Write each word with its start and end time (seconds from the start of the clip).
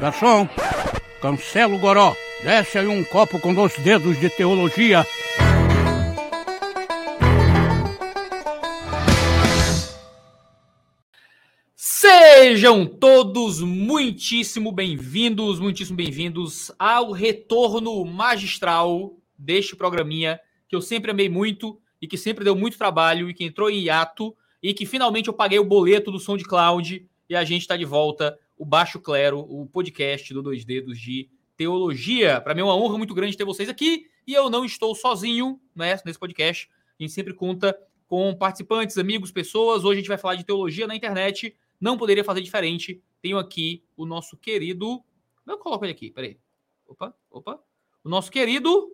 Garçom, 0.00 0.48
cancela 1.20 1.74
o 1.74 1.78
goró. 1.78 2.14
Desce 2.44 2.78
aí 2.78 2.86
um 2.86 3.02
copo 3.02 3.40
com 3.40 3.52
dois 3.52 3.76
dedos 3.78 4.18
de 4.20 4.30
teologia. 4.30 5.04
Sejam 11.74 12.86
todos 12.86 13.60
muitíssimo 13.60 14.70
bem-vindos, 14.70 15.58
muitíssimo 15.58 15.96
bem-vindos 15.96 16.70
ao 16.78 17.10
retorno 17.10 18.04
magistral 18.04 19.16
deste 19.36 19.74
programinha 19.74 20.38
que 20.68 20.76
eu 20.76 20.80
sempre 20.80 21.10
amei 21.10 21.28
muito 21.28 21.76
e 22.00 22.06
que 22.06 22.16
sempre 22.16 22.44
deu 22.44 22.54
muito 22.54 22.78
trabalho 22.78 23.28
e 23.28 23.34
que 23.34 23.42
entrou 23.42 23.68
em 23.68 23.80
hiato 23.80 24.32
e 24.62 24.72
que 24.72 24.86
finalmente 24.86 25.26
eu 25.26 25.34
paguei 25.34 25.58
o 25.58 25.64
boleto 25.64 26.12
do 26.12 26.20
som 26.20 26.36
de 26.36 26.44
cloud 26.44 27.04
e 27.28 27.34
a 27.34 27.42
gente 27.42 27.62
está 27.62 27.76
de 27.76 27.84
volta, 27.84 28.38
o 28.58 28.64
Baixo 28.64 28.98
Clero, 29.00 29.38
o 29.38 29.66
podcast 29.66 30.34
do 30.34 30.42
Dois 30.42 30.64
Dedos 30.64 30.98
de 30.98 31.30
Teologia. 31.56 32.40
Para 32.40 32.54
mim 32.54 32.60
é 32.60 32.64
uma 32.64 32.76
honra 32.76 32.98
muito 32.98 33.14
grande 33.14 33.36
ter 33.36 33.44
vocês 33.44 33.68
aqui 33.68 34.06
e 34.26 34.34
eu 34.34 34.50
não 34.50 34.64
estou 34.64 34.94
sozinho 34.94 35.60
né, 35.74 35.98
nesse 36.04 36.18
podcast. 36.18 36.68
A 36.98 37.02
gente 37.02 37.12
sempre 37.12 37.32
conta 37.32 37.78
com 38.08 38.34
participantes, 38.34 38.98
amigos, 38.98 39.30
pessoas. 39.30 39.84
Hoje 39.84 39.98
a 39.98 40.00
gente 40.00 40.08
vai 40.08 40.18
falar 40.18 40.34
de 40.34 40.44
teologia 40.44 40.86
na 40.86 40.96
internet. 40.96 41.56
Não 41.80 41.96
poderia 41.96 42.24
fazer 42.24 42.40
diferente. 42.40 43.00
Tenho 43.22 43.38
aqui 43.38 43.84
o 43.96 44.04
nosso 44.04 44.36
querido. 44.36 45.02
Eu 45.46 45.58
coloco 45.58 45.84
ele 45.84 45.92
aqui, 45.92 46.10
peraí. 46.10 46.36
Opa, 46.86 47.14
opa. 47.30 47.60
O 48.02 48.08
nosso 48.08 48.30
querido 48.30 48.90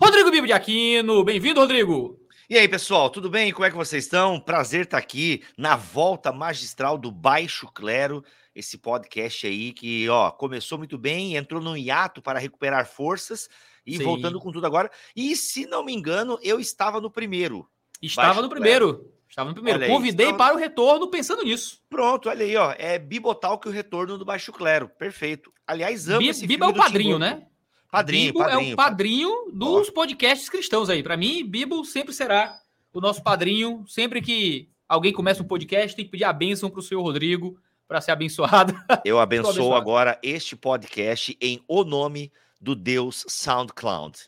Rodrigo 0.00 0.30
Bibo 0.30 0.46
de 0.46 0.52
Aquino. 0.52 1.24
Bem-vindo, 1.24 1.60
Rodrigo. 1.60 2.21
E 2.52 2.58
aí, 2.58 2.68
pessoal, 2.68 3.08
tudo 3.08 3.30
bem? 3.30 3.50
Como 3.50 3.64
é 3.64 3.70
que 3.70 3.76
vocês 3.76 4.04
estão? 4.04 4.38
Prazer 4.38 4.82
estar 4.82 4.98
aqui 4.98 5.42
na 5.56 5.74
volta 5.74 6.30
magistral 6.30 6.98
do 6.98 7.10
Baixo 7.10 7.66
Clero, 7.72 8.22
esse 8.54 8.76
podcast 8.76 9.46
aí 9.46 9.72
que, 9.72 10.06
ó, 10.10 10.30
começou 10.30 10.76
muito 10.76 10.98
bem, 10.98 11.34
entrou 11.34 11.62
num 11.62 11.74
hiato 11.74 12.20
para 12.20 12.38
recuperar 12.38 12.86
forças 12.86 13.48
e 13.86 13.96
Sim. 13.96 14.04
voltando 14.04 14.38
com 14.38 14.52
tudo 14.52 14.66
agora. 14.66 14.90
E 15.16 15.34
se 15.34 15.64
não 15.64 15.82
me 15.82 15.94
engano, 15.94 16.38
eu 16.42 16.60
estava 16.60 17.00
no 17.00 17.10
primeiro. 17.10 17.66
Estava 18.02 18.28
Baixo 18.28 18.42
no 18.42 18.50
primeiro. 18.50 18.94
Clero. 18.96 19.14
Estava 19.26 19.48
no 19.48 19.54
primeiro. 19.54 19.84
Aí, 19.84 19.88
Convidei 19.88 20.26
estava... 20.26 20.44
para 20.44 20.54
o 20.54 20.58
retorno 20.58 21.08
pensando 21.08 21.42
nisso. 21.44 21.80
Pronto, 21.88 22.28
olha 22.28 22.44
aí, 22.44 22.54
ó. 22.54 22.74
É 22.76 22.98
Bibotal 22.98 23.58
que 23.58 23.70
o 23.70 23.72
retorno 23.72 24.18
do 24.18 24.26
Baixo 24.26 24.52
Clero. 24.52 24.90
Perfeito. 24.90 25.50
Aliás, 25.66 26.06
amo 26.06 26.18
Bi 26.18 26.28
esse 26.28 26.46
Biba 26.46 26.66
é 26.66 26.68
o 26.68 26.74
padrinho, 26.74 27.18
né? 27.18 27.46
Padrinho, 27.92 28.32
Bibo 28.32 28.38
padrinho, 28.38 28.70
é 28.70 28.72
o 28.72 28.76
padrinho 28.76 29.50
dos 29.52 29.90
podcasts 29.90 30.48
cristãos 30.48 30.88
aí. 30.88 31.02
Para 31.02 31.14
mim, 31.14 31.44
Bibo 31.44 31.84
sempre 31.84 32.14
será 32.14 32.58
o 32.90 33.02
nosso 33.02 33.22
padrinho. 33.22 33.84
Sempre 33.86 34.22
que 34.22 34.66
alguém 34.88 35.12
começa 35.12 35.42
um 35.42 35.46
podcast, 35.46 35.94
tem 35.94 36.06
que 36.06 36.10
pedir 36.10 36.24
a 36.24 36.32
bênção 36.32 36.70
para 36.70 36.80
o 36.80 36.82
senhor 36.82 37.02
Rodrigo 37.02 37.58
para 37.86 38.00
ser 38.00 38.12
abençoado. 38.12 38.74
Eu 39.04 39.20
abençoo 39.20 39.74
agora 39.74 40.18
este 40.22 40.56
podcast 40.56 41.36
em 41.38 41.62
o 41.68 41.84
nome 41.84 42.32
do 42.58 42.74
Deus 42.74 43.26
SoundCloud. 43.28 44.20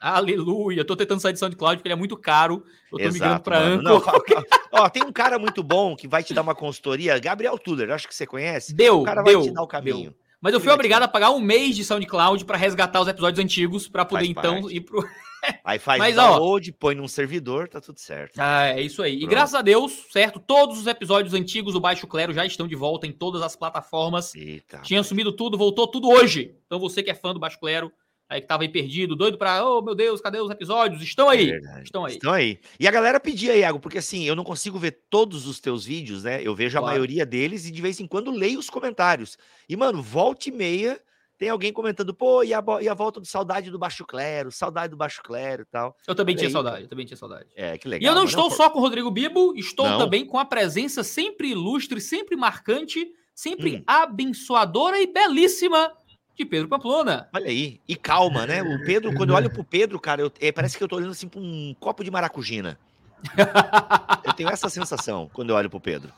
Aleluia. 0.00 0.80
Eu 0.80 0.86
tô 0.86 0.96
tentando 0.96 1.20
sair 1.20 1.34
de 1.34 1.40
SoundCloud 1.40 1.76
porque 1.76 1.88
ele 1.88 1.92
é 1.92 1.98
muito 1.98 2.16
caro. 2.16 2.64
Eu 2.90 2.96
tô 2.96 3.04
Exato, 3.04 3.12
migrando 3.12 3.40
para 3.42 3.58
Anchor. 3.58 4.24
ó, 4.72 4.88
tem 4.88 5.04
um 5.04 5.12
cara 5.12 5.38
muito 5.38 5.62
bom 5.62 5.94
que 5.94 6.08
vai 6.08 6.24
te 6.24 6.32
dar 6.32 6.40
uma 6.40 6.54
consultoria, 6.54 7.18
Gabriel 7.18 7.58
Tuller, 7.58 7.90
acho 7.90 8.08
que 8.08 8.14
você 8.14 8.26
conhece. 8.26 8.72
Deu, 8.72 9.02
o 9.02 9.04
cara 9.04 9.22
deu, 9.22 9.40
vai 9.40 9.48
te 9.50 9.54
dar 9.54 9.62
o 9.62 9.66
caminho. 9.66 10.10
Deu. 10.10 10.19
Mas 10.40 10.54
eu 10.54 10.60
fui 10.60 10.72
obrigado 10.72 11.02
a 11.02 11.08
pagar 11.08 11.30
um 11.30 11.40
mês 11.40 11.76
de 11.76 11.84
SoundCloud 11.84 12.44
para 12.44 12.56
resgatar 12.56 13.00
os 13.00 13.08
episódios 13.08 13.44
antigos, 13.44 13.88
para 13.88 14.04
poder 14.04 14.24
faz 14.24 14.30
então 14.30 14.62
parte. 14.62 14.76
ir 14.76 14.80
pro. 14.80 15.06
Aí 15.64 15.78
faz 15.78 15.98
Mas, 15.98 16.16
download, 16.16 16.70
ó, 16.70 16.74
põe 16.78 16.94
num 16.94 17.08
servidor, 17.08 17.68
tá 17.68 17.80
tudo 17.80 17.98
certo. 17.98 18.38
Ah, 18.38 18.68
é 18.68 18.82
isso 18.82 19.02
aí. 19.02 19.12
Pronto. 19.12 19.24
E 19.24 19.26
graças 19.26 19.54
a 19.54 19.62
Deus, 19.62 20.06
certo? 20.10 20.38
Todos 20.38 20.78
os 20.78 20.86
episódios 20.86 21.32
antigos 21.32 21.72
do 21.72 21.80
Baixo 21.80 22.06
Clero 22.06 22.32
já 22.32 22.44
estão 22.44 22.68
de 22.68 22.74
volta 22.74 23.06
em 23.06 23.12
todas 23.12 23.40
as 23.40 23.56
plataformas. 23.56 24.34
Eita, 24.34 24.80
Tinha 24.82 25.02
sumido 25.02 25.32
tudo, 25.32 25.56
voltou 25.56 25.86
tudo 25.86 26.08
hoje. 26.08 26.54
Então 26.66 26.78
você 26.78 27.02
que 27.02 27.10
é 27.10 27.14
fã 27.14 27.32
do 27.32 27.40
Baixo 27.40 27.58
Clero, 27.58 27.90
aí 28.30 28.40
que 28.40 28.46
tava 28.46 28.62
aí 28.62 28.68
perdido, 28.68 29.16
doido 29.16 29.36
pra, 29.36 29.66
oh 29.66 29.82
meu 29.82 29.94
Deus, 29.94 30.20
cadê 30.20 30.40
os 30.40 30.50
episódios? 30.50 31.02
Estão 31.02 31.28
aí, 31.28 31.50
é 31.50 31.82
estão 31.82 32.04
aí. 32.04 32.12
Estão 32.12 32.32
aí. 32.32 32.60
E 32.78 32.86
a 32.86 32.90
galera 32.90 33.18
pedia, 33.18 33.56
Iago, 33.56 33.80
porque 33.80 33.98
assim, 33.98 34.22
eu 34.22 34.36
não 34.36 34.44
consigo 34.44 34.78
ver 34.78 35.02
todos 35.10 35.48
os 35.48 35.58
teus 35.58 35.84
vídeos, 35.84 36.22
né? 36.22 36.40
Eu 36.40 36.54
vejo 36.54 36.78
claro. 36.78 36.86
a 36.86 36.90
maioria 36.90 37.26
deles 37.26 37.66
e 37.66 37.72
de 37.72 37.82
vez 37.82 37.98
em 37.98 38.06
quando 38.06 38.30
leio 38.30 38.60
os 38.60 38.70
comentários. 38.70 39.36
E, 39.68 39.76
mano, 39.76 40.00
volta 40.00 40.48
e 40.48 40.52
meia 40.52 41.00
tem 41.36 41.48
alguém 41.48 41.72
comentando, 41.72 42.12
pô, 42.14 42.44
e 42.44 42.52
a, 42.52 42.62
e 42.82 42.88
a 42.88 42.92
volta 42.94 43.18
do 43.18 43.26
saudade 43.26 43.70
do 43.70 43.78
Baixo 43.78 44.04
Clero, 44.04 44.52
saudade 44.52 44.90
do 44.90 44.96
Baixo 44.96 45.22
Clero 45.22 45.62
e 45.62 45.64
tal. 45.64 45.96
Eu 46.06 46.14
também 46.14 46.36
tinha 46.36 46.50
saudade, 46.50 46.82
eu 46.82 46.88
também 46.88 47.06
tinha 47.06 47.16
saudade. 47.16 47.48
É, 47.56 47.78
que 47.78 47.88
legal. 47.88 48.04
E 48.04 48.06
eu 48.12 48.14
não 48.14 48.26
estou 48.26 48.50
não... 48.50 48.56
só 48.56 48.70
com 48.70 48.78
o 48.78 48.82
Rodrigo 48.82 49.10
Bibo, 49.10 49.54
estou 49.56 49.88
não. 49.88 49.98
também 49.98 50.24
com 50.24 50.38
a 50.38 50.44
presença 50.44 51.02
sempre 51.02 51.48
ilustre, 51.48 52.00
sempre 52.00 52.36
marcante, 52.36 53.10
sempre 53.34 53.76
hum. 53.76 53.82
abençoadora 53.86 55.00
e 55.00 55.06
belíssima 55.06 55.90
de 56.40 56.46
Pedro 56.46 56.68
Pamplona. 56.68 57.28
Olha 57.34 57.46
aí, 57.46 57.80
e 57.86 57.94
calma, 57.94 58.46
né? 58.46 58.62
O 58.62 58.84
Pedro, 58.84 59.14
quando 59.14 59.30
eu 59.30 59.36
olho 59.36 59.50
pro 59.50 59.62
Pedro, 59.62 60.00
cara, 60.00 60.22
eu, 60.22 60.32
é, 60.40 60.50
parece 60.50 60.76
que 60.76 60.82
eu 60.82 60.88
tô 60.88 60.96
olhando 60.96 61.12
assim 61.12 61.28
pra 61.28 61.40
um 61.40 61.74
copo 61.78 62.02
de 62.02 62.10
maracujina. 62.10 62.78
eu 64.24 64.32
tenho 64.32 64.48
essa 64.48 64.68
sensação 64.70 65.30
quando 65.32 65.50
eu 65.50 65.56
olho 65.56 65.68
pro 65.68 65.80
Pedro. 65.80 66.10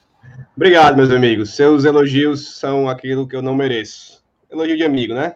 Obrigado, 0.56 0.96
meus 0.96 1.10
amigos. 1.10 1.54
Seus 1.56 1.84
elogios 1.84 2.56
são 2.56 2.88
aquilo 2.88 3.26
que 3.26 3.34
eu 3.34 3.42
não 3.42 3.54
mereço 3.54 4.22
elogio 4.48 4.76
de 4.76 4.84
amigo, 4.84 5.14
né? 5.14 5.34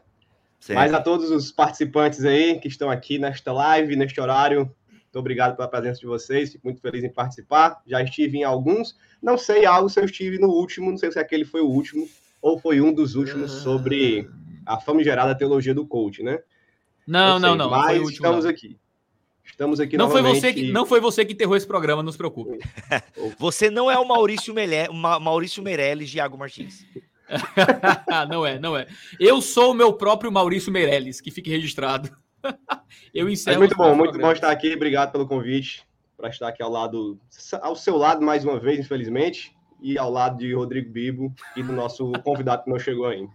Certo. 0.61 0.79
Mas 0.79 0.95
a 0.95 1.01
todos 1.01 1.31
os 1.31 1.51
participantes 1.51 2.25
aí 2.25 2.59
que 2.61 2.69
estão 2.69 2.91
aqui 2.91 3.19
nesta 3.19 3.53
live, 3.53 3.97
neste 3.97 4.21
horário, 4.21 4.71
muito 4.91 5.19
obrigado 5.19 5.57
pela 5.57 5.69
presença 5.69 6.01
de 6.01 6.07
vocês, 6.07 6.53
fico 6.53 6.67
muito 6.67 6.81
feliz 6.81 7.03
em 7.03 7.09
participar. 7.09 7.81
Já 7.87 8.03
estive 8.03 8.39
em 8.39 8.45
alguns, 8.45 8.97
não 9.23 9.39
sei 9.39 9.65
algo 9.65 9.89
se 9.89 9.99
eu 9.99 10.05
estive 10.05 10.39
no 10.39 10.49
último, 10.49 10.91
não 10.91 10.99
sei 10.99 11.11
se 11.11 11.19
aquele 11.19 11.45
foi 11.45 11.61
o 11.61 11.69
último 11.69 12.07
ou 12.43 12.59
foi 12.59 12.81
um 12.81 12.93
dos 12.93 13.15
últimos 13.17 13.51
sobre 13.51 14.29
a 14.67 14.81
famigerada 14.81 15.37
teologia 15.37 15.75
do 15.75 15.87
coach, 15.87 16.23
né? 16.23 16.41
Não, 17.07 17.39
não, 17.39 17.55
não. 17.55 17.71
Mas 17.71 17.99
último, 17.99 18.11
estamos 18.11 18.45
não. 18.45 18.51
aqui. 18.51 18.79
Estamos 19.45 19.79
aqui 19.79 19.97
não 19.97 20.11
foi 20.11 20.23
você 20.23 20.53
que 20.53 20.73
Não 20.73 20.85
foi 20.85 21.01
você 21.01 21.25
que 21.25 21.33
enterrou 21.33 21.57
esse 21.57 21.67
programa, 21.67 22.03
não 22.03 22.11
se 22.11 22.19
preocupe. 22.19 22.59
você 23.39 23.71
não 23.71 23.91
é 23.91 23.97
o 23.97 24.07
Maurício, 24.07 24.53
Mele... 24.53 24.89
Maurício 24.91 25.63
Meirelles 25.63 26.11
de 26.11 26.19
Iago 26.19 26.37
Martins. 26.37 26.85
não 28.29 28.45
é, 28.45 28.59
não 28.59 28.77
é. 28.77 28.87
Eu 29.19 29.41
sou 29.41 29.71
o 29.71 29.75
meu 29.75 29.93
próprio 29.93 30.33
Maurício 30.33 30.73
Meirelles, 30.73 31.21
que 31.21 31.31
fique 31.31 31.49
registrado. 31.49 32.11
Eu 33.15 33.29
encerro. 33.29 33.57
É 33.57 33.59
muito 33.59 33.77
bom, 33.77 33.95
muito 33.95 34.19
bom 34.19 34.33
estar 34.33 34.51
aqui. 34.51 34.75
Obrigado 34.75 35.13
pelo 35.13 35.27
convite 35.27 35.87
para 36.17 36.29
estar 36.29 36.49
aqui 36.49 36.63
ao 36.63 36.71
lado, 36.71 37.19
ao 37.61 37.77
seu 37.77 37.97
lado 37.97 38.25
mais 38.25 38.45
uma 38.45 38.59
vez, 38.59 38.79
infelizmente, 38.79 39.55
e 39.81 39.99
ao 39.99 40.11
lado 40.11 40.39
de 40.39 40.55
Rodrigo 40.55 40.91
Bibo 40.91 41.35
e 41.55 41.63
do 41.63 41.73
nosso 41.73 42.11
convidado 42.25 42.65
que 42.65 42.71
não 42.71 42.79
chegou 42.79 43.07
ainda. 43.07 43.33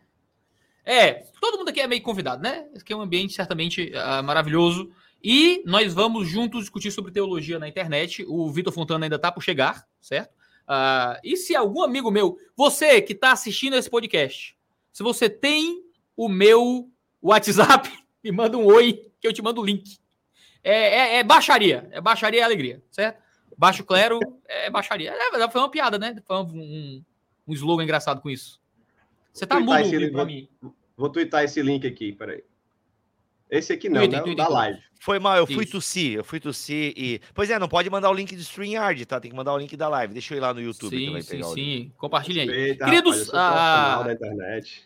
É, 0.86 1.26
todo 1.40 1.58
mundo 1.58 1.70
aqui 1.70 1.80
é 1.80 1.88
meio 1.88 2.02
convidado, 2.02 2.42
né? 2.42 2.68
Esse 2.74 2.84
aqui 2.84 2.94
é 2.94 2.96
um 2.96 3.02
ambiente 3.02 3.34
certamente 3.34 3.92
uh, 3.94 4.24
maravilhoso. 4.24 4.92
E 5.24 5.62
nós 5.66 5.94
vamos 5.94 6.28
juntos 6.28 6.62
discutir 6.62 6.92
sobre 6.92 7.12
teologia 7.12 7.60
na 7.60 7.68
internet. 7.68 8.26
O 8.28 8.50
Vitor 8.52 8.74
Fontana 8.74 9.06
ainda 9.06 9.18
está 9.18 9.32
por 9.32 9.44
chegar, 9.44 9.88
certo? 10.00 10.32
Uh, 10.68 11.20
e 11.24 11.38
se 11.38 11.56
algum 11.56 11.84
amigo 11.84 12.10
meu, 12.10 12.38
você 12.56 13.02
que 13.02 13.14
está 13.14 13.32
assistindo 13.32 13.76
esse 13.76 13.90
podcast, 13.90 14.58
se 14.92 15.04
você 15.04 15.30
tem 15.30 15.84
o 16.16 16.28
meu 16.28 16.90
WhatsApp, 17.22 17.92
me 18.24 18.32
manda 18.32 18.58
um 18.58 18.66
oi 18.66 19.12
que 19.20 19.28
eu 19.28 19.34
te 19.34 19.42
mando 19.42 19.62
o 19.62 19.66
link. 19.66 20.00
É, 20.64 20.74
é, 20.74 21.16
é 21.18 21.24
baixaria, 21.24 21.88
é 21.92 22.00
baixaria 22.00 22.40
e 22.40 22.44
alegria, 22.44 22.84
certo? 22.90 23.22
Baixo 23.58 23.84
clero 23.84 24.20
é 24.48 24.70
baixaria. 24.70 25.12
É, 25.12 25.50
foi 25.50 25.62
uma 25.62 25.70
piada, 25.70 26.00
né? 26.00 26.16
Foi 26.26 26.38
um, 26.38 27.04
um 27.48 27.54
slogan 27.54 27.84
engraçado 27.84 28.22
com 28.22 28.30
isso. 28.30 28.61
Você 29.34 29.46
tá 29.46 29.60
mudo 29.60 30.12
para 30.12 30.26
mim. 30.26 30.48
Vou 30.98 31.10
twittar 31.10 31.44
esse 31.44 31.62
link 31.62 31.88
aqui, 31.88 32.12
peraí. 32.12 32.44
Esse 33.50 33.74
aqui 33.74 33.90
não, 33.90 34.02
Twitter, 34.02 34.26
né? 34.26 34.36
Da 34.36 34.48
live. 34.48 34.80
Foi 35.00 35.20
mal, 35.20 35.36
eu 35.36 35.48
fui 35.48 35.66
tossir, 35.66 36.14
eu 36.14 36.24
fui 36.24 36.40
tossir 36.40 36.94
e. 36.96 37.20
Pois 37.34 37.50
é, 37.50 37.58
não 37.58 37.68
pode 37.68 37.90
mandar 37.90 38.10
o 38.10 38.14
link 38.14 38.36
do 38.36 38.42
StreamYard, 38.42 39.04
tá? 39.06 39.20
Tem 39.20 39.32
que 39.32 39.36
mandar 39.36 39.54
o 39.54 39.58
link 39.58 39.76
da 39.76 39.90
live. 39.90 40.14
Deixa 40.14 40.34
eu 40.34 40.38
ir 40.38 40.42
lá 40.42 40.54
no 40.54 40.62
YouTube 40.62 40.96
sim, 40.96 41.08
também 41.08 41.22
sim, 41.22 41.30
pegar 41.30 41.48
sim. 41.48 41.92
Compartilhem 41.98 42.50
aí. 42.50 42.56
Eita, 42.56 42.86
Queridos, 42.86 43.30
rapaz, 43.30 44.06
da 44.06 44.14
internet. 44.14 44.84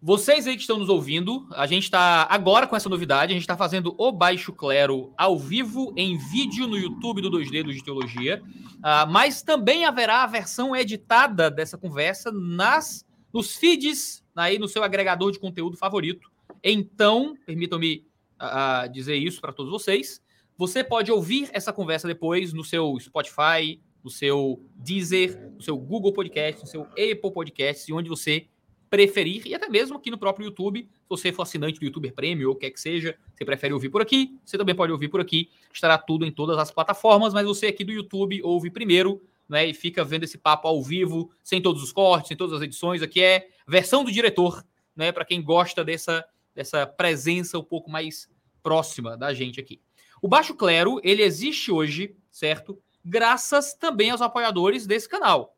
vocês 0.00 0.46
aí 0.46 0.54
que 0.54 0.60
estão 0.60 0.78
nos 0.78 0.90
ouvindo, 0.90 1.48
a 1.52 1.66
gente 1.66 1.84
está 1.84 2.28
agora 2.30 2.66
com 2.66 2.76
essa 2.76 2.88
novidade, 2.88 3.32
a 3.32 3.34
gente 3.34 3.44
está 3.44 3.56
fazendo 3.56 3.94
o 3.96 4.12
Baixo 4.12 4.52
Clero 4.52 5.12
ao 5.16 5.38
vivo, 5.38 5.94
em 5.96 6.18
vídeo 6.18 6.66
no 6.66 6.76
YouTube 6.76 7.22
do 7.22 7.30
Dois 7.30 7.50
Dedos 7.50 7.74
de 7.74 7.82
Teologia, 7.82 8.42
uh, 8.44 9.10
mas 9.10 9.42
também 9.42 9.86
haverá 9.86 10.22
a 10.22 10.26
versão 10.26 10.76
editada 10.76 11.50
dessa 11.50 11.78
conversa 11.78 12.30
nas 12.30 13.05
nos 13.36 13.54
feeds, 13.54 14.24
aí 14.34 14.58
no 14.58 14.66
seu 14.66 14.82
agregador 14.82 15.30
de 15.30 15.38
conteúdo 15.38 15.76
favorito. 15.76 16.30
Então, 16.64 17.36
permitam-me 17.44 18.06
uh, 18.40 18.90
dizer 18.90 19.16
isso 19.16 19.42
para 19.42 19.52
todos 19.52 19.70
vocês. 19.70 20.22
Você 20.56 20.82
pode 20.82 21.12
ouvir 21.12 21.50
essa 21.52 21.70
conversa 21.70 22.08
depois 22.08 22.54
no 22.54 22.64
seu 22.64 22.98
Spotify, 22.98 23.78
no 24.02 24.08
seu 24.08 24.64
Deezer, 24.74 25.52
no 25.54 25.60
seu 25.60 25.76
Google 25.76 26.14
Podcast, 26.14 26.62
no 26.62 26.66
seu 26.66 26.82
Apple 26.82 27.30
Podcast, 27.30 27.92
onde 27.92 28.08
você 28.08 28.46
preferir, 28.88 29.46
e 29.46 29.54
até 29.54 29.68
mesmo 29.68 29.98
aqui 29.98 30.10
no 30.10 30.16
próprio 30.16 30.46
YouTube. 30.46 30.88
Se 30.90 31.08
você 31.08 31.30
for 31.30 31.42
assinante 31.42 31.78
do 31.78 31.84
YouTuber 31.84 32.14
Premium 32.14 32.48
ou 32.48 32.56
quer 32.56 32.70
que 32.70 32.80
seja, 32.80 33.18
você 33.34 33.44
prefere 33.44 33.74
ouvir 33.74 33.90
por 33.90 34.00
aqui, 34.00 34.38
você 34.42 34.56
também 34.56 34.74
pode 34.74 34.92
ouvir 34.92 35.08
por 35.08 35.20
aqui. 35.20 35.50
Estará 35.70 35.98
tudo 35.98 36.24
em 36.24 36.32
todas 36.32 36.56
as 36.56 36.70
plataformas, 36.70 37.34
mas 37.34 37.44
você 37.44 37.66
aqui 37.66 37.84
do 37.84 37.92
YouTube 37.92 38.40
ouve 38.42 38.70
primeiro 38.70 39.20
né? 39.48 39.66
E 39.66 39.74
fica 39.74 40.04
vendo 40.04 40.24
esse 40.24 40.38
papo 40.38 40.68
ao 40.68 40.82
vivo, 40.82 41.30
sem 41.42 41.60
todos 41.60 41.82
os 41.82 41.92
cortes, 41.92 42.28
sem 42.28 42.36
todas 42.36 42.56
as 42.56 42.62
edições. 42.62 43.02
Aqui 43.02 43.22
é 43.22 43.48
versão 43.66 44.04
do 44.04 44.12
diretor, 44.12 44.64
né? 44.94 45.12
Para 45.12 45.24
quem 45.24 45.42
gosta 45.42 45.84
dessa, 45.84 46.24
dessa 46.54 46.86
presença 46.86 47.58
um 47.58 47.64
pouco 47.64 47.90
mais 47.90 48.28
próxima 48.62 49.16
da 49.16 49.32
gente 49.32 49.60
aqui. 49.60 49.80
O 50.20 50.28
Baixo 50.28 50.54
Clero, 50.54 51.00
ele 51.04 51.22
existe 51.22 51.70
hoje, 51.70 52.16
certo? 52.30 52.80
Graças 53.04 53.74
também 53.74 54.10
aos 54.10 54.20
apoiadores 54.20 54.86
desse 54.86 55.08
canal. 55.08 55.56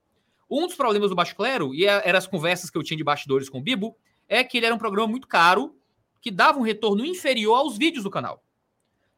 Um 0.50 0.67
dos 0.67 0.76
problemas 0.76 1.11
do 1.11 1.17
Baixo 1.17 1.37
Clero, 1.37 1.75
e 1.75 1.87
é, 1.87 2.02
eram 2.08 2.19
as 2.19 2.26
conversas 2.26 2.70
que 2.70 2.76
eu 2.76 2.82
tinha 2.82 2.96
de 2.96 3.05
bastidores 3.05 3.49
com 3.49 3.58
o 3.58 3.62
Bibo, 3.62 3.96
é 4.29 4.43
que 4.43 4.56
ele 4.56 4.67
era 4.67 4.75
um 4.75 4.79
programa 4.79 5.08
muito 5.08 5.26
caro, 5.26 5.75
que 6.20 6.31
dava 6.31 6.58
um 6.58 6.62
retorno 6.62 7.05
inferior 7.05 7.56
aos 7.56 7.79
vídeos 7.79 8.05
do 8.05 8.11
canal. 8.11 8.43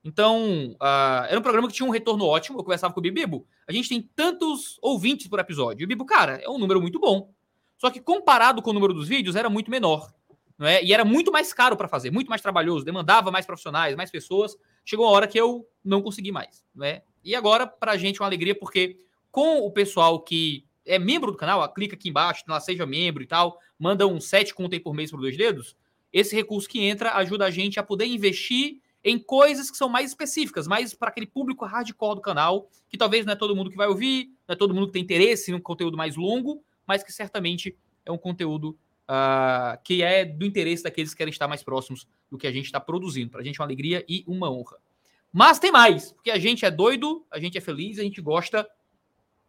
Então, 0.03 0.77
uh, 0.81 1.27
era 1.29 1.39
um 1.39 1.43
programa 1.43 1.69
que 1.69 1.75
tinha 1.75 1.87
um 1.87 1.93
retorno 1.93 2.25
ótimo. 2.25 2.59
Eu 2.59 2.65
conversava 2.65 2.93
com 2.93 3.01
o 3.01 3.03
Bibo. 3.03 3.47
A 3.69 3.73
gente 3.73 3.89
tem 3.89 4.03
tantos 4.15 4.79
ouvintes 4.81 5.27
por 5.29 5.39
episódio. 5.39 5.83
E 5.83 5.85
o 5.85 5.89
Bibo, 5.89 6.07
cara, 6.07 6.41
é 6.43 6.49
um 6.49 6.59
número 6.59 6.81
muito 6.81 6.99
bom. 6.99 7.33
Só 7.77 7.91
que 7.91 8.01
comparado 8.01 8.63
com 8.63 8.71
o 8.71 8.73
número 8.73 8.95
dos 8.95 9.09
vídeos, 9.09 9.37
era 9.37 9.51
muito 9.51 9.71
menor. 9.71 10.13
Não 10.59 10.67
é? 10.67 10.85
E 10.85 10.93
era 10.93 11.05
muito 11.05 11.33
mais 11.33 11.53
caro 11.55 11.77
para 11.77 11.89
fazer, 11.89 12.11
muito 12.11 12.29
mais 12.29 12.43
trabalhoso, 12.43 12.85
demandava 12.85 13.31
mais 13.31 13.47
profissionais, 13.47 13.97
mais 13.97 14.11
pessoas. 14.11 14.55
Chegou 14.85 15.07
uma 15.07 15.13
hora 15.13 15.27
que 15.27 15.41
eu 15.41 15.67
não 15.83 16.03
consegui 16.03 16.31
mais. 16.31 16.63
Não 16.75 16.85
é? 16.85 17.03
E 17.25 17.35
agora, 17.35 17.67
para 17.67 17.93
a 17.93 17.97
gente, 17.97 18.21
é 18.21 18.23
uma 18.23 18.29
alegria, 18.29 18.55
porque 18.55 18.99
com 19.31 19.59
o 19.59 19.71
pessoal 19.71 20.21
que 20.21 20.67
é 20.85 20.99
membro 20.99 21.31
do 21.31 21.39
canal, 21.39 21.67
clica 21.73 21.95
aqui 21.95 22.09
embaixo, 22.09 22.45
lá, 22.49 22.61
seja 22.61 22.85
membro 22.85 23.23
e 23.23 23.27
tal, 23.27 23.59
manda 23.79 24.07
um 24.07 24.21
7 24.21 24.55
conto 24.55 24.75
aí 24.75 24.81
por 24.81 24.93
mês 24.93 25.11
por 25.11 25.21
dois 25.21 25.37
dedos. 25.37 25.77
Esse 26.13 26.35
recurso 26.35 26.69
que 26.69 26.83
entra 26.83 27.13
ajuda 27.13 27.47
a 27.47 27.51
gente 27.51 27.79
a 27.79 27.83
poder 27.83 28.07
investir 28.07 28.81
em 29.05 29.19
coisas 29.19 29.71
que 29.71 29.77
são 29.77 29.89
mais 29.89 30.11
específicas, 30.11 30.67
mais 30.67 30.93
para 30.93 31.09
aquele 31.09 31.27
público 31.27 31.65
hardcore 31.65 32.17
do 32.17 32.21
canal, 32.21 32.69
que 32.89 32.99
talvez 32.99 33.25
não 33.25 33.33
é 33.33 33.37
todo 33.37 33.57
mundo 33.57 33.71
que 33.71 33.77
vai 33.77 33.89
ouvir, 33.89 34.27
não 34.47 34.53
é 34.53 34.57
todo 34.57 34.75
mundo 34.75 34.89
que 34.89 34.93
tem 34.93 35.03
interesse 35.03 35.51
em 35.51 35.55
um 35.55 35.61
conteúdo 35.61 35.97
mais 35.97 36.17
longo, 36.17 36.63
mas 36.87 37.03
que 37.03 37.13
certamente 37.13 37.77
é 38.05 38.13
um 38.13 38.19
conteúdo 38.19 38.77
uh, 39.09 39.81
que 39.83 40.03
é 40.03 40.25
do 40.25 40.45
interesse 40.45 40.83
daqueles 40.83 41.13
que 41.13 41.19
querem 41.19 41.33
estar 41.33 41.49
mais 41.49 41.63
próximos 41.63 42.07
do 42.31 42.39
que 42.39 42.47
a 42.47 42.53
gente 42.53 42.67
está 42.67 42.79
produzindo. 42.79 43.31
Para 43.31 43.41
a 43.41 43.45
gente 43.45 43.59
é 43.59 43.63
uma 43.63 43.67
alegria 43.67 44.05
e 44.09 44.23
uma 44.27 44.51
honra. 44.51 44.77
Mas 45.33 45.59
tem 45.59 45.71
mais, 45.71 46.13
porque 46.13 46.31
a 46.31 46.39
gente 46.39 46.65
é 46.65 46.71
doido, 46.71 47.25
a 47.31 47.39
gente 47.39 47.57
é 47.57 47.61
feliz, 47.61 47.99
a 47.99 48.03
gente 48.03 48.21
gosta 48.21 48.69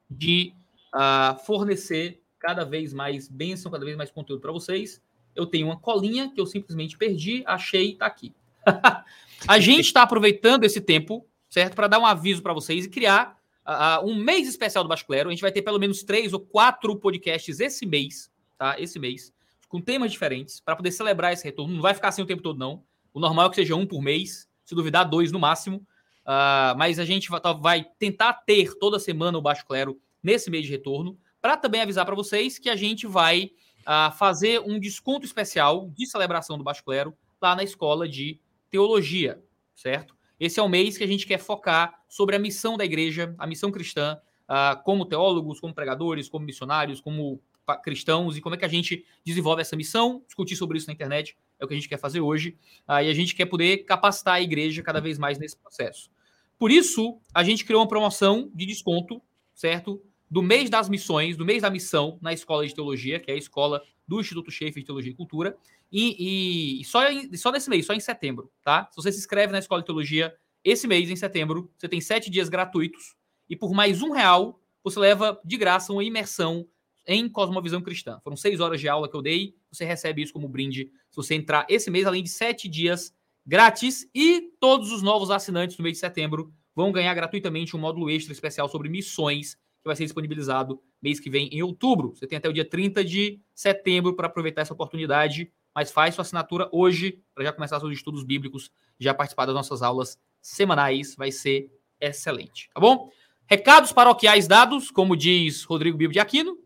de 0.09 0.53
uh, 0.93 1.37
fornecer 1.45 2.21
cada 2.39 2.63
vez 2.63 2.93
mais 2.93 3.27
bênção, 3.27 3.71
cada 3.71 3.85
vez 3.85 3.97
mais 3.97 4.11
conteúdo 4.11 4.41
para 4.41 4.51
vocês. 4.51 5.01
Eu 5.35 5.45
tenho 5.45 5.67
uma 5.67 5.77
colinha 5.77 6.31
que 6.31 6.39
eu 6.39 6.45
simplesmente 6.45 6.97
perdi, 6.97 7.43
achei, 7.45 7.95
tá 7.95 8.05
aqui. 8.05 8.33
a 9.47 9.59
gente 9.59 9.85
está 9.85 10.03
aproveitando 10.03 10.63
esse 10.63 10.81
tempo, 10.81 11.25
certo, 11.49 11.75
para 11.75 11.87
dar 11.87 11.99
um 11.99 12.05
aviso 12.05 12.41
para 12.41 12.53
vocês 12.53 12.85
e 12.85 12.89
criar 12.89 13.37
uh, 13.65 14.05
um 14.05 14.15
mês 14.15 14.47
especial 14.47 14.83
do 14.83 14.87
Baixo 14.87 15.05
Clero. 15.05 15.29
A 15.29 15.31
gente 15.31 15.41
vai 15.41 15.51
ter 15.51 15.61
pelo 15.61 15.79
menos 15.79 16.03
três 16.03 16.33
ou 16.33 16.39
quatro 16.39 16.95
podcasts 16.97 17.59
esse 17.59 17.85
mês, 17.85 18.31
tá? 18.57 18.79
Esse 18.79 18.99
mês, 18.99 19.33
com 19.67 19.81
temas 19.81 20.11
diferentes, 20.11 20.59
para 20.59 20.75
poder 20.75 20.91
celebrar 20.91 21.33
esse 21.33 21.43
retorno. 21.43 21.73
Não 21.73 21.81
vai 21.81 21.93
ficar 21.93 22.09
assim 22.09 22.21
o 22.21 22.25
tempo 22.25 22.41
todo, 22.41 22.57
não. 22.57 22.83
O 23.13 23.19
normal 23.19 23.47
é 23.47 23.49
que 23.49 23.55
seja 23.55 23.75
um 23.75 23.85
por 23.85 24.01
mês, 24.01 24.47
se 24.63 24.75
duvidar, 24.75 25.09
dois 25.09 25.31
no 25.31 25.39
máximo. 25.39 25.85
Uh, 26.21 26.77
mas 26.77 26.99
a 26.99 27.05
gente 27.05 27.29
vai, 27.59 27.83
tentar 27.97 28.33
ter 28.33 28.77
toda 28.77 28.99
semana 28.99 29.37
o 29.37 29.41
Baixo 29.41 29.65
Clero 29.65 29.99
nesse 30.21 30.51
mês 30.51 30.65
de 30.65 30.71
retorno, 30.71 31.17
para 31.41 31.57
também 31.57 31.81
avisar 31.81 32.05
para 32.05 32.15
vocês 32.15 32.59
que 32.59 32.69
a 32.69 32.75
gente 32.75 33.07
vai 33.07 33.51
uh, 33.81 34.15
fazer 34.15 34.61
um 34.61 34.79
desconto 34.79 35.25
especial 35.25 35.89
de 35.89 36.05
celebração 36.05 36.57
do 36.57 36.63
Baixo 36.63 36.83
Clero 36.83 37.17
lá 37.41 37.55
na 37.55 37.63
escola 37.63 38.07
de 38.07 38.39
teologia, 38.71 39.43
certo? 39.75 40.15
Esse 40.39 40.59
é 40.59 40.63
o 40.63 40.69
mês 40.69 40.97
que 40.97 41.03
a 41.03 41.07
gente 41.07 41.27
quer 41.27 41.37
focar 41.37 42.01
sobre 42.09 42.35
a 42.35 42.39
missão 42.39 42.75
da 42.75 42.83
igreja, 42.83 43.35
a 43.37 43.45
missão 43.45 43.69
cristã, 43.69 44.19
uh, 44.49 44.81
como 44.83 45.05
teólogos, 45.05 45.59
como 45.59 45.73
pregadores, 45.73 46.27
como 46.27 46.45
missionários, 46.45 46.99
como 46.99 47.39
cristãos 47.83 48.35
e 48.35 48.41
como 48.41 48.55
é 48.55 48.57
que 48.57 48.65
a 48.65 48.67
gente 48.67 49.05
desenvolve 49.23 49.61
essa 49.61 49.75
missão. 49.75 50.23
Discutir 50.25 50.55
sobre 50.55 50.77
isso 50.77 50.87
na 50.87 50.93
internet 50.93 51.37
é 51.59 51.63
o 51.63 51.67
que 51.67 51.73
a 51.73 51.77
gente 51.77 51.87
quer 51.87 51.99
fazer 51.99 52.21
hoje. 52.21 52.57
Uh, 52.87 53.03
e 53.03 53.09
a 53.09 53.13
gente 53.13 53.35
quer 53.35 53.45
poder 53.45 53.85
capacitar 53.85 54.35
a 54.35 54.41
igreja 54.41 54.81
cada 54.81 54.99
vez 54.99 55.19
mais 55.19 55.37
nesse 55.37 55.57
processo. 55.57 56.09
Por 56.57 56.71
isso, 56.71 57.19
a 57.33 57.43
gente 57.43 57.65
criou 57.65 57.81
uma 57.81 57.87
promoção 57.87 58.49
de 58.53 58.65
desconto, 58.65 59.21
certo? 59.53 60.01
Do 60.31 60.41
mês 60.41 60.69
das 60.69 60.87
missões, 60.87 61.35
do 61.35 61.45
mês 61.45 61.61
da 61.61 61.69
missão 61.69 62.17
na 62.21 62.31
Escola 62.31 62.65
de 62.65 62.73
Teologia, 62.73 63.19
que 63.19 63.29
é 63.29 63.33
a 63.33 63.37
escola 63.37 63.83
do 64.07 64.21
Instituto 64.21 64.49
Schaefer 64.49 64.81
de 64.81 64.85
Teologia 64.85 65.11
e 65.11 65.15
Cultura. 65.15 65.57
E, 65.91 66.79
e 66.79 66.85
só, 66.85 67.05
em, 67.09 67.35
só 67.35 67.51
nesse 67.51 67.69
mês, 67.69 67.85
só 67.85 67.93
em 67.93 67.99
setembro, 67.99 68.49
tá? 68.63 68.87
Se 68.89 68.95
você 68.95 69.11
se 69.11 69.19
inscreve 69.19 69.51
na 69.51 69.59
Escola 69.59 69.81
de 69.81 69.87
Teologia 69.87 70.33
esse 70.63 70.87
mês, 70.87 71.09
em 71.09 71.15
setembro, 71.17 71.69
você 71.77 71.89
tem 71.89 71.99
sete 71.99 72.29
dias 72.29 72.47
gratuitos 72.47 73.15
e 73.49 73.55
por 73.57 73.73
mais 73.73 74.01
um 74.01 74.11
real 74.11 74.61
você 74.81 74.99
leva 74.99 75.39
de 75.43 75.57
graça 75.57 75.91
uma 75.91 76.03
imersão 76.03 76.65
em 77.05 77.27
Cosmovisão 77.27 77.81
Cristã. 77.81 78.19
Foram 78.23 78.37
seis 78.37 78.59
horas 78.59 78.79
de 78.79 78.87
aula 78.87 79.09
que 79.09 79.15
eu 79.15 79.21
dei, 79.21 79.55
você 79.69 79.83
recebe 79.83 80.21
isso 80.21 80.31
como 80.31 80.47
brinde 80.47 80.91
se 81.09 81.15
você 81.15 81.35
entrar 81.35 81.65
esse 81.67 81.91
mês, 81.91 82.05
além 82.05 82.23
de 82.23 82.29
sete 82.29 82.69
dias 82.69 83.13
grátis 83.45 84.09
e 84.13 84.53
todos 84.59 84.91
os 84.91 85.01
novos 85.01 85.29
assinantes 85.29 85.77
no 85.77 85.83
mês 85.83 85.97
de 85.97 85.99
setembro 85.99 86.53
vão 86.75 86.91
ganhar 86.91 87.13
gratuitamente 87.13 87.75
um 87.75 87.79
módulo 87.79 88.09
extra 88.09 88.31
especial 88.31 88.69
sobre 88.69 88.87
missões 88.87 89.57
que 89.81 89.87
vai 89.87 89.95
ser 89.95 90.03
disponibilizado 90.03 90.81
mês 91.01 91.19
que 91.19 91.29
vem 91.29 91.47
em 91.49 91.63
outubro. 91.63 92.13
Você 92.15 92.27
tem 92.27 92.37
até 92.37 92.47
o 92.47 92.53
dia 92.53 92.65
30 92.65 93.03
de 93.03 93.39
setembro 93.53 94.15
para 94.15 94.27
aproveitar 94.27 94.61
essa 94.61 94.73
oportunidade 94.73 95.51
mas 95.75 95.91
faz 95.91 96.15
sua 96.15 96.21
assinatura 96.23 96.69
hoje 96.71 97.19
para 97.33 97.45
já 97.45 97.53
começar 97.53 97.79
seus 97.79 97.93
estudos 97.93 98.23
bíblicos, 98.23 98.71
já 98.99 99.13
participar 99.13 99.45
das 99.45 99.55
nossas 99.55 99.81
aulas 99.81 100.19
semanais, 100.41 101.15
vai 101.15 101.31
ser 101.31 101.71
excelente, 101.99 102.69
tá 102.73 102.79
bom? 102.79 103.09
Recados 103.47 103.91
paroquiais 103.91 104.47
dados, 104.47 104.91
como 104.91 105.15
diz 105.15 105.63
Rodrigo 105.63 105.97
Bibo 105.97 106.13
de 106.13 106.19
Aquino, 106.19 106.57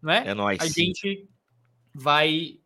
não 0.00 0.12
é? 0.12 0.28
É 0.28 0.34
nóis. 0.34 0.60
A 0.60 0.66
gente 0.66 1.28
vai 1.94 2.58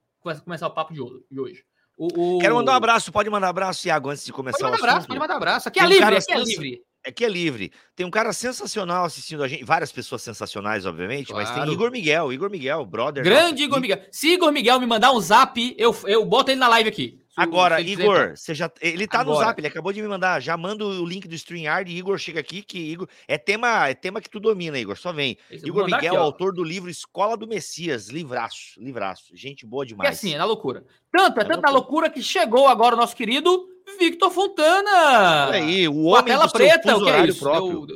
começar 0.44 0.66
o 0.66 0.70
papo 0.70 0.92
de 0.92 1.00
hoje. 1.00 1.64
O, 1.96 2.36
o... 2.36 2.38
Quero 2.38 2.54
mandar 2.54 2.72
um 2.72 2.76
abraço, 2.76 3.10
pode 3.10 3.30
mandar 3.30 3.48
um 3.48 3.50
abraço, 3.50 3.86
Iago, 3.86 4.10
antes 4.10 4.24
de 4.24 4.32
começar 4.32 4.58
pode 4.58 4.72
mandar 4.72 4.82
o 4.82 4.84
abraço, 4.84 5.08
Pode 5.08 5.18
mandar 5.18 5.34
um 5.34 5.36
abraço, 5.36 5.68
aqui 5.68 5.80
é 5.80 5.86
livre, 5.86 6.16
aqui 6.16 6.32
é 6.32 6.38
livre. 6.38 6.82
Aqui 7.08 7.24
é 7.24 7.28
livre. 7.28 7.72
Tem 7.96 8.04
um 8.04 8.10
cara 8.10 8.32
sensacional 8.32 9.04
assistindo 9.04 9.42
a 9.42 9.48
gente, 9.48 9.64
várias 9.64 9.90
pessoas 9.90 10.22
sensacionais, 10.22 10.84
obviamente, 10.84 11.28
claro. 11.28 11.46
mas 11.46 11.54
tem 11.54 11.72
Igor 11.72 11.90
Miguel, 11.90 12.32
Igor 12.32 12.50
Miguel, 12.50 12.84
brother. 12.84 13.24
Grande 13.24 13.62
Igor 13.62 13.80
Miguel. 13.80 14.02
Se 14.12 14.34
Igor 14.34 14.52
Miguel 14.52 14.78
me 14.78 14.86
mandar 14.86 15.12
um 15.12 15.20
zap, 15.20 15.74
eu, 15.78 15.96
eu 16.04 16.24
boto 16.24 16.50
ele 16.50 16.60
na 16.60 16.68
live 16.68 16.88
aqui. 16.88 17.18
Agora, 17.34 17.80
Igor, 17.80 18.36
você 18.36 18.52
já, 18.52 18.68
ele 18.80 19.06
tá 19.06 19.20
Agora. 19.20 19.38
no 19.38 19.44
zap, 19.44 19.60
ele 19.60 19.68
acabou 19.68 19.92
de 19.92 20.02
me 20.02 20.08
mandar. 20.08 20.42
Já 20.42 20.56
manda 20.56 20.84
o 20.84 21.06
link 21.06 21.28
do 21.28 21.36
StreamYard. 21.36 21.96
Igor 21.96 22.18
chega 22.18 22.40
aqui, 22.40 22.62
que 22.62 22.78
Igor. 22.78 23.08
É 23.28 23.38
tema, 23.38 23.88
é 23.88 23.94
tema 23.94 24.20
que 24.20 24.28
tu 24.28 24.40
domina, 24.40 24.76
Igor. 24.76 24.98
Só 24.98 25.12
vem. 25.12 25.38
Igor 25.50 25.84
Miguel, 25.84 25.98
aqui, 25.98 26.16
autor 26.16 26.52
do 26.52 26.64
livro 26.64 26.90
Escola 26.90 27.36
do 27.36 27.46
Messias. 27.46 28.08
Livraço, 28.08 28.78
livraço. 28.78 29.36
Gente 29.36 29.64
boa 29.64 29.86
demais. 29.86 30.10
É 30.10 30.12
assim, 30.12 30.34
é 30.34 30.38
na 30.38 30.44
loucura. 30.44 30.84
Tanto, 31.12 31.38
é, 31.38 31.42
é 31.42 31.46
tanto 31.46 31.62
na 31.62 31.70
loucura 31.70 32.10
que 32.10 32.20
chegou 32.20 32.66
agora 32.66 32.96
o 32.96 32.98
nosso 32.98 33.14
querido 33.14 33.68
Victor 33.98 34.30
Fontana. 34.30 35.48
Olha 35.48 35.58
aí, 35.58 35.88
o 35.88 36.04
homem 36.04 36.24
tela 36.24 36.46
do 36.46 36.52
preta, 36.52 36.96
o 36.96 37.04
que 37.04 37.10
é 37.10 37.26
isso? 37.26 37.40
Próprio. 37.40 37.86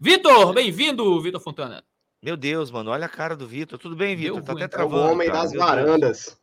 Vitor, 0.00 0.52
bem-vindo, 0.52 1.20
Vitor 1.20 1.40
Fontana. 1.40 1.84
Meu 2.22 2.36
Deus, 2.36 2.70
mano, 2.70 2.90
olha 2.90 3.06
a 3.06 3.08
cara 3.08 3.36
do 3.36 3.46
Vitor. 3.46 3.78
Tudo 3.78 3.94
bem, 3.94 4.16
Vitor? 4.16 4.42
Tá 4.42 4.52
até 4.52 4.66
travando. 4.66 5.02
É 5.02 5.06
o 5.08 5.12
homem 5.12 5.28
cara. 5.28 5.42
das 5.42 5.52
varandas. 5.52 6.40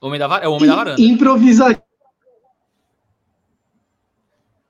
Homem 0.00 0.18
da, 0.18 0.26
é 0.38 0.48
o 0.48 0.52
homem 0.52 0.68
da 0.68 0.76
varanda. 0.76 1.00
Improvisar. 1.00 1.82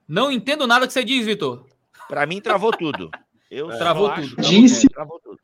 Não 0.08 0.30
entendo 0.30 0.66
nada 0.66 0.86
que 0.86 0.92
você 0.92 1.04
diz, 1.04 1.24
Vitor. 1.24 1.66
Para 2.08 2.26
mim, 2.26 2.40
travou 2.40 2.72
tudo. 2.72 3.10
Eu 3.50 3.70
é. 3.70 3.76
travou 3.76 4.12
tudo. 4.14 4.36
Disse. 4.42 4.88
Travou 4.88 5.20
tudo. 5.20 5.38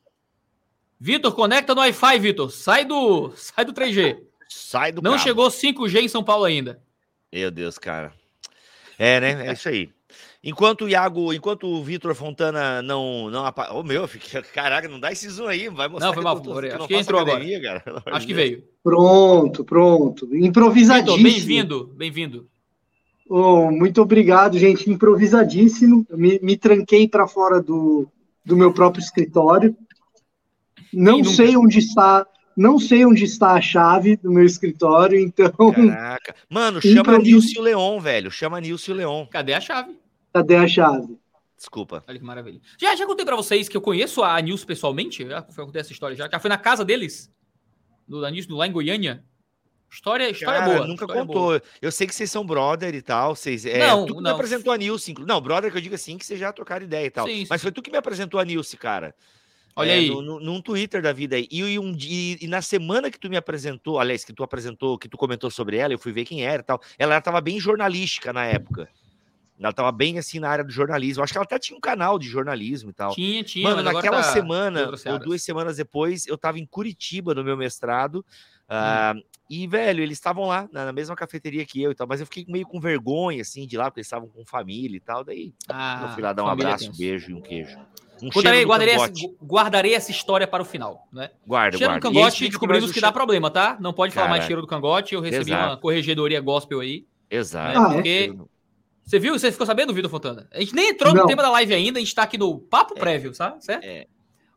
Vitor, 0.99 1.32
conecta 1.35 1.75
no 1.75 1.80
Wi-Fi, 1.82 2.18
Vitor. 2.18 2.50
Sai 2.50 2.85
do, 2.85 3.32
sai 3.37 3.64
do 3.64 3.73
3G. 3.73 4.18
Sai 4.49 4.92
do 4.92 5.02
Não 5.02 5.12
cabo. 5.12 5.23
chegou 5.23 5.49
5G 5.49 6.02
em 6.02 6.08
São 6.08 6.25
Paulo 6.25 6.44
ainda. 6.44 6.82
Meu 7.37 7.50
Deus, 7.50 7.76
cara. 7.76 8.14
É, 8.99 9.21
né? 9.21 9.49
É 9.49 9.52
isso 9.52 9.69
aí. 9.69 9.90
Enquanto 10.43 10.87
o 10.87 10.88
Iago, 10.88 11.35
enquanto 11.35 11.66
o 11.66 11.85
Vitor 11.85 12.14
Fontana 12.14 12.81
não. 12.81 13.28
não 13.28 13.45
apa... 13.45 13.69
oh, 13.75 13.83
meu, 13.83 14.09
fica... 14.09 14.40
caraca, 14.55 14.88
não 14.88 14.99
dá 14.99 15.12
esse 15.12 15.28
zoom 15.28 15.47
aí, 15.47 15.69
vai 15.69 15.87
mostrar. 15.87 16.07
Não, 16.07 16.14
foi 16.14 16.23
mal, 16.23 16.40
que, 16.40 16.49
acho 16.50 16.88
que 16.88 16.97
entrou 16.97 17.21
academia, 17.21 17.59
agora. 17.59 17.81
Cara, 17.81 18.02
acho 18.16 18.26
que 18.26 18.33
veio. 18.33 18.64
Pronto, 18.83 19.66
pronto. 19.66 20.35
Improvisadíssimo. 20.35 21.23
Bem-vindo, 21.23 21.93
bem-vindo. 21.95 22.49
Oh, 23.28 23.71
muito 23.71 24.00
obrigado, 24.00 24.59
gente. 24.59 24.90
Improvisadíssimo. 24.90 26.07
Me, 26.12 26.40
me 26.43 26.57
tranquei 26.57 27.07
para 27.07 27.28
fora 27.28 27.61
do, 27.61 28.09
do 28.43 28.57
meu 28.57 28.73
próprio 28.73 29.02
escritório. 29.02 29.76
Não 30.90 31.23
sei 31.23 31.55
onde 31.55 31.81
está 31.81 32.26
não 32.56 32.78
sei 32.78 33.04
onde 33.04 33.25
está 33.25 33.52
a 33.52 33.60
chave 33.60 34.16
do 34.16 34.32
meu 34.32 34.44
escritório, 34.44 35.18
então. 35.18 35.52
Caraca. 35.72 36.34
Mano, 36.48 36.80
chama 36.80 37.18
Nilcio 37.18 37.60
Leon, 37.60 38.00
velho. 38.00 38.30
Chama 38.30 38.60
Nilcio 38.60 38.94
Leon. 38.94 39.26
Cadê 39.26 39.52
a 39.52 39.60
chave? 39.60 39.98
Cadê 40.32 40.56
a 40.56 40.66
chave? 40.66 41.18
Desculpa. 41.56 42.02
Olha 42.06 42.18
que 42.18 42.25
maravilha. 42.25 42.60
Já, 42.78 42.94
já 42.94 43.06
contei 43.06 43.25
pra 43.25 43.36
vocês 43.36 43.68
que 43.68 43.76
eu 43.76 43.80
conheço 43.80 44.22
a 44.22 44.40
Nilson 44.40 44.66
pessoalmente. 44.66 45.26
Já 45.26 45.42
contei 45.42 45.80
essa 45.80 45.92
história 45.92 46.16
já. 46.16 46.28
Já 46.30 46.38
foi 46.38 46.48
na 46.48 46.58
casa 46.58 46.84
deles. 46.84 47.30
Do 48.08 48.26
Nilson, 48.30 48.54
lá 48.54 48.66
em 48.66 48.72
Goiânia. 48.72 49.22
História, 49.90 50.28
história 50.30 50.60
Cara, 50.60 50.72
boa. 50.72 50.86
Nunca 50.86 51.04
história 51.04 51.26
contou. 51.26 51.42
Boa. 51.42 51.62
Eu 51.80 51.92
sei 51.92 52.06
que 52.06 52.14
vocês 52.14 52.30
são 52.30 52.44
brother 52.44 52.94
e 52.94 53.02
tal. 53.02 53.36
Vocês, 53.36 53.64
é, 53.64 53.86
não, 53.86 54.06
tu 54.06 54.16
que 54.16 54.22
não. 54.22 54.30
me 54.30 54.34
apresentou 54.34 54.72
a 54.72 54.76
Nilce. 54.76 55.14
Não, 55.20 55.40
brother 55.40 55.70
que 55.70 55.78
eu 55.78 55.82
digo 55.82 55.94
assim, 55.94 56.18
que 56.18 56.26
vocês 56.26 56.38
já 56.38 56.52
trocaram 56.52 56.84
ideia 56.84 57.06
e 57.06 57.10
tal. 57.10 57.26
Sim, 57.26 57.46
Mas 57.48 57.60
sim. 57.60 57.64
foi 57.64 57.72
tu 57.72 57.82
que 57.82 57.90
me 57.90 57.96
apresentou 57.96 58.40
a 58.40 58.44
Nilce, 58.44 58.76
cara. 58.76 59.14
Olha 59.76 59.90
é, 59.90 59.95
aí. 59.95 60.09
No, 60.09 60.23
no, 60.23 60.40
num 60.40 60.61
Twitter 60.62 61.02
da 61.02 61.12
vida 61.12 61.37
aí. 61.37 61.47
E, 61.50 61.61
e, 61.61 61.78
um, 61.78 61.95
e, 62.00 62.38
e, 62.40 62.47
na 62.49 62.62
semana 62.62 63.11
que 63.11 63.21
tu 63.21 63.28
me 63.28 63.37
apresentou, 63.37 64.00
aliás, 64.00 64.25
que 64.25 64.33
tu 64.33 64.42
apresentou, 64.42 64.99
que 64.99 65.09
tu 65.09 65.18
comentou 65.18 65.50
sobre 65.50 65.76
ela, 65.76 65.92
eu 65.92 65.99
fui 65.99 66.12
ver 66.12 66.25
quem 66.25 66.45
era 66.45 66.62
e 66.62 66.64
tal. 66.64 66.80
Ela 66.99 67.18
estava 67.18 67.42
bem 67.42 67.61
jornalística 67.61 68.33
na 68.33 68.47
época. 68.47 68.88
Ela 69.59 69.71
estava 69.71 69.92
bem 69.92 70.18
assim 70.18 70.38
na 70.38 70.49
área 70.49 70.64
do 70.64 70.71
jornalismo. 70.71 71.23
Acho 71.23 71.33
que 71.33 71.38
ela 71.38 71.45
até 71.45 71.59
tinha 71.59 71.76
um 71.76 71.80
canal 71.80 72.18
de 72.18 72.26
jornalismo 72.26 72.90
e 72.90 72.92
tal. 72.95 73.14
Tinha, 73.14 73.45
tinha. 73.45 73.68
Mano, 73.68 73.83
naquela 73.83 74.23
tá 74.23 74.33
semana, 74.33 74.90
ou 75.06 75.18
duas 75.18 75.42
semanas 75.42 75.76
depois, 75.76 76.26
eu 76.26 76.37
estava 76.37 76.59
em 76.59 76.66
Curitiba 76.66 77.35
no 77.35 77.45
meu 77.45 77.56
mestrado. 77.56 78.25
Hum. 78.71 79.18
Uh, 79.18 79.23
e, 79.49 79.66
velho, 79.66 80.02
eles 80.02 80.18
estavam 80.18 80.47
lá 80.47 80.68
na, 80.73 80.92
mesma 80.92 81.14
cafeteria 81.14 81.64
que 81.64 81.80
eu 81.80 81.92
e 81.92 81.95
tal, 81.95 82.06
mas 82.06 82.21
eu 82.21 82.26
fiquei 82.26 82.45
meio 82.49 82.66
com 82.66 82.80
vergonha, 82.80 83.42
assim, 83.42 83.66
de 83.66 83.76
lá, 83.76 83.85
porque 83.85 84.00
eles 84.00 84.06
estavam 84.06 84.28
com 84.28 84.45
família 84.45 84.97
e 84.97 85.00
tal. 85.00 85.23
Daí 85.23 85.54
ah, 85.68 86.00
eu 86.02 86.09
fui 86.14 86.23
lá 86.23 86.33
dar 86.33 86.45
um 86.45 86.49
abraço, 86.49 86.90
um 86.90 86.97
beijo 86.97 87.30
e 87.30 87.35
um 87.35 87.40
queijo. 87.40 87.78
Um 88.23 88.28
guardarei, 88.28 88.64
guardarei, 88.64 88.94
essa, 88.94 89.12
guardarei, 89.42 89.94
essa, 89.94 90.11
história 90.11 90.46
para 90.46 90.62
o 90.62 90.66
final, 90.66 91.06
né? 91.12 91.30
Guarda, 91.46 91.76
cheiro 91.76 91.92
guarda. 91.92 92.08
do 92.08 92.14
cangote, 92.14 92.49
descobrimos 92.49 92.92
que 92.92 93.00
dá 93.00 93.12
problema, 93.12 93.50
tá? 93.50 93.76
Não 93.80 93.92
pode 93.92 94.14
falar 94.14 94.28
mais 94.28 94.44
cheiro 94.44 94.61
do 94.61 94.66
cangote. 94.66 95.14
Eu 95.14 95.20
recebi 95.20 95.50
Exato. 95.50 95.70
uma 95.70 95.76
corregedoria 95.76 96.40
gospel 96.40 96.80
aí. 96.80 97.04
Exato. 97.30 97.80
Né? 97.80 97.94
Porque... 97.94 98.35
Você 99.04 99.20
viu? 99.20 99.38
Você 99.38 99.52
ficou 99.52 99.66
sabendo, 99.66 99.94
Vitor 99.94 100.11
Fontana? 100.11 100.49
A 100.52 100.58
gente 100.58 100.75
nem 100.75 100.90
entrou 100.90 101.14
Não. 101.14 101.23
no 101.23 101.28
tema 101.28 101.40
da 101.40 101.50
live 101.50 101.73
ainda, 101.73 101.99
a 101.99 102.02
gente 102.02 102.12
tá 102.12 102.25
aqui 102.25 102.37
no 102.37 102.58
papo 102.58 102.94
é. 102.96 103.00
prévio, 103.00 103.32
sabe? 103.32 103.64
Certo? 103.64 103.85
É. 103.85 104.06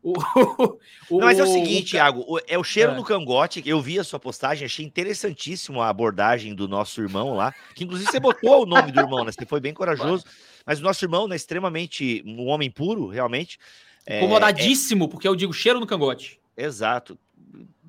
O, 0.01 0.13
o, 1.09 1.19
Não, 1.19 1.25
mas 1.27 1.37
é 1.37 1.43
o 1.43 1.47
seguinte, 1.47 1.91
Thiago, 1.91 2.25
é 2.47 2.57
o 2.57 2.63
cheiro 2.63 2.93
é. 2.93 2.95
no 2.95 3.03
cangote. 3.03 3.61
Eu 3.65 3.81
vi 3.81 3.99
a 3.99 4.03
sua 4.03 4.19
postagem, 4.19 4.65
achei 4.65 4.85
interessantíssimo 4.85 5.81
a 5.81 5.89
abordagem 5.89 6.55
do 6.55 6.67
nosso 6.67 7.01
irmão 7.01 7.35
lá. 7.35 7.53
Que 7.75 7.83
inclusive 7.83 8.09
você 8.09 8.19
botou 8.19 8.63
o 8.63 8.65
nome 8.65 8.91
do 8.91 8.99
irmão, 8.99 9.23
né? 9.23 9.31
Você 9.31 9.45
foi 9.45 9.59
bem 9.59 9.73
corajoso. 9.73 10.25
Mas 10.69 10.79
o 10.79 10.83
nosso 10.83 11.03
irmão, 11.03 11.27
né, 11.27 11.35
extremamente 11.35 12.23
um 12.27 12.45
homem 12.45 12.69
puro, 12.69 13.07
realmente. 13.07 13.57
É, 14.05 14.19
Incomodadíssimo, 14.19 15.05
é... 15.05 15.07
porque 15.07 15.27
eu 15.27 15.35
digo 15.35 15.51
cheiro 15.51 15.79
no 15.79 15.87
cangote. 15.87 16.39
Exato. 16.55 17.17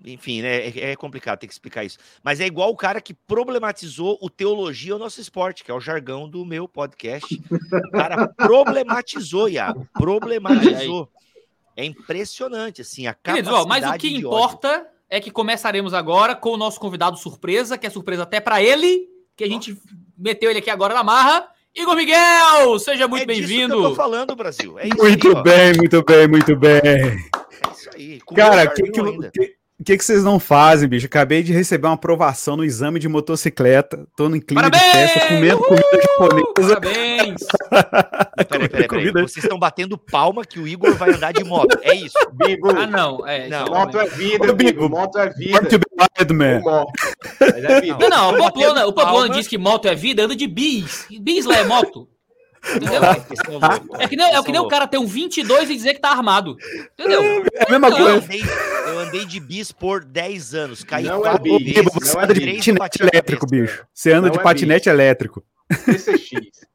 Enfim, 0.02 0.40
né, 0.40 0.68
é, 0.68 0.92
é, 0.92 0.96
complicado 0.96 1.40
ter 1.40 1.46
que 1.46 1.52
explicar 1.52 1.84
isso. 1.84 1.99
Mas 2.22 2.40
é 2.40 2.46
igual 2.46 2.70
o 2.70 2.76
cara 2.76 2.99
que 3.02 3.12
problematizou 3.12 4.16
o 4.22 4.30
teologia 4.30 4.94
ao 4.94 4.99
nosso 4.99 5.20
esporte, 5.20 5.62
que 5.62 5.70
é 5.70 5.75
o 5.75 5.78
jargão 5.78 6.26
do 6.26 6.42
meu 6.42 6.66
podcast. 6.66 7.38
O 7.88 7.90
cara 7.90 8.26
problematizou, 8.28 9.46
Iago. 9.46 9.87
Problematizou. 9.92 11.06
É 11.76 11.84
impressionante, 11.84 12.80
assim, 12.80 13.06
a 13.06 13.12
capacidade 13.12 13.46
Queridos, 13.46 13.66
ó, 13.66 13.68
Mas 13.68 13.84
o 13.84 13.99
que 13.99 14.08
importa 14.08 14.70
ódio. 14.70 14.87
é 15.10 15.20
que 15.20 15.30
começaremos 15.30 15.92
agora 15.92 16.34
com 16.34 16.52
o 16.52 16.56
nosso 16.56 16.80
convidado 16.80 17.18
surpresa, 17.18 17.76
que 17.76 17.87
é 17.87 17.90
surpresa 17.90 18.22
até 18.22 18.40
para 18.40 18.62
ele, 18.62 19.06
que 19.37 19.44
a 19.44 19.49
gente 19.49 19.76
meteu 20.16 20.49
ele 20.49 20.60
aqui 20.60 20.70
agora 20.70 20.94
na 20.94 21.04
marra. 21.04 21.46
Igor 21.74 21.94
Miguel, 21.94 22.78
seja 22.78 23.06
muito 23.06 23.22
é 23.22 23.26
bem-vindo. 23.26 23.74
eu 23.74 23.82
tô 23.90 23.94
falando, 23.94 24.34
Brasil. 24.34 24.78
É 24.78 24.88
muito 24.88 25.28
aí, 25.36 25.42
bem, 25.42 25.72
muito 25.76 26.04
bem, 26.04 26.28
muito 26.28 26.56
bem. 26.56 26.80
É 26.84 27.72
isso 27.72 27.90
aí. 27.94 28.20
Cara, 28.34 28.66
que, 28.66 28.82
que, 28.82 29.30
que, 29.30 29.56
o 29.80 29.84
que, 29.84 29.96
que 29.96 30.04
vocês 30.04 30.22
não 30.22 30.38
fazem, 30.38 30.87
bicho? 30.87 31.06
Acabei 31.06 31.42
de 31.42 31.54
receber 31.54 31.87
uma 31.87 31.94
aprovação 31.94 32.54
no 32.54 32.62
exame 32.62 32.99
de 32.99 33.08
motocicleta. 33.08 34.06
Tô 34.14 34.28
no 34.28 34.38
clima 34.38 34.70
Parabéns! 34.70 34.84
de 34.84 34.90
festa, 34.90 35.28
comendo 35.28 35.56
Uhul! 35.56 35.68
comida 35.68 36.02
japonesa. 36.02 36.80
Parabéns! 36.80 37.46
peraí, 38.46 38.68
peraí, 38.68 38.88
peraí. 38.88 39.10
Vocês 39.10 39.42
estão 39.42 39.58
batendo 39.58 39.96
palma 39.96 40.44
que 40.44 40.60
o 40.60 40.68
Igor 40.68 40.94
vai 40.96 41.14
andar 41.14 41.32
de 41.32 41.42
moto. 41.44 41.78
É 41.80 41.94
isso. 41.94 42.14
Bigo. 42.34 42.68
Ah, 42.76 42.87
não. 42.87 43.26
É, 43.26 43.49
não. 43.49 43.64
Moto 43.68 43.99
é 43.99 44.06
vida, 44.06 44.52
Bigo. 44.52 44.87
Moto 44.90 45.18
é 45.18 45.30
vida. 45.30 45.62
Moto 45.99 46.10
é 46.14 46.30
man. 46.30 46.60
Não, 47.99 48.08
não. 48.10 48.34
O 48.34 48.38
Pamplona, 48.38 48.87
o 48.87 48.92
Pamplona 48.92 49.30
diz 49.30 49.49
que 49.49 49.56
moto 49.56 49.88
é 49.88 49.94
vida, 49.94 50.25
anda 50.25 50.37
de 50.37 50.46
bis. 50.46 51.06
Bis 51.22 51.46
lá 51.46 51.56
é 51.56 51.64
moto. 51.64 52.06
Entendeu? 52.68 53.02
É 53.98 54.06
que, 54.06 54.16
nem, 54.16 54.34
é 54.34 54.42
que 54.42 54.52
nem 54.52 54.60
o 54.60 54.68
cara 54.68 54.86
ter 54.86 54.98
um 54.98 55.06
22 55.06 55.70
e 55.70 55.76
dizer 55.76 55.94
que 55.94 56.00
tá 56.00 56.10
armado. 56.10 56.56
Entendeu? 56.98 57.22
É 57.54 57.66
a 57.66 57.70
mesma 57.70 57.90
coisa. 57.90 58.10
Eu 58.10 58.16
andei, 58.16 58.42
eu 58.86 58.98
andei 58.98 59.24
de 59.24 59.40
bis 59.40 59.72
por 59.72 60.04
10 60.04 60.54
anos. 60.54 60.84
Caí 60.84 61.04
não 61.04 61.26
é 61.26 61.38
bis, 61.38 61.74
vezes. 61.74 61.92
Você 61.92 62.18
anda 62.18 62.34
de 62.34 62.40
patinete 62.40 63.02
elétrico, 63.02 63.46
bicho. 63.46 63.86
Você 63.92 64.12
anda 64.12 64.28
não 64.28 64.30
de 64.30 64.38
é 64.38 64.42
patinete 64.42 64.84
bis. 64.84 64.92
elétrico. 64.92 65.44
PCX. 65.84 66.70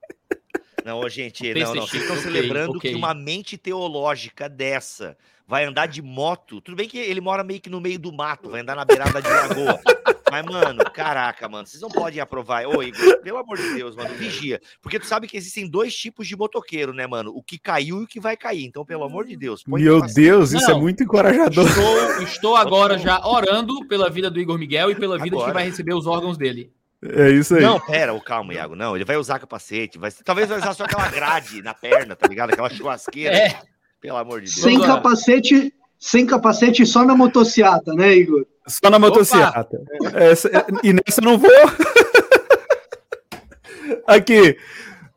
Não, 0.84 1.10
gente, 1.10 1.52
não, 1.54 1.74
não. 1.74 1.88
Vocês 1.88 2.04
estão 2.04 2.16
okay, 2.16 2.32
celebrando 2.32 2.78
okay. 2.78 2.92
que 2.92 2.98
uma 2.98 3.14
mente 3.14 3.58
teológica 3.58 4.48
dessa 4.48 5.18
vai 5.48 5.66
andar 5.66 5.88
de 5.88 6.02
moto. 6.02 6.62
Tudo 6.62 6.76
bem 6.76 6.88
que 6.88 6.98
ele 6.98 7.22
mora 7.22 7.44
meio 7.44 7.62
que 7.62 7.70
no 7.70 7.82
meio 7.82 8.00
do 8.00 8.12
mato, 8.12 8.50
vai 8.50 8.62
andar 8.62 8.76
na 8.76 8.86
beirada 8.86 9.22
de 9.22 9.30
lagoa. 9.30 9.80
Mas, 10.32 10.44
mano, 10.44 10.84
caraca, 10.92 11.48
mano, 11.48 11.68
vocês 11.68 11.82
não 11.82 11.90
podem 11.90 12.20
aprovar. 12.20 12.66
Ô, 12.66 12.82
Igor, 12.82 13.22
pelo 13.22 13.38
amor 13.38 13.58
de 13.58 13.74
Deus, 13.76 13.96
mano, 13.96 14.14
vigia. 14.16 14.60
Porque 14.82 15.00
tu 15.00 15.06
sabe 15.06 15.28
que 15.28 15.38
existem 15.38 15.70
dois 15.70 15.96
tipos 15.96 16.28
de 16.28 16.36
motoqueiro, 16.36 16.94
né, 16.94 17.06
mano? 17.06 17.32
O 17.34 17.44
que 17.44 17.60
caiu 17.60 18.02
e 18.02 18.04
o 18.04 18.08
que 18.08 18.20
vai 18.20 18.36
cair. 18.36 18.66
Então, 18.66 18.84
pelo 18.84 19.04
amor 19.04 19.26
de 19.26 19.38
Deus. 19.38 19.64
Meu 19.68 20.02
Deus, 20.02 20.52
isso 20.52 20.66
é 20.66 20.70
não, 20.70 20.78
é 20.78 20.82
muito 20.82 21.04
encorajador. 21.04 21.68
Estou, 21.68 22.24
estou 22.24 22.56
agora 22.56 22.98
já 22.98 23.26
orando 23.26 23.88
pela 23.88 24.10
vida 24.10 24.30
do 24.30 24.40
Igor 24.40 24.58
Miguel 24.58 24.92
e 24.92 24.96
pela 24.96 25.18
vida 25.18 25.36
agora. 25.36 25.46
de 25.46 25.52
que 25.52 25.54
vai 25.54 25.66
receber 25.66 25.94
os 25.94 26.08
órgãos 26.08 26.38
dele. 26.38 26.74
É 27.04 27.30
isso 27.30 27.56
aí. 27.56 27.62
Não, 27.62 27.80
pera, 27.80 28.20
calma, 28.20 28.54
Iago. 28.54 28.76
Não, 28.76 28.96
ele 28.96 29.06
vai 29.06 29.18
usar 29.18 29.38
capacete. 29.38 30.00
Vai, 30.00 30.12
talvez 30.12 30.50
vai 30.50 30.58
usar 30.58 30.74
só 30.74 30.86
aquela 30.86 31.08
grade 31.08 31.62
na 31.62 31.74
perna, 31.74 32.16
tá 32.16 32.28
ligado? 32.28 32.52
Aquela 32.52 32.70
churrasqueira. 32.70 33.38
É. 33.38 33.75
Pelo 34.06 34.18
amor 34.18 34.42
de 34.42 34.48
Deus. 34.48 34.62
Sem 34.62 34.80
capacete, 34.80 35.74
sem 36.00 36.26
capacete 36.26 36.86
só 36.86 37.04
na 37.04 37.16
motociata, 37.16 37.94
né, 37.94 38.16
Igor? 38.16 38.46
Só 38.68 38.90
na 38.90 39.00
motocicleta. 39.00 39.82
Essa, 40.14 40.50
e 40.84 40.94
nessa 40.94 41.22
eu 41.22 41.26
não 41.26 41.38
vou. 41.38 41.50
aqui. 44.08 44.58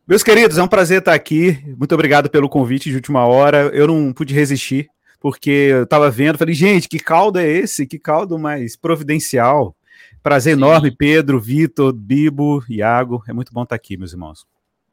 Meus 0.07 0.23
queridos, 0.23 0.57
é 0.57 0.63
um 0.63 0.69
prazer 0.69 1.01
estar 1.01 1.15
aqui. 1.15 1.59
Muito 1.77 1.95
obrigado 1.95 2.31
pelo 2.31 2.49
convite 2.49 2.89
de 2.89 2.97
última 2.97 3.27
hora. 3.27 3.71
Eu 3.75 3.87
não 3.87 4.13
pude 4.13 4.33
resistir, 4.33 4.89
porque 5.21 5.51
eu 5.51 5.83
estava 5.85 6.11
vendo, 6.11 6.39
falei, 6.39 6.55
gente, 6.55 6.89
que 6.89 6.99
caldo 6.99 7.39
é 7.39 7.47
esse? 7.47 7.87
Que 7.87 7.99
caldo 7.99 8.39
mais 8.39 8.77
providencial. 8.77 9.77
Prazer 10.23 10.55
Sim. 10.55 10.61
enorme, 10.61 10.91
Pedro, 10.91 11.39
Vitor, 11.39 11.93
Bibo, 11.93 12.65
Iago. 12.69 13.23
É 13.29 13.33
muito 13.33 13.53
bom 13.53 13.63
estar 13.63 13.77
aqui, 13.77 13.97
meus 13.97 14.13
irmãos. 14.13 14.47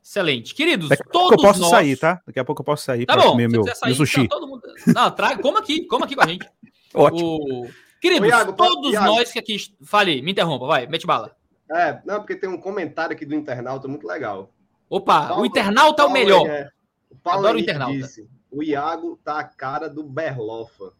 Excelente. 0.06 0.54
Queridos, 0.54 0.88
Daqui 0.88 1.04
todos 1.12 1.32
eu 1.32 1.38
posso 1.40 1.62
nós... 1.62 1.72
sair, 1.72 1.98
tá? 1.98 2.22
Daqui 2.28 2.40
a 2.40 2.46
pouco 2.46 2.62
eu 2.62 2.66
posso 2.66 2.86
sair 2.86 3.08
tá 3.08 3.16
para 3.16 3.24
comer 3.24 3.50
meu, 3.50 3.64
sair, 3.64 3.90
meu 3.90 3.96
sushi. 3.96 4.28
Tá, 4.28 4.40
mundo... 4.40 4.62
Não, 4.86 5.10
traga, 5.10 5.42
coma 5.42 5.58
aqui, 5.58 5.84
coma 5.88 6.06
aqui 6.06 6.16
com 6.16 6.22
a 6.22 6.28
gente. 6.28 6.48
Ótimo. 6.94 7.38
O... 7.38 7.68
Queridos, 8.00 8.30
Iago, 8.30 8.54
todos 8.54 8.94
Iago. 8.94 9.08
nós 9.08 9.32
que 9.32 9.40
aqui. 9.40 9.58
Fale, 9.84 10.22
me 10.22 10.32
interrompa, 10.32 10.68
vai, 10.68 10.86
mete 10.86 11.08
bala. 11.08 11.36
É, 11.72 12.00
não, 12.06 12.20
porque 12.20 12.36
tem 12.36 12.48
um 12.48 12.62
comentário 12.62 13.16
aqui 13.16 13.26
do 13.26 13.34
internauta 13.34 13.88
muito 13.88 14.06
legal. 14.06 14.54
Opa, 14.88 15.34
o, 15.34 15.42
o 15.42 15.46
internauta 15.48 16.04
é 16.04 16.06
o 16.06 16.12
melhor. 16.12 16.46
É, 16.48 16.70
o 17.10 17.16
Paulo 17.16 17.40
Adoro 17.40 17.58
o 17.58 17.62
internauta. 17.62 17.98
Disse, 17.98 18.30
o 18.52 18.62
Iago 18.62 19.20
tá 19.26 19.40
a 19.40 19.44
cara 19.44 19.90
do 19.90 20.04
Berlofa. 20.04 20.94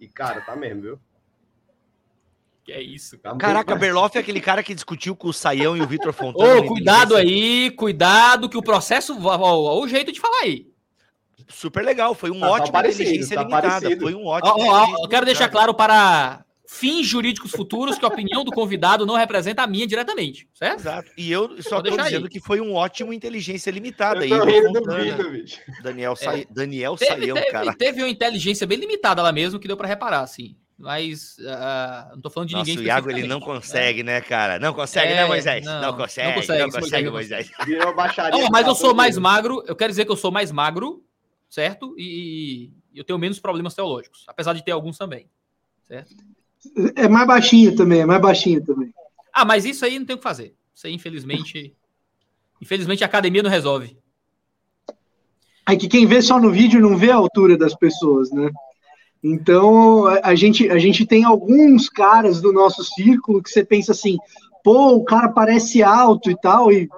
E, 0.00 0.08
cara, 0.08 0.40
tá 0.40 0.56
mesmo, 0.56 0.82
viu? 0.82 1.00
Que 2.64 2.72
é 2.72 2.80
isso, 2.80 3.18
cara. 3.18 3.36
Caraca, 3.36 3.74
Berloff 3.74 4.16
é 4.16 4.20
aquele 4.20 4.40
cara 4.40 4.62
que 4.62 4.74
discutiu 4.74 5.16
com 5.16 5.28
o 5.28 5.32
Saião 5.32 5.76
e 5.76 5.82
o 5.82 5.86
Vitor 5.86 6.12
Fontana. 6.14 6.60
Ô, 6.60 6.64
cuidado 6.66 7.16
aí, 7.16 7.70
cuidado 7.72 8.48
que 8.48 8.56
o 8.56 8.62
processo. 8.62 9.16
Ó, 9.20 9.80
o 9.80 9.88
jeito 9.88 10.12
de 10.12 10.20
falar 10.20 10.42
aí 10.42 10.72
super 11.48 11.84
legal. 11.84 12.14
Foi 12.14 12.30
um 12.30 12.40
tá, 12.40 12.50
ótimo 12.50 12.72
tá 12.72 12.88
inteligência 12.88 13.36
tá 13.36 13.42
limitada. 13.42 13.80
Parecido. 13.80 14.02
Foi 14.02 14.14
um 14.14 14.26
ótimo. 14.26 14.54
Oh, 14.56 15.04
oh, 15.04 15.08
quero 15.08 15.26
deixar 15.26 15.48
claro 15.48 15.74
para 15.74 16.44
fins 16.66 17.06
jurídicos 17.06 17.50
futuros 17.50 17.98
que 17.98 18.04
a 18.04 18.08
opinião 18.08 18.42
do 18.42 18.50
convidado 18.50 19.04
não 19.04 19.14
representa 19.14 19.62
a 19.62 19.66
minha 19.66 19.86
diretamente, 19.86 20.48
certo? 20.54 20.80
Exato. 20.80 21.10
E 21.18 21.30
eu 21.30 21.60
só 21.62 21.78
estou 21.78 21.96
dizendo 21.98 22.24
aí. 22.24 22.30
que 22.30 22.40
foi 22.40 22.62
um 22.62 22.72
ótimo 22.74 23.12
inteligência 23.12 23.70
limitada. 23.70 24.26
Eu 24.26 24.42
aí, 24.42 24.62
Fontana, 24.62 25.44
Daniel, 25.82 26.16
Sa... 26.16 26.38
é. 26.38 26.46
Daniel 26.50 26.96
teve, 26.96 27.10
Saião, 27.10 27.36
teve, 27.36 27.50
cara. 27.50 27.74
Teve 27.74 28.02
uma 28.02 28.08
inteligência 28.08 28.66
bem 28.66 28.78
limitada 28.78 29.20
lá 29.20 29.30
mesmo 29.30 29.60
que 29.60 29.68
deu 29.68 29.76
para 29.76 29.86
reparar, 29.86 30.20
assim. 30.20 30.56
Mas 30.82 31.36
uh, 31.38 32.14
não 32.14 32.20
tô 32.20 32.28
falando 32.28 32.48
de 32.48 32.56
Nossa, 32.56 32.68
ninguém. 32.68 32.84
O 32.84 32.86
Iago 32.88 33.10
ele 33.10 33.26
não 33.26 33.40
consegue, 33.40 34.02
né, 34.02 34.20
cara? 34.20 34.58
Não 34.58 34.74
consegue, 34.74 35.14
né, 35.14 35.20
é, 35.20 35.22
né, 35.22 35.26
Moisés? 35.28 35.64
Não, 35.64 35.80
não, 35.80 35.96
consegue, 35.96 36.28
não 36.28 36.34
consegue, 36.34 36.62
não 36.62 36.70
consegue, 36.70 37.10
Moisés. 37.10 37.50
Virou 37.64 37.94
baixaria. 37.94 38.38
Não, 38.38 38.48
mas 38.50 38.66
eu 38.66 38.74
sou 38.74 38.94
mais 38.94 39.16
magro. 39.16 39.62
Eu 39.66 39.76
quero 39.76 39.90
dizer 39.90 40.04
que 40.04 40.10
eu 40.10 40.16
sou 40.16 40.32
mais 40.32 40.50
magro 40.50 41.04
certo? 41.52 41.94
E, 41.98 42.70
e 42.94 42.98
eu 42.98 43.04
tenho 43.04 43.18
menos 43.18 43.38
problemas 43.38 43.74
teológicos, 43.74 44.24
apesar 44.26 44.54
de 44.54 44.64
ter 44.64 44.70
alguns 44.70 44.96
também, 44.96 45.28
certo? 45.86 46.16
É 46.96 47.06
mais 47.06 47.26
baixinho 47.26 47.76
também, 47.76 48.00
é 48.00 48.06
mais 48.06 48.22
baixinho 48.22 48.64
também. 48.64 48.90
Ah, 49.30 49.44
mas 49.44 49.66
isso 49.66 49.84
aí 49.84 49.98
não 49.98 50.06
tem 50.06 50.14
o 50.14 50.18
que 50.18 50.22
fazer. 50.22 50.54
Isso 50.74 50.86
aí, 50.86 50.94
infelizmente, 50.94 51.76
infelizmente 52.60 53.04
a 53.04 53.06
academia 53.06 53.42
não 53.42 53.50
resolve. 53.50 53.98
É 55.68 55.76
que 55.76 55.88
quem 55.88 56.06
vê 56.06 56.22
só 56.22 56.40
no 56.40 56.50
vídeo 56.50 56.80
não 56.80 56.96
vê 56.96 57.10
a 57.10 57.16
altura 57.16 57.56
das 57.58 57.74
pessoas, 57.74 58.30
né? 58.32 58.50
Então, 59.22 60.06
a 60.06 60.34
gente, 60.34 60.68
a 60.70 60.78
gente 60.78 61.06
tem 61.06 61.24
alguns 61.24 61.88
caras 61.88 62.40
do 62.40 62.52
nosso 62.52 62.82
círculo 62.82 63.42
que 63.42 63.50
você 63.50 63.64
pensa 63.64 63.92
assim, 63.92 64.16
pô, 64.64 64.96
o 64.96 65.04
cara 65.04 65.28
parece 65.28 65.82
alto 65.82 66.30
e 66.30 66.40
tal, 66.40 66.72
e, 66.72 66.88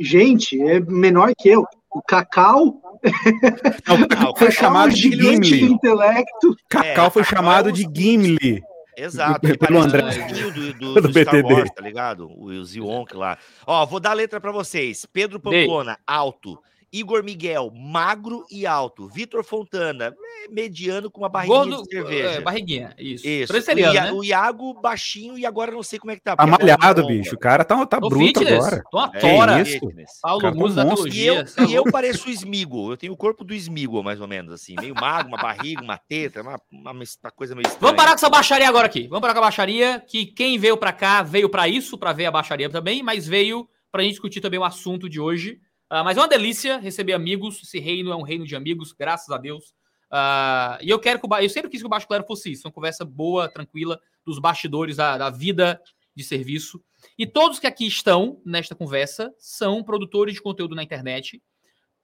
gente, 0.00 0.60
é 0.60 0.80
menor 0.80 1.32
que 1.36 1.48
eu. 1.48 1.64
O 1.92 2.00
Cacau 2.02 2.80
Cacau 4.08 4.34
foi 4.36 4.50
chamado 4.50 4.92
de 4.92 5.10
Gimli. 5.10 5.64
Intelecto. 5.64 6.56
Cacau 6.68 7.06
é, 7.06 7.10
foi 7.10 7.22
Cacau 7.22 7.38
chamado 7.38 7.72
de 7.72 7.82
Gimli. 7.82 8.62
Exato, 8.96 9.46
ele 9.46 9.56
pelo 9.56 9.80
André. 9.80 10.02
do, 10.02 10.50
do, 10.50 10.72
do, 11.00 11.00
do 11.00 11.10
Star 11.10 11.34
BTD. 11.34 11.54
Wars, 11.54 11.70
tá 11.70 11.82
ligado? 11.82 12.30
O 12.36 12.64
Zionk 12.64 13.16
lá. 13.16 13.38
Ó, 13.66 13.86
vou 13.86 13.98
dar 13.98 14.10
a 14.10 14.14
letra 14.14 14.40
para 14.40 14.52
vocês. 14.52 15.06
Pedro 15.06 15.40
Pamplona, 15.40 15.98
alto. 16.06 16.58
Igor 16.92 17.22
Miguel, 17.22 17.70
magro 17.72 18.44
e 18.50 18.66
alto. 18.66 19.08
Vitor 19.08 19.44
Fontana, 19.44 20.14
mediano 20.50 21.10
com 21.10 21.20
uma 21.20 21.28
barriguinha 21.28 21.64
Gordo, 21.64 21.82
de 21.84 21.90
cerveja. 21.90 22.28
É, 22.28 22.40
barriguinha, 22.40 22.94
isso. 22.98 23.26
isso. 23.26 23.52
O, 23.52 23.78
Ia, 23.78 23.92
né? 23.92 24.12
o, 24.12 24.24
Iago, 24.24 24.74
baixinho, 24.74 25.38
e 25.38 25.46
agora 25.46 25.70
não 25.70 25.82
sei 25.82 25.98
como 25.98 26.10
é 26.10 26.16
que 26.16 26.22
tá. 26.22 26.34
Tá 26.34 26.46
malhado, 26.46 27.06
bicho. 27.06 27.36
O 27.36 27.38
cara 27.38 27.64
tá, 27.64 27.86
tá 27.86 28.00
bruto 28.00 28.18
fitness. 28.18 28.52
agora. 28.52 28.82
Tô 28.90 28.98
uma 28.98 29.08
tora. 29.08 29.58
É 29.60 29.62
isso. 29.62 29.80
Paulo 30.20 30.54
Musa 30.54 30.84
da 30.84 30.94
E 31.08 31.26
eu, 31.26 31.44
e 31.68 31.74
eu 31.74 31.84
pareço 31.84 32.28
o 32.28 32.32
Smigo. 32.32 32.92
Eu 32.92 32.96
tenho 32.96 33.12
o 33.12 33.16
corpo 33.16 33.44
do 33.44 33.54
Smigo, 33.54 34.02
mais 34.02 34.20
ou 34.20 34.26
menos, 34.26 34.52
assim. 34.52 34.74
Meio 34.80 34.94
magro, 34.94 35.28
uma 35.28 35.38
barriga, 35.38 35.82
uma 35.82 35.96
teta, 35.96 36.42
uma, 36.42 36.60
uma, 36.72 36.92
uma 36.92 37.30
coisa 37.30 37.54
meio 37.54 37.66
estranha. 37.66 37.80
Vamos 37.80 37.96
parar 37.96 38.10
com 38.10 38.16
essa 38.16 38.28
baixaria 38.28 38.68
agora 38.68 38.86
aqui. 38.86 39.06
Vamos 39.06 39.20
parar 39.20 39.34
com 39.34 39.40
a 39.40 39.42
baixaria, 39.42 40.02
que 40.06 40.26
quem 40.26 40.58
veio 40.58 40.76
pra 40.76 40.92
cá 40.92 41.22
veio 41.22 41.48
pra 41.48 41.68
isso, 41.68 41.96
pra 41.96 42.12
ver 42.12 42.26
a 42.26 42.30
baixaria 42.32 42.68
também, 42.68 43.02
mas 43.02 43.28
veio 43.28 43.68
pra 43.92 44.02
gente 44.02 44.12
discutir 44.12 44.40
também 44.40 44.58
o 44.58 44.64
assunto 44.64 45.08
de 45.08 45.20
hoje. 45.20 45.60
Uh, 45.90 46.04
mas 46.04 46.16
é 46.16 46.20
uma 46.20 46.28
delícia 46.28 46.78
receber 46.78 47.14
amigos. 47.14 47.62
Esse 47.62 47.80
reino 47.80 48.12
é 48.12 48.16
um 48.16 48.22
reino 48.22 48.46
de 48.46 48.54
amigos, 48.54 48.92
graças 48.92 49.28
a 49.30 49.36
Deus. 49.36 49.74
Uh, 50.10 50.78
e 50.80 50.90
eu 50.90 50.98
quero 50.98 51.20
que 51.20 51.26
o 51.26 51.36
eu 51.36 51.50
sempre 51.50 51.70
quis 51.70 51.80
que 51.80 51.86
o 51.86 51.90
Baixo 51.90 52.06
Clero 52.06 52.24
fosse 52.26 52.50
isso, 52.50 52.66
uma 52.66 52.72
conversa 52.72 53.04
boa, 53.04 53.48
tranquila, 53.48 54.00
dos 54.24 54.38
bastidores 54.38 54.96
da, 54.96 55.16
da, 55.16 55.30
vida 55.30 55.80
de 56.14 56.24
serviço. 56.24 56.82
E 57.16 57.26
todos 57.26 57.58
que 57.58 57.66
aqui 57.66 57.86
estão 57.86 58.40
nesta 58.44 58.74
conversa 58.74 59.32
são 59.38 59.82
produtores 59.82 60.34
de 60.34 60.42
conteúdo 60.42 60.74
na 60.74 60.82
internet, 60.82 61.40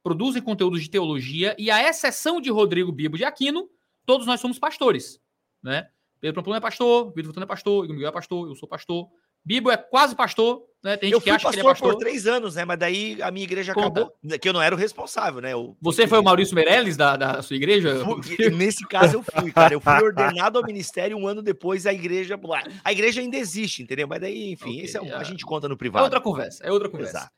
produzem 0.03 0.41
conteúdo 0.41 0.79
de 0.79 0.89
teologia, 0.89 1.57
e 1.59 1.69
a 1.69 1.89
exceção 1.89 2.41
de 2.41 2.49
Rodrigo 2.49 2.93
Bibo 2.93 3.17
de 3.17 3.25
Aquino, 3.25 3.69
todos 4.05 4.25
nós 4.27 4.41
somos 4.41 4.59
pastores. 4.59 5.21
Né? 5.61 5.89
Pedro 6.21 6.37
Pamplona 6.37 6.59
é 6.59 6.61
pastor, 6.61 7.09
Vitor 7.09 7.27
Fontana 7.27 7.45
é 7.45 7.49
pastor, 7.49 7.85
Igor 7.85 7.95
Miguel 7.97 8.09
é 8.09 8.13
pastor, 8.13 8.49
eu 8.49 8.55
sou 8.55 8.69
pastor. 8.69 9.09
Bibo 9.45 9.71
é 9.71 9.77
quase 9.77 10.15
pastor, 10.15 10.65
né? 10.87 10.97
Tem 10.97 11.09
gente 11.09 11.15
eu 11.15 11.21
que 11.21 11.31
acha 11.31 11.49
que 11.49 11.55
ele 11.57 11.61
é 11.61 11.65
pastor 11.65 11.93
por 11.93 11.99
três 11.99 12.27
anos, 12.27 12.55
né? 12.55 12.65
Mas 12.65 12.79
daí 12.79 13.21
a 13.21 13.31
minha 13.31 13.43
igreja 13.43 13.75
Conta. 13.75 14.03
acabou, 14.03 14.39
que 14.41 14.49
eu 14.49 14.53
não 14.53 14.63
era 14.63 14.75
o 14.75 14.79
responsável, 14.79 15.41
né? 15.41 15.53
Eu, 15.53 15.77
Você 15.81 16.07
foi 16.07 16.21
o 16.21 16.23
Maurício 16.23 16.55
Meirelles 16.55 16.97
da, 16.97 17.17
da 17.17 17.43
sua 17.43 17.57
igreja? 17.57 18.05
Fui, 18.05 18.51
nesse 18.51 18.87
caso 18.87 19.17
eu 19.17 19.23
fui, 19.23 19.51
cara. 19.53 19.75
Eu 19.75 19.81
fui 19.81 19.93
ordenado 19.93 20.59
ao 20.59 20.65
ministério 20.65 21.17
um 21.17 21.27
ano 21.27 21.43
depois, 21.43 21.87
a 21.87 21.93
igreja. 21.93 22.39
A 22.85 22.93
igreja 22.93 23.21
ainda 23.21 23.37
existe, 23.37 23.83
entendeu? 23.83 24.07
Mas 24.07 24.21
daí, 24.21 24.53
enfim, 24.53 24.85
okay, 24.85 25.11
é, 25.11 25.15
a 25.15 25.25
gente 25.25 25.45
conta 25.45 25.69
no 25.69 25.77
privado. 25.77 26.03
É 26.03 26.05
outra 26.05 26.21
conversa, 26.21 26.65
é 26.65 26.71
outra 26.71 26.89
conversa. 26.89 27.19
Exato. 27.19 27.33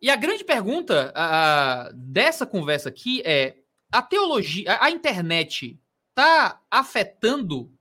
E 0.00 0.10
a 0.10 0.16
grande 0.16 0.42
pergunta 0.42 1.14
dessa 1.94 2.44
conversa 2.44 2.88
aqui 2.88 3.22
é: 3.24 3.54
a 3.92 4.02
teologia, 4.02 4.72
a, 4.72 4.86
a 4.86 4.90
internet 4.90 5.78
está 6.10 6.60
afetando 6.68 7.72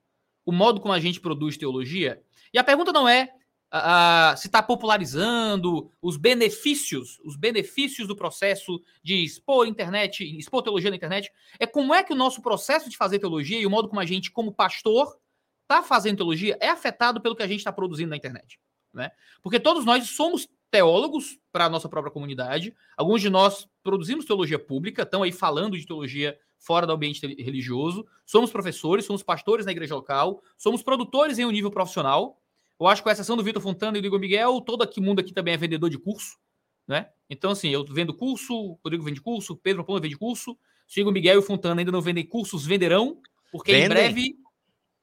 o 0.46 0.52
modo 0.52 0.80
como 0.80 0.94
a 0.94 1.00
gente 1.00 1.20
produz 1.20 1.58
teologia? 1.58 2.22
E 2.54 2.60
a 2.60 2.64
pergunta 2.64 2.92
não 2.92 3.10
é 3.10 3.30
uh, 3.74 4.38
se 4.38 4.48
está 4.48 4.62
popularizando 4.62 5.90
os 6.02 6.18
benefícios, 6.18 7.20
os 7.24 7.36
benefícios 7.36 8.08
do 8.08 8.16
processo 8.16 8.82
de 9.02 9.24
expor 9.24 9.66
internet, 9.66 10.24
expor 10.38 10.62
teologia 10.62 10.90
na 10.90 10.96
internet, 10.96 11.32
é 11.60 11.66
como 11.66 11.94
é 11.94 12.04
que 12.04 12.14
o 12.14 12.16
nosso 12.16 12.42
processo 12.42 12.90
de 12.90 12.98
fazer 12.98 13.20
teologia 13.20 13.60
e 13.60 13.66
o 13.66 13.70
modo 13.70 13.88
como 13.88 14.02
a 14.02 14.06
gente, 14.06 14.32
como 14.32 14.54
pastor, 14.54 15.18
está 15.64 15.82
fazendo 15.82 16.18
teologia 16.18 16.58
é 16.60 16.70
afetado 16.70 17.22
pelo 17.22 17.36
que 17.36 17.44
a 17.44 17.48
gente 17.48 17.60
está 17.60 17.72
produzindo 17.72 18.10
na 18.10 18.18
internet. 18.18 18.60
Né? 18.94 19.10
Porque 19.42 19.60
todos 19.60 19.86
nós 19.86 20.10
somos 20.10 20.48
teólogos 20.70 21.40
para 21.52 21.66
a 21.66 21.70
nossa 21.70 21.90
própria 21.90 22.12
comunidade, 22.12 22.74
alguns 22.96 23.22
de 23.22 23.30
nós 23.30 23.68
produzimos 23.84 24.26
teologia 24.26 24.60
pública, 24.60 25.04
estão 25.04 25.24
aí 25.24 25.32
falando 25.32 25.78
de 25.78 25.86
teologia 25.86 26.38
fora 26.58 26.86
do 26.86 26.94
ambiente 26.94 27.26
religioso, 27.42 28.06
somos 28.26 28.52
professores, 28.52 29.04
somos 29.04 29.24
pastores 29.24 29.66
na 29.66 29.72
igreja 29.72 29.96
local, 29.96 30.42
somos 30.58 30.84
produtores 30.84 31.40
em 31.40 31.46
um 31.46 31.52
nível 31.52 31.72
profissional, 31.72 32.41
eu 32.82 32.88
acho 32.88 33.02
que 33.02 33.04
com 33.04 33.10
a 33.10 33.14
exceção 33.14 33.38
do 33.38 33.44
Vitor 33.44 33.62
Fontana 33.62 33.98
e 33.98 34.02
do 34.02 34.08
Igor 34.08 34.20
Miguel, 34.20 34.60
todo 34.62 34.82
aqui 34.82 35.00
mundo 35.00 35.20
aqui 35.20 35.34
também 35.34 35.54
é 35.54 35.58
vendedor 35.58 35.90
de 35.90 36.00
curso, 36.00 36.38
né? 36.88 37.10
Então, 37.30 37.52
assim, 37.52 37.70
eu 37.70 37.86
vendo 37.86 38.14
curso, 38.14 38.54
o 38.54 38.80
Rodrigo 38.84 39.04
vende 39.04 39.22
curso, 39.22 39.54
o 39.54 39.58
Pedro 39.58 39.84
Pão 39.86 40.00
vende 40.00 40.18
curso, 40.18 40.58
se 40.88 41.00
o 41.00 41.02
Igor 41.02 41.14
Miguel 41.14 41.36
e 41.36 41.38
o 41.38 41.44
Fontana 41.44 41.80
ainda 41.80 41.92
não 41.92 42.02
vendem 42.02 42.26
cursos, 42.26 42.66
venderão, 42.66 43.22
porque 43.52 43.72
Vendem. 43.72 43.86
em 43.86 43.90
breve. 43.90 44.36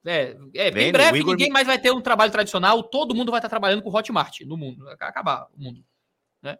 É, 0.04 0.36
é 0.54 0.68
em 0.68 0.92
breve 0.92 1.18
Igor... 1.18 1.32
ninguém 1.32 1.50
mais 1.50 1.66
vai 1.66 1.78
ter 1.78 1.92
um 1.92 2.00
trabalho 2.00 2.32
tradicional, 2.32 2.82
todo 2.82 3.14
mundo 3.14 3.30
vai 3.30 3.38
estar 3.38 3.48
trabalhando 3.48 3.82
com 3.82 3.94
Hotmart 3.94 4.40
no 4.40 4.56
mundo, 4.56 4.84
vai 4.84 4.94
acabar 4.94 5.46
o 5.54 5.62
mundo. 5.62 5.84
Né? 6.42 6.58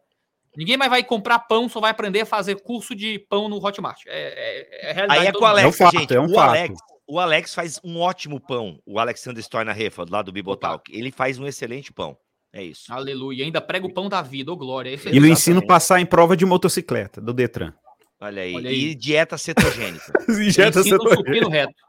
Ninguém 0.57 0.77
mais 0.77 0.91
vai 0.91 1.03
comprar 1.03 1.41
pão, 1.41 1.69
só 1.69 1.81
vai 1.81 1.91
aprender 1.91 2.21
a 2.21 2.27
fazer 2.27 2.61
curso 2.63 2.95
de 2.95 3.19
pão 3.19 3.49
no 3.49 3.65
Hotmart. 3.65 4.03
É, 4.07 4.11
é, 4.11 4.91
é 4.91 4.93
realidade. 4.93 5.21
Aí 5.21 5.27
é 5.27 5.33
com 5.33 5.43
o 5.43 5.47
Alex, 5.47 5.65
é 5.65 5.69
um 5.69 5.73
fato, 5.73 5.99
gente. 5.99 6.15
É 6.15 6.21
um 6.21 6.27
o 6.27 6.35
fato. 6.35 6.49
Alex, 6.51 6.79
o 7.09 7.19
Alex 7.19 7.55
faz 7.55 7.81
um 7.83 7.99
ótimo 7.99 8.39
pão. 8.39 8.79
O 8.85 8.99
Alexander 8.99 9.41
Storna 9.41 9.73
Refa, 9.73 10.05
lá 10.09 10.21
do 10.21 10.31
Bibotalk. 10.31 10.95
Ele 10.95 11.11
faz 11.11 11.39
um 11.39 11.47
excelente 11.47 11.93
pão. 11.93 12.17
É 12.53 12.63
isso. 12.63 12.93
Aleluia. 12.93 13.45
Ainda 13.45 13.61
prega 13.61 13.87
o 13.87 13.93
pão 13.93 14.09
da 14.09 14.21
vida, 14.21 14.51
ô 14.51 14.55
oh, 14.55 14.57
glória. 14.57 14.91
Esse 14.91 15.09
e 15.09 15.19
no 15.19 15.27
ensino 15.27 15.67
passar 15.67 16.01
em 16.01 16.07
prova 16.07 16.37
de 16.37 16.45
motocicleta, 16.45 17.21
do 17.21 17.33
Detran. 17.33 17.73
Olha 18.21 18.43
aí. 18.43 18.55
Olha 18.55 18.71
aí. 18.71 18.91
E 18.91 18.95
dieta 18.95 19.39
cetogênica. 19.39 20.13
dieta 20.53 20.83
cetogênica. 20.83 21.49
reto. 21.49 21.89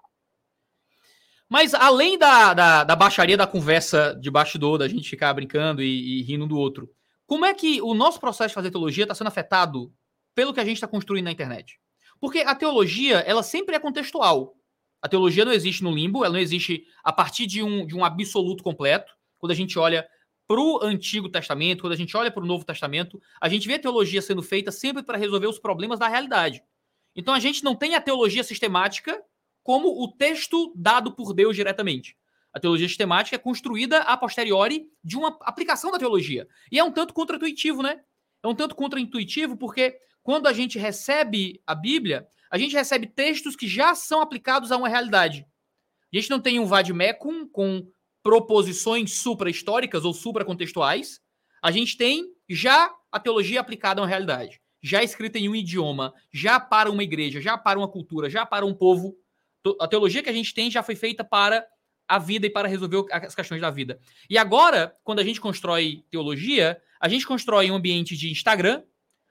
Mas 1.50 1.74
além 1.74 2.18
da, 2.18 2.54
da, 2.54 2.84
da, 2.84 2.96
baixaria 2.96 3.36
da 3.36 3.48
conversa 3.48 4.16
de 4.22 4.30
bastidor, 4.30 4.78
da 4.78 4.88
gente 4.88 5.10
ficar 5.10 5.34
brincando 5.34 5.82
e, 5.82 6.20
e 6.20 6.22
rindo 6.22 6.46
um 6.46 6.48
do 6.48 6.58
outro, 6.58 6.88
como 7.26 7.44
é 7.44 7.54
que 7.54 7.82
o 7.82 7.94
nosso 7.94 8.20
processo 8.20 8.50
de 8.50 8.56
fazer 8.56 8.72
teologia 8.72 9.04
está 9.04 9.16
sendo 9.16 9.28
afetado 9.28 9.92
pelo 10.36 10.54
que 10.54 10.60
a 10.60 10.66
gente 10.66 10.76
está 10.76 10.88
construindo 10.88 11.26
na 11.26 11.32
internet? 11.32 11.80
Porque 12.22 12.40
a 12.40 12.54
teologia, 12.54 13.20
ela 13.20 13.42
sempre 13.42 13.76
é 13.76 13.80
contextual. 13.80 14.56
A 15.02 15.08
teologia 15.08 15.46
não 15.46 15.52
existe 15.52 15.84
no 15.84 15.92
limbo, 15.92 16.26
ela 16.26 16.34
não 16.34 16.40
existe 16.40 16.86
a 17.04 17.12
partir 17.14 17.46
de 17.46 17.64
um, 17.64 17.86
de 17.86 17.96
um 17.96 18.04
absoluto 18.04 18.64
completo. 18.64 19.14
Quando 19.38 19.52
a 19.52 19.56
gente 19.56 19.80
olha 19.80 20.08
para 20.48 20.60
o 20.60 20.84
Antigo 20.84 21.30
Testamento, 21.30 21.82
quando 21.82 21.94
a 21.94 21.98
gente 21.98 22.18
olha 22.18 22.32
para 22.32 22.44
o 22.44 22.46
Novo 22.46 22.66
Testamento, 22.66 23.22
a 23.40 23.48
gente 23.48 23.68
vê 23.68 23.76
a 23.76 23.80
teologia 23.80 24.22
sendo 24.22 24.42
feita 24.42 24.72
sempre 24.72 25.04
para 25.04 25.18
resolver 25.18 25.48
os 25.48 25.60
problemas 25.60 26.00
da 26.00 26.08
realidade. 26.08 26.62
Então 27.16 27.34
a 27.34 27.40
gente 27.40 27.64
não 27.64 27.76
tem 27.76 27.96
a 27.96 28.02
teologia 28.02 28.44
sistemática 28.44 29.22
como 29.64 30.04
o 30.04 30.12
texto 30.12 30.74
dado 30.76 31.16
por 31.16 31.34
Deus 31.34 31.56
diretamente. 31.56 32.18
A 32.52 32.60
teologia 32.60 32.88
sistemática 32.88 33.36
é 33.36 33.40
construída 33.40 34.00
a 34.00 34.18
posteriori 34.18 34.88
de 35.04 35.16
uma 35.16 35.38
aplicação 35.42 35.92
da 35.92 36.00
teologia. 36.00 36.48
E 36.72 36.80
é 36.80 36.84
um 36.84 36.92
tanto 36.92 37.14
contra-intuitivo, 37.14 37.84
né? 37.84 38.02
É 38.42 38.48
um 38.48 38.56
tanto 38.56 38.74
contra-intuitivo 38.74 39.56
porque 39.56 40.00
quando 40.24 40.48
a 40.48 40.54
gente 40.54 40.80
recebe 40.80 41.62
a 41.66 41.76
Bíblia, 41.76 42.28
a 42.50 42.58
gente 42.58 42.76
recebe 42.76 43.08
textos 43.08 43.56
que 43.56 43.68
já 43.68 43.94
são 43.94 44.22
aplicados 44.22 44.72
a 44.72 44.78
uma 44.78 44.90
realidade. 44.90 45.46
A 46.12 46.18
gente 46.18 46.30
não 46.30 46.40
tem 46.40 46.60
um 46.60 46.66
vademecum 46.66 47.48
com 47.48 47.88
proposições 48.24 49.14
supra-históricas 49.14 50.04
ou 50.04 50.14
supra-contextuais. 50.14 51.22
A 51.62 51.72
gente 51.72 51.96
tem 51.98 52.26
já 52.50 52.92
a 53.12 53.20
teologia 53.20 53.60
aplicada 53.60 54.02
a 54.02 54.04
uma 54.04 54.08
realidade, 54.08 54.60
já 54.82 55.04
escrita 55.04 55.38
em 55.38 55.48
um 55.48 55.56
idioma, 55.56 56.14
já 56.34 56.60
para 56.60 56.92
uma 56.92 57.04
igreja, 57.04 57.42
já 57.42 57.58
para 57.58 57.78
uma 57.78 57.88
cultura, 57.88 58.30
já 58.30 58.46
para 58.46 58.66
um 58.66 58.74
povo. 58.74 59.16
A 59.80 59.88
teologia 59.88 60.24
que 60.24 60.30
a 60.30 60.34
gente 60.34 60.54
tem 60.54 60.72
já 60.72 60.82
foi 60.82 60.96
feita 60.96 61.24
para 61.24 61.66
a 62.08 62.18
vida 62.18 62.48
e 62.48 62.50
para 62.50 62.68
resolver 62.68 63.06
as 63.12 63.36
questões 63.36 63.62
da 63.62 63.70
vida. 63.70 64.00
E 64.28 64.38
agora, 64.38 64.96
quando 65.04 65.20
a 65.20 65.24
gente 65.24 65.40
constrói 65.40 66.04
teologia, 66.10 66.82
a 67.00 67.08
gente 67.08 67.28
constrói 67.28 67.70
um 67.70 67.76
ambiente 67.76 68.18
de 68.18 68.32
Instagram, 68.32 68.84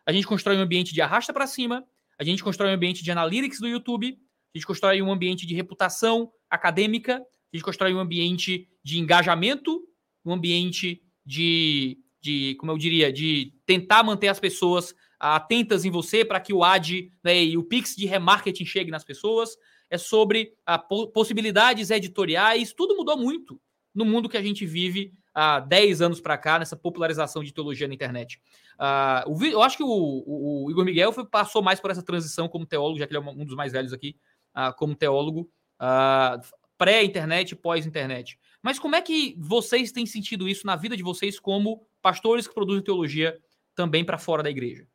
a 0.07 0.13
gente 0.13 0.27
constrói 0.27 0.57
um 0.57 0.61
ambiente 0.61 0.95
de 0.95 1.03
arrasta 1.03 1.33
para 1.33 1.47
cima, 1.47 1.85
a 2.19 2.25
gente 2.25 2.43
constrói 2.43 2.71
um 2.71 2.75
ambiente 2.75 3.03
de 3.05 3.11
analytics 3.11 3.61
do 3.61 3.69
YouTube, 3.69 4.19
a 4.55 4.59
gente 4.59 4.67
constrói 4.67 5.01
um 5.01 5.13
ambiente 5.13 5.47
de 5.47 5.55
reputação 5.55 6.31
acadêmica, 6.51 7.17
a 7.17 7.57
gente 7.57 7.65
constrói 7.65 7.95
um 7.95 8.01
ambiente 8.01 8.69
de 8.83 8.99
engajamento, 8.99 9.83
um 10.25 10.33
ambiente 10.33 11.03
de, 11.25 11.99
de 12.21 12.57
como 12.59 12.73
eu 12.73 12.79
diria, 12.79 13.13
de 13.13 13.55
tentar 13.65 14.03
manter 14.03 14.29
as 14.29 14.41
pessoas 14.41 14.95
atentas 15.19 15.85
em 15.85 15.91
você 15.91 16.25
para 16.25 16.41
que 16.41 16.53
o 16.53 16.63
ad 16.63 17.11
né, 17.23 17.45
e 17.45 17.57
o 17.57 17.65
Pix 17.65 17.97
de 17.97 18.07
remarketing 18.07 18.65
chegue 18.65 18.91
nas 18.91 19.05
pessoas. 19.05 19.57
É 19.91 19.97
sobre 19.97 20.53
a, 20.67 20.79
possibilidades 20.79 21.91
editoriais. 21.91 22.73
Tudo 22.73 22.97
mudou 22.97 23.17
muito 23.17 23.61
no 23.95 24.05
mundo 24.05 24.29
que 24.29 24.37
a 24.37 24.43
gente 24.43 24.67
vive 24.67 25.13
há 25.35 25.61
10 25.61 26.03
anos 26.03 26.21
para 26.21 26.37
cá, 26.39 26.59
nessa 26.59 26.77
popularização 26.77 27.43
de 27.43 27.53
teologia 27.53 27.89
na 27.89 27.95
internet. 27.95 28.41
Uh, 28.79 29.45
eu 29.45 29.63
acho 29.63 29.77
que 29.77 29.83
o, 29.83 29.89
o, 29.89 30.65
o 30.67 30.71
Igor 30.71 30.85
Miguel 30.85 31.13
foi, 31.13 31.27
passou 31.27 31.63
mais 31.63 31.81
por 31.81 31.91
essa 31.91 32.03
transição 32.03 32.49
como 32.49 32.67
teólogo, 32.67 32.99
já 32.99 33.07
que 33.07 33.15
ele 33.15 33.25
é 33.25 33.31
um 33.31 33.45
dos 33.45 33.57
mais 33.57 33.73
velhos 33.73 33.93
aqui, 33.93 34.17
uh, 34.57 34.75
como 34.77 34.95
teólogo, 34.95 35.51
uh, 35.81 36.41
pré-internet 36.77 37.57
pós-internet. 37.57 38.39
Mas 38.63 38.79
como 38.79 38.95
é 38.95 39.03
que 39.03 39.35
vocês 39.39 39.93
têm 39.93 40.07
sentido 40.07 40.49
isso 40.49 40.67
na 40.67 40.77
vida 40.77 40.97
de 40.97 41.03
vocês 41.03 41.39
como 41.39 41.87
pastores 42.01 42.47
que 42.47 42.55
produzem 42.55 42.83
teologia 42.83 43.39
também 43.75 44.05
para 44.05 44.19
fora 44.19 44.43
da 44.43 44.51
igreja? 44.51 44.87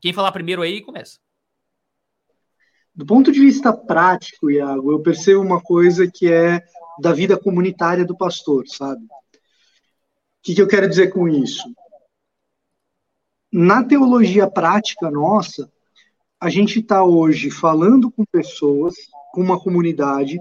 Quem 0.00 0.12
falar 0.12 0.32
primeiro 0.32 0.62
aí, 0.62 0.80
começa. 0.80 1.20
Do 2.94 3.06
ponto 3.06 3.32
de 3.32 3.40
vista 3.40 3.72
prático, 3.72 4.50
Iago, 4.50 4.92
eu 4.92 5.00
percebo 5.00 5.40
uma 5.40 5.60
coisa 5.60 6.10
que 6.10 6.30
é 6.30 6.62
da 7.00 7.12
vida 7.12 7.38
comunitária 7.38 8.04
do 8.04 8.16
pastor, 8.16 8.68
sabe? 8.68 9.02
O 9.02 9.08
que, 10.42 10.54
que 10.54 10.60
eu 10.60 10.68
quero 10.68 10.88
dizer 10.88 11.08
com 11.08 11.26
isso? 11.26 11.62
Na 13.50 13.82
teologia 13.82 14.50
prática 14.50 15.10
nossa, 15.10 15.70
a 16.40 16.50
gente 16.50 16.80
está 16.80 17.02
hoje 17.04 17.50
falando 17.50 18.10
com 18.10 18.24
pessoas, 18.24 18.94
com 19.32 19.40
uma 19.40 19.58
comunidade, 19.58 20.38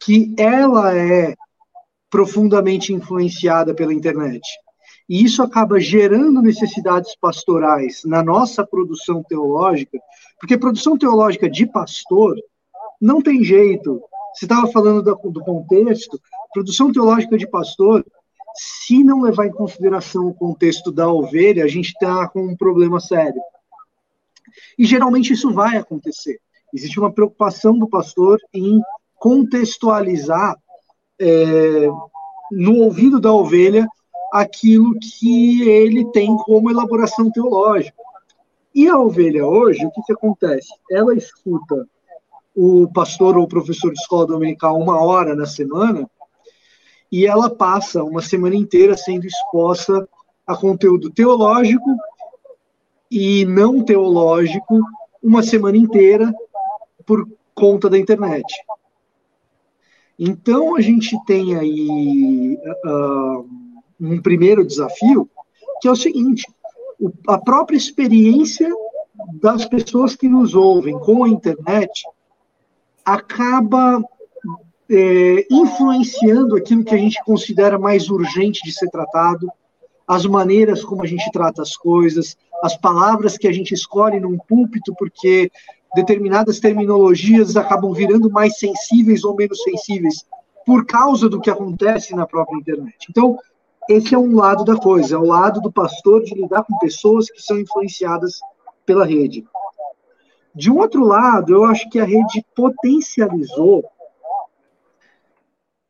que 0.00 0.34
ela 0.36 0.96
é 0.96 1.34
profundamente 2.10 2.92
influenciada 2.92 3.74
pela 3.74 3.94
internet. 3.94 4.42
E 5.08 5.24
isso 5.24 5.42
acaba 5.42 5.80
gerando 5.80 6.40
necessidades 6.40 7.14
pastorais 7.16 8.02
na 8.04 8.22
nossa 8.22 8.66
produção 8.66 9.22
teológica, 9.22 9.98
porque 10.40 10.56
produção 10.56 10.96
teológica 10.96 11.50
de 11.50 11.66
pastor 11.66 12.36
não 13.00 13.20
tem 13.20 13.42
jeito. 13.42 14.00
Você 14.34 14.44
estava 14.44 14.66
falando 14.68 15.02
do, 15.02 15.44
contexto, 15.44 16.20
produção 16.52 16.92
teológica 16.92 17.36
de 17.36 17.46
pastor, 17.46 18.04
se 18.54 19.02
não 19.02 19.22
levar 19.22 19.46
em 19.46 19.52
consideração 19.52 20.26
o 20.26 20.34
contexto 20.34 20.92
da 20.92 21.10
ovelha, 21.10 21.64
a 21.64 21.68
gente 21.68 21.88
está 21.88 22.28
com 22.28 22.42
um 22.46 22.56
problema 22.56 23.00
sério. 23.00 23.40
E 24.78 24.84
geralmente 24.84 25.32
isso 25.32 25.52
vai 25.52 25.76
acontecer. 25.76 26.38
Existe 26.72 26.98
uma 26.98 27.12
preocupação 27.12 27.78
do 27.78 27.88
pastor 27.88 28.38
em 28.52 28.80
contextualizar 29.16 30.56
é, 31.18 31.88
no 32.50 32.76
ouvido 32.78 33.20
da 33.20 33.32
ovelha 33.32 33.86
aquilo 34.32 34.98
que 34.98 35.68
ele 35.68 36.10
tem 36.10 36.34
como 36.38 36.70
elaboração 36.70 37.30
teológica. 37.30 38.02
E 38.74 38.88
a 38.88 38.98
ovelha 38.98 39.46
hoje, 39.46 39.84
o 39.84 39.90
que, 39.90 40.00
que 40.02 40.12
acontece? 40.14 40.68
Ela 40.90 41.14
escuta 41.14 41.86
o 42.56 42.90
pastor 42.90 43.36
ou 43.36 43.44
o 43.44 43.48
professor 43.48 43.92
de 43.92 44.00
escola 44.00 44.26
dominical 44.26 44.78
uma 44.78 45.02
hora 45.02 45.36
na 45.36 45.44
semana 45.44 46.08
e 47.10 47.26
ela 47.26 47.50
passa 47.50 48.02
uma 48.02 48.22
semana 48.22 48.56
inteira 48.56 48.96
sendo 48.96 49.26
exposta 49.26 50.08
a 50.46 50.56
conteúdo 50.56 51.10
teológico 51.10 51.84
e 53.10 53.44
não 53.44 53.84
teológico 53.84 54.80
uma 55.22 55.42
semana 55.42 55.76
inteira 55.76 56.32
por 57.04 57.28
conta 57.54 57.90
da 57.90 57.98
internet. 57.98 58.46
Então 60.18 60.74
a 60.74 60.80
gente 60.80 61.22
tem 61.26 61.56
aí 61.56 62.58
uh, 62.86 63.61
um 64.00 64.20
primeiro 64.20 64.66
desafio 64.66 65.28
que 65.80 65.88
é 65.88 65.90
o 65.90 65.96
seguinte: 65.96 66.46
o, 66.98 67.10
a 67.28 67.38
própria 67.38 67.76
experiência 67.76 68.70
das 69.40 69.66
pessoas 69.66 70.14
que 70.14 70.28
nos 70.28 70.54
ouvem 70.54 70.98
com 70.98 71.24
a 71.24 71.28
internet 71.28 72.02
acaba 73.04 74.02
é, 74.88 75.46
influenciando 75.50 76.56
aquilo 76.56 76.84
que 76.84 76.94
a 76.94 76.98
gente 76.98 77.22
considera 77.24 77.78
mais 77.78 78.08
urgente 78.08 78.62
de 78.64 78.72
ser 78.72 78.88
tratado, 78.90 79.50
as 80.06 80.24
maneiras 80.24 80.84
como 80.84 81.02
a 81.02 81.06
gente 81.06 81.30
trata 81.32 81.62
as 81.62 81.76
coisas, 81.76 82.36
as 82.62 82.76
palavras 82.76 83.36
que 83.36 83.48
a 83.48 83.52
gente 83.52 83.74
escolhe 83.74 84.20
num 84.20 84.38
púlpito, 84.38 84.94
porque 84.96 85.50
determinadas 85.94 86.60
terminologias 86.60 87.56
acabam 87.56 87.92
virando 87.92 88.30
mais 88.30 88.58
sensíveis 88.58 89.24
ou 89.24 89.34
menos 89.34 89.62
sensíveis 89.62 90.24
por 90.64 90.86
causa 90.86 91.28
do 91.28 91.40
que 91.40 91.50
acontece 91.50 92.14
na 92.14 92.26
própria 92.26 92.56
internet. 92.56 93.06
Então, 93.10 93.36
esse 93.88 94.14
é 94.14 94.18
um 94.18 94.36
lado 94.36 94.64
da 94.64 94.76
coisa, 94.76 95.16
é 95.16 95.18
o 95.18 95.24
lado 95.24 95.60
do 95.60 95.72
pastor 95.72 96.22
de 96.22 96.34
lidar 96.34 96.64
com 96.64 96.78
pessoas 96.78 97.30
que 97.30 97.40
são 97.40 97.58
influenciadas 97.58 98.40
pela 98.86 99.04
rede. 99.04 99.44
De 100.54 100.70
um 100.70 100.78
outro 100.78 101.04
lado, 101.04 101.54
eu 101.54 101.64
acho 101.64 101.88
que 101.88 101.98
a 101.98 102.04
rede 102.04 102.44
potencializou, 102.54 103.84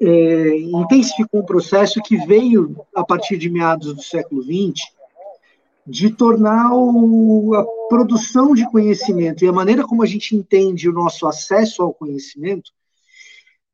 é, 0.00 0.56
intensificou 0.56 1.40
um 1.40 1.46
processo 1.46 2.00
que 2.02 2.16
veio 2.16 2.76
a 2.94 3.04
partir 3.04 3.36
de 3.36 3.50
meados 3.50 3.94
do 3.94 4.02
século 4.02 4.42
XX, 4.42 4.80
de 5.84 6.10
tornar 6.10 6.72
o, 6.72 7.54
a 7.54 7.64
produção 7.88 8.54
de 8.54 8.68
conhecimento 8.70 9.44
e 9.44 9.48
a 9.48 9.52
maneira 9.52 9.82
como 9.82 10.02
a 10.02 10.06
gente 10.06 10.36
entende 10.36 10.88
o 10.88 10.92
nosso 10.92 11.26
acesso 11.26 11.82
ao 11.82 11.92
conhecimento 11.92 12.70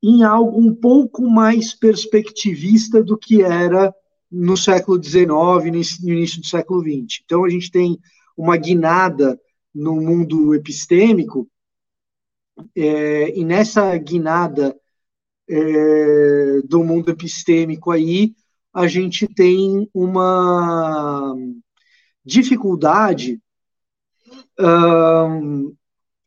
em 0.02 0.22
algo 0.22 0.58
um 0.58 0.74
pouco 0.74 1.22
mais 1.22 1.74
perspectivista 1.74 3.02
do 3.02 3.18
que 3.18 3.42
era 3.42 3.94
no 4.30 4.56
século 4.56 5.02
XIX, 5.02 5.26
no 6.02 6.12
início 6.12 6.40
do 6.40 6.46
século 6.46 6.82
XX. 6.82 7.22
Então, 7.24 7.44
a 7.44 7.48
gente 7.48 7.70
tem 7.70 7.98
uma 8.36 8.56
guinada 8.56 9.40
no 9.74 9.96
mundo 9.96 10.54
epistêmico, 10.54 11.48
é, 12.76 13.38
e 13.38 13.44
nessa 13.44 13.96
guinada 13.96 14.76
é, 15.48 16.60
do 16.64 16.82
mundo 16.84 17.10
epistêmico 17.10 17.90
aí, 17.90 18.34
a 18.72 18.86
gente 18.86 19.26
tem 19.26 19.88
uma 19.94 21.34
dificuldade 22.24 23.40
um, 24.60 25.74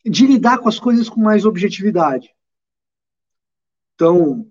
de 0.05 0.25
lidar 0.25 0.57
com 0.57 0.67
as 0.67 0.79
coisas 0.79 1.07
com 1.07 1.21
mais 1.21 1.45
objetividade. 1.45 2.29
Então, 3.93 4.50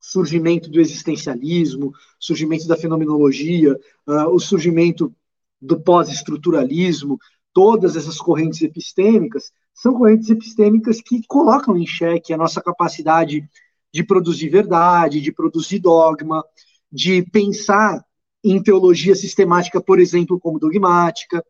surgimento 0.00 0.70
do 0.70 0.80
existencialismo, 0.80 1.92
surgimento 2.18 2.66
da 2.66 2.76
fenomenologia, 2.76 3.78
uh, 4.06 4.28
o 4.34 4.40
surgimento 4.40 5.14
do 5.60 5.78
pós-estruturalismo, 5.78 7.18
todas 7.52 7.96
essas 7.96 8.16
correntes 8.16 8.62
epistêmicas 8.62 9.52
são 9.74 9.94
correntes 9.94 10.30
epistêmicas 10.30 11.00
que 11.00 11.22
colocam 11.28 11.76
em 11.76 11.86
xeque 11.86 12.32
a 12.32 12.36
nossa 12.36 12.62
capacidade 12.62 13.46
de 13.92 14.04
produzir 14.04 14.48
verdade, 14.48 15.20
de 15.20 15.32
produzir 15.32 15.78
dogma, 15.78 16.44
de 16.90 17.22
pensar 17.22 18.04
em 18.42 18.62
teologia 18.62 19.14
sistemática, 19.14 19.80
por 19.80 20.00
exemplo, 20.00 20.40
como 20.40 20.58
dogmática. 20.58 21.44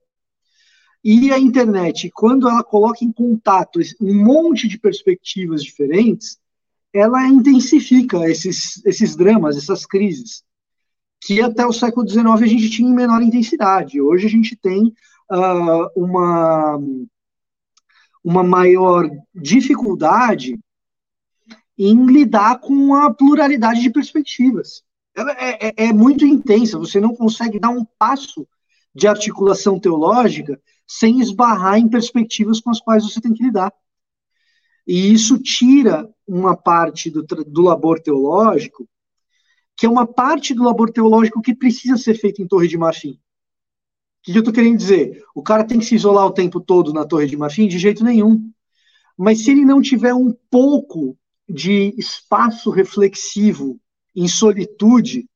E 1.03 1.33
a 1.33 1.39
internet, 1.39 2.11
quando 2.13 2.49
ela 2.49 2.63
coloca 2.63 3.05
em 3.05 3.13
contato 3.13 3.81
um 4.01 4.15
monte 4.15 4.69
de 4.69 4.79
perspectivas 4.79 5.63
diferentes, 5.63 6.39
ela 6.93 7.27
intensifica 7.27 8.29
esses, 8.29 8.85
esses 8.85 9.17
dramas, 9.17 9.57
essas 9.57 9.87
crises, 9.87 10.43
que 11.21 11.41
até 11.41 11.67
o 11.67 11.73
século 11.73 12.09
XIX 12.09 12.27
a 12.27 12.47
gente 12.47 12.71
tinha 12.71 12.89
em 12.89 12.95
menor 12.95 13.23
intensidade. 13.23 14.01
Hoje 14.01 14.27
a 14.27 14.31
gente 14.31 14.57
tem 14.57 14.93
uh, 15.31 15.91
uma, 15.95 16.79
uma 18.25 18.43
maior 18.43 19.09
dificuldade 19.35 20.59
em 21.79 22.07
lidar 22.07 22.59
com 22.61 22.95
a 22.95 23.13
pluralidade 23.13 23.81
de 23.81 23.91
perspectivas. 23.91 24.83
Ela 25.15 25.33
é, 25.33 25.69
é, 25.69 25.75
é 25.89 25.93
muito 25.93 26.25
intensa, 26.25 26.79
você 26.79 27.01
não 27.01 27.15
consegue 27.15 27.59
dar 27.59 27.71
um 27.71 27.85
passo 27.99 28.47
de 28.95 29.07
articulação 29.07 29.79
teológica 29.79 30.61
sem 30.87 31.21
esbarrar 31.21 31.79
em 31.79 31.89
perspectivas 31.89 32.61
com 32.61 32.71
as 32.71 32.81
quais 32.81 33.05
você 33.05 33.21
tem 33.21 33.33
que 33.33 33.45
lidar. 33.45 33.73
E 34.87 35.13
isso 35.13 35.39
tira 35.39 36.09
uma 36.27 36.57
parte 36.57 37.11
do, 37.11 37.23
do 37.23 37.63
labor 37.63 38.01
teológico, 38.01 38.89
que 39.77 39.87
é 39.87 39.89
uma 39.89 40.07
parte 40.07 40.55
do 40.55 40.63
labor 40.63 40.91
teológico 40.91 41.41
que 41.41 41.55
precisa 41.55 41.97
ser 41.97 42.15
feito 42.15 42.43
em 42.43 42.47
Torre 42.47 42.69
de 42.69 42.79
Marfim. 42.79 43.13
O 43.13 43.19
que 44.23 44.33
eu 44.33 44.41
estou 44.41 44.53
querendo 44.53 44.77
dizer? 44.77 45.23
O 45.35 45.43
cara 45.43 45.65
tem 45.65 45.79
que 45.79 45.85
se 45.85 45.95
isolar 45.95 46.27
o 46.27 46.33
tempo 46.33 46.61
todo 46.61 46.93
na 46.93 47.07
Torre 47.07 47.27
de 47.27 47.37
Marfim? 47.37 47.67
De 47.67 47.79
jeito 47.79 48.05
nenhum. 48.05 48.51
Mas 49.17 49.43
se 49.43 49.51
ele 49.51 49.65
não 49.65 49.81
tiver 49.81 50.15
um 50.15 50.35
pouco 50.51 51.17
de 51.49 51.95
espaço 51.97 52.71
reflexivo 52.71 53.81
em 54.15 54.29
solitude, 54.29 55.29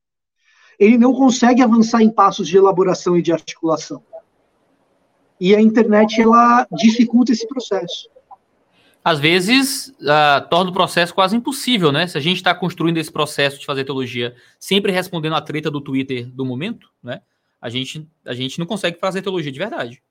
ele 0.79 0.99
não 0.99 1.13
consegue 1.15 1.63
avançar 1.63 2.03
em 2.03 2.11
passos 2.11 2.49
de 2.49 2.57
elaboração 2.57 3.17
e 3.17 3.23
de 3.23 3.33
articulação. 3.33 4.03
E 5.41 5.55
a 5.55 5.61
internet 5.61 6.21
ela 6.21 6.67
dificulta 6.73 7.33
esse 7.33 7.47
processo 7.47 8.13
às 9.05 9.21
vezes 9.21 9.88
uh, 10.01 10.49
torna 10.49 10.71
o 10.71 10.73
processo 10.73 11.14
quase 11.14 11.37
impossível, 11.37 11.93
né? 11.93 12.07
Se 12.07 12.17
a 12.17 12.21
gente 12.21 12.38
está 12.38 12.55
construindo 12.55 12.97
esse 12.97 13.12
processo 13.12 13.61
de 13.61 13.67
fazer 13.67 13.85
teologia 13.85 14.35
sempre 14.59 14.90
respondendo 14.90 15.37
a 15.37 15.43
treta 15.43 15.71
do 15.71 15.81
Twitter 15.81 16.27
do 16.27 16.43
momento, 16.43 16.88
né? 17.03 17.21
A 17.61 17.69
gente, 17.69 18.09
a 18.25 18.33
gente 18.33 18.59
não 18.59 18.67
consegue 18.67 18.99
fazer 18.99 19.21
teologia 19.21 19.53
de 19.53 19.59
verdade. 19.59 20.03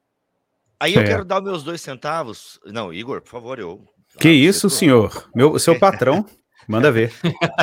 Aí 0.79 0.93
eu 0.93 1.01
é. 1.01 1.05
quero 1.05 1.25
dar 1.25 1.41
meus 1.41 1.63
dois 1.63 1.81
centavos. 1.81 2.59
Não, 2.65 2.93
Igor, 2.93 3.21
por 3.21 3.29
favor, 3.29 3.57
eu. 3.57 3.83
Que 4.19 4.27
ah, 4.27 4.31
isso, 4.31 4.69
senhor? 4.69 5.27
Meu, 5.33 5.57
seu 5.57 5.79
patrão, 5.79 6.23
manda 6.69 6.91
ver. 6.91 7.11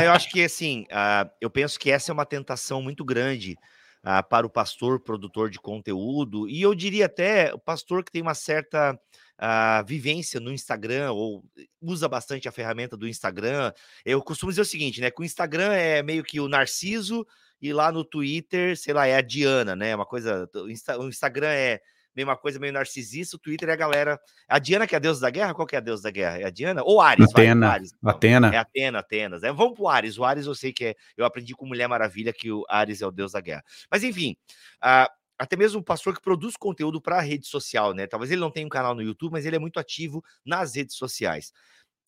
Eu 0.02 0.10
acho 0.10 0.30
que 0.30 0.42
assim, 0.42 0.82
uh, 0.90 1.30
eu 1.40 1.48
penso 1.48 1.78
que 1.78 1.92
essa 1.92 2.10
é 2.10 2.12
uma 2.12 2.26
tentação 2.26 2.82
muito 2.82 3.04
grande 3.04 3.56
uh, 4.04 4.28
para 4.28 4.44
o 4.44 4.50
pastor, 4.50 4.98
produtor 4.98 5.48
de 5.48 5.60
conteúdo, 5.60 6.48
e 6.48 6.60
eu 6.60 6.74
diria 6.74 7.06
até 7.06 7.54
o 7.54 7.58
pastor 7.58 8.02
que 8.02 8.10
tem 8.10 8.22
uma 8.22 8.34
certa 8.34 8.98
a 9.42 9.80
vivência 9.82 10.38
no 10.38 10.52
Instagram 10.52 11.12
ou 11.12 11.42
usa 11.80 12.06
bastante 12.06 12.46
a 12.46 12.52
ferramenta 12.52 12.94
do 12.94 13.08
Instagram. 13.08 13.72
Eu 14.04 14.22
costumo 14.22 14.52
dizer 14.52 14.60
o 14.60 14.66
seguinte, 14.66 15.00
né? 15.00 15.10
Que 15.10 15.22
o 15.22 15.24
Instagram 15.24 15.72
é 15.72 16.02
meio 16.02 16.22
que 16.22 16.38
o 16.38 16.46
Narciso 16.46 17.26
e 17.60 17.72
lá 17.72 17.90
no 17.90 18.04
Twitter, 18.04 18.76
sei 18.76 18.92
lá, 18.92 19.06
é 19.06 19.16
a 19.16 19.22
Diana, 19.22 19.74
né? 19.74 19.96
Uma 19.96 20.04
coisa. 20.04 20.46
O 20.54 21.08
Instagram 21.08 21.48
é 21.48 21.80
mesma 22.14 22.36
coisa, 22.36 22.58
meio 22.58 22.72
narcisista. 22.72 23.36
O 23.36 23.38
Twitter 23.38 23.70
é 23.70 23.72
a 23.72 23.76
galera. 23.76 24.20
A 24.46 24.58
Diana 24.58 24.86
que 24.86 24.94
é 24.94 24.98
a 24.98 25.00
deusa 25.00 25.22
da 25.22 25.30
guerra? 25.30 25.54
Qual 25.54 25.66
que 25.66 25.74
é 25.74 25.78
a 25.78 25.82
deusa 25.82 26.02
da 26.02 26.10
guerra? 26.10 26.38
É 26.38 26.44
a 26.44 26.50
Diana? 26.50 26.82
Ou 26.84 27.00
Ares? 27.00 27.30
Atena. 27.30 27.66
Vai, 27.66 27.76
Ares, 27.76 27.94
Atena. 28.04 28.54
É 28.54 28.58
Atena, 28.58 28.98
Atenas. 28.98 29.42
É, 29.42 29.50
vamos 29.52 29.74
pro 29.74 29.88
Ares. 29.88 30.18
O 30.18 30.24
Ares 30.24 30.44
eu 30.44 30.54
sei 30.54 30.70
que 30.70 30.84
é. 30.84 30.94
Eu 31.16 31.24
aprendi 31.24 31.54
com 31.54 31.64
Mulher 31.64 31.88
Maravilha 31.88 32.32
que 32.32 32.52
o 32.52 32.64
Ares 32.68 33.00
é 33.00 33.06
o 33.06 33.10
deus 33.10 33.32
da 33.32 33.40
guerra. 33.40 33.64
Mas 33.90 34.04
enfim. 34.04 34.36
Uh, 34.84 35.19
até 35.40 35.56
mesmo 35.56 35.80
o 35.80 35.82
pastor 35.82 36.14
que 36.14 36.20
produz 36.20 36.54
conteúdo 36.54 37.00
para 37.00 37.16
a 37.16 37.22
rede 37.22 37.46
social, 37.46 37.94
né? 37.94 38.06
Talvez 38.06 38.30
ele 38.30 38.42
não 38.42 38.50
tenha 38.50 38.66
um 38.66 38.70
canal 38.70 38.94
no 38.94 39.00
YouTube, 39.00 39.32
mas 39.32 39.46
ele 39.46 39.56
é 39.56 39.58
muito 39.58 39.80
ativo 39.80 40.22
nas 40.44 40.76
redes 40.76 40.96
sociais. 40.96 41.50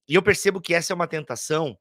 E 0.07 0.15
eu 0.15 0.23
percebo 0.23 0.61
que 0.61 0.75
essa 0.75 0.93
é 0.93 0.95
uma 0.95 1.07
tentação, 1.07 1.75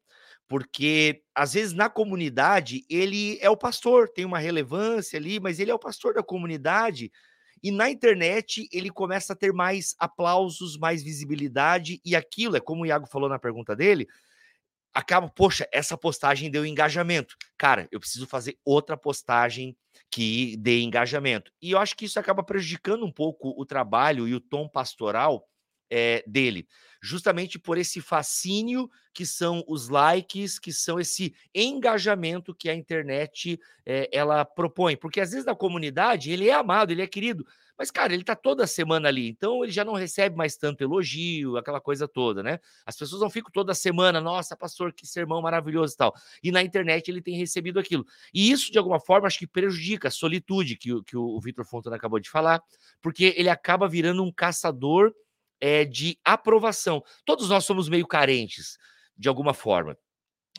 porque 0.48 1.22
às 1.36 1.52
vezes 1.52 1.74
na 1.74 1.90
comunidade 1.90 2.86
ele 2.90 3.38
é 3.42 3.50
o 3.50 3.58
pastor, 3.58 4.08
tem 4.08 4.24
uma 4.24 4.40
relevância 4.40 5.20
ali, 5.20 5.42
mas 5.42 5.60
ele 5.60 5.72
é 5.72 5.74
o 5.74 5.80
pastor 5.80 6.14
da 6.14 6.24
comunidade. 6.24 7.12
E 7.62 7.70
na 7.70 7.90
internet 7.90 8.70
ele 8.72 8.90
começa 8.90 9.34
a 9.34 9.36
ter 9.36 9.52
mais 9.52 9.94
aplausos, 10.00 10.78
mais 10.78 11.04
visibilidade, 11.04 12.00
e 12.06 12.16
aquilo 12.16 12.56
é 12.56 12.62
como 12.62 12.84
o 12.84 12.86
Iago 12.86 13.08
falou 13.08 13.28
na 13.28 13.38
pergunta 13.38 13.76
dele, 13.76 14.08
acaba, 14.94 15.30
poxa, 15.30 15.68
essa 15.72 15.98
postagem 15.98 16.50
deu 16.50 16.66
engajamento. 16.66 17.36
Cara, 17.58 17.88
eu 17.92 18.00
preciso 18.00 18.28
fazer 18.28 18.58
outra 18.66 18.98
postagem 18.98 19.76
que 20.10 20.58
dê 20.58 20.82
engajamento. 20.82 21.52
E 21.62 21.72
eu 21.72 21.80
acho 21.80 21.96
que 21.96 22.06
isso 22.06 22.20
acaba 22.20 22.44
prejudicando 22.44 23.06
um 23.06 23.12
pouco 23.12 23.54
o 23.58 23.66
trabalho 23.66 24.28
e 24.28 24.36
o 24.36 24.42
tom 24.42 24.68
pastoral 24.68 25.48
é, 25.92 26.24
dele, 26.26 26.66
justamente 27.02 27.60
por 27.60 27.78
esse 27.78 28.00
fascínio 28.00 28.90
que 29.14 29.26
são 29.26 29.62
os 29.68 29.90
likes, 29.90 30.58
que 30.58 30.72
são 30.72 30.98
esse 30.98 31.36
engajamento 31.54 32.56
que 32.56 32.70
a 32.70 32.74
internet 32.74 33.60
é, 33.86 34.10
ela 34.14 34.46
propõe, 34.46 34.96
porque 34.96 35.20
às 35.20 35.32
vezes 35.32 35.46
na 35.46 35.54
comunidade 35.54 36.32
ele 36.32 36.48
é 36.48 36.54
amado, 36.54 36.92
ele 36.92 37.02
é 37.02 37.08
querido, 37.08 37.46
mas, 37.82 37.90
cara, 37.90 38.14
ele 38.14 38.24
tá 38.24 38.36
toda 38.36 38.68
semana 38.68 39.08
ali, 39.08 39.28
então 39.28 39.64
ele 39.64 39.72
já 39.72 39.84
não 39.84 39.94
recebe 39.94 40.36
mais 40.38 40.56
tanto 40.56 40.84
elogio, 40.84 41.58
aquela 41.58 41.82
coisa 41.82 42.08
toda, 42.08 42.44
né? 42.44 42.60
As 42.86 42.96
pessoas 42.96 43.24
não 43.24 43.28
ficam 43.28 43.50
toda 43.52 43.74
semana, 43.74 44.22
nossa, 44.22 44.56
pastor, 44.56 44.94
que 44.94 45.08
sermão 45.08 45.42
maravilhoso 45.42 45.96
e 45.96 45.98
tal. 45.98 46.14
E 46.44 46.52
na 46.52 46.62
internet 46.62 47.10
ele 47.10 47.24
tem 47.24 47.36
recebido 47.36 47.80
aquilo. 47.80 48.06
E 48.32 48.52
isso, 48.52 48.72
de 48.72 48.78
alguma 48.78 49.00
forma, 49.00 49.26
acho 49.26 49.40
que 49.40 49.48
prejudica 49.48 50.10
a 50.10 50.12
solitude 50.12 50.78
que, 50.78 51.02
que 51.06 51.18
o 51.18 51.40
Vitor 51.42 51.66
Fontana 51.66 51.96
acabou 51.96 52.20
de 52.20 52.30
falar, 52.30 52.62
porque 53.02 53.34
ele 53.36 53.50
acaba 53.50 53.88
virando 53.88 54.24
um 54.24 54.32
caçador 54.32 55.12
é, 55.60 55.84
de 55.84 56.20
aprovação. 56.24 57.04
Todos 57.26 57.50
nós 57.50 57.66
somos 57.66 57.90
meio 57.90 58.06
carentes, 58.06 58.78
de 59.18 59.28
alguma 59.28 59.56
forma. 59.56 59.98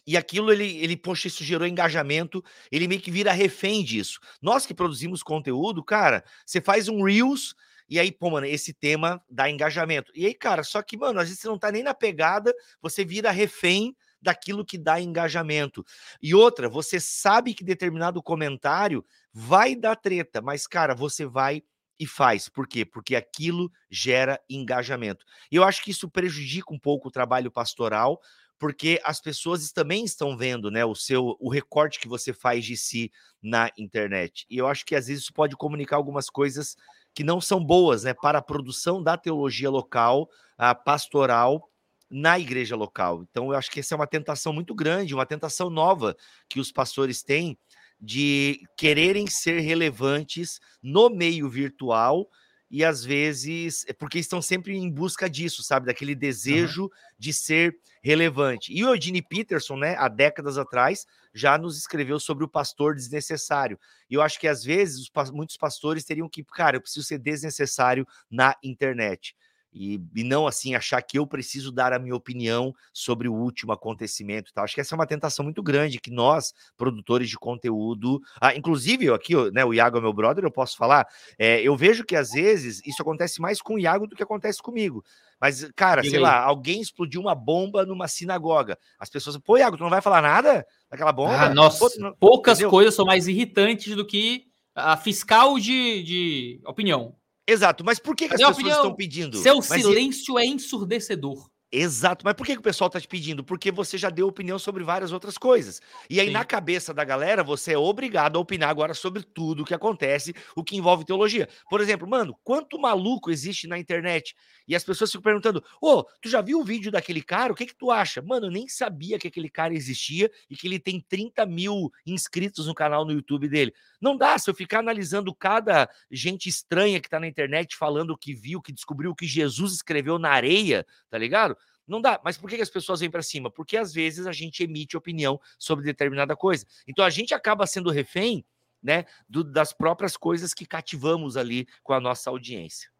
E 0.06 0.16
aquilo, 0.16 0.52
ele, 0.52 0.78
ele, 0.78 0.96
poxa, 0.96 1.28
isso 1.28 1.44
gerou 1.44 1.66
engajamento, 1.66 2.42
ele 2.70 2.88
meio 2.88 3.00
que 3.00 3.10
vira 3.10 3.32
refém 3.32 3.84
disso. 3.84 4.18
Nós 4.40 4.66
que 4.66 4.74
produzimos 4.74 5.22
conteúdo, 5.22 5.82
cara, 5.82 6.24
você 6.44 6.60
faz 6.60 6.88
um 6.88 7.04
Reels, 7.04 7.54
e 7.88 7.98
aí, 7.98 8.10
pô, 8.10 8.30
mano, 8.30 8.46
esse 8.46 8.72
tema 8.72 9.22
dá 9.28 9.50
engajamento. 9.50 10.10
E 10.14 10.26
aí, 10.26 10.34
cara, 10.34 10.64
só 10.64 10.82
que, 10.82 10.96
mano, 10.96 11.20
às 11.20 11.28
vezes 11.28 11.40
você 11.40 11.48
não 11.48 11.58
tá 11.58 11.70
nem 11.70 11.82
na 11.82 11.94
pegada, 11.94 12.54
você 12.80 13.04
vira 13.04 13.30
refém 13.30 13.94
daquilo 14.20 14.64
que 14.64 14.78
dá 14.78 15.00
engajamento. 15.00 15.84
E 16.22 16.34
outra, 16.34 16.68
você 16.68 16.98
sabe 16.98 17.54
que 17.54 17.64
determinado 17.64 18.22
comentário 18.22 19.04
vai 19.32 19.74
dar 19.74 19.96
treta, 19.96 20.40
mas, 20.40 20.66
cara, 20.66 20.94
você 20.94 21.26
vai 21.26 21.62
e 21.98 22.06
faz. 22.06 22.48
Por 22.48 22.66
quê? 22.66 22.84
Porque 22.84 23.14
aquilo 23.14 23.70
gera 23.90 24.40
engajamento. 24.48 25.24
E 25.50 25.56
eu 25.56 25.62
acho 25.62 25.82
que 25.84 25.90
isso 25.90 26.08
prejudica 26.08 26.72
um 26.72 26.78
pouco 26.78 27.08
o 27.08 27.10
trabalho 27.12 27.50
pastoral, 27.50 28.20
porque 28.62 29.00
as 29.04 29.20
pessoas 29.20 29.72
também 29.72 30.04
estão 30.04 30.36
vendo, 30.36 30.70
né, 30.70 30.84
o 30.84 30.94
seu 30.94 31.36
o 31.40 31.50
recorte 31.50 31.98
que 31.98 32.06
você 32.06 32.32
faz 32.32 32.64
de 32.64 32.76
si 32.76 33.10
na 33.42 33.68
internet. 33.76 34.46
E 34.48 34.56
eu 34.56 34.68
acho 34.68 34.86
que 34.86 34.94
às 34.94 35.08
vezes 35.08 35.24
isso 35.24 35.34
pode 35.34 35.56
comunicar 35.56 35.96
algumas 35.96 36.30
coisas 36.30 36.76
que 37.12 37.24
não 37.24 37.40
são 37.40 37.58
boas, 37.58 38.04
né, 38.04 38.14
para 38.14 38.38
a 38.38 38.42
produção 38.42 39.02
da 39.02 39.16
teologia 39.16 39.68
local, 39.68 40.30
a 40.56 40.76
pastoral 40.76 41.68
na 42.08 42.38
igreja 42.38 42.76
local. 42.76 43.24
Então 43.28 43.50
eu 43.50 43.58
acho 43.58 43.68
que 43.68 43.80
essa 43.80 43.96
é 43.96 43.96
uma 43.96 44.06
tentação 44.06 44.52
muito 44.52 44.76
grande, 44.76 45.12
uma 45.12 45.26
tentação 45.26 45.68
nova 45.68 46.16
que 46.48 46.60
os 46.60 46.70
pastores 46.70 47.20
têm 47.20 47.58
de 48.00 48.60
quererem 48.76 49.26
ser 49.26 49.58
relevantes 49.58 50.60
no 50.80 51.10
meio 51.10 51.50
virtual 51.50 52.28
e 52.72 52.82
às 52.82 53.04
vezes 53.04 53.84
é 53.86 53.92
porque 53.92 54.18
estão 54.18 54.40
sempre 54.40 54.74
em 54.74 54.90
busca 54.90 55.28
disso, 55.28 55.62
sabe, 55.62 55.84
daquele 55.84 56.14
desejo 56.14 56.84
uhum. 56.84 56.90
de 57.18 57.30
ser 57.30 57.76
relevante. 58.02 58.72
E 58.72 58.82
o 58.82 58.94
Eugene 58.94 59.20
Peterson, 59.20 59.76
né, 59.76 59.94
há 59.98 60.08
décadas 60.08 60.56
atrás, 60.56 61.06
já 61.34 61.58
nos 61.58 61.76
escreveu 61.76 62.18
sobre 62.18 62.44
o 62.44 62.48
pastor 62.48 62.94
desnecessário. 62.94 63.78
E 64.08 64.14
eu 64.14 64.22
acho 64.22 64.40
que 64.40 64.48
às 64.48 64.64
vezes 64.64 64.98
os, 65.00 65.30
muitos 65.30 65.58
pastores 65.58 66.02
teriam 66.02 66.30
que, 66.30 66.42
cara, 66.42 66.78
eu 66.78 66.80
preciso 66.80 67.06
ser 67.06 67.18
desnecessário 67.18 68.06
na 68.30 68.56
internet. 68.64 69.36
E, 69.72 70.00
e, 70.14 70.22
não 70.22 70.46
assim 70.46 70.74
achar 70.74 71.00
que 71.00 71.18
eu 71.18 71.26
preciso 71.26 71.72
dar 71.72 71.94
a 71.94 71.98
minha 71.98 72.14
opinião 72.14 72.74
sobre 72.92 73.26
o 73.26 73.32
último 73.32 73.72
acontecimento 73.72 74.50
e 74.50 74.52
tal. 74.52 74.64
Acho 74.64 74.74
que 74.74 74.80
essa 74.82 74.94
é 74.94 74.96
uma 74.96 75.06
tentação 75.06 75.42
muito 75.44 75.62
grande 75.62 75.98
que 75.98 76.10
nós, 76.10 76.52
produtores 76.76 77.30
de 77.30 77.38
conteúdo, 77.38 78.20
ah, 78.40 78.54
inclusive 78.54 79.06
eu 79.06 79.14
aqui, 79.14 79.34
né, 79.50 79.64
o 79.64 79.72
Iago 79.72 79.96
é 79.96 80.00
meu 80.00 80.12
brother, 80.12 80.44
eu 80.44 80.50
posso 80.50 80.76
falar, 80.76 81.06
é, 81.38 81.62
eu 81.62 81.74
vejo 81.74 82.04
que 82.04 82.14
às 82.14 82.32
vezes 82.32 82.82
isso 82.84 83.00
acontece 83.00 83.40
mais 83.40 83.62
com 83.62 83.74
o 83.74 83.78
Iago 83.78 84.06
do 84.06 84.14
que 84.14 84.22
acontece 84.22 84.60
comigo. 84.60 85.02
Mas, 85.40 85.68
cara, 85.74 86.02
sei 86.02 86.16
aí. 86.16 86.20
lá, 86.20 86.38
alguém 86.40 86.80
explodiu 86.80 87.20
uma 87.20 87.34
bomba 87.34 87.84
numa 87.84 88.06
sinagoga. 88.06 88.78
As 88.98 89.10
pessoas, 89.10 89.36
pô, 89.38 89.56
Iago, 89.56 89.76
tu 89.76 89.82
não 89.82 89.90
vai 89.90 90.00
falar 90.00 90.22
nada 90.22 90.64
daquela 90.90 91.12
bomba? 91.12 91.34
Ah, 91.34 91.52
nossa, 91.52 91.78
pô, 91.78 91.90
não... 91.98 92.14
poucas 92.14 92.58
Entendeu? 92.58 92.70
coisas 92.70 92.94
são 92.94 93.04
mais 93.04 93.26
irritantes 93.26 93.96
do 93.96 94.06
que 94.06 94.44
a 94.74 94.96
fiscal 94.96 95.58
de, 95.58 96.02
de 96.02 96.60
opinião. 96.64 97.16
Exato, 97.52 97.84
mas 97.84 97.98
por 97.98 98.16
que, 98.16 98.28
que 98.28 98.34
as 98.34 98.40
pessoas 98.40 98.56
opinião, 98.56 98.76
estão 98.76 98.94
pedindo? 98.94 99.38
Seu 99.38 99.56
mas 99.56 99.66
silêncio 99.66 100.38
e... 100.38 100.42
é 100.42 100.46
ensurdecedor. 100.46 101.51
Exato, 101.74 102.22
mas 102.22 102.34
por 102.34 102.44
que, 102.44 102.52
que 102.52 102.58
o 102.58 102.62
pessoal 102.62 102.88
está 102.88 103.00
te 103.00 103.08
pedindo? 103.08 103.42
Porque 103.42 103.72
você 103.72 103.96
já 103.96 104.10
deu 104.10 104.28
opinião 104.28 104.58
sobre 104.58 104.84
várias 104.84 105.10
outras 105.10 105.38
coisas. 105.38 105.80
E 106.10 106.20
aí, 106.20 106.26
Sim. 106.26 106.32
na 106.34 106.44
cabeça 106.44 106.92
da 106.92 107.02
galera, 107.02 107.42
você 107.42 107.72
é 107.72 107.78
obrigado 107.78 108.36
a 108.36 108.40
opinar 108.40 108.68
agora 108.68 108.92
sobre 108.92 109.22
tudo 109.22 109.62
o 109.62 109.64
que 109.64 109.72
acontece, 109.72 110.34
o 110.54 110.62
que 110.62 110.76
envolve 110.76 111.06
teologia. 111.06 111.48
Por 111.70 111.80
exemplo, 111.80 112.06
mano, 112.06 112.36
quanto 112.44 112.78
maluco 112.78 113.30
existe 113.30 113.66
na 113.66 113.78
internet? 113.78 114.36
E 114.68 114.76
as 114.76 114.84
pessoas 114.84 115.10
ficam 115.10 115.22
perguntando: 115.22 115.64
Ô, 115.80 116.00
oh, 116.00 116.04
tu 116.20 116.28
já 116.28 116.42
viu 116.42 116.60
o 116.60 116.64
vídeo 116.64 116.92
daquele 116.92 117.22
cara? 117.22 117.54
O 117.54 117.56
que, 117.56 117.64
que 117.64 117.74
tu 117.74 117.90
acha? 117.90 118.20
Mano, 118.20 118.48
eu 118.48 118.50
nem 118.50 118.68
sabia 118.68 119.18
que 119.18 119.28
aquele 119.28 119.48
cara 119.48 119.72
existia 119.72 120.30
e 120.50 120.56
que 120.56 120.66
ele 120.66 120.78
tem 120.78 121.00
30 121.00 121.46
mil 121.46 121.90
inscritos 122.04 122.66
no 122.66 122.74
canal 122.74 123.06
no 123.06 123.12
YouTube 123.12 123.48
dele. 123.48 123.72
Não 123.98 124.14
dá, 124.14 124.38
se 124.38 124.50
eu 124.50 124.54
ficar 124.54 124.80
analisando 124.80 125.34
cada 125.34 125.88
gente 126.10 126.50
estranha 126.50 127.00
que 127.00 127.08
tá 127.08 127.18
na 127.18 127.26
internet 127.26 127.76
falando 127.76 128.10
o 128.10 128.18
que 128.18 128.34
viu, 128.34 128.60
que 128.60 128.72
descobriu 128.72 129.12
o 129.12 129.14
que 129.14 129.26
Jesus 129.26 129.72
escreveu 129.72 130.18
na 130.18 130.30
areia, 130.30 130.84
tá 131.08 131.16
ligado? 131.16 131.56
Não 131.86 132.00
dá. 132.00 132.20
Mas 132.24 132.36
por 132.36 132.48
que, 132.48 132.60
as 132.60 132.70
pessoas 132.70 133.00
vêm 133.00 133.10
para 133.10 133.22
cima? 133.22 133.50
Porque 133.50 133.76
às 133.76 133.92
vezes 133.92 134.26
a 134.26 134.32
gente 134.32 134.62
emite 134.62 134.96
opinião 134.96 135.40
sobre 135.58 135.84
determinada 135.84 136.36
coisa. 136.36 136.66
Então 136.86 137.04
a 137.04 137.10
gente 137.10 137.34
acaba 137.34 137.66
sendo 137.66 137.90
refém, 137.90 138.44
né, 138.82 139.04
do, 139.28 139.44
das 139.44 139.72
próprias 139.72 140.16
coisas 140.16 140.52
que 140.52 140.66
cativamos 140.66 141.36
ali 141.36 141.66
com 141.82 141.92
a 141.92 142.00
nossa 142.00 142.30
audiência. 142.30 142.90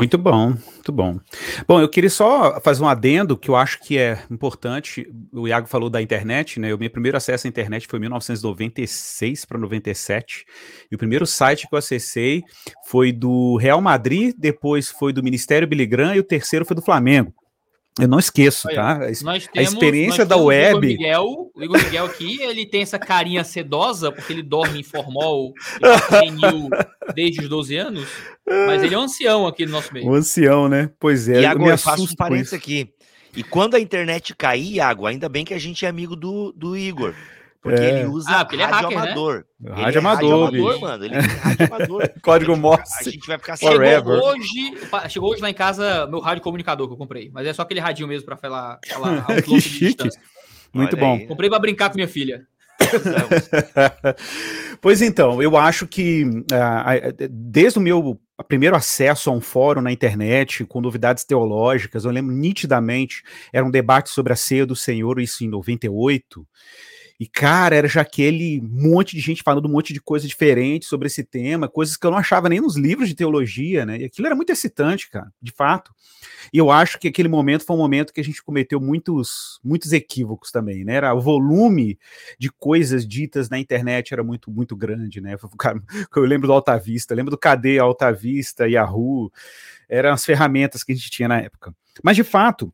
Muito 0.00 0.16
bom, 0.16 0.50
muito 0.50 0.92
bom. 0.92 1.18
Bom, 1.66 1.80
eu 1.80 1.88
queria 1.88 2.08
só 2.08 2.60
fazer 2.60 2.84
um 2.84 2.88
adendo 2.88 3.36
que 3.36 3.48
eu 3.50 3.56
acho 3.56 3.80
que 3.80 3.98
é 3.98 4.22
importante. 4.30 5.12
O 5.32 5.48
Iago 5.48 5.66
falou 5.66 5.90
da 5.90 6.00
internet, 6.00 6.60
né? 6.60 6.72
O 6.72 6.78
meu 6.78 6.88
primeiro 6.88 7.16
acesso 7.16 7.48
à 7.48 7.50
internet 7.50 7.88
foi 7.88 7.98
em 7.98 8.02
1996 8.02 9.44
para 9.44 9.58
97. 9.58 10.46
E 10.88 10.94
o 10.94 10.98
primeiro 10.98 11.26
site 11.26 11.66
que 11.66 11.74
eu 11.74 11.78
acessei 11.80 12.44
foi 12.86 13.10
do 13.10 13.56
Real 13.56 13.80
Madrid, 13.80 14.36
depois 14.38 14.88
foi 14.88 15.12
do 15.12 15.20
Ministério 15.20 15.68
Graham 15.88 16.14
e 16.14 16.20
o 16.20 16.24
terceiro 16.24 16.64
foi 16.64 16.76
do 16.76 16.82
Flamengo. 16.82 17.34
Eu 17.98 18.06
não 18.06 18.18
esqueço, 18.18 18.68
tá? 18.68 18.92
A, 18.92 18.98
temos, 18.98 19.48
a 19.56 19.62
experiência 19.62 20.24
da 20.24 20.36
web. 20.36 20.74
O 20.74 20.78
Igor, 20.78 20.98
Miguel, 20.98 21.50
o 21.54 21.62
Igor 21.62 21.84
Miguel 21.84 22.04
aqui, 22.04 22.40
ele 22.42 22.64
tem 22.64 22.82
essa 22.82 22.98
carinha 22.98 23.42
sedosa, 23.42 24.12
porque 24.12 24.32
ele 24.32 24.42
dorme 24.42 24.80
em 24.80 24.82
formol 24.82 25.52
desde 27.14 27.40
os 27.42 27.48
12 27.48 27.76
anos, 27.76 28.08
mas 28.46 28.82
ele 28.82 28.94
é 28.94 28.98
um 28.98 29.02
ancião 29.02 29.46
aqui 29.46 29.66
no 29.66 29.72
nosso 29.72 29.92
meio. 29.92 30.06
Um 30.06 30.14
ancião, 30.14 30.68
né? 30.68 30.90
Pois 31.00 31.28
é. 31.28 31.40
E 31.40 31.46
agora 31.46 31.74
eu 31.74 31.78
faço 31.78 32.04
um 32.04 32.14
parênteses 32.14 32.52
aqui. 32.52 32.92
E 33.36 33.42
quando 33.42 33.74
a 33.74 33.80
internet 33.80 34.34
cair, 34.34 34.76
Iago, 34.76 35.06
ainda 35.06 35.28
bem 35.28 35.44
que 35.44 35.54
a 35.54 35.58
gente 35.58 35.84
é 35.84 35.88
amigo 35.88 36.16
do, 36.16 36.52
do 36.52 36.76
Igor. 36.76 37.14
Porque 37.68 37.84
é. 37.84 38.00
ele 38.00 38.08
usa 38.08 38.30
ah, 38.30 38.48
ele 38.50 38.62
é 38.62 38.64
rádio 38.64 38.88
hacker, 38.88 38.98
amador. 38.98 39.44
Né? 39.60 39.70
Rádio, 39.70 39.96
é 39.96 40.00
amador, 40.00 40.44
rádio 40.44 40.60
amador, 40.60 40.80
mano. 40.80 41.04
Ele 41.04 41.14
é 41.14 41.20
rádio 41.20 41.66
amador. 41.66 42.10
Código 42.22 42.56
Morse. 42.56 43.08
A 43.08 43.10
gente 43.10 43.26
vai 43.26 43.38
ficar 43.38 43.56
Chegou 43.56 44.14
hoje, 44.14 44.74
chegou 45.08 45.30
hoje 45.30 45.42
lá 45.42 45.50
em 45.50 45.54
casa 45.54 46.06
meu 46.06 46.20
rádio 46.20 46.42
comunicador 46.42 46.86
que 46.86 46.94
eu 46.94 46.98
comprei. 46.98 47.30
Mas 47.32 47.46
é 47.46 47.52
só 47.52 47.62
aquele 47.62 47.80
radinho 47.80 48.08
mesmo 48.08 48.26
pra 48.26 48.36
falar, 48.36 48.78
falar 48.88 49.24
que 49.42 49.60
chique. 49.60 50.08
Muito 50.72 50.96
Olha 50.96 51.04
bom. 51.04 51.16
Aí. 51.16 51.26
Comprei 51.26 51.50
pra 51.50 51.58
brincar 51.58 51.90
com 51.90 51.96
minha 51.96 52.08
filha. 52.08 52.46
pois 54.80 55.02
então, 55.02 55.42
eu 55.42 55.56
acho 55.56 55.86
que 55.86 56.24
uh, 56.24 57.28
desde 57.28 57.78
o 57.78 57.82
meu 57.82 58.20
primeiro 58.46 58.76
acesso 58.76 59.30
a 59.30 59.32
um 59.32 59.40
fórum 59.40 59.80
na 59.80 59.90
internet 59.90 60.64
com 60.64 60.80
novidades 60.80 61.24
teológicas, 61.24 62.04
eu 62.04 62.10
lembro 62.10 62.34
nitidamente, 62.34 63.22
era 63.52 63.66
um 63.66 63.70
debate 63.70 64.10
sobre 64.10 64.32
a 64.32 64.36
ceia 64.36 64.64
do 64.64 64.76
Senhor, 64.76 65.20
isso 65.20 65.44
em 65.44 65.48
98. 65.48 66.46
E, 67.20 67.26
cara, 67.26 67.74
era 67.74 67.88
já 67.88 68.02
aquele 68.02 68.60
monte 68.60 69.16
de 69.16 69.20
gente 69.20 69.42
falando 69.42 69.66
um 69.66 69.72
monte 69.72 69.92
de 69.92 70.00
coisa 70.00 70.28
diferente 70.28 70.86
sobre 70.86 71.08
esse 71.08 71.24
tema, 71.24 71.68
coisas 71.68 71.96
que 71.96 72.06
eu 72.06 72.12
não 72.12 72.18
achava 72.18 72.48
nem 72.48 72.60
nos 72.60 72.76
livros 72.76 73.08
de 73.08 73.14
teologia, 73.16 73.84
né? 73.84 73.98
E 73.98 74.04
aquilo 74.04 74.26
era 74.26 74.36
muito 74.36 74.50
excitante, 74.50 75.10
cara, 75.10 75.32
de 75.42 75.50
fato. 75.50 75.92
E 76.52 76.58
eu 76.58 76.70
acho 76.70 76.96
que 76.96 77.08
aquele 77.08 77.28
momento 77.28 77.64
foi 77.64 77.74
um 77.74 77.80
momento 77.80 78.12
que 78.12 78.20
a 78.20 78.24
gente 78.24 78.40
cometeu 78.40 78.80
muitos, 78.80 79.58
muitos 79.64 79.92
equívocos 79.92 80.52
também, 80.52 80.84
né? 80.84 80.94
Era, 80.94 81.12
o 81.12 81.20
volume 81.20 81.98
de 82.38 82.50
coisas 82.50 83.06
ditas 83.06 83.50
na 83.50 83.58
internet 83.58 84.14
era 84.14 84.22
muito, 84.22 84.48
muito 84.48 84.76
grande, 84.76 85.20
né? 85.20 85.36
Eu 86.14 86.22
lembro 86.22 86.46
do 86.46 86.52
Alta 86.52 86.78
Vista, 86.78 87.16
lembro 87.16 87.32
do 87.32 87.38
KD, 87.38 87.80
Alta 87.80 88.12
Vista, 88.12 88.68
Yahoo, 88.68 89.32
eram 89.88 90.12
as 90.12 90.24
ferramentas 90.24 90.84
que 90.84 90.92
a 90.92 90.94
gente 90.94 91.10
tinha 91.10 91.28
na 91.28 91.40
época. 91.40 91.74
Mas, 92.02 92.14
de 92.14 92.22
fato, 92.22 92.72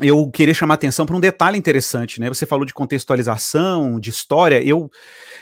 eu 0.00 0.30
queria 0.30 0.52
chamar 0.52 0.74
atenção 0.74 1.06
para 1.06 1.16
um 1.16 1.20
detalhe 1.20 1.56
interessante, 1.56 2.20
né? 2.20 2.28
Você 2.28 2.44
falou 2.44 2.66
de 2.66 2.74
contextualização, 2.74 3.98
de 3.98 4.10
história. 4.10 4.62
Eu, 4.62 4.90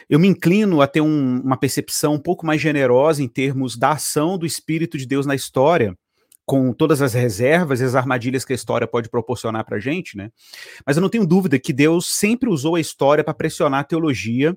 eu 0.08 0.18
me 0.18 0.28
inclino 0.28 0.80
a 0.80 0.86
ter 0.86 1.00
um, 1.00 1.40
uma 1.40 1.56
percepção 1.56 2.14
um 2.14 2.20
pouco 2.20 2.46
mais 2.46 2.60
generosa 2.60 3.22
em 3.22 3.28
termos 3.28 3.76
da 3.76 3.92
ação 3.92 4.38
do 4.38 4.46
Espírito 4.46 4.96
de 4.96 5.06
Deus 5.06 5.26
na 5.26 5.34
história, 5.34 5.96
com 6.46 6.72
todas 6.72 7.00
as 7.00 7.14
reservas 7.14 7.80
e 7.80 7.84
as 7.84 7.94
armadilhas 7.94 8.44
que 8.44 8.52
a 8.52 8.56
história 8.56 8.86
pode 8.86 9.08
proporcionar 9.08 9.64
para 9.64 9.76
a 9.76 9.80
gente, 9.80 10.16
né? 10.16 10.30
Mas 10.86 10.96
eu 10.96 11.00
não 11.00 11.08
tenho 11.08 11.26
dúvida 11.26 11.58
que 11.58 11.72
Deus 11.72 12.12
sempre 12.12 12.50
usou 12.50 12.74
a 12.74 12.80
história 12.80 13.24
para 13.24 13.32
pressionar 13.32 13.80
a 13.80 13.84
teologia 13.84 14.56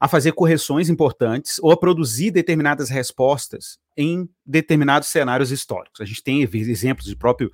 a 0.00 0.06
fazer 0.06 0.32
correções 0.32 0.88
importantes 0.88 1.58
ou 1.60 1.72
a 1.72 1.76
produzir 1.76 2.30
determinadas 2.30 2.88
respostas 2.88 3.78
em 3.96 4.28
determinados 4.44 5.08
cenários 5.08 5.50
históricos. 5.50 6.00
A 6.00 6.04
gente 6.04 6.22
tem 6.22 6.42
exemplos 6.42 7.06
do 7.06 7.16
próprio 7.16 7.50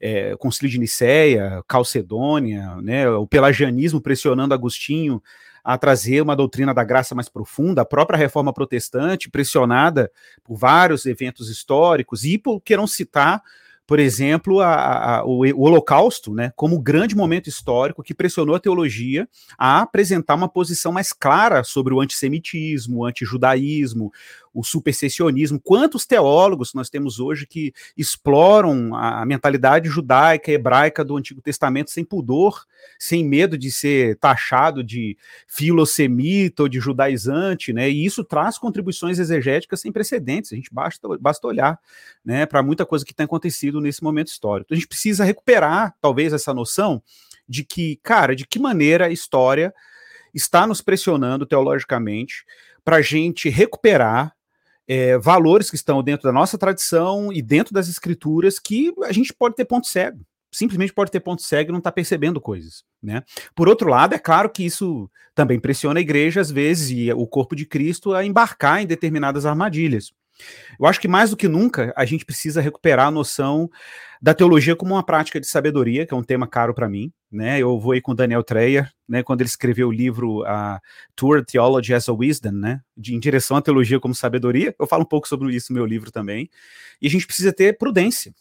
é, 0.00 0.36
Concílio 0.36 0.70
de 0.70 0.78
Nicéia, 0.78 1.62
Calcedônia, 1.66 2.76
né, 2.82 3.08
o 3.08 3.26
pelagianismo 3.26 4.00
pressionando 4.00 4.54
Agostinho 4.54 5.22
a 5.64 5.78
trazer 5.78 6.20
uma 6.20 6.36
doutrina 6.36 6.74
da 6.74 6.84
graça 6.84 7.14
mais 7.14 7.28
profunda, 7.28 7.82
a 7.82 7.86
própria 7.86 8.18
reforma 8.18 8.52
protestante, 8.52 9.30
pressionada 9.30 10.12
por 10.44 10.56
vários 10.56 11.06
eventos 11.06 11.48
históricos, 11.48 12.24
e 12.24 12.36
por, 12.36 12.60
queiram 12.60 12.86
citar 12.86 13.42
por 13.86 13.98
exemplo, 13.98 14.60
a, 14.60 15.18
a, 15.18 15.24
o, 15.24 15.40
o, 15.40 15.62
Holocausto, 15.62 16.32
né, 16.32 16.52
como 16.56 16.80
grande 16.80 17.14
momento 17.14 17.48
histórico 17.48 18.02
que 18.02 18.14
pressionou 18.14 18.54
a 18.56 18.60
teologia 18.60 19.28
a 19.58 19.82
apresentar 19.82 20.34
uma 20.34 20.48
posição 20.48 20.90
mais 20.90 21.12
clara 21.12 21.62
sobre 21.62 21.92
o 21.92 22.00
antissemitismo, 22.00 22.98
o 22.98 23.04
antijudaísmo, 23.04 24.10
o 24.54 24.62
supersessionismo. 24.62 25.60
Quantos 25.60 26.06
teólogos 26.06 26.72
nós 26.72 26.88
temos 26.88 27.18
hoje 27.18 27.44
que 27.44 27.74
exploram 27.96 28.94
a 28.94 29.26
mentalidade 29.26 29.88
judaica, 29.88 30.52
hebraica 30.52 31.04
do 31.04 31.16
Antigo 31.16 31.42
Testamento 31.42 31.90
sem 31.90 32.04
pudor, 32.04 32.64
sem 32.98 33.24
medo 33.24 33.58
de 33.58 33.72
ser 33.72 34.16
taxado 34.16 34.84
de 34.84 35.18
filosemita 35.48 36.62
ou 36.62 36.68
de 36.68 36.78
judaizante, 36.78 37.72
né? 37.72 37.90
E 37.90 38.04
isso 38.04 38.22
traz 38.22 38.56
contribuições 38.56 39.18
exegéticas 39.18 39.80
sem 39.80 39.90
precedentes. 39.90 40.52
A 40.52 40.56
gente 40.56 40.72
basta, 40.72 41.08
basta 41.18 41.46
olhar, 41.46 41.80
né, 42.24 42.46
para 42.46 42.62
muita 42.62 42.86
coisa 42.86 43.04
que 43.04 43.14
tem 43.14 43.24
acontecido 43.24 43.80
nesse 43.80 44.02
momento 44.02 44.28
histórico. 44.28 44.68
Então, 44.68 44.76
a 44.76 44.78
gente 44.78 44.88
precisa 44.88 45.24
recuperar, 45.24 45.94
talvez, 46.00 46.32
essa 46.32 46.54
noção 46.54 47.02
de 47.48 47.64
que, 47.64 47.98
cara, 48.02 48.36
de 48.36 48.46
que 48.46 48.58
maneira 48.58 49.06
a 49.06 49.10
história 49.10 49.74
está 50.32 50.66
nos 50.66 50.80
pressionando 50.80 51.44
teologicamente 51.44 52.44
para 52.84 52.96
a 52.96 53.02
gente 53.02 53.48
recuperar 53.48 54.33
é, 54.86 55.18
valores 55.18 55.70
que 55.70 55.76
estão 55.76 56.02
dentro 56.02 56.24
da 56.24 56.32
nossa 56.32 56.58
tradição 56.58 57.32
e 57.32 57.40
dentro 57.40 57.72
das 57.72 57.88
escrituras 57.88 58.58
que 58.58 58.92
a 59.04 59.12
gente 59.12 59.32
pode 59.32 59.54
ter 59.54 59.64
ponto 59.64 59.86
cego. 59.86 60.24
Simplesmente 60.52 60.92
pode 60.92 61.10
ter 61.10 61.20
ponto 61.20 61.42
cego 61.42 61.70
e 61.70 61.72
não 61.72 61.78
está 61.78 61.90
percebendo 61.90 62.40
coisas. 62.40 62.84
Né? 63.02 63.22
Por 63.54 63.68
outro 63.68 63.88
lado, 63.88 64.14
é 64.14 64.18
claro 64.18 64.48
que 64.48 64.64
isso 64.64 65.10
também 65.34 65.58
pressiona 65.58 65.98
a 65.98 66.02
igreja, 66.02 66.40
às 66.40 66.50
vezes, 66.50 66.90
e 66.90 67.12
o 67.12 67.26
corpo 67.26 67.56
de 67.56 67.66
Cristo 67.66 68.14
a 68.14 68.24
embarcar 68.24 68.80
em 68.80 68.86
determinadas 68.86 69.44
armadilhas. 69.44 70.12
Eu 70.78 70.86
acho 70.86 71.00
que 71.00 71.08
mais 71.08 71.30
do 71.30 71.36
que 71.36 71.48
nunca 71.48 71.92
a 71.96 72.04
gente 72.04 72.24
precisa 72.24 72.60
recuperar 72.60 73.08
a 73.08 73.10
noção 73.10 73.70
da 74.20 74.32
teologia 74.32 74.74
como 74.74 74.94
uma 74.94 75.04
prática 75.04 75.38
de 75.38 75.46
sabedoria, 75.46 76.06
que 76.06 76.14
é 76.14 76.16
um 76.16 76.22
tema 76.22 76.46
caro 76.46 76.74
para 76.74 76.88
mim. 76.88 77.12
Né? 77.30 77.58
Eu 77.58 77.78
vou 77.78 77.92
aí 77.92 78.00
com 78.00 78.14
Daniel 78.14 78.42
Treyer, 78.42 78.90
né, 79.08 79.22
quando 79.22 79.42
ele 79.42 79.48
escreveu 79.48 79.88
o 79.88 79.92
livro 79.92 80.44
a 80.44 80.80
Tour 81.14 81.44
Theology 81.44 81.92
as 81.92 82.08
a 82.08 82.12
Wisdom, 82.12 82.52
né, 82.52 82.80
de, 82.96 83.14
em 83.14 83.20
direção 83.20 83.56
à 83.56 83.62
teologia 83.62 84.00
como 84.00 84.14
sabedoria. 84.14 84.74
Eu 84.78 84.86
falo 84.86 85.02
um 85.02 85.06
pouco 85.06 85.28
sobre 85.28 85.54
isso 85.54 85.72
no 85.72 85.78
meu 85.78 85.84
livro 85.84 86.10
também. 86.10 86.48
E 87.02 87.06
a 87.06 87.10
gente 87.10 87.26
precisa 87.26 87.52
ter 87.52 87.76
prudência. 87.76 88.32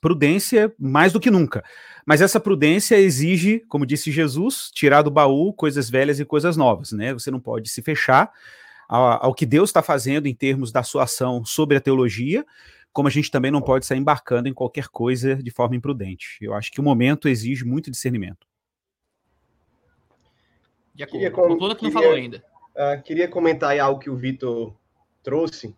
Prudência 0.00 0.72
mais 0.78 1.12
do 1.12 1.20
que 1.20 1.30
nunca. 1.30 1.62
Mas 2.06 2.22
essa 2.22 2.38
prudência 2.40 2.98
exige, 2.98 3.62
como 3.68 3.84
disse 3.84 4.10
Jesus, 4.10 4.70
tirar 4.72 5.02
do 5.02 5.10
baú 5.10 5.52
coisas 5.52 5.90
velhas 5.90 6.20
e 6.20 6.24
coisas 6.24 6.56
novas. 6.56 6.92
Né? 6.92 7.12
Você 7.12 7.30
não 7.30 7.40
pode 7.40 7.68
se 7.68 7.82
fechar 7.82 8.30
ao, 8.88 9.26
ao 9.26 9.34
que 9.34 9.46
Deus 9.46 9.70
está 9.70 9.82
fazendo 9.82 10.26
em 10.26 10.34
termos 10.34 10.72
da 10.72 10.82
sua 10.82 11.04
ação 11.04 11.44
sobre 11.44 11.76
a 11.76 11.80
teologia, 11.80 12.44
como 12.92 13.08
a 13.08 13.10
gente 13.10 13.30
também 13.30 13.50
não 13.50 13.60
pode 13.60 13.84
sair 13.84 13.98
embarcando 13.98 14.48
em 14.48 14.54
qualquer 14.54 14.88
coisa 14.88 15.36
de 15.36 15.50
forma 15.50 15.76
imprudente. 15.76 16.38
Eu 16.40 16.54
acho 16.54 16.72
que 16.72 16.80
o 16.80 16.82
momento 16.82 17.28
exige 17.28 17.64
muito 17.64 17.90
discernimento. 17.90 18.46
De 20.94 21.02
acordo. 21.02 21.18
Queria, 21.18 21.30
com, 21.30 21.74
que 21.74 21.84
não 21.84 21.92
falou 21.92 22.12
ainda. 22.12 22.42
Uh, 22.74 23.02
queria 23.02 23.28
comentar 23.28 23.70
aí 23.70 23.78
algo 23.78 24.00
que 24.00 24.08
o 24.08 24.16
Vitor 24.16 24.74
trouxe, 25.22 25.74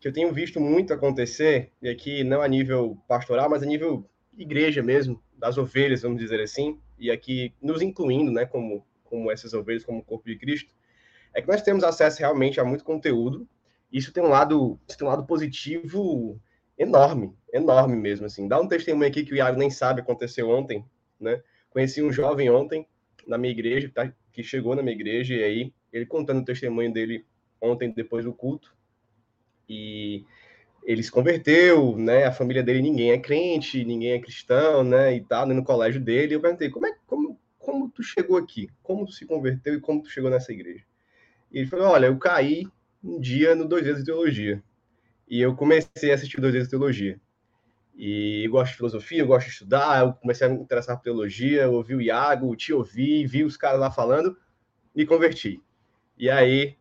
que 0.00 0.08
eu 0.08 0.12
tenho 0.12 0.32
visto 0.32 0.58
muito 0.58 0.92
acontecer, 0.92 1.70
e 1.80 1.88
aqui 1.88 2.24
não 2.24 2.42
a 2.42 2.48
nível 2.48 2.98
pastoral, 3.06 3.48
mas 3.48 3.62
a 3.62 3.66
nível 3.66 4.04
igreja 4.36 4.82
mesmo, 4.82 5.22
das 5.36 5.58
ovelhas, 5.58 6.02
vamos 6.02 6.18
dizer 6.18 6.40
assim, 6.40 6.78
e 6.98 7.10
aqui 7.10 7.52
nos 7.62 7.82
incluindo, 7.82 8.32
né, 8.32 8.46
como, 8.46 8.84
como 9.04 9.30
essas 9.30 9.52
ovelhas, 9.52 9.84
como 9.84 9.98
o 9.98 10.02
corpo 10.02 10.28
de 10.28 10.36
Cristo, 10.36 10.72
é 11.34 11.40
que 11.40 11.48
nós 11.48 11.62
temos 11.62 11.84
acesso 11.84 12.18
realmente 12.18 12.60
a 12.60 12.64
muito 12.64 12.84
conteúdo. 12.84 13.48
Isso 13.90 14.12
tem 14.12 14.22
um 14.22 14.28
lado, 14.28 14.78
tem 14.86 15.06
um 15.06 15.10
lado 15.10 15.26
positivo 15.26 16.40
enorme, 16.78 17.34
enorme 17.52 17.96
mesmo 17.96 18.26
assim. 18.26 18.48
Dá 18.48 18.60
um 18.60 18.68
testemunho 18.68 19.08
aqui 19.08 19.24
que 19.24 19.32
o 19.32 19.36
Iago 19.36 19.58
nem 19.58 19.70
sabe 19.70 20.00
aconteceu 20.00 20.48
ontem, 20.48 20.84
né? 21.20 21.42
Conheci 21.70 22.02
um 22.02 22.12
jovem 22.12 22.50
ontem 22.50 22.86
na 23.26 23.38
minha 23.38 23.52
igreja, 23.52 23.88
que, 23.88 23.94
tá, 23.94 24.12
que 24.32 24.42
chegou 24.42 24.74
na 24.74 24.82
minha 24.82 24.94
igreja 24.94 25.34
e 25.34 25.44
aí 25.44 25.74
ele 25.92 26.06
contando 26.06 26.40
o 26.40 26.44
testemunho 26.44 26.92
dele 26.92 27.24
ontem 27.60 27.90
depois 27.90 28.24
do 28.24 28.32
culto. 28.32 28.74
E 29.68 30.24
ele 30.84 31.02
se 31.02 31.10
converteu, 31.10 31.96
né? 31.96 32.24
A 32.24 32.32
família 32.32 32.62
dele 32.62 32.82
ninguém 32.82 33.12
é 33.12 33.18
crente, 33.18 33.84
ninguém 33.84 34.12
é 34.12 34.20
cristão, 34.20 34.82
né? 34.82 35.14
E 35.14 35.20
tá 35.20 35.46
no 35.46 35.64
colégio 35.64 36.00
dele. 36.00 36.34
Eu 36.34 36.40
perguntei 36.40 36.70
como 36.70 36.86
é 36.86 36.94
como 37.06 37.38
como 37.58 37.88
tu 37.88 38.02
chegou 38.02 38.36
aqui, 38.36 38.68
como 38.82 39.06
tu 39.06 39.12
se 39.12 39.24
converteu 39.24 39.74
e 39.74 39.80
como 39.80 40.02
tu 40.02 40.10
chegou 40.10 40.28
nessa 40.28 40.52
igreja. 40.52 40.84
E 41.52 41.58
ele 41.58 41.66
falou: 41.66 41.88
Olha, 41.88 42.06
eu 42.06 42.18
caí 42.18 42.66
um 43.02 43.20
dia 43.20 43.54
no 43.54 43.66
Dois 43.66 43.84
Dias 43.84 43.98
de 43.98 44.04
Teologia. 44.04 44.62
E 45.28 45.40
eu 45.40 45.54
comecei 45.54 46.10
a 46.10 46.14
assistir 46.14 46.40
Dois 46.40 46.52
Dias 46.52 46.64
de 46.64 46.70
Teologia. 46.70 47.20
E 47.94 48.48
gosto 48.48 48.72
de 48.72 48.76
filosofia, 48.76 49.20
eu 49.20 49.26
gosto 49.26 49.46
de 49.46 49.52
estudar, 49.52 50.00
eu 50.00 50.12
comecei 50.14 50.46
a 50.46 50.50
me 50.50 50.56
interessar 50.56 50.96
por 50.96 51.02
teologia, 51.02 51.68
ouvi 51.68 51.94
o 51.94 52.00
Iago, 52.00 52.56
te 52.56 52.72
ouvi, 52.72 53.26
vi 53.26 53.44
os 53.44 53.56
caras 53.56 53.78
lá 53.78 53.90
falando, 53.90 54.36
me 54.94 55.04
converti. 55.04 55.60
E 56.16 56.30
aí 56.30 56.76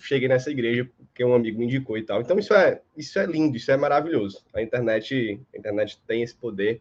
cheguei 0.00 0.28
nessa 0.28 0.50
igreja 0.50 0.88
que 1.14 1.24
um 1.24 1.34
amigo 1.34 1.58
me 1.58 1.66
indicou 1.66 1.96
e 1.96 2.02
tal. 2.02 2.20
Então 2.20 2.38
isso 2.38 2.52
é 2.52 2.80
isso 2.96 3.18
é 3.18 3.26
lindo, 3.26 3.56
isso 3.56 3.70
é 3.70 3.76
maravilhoso. 3.76 4.44
A 4.52 4.60
internet, 4.60 5.40
a 5.54 5.58
internet 5.58 6.00
tem 6.06 6.22
esse 6.22 6.34
poder 6.34 6.80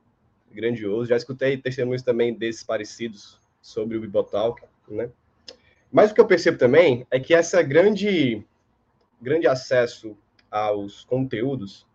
grandioso. 0.51 1.09
Já 1.09 1.15
escutei 1.15 1.57
testemunhos 1.57 2.01
também 2.01 2.33
desses 2.33 2.63
parecidos 2.63 3.39
sobre 3.61 3.97
o 3.97 4.01
Bibotalk, 4.01 4.63
né? 4.89 5.09
Mas 5.91 6.11
o 6.11 6.13
que 6.13 6.21
eu 6.21 6.27
percebo 6.27 6.57
também 6.57 7.05
é 7.11 7.19
que 7.19 7.33
essa 7.33 7.61
grande, 7.61 8.45
grande 9.21 9.45
acesso 9.45 10.17
aos 10.49 11.03
conteúdos, 11.03 11.85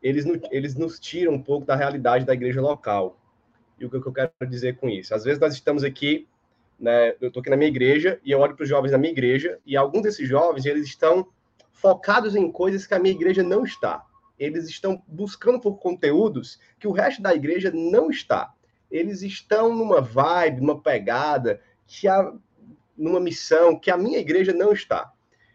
eles, 0.00 0.24
eles 0.50 0.74
nos 0.76 1.00
tiram 1.00 1.34
um 1.34 1.42
pouco 1.42 1.66
da 1.66 1.74
realidade 1.74 2.24
da 2.24 2.32
igreja 2.32 2.60
local. 2.60 3.18
E 3.78 3.84
o 3.84 3.90
que 3.90 3.96
eu 3.96 4.12
quero 4.12 4.30
dizer 4.48 4.76
com 4.76 4.88
isso? 4.88 5.14
Às 5.14 5.24
vezes 5.24 5.40
nós 5.40 5.54
estamos 5.54 5.82
aqui, 5.82 6.28
né, 6.78 7.10
eu 7.20 7.28
estou 7.28 7.40
aqui 7.40 7.50
na 7.50 7.56
minha 7.56 7.68
igreja 7.68 8.20
e 8.24 8.30
eu 8.30 8.38
olho 8.38 8.54
para 8.54 8.62
os 8.62 8.68
jovens 8.68 8.92
da 8.92 8.98
minha 8.98 9.12
igreja 9.12 9.58
e 9.66 9.76
alguns 9.76 10.02
desses 10.02 10.28
jovens, 10.28 10.64
eles 10.64 10.86
estão 10.86 11.26
focados 11.72 12.36
em 12.36 12.52
coisas 12.52 12.86
que 12.86 12.94
a 12.94 12.98
minha 12.98 13.14
igreja 13.14 13.42
não 13.42 13.64
está. 13.64 14.04
Eles 14.38 14.68
estão 14.68 15.02
buscando 15.06 15.58
por 15.58 15.78
conteúdos 15.78 16.60
que 16.78 16.86
o 16.86 16.92
resto 16.92 17.20
da 17.20 17.34
igreja 17.34 17.70
não 17.74 18.10
está. 18.10 18.54
Eles 18.90 19.22
estão 19.22 19.74
numa 19.74 20.00
vibe, 20.00 20.60
numa 20.60 20.80
pegada 20.80 21.60
que 21.86 22.06
a 22.06 22.32
numa 23.00 23.20
missão 23.20 23.78
que 23.78 23.90
a 23.90 23.96
minha 23.96 24.18
igreja 24.18 24.52
não 24.52 24.72
está. 24.72 25.12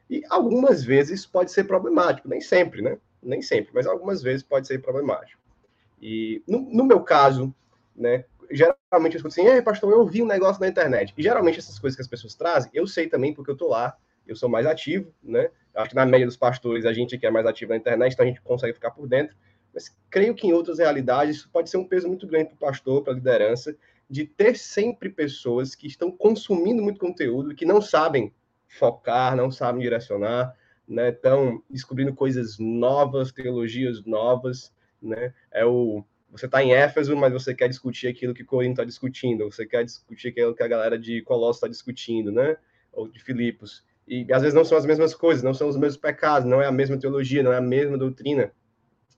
E 0.10 0.24
algumas 0.30 0.84
vezes 0.84 1.26
pode 1.26 1.52
ser 1.52 1.66
problemático, 1.66 2.28
nem 2.28 2.42
sempre, 2.42 2.82
né? 2.82 2.98
Nem 3.22 3.42
sempre, 3.42 3.72
mas 3.74 3.88
algumas 3.88 4.22
vezes 4.22 4.44
pode 4.44 4.68
ser 4.68 4.80
problemático. 4.80 5.42
E 6.02 6.44
no, 6.48 6.60
no 6.60 6.84
meu 6.84 7.02
caso, 7.02 7.54
né, 7.96 8.26
geralmente 8.52 9.16
eu 9.16 9.18
escuto 9.18 9.28
assim, 9.28 9.48
Ei, 9.48 9.62
pastor, 9.62 9.92
eu 9.92 10.00
ouvi 10.00 10.22
um 10.22 10.28
negócio 10.28 10.62
na 10.62 10.68
internet. 10.68 11.14
E 11.18 11.24
geralmente 11.24 11.60
essas 11.60 11.80
coisas 11.80 11.96
que 11.96 12.02
as 12.02 12.08
pessoas 12.08 12.36
trazem, 12.36 12.70
eu 12.74 12.86
sei 12.86 13.08
também 13.08 13.34
porque 13.34 13.50
eu 13.50 13.58
tô 13.58 13.68
lá, 13.68 13.98
eu 14.28 14.36
sou 14.36 14.50
mais 14.50 14.66
ativo, 14.66 15.12
né? 15.24 15.50
Acho 15.74 15.90
que 15.90 15.96
na 15.96 16.06
média 16.06 16.26
dos 16.26 16.38
pastores 16.38 16.86
a 16.86 16.94
gente 16.94 17.16
aqui 17.16 17.26
é 17.26 17.32
mais 17.32 17.46
ativo 17.46 17.72
na 17.72 17.78
internet, 17.78 18.14
então 18.14 18.26
a 18.26 18.28
gente 18.28 18.42
consegue 18.42 18.74
ficar 18.74 18.92
por 18.92 19.08
dentro. 19.08 19.36
Mas 19.74 19.96
creio 20.10 20.34
que 20.34 20.48
em 20.48 20.54
outras 20.54 20.80
realidades 20.80 21.38
isso 21.38 21.50
pode 21.52 21.70
ser 21.70 21.78
um 21.78 21.88
peso 21.88 22.08
muito 22.08 22.26
grande 22.26 22.46
para 22.46 22.56
o 22.56 22.60
pastor, 22.60 23.04
para 23.04 23.14
a 23.14 23.16
liderança, 23.16 23.76
de 24.10 24.26
ter 24.26 24.58
sempre 24.58 25.10
pessoas 25.10 25.76
que 25.76 25.88
estão 25.88 26.12
consumindo 26.12 26.82
muito 26.82 27.00
conteúdo, 27.00 27.56
que 27.56 27.66
não 27.66 27.82
sabem 27.82 28.34
focar, 28.68 29.36
não 29.36 29.50
sabem 29.50 29.82
direcionar, 29.82 30.56
né? 30.88 31.10
Estão 31.10 31.64
descobrindo 31.70 32.14
coisas 32.14 32.60
novas, 32.60 33.32
teologias 33.32 34.04
novas, 34.06 34.74
né? 35.02 35.34
É 35.52 35.66
o 35.66 36.04
você 36.32 36.48
está 36.48 36.62
em 36.62 36.74
Éfeso, 36.74 37.16
mas 37.16 37.32
você 37.32 37.56
quer 37.56 37.70
discutir 37.70 38.08
aquilo 38.08 38.34
que 38.34 38.44
Corinto 38.44 38.74
está 38.74 38.84
discutindo, 38.84 39.50
você 39.50 39.66
quer 39.66 39.86
discutir 39.86 40.30
aquilo 40.30 40.54
que 40.54 40.64
a 40.64 40.68
galera 40.68 41.00
de 41.00 41.22
Colossos 41.22 41.58
está 41.58 41.68
discutindo, 41.68 42.30
né? 42.30 42.58
Ou 42.92 43.08
de 43.08 43.24
Filipos. 43.24 43.86
E 44.06 44.28
às 44.32 44.42
vezes 44.42 44.54
não 44.54 44.66
são 44.66 44.78
as 44.78 44.86
mesmas 44.86 45.16
coisas, 45.16 45.42
não 45.42 45.54
são 45.54 45.70
os 45.70 45.78
mesmos 45.78 45.98
pecados, 45.98 46.48
não 46.48 46.62
é 46.62 46.68
a 46.68 46.72
mesma 46.72 46.98
teologia, 46.98 47.42
não 47.42 47.54
é 47.54 47.58
a 47.58 47.62
mesma 47.62 47.98
doutrina. 47.98 48.52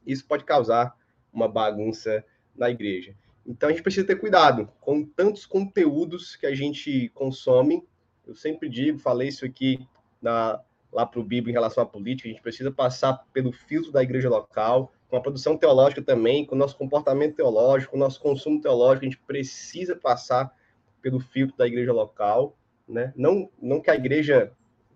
Isso 0.05 0.25
pode 0.27 0.45
causar 0.45 0.95
uma 1.33 1.47
bagunça 1.47 2.23
na 2.55 2.69
igreja. 2.69 3.15
Então 3.47 3.69
a 3.69 3.71
gente 3.71 3.81
precisa 3.81 4.05
ter 4.05 4.17
cuidado 4.17 4.69
com 4.81 5.05
tantos 5.05 5.45
conteúdos 5.45 6.35
que 6.35 6.45
a 6.45 6.53
gente 6.53 7.09
consome. 7.15 7.81
Eu 8.25 8.35
sempre 8.35 8.67
digo, 8.67 8.99
falei 8.99 9.29
isso 9.29 9.45
aqui 9.45 9.87
na, 10.21 10.59
lá 10.91 11.05
para 11.05 11.19
o 11.19 11.23
Bíblia 11.23 11.51
em 11.51 11.53
relação 11.53 11.81
à 11.81 11.85
política, 11.85 12.27
a 12.27 12.31
gente 12.31 12.41
precisa 12.41 12.71
passar 12.71 13.25
pelo 13.31 13.51
filtro 13.51 13.91
da 13.91 14.03
igreja 14.03 14.29
local, 14.29 14.91
com 15.09 15.15
a 15.15 15.21
produção 15.21 15.57
teológica 15.57 16.01
também, 16.01 16.45
com 16.45 16.55
o 16.55 16.57
nosso 16.57 16.77
comportamento 16.77 17.35
teológico, 17.35 17.91
com 17.91 17.97
o 17.97 17.99
nosso 17.99 18.19
consumo 18.19 18.59
teológico, 18.59 19.05
a 19.05 19.09
gente 19.09 19.19
precisa 19.19 19.95
passar 19.95 20.53
pelo 21.01 21.19
filtro 21.19 21.55
da 21.55 21.65
igreja 21.65 21.93
local, 21.93 22.57
né? 22.87 23.13
Não, 23.15 23.49
não 23.61 23.79
que 23.79 23.89
a 23.89 23.95
igreja 23.95 24.51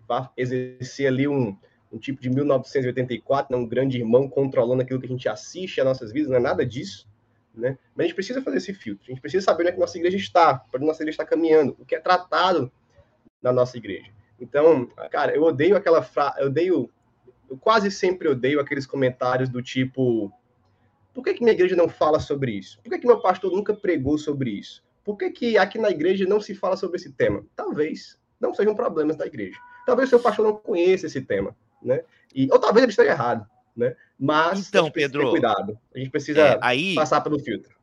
vá 0.06 0.30
exercer 0.36 1.06
ali 1.06 1.26
um, 1.26 1.56
um 1.90 1.98
tipo 1.98 2.20
de 2.20 2.28
1984, 2.28 3.56
né? 3.56 3.62
um 3.62 3.66
grande 3.66 3.98
irmão 3.98 4.28
controlando 4.28 4.82
aquilo 4.82 5.00
que 5.00 5.06
a 5.06 5.08
gente 5.08 5.28
assiste 5.28 5.80
às 5.80 5.86
nossas 5.86 6.12
vidas, 6.12 6.28
não 6.28 6.36
é 6.36 6.40
nada 6.40 6.66
disso, 6.66 7.08
né? 7.54 7.78
Mas 7.94 8.04
a 8.04 8.06
gente 8.08 8.14
precisa 8.14 8.42
fazer 8.42 8.56
esse 8.58 8.72
filtro, 8.72 9.04
a 9.06 9.10
gente 9.10 9.20
precisa 9.20 9.44
saber 9.44 9.62
onde 9.62 9.70
é 9.70 9.72
que 9.72 9.80
nossa 9.80 9.98
igreja 9.98 10.16
está, 10.16 10.54
para 10.54 10.78
onde 10.78 10.86
nossa 10.86 11.02
igreja 11.02 11.22
está 11.22 11.24
caminhando, 11.24 11.76
o 11.78 11.84
que 11.84 11.94
é 11.94 12.00
tratado 12.00 12.70
na 13.42 13.52
nossa 13.52 13.76
igreja. 13.76 14.10
Então, 14.40 14.86
cara, 15.10 15.34
eu 15.34 15.42
odeio 15.42 15.76
aquela 15.76 16.02
frase, 16.02 16.40
eu 16.40 16.46
odeio, 16.46 16.90
eu 17.48 17.56
quase 17.56 17.90
sempre 17.90 18.28
odeio 18.28 18.60
aqueles 18.60 18.86
comentários 18.86 19.48
do 19.48 19.62
tipo, 19.62 20.32
por 21.14 21.22
que, 21.22 21.34
que 21.34 21.42
minha 21.42 21.54
igreja 21.54 21.76
não 21.76 21.88
fala 21.88 22.18
sobre 22.18 22.52
isso? 22.52 22.80
Por 22.82 22.90
que, 22.90 22.98
que 22.98 23.06
meu 23.06 23.20
pastor 23.20 23.52
nunca 23.52 23.74
pregou 23.74 24.16
sobre 24.16 24.50
isso? 24.50 24.82
Por 25.04 25.16
que, 25.16 25.30
que 25.30 25.58
aqui 25.58 25.78
na 25.78 25.90
igreja 25.90 26.26
não 26.26 26.40
se 26.40 26.54
fala 26.54 26.76
sobre 26.76 26.96
esse 26.96 27.12
tema? 27.12 27.44
Talvez 27.54 28.18
não 28.40 28.54
sejam 28.54 28.74
problemas 28.74 29.16
da 29.16 29.26
igreja. 29.26 29.58
Talvez 29.84 30.08
seu 30.08 30.20
pastor 30.20 30.46
não 30.46 30.56
conheça 30.56 31.06
esse 31.06 31.20
tema, 31.20 31.54
né? 31.82 32.02
E, 32.34 32.48
ou 32.50 32.58
talvez 32.58 32.82
ele 32.84 32.90
esteja 32.90 33.10
errado, 33.10 33.46
né? 33.76 33.96
Mas 34.18 34.68
então, 34.68 34.90
Pedro, 34.90 35.30
cuidado. 35.30 35.78
A 35.94 35.98
gente 35.98 36.10
precisa 36.10 36.40
é, 36.40 36.58
aí, 36.60 36.94
passar 36.94 37.20
pelo 37.20 37.38
filtro. 37.38 37.74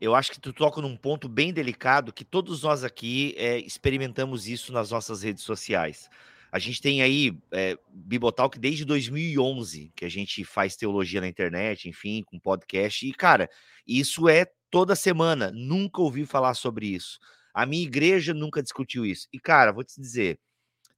Eu 0.00 0.14
acho 0.14 0.30
que 0.30 0.40
tu 0.40 0.52
toca 0.52 0.80
num 0.80 0.96
ponto 0.96 1.28
bem 1.28 1.52
delicado 1.52 2.12
que 2.12 2.24
todos 2.24 2.62
nós 2.62 2.84
aqui 2.84 3.34
é, 3.36 3.58
experimentamos 3.58 4.46
isso 4.46 4.72
nas 4.72 4.90
nossas 4.90 5.22
redes 5.22 5.42
sociais. 5.42 6.08
A 6.50 6.58
gente 6.58 6.80
tem 6.80 7.02
aí 7.02 7.36
é, 7.52 7.76
Bibotalk 7.90 8.58
desde 8.58 8.84
2011, 8.84 9.92
que 9.94 10.04
a 10.04 10.08
gente 10.08 10.44
faz 10.44 10.76
teologia 10.76 11.20
na 11.20 11.28
internet, 11.28 11.88
enfim, 11.88 12.22
com 12.22 12.38
podcast. 12.38 13.06
E, 13.06 13.12
cara, 13.12 13.50
isso 13.86 14.28
é 14.28 14.46
toda 14.70 14.96
semana. 14.96 15.50
Nunca 15.52 16.00
ouvi 16.00 16.24
falar 16.24 16.54
sobre 16.54 16.86
isso. 16.86 17.18
A 17.52 17.66
minha 17.66 17.82
igreja 17.82 18.32
nunca 18.32 18.62
discutiu 18.62 19.04
isso. 19.04 19.28
E, 19.32 19.38
cara, 19.38 19.72
vou 19.72 19.84
te 19.84 20.00
dizer, 20.00 20.38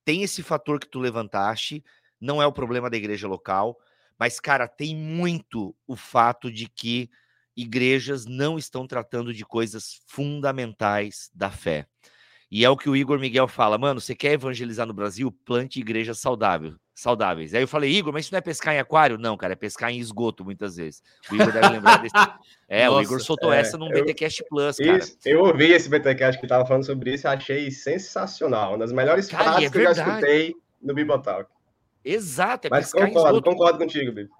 tem 0.04 0.22
esse 0.22 0.42
fator 0.42 0.78
que 0.78 0.88
tu 0.88 1.00
levantaste, 1.00 1.82
não 2.20 2.40
é 2.40 2.46
o 2.46 2.52
problema 2.52 2.88
da 2.88 2.96
igreja 2.96 3.26
local, 3.26 3.78
mas, 4.20 4.38
cara, 4.38 4.68
tem 4.68 4.94
muito 4.94 5.74
o 5.86 5.96
fato 5.96 6.52
de 6.52 6.68
que 6.68 7.08
igrejas 7.56 8.26
não 8.26 8.58
estão 8.58 8.86
tratando 8.86 9.32
de 9.32 9.46
coisas 9.46 10.02
fundamentais 10.06 11.30
da 11.34 11.50
fé. 11.50 11.86
E 12.50 12.62
é 12.62 12.68
o 12.68 12.76
que 12.76 12.90
o 12.90 12.96
Igor 12.96 13.18
Miguel 13.18 13.48
fala, 13.48 13.78
mano, 13.78 13.98
você 13.98 14.14
quer 14.14 14.32
evangelizar 14.32 14.86
no 14.86 14.92
Brasil? 14.92 15.32
Plante 15.44 15.80
igrejas 15.80 16.18
saudável, 16.18 16.74
saudáveis. 16.94 17.54
Aí 17.54 17.62
eu 17.62 17.68
falei, 17.68 17.92
Igor, 17.92 18.12
mas 18.12 18.26
isso 18.26 18.34
não 18.34 18.38
é 18.38 18.42
pescar 18.42 18.74
em 18.74 18.78
aquário? 18.78 19.16
Não, 19.16 19.38
cara, 19.38 19.54
é 19.54 19.56
pescar 19.56 19.90
em 19.90 19.98
esgoto 19.98 20.44
muitas 20.44 20.76
vezes. 20.76 21.02
O 21.30 21.34
Igor 21.36 21.52
deve 21.52 21.68
lembrar 21.68 21.96
desse. 21.98 22.14
É, 22.72 22.86
Nossa, 22.86 22.98
o 22.98 23.02
Igor 23.02 23.20
soltou 23.20 23.52
é, 23.52 23.58
essa 23.58 23.76
num 23.76 23.90
eu, 23.90 24.04
BTcast 24.04 24.44
Plus, 24.48 24.76
cara. 24.76 24.98
Isso, 24.98 25.18
eu 25.24 25.40
ouvi 25.40 25.72
esse 25.72 25.88
BTcast 25.88 26.40
que 26.40 26.46
tava 26.46 26.64
falando 26.64 26.86
sobre 26.86 27.14
isso 27.14 27.26
e 27.26 27.28
achei 27.28 27.68
sensacional. 27.68 28.70
Uma 28.70 28.78
das 28.78 28.92
melhores 28.92 29.26
cara, 29.26 29.42
frases 29.42 29.64
é 29.64 29.70
que 29.72 29.78
eu 29.78 29.94
já 29.94 30.06
escutei 30.06 30.54
no 30.80 30.94
Bibotalk. 30.94 31.50
Exato, 32.04 32.66
é 32.66 32.70
Mas 32.70 32.92
concordo, 32.92 33.42
concordo 33.42 33.78
contigo, 33.78 34.12
Bibo. 34.12 34.30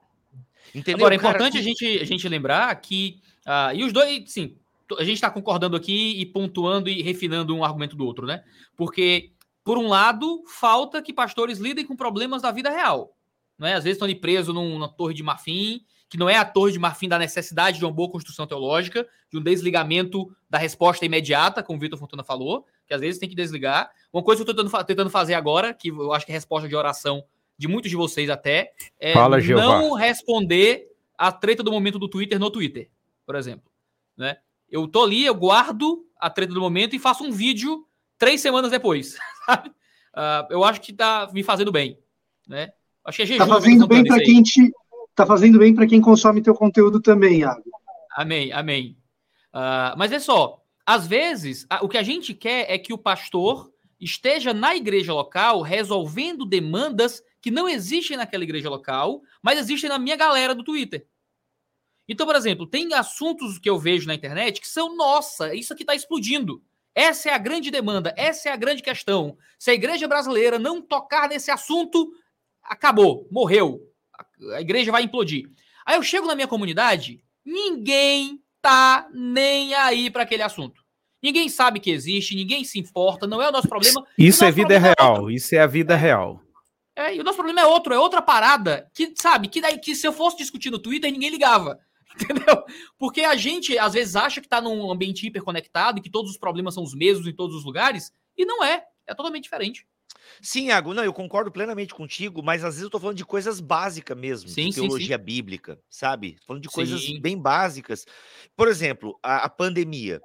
Entendeu? 0.75 0.99
Agora, 0.99 1.15
é 1.15 1.19
importante 1.19 1.59
a, 1.59 1.63
gente, 1.63 1.99
a 1.99 2.05
gente 2.05 2.29
lembrar 2.29 2.75
que. 2.81 3.21
Uh, 3.47 3.75
e 3.75 3.85
os 3.85 3.93
dois, 3.93 4.31
sim, 4.31 4.57
a 4.99 5.05
gente 5.05 5.15
está 5.15 5.31
concordando 5.31 5.77
aqui 5.77 6.21
e 6.21 6.27
pontuando 6.27 6.89
e 6.89 7.03
refinando 7.03 7.55
um 7.55 7.65
argumento 7.65 7.97
do 7.97 8.07
outro, 8.07 8.27
né? 8.27 8.45
Porque, 8.77 9.33
por 9.65 9.79
um 9.79 9.89
lado, 9.89 10.43
falta 10.47 11.03
que 11.03 11.13
pastores 11.13 11.59
lidem 11.59 11.85
com 11.85 11.97
problemas 11.97 12.43
da 12.43 12.51
vida 12.51 12.71
real. 12.71 13.15
Não 13.59 13.67
é? 13.67 13.75
Às 13.75 13.85
vezes 13.85 13.97
estão 13.97 14.07
ali 14.07 14.15
presos 14.15 14.55
numa 14.55 14.89
torre 14.89 15.15
de 15.15 15.23
marfim, 15.23 15.85
que 16.09 16.17
não 16.17 16.29
é 16.29 16.37
a 16.37 16.45
torre 16.45 16.73
de 16.73 16.79
marfim 16.79 17.09
da 17.09 17.19
necessidade 17.19 17.79
de 17.79 17.85
uma 17.85 17.93
boa 17.93 18.11
construção 18.11 18.47
teológica, 18.47 19.07
de 19.31 19.39
um 19.39 19.43
desligamento 19.43 20.35
da 20.49 20.59
resposta 20.59 21.05
imediata, 21.05 21.63
como 21.63 21.77
o 21.77 21.81
Vitor 21.81 21.99
Fontana 21.99 22.25
falou, 22.25 22.67
que 22.87 22.95
às 22.95 23.01
vezes 23.01 23.21
tem 23.21 23.29
que 23.29 23.35
desligar. 23.35 23.91
Uma 24.13 24.23
coisa 24.23 24.43
que 24.43 24.49
eu 24.49 24.53
estou 24.53 24.65
tentando, 24.65 24.87
tentando 24.87 25.11
fazer 25.11 25.35
agora, 25.35 25.75
que 25.75 25.89
eu 25.89 26.13
acho 26.13 26.27
que 26.27 26.33
é 26.33 26.35
resposta 26.35 26.69
de 26.69 26.75
oração 26.75 27.23
de 27.61 27.69
muitos 27.69 27.91
de 27.91 27.97
vocês 27.97 28.31
até, 28.31 28.73
é 28.99 29.13
Fala, 29.13 29.39
não 29.39 29.93
responder 29.93 30.89
a 31.19 31.31
treta 31.31 31.63
do 31.63 31.71
momento 31.71 31.99
do 31.99 32.09
Twitter 32.09 32.39
no 32.39 32.51
Twitter, 32.51 32.89
por 33.27 33.35
exemplo. 33.35 33.71
Né? 34.17 34.39
Eu 34.67 34.89
tô 34.89 35.05
ali, 35.05 35.27
eu 35.27 35.35
guardo 35.35 36.07
a 36.19 36.31
treta 36.31 36.55
do 36.55 36.61
momento 36.61 36.97
e 36.97 36.99
faço 36.99 37.23
um 37.23 37.31
vídeo 37.31 37.87
três 38.17 38.41
semanas 38.41 38.71
depois. 38.71 39.19
Uh, 40.11 40.43
eu 40.51 40.65
acho 40.65 40.81
que 40.81 40.93
tá 40.93 41.31
me 41.33 41.41
fazendo 41.41 41.71
bem. 41.71 41.97
Né? 42.49 42.73
Acho 43.05 43.19
que 43.19 43.23
é 43.23 43.27
jejum, 43.27 43.39
tá 43.39 43.47
fazendo 43.47 43.87
bem 43.87 44.03
para 44.05 44.19
quem 44.19 44.43
te, 44.43 44.73
tá 45.15 45.25
fazendo 45.25 45.57
bem 45.57 45.73
para 45.73 45.87
quem 45.87 46.01
consome 46.01 46.43
teu 46.43 46.53
conteúdo 46.53 47.01
também, 47.01 47.39
Iago. 47.39 47.63
Amém, 48.17 48.53
amém. 48.53 48.99
Uh, 49.55 49.95
mas 49.97 50.11
é 50.11 50.19
só, 50.19 50.61
às 50.85 51.07
vezes, 51.07 51.65
o 51.81 51.89
que 51.89 51.97
a 51.97 52.03
gente 52.03 52.35
quer 52.35 52.67
é 52.69 52.77
que 52.77 52.93
o 52.93 52.99
pastor 52.99 53.71
esteja 54.01 54.53
na 54.53 54.75
igreja 54.75 55.15
local 55.15 55.63
resolvendo 55.63 56.45
demandas 56.45 57.23
que 57.41 57.51
não 57.51 57.69
existem 57.69 58.17
naquela 58.17 58.45
igreja 58.45 58.69
local, 58.69 59.23
mas 59.43 59.59
existem 59.59 59.89
na 59.89 59.99
minha 59.99 60.17
galera 60.17 60.55
do 60.55 60.65
Twitter. 60.65 61.07
Então, 62.09 62.27
por 62.27 62.35
exemplo, 62.35 62.67
tem 62.67 62.93
assuntos 62.93 63.59
que 63.59 63.71
eu 63.71 63.79
vejo 63.79 64.07
na 64.07 64.15
internet 64.15 64.61
que 64.61 64.69
são, 64.69 64.97
nossa, 64.97 65.55
isso 65.55 65.73
aqui 65.73 65.85
está 65.85 65.95
explodindo. 65.95 66.63
Essa 66.95 67.31
é 67.31 67.33
a 67.33 67.39
grande 67.39 67.71
demanda, 67.71 68.13
essa 68.17 68.49
é 68.49 68.53
a 68.53 68.57
grande 68.57 68.83
questão. 68.83 69.39
Se 69.59 69.71
a 69.71 69.75
igreja 69.75 70.09
brasileira 70.09 70.59
não 70.59 70.83
tocar 70.83 71.29
nesse 71.29 71.51
assunto, 71.51 72.13
acabou, 72.63 73.29
morreu. 73.31 73.81
A 74.55 74.61
igreja 74.61 74.91
vai 74.91 75.03
implodir. 75.03 75.49
Aí 75.87 75.97
eu 75.97 76.03
chego 76.03 76.27
na 76.27 76.35
minha 76.35 76.49
comunidade, 76.49 77.23
ninguém 77.45 78.43
tá 78.61 79.09
nem 79.13 79.73
aí 79.75 80.11
para 80.11 80.25
aquele 80.25 80.43
assunto. 80.43 80.83
Ninguém 81.23 81.49
sabe 81.49 81.79
que 81.79 81.91
existe, 81.91 82.35
ninguém 82.35 82.65
se 82.65 82.79
importa, 82.79 83.27
não 83.27 83.41
é 83.41 83.49
o 83.49 83.53
nosso 83.53 83.69
problema. 83.69 84.05
Isso 84.17 84.45
é 84.45 84.51
vida 84.51 84.75
é 84.75 84.79
real, 84.79 85.31
é 85.31 85.35
isso 85.35 85.55
é 85.55 85.59
a 85.59 85.67
vida 85.67 85.95
real. 85.95 86.43
É, 87.01 87.17
e 87.17 87.21
o 87.21 87.25
nosso 87.25 87.37
problema 87.37 87.63
é 87.63 87.67
outro, 87.67 87.95
é 87.95 87.99
outra 87.99 88.21
parada 88.21 88.91
que, 88.93 89.15
sabe, 89.17 89.49
que 89.49 89.61
daí 89.61 89.79
que 89.79 89.95
se 89.95 90.07
eu 90.07 90.13
fosse 90.13 90.37
discutir 90.37 90.71
no 90.71 90.79
Twitter, 90.79 91.11
ninguém 91.11 91.31
ligava. 91.31 91.79
Entendeu? 92.15 92.63
Porque 92.99 93.23
a 93.23 93.37
gente 93.37 93.79
às 93.79 93.95
vezes 93.95 94.17
acha 94.17 94.41
que 94.41 94.49
tá 94.49 94.61
num 94.61 94.91
ambiente 94.91 95.27
hiperconectado 95.27 95.99
e 95.99 96.03
que 96.03 96.11
todos 96.11 96.31
os 96.31 96.37
problemas 96.37 96.75
são 96.75 96.83
os 96.83 96.95
mesmos 96.95 97.27
em 97.27 97.35
todos 97.35 97.57
os 97.57 97.65
lugares, 97.65 98.13
e 98.37 98.45
não 98.45 98.63
é. 98.63 98.85
É 99.07 99.15
totalmente 99.15 99.45
diferente. 99.45 99.87
Sim, 100.43 100.67
Iago, 100.67 100.93
não, 100.93 101.03
eu 101.03 101.13
concordo 101.13 101.51
plenamente 101.51 101.95
contigo, 101.95 102.43
mas 102.43 102.63
às 102.63 102.75
vezes 102.75 102.83
eu 102.83 102.91
tô 102.91 103.01
falando 103.01 103.17
de 103.17 103.25
coisas 103.25 103.61
básicas 103.61 104.17
mesmo, 104.17 104.49
sim, 104.49 104.69
de 104.69 104.75
teologia 104.75 105.17
sim, 105.17 105.21
sim. 105.21 105.25
bíblica, 105.25 105.81
sabe? 105.89 106.37
Falando 106.47 106.63
de 106.63 106.69
coisas 106.69 107.03
bem 107.19 107.39
básicas. 107.39 108.07
Por 108.55 108.69
exemplo, 108.69 109.19
a, 109.23 109.45
a 109.45 109.49
pandemia. 109.49 110.21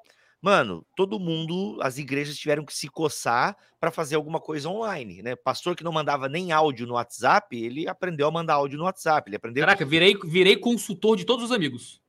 Mano, 0.45 0.85
todo 0.95 1.19
mundo, 1.19 1.79
as 1.81 1.97
igrejas 1.97 2.37
tiveram 2.37 2.63
que 2.63 2.71
se 2.71 2.87
coçar 2.87 3.57
para 3.79 3.89
fazer 3.89 4.15
alguma 4.15 4.39
coisa 4.39 4.69
online, 4.69 5.23
né? 5.23 5.35
Pastor 5.35 5.75
que 5.75 5.83
não 5.83 5.91
mandava 5.91 6.29
nem 6.29 6.51
áudio 6.51 6.85
no 6.85 6.93
WhatsApp, 6.93 7.57
ele 7.57 7.87
aprendeu 7.87 8.27
a 8.27 8.31
mandar 8.31 8.53
áudio 8.53 8.77
no 8.77 8.83
WhatsApp. 8.83 9.27
Ele 9.27 9.37
aprendeu. 9.37 9.65
Caraca, 9.65 9.83
virei, 9.83 10.15
virei 10.23 10.55
consultor 10.55 11.17
de 11.17 11.25
todos 11.25 11.45
os 11.45 11.51
amigos. 11.51 11.99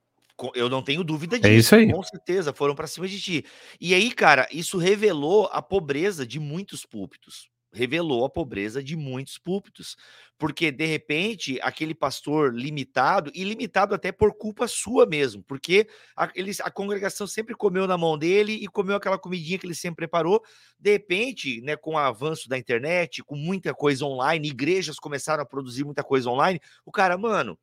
Eu 0.54 0.68
não 0.68 0.82
tenho 0.82 1.02
dúvida 1.02 1.38
disso. 1.38 1.48
É 1.48 1.54
isso 1.54 1.74
aí. 1.76 1.90
Com 1.90 2.02
certeza, 2.02 2.52
foram 2.52 2.74
para 2.74 2.86
cima 2.86 3.08
de 3.08 3.18
ti. 3.18 3.44
E 3.80 3.94
aí, 3.94 4.10
cara, 4.10 4.46
isso 4.52 4.76
revelou 4.76 5.48
a 5.50 5.62
pobreza 5.62 6.26
de 6.26 6.38
muitos 6.38 6.84
púlpitos 6.84 7.48
revelou 7.76 8.24
a 8.24 8.30
pobreza 8.30 8.82
de 8.82 8.96
muitos 8.96 9.36
púlpitos, 9.36 9.96
porque 10.38 10.72
de 10.72 10.86
repente 10.86 11.58
aquele 11.62 11.94
pastor 11.94 12.54
limitado, 12.54 13.30
e 13.34 13.44
limitado 13.44 13.94
até 13.94 14.10
por 14.10 14.34
culpa 14.34 14.66
sua 14.66 15.06
mesmo, 15.06 15.42
porque 15.44 15.86
a, 16.16 16.30
eles, 16.34 16.60
a 16.60 16.70
congregação 16.70 17.26
sempre 17.26 17.54
comeu 17.54 17.86
na 17.86 17.98
mão 17.98 18.16
dele 18.16 18.54
e 18.54 18.66
comeu 18.66 18.96
aquela 18.96 19.18
comidinha 19.18 19.58
que 19.58 19.66
ele 19.66 19.74
sempre 19.74 20.06
preparou. 20.06 20.42
De 20.78 20.90
repente, 20.90 21.60
né, 21.60 21.76
com 21.76 21.92
o 21.92 21.98
avanço 21.98 22.48
da 22.48 22.58
internet, 22.58 23.22
com 23.22 23.36
muita 23.36 23.74
coisa 23.74 24.04
online, 24.04 24.48
igrejas 24.48 24.98
começaram 24.98 25.42
a 25.42 25.46
produzir 25.46 25.84
muita 25.84 26.02
coisa 26.02 26.30
online. 26.30 26.60
O 26.84 26.90
cara, 26.90 27.18
mano, 27.18 27.58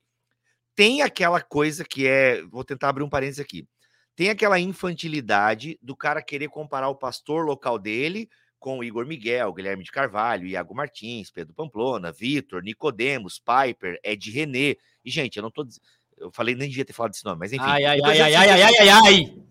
tem 0.76 1.01
aquela 1.01 1.41
coisa 1.41 1.84
que 1.84 2.07
é. 2.07 2.41
Vou 2.43 2.64
tentar 2.64 2.89
abrir 2.89 3.03
um 3.03 3.09
parênteses 3.09 3.39
aqui. 3.39 3.68
Tem 4.16 4.30
aquela 4.30 4.59
infantilidade 4.59 5.78
do 5.82 5.95
cara 5.95 6.22
querer 6.22 6.47
comparar 6.47 6.88
o 6.89 6.95
pastor 6.95 7.45
local 7.45 7.80
dele 7.80 8.30
com 8.64 8.78
o 8.78 8.84
Igor 8.84 9.05
Miguel, 9.05 9.51
Guilherme 9.51 9.84
de 9.84 9.91
Carvalho, 9.91 10.47
Iago 10.47 10.74
Martins, 10.74 11.30
Pedro 11.30 11.53
Pamplona, 11.53 12.14
Vitor, 12.14 12.64
Nicodemos, 12.64 13.38
Piper, 13.38 13.99
Ed 14.01 14.32
René. 14.32 14.78
E, 15.03 15.11
gente, 15.11 15.36
eu 15.36 15.43
não 15.43 15.51
tô. 15.51 15.68
Eu 16.18 16.32
falei, 16.32 16.55
nem 16.55 16.70
devia 16.70 16.86
ter 16.86 16.93
falado 16.93 17.11
desse 17.11 17.26
nome, 17.26 17.39
mas 17.39 17.51
enfim. 17.51 17.66
Ai, 17.66 17.84
ai, 17.84 17.99
ai, 18.01 18.22
ai, 18.22 18.36
ai, 18.36 18.49
ai, 18.49 18.76
ai, 18.80 18.89
ai, 18.89 19.43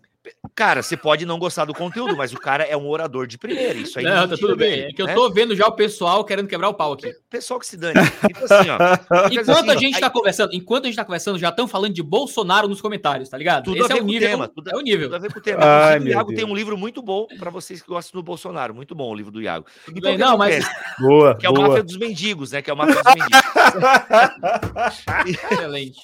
Cara, 0.55 0.83
você 0.83 0.95
pode 0.95 1.25
não 1.25 1.39
gostar 1.39 1.65
do 1.65 1.73
conteúdo, 1.73 2.15
mas 2.15 2.31
o 2.31 2.37
cara 2.37 2.63
é 2.63 2.77
um 2.77 2.87
orador 2.87 3.25
de 3.25 3.37
primeira. 3.37 3.73
Isso 3.73 3.97
aí. 3.97 4.05
Não, 4.05 4.27
tá 4.27 4.37
tudo 4.37 4.55
bem. 4.55 4.81
É 4.81 4.93
que 4.93 5.01
eu 5.01 5.07
né? 5.07 5.13
tô 5.13 5.29
vendo 5.31 5.55
já 5.55 5.65
o 5.65 5.71
pessoal 5.71 6.23
querendo 6.23 6.47
quebrar 6.47 6.69
o 6.69 6.73
pau 6.73 6.93
aqui. 6.93 7.11
Pessoal 7.29 7.59
que 7.59 7.65
se 7.65 7.75
dane. 7.75 7.99
Então, 8.23 8.43
assim, 8.45 8.69
ó, 8.69 8.77
enquanto 9.31 9.49
assim, 9.49 9.69
a 9.71 9.77
gente 9.77 9.97
ó, 9.97 9.99
tá 9.99 10.07
aí... 10.07 10.13
conversando, 10.13 10.53
enquanto 10.53 10.83
a 10.83 10.87
gente 10.87 10.95
tá 10.95 11.03
conversando, 11.03 11.39
já 11.39 11.49
estão 11.49 11.67
falando 11.67 11.93
de 11.93 12.03
Bolsonaro 12.03 12.67
nos 12.67 12.81
comentários, 12.81 13.29
tá 13.29 13.37
ligado? 13.37 13.65
Tudo 13.65 13.77
Esse 13.77 13.91
a 13.91 13.95
ver 13.95 13.99
é 13.99 14.03
o 14.03 14.05
nível. 14.05 14.29
Tema, 14.29 14.47
tudo, 14.47 14.69
é 14.69 14.75
o 14.75 14.81
nível. 14.81 15.07
Tudo 15.07 15.15
a 15.15 15.19
ver 15.19 15.33
com 15.33 15.39
o 15.39 15.41
tema. 15.41 15.63
Ai, 15.63 15.99
o 15.99 16.07
Iago 16.07 16.29
Deus. 16.29 16.41
tem 16.41 16.49
um 16.49 16.55
livro 16.55 16.77
muito 16.77 17.01
bom 17.01 17.25
para 17.39 17.49
vocês 17.49 17.81
que 17.81 17.87
gostam 17.87 18.19
do 18.19 18.23
Bolsonaro. 18.23 18.75
Muito 18.75 18.93
bom 18.93 19.09
o 19.09 19.15
livro 19.15 19.31
do 19.31 19.41
Iago. 19.41 19.65
Então, 19.89 20.11
bem, 20.11 20.17
não, 20.17 20.37
mas. 20.37 20.65
Boa. 20.99 21.35
Que 21.35 21.47
é 21.47 21.49
o 21.49 21.53
boa. 21.53 21.69
Máfia 21.69 21.83
dos 21.83 21.97
Mendigos, 21.97 22.51
né? 22.51 22.61
Que 22.61 22.69
é 22.69 22.73
o 22.73 22.77
Máfia 22.77 23.01
dos 23.01 23.13
Mendigos. 23.13 23.41
Excelente. 25.25 25.99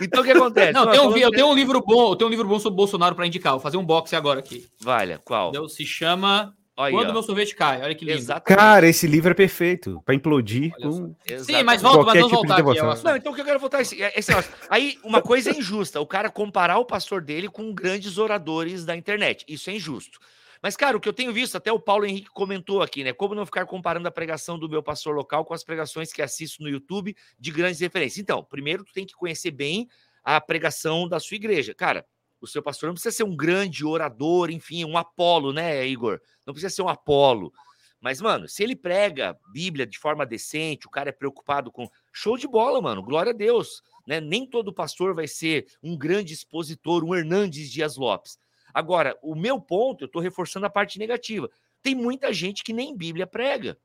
Então 0.00 0.22
o 0.22 0.24
que 0.24 0.30
acontece? 0.30 0.72
Não, 0.72 0.90
tem 0.90 1.00
um, 1.00 1.16
eu 1.16 1.30
tenho 1.30 1.46
um 1.48 1.54
livro 1.54 1.80
bom, 1.80 2.12
eu 2.12 2.16
tenho 2.16 2.28
um 2.28 2.30
livro 2.30 2.48
bom 2.48 2.58
sobre 2.58 2.76
Bolsonaro 2.76 3.14
para 3.14 3.26
indicar. 3.26 3.52
Vou 3.52 3.60
fazer 3.60 3.76
um 3.76 3.84
box 3.84 4.14
agora 4.14 4.40
aqui. 4.40 4.66
Valha, 4.80 5.20
qual? 5.24 5.52
Se 5.68 5.84
chama 5.84 6.54
Olha, 6.80 6.94
Quando 6.94 7.12
meu 7.12 7.22
sorvete 7.22 7.54
cai. 7.54 7.82
Olha 7.82 7.94
que 7.94 8.06
lindo. 8.06 8.16
Exatamente. 8.16 8.58
Cara, 8.58 8.88
esse 8.88 9.06
livro 9.06 9.30
é 9.30 9.34
perfeito 9.34 10.00
para 10.02 10.14
implodir. 10.14 10.72
Com... 10.80 11.14
Sim, 11.44 11.62
mas 11.62 11.82
volta, 11.82 12.04
mas 12.04 12.14
vamos 12.14 12.30
tipo 12.30 12.36
voltar 12.36 12.54
aqui. 12.54 13.04
Não, 13.04 13.16
então 13.16 13.32
o 13.32 13.34
que 13.34 13.40
eu 13.42 13.44
quero 13.44 13.60
voltar 13.60 13.80
é 13.80 13.82
esse, 13.82 14.02
é 14.02 14.12
esse 14.16 14.32
Aí, 14.70 14.96
uma 15.04 15.20
coisa 15.20 15.50
é 15.50 15.58
injusta, 15.58 16.00
o 16.00 16.06
cara 16.06 16.30
comparar 16.30 16.78
o 16.78 16.86
pastor 16.86 17.20
dele 17.20 17.48
com 17.48 17.74
grandes 17.74 18.16
oradores 18.16 18.86
da 18.86 18.96
internet. 18.96 19.44
Isso 19.46 19.68
é 19.68 19.74
injusto. 19.74 20.18
Mas, 20.62 20.76
cara, 20.76 20.96
o 20.96 21.00
que 21.00 21.08
eu 21.08 21.12
tenho 21.12 21.32
visto, 21.32 21.56
até 21.56 21.72
o 21.72 21.80
Paulo 21.80 22.04
Henrique 22.04 22.28
comentou 22.28 22.82
aqui, 22.82 23.02
né? 23.02 23.12
Como 23.12 23.34
não 23.34 23.46
ficar 23.46 23.64
comparando 23.64 24.06
a 24.06 24.10
pregação 24.10 24.58
do 24.58 24.68
meu 24.68 24.82
pastor 24.82 25.14
local 25.14 25.44
com 25.44 25.54
as 25.54 25.64
pregações 25.64 26.12
que 26.12 26.20
assisto 26.20 26.62
no 26.62 26.68
YouTube 26.68 27.16
de 27.38 27.50
grandes 27.50 27.80
referências. 27.80 28.18
Então, 28.18 28.44
primeiro 28.44 28.84
tu 28.84 28.92
tem 28.92 29.06
que 29.06 29.14
conhecer 29.14 29.50
bem 29.50 29.88
a 30.22 30.38
pregação 30.40 31.08
da 31.08 31.18
sua 31.18 31.36
igreja. 31.36 31.74
Cara, 31.74 32.04
o 32.40 32.46
seu 32.46 32.62
pastor 32.62 32.88
não 32.88 32.94
precisa 32.94 33.16
ser 33.16 33.24
um 33.24 33.34
grande 33.34 33.84
orador, 33.84 34.50
enfim, 34.50 34.84
um 34.84 34.98
Apolo, 34.98 35.52
né, 35.52 35.86
Igor? 35.86 36.20
Não 36.46 36.52
precisa 36.52 36.74
ser 36.74 36.82
um 36.82 36.88
Apolo. 36.88 37.52
Mas, 38.00 38.20
mano, 38.20 38.48
se 38.48 38.62
ele 38.62 38.74
prega 38.74 39.38
Bíblia 39.52 39.86
de 39.86 39.98
forma 39.98 40.24
decente, 40.24 40.86
o 40.86 40.90
cara 40.90 41.10
é 41.10 41.12
preocupado 41.12 41.70
com. 41.70 41.88
Show 42.12 42.38
de 42.38 42.48
bola, 42.48 42.80
mano. 42.80 43.02
Glória 43.02 43.30
a 43.30 43.34
Deus. 43.34 43.82
Né? 44.06 44.20
Nem 44.20 44.46
todo 44.46 44.72
pastor 44.72 45.14
vai 45.14 45.28
ser 45.28 45.66
um 45.82 45.96
grande 45.96 46.32
expositor, 46.32 47.04
um 47.04 47.14
Hernandes 47.14 47.70
Dias 47.70 47.96
Lopes. 47.96 48.38
Agora, 48.72 49.18
o 49.22 49.34
meu 49.34 49.60
ponto, 49.60 50.04
eu 50.04 50.06
estou 50.06 50.22
reforçando 50.22 50.66
a 50.66 50.70
parte 50.70 50.98
negativa. 50.98 51.50
Tem 51.82 51.94
muita 51.94 52.32
gente 52.32 52.62
que 52.62 52.72
nem 52.72 52.96
Bíblia 52.96 53.26
prega. 53.26 53.78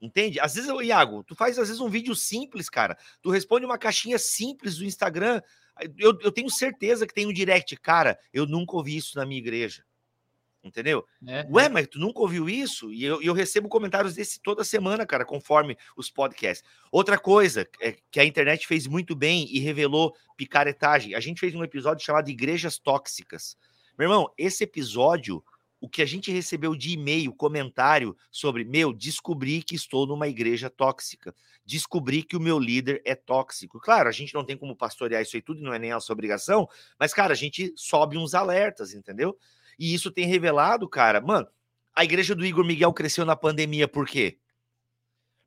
Entende? 0.00 0.38
Às 0.38 0.54
vezes, 0.54 0.70
Iago, 0.82 1.24
tu 1.24 1.34
faz 1.34 1.58
às 1.58 1.68
vezes 1.68 1.80
um 1.80 1.88
vídeo 1.88 2.14
simples, 2.14 2.68
cara. 2.68 2.98
Tu 3.22 3.30
responde 3.30 3.64
uma 3.64 3.78
caixinha 3.78 4.18
simples 4.18 4.76
do 4.76 4.84
Instagram. 4.84 5.40
Eu, 5.98 6.18
eu 6.20 6.30
tenho 6.30 6.50
certeza 6.50 7.06
que 7.06 7.14
tem 7.14 7.26
um 7.26 7.32
direct, 7.32 7.76
cara. 7.76 8.18
Eu 8.32 8.46
nunca 8.46 8.76
ouvi 8.76 8.96
isso 8.96 9.16
na 9.16 9.24
minha 9.24 9.38
igreja. 9.40 9.84
Entendeu? 10.66 11.06
É, 11.26 11.46
Ué, 11.48 11.66
é. 11.66 11.68
mas 11.68 11.86
tu 11.86 11.98
nunca 11.98 12.20
ouviu 12.20 12.48
isso? 12.48 12.92
E 12.92 13.04
eu, 13.04 13.22
eu, 13.22 13.32
recebo 13.32 13.68
comentários 13.68 14.14
desse 14.14 14.40
toda 14.40 14.64
semana, 14.64 15.06
cara, 15.06 15.24
conforme 15.24 15.78
os 15.96 16.10
podcasts. 16.10 16.68
Outra 16.90 17.16
coisa 17.16 17.68
é 17.80 17.96
que 18.10 18.18
a 18.18 18.24
internet 18.24 18.66
fez 18.66 18.86
muito 18.88 19.14
bem 19.14 19.46
e 19.48 19.60
revelou 19.60 20.14
picaretagem. 20.36 21.14
A 21.14 21.20
gente 21.20 21.38
fez 21.38 21.54
um 21.54 21.62
episódio 21.62 22.04
chamado 22.04 22.28
Igrejas 22.28 22.78
Tóxicas. 22.78 23.56
Meu 23.98 24.06
irmão, 24.06 24.30
esse 24.36 24.64
episódio 24.64 25.42
o 25.80 25.88
que 25.88 26.02
a 26.02 26.06
gente 26.06 26.32
recebeu 26.32 26.74
de 26.74 26.92
e-mail, 26.92 27.32
comentário 27.32 28.16
sobre, 28.30 28.64
meu, 28.64 28.92
descobri 28.92 29.62
que 29.62 29.74
estou 29.74 30.06
numa 30.06 30.26
igreja 30.26 30.70
tóxica, 30.70 31.34
descobri 31.64 32.22
que 32.22 32.36
o 32.36 32.40
meu 32.40 32.58
líder 32.58 33.02
é 33.04 33.14
tóxico. 33.14 33.78
Claro, 33.78 34.08
a 34.08 34.12
gente 34.12 34.34
não 34.34 34.44
tem 34.44 34.56
como 34.56 34.74
pastorear 34.74 35.22
isso 35.22 35.36
aí 35.36 35.42
tudo, 35.42 35.60
não 35.60 35.72
é 35.72 35.78
nem 35.78 35.92
a 35.92 36.00
sua 36.00 36.14
obrigação, 36.14 36.68
mas, 36.98 37.12
cara, 37.12 37.32
a 37.32 37.36
gente 37.36 37.72
sobe 37.76 38.16
uns 38.16 38.34
alertas, 38.34 38.94
entendeu? 38.94 39.36
E 39.78 39.92
isso 39.92 40.10
tem 40.10 40.26
revelado, 40.26 40.88
cara, 40.88 41.20
mano, 41.20 41.46
a 41.94 42.04
igreja 42.04 42.34
do 42.34 42.44
Igor 42.44 42.64
Miguel 42.64 42.92
cresceu 42.92 43.24
na 43.24 43.36
pandemia 43.36 43.86
por 43.86 44.06
quê? 44.06 44.38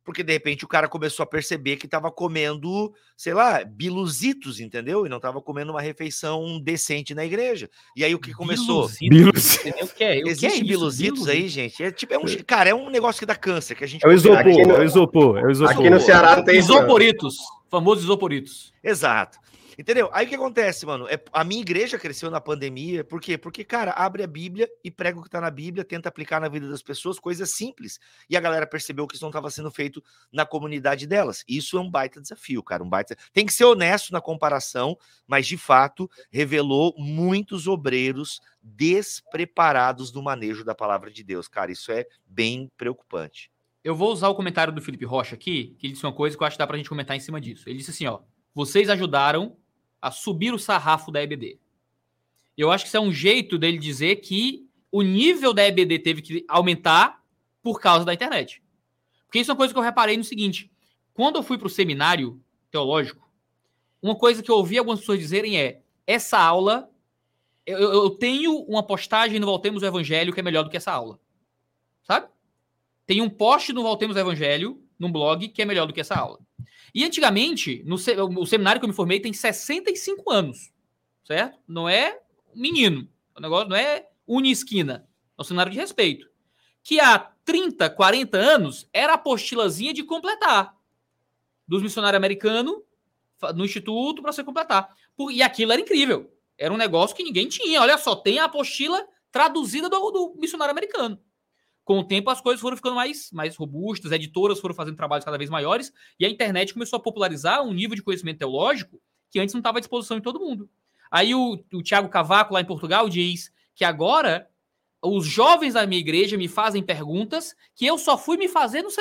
Porque 0.10 0.24
de 0.24 0.34
repente 0.34 0.66
o 0.66 0.68
cara 0.68 0.88
começou 0.88 1.24
a 1.24 1.28
perceber 1.28 1.76
que 1.76 1.86
estava 1.86 2.12
comendo, 2.12 2.92
sei 3.16 3.32
lá, 3.32 3.64
biluzitos, 3.64 4.60
entendeu? 4.60 5.06
E 5.06 5.10
não 5.10 5.18
estava 5.18 5.40
comendo 5.40 5.72
uma 5.72 5.84
refeição 5.84 6.60
decente 6.60 7.14
na 7.14 7.24
igreja. 7.24 7.70
E 7.96 8.04
aí 8.04 8.16
o 8.16 8.18
que 8.18 8.34
começou? 8.34 8.90
Biluzitos. 9.00 9.60
O 9.84 9.94
que 9.94 10.04
é? 10.04 10.18
Existe 10.28 10.62
é 10.62 10.64
biluzitos 10.64 11.28
aí, 11.28 11.48
gente? 11.48 11.84
É 11.84 11.92
tipo, 11.92 12.12
é 12.12 12.18
um, 12.18 12.24
cara, 12.44 12.72
é 12.72 12.74
um 12.74 12.90
negócio 12.90 13.20
que 13.20 13.26
dá 13.28 13.36
câncer, 13.36 13.76
que 13.76 13.84
a 13.84 13.88
gente 13.88 14.04
É 14.04 14.10
o 14.10 14.12
isopor, 14.12 14.48
é 14.48 14.80
o 14.80 14.84
isopor, 14.84 15.38
é 15.38 15.44
o 15.44 15.52
isopor. 15.52 15.78
Aqui 15.78 15.90
no 15.92 16.00
Ceará 16.00 16.42
tem 16.42 16.58
isoporitos, 16.58 17.38
famosos 17.70 18.04
isoporitos. 18.04 18.74
Exato. 18.84 19.40
Entendeu? 19.80 20.10
Aí 20.12 20.26
o 20.26 20.30
que 20.30 20.36
acontece, 20.36 20.86
mano? 20.86 21.08
É, 21.08 21.18
a 21.32 21.42
minha 21.42 21.62
igreja 21.62 21.98
cresceu 21.98 22.30
na 22.30 22.42
pandemia, 22.42 23.02
por 23.02 23.22
quê? 23.22 23.38
Porque, 23.38 23.64
cara, 23.64 23.92
abre 23.92 24.22
a 24.22 24.28
Bíblia 24.28 24.70
e 24.84 24.92
prega 24.92 25.18
o 25.18 25.24
que 25.24 25.30
tá 25.30 25.40
na 25.40 25.50
Bíblia, 25.50 25.86
tenta 25.86 26.10
aplicar 26.10 26.42
na 26.42 26.50
vida 26.50 26.68
das 26.68 26.82
pessoas, 26.82 27.18
coisas 27.18 27.52
simples. 27.52 27.98
E 28.30 28.36
a 28.36 28.42
galera 28.42 28.68
percebeu 28.68 29.08
que 29.08 29.16
isso 29.16 29.24
não 29.24 29.30
estava 29.30 29.50
sendo 29.50 29.72
feito 29.72 30.04
na 30.34 30.46
comunidade 30.46 31.08
delas. 31.08 31.46
Isso 31.48 31.78
é 31.78 31.80
um 31.80 31.90
baita 31.90 32.20
desafio, 32.20 32.62
cara. 32.62 32.84
Um 32.84 32.90
baita... 32.90 33.16
Tem 33.32 33.46
que 33.46 33.54
ser 33.54 33.64
honesto 33.64 34.12
na 34.12 34.20
comparação, 34.20 34.98
mas 35.26 35.48
de 35.48 35.56
fato 35.56 36.12
revelou 36.30 36.94
muitos 36.98 37.66
obreiros 37.66 38.42
despreparados 38.62 40.12
no 40.12 40.22
manejo 40.22 40.66
da 40.66 40.76
palavra 40.76 41.10
de 41.10 41.24
Deus. 41.24 41.48
Cara, 41.48 41.72
isso 41.72 41.90
é 41.90 42.06
bem 42.28 42.70
preocupante. 42.76 43.50
Eu 43.84 43.96
vou 43.96 44.12
usar 44.12 44.28
o 44.28 44.36
comentário 44.36 44.74
do 44.74 44.82
Felipe 44.82 45.06
Rocha 45.06 45.36
aqui, 45.36 45.76
que 45.78 45.88
ele 45.88 45.94
disse 45.94 46.06
uma 46.06 46.14
coisa 46.14 46.36
que 46.36 46.44
eu 46.44 46.48
acho 46.48 46.56
que 46.56 46.60
dá 46.60 46.68
pra 46.68 46.78
gente 46.78 46.90
comentar 46.90 47.16
em 47.16 47.20
cima 47.20 47.40
disso. 47.40 47.68
Ele 47.68 47.78
disse 47.78 47.92
assim: 47.92 48.06
ó, 48.06 48.20
vocês 48.54 48.90
ajudaram 48.90 49.56
a 50.02 50.12
subir 50.12 50.54
o 50.54 50.60
sarrafo 50.60 51.12
da 51.12 51.22
EBD. 51.22 51.60
Eu 52.58 52.72
acho 52.72 52.84
que 52.84 52.90
isso 52.90 52.98
é 52.98 53.02
um 53.02 53.12
jeito 53.12 53.58
dele 53.58 53.78
dizer 53.78 54.18
que 54.18 54.68
o 54.92 55.02
nível 55.02 55.54
da 55.54 55.66
EBD 55.66 56.00
teve 56.00 56.22
que 56.22 56.46
aumentar 56.48 57.24
por 57.62 57.80
causa 57.80 58.04
da 58.04 58.14
internet. 58.14 58.62
Porque 59.26 59.40
isso 59.40 59.52
é 59.52 59.54
uma 59.54 59.58
coisa 59.58 59.74
que 59.74 59.80
eu 59.80 59.84
reparei 59.84 60.18
no 60.18 60.24
seguinte: 60.24 60.70
quando 61.14 61.38
eu 61.38 61.44
fui 61.44 61.58
para 61.58 61.68
o 61.68 61.70
seminário 61.70 62.42
teológico, 62.70 63.30
uma 64.02 64.16
coisa 64.16 64.44
que 64.44 64.52
eu 64.52 64.56
ouvi 64.56 64.78
algumas 64.78 65.00
pessoas 65.00 65.20
dizerem 65.20 65.60
é: 65.60 65.82
essa 66.06 66.38
aula, 66.38 66.90
eu, 67.66 67.78
eu 67.78 68.10
tenho 68.10 68.60
uma 68.64 68.84
postagem 68.84 69.40
no 69.40 69.46
Voltemos 69.46 69.84
o 69.84 69.86
Evangelho 69.86 70.34
que 70.34 70.40
é 70.40 70.44
melhor 70.44 70.64
do 70.64 70.70
que 70.70 70.78
essa 70.78 70.92
aula. 70.92 71.20
Sabe? 72.04 72.28
Tem 73.10 73.24
um 73.24 73.30
post 73.30 73.74
no 73.74 73.82
Voltemos 73.82 74.16
o 74.16 74.20
Evangelho, 74.20 74.84
num 75.00 75.12
blog, 75.12 75.48
que 75.48 75.64
é 75.64 75.66
melhor 75.66 75.88
do 75.88 75.94
que 75.94 76.00
essa 76.00 76.14
aula. 76.14 76.38
E 76.94 77.04
antigamente, 77.04 77.82
no 77.84 77.96
o 77.96 78.46
seminário 78.46 78.80
que 78.80 78.86
eu 78.86 78.88
me 78.88 78.94
formei 78.94 79.20
tem 79.20 79.34
65 79.34 80.30
anos, 80.32 80.72
certo? 81.26 81.58
Não 81.68 81.90
é 81.90 82.20
menino. 82.54 83.10
O 83.36 83.42
negócio 83.42 83.68
não 83.68 83.76
é 83.76 84.06
esquina. 84.46 85.10
É 85.36 85.42
um 85.42 85.44
seminário 85.44 85.72
de 85.72 85.80
respeito. 85.80 86.30
Que 86.84 87.00
há 87.00 87.18
30, 87.44 87.90
40 87.90 88.38
anos 88.38 88.88
era 88.94 89.14
a 89.14 89.16
apostilazinha 89.16 89.92
de 89.92 90.04
completar 90.04 90.78
dos 91.68 91.82
missionários 91.82 92.18
americanos 92.18 92.76
no 93.56 93.66
instituto 93.66 94.22
para 94.22 94.32
você 94.32 94.44
completar. 94.44 94.96
E 95.32 95.42
aquilo 95.42 95.72
era 95.72 95.82
incrível. 95.82 96.32
Era 96.56 96.72
um 96.72 96.78
negócio 96.78 97.16
que 97.16 97.24
ninguém 97.24 97.48
tinha. 97.48 97.82
Olha 97.82 97.98
só, 97.98 98.16
tem 98.16 98.38
a 98.38 98.44
apostila 98.44 99.04
traduzida 99.32 99.90
do, 99.90 100.12
do 100.12 100.36
missionário 100.38 100.72
americano 100.72 101.20
com 101.90 101.98
o 101.98 102.04
tempo 102.04 102.30
as 102.30 102.40
coisas 102.40 102.62
foram 102.62 102.78
ficando 102.78 102.94
mais, 102.94 103.32
mais 103.32 103.56
robustas, 103.56 104.12
editoras 104.12 104.60
foram 104.60 104.76
fazendo 104.76 104.96
trabalhos 104.96 105.26
cada 105.26 105.40
vez 105.40 105.50
maiores, 105.50 105.92
e 106.20 106.26
a 106.26 106.30
internet 106.30 106.72
começou 106.72 106.98
a 106.98 107.02
popularizar 107.02 107.64
um 107.64 107.74
nível 107.74 107.96
de 107.96 108.04
conhecimento 108.04 108.38
teológico 108.38 109.02
que 109.32 109.40
antes 109.40 109.56
não 109.56 109.60
estava 109.60 109.80
à 109.80 109.82
disposição 109.82 110.18
de 110.18 110.22
todo 110.22 110.40
mundo. 110.40 110.70
Aí 111.10 111.34
o, 111.34 111.60
o 111.74 111.82
Tiago 111.82 112.08
Cavaco, 112.08 112.54
lá 112.54 112.62
em 112.62 112.66
Portugal, 112.66 113.10
diz 113.10 113.52
que 113.74 113.84
agora 113.84 114.48
os 115.02 115.26
jovens 115.26 115.74
da 115.74 115.88
minha 115.88 116.00
igreja 116.00 116.38
me 116.38 116.48
fazem 116.48 116.84
perguntas 116.84 117.56
que 117.74 117.88
eu 117.88 117.98
só 117.98 118.20
fui 118.20 118.38
me 118.38 118.48
fazer 118.48 118.84
no, 118.84 118.92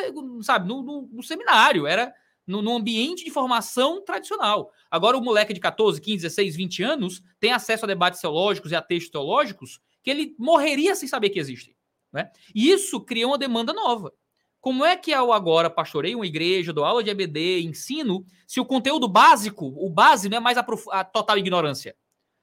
sabe, 0.42 0.66
no, 0.66 0.82
no, 0.82 1.10
no 1.12 1.22
seminário, 1.22 1.86
era 1.86 2.10
no, 2.46 2.62
no, 2.62 2.74
ambiente 2.74 3.22
de 3.22 3.30
formação 3.30 4.02
tradicional. 4.02 4.72
Agora 4.90 5.14
o 5.14 5.22
moleque 5.22 5.52
de 5.52 5.60
14, 5.60 6.00
15, 6.00 6.22
16, 6.22 6.56
20 6.56 6.82
anos 6.84 7.22
tem 7.38 7.52
acesso 7.52 7.84
a 7.84 7.88
debates 7.88 8.18
teológicos 8.18 8.72
e 8.72 8.74
a 8.74 8.80
textos 8.80 9.10
teológicos 9.10 9.78
que 10.02 10.10
ele 10.10 10.34
morreria 10.38 10.96
sem 10.96 11.06
saber 11.06 11.28
que 11.28 11.38
existem. 11.38 11.76
Né? 12.12 12.30
E 12.54 12.70
isso 12.70 13.00
cria 13.00 13.26
uma 13.26 13.38
demanda 13.38 13.72
nova. 13.72 14.12
Como 14.60 14.84
é 14.84 14.96
que 14.96 15.12
eu 15.12 15.32
agora 15.32 15.70
pastorei 15.70 16.14
uma 16.14 16.26
igreja, 16.26 16.72
dou 16.72 16.84
aula 16.84 17.02
de 17.02 17.10
EBD, 17.10 17.62
ensino, 17.62 18.24
se 18.46 18.60
o 18.60 18.64
conteúdo 18.64 19.08
básico, 19.08 19.66
o 19.66 19.88
base, 19.88 20.28
não 20.28 20.38
é 20.38 20.40
mais 20.40 20.58
a, 20.58 20.66
a 20.90 21.04
total 21.04 21.38
ignorância? 21.38 21.96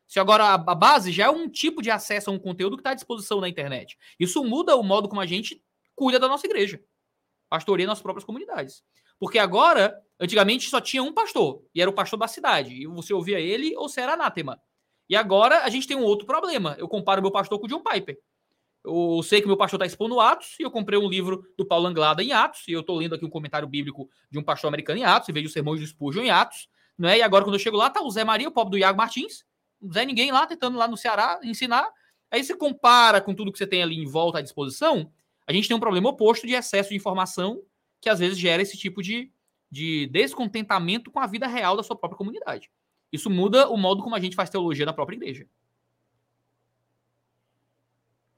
Se 0.07 0.19
agora 0.19 0.45
a, 0.45 0.53
a, 0.53 0.75
base 0.75 1.11
já 1.11 1.25
é 1.25 1.29
um 1.29 1.49
tipo 1.49 1.81
de 1.81 1.91
acesso 1.91 2.29
a 2.29 2.33
um 2.33 2.39
conteúdo 2.39 2.77
que 2.77 2.81
está 2.81 2.91
à 2.91 2.95
disposição 2.95 3.41
na 3.41 3.49
internet. 3.49 3.97
Isso 4.19 4.43
muda 4.43 4.75
o 4.75 4.83
modo 4.83 5.09
como 5.09 5.19
a 5.19 5.25
gente 5.25 5.61
cuida 5.95 6.19
da 6.19 6.27
nossa 6.27 6.45
igreja. 6.45 6.81
Pastoreia 7.49 7.87
nas 7.87 8.01
próprias 8.01 8.23
comunidades. 8.23 8.83
Porque 9.19 9.39
agora, 9.39 9.99
antigamente 10.19 10.69
só 10.69 10.79
tinha 10.79 11.01
um 11.01 11.13
pastor, 11.13 11.63
e 11.73 11.81
era 11.81 11.89
o 11.89 11.93
pastor 11.93 12.19
da 12.19 12.27
cidade. 12.27 12.73
E 12.73 12.85
você 12.85 13.13
ouvia 13.13 13.39
ele 13.39 13.75
ou 13.75 13.89
você 13.89 14.01
era 14.01 14.13
anátema. 14.13 14.61
E 15.09 15.15
agora 15.15 15.63
a 15.63 15.69
gente 15.69 15.87
tem 15.87 15.97
um 15.97 16.03
outro 16.03 16.25
problema. 16.25 16.75
Eu 16.77 16.87
comparo 16.87 17.21
meu 17.21 17.31
pastor 17.31 17.59
com 17.59 17.65
o 17.65 17.69
John 17.69 17.81
Piper. 17.81 18.17
Eu 18.85 19.23
sei 19.23 19.41
que 19.41 19.47
meu 19.47 19.57
pastor 19.57 19.77
está 19.77 19.85
expondo 19.85 20.19
Atos, 20.19 20.55
e 20.59 20.63
eu 20.63 20.71
comprei 20.71 20.99
um 20.99 21.09
livro 21.09 21.43
do 21.57 21.65
Paulo 21.65 21.87
Anglada 21.87 22.23
em 22.23 22.31
Atos, 22.31 22.61
e 22.67 22.71
eu 22.71 22.81
estou 22.81 22.97
lendo 22.97 23.15
aqui 23.15 23.25
um 23.25 23.29
comentário 23.29 23.67
bíblico 23.67 24.09
de 24.29 24.37
um 24.37 24.43
pastor 24.43 24.67
americano 24.67 24.99
em 24.99 25.03
Atos, 25.03 25.29
e 25.29 25.31
vejo 25.31 25.47
os 25.47 25.53
sermões 25.53 25.79
do 25.79 25.87
Spurgeon 25.87 26.23
em 26.23 26.29
Atos, 26.29 26.69
né? 26.97 27.17
E 27.17 27.21
agora, 27.21 27.43
quando 27.43 27.55
eu 27.55 27.59
chego 27.59 27.77
lá, 27.77 27.89
tá 27.89 28.01
o 28.01 28.09
Zé 28.09 28.23
Maria, 28.23 28.47
o 28.47 28.51
pobre 28.51 28.71
do 28.71 28.77
Iago 28.77 28.97
Martins, 28.97 29.43
não 29.81 29.91
Zé 29.91 30.05
ninguém 30.05 30.31
lá, 30.31 30.45
tentando 30.45 30.77
lá 30.77 30.87
no 30.87 30.95
Ceará 30.95 31.39
ensinar, 31.43 31.91
Aí 32.31 32.43
você 32.43 32.55
compara 32.55 33.21
com 33.21 33.33
tudo 33.33 33.51
que 33.51 33.57
você 33.57 33.67
tem 33.67 33.81
ali 33.81 33.97
em 33.97 34.05
volta 34.05 34.39
à 34.39 34.41
disposição, 34.41 35.09
a 35.47 35.53
gente 35.53 35.67
tem 35.67 35.77
um 35.77 35.79
problema 35.79 36.09
oposto 36.09 36.47
de 36.47 36.53
excesso 36.53 36.89
de 36.89 36.95
informação 36.95 37.61
que 38.01 38.09
às 38.09 38.19
vezes 38.19 38.37
gera 38.37 38.61
esse 38.61 38.77
tipo 38.77 39.01
de, 39.01 39.31
de 39.71 40.07
descontentamento 40.07 41.11
com 41.11 41.19
a 41.19 41.27
vida 41.27 41.47
real 41.47 41.77
da 41.77 41.83
sua 41.83 41.95
própria 41.95 42.17
comunidade. 42.17 42.69
Isso 43.11 43.29
muda 43.29 43.69
o 43.69 43.77
modo 43.77 44.03
como 44.03 44.15
a 44.15 44.19
gente 44.19 44.35
faz 44.35 44.49
teologia 44.49 44.85
na 44.85 44.93
própria 44.93 45.15
igreja. 45.15 45.47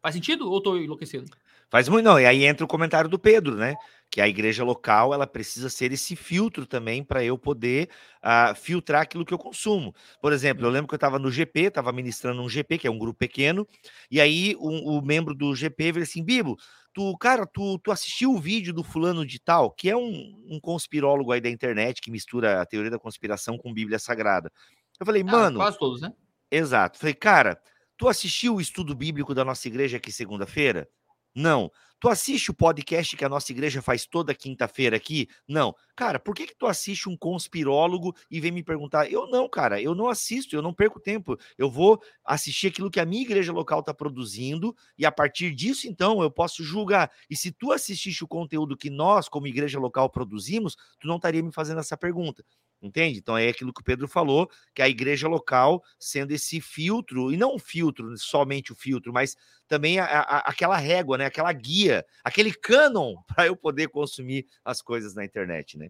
Faz 0.02 0.16
sentido 0.16 0.50
ou 0.50 0.58
estou 0.58 0.78
enlouquecendo? 0.78 1.32
Faz 1.70 1.90
muito, 1.90 2.06
não. 2.06 2.20
E 2.20 2.26
aí 2.26 2.46
entra 2.46 2.64
o 2.64 2.68
comentário 2.68 3.10
do 3.10 3.20
Pedro, 3.20 3.56
né? 3.56 3.76
Que 4.10 4.22
a 4.22 4.28
igreja 4.28 4.64
local 4.64 5.14
ela 5.14 5.28
precisa 5.28 5.70
ser 5.70 5.92
esse 5.92 6.16
filtro 6.16 6.66
também 6.66 7.04
para 7.04 7.24
eu 7.24 7.38
poder 7.38 7.90
uh, 8.24 8.56
filtrar 8.56 9.02
aquilo 9.02 9.26
que 9.26 9.34
eu 9.34 9.38
consumo. 9.38 9.94
Por 10.22 10.32
exemplo, 10.32 10.66
eu 10.66 10.70
lembro 10.70 10.88
que 10.88 10.94
eu 10.94 10.98
estava 10.98 11.20
no 11.20 11.30
GP, 11.30 11.64
estava 11.64 11.92
ministrando 11.92 12.42
um 12.42 12.48
GP, 12.48 12.78
que 12.78 12.88
é 12.88 12.92
um 12.92 12.98
grupo 12.98 13.20
pequeno, 13.20 13.68
e 14.10 14.22
aí 14.22 14.56
o, 14.60 14.98
o 14.98 15.02
membro 15.02 15.36
do 15.36 15.54
GP 15.54 15.92
veio 15.92 16.04
assim: 16.04 16.24
Bibo, 16.24 16.58
tu, 16.94 17.18
cara, 17.18 17.46
tu, 17.46 17.78
tu 17.80 17.92
assistiu 17.92 18.32
o 18.32 18.40
vídeo 18.40 18.74
do 18.74 18.84
fulano 18.84 19.26
de 19.26 19.40
tal, 19.40 19.70
que 19.70 19.90
é 19.90 19.98
um, 19.98 20.46
um 20.50 20.60
conspirólogo 20.62 21.34
aí 21.34 21.42
da 21.42 21.50
internet 21.50 22.02
que 22.02 22.10
mistura 22.10 22.62
a 22.62 22.66
teoria 22.66 22.90
da 22.90 22.98
conspiração 22.98 23.58
com 23.58 23.74
Bíblia 23.74 24.00
Sagrada. 24.00 24.50
Eu 24.98 25.06
falei, 25.06 25.22
ah, 25.22 25.32
mano. 25.32 25.60
Quase 25.60 25.78
todos, 25.78 26.02
né? 26.02 26.14
Exato. 26.50 26.98
Falei, 26.98 27.14
cara, 27.14 27.62
tu 27.98 28.08
assistiu 28.08 28.56
o 28.56 28.62
estudo 28.62 28.96
bíblico 28.96 29.34
da 29.34 29.44
nossa 29.44 29.68
igreja 29.68 29.98
aqui 29.98 30.12
segunda-feira? 30.12 30.88
Não. 31.36 31.72
Tu 32.00 32.10
assiste 32.10 32.52
o 32.52 32.54
podcast 32.54 33.18
que 33.18 33.26
a 33.26 33.30
nossa 33.30 33.52
igreja 33.52 33.82
faz 33.82 34.06
toda 34.06 34.34
quinta-feira 34.34 34.96
aqui? 34.96 35.28
Não. 35.48 35.74
Cara, 35.96 36.20
por 36.20 36.36
que 36.36 36.46
que 36.46 36.56
tu 36.56 36.68
assiste 36.68 37.10
um 37.10 37.18
conspirólogo 37.18 38.16
e 38.30 38.40
vem 38.40 38.52
me 38.52 38.64
perguntar? 38.64 39.12
Eu 39.12 39.28
não, 39.28 39.50
cara, 39.50 39.82
eu 39.82 39.96
não 39.96 40.08
assisto, 40.08 40.56
eu 40.56 40.62
não 40.62 40.74
perco 40.74 41.00
tempo. 41.00 41.36
Eu 41.58 41.72
vou 41.72 42.00
assistir 42.24 42.68
aquilo 42.68 42.92
que 42.92 43.00
a 43.00 43.06
minha 43.06 43.24
igreja 43.24 43.52
local 43.52 43.80
está 43.80 43.96
produzindo 43.96 44.76
e 44.96 45.08
a 45.08 45.12
partir 45.12 45.56
disso, 45.56 45.88
então, 45.88 46.22
eu 46.22 46.30
posso 46.30 46.64
julgar. 46.64 47.12
E 47.28 47.36
se 47.36 47.52
tu 47.52 47.72
assististe 47.72 48.24
o 48.24 48.28
conteúdo 48.28 48.78
que 48.78 48.92
nós, 48.92 49.28
como 49.28 49.48
igreja 49.48 49.80
local, 49.80 50.08
produzimos, 50.08 50.76
tu 51.00 51.08
não 51.08 51.16
estaria 51.16 51.42
me 51.42 51.52
fazendo 51.52 51.80
essa 51.80 51.98
pergunta. 51.98 52.44
Entende? 52.82 53.18
Então 53.18 53.38
é 53.38 53.50
aquilo 53.50 53.74
que 53.74 53.82
o 53.82 53.84
Pedro 53.84 54.08
falou, 54.08 54.50
que 54.74 54.82
a 54.82 54.90
igreja 54.90 55.28
local 55.28 55.84
sendo 56.00 56.32
esse 56.32 56.62
filtro, 56.62 57.32
e 57.34 57.38
não 57.38 57.56
um 57.56 57.60
filtro, 57.60 58.16
somente 58.18 58.72
o 58.72 58.76
filtro, 58.76 59.12
mas 59.12 59.36
também 59.68 60.00
a, 60.00 60.06
a, 60.06 60.38
aquela 60.50 60.78
régua, 60.78 61.18
né? 61.18 61.26
aquela 61.26 61.52
guia, 61.52 62.06
aquele 62.24 62.54
canon 62.54 63.16
para 63.28 63.48
eu 63.48 63.56
poder 63.56 63.88
consumir 63.90 64.46
as 64.64 64.82
coisas 64.82 65.16
na 65.16 65.26
internet, 65.26 65.78
né? 65.78 65.90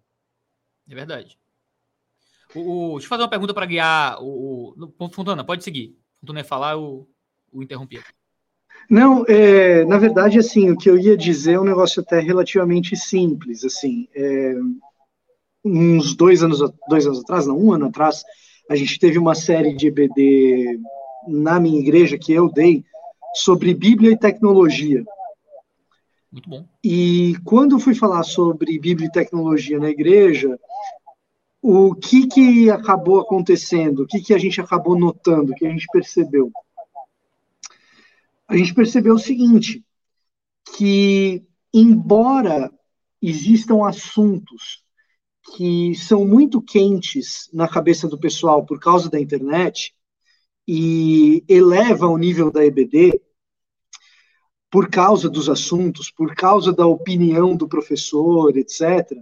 É 0.89 0.95
verdade. 0.95 1.37
O, 2.55 2.59
o, 2.59 2.91
deixa 2.93 3.05
eu 3.05 3.09
fazer 3.09 3.23
uma 3.23 3.29
pergunta 3.29 3.53
para 3.53 3.65
guiar 3.65 4.21
o, 4.23 4.73
o. 4.97 5.09
Fontana, 5.09 5.43
pode 5.43 5.65
seguir. 5.65 5.97
Fontana 6.21 6.39
ia 6.39 6.45
falar, 6.45 6.71
eu 6.73 7.07
o 7.51 7.63
interrompi. 7.63 8.01
Não, 8.89 9.25
é, 9.27 9.83
na 9.85 9.97
verdade, 9.97 10.37
assim, 10.37 10.69
o 10.69 10.77
que 10.77 10.89
eu 10.89 10.97
ia 10.97 11.17
dizer 11.17 11.53
é 11.53 11.59
um 11.59 11.65
negócio 11.65 12.01
até 12.01 12.19
relativamente 12.19 12.95
simples, 12.95 13.63
assim. 13.65 14.07
É, 14.15 14.53
uns 15.63 16.15
dois 16.15 16.43
anos, 16.43 16.59
dois 16.89 17.05
anos 17.05 17.21
atrás, 17.21 17.45
não, 17.45 17.57
um 17.57 17.73
ano 17.73 17.87
atrás, 17.87 18.23
a 18.69 18.75
gente 18.75 18.99
teve 18.99 19.17
uma 19.17 19.35
série 19.35 19.75
de 19.75 19.87
EBD 19.87 20.79
na 21.27 21.59
minha 21.59 21.79
igreja 21.79 22.17
que 22.17 22.31
eu 22.31 22.49
dei 22.49 22.83
sobre 23.35 23.73
Bíblia 23.73 24.11
e 24.11 24.17
tecnologia. 24.17 25.03
Muito 26.31 26.49
bom. 26.49 26.65
E 26.83 27.35
quando 27.43 27.75
eu 27.75 27.79
fui 27.79 27.95
falar 27.95 28.23
sobre 28.23 28.77
Bíblia 28.79 29.07
e 29.07 29.11
tecnologia 29.11 29.79
na 29.79 29.89
igreja, 29.89 30.59
o 31.61 31.95
que 31.95 32.27
que 32.27 32.69
acabou 32.69 33.19
acontecendo? 33.19 34.03
O 34.03 34.07
que 34.07 34.21
que 34.21 34.33
a 34.33 34.37
gente 34.37 34.59
acabou 34.61 34.97
notando? 34.97 35.51
O 35.51 35.55
que 35.55 35.65
a 35.65 35.69
gente 35.69 35.87
percebeu? 35.91 36.51
A 38.47 38.55
gente 38.55 38.73
percebeu 38.73 39.15
o 39.15 39.19
seguinte, 39.19 39.83
que 40.77 41.43
embora 41.73 42.71
existam 43.21 43.85
assuntos 43.85 44.83
que 45.55 45.95
são 45.95 46.25
muito 46.25 46.61
quentes 46.61 47.49
na 47.53 47.67
cabeça 47.67 48.07
do 48.07 48.19
pessoal 48.19 48.65
por 48.65 48.79
causa 48.79 49.09
da 49.09 49.19
internet 49.19 49.95
e 50.67 51.43
eleva 51.47 52.07
o 52.07 52.17
nível 52.17 52.51
da 52.51 52.65
EBD 52.65 53.21
por 54.69 54.89
causa 54.89 55.29
dos 55.29 55.47
assuntos, 55.47 56.11
por 56.11 56.35
causa 56.35 56.73
da 56.73 56.85
opinião 56.85 57.55
do 57.55 57.67
professor, 57.67 58.55
etc. 58.57 59.17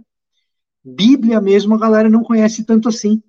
Bíblia 0.84 1.40
mesmo 1.40 1.74
a 1.74 1.78
galera 1.78 2.10
não 2.10 2.22
conhece 2.22 2.64
tanto 2.64 2.88
assim. 2.88 3.22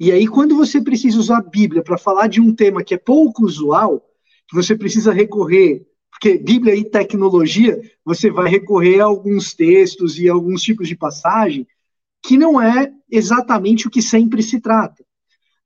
E 0.00 0.12
aí, 0.12 0.26
quando 0.26 0.56
você 0.56 0.80
precisa 0.80 1.18
usar 1.18 1.38
a 1.38 1.42
Bíblia 1.42 1.82
para 1.82 1.96
falar 1.96 2.26
de 2.26 2.40
um 2.40 2.54
tema 2.54 2.84
que 2.84 2.94
é 2.94 2.98
pouco 2.98 3.44
usual, 3.44 4.00
que 4.48 4.54
você 4.54 4.76
precisa 4.76 5.12
recorrer 5.12 5.86
porque 6.18 6.38
Bíblia 6.38 6.74
e 6.74 6.82
tecnologia, 6.82 7.78
você 8.02 8.30
vai 8.30 8.48
recorrer 8.48 9.00
a 9.00 9.04
alguns 9.04 9.52
textos 9.52 10.18
e 10.18 10.28
alguns 10.28 10.62
tipos 10.62 10.88
de 10.88 10.96
passagem 10.96 11.66
que 12.22 12.38
não 12.38 12.60
é 12.60 12.90
exatamente 13.10 13.86
o 13.86 13.90
que 13.90 14.00
sempre 14.00 14.42
se 14.42 14.58
trata. 14.58 15.04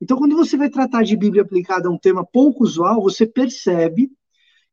Então, 0.03 0.19
quando 0.19 0.37
você 0.37 0.57
vai 0.57 0.69
tratar 0.69 1.05
de 1.05 1.17
Bíblia 1.17 1.43
aplicada 1.43 1.89
a 1.89 1.91
um 1.91 1.99
tema 1.99 2.25
pouco 2.25 2.65
usual, 2.65 3.01
você 3.01 3.25
percebe 3.25 4.11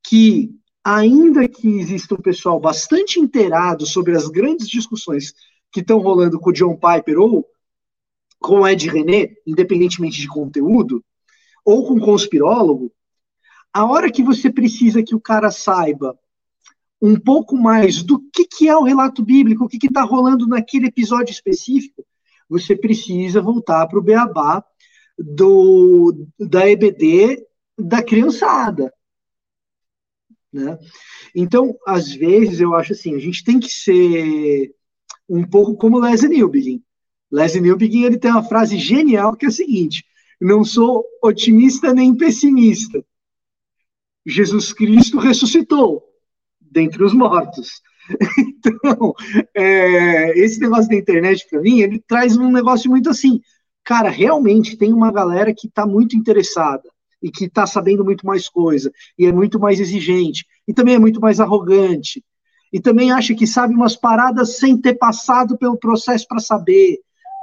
que, 0.04 0.50
ainda 0.84 1.48
que 1.48 1.68
exista 1.68 2.16
um 2.16 2.22
pessoal 2.22 2.60
bastante 2.60 3.20
inteirado 3.20 3.86
sobre 3.86 4.16
as 4.16 4.28
grandes 4.28 4.68
discussões 4.68 5.34
que 5.72 5.82
estão 5.82 6.00
rolando 6.00 6.40
com 6.40 6.50
o 6.50 6.54
John 6.54 6.76
Piper 6.76 7.20
ou 7.20 7.46
com 8.40 8.62
o 8.62 8.68
Ed 8.68 8.90
René, 8.90 9.36
independentemente 9.46 10.20
de 10.20 10.28
conteúdo, 10.28 11.04
ou 11.64 11.86
com 11.86 12.00
conspirólogo, 12.00 12.92
a 13.78 13.86
hora 13.86 14.12
que 14.12 14.24
você 14.24 14.52
precisa 14.52 15.04
que 15.04 15.14
o 15.14 15.22
cara 15.22 15.52
saiba 15.52 16.18
um 17.00 17.16
pouco 17.16 17.56
mais 17.56 18.02
do 18.02 18.20
que, 18.34 18.44
que 18.44 18.68
é 18.68 18.76
o 18.76 18.82
relato 18.82 19.24
bíblico, 19.24 19.66
o 19.66 19.70
que 19.70 19.78
está 19.86 20.02
rolando 20.02 20.48
naquele 20.48 20.88
episódio 20.88 21.32
específico, 21.32 22.04
você 22.50 22.76
precisa 22.76 23.40
voltar 23.40 23.86
para 23.86 24.00
o 24.00 24.02
beabá 24.02 24.66
do, 25.16 26.28
da 26.40 26.68
EBD 26.68 27.46
da 27.78 28.02
criançada. 28.02 28.92
Né? 30.52 30.80
Então, 31.36 31.78
às 31.86 32.12
vezes, 32.12 32.60
eu 32.60 32.74
acho 32.74 32.94
assim, 32.94 33.14
a 33.14 33.20
gente 33.20 33.44
tem 33.44 33.60
que 33.60 33.70
ser 33.70 34.74
um 35.30 35.44
pouco 35.44 35.76
como 35.76 36.00
Leslie 36.00 36.36
Newbegin. 36.36 36.84
Leslie 37.32 37.62
Newbegin 37.62 38.06
ele 38.06 38.18
tem 38.18 38.32
uma 38.32 38.42
frase 38.42 38.80
genial 38.80 39.36
que 39.36 39.46
é 39.46 39.50
a 39.50 39.52
seguinte: 39.52 40.04
não 40.42 40.64
sou 40.64 41.06
otimista 41.22 41.94
nem 41.94 42.16
pessimista, 42.16 43.06
Jesus 44.28 44.74
Cristo 44.74 45.18
ressuscitou 45.18 46.04
dentre 46.60 47.04
os 47.04 47.14
mortos. 47.14 47.82
Então, 48.68 49.14
é, 49.56 50.38
esse 50.40 50.60
negócio 50.60 50.90
da 50.90 50.96
internet, 50.96 51.46
para 51.50 51.62
mim, 51.62 51.80
ele 51.80 52.04
traz 52.06 52.36
um 52.36 52.52
negócio 52.52 52.90
muito 52.90 53.10
assim. 53.10 53.40
Cara, 53.84 54.10
realmente 54.10 54.78
tem 54.78 54.92
uma 54.92 55.12
galera 55.12 55.54
que 55.54 55.68
está 55.68 55.86
muito 55.86 56.16
interessada 56.18 56.84
e 57.22 57.30
que 57.32 57.46
está 57.46 57.66
sabendo 57.66 58.04
muito 58.04 58.26
mais 58.26 58.50
coisa, 58.50 58.92
e 59.18 59.26
é 59.26 59.32
muito 59.32 59.60
mais 59.60 59.80
exigente, 59.80 60.46
e 60.68 60.74
também 60.74 60.96
é 60.96 61.00
muito 61.00 61.22
mais 61.22 61.40
arrogante, 61.40 62.24
e 62.72 62.80
também 62.80 63.12
acha 63.12 63.34
que 63.34 63.48
sabe 63.48 63.74
umas 63.74 63.96
paradas 63.96 64.58
sem 64.58 64.78
ter 64.78 64.96
passado 64.96 65.58
pelo 65.58 65.78
processo 65.78 66.26
para 66.28 66.40
saber. 66.40 67.00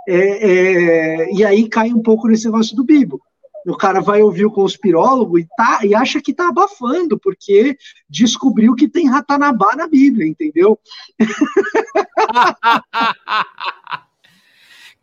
É, 0.07 0.17
é, 0.17 1.35
e 1.35 1.45
aí 1.45 1.69
cai 1.69 1.93
um 1.93 2.03
pouco 2.03 2.29
nesse 2.29 2.45
negócio 2.45 2.77
do 2.77 2.85
Bibo 2.85 3.21
o 3.67 3.77
cara 3.77 4.01
vai 4.01 4.23
ouvir 4.23 4.45
o 4.45 4.51
conspirólogo 4.51 5.39
e, 5.39 5.47
tá, 5.57 5.81
e 5.85 5.95
acha 5.95 6.21
que 6.21 6.35
tá 6.35 6.49
abafando, 6.49 7.19
porque 7.19 7.77
descobriu 8.09 8.75
que 8.75 8.89
tem 8.89 9.09
Ratanabá 9.09 9.77
na 9.77 9.89
Bíblia, 9.89 10.27
entendeu? 10.27 10.79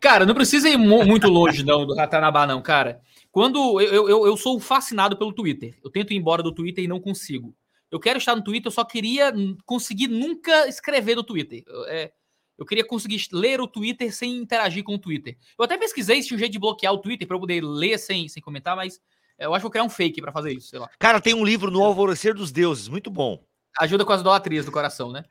cara, 0.00 0.24
não 0.24 0.34
precisa 0.34 0.68
ir 0.68 0.76
muito 0.76 1.28
longe 1.28 1.64
não 1.64 1.86
do 1.86 1.94
Ratanabá, 1.94 2.46
não, 2.46 2.62
cara. 2.62 3.00
Quando 3.30 3.80
eu, 3.80 4.08
eu, 4.08 4.26
eu 4.26 4.36
sou 4.36 4.60
fascinado 4.60 5.16
pelo 5.16 5.32
Twitter, 5.32 5.74
eu 5.82 5.90
tento 5.90 6.12
ir 6.12 6.16
embora 6.16 6.42
do 6.42 6.52
Twitter 6.52 6.84
e 6.84 6.88
não 6.88 7.00
consigo. 7.00 7.54
Eu 7.90 8.00
quero 8.00 8.18
estar 8.18 8.36
no 8.36 8.44
Twitter, 8.44 8.68
eu 8.68 8.74
só 8.74 8.84
queria 8.84 9.32
conseguir 9.66 10.08
nunca 10.08 10.68
escrever 10.68 11.16
no 11.16 11.22
Twitter. 11.22 11.62
É, 11.88 12.12
eu 12.58 12.66
queria 12.66 12.84
conseguir 12.84 13.26
ler 13.32 13.60
o 13.60 13.66
Twitter 13.66 14.14
sem 14.14 14.36
interagir 14.36 14.84
com 14.84 14.94
o 14.94 14.98
Twitter. 14.98 15.36
Eu 15.58 15.64
até 15.64 15.76
pesquisei 15.76 16.20
se 16.20 16.28
tinha 16.28 16.36
um 16.36 16.40
jeito 16.40 16.52
de 16.52 16.58
bloquear 16.58 16.92
o 16.92 16.98
Twitter 16.98 17.26
para 17.26 17.36
eu 17.36 17.40
poder 17.40 17.62
ler 17.62 17.98
sem, 17.98 18.28
sem 18.28 18.42
comentar, 18.42 18.76
mas 18.76 19.00
eu 19.38 19.52
acho 19.52 19.60
que 19.60 19.62
vou 19.62 19.70
criar 19.70 19.84
um 19.84 19.90
fake 19.90 20.20
para 20.20 20.32
fazer 20.32 20.52
isso, 20.52 20.68
sei 20.68 20.78
lá. 20.78 20.90
Cara, 20.98 21.20
tem 21.20 21.34
um 21.34 21.44
livro 21.44 21.70
no 21.70 21.82
Alvorecer 21.82 22.34
dos 22.34 22.52
Deuses, 22.52 22.88
muito 22.88 23.10
bom. 23.10 23.42
Ajuda 23.80 24.04
com 24.04 24.12
as 24.12 24.20
idolatrias 24.20 24.64
do 24.64 24.72
coração, 24.72 25.10
né? 25.10 25.24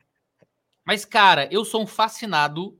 Mas, 0.86 1.06
cara, 1.06 1.48
eu 1.52 1.64
sou 1.64 1.84
um 1.84 1.88
fascinado 1.88 2.78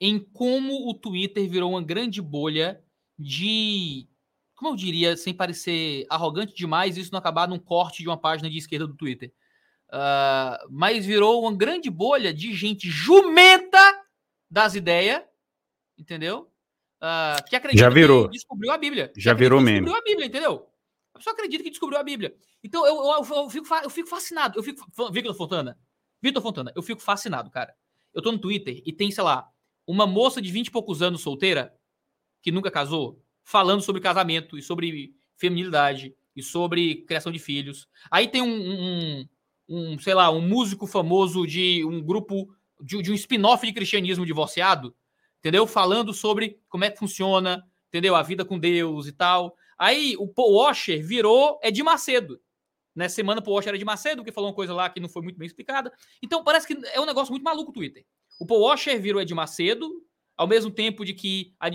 em 0.00 0.18
como 0.18 0.88
o 0.88 0.94
Twitter 0.94 1.48
virou 1.48 1.70
uma 1.70 1.82
grande 1.82 2.20
bolha 2.22 2.82
de. 3.18 4.08
Como 4.56 4.72
eu 4.72 4.76
diria, 4.76 5.16
sem 5.16 5.34
parecer 5.34 6.06
arrogante 6.08 6.54
demais, 6.54 6.96
isso 6.96 7.10
não 7.10 7.18
acabar 7.18 7.48
num 7.48 7.58
corte 7.58 8.02
de 8.02 8.08
uma 8.08 8.16
página 8.16 8.48
de 8.48 8.58
esquerda 8.58 8.86
do 8.86 8.94
Twitter. 8.94 9.32
Uh, 9.92 10.66
mas 10.70 11.04
virou 11.04 11.42
uma 11.42 11.54
grande 11.54 11.90
bolha 11.90 12.32
de 12.32 12.54
gente 12.54 12.88
jumenta 12.88 13.78
das 14.50 14.74
ideias, 14.74 15.22
entendeu? 15.98 16.50
Uh, 17.02 17.44
que 17.48 17.56
acredita 17.56 17.84
Já 17.84 17.90
virou. 17.90 18.24
que 18.24 18.32
descobriu 18.32 18.72
a 18.72 18.78
Bíblia. 18.78 19.12
Já 19.16 19.34
virou 19.34 19.60
mesmo. 19.60 19.86
Descobriu 19.86 20.00
a 20.00 20.04
Bíblia, 20.04 20.26
entendeu? 20.26 20.72
pessoa 21.22 21.34
acredita 21.34 21.62
que 21.62 21.70
descobriu 21.70 21.98
a 21.98 22.02
Bíblia. 22.02 22.34
Então 22.62 22.86
eu, 22.86 22.96
eu, 22.96 23.36
eu, 23.36 23.50
fico, 23.50 23.74
eu 23.82 23.90
fico 23.90 24.08
fascinado. 24.08 24.58
Eu 24.58 24.62
fico. 24.62 24.84
Victor 25.12 25.34
Fontana. 25.34 25.78
Vitor 26.20 26.42
Fontana, 26.42 26.72
eu 26.74 26.82
fico 26.82 27.00
fascinado, 27.00 27.50
cara. 27.50 27.74
Eu 28.12 28.22
tô 28.22 28.30
no 28.30 28.38
Twitter 28.38 28.82
e 28.84 28.92
tem, 28.92 29.10
sei 29.10 29.24
lá, 29.24 29.48
uma 29.86 30.06
moça 30.06 30.40
de 30.40 30.52
20 30.52 30.66
e 30.66 30.70
poucos 30.70 31.02
anos 31.02 31.22
solteira, 31.22 31.74
que 32.40 32.52
nunca 32.52 32.70
casou, 32.70 33.20
falando 33.42 33.82
sobre 33.82 34.00
casamento 34.00 34.56
e 34.56 34.62
sobre 34.62 35.14
feminilidade 35.36 36.14
e 36.36 36.42
sobre 36.42 37.02
criação 37.06 37.32
de 37.32 37.38
filhos. 37.38 37.88
Aí 38.10 38.28
tem 38.28 38.42
um, 38.42 38.46
um, 38.46 39.28
um 39.72 39.98
sei 39.98 40.14
lá, 40.14 40.30
um 40.30 40.40
músico 40.40 40.86
famoso 40.86 41.46
de 41.46 41.84
um 41.84 42.02
grupo, 42.02 42.54
de, 42.80 43.00
de 43.00 43.10
um 43.10 43.14
spin-off 43.14 43.66
de 43.66 43.72
cristianismo 43.72 44.26
divorciado, 44.26 44.94
entendeu? 45.38 45.66
Falando 45.66 46.12
sobre 46.12 46.60
como 46.68 46.84
é 46.84 46.90
que 46.90 46.98
funciona, 46.98 47.64
entendeu? 47.88 48.14
A 48.14 48.22
vida 48.22 48.44
com 48.44 48.58
Deus 48.58 49.06
e 49.06 49.12
tal. 49.12 49.56
Aí 49.78 50.14
o 50.18 50.28
Paul 50.28 50.54
Washer 50.56 51.04
virou 51.04 51.58
Ed 51.62 51.82
Macedo. 51.82 52.40
Nessa 52.94 53.14
né? 53.14 53.16
semana, 53.16 53.40
Paul 53.40 53.56
Washer 53.56 53.70
era 53.70 53.78
de 53.78 53.84
Macedo, 53.84 54.22
que 54.22 54.30
falou 54.30 54.50
uma 54.50 54.54
coisa 54.54 54.74
lá 54.74 54.90
que 54.90 55.00
não 55.00 55.08
foi 55.08 55.22
muito 55.22 55.38
bem 55.38 55.46
explicada. 55.46 55.90
Então 56.22 56.44
parece 56.44 56.66
que 56.66 56.78
é 56.92 57.00
um 57.00 57.06
negócio 57.06 57.32
muito 57.32 57.42
maluco 57.42 57.70
o 57.70 57.74
Twitter. 57.74 58.04
O 58.38 58.46
Paul 58.46 58.60
Washer 58.62 59.00
virou 59.00 59.20
Ed 59.22 59.34
Macedo, 59.34 59.90
ao 60.36 60.46
mesmo 60.46 60.70
tempo 60.70 61.04
de 61.04 61.14
que 61.14 61.54
a, 61.58 61.70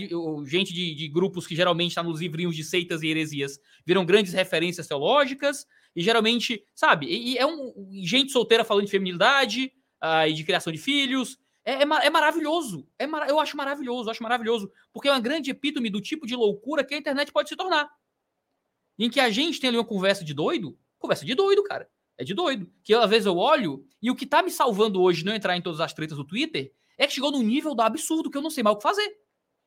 gente 0.46 0.74
de, 0.74 0.94
de, 0.94 1.08
grupos 1.08 1.48
que 1.48 1.56
geralmente 1.56 1.90
está 1.90 2.04
nos 2.04 2.20
livrinhos 2.20 2.56
de 2.56 2.64
seitas 2.64 3.02
e 3.02 3.08
heresias 3.08 3.60
viram 3.86 4.06
grandes 4.06 4.34
referências 4.34 4.88
teológicas, 4.88 5.66
e 5.98 6.04
geralmente, 6.04 6.64
sabe, 6.76 7.08
e, 7.08 7.34
e 7.34 7.38
é 7.40 7.46
um 7.48 7.90
gente 8.04 8.32
solteira 8.32 8.64
falando 8.64 8.86
de 8.86 8.92
feminilidade 8.92 9.74
uh, 10.00 10.28
e 10.28 10.34
de 10.34 10.44
criação 10.44 10.72
de 10.72 10.78
filhos, 10.78 11.40
é, 11.66 11.74
é, 11.74 11.82
é 11.82 12.10
maravilhoso. 12.12 12.88
É 13.00 13.08
mar, 13.08 13.28
eu 13.28 13.40
acho 13.40 13.58
maravilhoso, 13.58 14.08
acho 14.08 14.22
maravilhoso. 14.22 14.72
Porque 14.94 15.08
é 15.08 15.12
uma 15.12 15.20
grande 15.20 15.50
epítome 15.50 15.90
do 15.90 16.00
tipo 16.00 16.28
de 16.28 16.36
loucura 16.36 16.84
que 16.84 16.94
a 16.94 17.00
internet 17.00 17.32
pode 17.32 17.50
se 17.50 17.56
tornar. 17.56 17.90
Em 19.00 19.10
que 19.10 19.20
a 19.20 19.32
gente 19.32 19.60
tem 19.60 19.70
ali 19.70 19.78
uma 19.80 19.84
conversa 19.84 20.24
de 20.24 20.36
doido, 20.36 20.78
conversa 21.00 21.26
de 21.26 21.34
doido, 21.34 21.64
cara. 21.64 21.90
É 22.16 22.24
de 22.24 22.36
doido. 22.36 22.72
Que 22.84 22.94
às 22.94 23.10
vezes 23.10 23.26
eu 23.26 23.36
olho 23.36 23.84
e 24.00 24.12
o 24.12 24.16
que 24.16 24.28
tá 24.28 24.44
me 24.44 24.52
salvando 24.52 25.02
hoje 25.02 25.26
não 25.26 25.34
entrar 25.34 25.58
em 25.58 25.64
todas 25.64 25.80
as 25.80 25.94
tretas 25.94 26.16
do 26.16 26.24
Twitter 26.24 26.72
é 26.96 27.08
que 27.08 27.14
chegou 27.14 27.32
num 27.32 27.42
nível 27.42 27.74
do 27.74 27.82
absurdo 27.82 28.30
que 28.30 28.38
eu 28.38 28.42
não 28.44 28.52
sei 28.52 28.62
mais 28.62 28.76
o 28.76 28.78
que 28.78 28.84
fazer. 28.84 29.18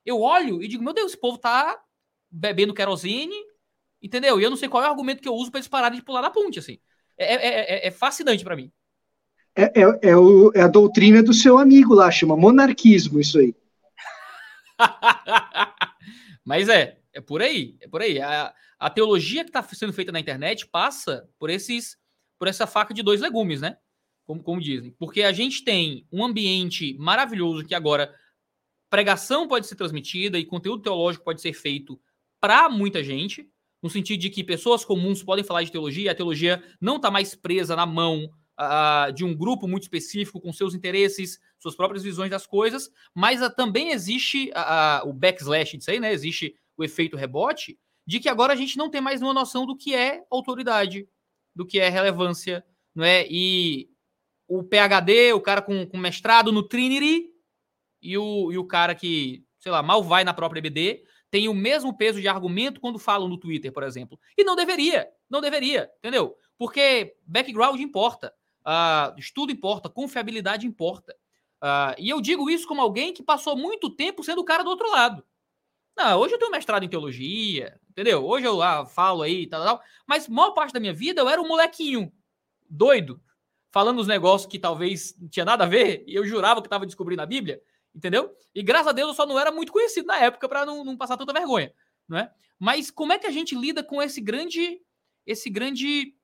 Eu 0.06 0.20
olho 0.20 0.62
e 0.62 0.68
digo, 0.68 0.84
meu 0.84 0.92
Deus, 0.92 1.10
esse 1.10 1.20
povo 1.20 1.38
tá 1.38 1.76
bebendo 2.30 2.72
querosene, 2.72 3.34
entendeu? 4.02 4.40
E 4.40 4.44
eu 4.44 4.50
não 4.50 4.56
sei 4.56 4.68
qual 4.68 4.82
é 4.82 4.86
o 4.86 4.90
argumento 4.90 5.22
que 5.22 5.28
eu 5.28 5.34
uso 5.34 5.50
para 5.50 5.58
eles 5.58 5.68
pararem 5.68 5.98
de 5.98 6.04
pular 6.04 6.22
na 6.22 6.30
ponte, 6.30 6.58
assim. 6.58 6.78
É, 7.16 7.34
é, 7.34 7.48
é, 7.48 7.88
é 7.88 7.90
fascinante 7.90 8.44
para 8.44 8.56
mim. 8.56 8.72
É, 9.54 9.64
é, 9.82 10.10
é, 10.10 10.16
o, 10.16 10.52
é 10.54 10.62
a 10.62 10.68
doutrina 10.68 11.22
do 11.22 11.34
seu 11.34 11.58
amigo 11.58 11.94
lá, 11.94 12.10
chama 12.10 12.36
monarquismo, 12.36 13.20
isso 13.20 13.38
aí. 13.38 13.54
Mas 16.44 16.68
é, 16.68 16.98
é 17.12 17.20
por 17.20 17.42
aí, 17.42 17.76
é 17.80 17.88
por 17.88 18.00
aí. 18.00 18.20
A, 18.20 18.54
a 18.78 18.90
teologia 18.90 19.44
que 19.44 19.50
está 19.50 19.62
sendo 19.62 19.92
feita 19.92 20.12
na 20.12 20.20
internet 20.20 20.66
passa 20.66 21.28
por 21.38 21.50
esses, 21.50 21.98
por 22.38 22.48
essa 22.48 22.66
faca 22.66 22.94
de 22.94 23.02
dois 23.02 23.20
legumes, 23.20 23.60
né? 23.60 23.76
Como, 24.24 24.42
como 24.42 24.60
dizem. 24.60 24.94
Porque 24.98 25.22
a 25.22 25.32
gente 25.32 25.64
tem 25.64 26.06
um 26.10 26.24
ambiente 26.24 26.96
maravilhoso 26.98 27.64
que 27.64 27.74
agora 27.74 28.14
pregação 28.88 29.46
pode 29.46 29.66
ser 29.66 29.74
transmitida 29.74 30.38
e 30.38 30.44
conteúdo 30.44 30.82
teológico 30.82 31.24
pode 31.24 31.40
ser 31.40 31.52
feito 31.52 32.00
para 32.40 32.68
muita 32.68 33.04
gente, 33.04 33.48
no 33.82 33.88
sentido 33.88 34.20
de 34.20 34.30
que 34.30 34.44
pessoas 34.44 34.84
comuns 34.84 35.22
podem 35.22 35.44
falar 35.44 35.62
de 35.62 35.72
teologia, 35.72 36.12
a 36.12 36.14
teologia 36.14 36.62
não 36.80 36.96
está 36.96 37.10
mais 37.10 37.34
presa 37.34 37.74
na 37.74 37.86
mão 37.86 38.30
uh, 38.58 39.12
de 39.12 39.24
um 39.24 39.34
grupo 39.34 39.66
muito 39.66 39.84
específico, 39.84 40.40
com 40.40 40.52
seus 40.52 40.74
interesses, 40.74 41.40
suas 41.58 41.74
próprias 41.74 42.02
visões 42.02 42.30
das 42.30 42.46
coisas, 42.46 42.90
mas 43.14 43.42
uh, 43.42 43.54
também 43.54 43.90
existe 43.90 44.50
uh, 44.50 45.08
o 45.08 45.12
backslash 45.12 45.76
disso 45.76 45.90
aí, 45.90 45.98
né? 45.98 46.12
Existe 46.12 46.54
o 46.76 46.84
efeito 46.84 47.16
rebote, 47.16 47.78
de 48.06 48.20
que 48.20 48.28
agora 48.28 48.52
a 48.52 48.56
gente 48.56 48.76
não 48.76 48.90
tem 48.90 49.00
mais 49.00 49.22
uma 49.22 49.34
noção 49.34 49.66
do 49.66 49.76
que 49.76 49.94
é 49.94 50.22
autoridade, 50.30 51.08
do 51.54 51.66
que 51.66 51.78
é 51.78 51.88
relevância, 51.88 52.64
não 52.94 53.04
é? 53.04 53.26
E 53.30 53.88
o 54.48 54.62
PhD, 54.64 55.32
o 55.32 55.40
cara 55.40 55.62
com, 55.62 55.86
com 55.86 55.96
mestrado 55.96 56.50
no 56.50 56.62
Trinity, 56.62 57.30
e 58.02 58.16
o, 58.16 58.50
e 58.50 58.58
o 58.58 58.64
cara 58.64 58.94
que, 58.94 59.44
sei 59.58 59.70
lá, 59.70 59.82
mal 59.82 60.02
vai 60.02 60.24
na 60.24 60.34
própria 60.34 60.58
EBD, 60.58 61.02
tem 61.30 61.48
o 61.48 61.54
mesmo 61.54 61.96
peso 61.96 62.20
de 62.20 62.28
argumento 62.28 62.80
quando 62.80 62.98
falam 62.98 63.28
no 63.28 63.38
Twitter, 63.38 63.72
por 63.72 63.82
exemplo. 63.82 64.18
E 64.36 64.42
não 64.42 64.56
deveria, 64.56 65.08
não 65.28 65.40
deveria, 65.40 65.90
entendeu? 65.98 66.36
Porque 66.58 67.16
background 67.26 67.80
importa. 67.80 68.34
Uh, 68.60 69.18
estudo 69.18 69.52
importa, 69.52 69.88
confiabilidade 69.88 70.66
importa. 70.66 71.16
Uh, 71.62 71.94
e 71.98 72.08
eu 72.08 72.20
digo 72.20 72.50
isso 72.50 72.66
como 72.66 72.80
alguém 72.80 73.12
que 73.12 73.22
passou 73.22 73.56
muito 73.56 73.90
tempo 73.90 74.24
sendo 74.24 74.40
o 74.40 74.44
cara 74.44 74.62
do 74.62 74.70
outro 74.70 74.90
lado. 74.90 75.24
Não, 75.96 76.18
hoje 76.18 76.34
eu 76.34 76.38
tenho 76.38 76.50
mestrado 76.50 76.82
em 76.82 76.88
teologia, 76.88 77.78
entendeu? 77.90 78.24
Hoje 78.24 78.46
eu 78.46 78.62
ah, 78.62 78.86
falo 78.86 79.22
aí, 79.22 79.46
tal, 79.46 79.62
tal, 79.62 79.82
mas 80.06 80.28
maior 80.28 80.52
parte 80.52 80.72
da 80.72 80.80
minha 80.80 80.92
vida 80.94 81.20
eu 81.20 81.28
era 81.28 81.40
um 81.40 81.48
molequinho 81.48 82.12
doido, 82.68 83.20
falando 83.70 83.98
os 83.98 84.06
negócios 84.06 84.50
que 84.50 84.58
talvez 84.58 85.14
não 85.18 85.28
tinha 85.28 85.44
nada 85.44 85.64
a 85.64 85.66
ver, 85.66 86.04
e 86.06 86.14
eu 86.14 86.24
jurava 86.24 86.62
que 86.62 86.66
estava 86.66 86.86
descobrindo 86.86 87.22
a 87.22 87.26
Bíblia, 87.26 87.60
entendeu? 87.94 88.34
E 88.54 88.62
graças 88.62 88.88
a 88.88 88.92
Deus 88.92 89.08
eu 89.08 89.14
só 89.14 89.26
não 89.26 89.38
era 89.38 89.50
muito 89.50 89.72
conhecido 89.72 90.06
na 90.06 90.18
época 90.18 90.48
para 90.48 90.64
não, 90.66 90.84
não 90.84 90.96
passar 90.96 91.16
tanta 91.16 91.32
vergonha, 91.32 91.72
não 92.08 92.18
é? 92.18 92.32
Mas 92.58 92.90
como 92.90 93.12
é 93.12 93.18
que 93.18 93.26
a 93.26 93.30
gente 93.30 93.54
lida 93.54 93.82
com 93.82 94.02
esse 94.02 94.20
grande, 94.20 94.80
esse 95.26 95.48
grande, 95.48 96.14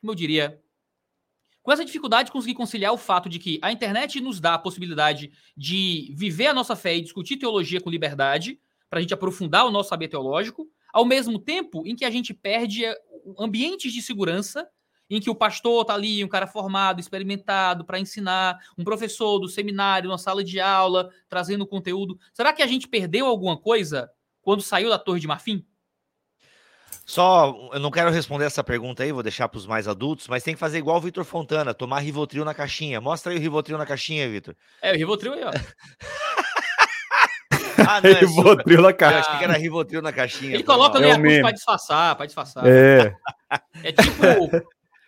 como 0.00 0.12
eu 0.12 0.16
diria, 0.16 0.62
com 1.62 1.70
essa 1.70 1.84
dificuldade 1.84 2.26
de 2.26 2.32
conseguir 2.32 2.54
conciliar 2.54 2.92
o 2.92 2.98
fato 2.98 3.28
de 3.28 3.38
que 3.38 3.58
a 3.62 3.70
internet 3.70 4.20
nos 4.20 4.40
dá 4.40 4.54
a 4.54 4.58
possibilidade 4.58 5.30
de 5.56 6.12
viver 6.16 6.48
a 6.48 6.54
nossa 6.54 6.74
fé 6.74 6.96
e 6.96 7.02
discutir 7.02 7.36
teologia 7.36 7.80
com 7.80 7.90
liberdade, 7.90 8.58
para 8.90 8.98
a 8.98 9.02
gente 9.02 9.14
aprofundar 9.14 9.64
o 9.64 9.70
nosso 9.70 9.88
saber 9.88 10.08
teológico, 10.08 10.68
ao 10.92 11.04
mesmo 11.04 11.38
tempo 11.38 11.86
em 11.86 11.94
que 11.94 12.04
a 12.04 12.10
gente 12.10 12.34
perde 12.34 12.84
eh, 12.84 12.94
ambientes 13.38 13.92
de 13.92 14.02
segurança 14.02 14.68
em 15.16 15.20
que 15.20 15.30
o 15.30 15.34
pastor 15.34 15.82
está 15.82 15.94
ali, 15.94 16.24
um 16.24 16.28
cara 16.28 16.46
formado, 16.46 17.00
experimentado 17.00 17.84
para 17.84 17.98
ensinar, 17.98 18.58
um 18.78 18.84
professor 18.84 19.38
do 19.38 19.48
seminário, 19.48 20.08
na 20.08 20.16
sala 20.16 20.42
de 20.42 20.58
aula, 20.58 21.10
trazendo 21.28 21.66
conteúdo. 21.66 22.18
Será 22.32 22.52
que 22.52 22.62
a 22.62 22.66
gente 22.66 22.88
perdeu 22.88 23.26
alguma 23.26 23.56
coisa 23.56 24.10
quando 24.40 24.62
saiu 24.62 24.88
da 24.88 24.98
Torre 24.98 25.20
de 25.20 25.26
Marfim? 25.26 25.64
Só, 27.04 27.70
eu 27.72 27.80
não 27.80 27.90
quero 27.90 28.10
responder 28.10 28.46
essa 28.46 28.64
pergunta 28.64 29.02
aí, 29.02 29.12
vou 29.12 29.22
deixar 29.22 29.48
para 29.48 29.58
os 29.58 29.66
mais 29.66 29.88
adultos, 29.88 30.28
mas 30.28 30.42
tem 30.42 30.54
que 30.54 30.60
fazer 30.60 30.78
igual 30.78 30.96
o 30.96 31.00
Vitor 31.00 31.24
Fontana, 31.24 31.74
tomar 31.74 31.98
Rivotril 31.98 32.44
na 32.44 32.54
caixinha. 32.54 33.00
Mostra 33.00 33.32
aí 33.32 33.38
o 33.38 33.40
Rivotril 33.40 33.76
na 33.76 33.84
caixinha, 33.84 34.28
Vitor. 34.30 34.56
É, 34.80 34.92
o 34.92 34.96
Rivotril 34.96 35.34
aí, 35.34 35.44
ó. 35.44 35.50
ah, 37.86 38.00
não, 38.00 38.10
é 38.10 38.14
Rivotril 38.20 38.80
na 38.80 38.92
caixinha. 38.92 39.18
Eu 39.18 39.26
achei 39.26 39.38
que 39.38 39.44
era 39.44 39.58
Rivotril 39.58 40.00
na 40.00 40.12
caixinha. 40.12 40.54
Ele 40.54 40.62
coloca 40.62 40.98
ali 40.98 41.08
é 41.08 41.12
a 41.12 41.42
para 41.42 41.50
disfarçar, 41.50 42.16
para 42.16 42.26
disfarçar. 42.26 42.66
É. 42.66 43.14
É 43.84 43.92
tipo... 43.92 44.22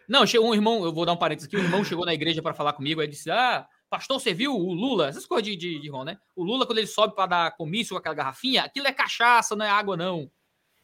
Não, 0.09 0.27
chegou 0.27 0.51
um 0.51 0.55
irmão, 0.55 0.85
eu 0.85 0.93
vou 0.93 1.07
dar 1.07 1.13
um 1.13 1.17
parênteses 1.17 1.49
aqui, 1.49 1.57
um 1.57 1.65
irmão 1.65 1.85
chegou 1.85 2.05
na 2.05 2.15
igreja 2.15 2.43
para 2.43 2.55
falar 2.55 2.73
comigo, 2.73 3.01
aí 3.01 3.09
disse, 3.09 3.31
ah, 3.31 3.67
pastor, 3.89 4.21
você 4.21 4.35
viu 4.35 4.55
o 4.55 4.73
Lula? 4.73 5.09
Essas 5.09 5.27
coisas 5.27 5.45
de, 5.45 5.57
de, 5.57 5.81
de 5.81 5.87
irmão, 5.87 6.05
né? 6.05 6.19
O 6.35 6.45
Lula, 6.45 6.67
quando 6.67 6.79
ele 6.79 6.87
sobe 6.87 7.15
para 7.15 7.27
dar 7.27 7.57
comício 7.57 7.95
com 7.95 7.99
aquela 7.99 8.15
garrafinha, 8.15 8.63
aquilo 8.63 8.87
é 8.87 8.93
cachaça, 8.93 9.57
não 9.57 9.65
é 9.65 9.71
água, 9.71 9.97
não. 9.97 10.31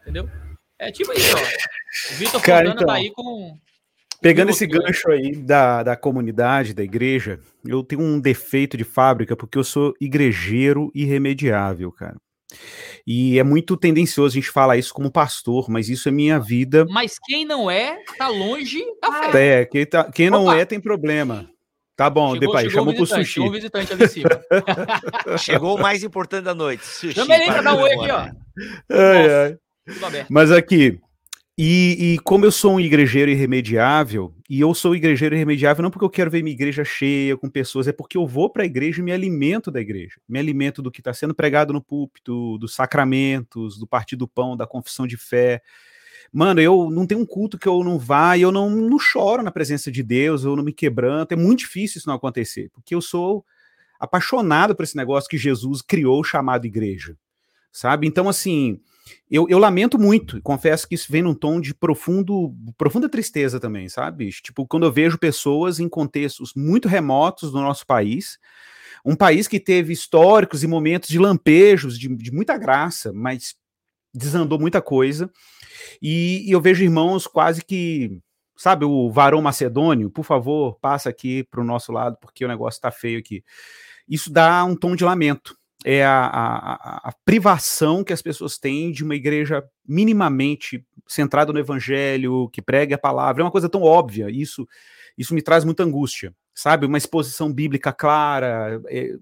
Entendeu? 0.01 0.29
É 0.79 0.91
tipo 0.91 1.13
isso, 1.13 1.35
ó. 1.37 2.13
O 2.13 2.17
Vitor 2.17 2.43
Cara, 2.43 2.69
tá 2.69 2.75
então, 2.75 2.87
tá 2.87 2.95
aí 2.95 3.11
com. 3.11 3.59
Pegando 4.23 4.51
esse 4.51 4.67
gancho 4.67 5.11
aí 5.11 5.35
da, 5.35 5.83
da 5.83 5.97
comunidade, 5.97 6.75
da 6.75 6.83
igreja, 6.83 7.41
eu 7.65 7.83
tenho 7.83 8.03
um 8.03 8.21
defeito 8.21 8.77
de 8.77 8.85
fábrica 8.85 9.37
porque 9.37 9.59
eu 9.59 9.65
sou 9.65 9.95
igrejeiro 10.01 10.91
irremediável, 10.95 11.91
cara. 11.91 12.17
E 13.07 13.39
é 13.39 13.43
muito 13.43 13.77
tendencioso 13.77 14.33
a 14.37 14.41
gente 14.41 14.51
falar 14.51 14.77
isso 14.77 14.93
como 14.93 15.11
pastor, 15.11 15.69
mas 15.69 15.89
isso 15.89 16.09
é 16.09 16.13
minha 16.13 16.39
vida. 16.39 16.87
Mas 16.91 17.19
quem 17.19 17.45
não 17.45 17.71
é, 17.71 17.99
tá 18.19 18.29
longe 18.29 18.83
da 19.01 19.31
fé. 19.31 19.63
É, 19.63 19.65
quem, 19.65 19.87
tá, 19.87 20.05
quem 20.11 20.31
não 20.31 20.53
é, 20.53 20.65
tem 20.65 20.81
problema. 20.81 21.49
Tá 21.97 22.09
bom, 22.09 22.33
chegou, 22.33 22.41
depois 22.41 22.73
chamou 22.73 22.95
pro 22.95 23.07
sushi. 23.07 23.33
Chegou 23.33 23.49
o 23.49 23.53
visitante 23.53 23.93
ali 23.93 24.05
em 24.05 24.09
cima. 24.09 24.31
chegou 25.39 25.77
o 25.77 25.81
mais 25.83 26.03
importante 26.03 26.45
da 26.45 26.55
noite. 26.55 26.87
Sushi. 26.87 27.15
Também 27.15 27.47
pra 27.47 27.61
dar 27.61 27.75
um 27.75 27.81
oi 27.81 27.93
aqui, 27.93 28.11
ó. 28.11 28.19
Ai, 28.91 29.35
ai. 29.35 29.59
Mas 30.31 30.51
aqui, 30.51 30.99
e, 31.63 32.15
e, 32.15 32.19
como 32.21 32.47
eu 32.47 32.51
sou 32.51 32.73
um 32.73 32.81
igrejeiro 32.81 33.31
irremediável, 33.31 34.35
e 34.49 34.59
eu 34.63 34.73
sou 34.73 34.97
igrejeiro 34.97 35.35
irremediável 35.35 35.83
não 35.83 35.91
porque 35.91 36.07
eu 36.07 36.09
quero 36.09 36.31
ver 36.31 36.43
minha 36.43 36.55
igreja 36.55 36.87
cheia 36.87 37.37
com 37.37 37.51
pessoas, 37.51 37.87
é 37.87 37.93
porque 37.93 38.17
eu 38.17 38.27
vou 38.27 38.49
para 38.49 38.63
a 38.63 38.67
igreja 38.67 39.03
e 39.03 39.05
me 39.05 39.13
alimento 39.13 39.71
da 39.71 39.79
igreja. 39.79 40.19
Me 40.27 40.39
alimento 40.39 40.81
do 40.81 40.91
que 40.91 41.03
está 41.03 41.13
sendo 41.13 41.35
pregado 41.35 41.75
no 41.75 41.83
púlpito, 41.83 42.57
dos 42.57 42.75
sacramentos, 42.75 43.79
do 43.79 43.87
partir 43.87 44.17
do 44.17 44.27
pão, 44.27 44.57
da 44.57 44.67
confissão 44.67 45.07
de 45.07 45.19
fé. 45.19 45.61
Mano, 46.33 46.63
eu 46.63 46.91
não 46.91 47.07
tenho 47.07 47.21
um 47.21 47.27
culto 47.27 47.59
que 47.59 47.69
eu 47.69 47.85
não 47.85 47.99
vá 47.99 48.39
e 48.39 48.41
eu 48.41 48.51
não, 48.51 48.71
não 48.71 48.99
choro 48.99 49.43
na 49.43 49.51
presença 49.51 49.93
de 49.93 50.03
Deus, 50.03 50.45
eu 50.45 50.57
não 50.57 50.65
me 50.65 50.73
quebranto. 50.73 51.35
É 51.35 51.37
muito 51.37 51.59
difícil 51.59 51.99
isso 51.99 52.09
não 52.09 52.15
acontecer, 52.15 52.71
porque 52.73 52.95
eu 52.95 53.03
sou 53.03 53.45
apaixonado 53.99 54.75
por 54.75 54.83
esse 54.83 54.97
negócio 54.97 55.29
que 55.29 55.37
Jesus 55.37 55.83
criou 55.83 56.25
chamado 56.25 56.65
igreja, 56.65 57.19
sabe? 57.71 58.07
Então, 58.07 58.31
assim, 58.31 58.81
eu, 59.31 59.49
eu, 59.49 59.59
lamento 59.59 59.99
muito, 59.99 60.41
confesso 60.43 60.89
que 60.89 60.95
isso 60.95 61.11
vem 61.11 61.23
num 61.23 61.35
tom 61.35 61.61
de 61.61 61.75
profundo, 61.75 62.55
profunda 62.77 63.09
tristeza 63.09 63.61
também, 63.61 63.89
sabe? 63.89 64.29
Tipo, 64.31 64.67
quando 64.67 64.87
eu 64.87 64.93
vejo 64.93 65.19
pessoas 65.19 65.79
em 65.79 65.89
contextos 65.89 66.53
muito 66.55 66.89
remotos 66.89 67.53
do 67.53 67.61
nosso 67.61 67.87
país, 67.87 68.39
um 69.05 69.15
país 69.15 69.49
que 69.49 69.61
teve 69.61 69.93
históricos 69.93 70.63
e 70.63 70.67
momentos 70.67 71.09
de 71.09 71.19
lampejos, 71.19 71.99
de, 71.99 72.09
de 72.17 72.33
muita 72.33 72.59
graça, 72.59 73.13
mas 73.13 73.55
desandou 74.13 74.59
muita 74.59 74.83
coisa. 74.83 75.31
E, 76.03 76.45
e 76.49 76.53
eu 76.53 76.61
vejo 76.61 76.83
irmãos 76.83 77.27
quase 77.27 77.65
que, 77.65 78.19
sabe, 78.57 78.85
o 78.85 79.11
varão 79.11 79.41
macedônio, 79.41 80.11
por 80.11 80.25
favor, 80.25 80.79
passa 80.81 81.09
aqui 81.09 81.45
para 81.45 81.61
o 81.61 81.65
nosso 81.65 81.93
lado, 81.93 82.17
porque 82.21 82.45
o 82.45 82.49
negócio 82.49 82.79
está 82.79 82.91
feio 82.91 83.19
aqui. 83.19 83.45
Isso 84.09 84.31
dá 84.31 84.65
um 84.65 84.75
tom 84.75 84.97
de 84.97 85.05
lamento. 85.05 85.57
É 85.85 86.05
a, 86.05 86.27
a, 86.27 87.09
a, 87.09 87.13
privação 87.25 88.05
que 88.05 88.13
as 88.13 88.21
pessoas 88.21 88.59
têm 88.59 88.93
de 88.93 89.03
uma 89.03 89.15
igreja 89.15 89.65
minimamente 89.87 90.85
centrada 91.09 91.53
no 91.53 91.59
evangelho, 91.59 92.51
que 92.53 92.61
pregue 92.61 92.93
a 92.93 92.99
palavra. 92.99 93.43
É 93.43 93.45
uma 93.45 93.51
coisa 93.51 93.69
tão 93.69 93.83
óbvia. 93.83 94.29
Isso, 94.31 94.69
isso 95.17 95.35
me 95.35 95.41
traz 95.41 95.65
muita 95.65 95.83
angústia 95.83 96.35
sabe? 96.61 96.85
Uma 96.85 96.99
exposição 96.99 97.53
bíblica 97.53 97.93
clara, 97.93 98.81
é, 98.89 99.15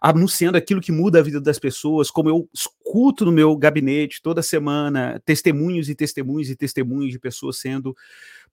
anunciando 0.00 0.58
aquilo 0.58 0.80
que 0.80 0.92
muda 0.92 1.20
a 1.20 1.22
vida 1.22 1.40
das 1.40 1.58
pessoas, 1.58 2.10
como 2.10 2.28
eu 2.28 2.48
escuto 2.52 3.24
no 3.24 3.32
meu 3.32 3.56
gabinete 3.56 4.20
toda 4.22 4.42
semana 4.42 5.20
testemunhos 5.24 5.88
e 5.88 5.94
testemunhos 5.94 6.50
e 6.50 6.56
testemunhos 6.56 7.10
de 7.10 7.18
pessoas 7.18 7.58
sendo 7.58 7.96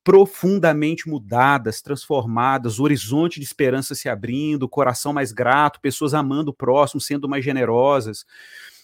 profundamente 0.04 1.08
mudadas, 1.08 1.82
transformadas, 1.82 2.80
o 2.80 2.84
horizonte 2.84 3.40
de 3.40 3.46
esperança 3.46 3.94
se 3.94 4.10
abrindo, 4.10 4.64
o 4.64 4.70
coração 4.70 5.14
mais 5.14 5.32
grato, 5.32 5.82
pessoas 5.82 6.14
amando 6.14 6.52
o 6.52 6.54
próximo, 6.54 7.02
sendo 7.02 7.28
mais 7.28 7.44
generosas 7.44 8.26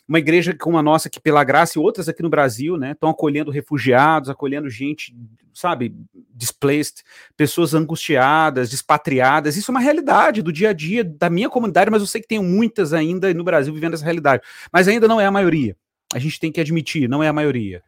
uma 0.08 0.20
igreja 0.20 0.56
como 0.56 0.78
a 0.78 0.84
nossa, 0.84 1.10
que 1.10 1.20
pela 1.20 1.44
graça 1.44 1.78
e 1.78 1.82
outras 1.82 2.08
aqui 2.08 2.22
no 2.22 2.30
Brasil, 2.30 2.78
né, 2.78 2.92
estão 2.92 3.10
acolhendo 3.10 3.50
refugiados, 3.50 4.30
acolhendo 4.30 4.70
gente, 4.70 5.16
sabe, 5.54 5.96
displaced, 6.34 7.04
pessoas 7.36 7.74
angustiadas, 7.74 8.70
despatriadas. 8.70 9.58
Isso 9.58 9.72
é 9.72 9.74
uma 9.74 9.80
realidade 9.80 10.44
do 10.44 10.54
dia 10.54 10.70
a 10.70 10.74
dia 10.74 11.04
da 11.04 11.30
minha 11.30 11.50
comunidade, 11.50 11.90
mas 11.90 12.02
eu 12.02 12.08
sei 12.08 12.22
que 12.22 12.28
tem 12.28 12.42
muitas 12.42 12.94
ainda 12.94 13.34
no 13.34 13.44
Brasil 13.44 13.74
vivendo 13.74 13.96
essa 13.96 14.06
realidade. 14.06 14.44
Mas 14.72 14.88
ainda 14.88 15.08
não 15.08 15.20
é 15.20 15.26
a 15.26 15.32
maioria. 15.32 15.76
A 16.14 16.20
gente 16.20 16.40
tem 16.40 16.52
que 16.52 16.62
admitir, 16.62 17.10
não 17.10 17.24
é 17.24 17.28
a 17.28 17.34
maioria. 17.34 17.82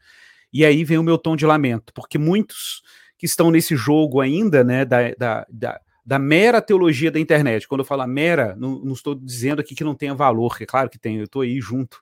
E 0.51 0.65
aí 0.65 0.83
vem 0.83 0.97
o 0.97 1.03
meu 1.03 1.19
tom 1.19 1.35
de 1.35 1.45
lamento, 1.45 1.93
porque 1.93 2.17
muitos 2.17 2.81
que 3.17 3.25
estão 3.25 3.51
nesse 3.51 3.75
jogo 3.75 4.21
ainda, 4.21 4.63
né, 4.63 4.85
da, 4.85 5.11
da, 5.17 5.45
da 5.49 5.81
da 6.07 6.17
mera 6.17 6.61
teologia 6.61 7.11
da 7.11 7.19
internet. 7.19 7.67
Quando 7.67 7.81
eu 7.81 7.85
falo 7.85 8.07
mera, 8.07 8.55
não, 8.55 8.79
não, 8.79 8.93
estou 8.93 9.13
dizendo 9.13 9.59
aqui 9.59 9.75
que 9.75 9.83
não 9.83 9.93
tenha 9.93 10.15
valor, 10.15 10.57
que 10.57 10.63
é 10.63 10.65
claro 10.65 10.89
que 10.89 10.97
tem, 10.97 11.17
eu 11.17 11.25
estou 11.25 11.41
aí 11.41 11.59
junto, 11.59 12.01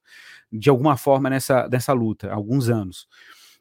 de 0.53 0.69
alguma 0.69 0.95
forma, 0.95 1.27
nessa, 1.27 1.67
nessa 1.67 1.91
luta, 1.91 2.29
há 2.29 2.35
alguns 2.35 2.69
anos. 2.69 3.07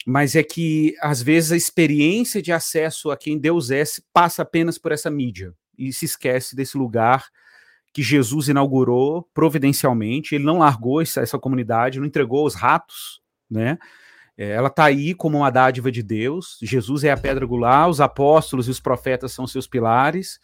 Mas 0.06 0.36
é 0.36 0.42
que, 0.42 0.94
às 1.00 1.22
vezes, 1.22 1.50
a 1.50 1.56
experiência 1.56 2.42
de 2.42 2.52
acesso 2.52 3.10
a 3.10 3.16
quem 3.16 3.38
Deus 3.38 3.70
é 3.70 3.82
passa 4.12 4.42
apenas 4.42 4.76
por 4.76 4.92
essa 4.92 5.10
mídia 5.10 5.54
e 5.78 5.90
se 5.94 6.04
esquece 6.04 6.54
desse 6.54 6.76
lugar 6.76 7.24
que 7.90 8.02
Jesus 8.02 8.48
inaugurou 8.48 9.26
providencialmente. 9.32 10.34
Ele 10.34 10.44
não 10.44 10.58
largou 10.58 11.00
essa, 11.00 11.22
essa 11.22 11.38
comunidade, 11.38 11.98
não 11.98 12.06
entregou 12.06 12.44
os 12.44 12.54
ratos, 12.54 13.22
né? 13.50 13.78
É, 14.36 14.50
ela 14.50 14.68
está 14.68 14.84
aí 14.84 15.14
como 15.14 15.38
uma 15.38 15.50
dádiva 15.50 15.90
de 15.90 16.02
Deus. 16.02 16.58
Jesus 16.60 17.04
é 17.04 17.12
a 17.12 17.16
pedra 17.16 17.44
angular, 17.44 17.88
os 17.88 18.00
apóstolos 18.00 18.66
e 18.66 18.70
os 18.70 18.80
profetas 18.80 19.32
são 19.32 19.46
seus 19.46 19.66
pilares. 19.66 20.40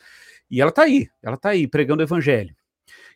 E 0.51 0.61
ela 0.61 0.71
está 0.71 0.83
aí, 0.83 1.09
ela 1.23 1.35
está 1.35 1.51
aí 1.51 1.67
pregando 1.67 2.01
o 2.01 2.07
evangelho. 2.07 2.55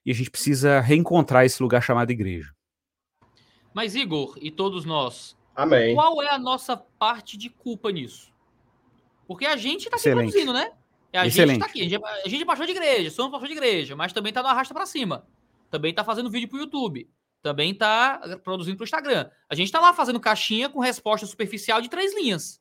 E 0.05 0.11
a 0.11 0.15
gente 0.15 0.31
precisa 0.31 0.81
reencontrar 0.81 1.45
esse 1.45 1.63
lugar 1.63 1.83
chamado 1.83 2.11
igreja. 2.11 2.53
Mas, 3.73 3.95
Igor, 3.95 4.37
e 4.41 4.51
todos 4.51 4.85
nós, 4.85 5.37
Amém. 5.55 5.95
qual 5.95 6.23
é 6.23 6.31
a 6.31 6.39
nossa 6.39 6.77
parte 6.77 7.37
de 7.37 7.49
culpa 7.49 7.91
nisso? 7.91 8.33
Porque 9.27 9.47
a 9.47 9.57
gente 9.57 9.85
está 9.87 9.97
aqui 9.97 10.11
produzindo, 10.11 10.53
né? 10.53 10.73
A 11.13 11.27
Excelente. 11.27 11.61
gente 11.61 11.63
está 11.63 11.67
aqui, 11.67 11.81
a 11.81 11.85
gente, 11.85 11.95
é, 11.95 12.23
a 12.25 12.29
gente 12.29 12.43
é 12.43 12.47
pastor 12.47 12.67
de 12.67 12.73
igreja, 12.73 13.11
somos 13.11 13.31
pastor 13.31 13.49
de 13.49 13.55
igreja, 13.55 13.95
mas 13.95 14.13
também 14.13 14.31
está 14.31 14.43
no 14.43 14.49
arrasta 14.49 14.75
para 14.75 14.85
cima. 14.85 15.25
Também 15.71 15.91
está 15.91 16.05
fazendo 16.05 16.29
vídeo 16.29 16.49
para 16.49 16.57
o 16.57 16.61
YouTube 16.61 17.09
também 17.45 17.73
está 17.73 18.39
produzindo 18.43 18.79
para 18.79 18.85
o 18.85 18.87
Instagram. 18.87 19.31
A 19.51 19.55
gente 19.55 19.67
está 19.67 19.79
lá 19.79 19.93
fazendo 19.93 20.19
caixinha 20.19 20.71
com 20.71 20.81
resposta 20.81 21.27
superficial 21.27 21.83
de 21.83 21.91
três 21.91 22.15
linhas. 22.15 22.59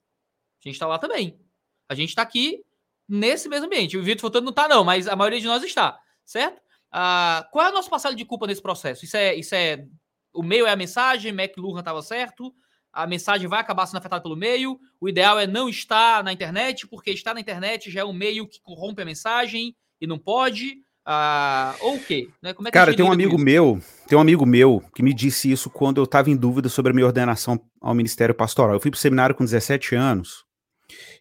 A 0.62 0.68
gente 0.68 0.76
está 0.76 0.86
lá 0.86 1.00
também. 1.00 1.40
A 1.88 1.96
gente 1.96 2.10
está 2.10 2.22
aqui 2.22 2.66
nesse 3.08 3.48
mesmo 3.48 3.68
ambiente. 3.68 3.98
O 3.98 4.04
Vitor 4.04 4.20
Fotano 4.20 4.44
não 4.44 4.50
está, 4.50 4.68
não, 4.68 4.84
mas 4.84 5.08
a 5.08 5.16
maioria 5.16 5.40
de 5.40 5.48
nós 5.48 5.64
está, 5.64 5.98
certo? 6.26 6.62
Ah, 6.92 7.48
qual 7.54 7.66
é 7.66 7.70
o 7.70 7.74
nosso 7.74 7.90
passado 7.90 8.14
de 8.14 8.26
culpa 8.26 8.46
nesse 8.46 8.62
processo? 8.62 9.06
Isso 9.06 9.16
é, 9.16 9.34
isso 9.34 9.56
é. 9.56 9.88
O 10.34 10.44
meio 10.44 10.68
é 10.68 10.72
a 10.72 10.76
mensagem, 10.76 11.32
McLuhan 11.32 11.80
estava 11.80 12.02
certo, 12.02 12.54
a 12.92 13.08
mensagem 13.08 13.48
vai 13.48 13.62
acabar 13.62 13.86
sendo 13.86 14.00
afetada 14.00 14.22
pelo 14.22 14.36
meio. 14.36 14.78
O 15.00 15.08
ideal 15.08 15.40
é 15.40 15.48
não 15.48 15.70
estar 15.70 16.26
na 16.26 16.34
internet, 16.34 16.88
porque 16.88 17.12
estar 17.12 17.34
na 17.34 17.40
internet 17.40 17.90
já 17.90 18.02
é 18.02 18.06
um 18.06 18.12
meio 18.12 18.46
que 18.48 18.60
corrompe 18.62 19.02
a 19.02 19.06
mensagem 19.06 19.74
e 20.02 20.06
não 20.06 20.20
pode. 20.20 20.84
Ah, 21.06 21.76
ou 21.82 21.96
o 21.96 22.00
quê? 22.00 22.30
Né? 22.42 22.54
Como 22.54 22.68
é 22.68 22.72
que 22.72 22.78
Cara, 22.78 22.96
tem 22.96 23.06
um 23.06 23.12
amigo 23.12 23.38
meu, 23.38 23.82
tem 24.08 24.18
um 24.18 24.22
amigo 24.22 24.46
meu 24.46 24.82
que 24.96 25.04
me 25.04 25.14
disse 25.14 25.52
isso 25.52 25.70
quando 25.70 25.98
eu 25.98 26.06
estava 26.06 26.30
em 26.30 26.36
dúvida 26.36 26.70
sobre 26.70 26.92
a 26.92 26.96
minha 26.96 27.06
ordenação 27.06 27.60
ao 27.82 27.94
ministério 27.94 28.34
pastoral. 28.34 28.76
Eu 28.76 28.80
fui 28.80 28.90
para 28.90 28.98
o 28.98 29.02
seminário 29.02 29.36
com 29.36 29.44
17 29.44 29.96
anos. 29.96 30.46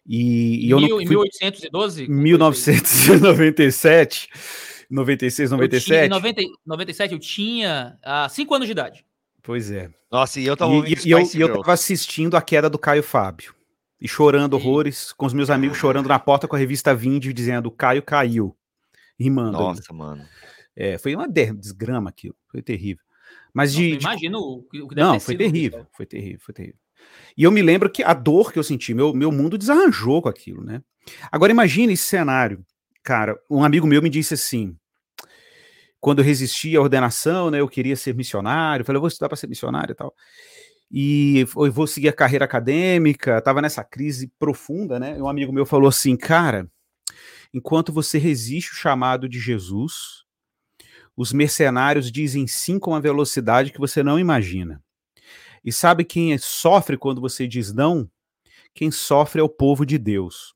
E, 0.05 0.65
e 0.65 0.69
eu 0.69 0.79
Mil, 0.79 0.89
não 0.89 0.97
fui... 0.97 1.05
Em 1.05 1.09
1812? 1.09 2.07
1997, 2.07 4.29
96, 4.89 5.51
97. 5.51 6.05
Em 6.05 6.09
90, 6.09 6.41
97 6.65 7.13
eu 7.13 7.19
tinha 7.19 7.97
5 8.29 8.51
uh, 8.51 8.55
anos 8.55 8.67
de 8.67 8.71
idade. 8.71 9.05
Pois 9.41 9.69
é. 9.69 9.89
Nossa, 10.09 10.39
e 10.39 10.45
eu 10.45 10.55
tava 10.55 10.71
e, 10.87 10.95
e 11.05 11.11
eu, 11.11 11.19
e 11.19 11.41
eu 11.41 11.57
tava 11.57 11.73
assistindo 11.73 12.37
a 12.37 12.41
queda 12.41 12.69
do 12.69 12.79
Caio 12.79 13.03
Fábio. 13.03 13.53
E 13.99 14.07
chorando 14.07 14.53
horrores, 14.53 15.11
com 15.13 15.25
os 15.25 15.33
meus 15.33 15.49
amigos 15.49 15.77
chorando 15.77 16.07
na 16.07 16.19
porta 16.19 16.47
com 16.47 16.55
a 16.55 16.59
revista 16.59 16.95
Vinde, 16.95 17.33
dizendo: 17.33 17.69
Caio 17.71 18.01
caiu 18.01 18.55
rimando. 19.19 19.53
Nossa, 19.53 19.81
ainda. 19.81 19.93
mano. 19.93 20.25
É, 20.75 20.97
foi 20.97 21.15
uma 21.15 21.27
desgrama 21.27 22.09
aquilo, 22.09 22.35
foi 22.49 22.61
terrível. 22.61 23.03
Mas 23.53 23.73
de. 23.73 23.95
Imagino 23.95 24.39
o 24.39 24.63
que 24.63 24.79
deve 24.79 25.01
Não, 25.01 25.19
foi 25.19 25.37
terrível, 25.37 25.85
foi 25.95 26.05
terrível, 26.05 26.39
foi 26.39 26.53
terrível. 26.53 26.79
E 27.37 27.43
eu 27.43 27.51
me 27.51 27.61
lembro 27.61 27.89
que 27.89 28.03
a 28.03 28.13
dor 28.13 28.51
que 28.51 28.57
eu 28.57 28.63
senti, 28.63 28.93
meu, 28.93 29.13
meu 29.13 29.31
mundo 29.31 29.57
desarranjou 29.57 30.21
com 30.21 30.29
aquilo, 30.29 30.63
né? 30.63 30.81
Agora 31.31 31.51
imagine 31.51 31.93
esse 31.93 32.05
cenário. 32.05 32.65
Cara, 33.03 33.37
um 33.49 33.63
amigo 33.63 33.85
meu 33.85 34.01
me 34.01 34.09
disse 34.09 34.33
assim, 34.33 34.75
quando 35.99 36.19
eu 36.19 36.25
resisti 36.25 36.75
à 36.75 36.81
ordenação, 36.81 37.51
né, 37.51 37.59
eu 37.59 37.67
queria 37.67 37.95
ser 37.95 38.15
missionário, 38.15 38.81
eu 38.81 38.85
falei, 38.85 38.97
eu 38.97 39.01
vou 39.01 39.09
estudar 39.09 39.27
para 39.27 39.35
ser 39.35 39.47
missionário 39.47 39.91
e 39.91 39.95
tal. 39.95 40.13
E 40.89 41.45
eu 41.55 41.71
vou 41.71 41.87
seguir 41.87 42.07
a 42.07 42.13
carreira 42.13 42.45
acadêmica, 42.45 43.41
tava 43.41 43.61
nessa 43.61 43.83
crise 43.83 44.31
profunda, 44.39 44.99
né? 44.99 45.21
Um 45.21 45.27
amigo 45.27 45.51
meu 45.51 45.65
falou 45.65 45.89
assim, 45.89 46.15
cara, 46.15 46.69
Enquanto 47.53 47.93
você 47.93 48.17
resiste 48.17 48.71
o 48.71 48.75
chamado 48.75 49.29
de 49.29 49.39
Jesus, 49.39 50.23
os 51.15 51.31
mercenários 51.31 52.11
dizem 52.11 52.47
sim 52.47 52.79
com 52.79 52.91
uma 52.91 53.01
velocidade 53.01 53.71
que 53.71 53.79
você 53.79 54.01
não 54.01 54.19
imagina. 54.19 54.83
E 55.63 55.71
sabe 55.71 56.03
quem 56.03 56.37
sofre 56.37 56.97
quando 56.97 57.21
você 57.21 57.47
diz 57.47 57.71
não? 57.71 58.09
Quem 58.73 58.89
sofre 58.89 59.39
é 59.39 59.43
o 59.43 59.49
povo 59.49 59.85
de 59.85 59.97
Deus. 59.97 60.55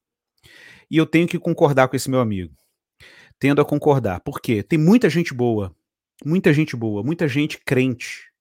E 0.90 0.98
eu 0.98 1.06
tenho 1.06 1.28
que 1.28 1.38
concordar 1.38 1.88
com 1.88 1.96
esse 1.96 2.10
meu 2.10 2.20
amigo. 2.20 2.56
Tendo 3.40 3.62
a 3.62 3.66
concordar. 3.66 4.20
Por 4.22 4.42
quê? 4.42 4.64
Tem 4.64 4.80
muita 4.80 5.10
gente 5.10 5.34
boa. 5.34 5.76
Muita 6.26 6.52
gente 6.52 6.76
boa. 6.76 7.04
Muita 7.04 7.28
gente 7.28 7.60
crente. 7.60 8.32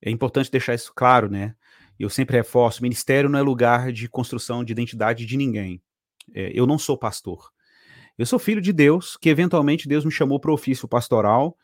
É 0.00 0.10
importante 0.10 0.50
deixar 0.50 0.74
isso 0.74 0.92
claro, 0.94 1.30
né? 1.30 1.54
Eu 1.98 2.08
sempre 2.08 2.36
reforço: 2.36 2.82
ministério 2.82 3.28
não 3.28 3.38
é 3.38 3.42
lugar 3.42 3.92
de 3.92 4.08
construção 4.08 4.64
de 4.64 4.72
identidade 4.72 5.26
de 5.26 5.36
ninguém. 5.36 5.82
É, 6.34 6.50
eu 6.54 6.66
não 6.66 6.78
sou 6.78 6.96
pastor. 6.96 7.52
Eu 8.18 8.26
sou 8.26 8.38
filho 8.38 8.60
de 8.60 8.72
Deus, 8.72 9.16
que 9.16 9.28
eventualmente 9.28 9.88
Deus 9.88 10.04
me 10.04 10.10
chamou 10.10 10.38
para 10.38 10.50
o 10.50 10.54
ofício 10.54 10.86
pastoral, 10.86 11.56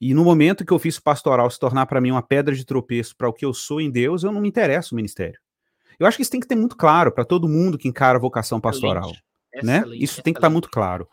e 0.00 0.12
no 0.12 0.24
momento 0.24 0.64
que 0.64 0.72
o 0.72 0.76
ofício 0.76 1.02
pastoral 1.02 1.50
se 1.50 1.58
tornar 1.58 1.86
para 1.86 2.00
mim 2.00 2.10
uma 2.10 2.22
pedra 2.22 2.54
de 2.54 2.64
tropeço 2.64 3.16
para 3.16 3.28
o 3.28 3.32
que 3.32 3.44
eu 3.44 3.54
sou 3.54 3.80
em 3.80 3.90
Deus, 3.90 4.22
eu 4.22 4.32
não 4.32 4.40
me 4.40 4.48
interesso 4.48 4.94
o 4.94 4.96
ministério. 4.96 5.40
Eu 5.98 6.06
acho 6.06 6.16
que 6.16 6.22
isso 6.22 6.30
tem 6.30 6.40
que 6.40 6.46
ter 6.46 6.56
muito 6.56 6.76
claro 6.76 7.10
para 7.10 7.24
todo 7.24 7.48
mundo 7.48 7.78
que 7.78 7.88
encara 7.88 8.18
a 8.18 8.20
vocação 8.20 8.60
pastoral. 8.60 9.10
né? 9.62 9.82
Isso 9.94 10.22
tem 10.22 10.34
que 10.34 10.38
estar 10.38 10.48
tá 10.48 10.52
muito 10.52 10.70
claro. 10.70 11.08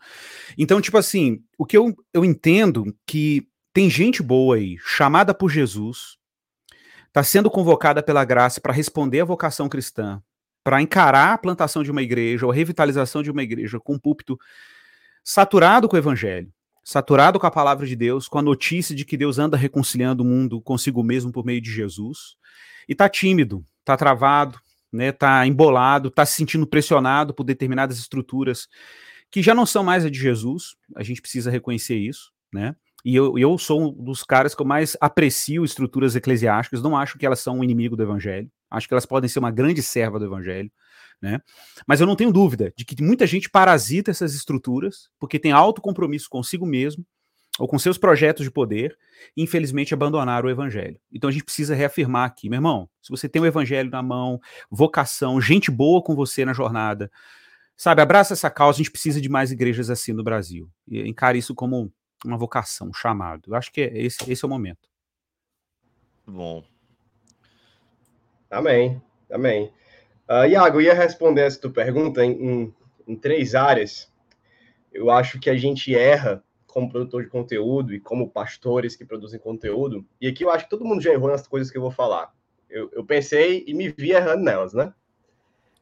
Então, 0.58 0.80
tipo 0.80 0.98
assim, 0.98 1.42
o 1.56 1.64
que 1.64 1.76
eu, 1.76 1.94
eu 2.12 2.24
entendo 2.24 2.94
que 3.06 3.48
tem 3.72 3.88
gente 3.88 4.22
boa 4.22 4.56
aí, 4.56 4.76
chamada 4.84 5.32
por 5.32 5.48
Jesus, 5.48 6.18
está 7.08 7.22
sendo 7.22 7.50
convocada 7.50 8.02
pela 8.02 8.24
graça 8.24 8.60
para 8.60 8.72
responder 8.72 9.20
à 9.20 9.24
vocação 9.24 9.68
cristã, 9.68 10.22
para 10.62 10.82
encarar 10.82 11.32
a 11.32 11.38
plantação 11.38 11.82
de 11.82 11.90
uma 11.90 12.02
igreja 12.02 12.44
ou 12.44 12.52
a 12.52 12.54
revitalização 12.54 13.22
de 13.22 13.30
uma 13.30 13.42
igreja 13.42 13.80
com 13.80 13.94
um 13.94 13.98
púlpito 13.98 14.38
saturado 15.24 15.88
com 15.88 15.96
o 15.96 15.98
evangelho, 15.98 16.52
saturado 16.84 17.40
com 17.40 17.46
a 17.46 17.50
palavra 17.50 17.86
de 17.86 17.96
Deus, 17.96 18.28
com 18.28 18.38
a 18.38 18.42
notícia 18.42 18.94
de 18.94 19.04
que 19.06 19.16
Deus 19.16 19.38
anda 19.38 19.56
reconciliando 19.56 20.22
o 20.22 20.26
mundo 20.26 20.60
consigo 20.60 21.02
mesmo 21.02 21.32
por 21.32 21.44
meio 21.44 21.62
de 21.62 21.72
Jesus, 21.72 22.36
e 22.86 22.94
tá 22.94 23.08
tímido, 23.08 23.64
tá 23.82 23.96
travado, 23.96 24.60
né, 24.92 25.10
tá 25.10 25.46
embolado, 25.46 26.10
tá 26.10 26.26
se 26.26 26.34
sentindo 26.34 26.66
pressionado 26.66 27.32
por 27.32 27.42
determinadas 27.42 27.98
estruturas 27.98 28.68
que 29.30 29.42
já 29.42 29.54
não 29.54 29.66
são 29.66 29.82
mais 29.82 30.04
a 30.04 30.10
de 30.10 30.18
Jesus, 30.18 30.76
a 30.94 31.02
gente 31.02 31.20
precisa 31.20 31.50
reconhecer 31.50 31.96
isso, 31.96 32.30
né? 32.52 32.76
E 33.04 33.16
eu, 33.16 33.36
eu 33.36 33.58
sou 33.58 33.82
um 33.82 34.04
dos 34.04 34.22
caras 34.22 34.54
que 34.54 34.62
eu 34.62 34.66
mais 34.66 34.96
aprecio 35.00 35.64
estruturas 35.64 36.14
eclesiásticas, 36.14 36.80
não 36.80 36.96
acho 36.96 37.18
que 37.18 37.26
elas 37.26 37.40
são 37.40 37.58
um 37.58 37.64
inimigo 37.64 37.96
do 37.96 38.02
evangelho, 38.02 38.48
acho 38.70 38.86
que 38.86 38.94
elas 38.94 39.04
podem 39.04 39.28
ser 39.28 39.40
uma 39.40 39.50
grande 39.50 39.82
serva 39.82 40.18
do 40.18 40.24
evangelho, 40.24 40.70
né? 41.24 41.40
Mas 41.86 42.00
eu 42.00 42.06
não 42.06 42.14
tenho 42.14 42.30
dúvida 42.30 42.70
de 42.76 42.84
que 42.84 43.02
muita 43.02 43.26
gente 43.26 43.48
parasita 43.48 44.10
essas 44.10 44.34
estruturas 44.34 45.08
porque 45.18 45.38
tem 45.38 45.52
alto 45.52 45.80
compromisso 45.80 46.28
consigo 46.28 46.66
mesmo 46.66 47.04
ou 47.58 47.66
com 47.66 47.78
seus 47.78 47.96
projetos 47.96 48.44
de 48.44 48.50
poder, 48.50 48.98
infelizmente 49.36 49.94
abandonaram 49.94 50.48
o 50.48 50.50
evangelho. 50.50 51.00
Então 51.10 51.30
a 51.30 51.32
gente 51.32 51.44
precisa 51.44 51.74
reafirmar 51.74 52.26
aqui, 52.26 52.50
meu 52.50 52.58
irmão, 52.58 52.90
se 53.00 53.10
você 53.10 53.28
tem 53.28 53.40
o 53.40 53.46
evangelho 53.46 53.90
na 53.90 54.02
mão, 54.02 54.38
vocação, 54.70 55.40
gente 55.40 55.70
boa 55.70 56.02
com 56.02 56.14
você 56.14 56.44
na 56.44 56.52
jornada, 56.52 57.10
sabe, 57.74 58.02
abraça 58.02 58.34
essa 58.34 58.50
causa, 58.50 58.76
a 58.76 58.82
gente 58.82 58.90
precisa 58.90 59.20
de 59.20 59.28
mais 59.28 59.50
igrejas 59.50 59.88
assim 59.88 60.12
no 60.12 60.22
Brasil. 60.22 60.68
E 60.86 61.08
encare 61.08 61.38
isso 61.38 61.54
como 61.54 61.90
uma 62.24 62.36
vocação, 62.36 62.88
um 62.88 62.92
chamado. 62.92 63.44
Eu 63.46 63.54
acho 63.54 63.72
que 63.72 63.80
é 63.80 63.98
esse, 63.98 64.30
esse 64.30 64.44
é 64.44 64.46
o 64.46 64.50
momento. 64.50 64.90
Bom. 66.26 66.64
Amém, 68.50 69.00
amém. 69.30 69.72
Uh, 70.28 70.46
Iago, 70.48 70.78
eu 70.78 70.82
ia 70.82 70.94
responder 70.94 71.42
essa 71.42 71.60
tua 71.60 71.70
pergunta 71.70 72.24
em, 72.24 72.32
em, 72.32 72.74
em 73.06 73.16
três 73.16 73.54
áreas. 73.54 74.10
Eu 74.92 75.10
acho 75.10 75.38
que 75.38 75.50
a 75.50 75.56
gente 75.56 75.94
erra 75.94 76.42
como 76.66 76.90
produtor 76.90 77.22
de 77.22 77.28
conteúdo 77.28 77.94
e 77.94 78.00
como 78.00 78.30
pastores 78.30 78.96
que 78.96 79.04
produzem 79.04 79.38
conteúdo. 79.38 80.04
E 80.20 80.26
aqui 80.26 80.44
eu 80.44 80.50
acho 80.50 80.64
que 80.64 80.70
todo 80.70 80.84
mundo 80.84 81.02
já 81.02 81.12
errou 81.12 81.30
nas 81.30 81.46
coisas 81.46 81.70
que 81.70 81.78
eu 81.78 81.82
vou 81.82 81.90
falar. 81.90 82.34
Eu, 82.68 82.90
eu 82.92 83.04
pensei 83.04 83.64
e 83.66 83.74
me 83.74 83.88
vi 83.88 84.10
errando 84.10 84.42
nelas, 84.42 84.72
né? 84.72 84.92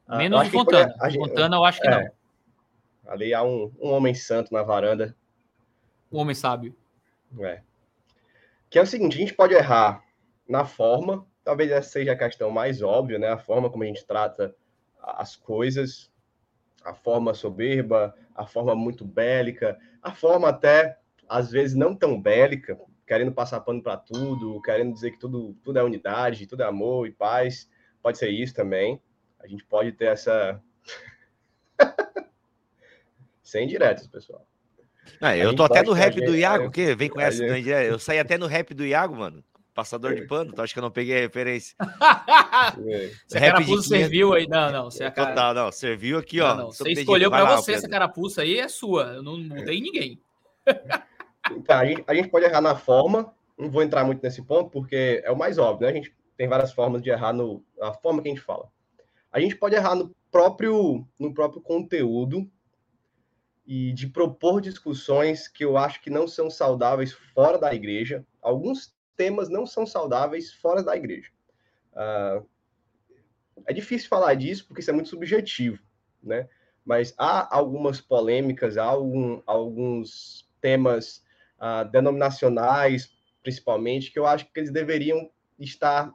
Ah, 0.06 0.18
Menos 0.18 0.44
de 0.44 0.50
Fontana. 0.50 0.94
Fontana 1.14 1.56
eu 1.56 1.64
acho 1.64 1.80
que 1.80 1.88
é, 1.88 1.90
não. 1.90 2.10
Ali 3.06 3.32
há 3.32 3.42
um, 3.42 3.72
um 3.80 3.90
homem 3.90 4.14
santo 4.14 4.52
na 4.52 4.62
varanda. 4.62 5.16
Um 6.10 6.18
homem 6.18 6.34
sábio. 6.34 6.76
É. 7.40 7.62
Que 8.68 8.78
é 8.78 8.82
o 8.82 8.86
seguinte, 8.86 9.16
a 9.16 9.20
gente 9.20 9.34
pode 9.34 9.54
errar 9.54 10.04
na 10.46 10.66
forma, 10.66 11.26
talvez 11.44 11.70
essa 11.70 11.88
seja 11.88 12.12
a 12.12 12.16
questão 12.16 12.50
mais 12.50 12.82
óbvia, 12.82 13.18
né? 13.18 13.28
A 13.28 13.38
forma 13.38 13.70
como 13.70 13.84
a 13.84 13.86
gente 13.86 14.04
trata 14.04 14.54
as 15.02 15.36
coisas, 15.36 16.10
a 16.84 16.94
forma 16.94 17.34
soberba, 17.34 18.14
a 18.34 18.46
forma 18.46 18.74
muito 18.74 19.04
bélica, 19.04 19.78
a 20.02 20.12
forma 20.12 20.48
até, 20.48 20.98
às 21.28 21.50
vezes, 21.50 21.76
não 21.76 21.94
tão 21.94 22.20
bélica, 22.20 22.78
querendo 23.06 23.32
passar 23.32 23.60
pano 23.60 23.82
para 23.82 23.96
tudo, 23.96 24.60
querendo 24.62 24.92
dizer 24.92 25.12
que 25.12 25.18
tudo, 25.18 25.54
tudo 25.62 25.78
é 25.78 25.82
unidade, 25.82 26.46
tudo 26.46 26.62
é 26.62 26.66
amor 26.66 27.06
e 27.06 27.12
paz. 27.12 27.68
Pode 28.02 28.18
ser 28.18 28.30
isso 28.30 28.54
também. 28.54 29.00
A 29.40 29.46
gente 29.46 29.64
pode 29.64 29.92
ter 29.92 30.06
essa. 30.06 30.60
Sem 33.42 33.66
diretos, 33.66 34.06
pessoal. 34.06 34.46
Ah, 35.20 35.36
eu 35.36 35.54
tô 35.54 35.64
até 35.64 35.82
no 35.82 35.92
rap 35.92 36.14
do 36.14 36.34
Iago, 36.34 36.70
que 36.70 36.94
vem 36.94 37.08
com 37.08 37.20
essa. 37.20 37.46
Gente... 37.46 37.68
Eu 37.68 37.98
saí 37.98 38.18
até 38.18 38.38
no 38.38 38.46
rap 38.46 38.72
do 38.72 38.86
Iago, 38.86 39.16
mano. 39.16 39.44
Passador 39.74 40.14
de 40.14 40.26
pano, 40.26 40.52
tu 40.52 40.60
acha 40.60 40.72
que 40.72 40.78
eu 40.78 40.82
não 40.82 40.90
peguei 40.90 41.16
a 41.16 41.20
referência? 41.20 41.74
Se 43.26 43.38
a 43.38 43.40
carapuça 43.40 43.88
serviu 43.88 44.34
aí, 44.34 44.46
não, 44.46 44.70
não. 44.70 44.90
Se 44.90 45.02
a 45.02 45.10
cara... 45.10 45.30
Total, 45.30 45.54
não, 45.54 45.72
serviu 45.72 46.18
aqui, 46.18 46.40
ó. 46.40 46.48
Não, 46.54 46.64
não. 46.64 46.72
Você 46.72 46.90
escolheu 46.92 47.30
para 47.30 47.56
você 47.56 47.72
essa 47.72 47.88
carapuça 47.88 48.42
aí, 48.42 48.58
é 48.58 48.68
sua. 48.68 49.14
Eu 49.14 49.22
não 49.22 49.38
mudei 49.38 49.80
ninguém. 49.80 50.20
Então, 51.50 51.76
a 51.76 51.84
gente, 51.84 52.04
a 52.06 52.14
gente 52.14 52.28
pode 52.28 52.44
errar 52.44 52.60
na 52.60 52.76
forma, 52.76 53.34
não 53.58 53.68
vou 53.68 53.82
entrar 53.82 54.04
muito 54.04 54.22
nesse 54.22 54.40
ponto, 54.42 54.70
porque 54.70 55.20
é 55.24 55.30
o 55.32 55.36
mais 55.36 55.58
óbvio, 55.58 55.86
né? 55.86 55.92
A 55.92 55.96
gente 55.96 56.14
tem 56.36 56.48
várias 56.48 56.72
formas 56.72 57.02
de 57.02 57.10
errar 57.10 57.32
no, 57.32 57.64
na 57.76 57.92
forma 57.92 58.22
que 58.22 58.28
a 58.28 58.30
gente 58.30 58.44
fala. 58.44 58.68
A 59.30 59.40
gente 59.40 59.56
pode 59.56 59.74
errar 59.74 59.96
no 59.96 60.14
próprio, 60.30 61.06
no 61.18 61.34
próprio 61.34 61.60
conteúdo 61.60 62.48
e 63.66 63.92
de 63.92 64.06
propor 64.06 64.60
discussões 64.60 65.48
que 65.48 65.64
eu 65.64 65.76
acho 65.76 66.00
que 66.00 66.10
não 66.10 66.26
são 66.28 66.50
saudáveis 66.50 67.12
fora 67.34 67.58
da 67.58 67.74
igreja. 67.74 68.24
Alguns 68.40 68.94
temas 69.16 69.48
não 69.48 69.66
são 69.66 69.86
saudáveis 69.86 70.52
fora 70.52 70.82
da 70.82 70.96
igreja. 70.96 71.30
Uh, 71.92 72.46
é 73.66 73.72
difícil 73.72 74.08
falar 74.08 74.34
disso 74.34 74.66
porque 74.66 74.80
isso 74.80 74.90
é 74.90 74.94
muito 74.94 75.08
subjetivo, 75.08 75.78
né? 76.22 76.48
Mas 76.84 77.14
há 77.16 77.54
algumas 77.54 78.00
polêmicas, 78.00 78.76
há 78.76 78.84
algum, 78.84 79.40
alguns 79.46 80.50
temas 80.60 81.22
uh, 81.58 81.88
denominacionais, 81.90 83.12
principalmente, 83.42 84.10
que 84.10 84.18
eu 84.18 84.26
acho 84.26 84.46
que 84.52 84.58
eles 84.58 84.72
deveriam 84.72 85.30
estar 85.58 86.12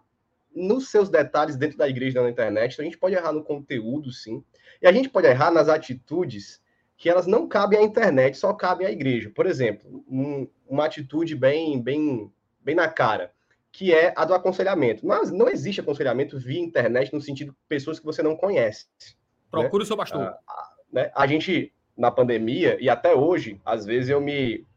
nos 0.53 0.89
seus 0.89 1.09
detalhes 1.09 1.55
dentro 1.55 1.77
da 1.77 1.87
igreja 1.87 2.21
na 2.21 2.29
internet. 2.29 2.73
Então, 2.73 2.83
a 2.83 2.87
gente 2.87 2.97
pode 2.97 3.15
errar 3.15 3.31
no 3.31 3.43
conteúdo, 3.43 4.11
sim. 4.11 4.43
E 4.81 4.87
a 4.87 4.91
gente 4.91 5.09
pode 5.09 5.27
errar 5.27 5.51
nas 5.51 5.69
atitudes 5.69 6.61
que 6.97 7.09
elas 7.09 7.27
não 7.27 7.47
cabem 7.47 7.79
à 7.79 7.83
internet, 7.83 8.37
só 8.37 8.53
cabem 8.53 8.87
à 8.87 8.91
igreja. 8.91 9.29
Por 9.29 9.45
exemplo, 9.45 10.03
um, 10.09 10.47
uma 10.67 10.85
atitude 10.85 11.35
bem, 11.35 11.79
bem 11.81 12.31
bem 12.67 12.75
na 12.75 12.89
cara, 12.89 13.31
que 13.71 13.93
é 13.93 14.13
a 14.15 14.25
do 14.25 14.33
aconselhamento. 14.33 15.07
Mas 15.07 15.31
não 15.31 15.47
existe 15.47 15.79
aconselhamento 15.79 16.37
via 16.37 16.59
internet 16.59 17.13
no 17.13 17.21
sentido 17.21 17.51
de 17.51 17.57
pessoas 17.69 17.97
que 17.97 18.05
você 18.05 18.21
não 18.21 18.35
conhece. 18.35 18.87
Né? 18.99 19.15
Procure 19.49 19.81
né? 19.81 19.83
o 19.83 19.87
seu 19.87 19.95
pastor. 19.95 20.21
Ah, 20.21 20.69
né? 20.91 21.11
A 21.15 21.25
gente, 21.25 21.73
na 21.97 22.11
pandemia, 22.11 22.77
e 22.81 22.89
até 22.89 23.15
hoje, 23.15 23.61
às 23.65 23.85
vezes 23.85 24.09
eu 24.09 24.19
me 24.19 24.67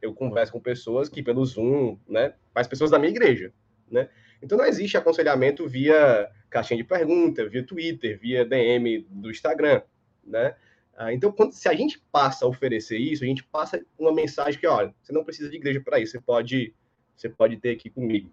eu 0.00 0.14
converso 0.14 0.52
com 0.52 0.60
pessoas 0.60 1.08
que 1.08 1.24
pelo 1.24 1.44
Zoom, 1.44 1.98
né? 2.06 2.34
Mas 2.54 2.68
pessoas 2.68 2.90
da 2.90 3.00
minha 3.00 3.10
igreja, 3.10 3.52
né? 3.90 4.08
Então 4.40 4.56
não 4.56 4.64
existe 4.64 4.96
aconselhamento 4.96 5.66
via 5.66 6.30
caixinha 6.48 6.76
de 6.76 6.84
pergunta, 6.84 7.48
via 7.48 7.66
Twitter, 7.66 8.16
via 8.16 8.44
DM 8.44 9.00
do 9.10 9.28
Instagram, 9.28 9.82
né? 10.22 10.54
Ah, 10.96 11.12
então, 11.12 11.32
quando, 11.32 11.52
se 11.52 11.68
a 11.68 11.74
gente 11.74 12.00
passa 12.12 12.44
a 12.44 12.48
oferecer 12.48 12.98
isso, 12.98 13.24
a 13.24 13.26
gente 13.26 13.42
passa 13.44 13.84
uma 13.98 14.12
mensagem 14.12 14.60
que, 14.60 14.66
olha, 14.66 14.94
você 15.00 15.12
não 15.12 15.24
precisa 15.24 15.48
de 15.48 15.56
igreja 15.56 15.80
para 15.80 15.98
isso, 15.98 16.12
você 16.12 16.20
pode 16.20 16.74
você 17.20 17.28
pode 17.28 17.56
ter 17.58 17.70
aqui 17.70 17.90
comigo. 17.90 18.32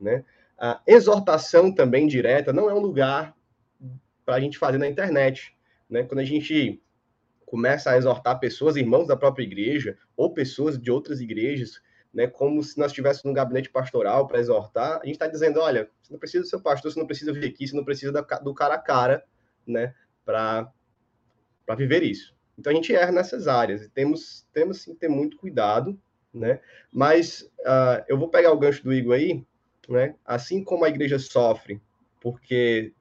Né? 0.00 0.24
A 0.58 0.80
exortação 0.86 1.74
também 1.74 2.06
direta 2.06 2.52
não 2.52 2.70
é 2.70 2.74
um 2.74 2.80
lugar 2.80 3.36
para 4.24 4.36
a 4.36 4.40
gente 4.40 4.56
fazer 4.56 4.78
na 4.78 4.88
internet. 4.88 5.56
Né? 5.88 6.04
Quando 6.04 6.20
a 6.20 6.24
gente 6.24 6.80
começa 7.44 7.90
a 7.90 7.96
exortar 7.96 8.38
pessoas, 8.38 8.76
irmãos 8.76 9.08
da 9.08 9.16
própria 9.16 9.42
igreja, 9.42 9.98
ou 10.16 10.32
pessoas 10.32 10.78
de 10.78 10.90
outras 10.90 11.20
igrejas, 11.20 11.82
né, 12.14 12.26
como 12.26 12.62
se 12.62 12.78
nós 12.78 12.88
estivéssemos 12.88 13.24
num 13.24 13.32
gabinete 13.32 13.70
pastoral 13.70 14.26
para 14.26 14.38
exortar, 14.38 15.00
a 15.00 15.06
gente 15.06 15.14
está 15.14 15.26
dizendo, 15.26 15.60
olha, 15.60 15.90
você 16.00 16.12
não 16.12 16.18
precisa 16.18 16.44
do 16.44 16.48
seu 16.48 16.60
pastor, 16.60 16.92
você 16.92 16.98
não 16.98 17.06
precisa 17.06 17.32
vir 17.32 17.44
aqui, 17.44 17.66
você 17.66 17.76
não 17.76 17.84
precisa 17.84 18.12
do 18.12 18.54
cara 18.54 18.74
a 18.74 18.78
cara, 18.78 19.24
né, 19.66 19.94
para 20.24 20.72
viver 21.76 22.02
isso. 22.02 22.34
Então 22.58 22.72
a 22.72 22.74
gente 22.74 22.94
erra 22.94 23.12
nessas 23.12 23.48
áreas, 23.48 23.82
e 23.82 23.88
temos, 23.88 24.46
temos 24.52 24.82
sim 24.82 24.94
ter 24.94 25.08
muito 25.08 25.36
cuidado, 25.36 26.00
né? 26.32 26.60
Mas 26.92 27.42
uh, 27.60 28.04
eu 28.08 28.18
vou 28.18 28.28
pegar 28.28 28.52
o 28.52 28.58
gancho 28.58 28.82
do 28.84 28.92
Igor 28.92 29.14
aí, 29.14 29.44
né? 29.88 30.14
Assim 30.24 30.62
como 30.62 30.84
a 30.84 30.88
igreja 30.88 31.18
sofre 31.18 31.80
porque 32.20 32.92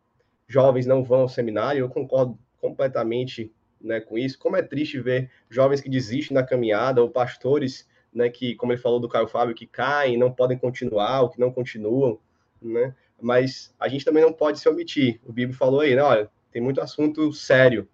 jovens 0.48 0.88
não 0.88 1.04
vão 1.04 1.22
ao 1.22 1.30
seminário, 1.30 1.82
eu 1.82 1.90
concordo 1.90 2.40
completamente 2.60 3.54
né, 3.80 4.00
com 4.00 4.18
isso. 4.18 4.40
Como 4.40 4.56
é 4.56 4.62
triste 4.62 5.00
ver 5.00 5.30
jovens 5.50 5.82
que 5.82 5.90
desistem 5.90 6.34
da 6.34 6.44
caminhada, 6.44 7.02
ou 7.02 7.10
pastores, 7.10 7.88
né, 8.14 8.30
que, 8.30 8.56
como 8.56 8.72
ele 8.72 8.82
falou 8.82 9.00
do 9.00 9.10
Caio 9.10 9.28
Fábio, 9.28 9.54
que 9.54 9.68
caem, 9.68 10.18
não 10.18 10.32
podem 10.32 10.58
continuar, 10.58 11.22
ou 11.22 11.30
que 11.30 11.40
não 11.40 11.52
continuam, 11.52 12.20
né? 12.62 12.96
Mas 13.22 13.76
a 13.78 13.88
gente 13.88 14.06
também 14.06 14.24
não 14.24 14.34
pode 14.34 14.60
se 14.60 14.68
omitir. 14.68 15.20
O 15.26 15.34
Bíblia 15.34 15.58
falou 15.58 15.82
aí, 15.82 15.94
né? 15.94 16.02
Olha, 16.02 16.30
tem 16.52 16.62
muito 16.62 16.82
assunto 16.82 17.32
sério, 17.34 17.88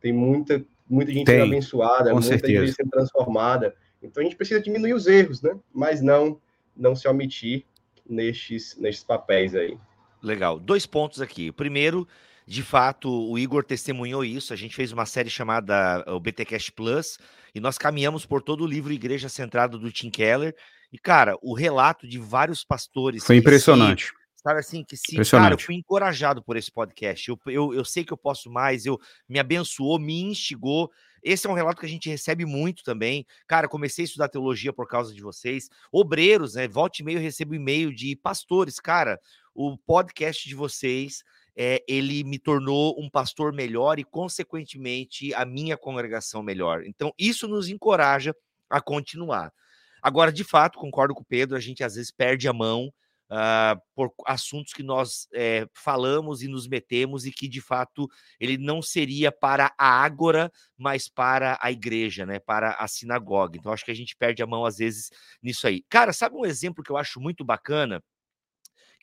tem 0.00 0.12
muita, 0.12 0.62
muita 0.88 1.10
gente 1.10 1.24
tem, 1.24 1.40
sendo 1.40 1.46
abençoada, 1.46 2.12
muita 2.12 2.28
certeza. 2.28 2.66
gente 2.66 2.76
sendo 2.76 2.90
transformada. 2.90 3.74
Então 4.06 4.22
a 4.22 4.24
gente 4.24 4.36
precisa 4.36 4.60
diminuir 4.60 4.94
os 4.94 5.06
erros, 5.06 5.42
né? 5.42 5.58
Mas 5.74 6.00
não 6.00 6.40
não 6.76 6.94
se 6.94 7.08
omitir 7.08 7.64
nestes, 8.08 8.76
nestes 8.76 9.04
papéis 9.04 9.54
aí. 9.54 9.78
Legal. 10.22 10.58
Dois 10.58 10.86
pontos 10.86 11.20
aqui. 11.20 11.48
O 11.48 11.52
primeiro, 11.52 12.06
de 12.46 12.62
fato, 12.62 13.10
o 13.10 13.38
Igor 13.38 13.64
testemunhou 13.64 14.24
isso. 14.24 14.52
A 14.52 14.56
gente 14.56 14.74
fez 14.74 14.92
uma 14.92 15.06
série 15.06 15.30
chamada 15.30 16.04
o 16.06 16.20
BTcast 16.20 16.72
Plus 16.72 17.18
e 17.54 17.60
nós 17.60 17.78
caminhamos 17.78 18.26
por 18.26 18.42
todo 18.42 18.64
o 18.64 18.66
livro 18.66 18.92
Igreja 18.92 19.28
Centrada 19.28 19.78
do 19.78 19.90
Tim 19.90 20.10
Keller. 20.10 20.54
E, 20.92 20.98
cara, 20.98 21.36
o 21.42 21.54
relato 21.54 22.06
de 22.06 22.18
vários 22.18 22.64
pastores. 22.64 23.24
Foi 23.24 23.36
impressionante. 23.36 24.06
Se, 24.06 24.12
sabe 24.42 24.60
assim, 24.60 24.84
que 24.84 24.96
se, 24.96 25.16
cara, 25.30 25.54
eu 25.54 25.58
fui 25.58 25.74
encorajado 25.74 26.42
por 26.42 26.56
esse 26.56 26.70
podcast. 26.70 27.28
Eu, 27.28 27.38
eu, 27.46 27.74
eu 27.74 27.84
sei 27.84 28.04
que 28.04 28.12
eu 28.12 28.16
posso 28.16 28.50
mais, 28.50 28.86
eu 28.86 28.98
me 29.28 29.38
abençoou, 29.38 29.98
me 29.98 30.22
instigou. 30.22 30.90
Esse 31.26 31.48
é 31.48 31.50
um 31.50 31.54
relato 31.54 31.80
que 31.80 31.86
a 31.86 31.88
gente 31.88 32.08
recebe 32.08 32.46
muito 32.46 32.84
também. 32.84 33.26
Cara, 33.48 33.66
comecei 33.66 34.04
a 34.04 34.06
estudar 34.06 34.28
teologia 34.28 34.72
por 34.72 34.86
causa 34.86 35.12
de 35.12 35.20
vocês. 35.20 35.68
Obreiros, 35.90 36.54
né? 36.54 36.68
Volte 36.68 37.00
e 37.00 37.04
meio, 37.04 37.18
recebo 37.18 37.52
e-mail 37.52 37.92
de 37.92 38.14
pastores. 38.14 38.78
Cara, 38.78 39.18
o 39.52 39.76
podcast 39.76 40.48
de 40.48 40.54
vocês, 40.54 41.24
é, 41.56 41.82
ele 41.88 42.22
me 42.22 42.38
tornou 42.38 42.94
um 42.96 43.10
pastor 43.10 43.52
melhor 43.52 43.98
e, 43.98 44.04
consequentemente, 44.04 45.34
a 45.34 45.44
minha 45.44 45.76
congregação 45.76 46.44
melhor. 46.44 46.84
Então, 46.84 47.12
isso 47.18 47.48
nos 47.48 47.68
encoraja 47.68 48.32
a 48.70 48.80
continuar. 48.80 49.52
Agora, 50.00 50.30
de 50.30 50.44
fato, 50.44 50.78
concordo 50.78 51.12
com 51.12 51.22
o 51.22 51.26
Pedro, 51.26 51.56
a 51.56 51.60
gente 51.60 51.82
às 51.82 51.96
vezes 51.96 52.12
perde 52.12 52.46
a 52.46 52.52
mão 52.52 52.92
uh, 53.30 53.80
por 53.94 54.12
assuntos 54.26 54.72
que 54.72 54.82
nós 54.82 55.28
é, 55.32 55.66
falamos 55.74 56.42
e 56.42 56.48
nos 56.48 56.66
metemos 56.66 57.26
e 57.26 57.32
que 57.32 57.48
de 57.48 57.60
fato 57.60 58.08
ele 58.40 58.56
não 58.58 58.80
seria 58.80 59.30
para 59.30 59.72
a 59.78 59.88
ágora, 60.02 60.50
mas 60.76 61.08
para 61.08 61.58
a 61.60 61.70
igreja, 61.70 62.24
né? 62.26 62.38
Para 62.38 62.72
a 62.72 62.88
sinagoga. 62.88 63.56
Então 63.56 63.72
acho 63.72 63.84
que 63.84 63.90
a 63.90 63.96
gente 63.96 64.16
perde 64.16 64.42
a 64.42 64.46
mão 64.46 64.64
às 64.64 64.78
vezes 64.78 65.10
nisso 65.42 65.66
aí. 65.66 65.84
Cara, 65.88 66.12
sabe 66.12 66.36
um 66.36 66.46
exemplo 66.46 66.82
que 66.82 66.90
eu 66.90 66.96
acho 66.96 67.20
muito 67.20 67.44
bacana? 67.44 68.02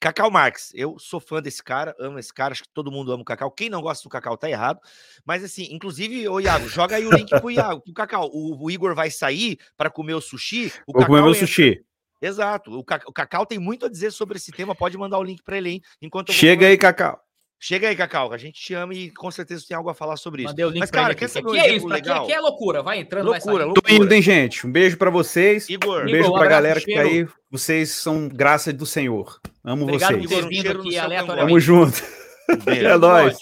Cacau 0.04 0.30
Marx, 0.30 0.74
eu 0.76 1.00
sou 1.00 1.18
fã 1.18 1.42
desse 1.42 1.64
cara, 1.64 1.96
amo 1.98 2.20
esse 2.20 2.34
cara, 2.34 2.52
acho 2.52 2.64
que 2.64 2.74
todo 2.74 2.92
mundo 2.92 3.14
ama 3.14 3.22
o 3.22 3.26
Cacau. 3.26 3.50
Quem 3.50 3.70
não 3.70 3.82
gosta 3.82 4.04
do 4.04 4.10
Cacau 4.10 4.36
tá 4.36 4.50
errado. 4.50 4.82
Mas 5.24 5.46
assim, 5.46 5.70
inclusive, 5.72 6.28
ô 6.28 6.42
Iago, 6.42 6.68
joga 6.68 6.98
aí 6.98 7.06
o 7.06 7.12
link 7.12 7.30
pro 7.30 7.50
Iago, 7.50 7.80
pro 7.80 7.94
Cacau. 7.94 8.30
O, 8.34 8.66
o 8.66 8.70
Igor 8.70 8.94
vai 8.94 9.10
sair 9.10 9.58
para 9.78 9.90
comer 9.90 10.14
o 10.14 10.20
sushi. 10.20 10.74
O 10.86 10.92
Vou 10.92 10.96
Cacau 10.96 11.08
comer 11.08 11.22
meu 11.22 11.34
entra. 11.34 11.48
sushi. 11.48 11.86
Exato. 12.26 12.72
O, 12.72 12.84
Ca- 12.84 13.02
o 13.06 13.12
Cacau 13.14 13.46
tem 13.46 13.60
muito 13.60 13.86
a 13.86 13.90
dizer 13.90 14.12
sobre 14.12 14.38
esse 14.38 14.52
tema. 14.52 14.74
Pode 14.74 14.98
mandar 14.98 15.18
o 15.20 15.24
link 15.24 15.42
para 15.44 15.58
ele, 15.58 15.70
hein? 15.70 15.82
Enquanto 16.02 16.32
Chega 16.32 16.68
aí, 16.68 16.78
Cacau. 16.78 17.20
Chega 17.60 17.88
aí, 17.88 17.96
Cacau. 17.96 18.34
A 18.34 18.38
gente 18.38 18.62
te 18.62 18.74
ama 18.74 18.94
e 18.94 19.10
com 19.12 19.32
certeza 19.32 19.64
tem 19.68 19.76
algo 19.78 19.90
a 19.90 19.94
falar 19.94 20.18
sobre 20.18 20.42
isso. 20.42 20.50
Mandei 20.52 20.66
o 20.66 20.70
link 20.70 20.82
Mas, 20.82 20.92
cara, 20.92 21.16
quer 21.16 21.26
aqui. 21.26 21.34
saber 21.34 21.48
um 21.48 21.52
Aqui 21.52 21.60
é 21.60 21.76
isso, 21.76 21.86
aqui, 21.86 21.94
legal? 21.94 22.24
aqui 22.24 22.34
é 22.34 22.40
loucura. 22.42 22.84
Vai 22.84 23.00
entrando, 23.00 23.26
Loucura, 23.28 23.46
vai 23.46 23.58
saindo. 23.60 23.74
Tô 23.74 23.82
loucura. 23.90 23.94
indo, 24.06 24.14
hein, 24.14 24.22
gente? 24.22 24.68
Um 24.68 24.72
beijo 24.72 24.98
pra 24.98 25.10
vocês. 25.10 25.70
Igor, 25.70 26.02
Um 26.02 26.06
beijo 26.06 26.28
pra 26.30 26.38
abraço, 26.44 26.50
galera 26.50 26.80
que 26.82 26.94
tá 26.94 27.04
cheiro. 27.06 27.30
aí. 27.30 27.36
Vocês 27.50 27.90
são 27.92 28.28
graça 28.28 28.74
do 28.74 28.86
Senhor. 28.86 29.40
Amo 29.64 29.84
Obrigado 29.84 30.12
vocês. 30.18 30.24
por 30.24 30.30
ter 30.30 30.36
Igor, 30.36 30.50
um 30.50 30.54
cheiro 30.62 30.80
aqui 30.82 30.98
aleatoriamente. 30.98 31.48
Tamo 31.48 31.60
junto. 31.60 32.04
É 32.68 32.98
nóis. 32.98 33.38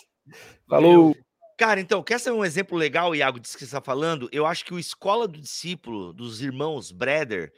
Falou. 0.69 1.15
Cara, 1.57 1.79
então, 1.79 2.01
quer 2.03 2.19
saber 2.19 2.37
um 2.37 2.45
exemplo 2.45 2.77
legal, 2.77 3.15
Iago, 3.15 3.39
disso 3.39 3.53
que 3.55 3.59
você 3.59 3.65
está 3.65 3.81
falando? 3.81 4.29
Eu 4.31 4.45
acho 4.45 4.63
que 4.65 4.73
o 4.73 4.79
Escola 4.79 5.27
do 5.27 5.39
Discípulo, 5.39 6.13
dos 6.13 6.41
irmãos 6.41 6.91
Breder, 6.91 7.51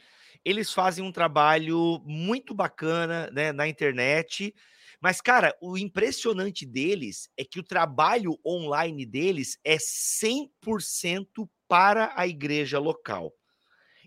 eles 0.46 0.72
fazem 0.74 1.04
um 1.04 1.12
trabalho 1.12 2.02
muito 2.06 2.54
bacana 2.54 3.30
né, 3.32 3.52
na 3.52 3.68
internet. 3.68 4.54
Mas, 5.02 5.22
cara, 5.22 5.56
o 5.62 5.78
impressionante 5.78 6.66
deles 6.66 7.30
é 7.38 7.44
que 7.44 7.60
o 7.60 7.64
trabalho 7.64 8.40
online 8.46 9.06
deles 9.06 9.58
é 9.64 9.78
100% 9.78 11.48
para 11.68 12.14
a 12.16 12.28
igreja 12.28 12.80
local. 12.80 13.34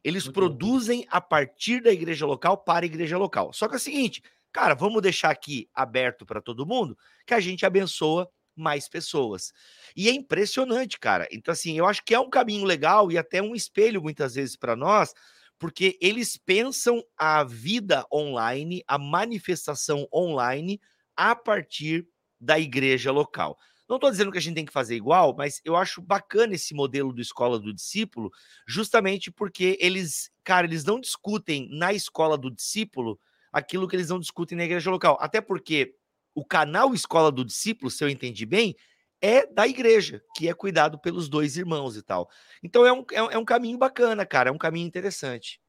Eles 0.05 0.25
Muito 0.25 0.35
bom. 0.41 0.59
produzem 0.59 1.07
a 1.11 1.21
partir 1.21 1.83
da 1.83 1.93
igreja 1.93 2.27
local 2.27 2.59
para 2.59 2.85
a 2.85 2.87
igreja 2.87 3.19
local. 3.19 3.53
Só 3.53 3.67
que 3.69 3.75
é 3.75 3.77
o 3.77 3.81
seguinte, 3.81 4.23
cara, 4.53 4.75
vamos 4.75 5.03
deixar 5.03 5.31
aqui 5.31 5.69
aberto 5.75 6.25
para 6.25 6.41
todo 6.41 6.67
mundo 6.67 6.97
que 7.27 7.35
a 7.35 7.41
gente 7.41 7.67
abençoa 7.67 8.31
mais 8.55 8.89
pessoas. 8.89 9.53
E 9.95 10.09
é 10.09 10.13
impressionante, 10.13 10.99
cara. 10.99 11.29
Então, 11.31 11.53
assim, 11.53 11.77
eu 11.77 11.87
acho 11.87 12.03
que 12.05 12.15
é 12.15 12.21
um 12.21 12.31
caminho 12.31 12.65
legal 12.65 13.11
e 13.13 13.19
até 13.19 13.43
um 13.43 13.55
espelho 13.55 14.01
muitas 14.01 14.35
vezes 14.35 14.57
para 14.57 14.75
nós, 14.77 15.13
porque 15.59 15.99
eles 16.01 16.37
pensam 16.37 17.03
a 17.17 17.43
vida 17.45 18.07
online, 18.13 18.83
a 18.87 18.99
manifestação 18.99 20.07
online, 20.13 20.81
a 21.17 21.35
partir 21.35 22.07
da 22.41 22.59
igreja 22.59 23.11
local. 23.11 23.59
Não 23.89 23.97
estou 23.97 24.11
dizendo 24.11 24.33
que 24.33 24.39
a 24.39 24.41
gente 24.41 24.57
tem 24.57 24.67
que 24.67 24.73
fazer 24.73 24.97
igual, 24.97 25.35
mas 25.37 25.61
eu 25.65 25.77
acho 25.77 26.03
bacana 26.03 26.55
esse 26.55 26.75
modelo 26.75 27.13
do 27.13 27.23
escola 27.23 27.59
do 27.59 27.73
discípulo, 27.73 28.31
justamente 28.67 29.31
porque 29.31 29.79
eles, 29.81 30.31
cara, 30.43 30.67
eles 30.67 30.85
não 30.85 31.01
discutem 31.01 31.69
na 31.71 31.93
escola 31.93 32.37
do 32.37 32.51
discípulo 32.51 33.19
aquilo 33.53 33.89
que 33.89 33.97
eles 33.97 34.11
não 34.11 34.21
discutem 34.21 34.59
na 34.59 34.65
igreja 34.65 34.91
local. 34.91 35.17
Até 35.21 35.41
porque 35.41 35.95
o 36.35 36.45
canal 36.45 36.93
Escola 36.93 37.33
do 37.33 37.43
Discípulo, 37.43 37.91
se 37.91 38.05
eu 38.05 38.11
entendi 38.11 38.45
bem, 38.45 38.77
é 39.21 39.47
da 39.47 39.67
igreja, 39.67 40.23
que 40.37 40.49
é 40.49 40.55
cuidado 40.55 40.99
pelos 40.99 41.29
dois 41.29 41.57
irmãos 41.57 41.97
e 41.97 42.03
tal. 42.03 42.29
Então 42.63 42.85
é 42.87 42.93
um, 42.93 43.05
é 43.13 43.23
um, 43.23 43.31
é 43.33 43.39
um 43.39 43.45
caminho 43.45 43.79
bacana, 43.79 44.25
cara, 44.27 44.51
é 44.51 44.53
um 44.53 44.59
caminho 44.59 44.87
interessante. 44.87 45.61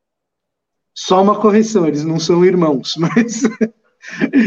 Só 0.94 1.22
uma 1.22 1.40
correção, 1.40 1.88
eles 1.88 2.04
não 2.04 2.20
são 2.20 2.44
irmãos, 2.44 2.96
mas 2.98 3.42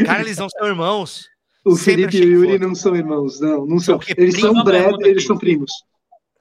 Cara, 0.06 0.20
eles 0.20 0.38
não 0.38 0.48
são 0.48 0.66
irmãos. 0.66 1.26
o 1.64 1.76
Sempre 1.76 2.10
Felipe 2.10 2.16
e 2.16 2.20
o 2.20 2.22
que 2.42 2.46
Yuri 2.50 2.58
não 2.58 2.74
são 2.74 2.94
irmãos, 2.96 3.40
não, 3.40 3.66
não 3.66 3.78
São 3.78 4.00
são. 4.00 4.14
Eles 4.16 4.38
são 4.40 4.52
Uma 4.52 4.64
breve, 4.64 4.84
pergunta 4.84 5.08
eles 5.08 5.24
são 5.24 5.38
primos. 5.38 5.70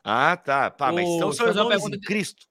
Ah, 0.03 0.35
tá. 0.37 0.71
Pá, 0.71 0.91
mas 0.91 1.07
então 1.07 1.31
são 1.31 1.47
irmãos 1.47 1.65
em 1.65 1.69
pergunta- 1.69 1.99
Cristo. 2.05 2.48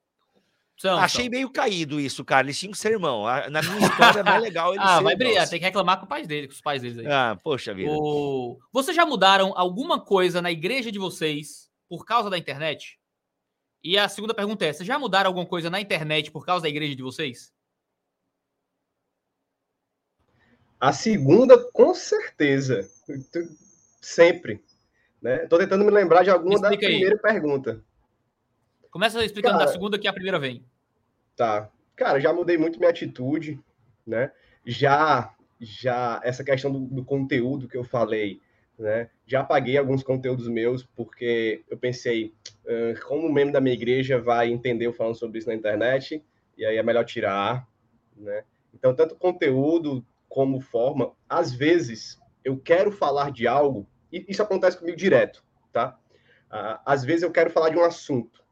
São, 0.79 0.97
Achei 0.97 1.25
são. 1.25 1.31
meio 1.33 1.51
caído 1.51 1.99
isso, 1.99 2.25
cara. 2.25 2.47
Eles 2.47 2.59
tinham 2.59 2.71
que 2.71 2.79
ser 2.79 2.93
irmão. 2.93 3.25
Na 3.51 3.61
minha 3.61 3.89
história 3.89 4.21
é 4.21 4.23
mais 4.23 4.41
legal 4.41 4.73
eles 4.73 4.87
Ah, 4.87 5.01
vai 5.01 5.17
brigar, 5.17 5.33
irmãos. 5.35 5.51
tem 5.51 5.59
que 5.59 5.65
reclamar 5.65 5.97
com 5.99 6.05
os 6.05 6.09
pais 6.09 6.27
dele, 6.29 6.47
com 6.47 6.53
os 6.55 6.61
pais 6.61 6.81
deles 6.81 6.99
aí. 6.99 7.07
Ah, 7.09 7.37
poxa 7.43 7.75
vida. 7.75 7.91
O... 7.91 8.61
Vocês 8.73 8.95
já 8.97 9.05
mudaram 9.05 9.53
alguma 9.57 10.01
coisa 10.01 10.41
na 10.41 10.53
igreja 10.53 10.93
de 10.93 10.99
vocês 10.99 11.69
por 11.89 12.07
causa 12.07 12.31
da 12.31 12.39
internet? 12.39 12.97
E 13.83 13.99
a 13.99 14.09
segunda 14.09 14.33
pergunta 14.33 14.65
é: 14.65 14.73
vocês 14.73 14.87
já 14.87 14.97
mudaram 15.01 15.29
alguma 15.29 15.47
coisa 15.47 15.69
na 15.69 15.81
internet 15.81 16.31
por 16.31 16.47
causa 16.47 16.63
da 16.63 16.69
igreja 16.69 16.95
de 16.95 17.03
vocês? 17.03 17.53
A 20.81 20.93
segunda, 20.93 21.59
com 21.73 21.93
certeza. 21.93 22.89
Sempre. 24.01 24.63
Né? 25.21 25.39
Tô 25.49 25.59
tentando 25.59 25.85
me 25.85 25.91
lembrar 25.91 26.23
de 26.23 26.31
alguma 26.31 26.61
da 26.61 26.69
Explica 26.69 26.87
aí. 26.87 26.93
primeira 27.01 27.19
pergunta. 27.19 27.85
Começa 28.99 29.25
explicando 29.25 29.59
Cara, 29.59 29.67
da 29.67 29.71
segunda 29.73 29.97
que 29.97 30.09
a 30.09 30.13
primeira 30.13 30.41
vem. 30.41 30.61
Tá. 31.37 31.71
Cara, 31.95 32.19
já 32.19 32.33
mudei 32.33 32.59
muito 32.59 32.81
minha 32.81 32.91
atitude, 32.91 33.61
né? 34.05 34.33
Já, 34.67 35.33
já 35.61 36.21
essa 36.25 36.43
questão 36.43 36.73
do, 36.73 36.81
do 36.81 37.05
conteúdo 37.05 37.69
que 37.69 37.77
eu 37.77 37.85
falei, 37.85 38.41
né? 38.77 39.09
Já 39.25 39.43
apaguei 39.43 39.79
alguns 39.79 40.03
conteúdos 40.03 40.49
meus 40.49 40.83
porque 40.83 41.63
eu 41.71 41.79
pensei, 41.79 42.35
"Ah, 42.67 43.01
como 43.07 43.29
o 43.29 43.33
membro 43.33 43.53
da 43.53 43.61
minha 43.61 43.73
igreja 43.73 44.21
vai 44.21 44.51
entender 44.51 44.89
eu 44.89 44.93
falando 44.93 45.15
sobre 45.15 45.39
isso 45.39 45.47
na 45.47 45.55
internet? 45.55 46.21
E 46.57 46.67
aí 46.67 46.77
é 46.77 46.83
melhor 46.83 47.05
tirar, 47.05 47.69
né? 48.17 48.43
Então, 48.75 48.93
tanto 48.93 49.15
conteúdo 49.15 50.05
como 50.29 50.61
forma, 50.61 51.13
às 51.29 51.53
vezes 51.53 52.21
eu 52.45 52.59
quero 52.59 52.91
falar 52.91 53.31
de 53.31 53.47
algo, 53.47 53.87
e 54.13 54.25
isso 54.27 54.43
acontece 54.43 54.77
comigo 54.77 54.97
direto, 54.97 55.45
tá? 55.73 55.97
Ah, 56.51 56.83
às 56.85 57.05
vezes 57.05 57.23
eu 57.23 57.31
quero 57.31 57.49
falar 57.49 57.71
de 57.71 57.77
um 57.77 57.85
assunto, 57.85 58.48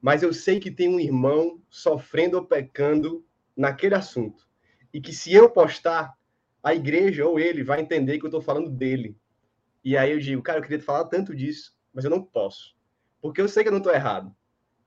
mas 0.00 0.22
eu 0.22 0.32
sei 0.32 0.58
que 0.58 0.70
tem 0.70 0.88
um 0.88 1.00
irmão 1.00 1.60
sofrendo 1.68 2.36
ou 2.36 2.44
pecando 2.44 3.24
naquele 3.56 3.94
assunto. 3.94 4.48
E 4.92 5.00
que 5.00 5.12
se 5.12 5.32
eu 5.32 5.50
postar, 5.50 6.16
a 6.62 6.74
igreja 6.74 7.26
ou 7.26 7.38
ele 7.38 7.62
vai 7.62 7.80
entender 7.80 8.18
que 8.18 8.24
eu 8.24 8.28
estou 8.28 8.42
falando 8.42 8.70
dele. 8.70 9.16
E 9.84 9.96
aí 9.96 10.12
eu 10.12 10.18
digo, 10.18 10.42
cara, 10.42 10.58
eu 10.58 10.62
queria 10.62 10.80
falar 10.80 11.04
tanto 11.04 11.34
disso, 11.34 11.74
mas 11.92 12.04
eu 12.04 12.10
não 12.10 12.22
posso. 12.22 12.76
Porque 13.20 13.40
eu 13.40 13.48
sei 13.48 13.62
que 13.62 13.68
eu 13.68 13.72
não 13.72 13.78
estou 13.78 13.92
errado, 13.92 14.34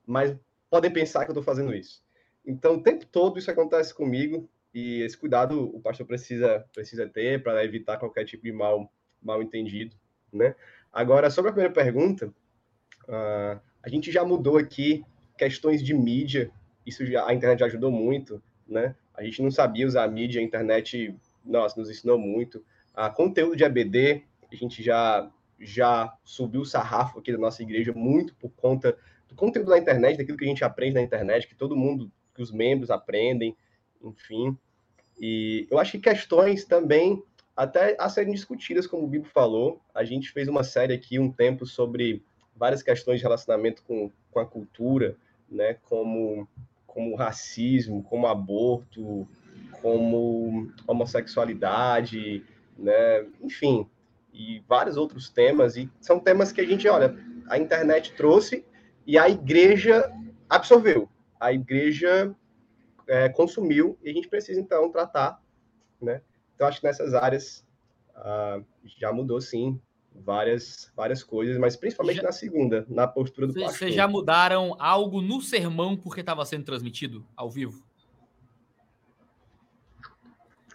mas 0.05 0.35
podem 0.69 0.91
pensar 0.91 1.25
que 1.25 1.31
eu 1.31 1.33
estou 1.33 1.43
fazendo 1.43 1.73
isso. 1.73 2.03
Então, 2.45 2.75
o 2.75 2.83
tempo 2.83 3.05
todo 3.05 3.39
isso 3.39 3.49
acontece 3.49 3.93
comigo 3.93 4.49
e 4.73 5.01
esse 5.01 5.17
cuidado 5.17 5.63
o 5.75 5.79
pastor 5.79 6.05
precisa, 6.05 6.65
precisa 6.73 7.07
ter 7.07 7.41
para 7.41 7.63
evitar 7.63 7.97
qualquer 7.97 8.25
tipo 8.25 8.43
de 8.43 8.51
mal, 8.51 8.91
mal 9.21 9.41
entendido, 9.41 9.95
né? 10.31 10.55
Agora, 10.91 11.29
sobre 11.29 11.49
a 11.49 11.53
primeira 11.53 11.73
pergunta, 11.73 12.33
ah, 13.07 13.59
a 13.83 13.89
gente 13.89 14.11
já 14.11 14.23
mudou 14.23 14.57
aqui 14.57 15.03
questões 15.37 15.83
de 15.83 15.93
mídia, 15.93 16.49
isso 16.85 17.05
já, 17.05 17.27
a 17.27 17.33
internet 17.33 17.59
já 17.59 17.65
ajudou 17.65 17.91
muito, 17.91 18.41
né? 18.67 18.95
A 19.13 19.23
gente 19.23 19.41
não 19.41 19.51
sabia 19.51 19.85
usar 19.85 20.05
a 20.05 20.07
mídia, 20.07 20.41
a 20.41 20.43
internet, 20.43 21.15
nossa, 21.45 21.79
nos 21.79 21.89
ensinou 21.89 22.17
muito. 22.17 22.63
A 22.93 23.09
conteúdo 23.09 23.55
de 23.55 23.63
ABD, 23.63 24.23
a 24.51 24.55
gente 24.55 24.81
já 24.81 25.29
já 25.59 26.13
subiu 26.25 26.61
o 26.61 26.65
sarrafo 26.65 27.19
aqui 27.19 27.31
da 27.31 27.37
nossa 27.37 27.61
igreja 27.61 27.93
muito 27.93 28.35
por 28.35 28.49
conta 28.51 28.97
do 29.29 29.35
conteúdo 29.35 29.69
da 29.69 29.77
internet, 29.77 30.17
daquilo 30.17 30.37
que 30.37 30.43
a 30.43 30.47
gente 30.47 30.63
aprende 30.63 30.95
na 30.95 31.01
internet, 31.01 31.47
que 31.47 31.55
todo 31.55 31.75
mundo, 31.75 32.11
que 32.35 32.41
os 32.41 32.51
membros 32.51 32.91
aprendem, 32.91 33.55
enfim. 34.01 34.57
E 35.19 35.67
eu 35.71 35.79
acho 35.79 35.93
que 35.93 35.99
questões 35.99 36.65
também 36.65 37.23
até 37.55 37.95
a 37.99 38.09
serem 38.09 38.33
discutidas, 38.33 38.87
como 38.87 39.03
o 39.03 39.07
Bibo 39.07 39.25
falou. 39.25 39.81
A 39.93 40.03
gente 40.03 40.31
fez 40.31 40.47
uma 40.47 40.63
série 40.63 40.93
aqui 40.93 41.19
um 41.19 41.31
tempo 41.31 41.65
sobre 41.65 42.23
várias 42.55 42.83
questões 42.83 43.17
de 43.17 43.23
relacionamento 43.23 43.83
com, 43.83 44.11
com 44.31 44.39
a 44.39 44.45
cultura, 44.45 45.15
né, 45.49 45.75
como, 45.83 46.47
como 46.85 47.15
racismo, 47.15 48.03
como 48.03 48.27
aborto, 48.27 49.27
como 49.81 50.71
homossexualidade, 50.87 52.43
né, 52.77 53.25
enfim, 53.41 53.87
e 54.33 54.63
vários 54.67 54.97
outros 54.97 55.29
temas, 55.29 55.75
e 55.75 55.89
são 55.99 56.19
temas 56.19 56.51
que 56.51 56.61
a 56.61 56.65
gente, 56.65 56.87
olha, 56.87 57.15
a 57.47 57.57
internet 57.57 58.13
trouxe 58.13 58.65
e 59.05 59.17
a 59.17 59.29
igreja 59.29 60.11
absorveu, 60.49 61.09
a 61.39 61.51
igreja 61.53 62.33
é, 63.07 63.29
consumiu, 63.29 63.97
e 64.01 64.09
a 64.09 64.13
gente 64.13 64.27
precisa, 64.27 64.59
então, 64.59 64.91
tratar, 64.91 65.41
né, 66.01 66.21
então 66.55 66.67
acho 66.67 66.79
que 66.79 66.87
nessas 66.87 67.13
áreas 67.13 67.65
ah, 68.15 68.61
já 68.85 69.11
mudou, 69.11 69.41
sim, 69.41 69.79
várias, 70.15 70.91
várias 70.95 71.23
coisas, 71.23 71.57
mas 71.57 71.75
principalmente 71.75 72.17
Já- 72.17 72.23
na 72.23 72.31
segunda, 72.31 72.85
na 72.89 73.07
postura 73.07 73.47
do 73.47 73.53
Vocês 73.53 73.65
pastor. 73.65 73.79
vocês 73.79 73.95
já 73.95 74.07
mudaram 74.07 74.75
algo 74.79 75.21
no 75.21 75.41
sermão 75.41 75.95
porque 75.97 76.19
estava 76.21 76.45
sendo 76.45 76.63
transmitido 76.65 77.25
ao 77.35 77.49
vivo? 77.49 77.83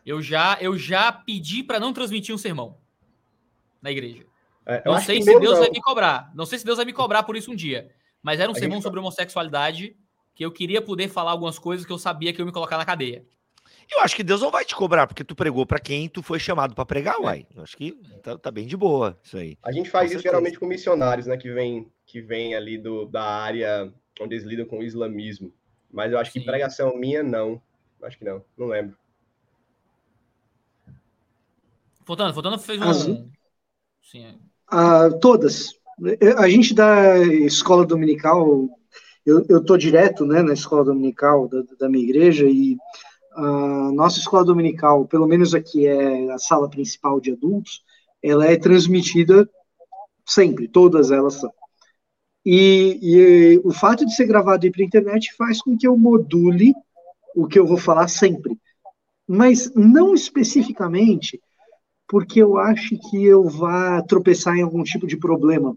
Eu 0.05 0.23
já, 0.23 0.57
eu 0.61 0.77
já 0.79 1.13
pedi 1.13 1.63
para 1.63 1.79
não 1.79 1.93
transmitir 1.93 2.35
um 2.35 2.39
sermão 2.39 2.79
na 3.83 3.91
igreja. 3.91 4.25
É, 4.65 4.83
Não 4.85 5.01
sei 5.01 5.23
se 5.23 5.39
Deus 5.39 5.55
não. 5.55 5.61
vai 5.61 5.71
me 5.71 5.81
cobrar. 5.81 6.31
Não 6.35 6.45
sei 6.47 6.59
se 6.59 6.65
Deus 6.65 6.77
vai 6.77 6.85
me 6.87 6.93
cobrar 6.93 7.23
por 7.23 7.37
isso 7.37 7.51
um 7.51 7.57
dia. 7.57 7.91
Mas 8.23 8.41
era 8.41 8.51
um 8.51 8.55
A 8.55 8.59
sermão 8.59 8.77
gente- 8.77 8.83
sobre 8.83 9.01
homossexualidade 9.01 9.97
que 10.35 10.45
eu 10.45 10.53
queria 10.53 10.81
poder 10.83 11.09
falar 11.09 11.31
algumas 11.33 11.59
coisas 11.59 11.85
que 11.87 11.93
eu 11.93 11.99
sabia 11.99 12.33
que 12.33 12.41
eu 12.41 12.45
ia 12.45 12.47
me 12.47 12.53
colocar 12.53 12.77
na 12.79 12.85
cadeia. 12.85 13.25
Eu 13.91 14.01
acho 14.01 14.15
que 14.15 14.23
Deus 14.23 14.43
não 14.43 14.51
vai 14.51 14.65
te 14.65 14.77
cobrar, 14.77 15.07
porque 15.07 15.25
tu 15.25 15.35
pregou 15.35 15.65
para 15.65 15.79
quem 15.79 16.09
tu 16.09 16.23
foi 16.23 16.39
chamado 16.39 16.75
para 16.75 16.85
pregar, 16.85 17.19
uai. 17.21 17.47
Eu 17.55 17.63
acho 17.63 17.77
que 17.77 17.93
tá, 18.23 18.37
tá 18.37 18.51
bem 18.51 18.67
de 18.67 18.77
boa 18.77 19.19
isso 19.23 19.37
aí. 19.37 19.57
A 19.63 19.73
gente 19.73 19.89
faz 19.89 20.05
Com 20.05 20.07
isso 20.07 20.23
certeza. 20.23 20.35
geralmente 20.35 20.59
com 20.59 20.67
missionários, 20.67 21.27
né, 21.27 21.37
que 21.37 21.51
vem 21.51 21.91
que 22.07 22.21
vem 22.21 22.55
ali 22.55 22.79
do, 22.79 23.07
da 23.07 23.23
área 23.23 23.93
onde 24.21 24.35
eles 24.35 24.45
lidam 24.47 24.67
com 24.67 24.79
o 24.79 24.83
islamismo. 24.83 25.53
Mas 25.91 26.13
eu 26.13 26.19
acho 26.19 26.33
que 26.33 26.41
Sim. 26.41 26.47
pregação 26.47 26.97
minha 26.97 27.23
não. 27.23 27.61
Acho 28.03 28.19
que 28.19 28.25
não, 28.25 28.45
não 28.57 28.67
lembro. 28.67 28.97
Fontana, 32.05 32.33
Fontana 32.33 32.59
fez 32.59 32.81
um. 32.81 32.85
As... 32.85 33.03
Sim. 34.03 34.39
Ah, 34.67 35.11
todas. 35.21 35.79
A 36.39 36.49
gente 36.49 36.75
da 36.75 37.19
escola 37.19 37.85
dominical, 37.85 38.69
eu, 39.27 39.45
eu 39.49 39.65
tô 39.65 39.77
direto 39.77 40.25
né, 40.25 40.43
na 40.43 40.53
escola 40.55 40.85
dominical 40.85 41.49
da, 41.49 41.63
da 41.79 41.89
minha 41.89 42.05
igreja 42.05 42.47
e 42.47 42.77
a 43.39 43.93
nossa 43.93 44.19
escola 44.19 44.45
dominical, 44.45 45.07
pelo 45.07 45.27
menos 45.27 45.55
aqui 45.55 45.87
é 45.87 46.31
a 46.33 46.39
sala 46.39 46.69
principal 46.69 47.21
de 47.21 47.33
adultos, 47.33 47.83
ela 48.23 48.47
é 48.47 48.57
transmitida 48.57 49.49
sempre, 50.27 50.67
todas 50.67 51.11
elas 51.11 51.35
são. 51.35 51.53
E, 52.45 52.99
e 53.01 53.61
o 53.65 53.73
fato 53.73 54.05
de 54.05 54.15
ser 54.15 54.27
gravado 54.27 54.71
para 54.71 54.83
a 54.83 54.87
internet 54.87 55.35
faz 55.37 55.63
com 55.63 55.77
que 55.77 55.87
eu 55.87 55.97
module 55.97 56.75
o 57.37 57.47
que 57.47 57.59
eu 57.59 57.67
vou 57.67 57.77
falar 57.77 58.09
sempre. 58.09 58.59
Mas 59.27 59.73
não 59.75 60.15
especificamente 60.15 61.41
porque 62.09 62.43
eu 62.43 62.57
acho 62.57 62.99
que 63.11 63.25
eu 63.25 63.45
vá 63.45 64.03
tropeçar 64.03 64.57
em 64.57 64.63
algum 64.63 64.83
tipo 64.83 65.07
de 65.07 65.17
problema, 65.17 65.77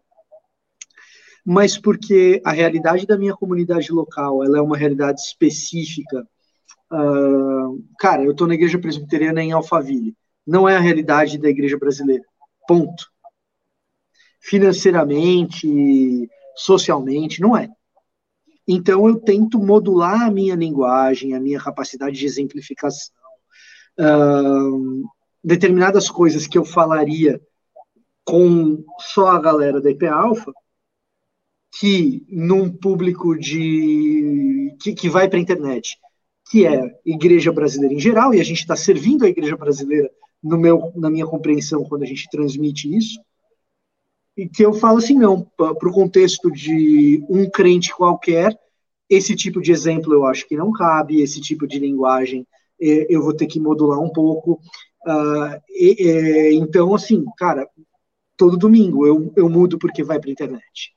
mas 1.45 1.77
porque 1.77 2.41
a 2.45 2.51
realidade 2.51 3.05
da 3.05 3.17
minha 3.17 3.35
comunidade 3.35 3.91
local 3.91 4.43
ela 4.43 4.57
é 4.57 4.61
uma 4.61 4.77
realidade 4.77 5.19
específica. 5.19 6.25
Uh, 6.91 7.83
cara, 7.97 8.23
eu 8.23 8.31
estou 8.31 8.47
na 8.47 8.53
igreja 8.53 8.77
presbiteriana 8.77 9.41
em 9.41 9.51
Alphaville. 9.51 10.15
Não 10.45 10.67
é 10.67 10.75
a 10.75 10.79
realidade 10.79 11.37
da 11.37 11.49
igreja 11.49 11.77
brasileira. 11.77 12.23
Ponto. 12.67 13.05
Financeiramente, 14.39 16.29
socialmente, 16.55 17.39
não 17.39 17.55
é. 17.55 17.69
Então 18.67 19.07
eu 19.07 19.19
tento 19.19 19.59
modular 19.59 20.23
a 20.23 20.31
minha 20.31 20.55
linguagem, 20.55 21.33
a 21.33 21.39
minha 21.39 21.59
capacidade 21.59 22.17
de 22.17 22.25
exemplificação, 22.25 23.13
uh, 23.99 25.09
determinadas 25.43 26.09
coisas 26.09 26.47
que 26.47 26.57
eu 26.57 26.65
falaria 26.65 27.41
com 28.23 28.83
só 28.99 29.29
a 29.29 29.41
galera 29.41 29.81
da 29.81 29.89
IP 29.89 30.07
Alpha, 30.07 30.53
que 31.79 32.25
num 32.29 32.69
público 32.69 33.37
de 33.37 34.75
que, 34.81 34.93
que 34.93 35.09
vai 35.09 35.27
para 35.27 35.37
a 35.37 35.41
internet, 35.41 35.97
que 36.51 36.67
é 36.67 36.99
igreja 37.05 37.49
brasileira 37.49 37.95
em 37.95 37.99
geral, 37.99 38.33
e 38.33 38.41
a 38.41 38.43
gente 38.43 38.59
está 38.59 38.75
servindo 38.75 39.23
a 39.23 39.29
igreja 39.29 39.55
brasileira 39.55 40.11
no 40.43 40.57
meu, 40.57 40.91
na 40.97 41.09
minha 41.09 41.25
compreensão 41.25 41.85
quando 41.85 42.03
a 42.03 42.05
gente 42.05 42.29
transmite 42.29 42.93
isso, 42.93 43.21
e 44.35 44.49
que 44.49 44.65
eu 44.65 44.73
falo 44.73 44.97
assim, 44.97 45.17
não, 45.17 45.41
para 45.55 45.87
o 45.87 45.93
contexto 45.93 46.51
de 46.51 47.23
um 47.29 47.49
crente 47.49 47.95
qualquer, 47.95 48.59
esse 49.09 49.33
tipo 49.33 49.61
de 49.61 49.71
exemplo 49.71 50.13
eu 50.13 50.25
acho 50.25 50.45
que 50.45 50.57
não 50.57 50.73
cabe, 50.73 51.21
esse 51.21 51.39
tipo 51.39 51.65
de 51.65 51.79
linguagem 51.79 52.45
é, 52.81 53.07
eu 53.09 53.21
vou 53.21 53.33
ter 53.33 53.47
que 53.47 53.59
modular 53.59 53.99
um 53.99 54.09
pouco. 54.09 54.59
Uh, 55.05 55.61
e, 55.69 55.95
e, 55.99 56.55
então, 56.55 56.93
assim, 56.93 57.23
cara, 57.37 57.67
todo 58.35 58.57
domingo 58.57 59.05
eu, 59.05 59.31
eu 59.37 59.49
mudo 59.49 59.77
porque 59.77 60.03
vai 60.03 60.19
para 60.19 60.29
a 60.29 60.33
internet. 60.33 60.93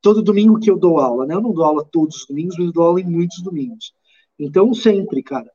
Todo 0.00 0.22
domingo 0.22 0.60
que 0.60 0.70
eu 0.70 0.78
dou 0.78 0.98
aula, 0.98 1.26
né? 1.26 1.34
Eu 1.34 1.40
não 1.40 1.52
dou 1.52 1.64
aula 1.64 1.84
todos 1.90 2.16
os 2.16 2.26
domingos, 2.26 2.56
mas 2.56 2.66
eu 2.66 2.72
dou 2.72 2.84
aula 2.84 3.00
em 3.00 3.04
muitos 3.04 3.42
domingos. 3.42 3.92
Então, 4.38 4.74
sempre, 4.74 5.22
cara. 5.22 5.50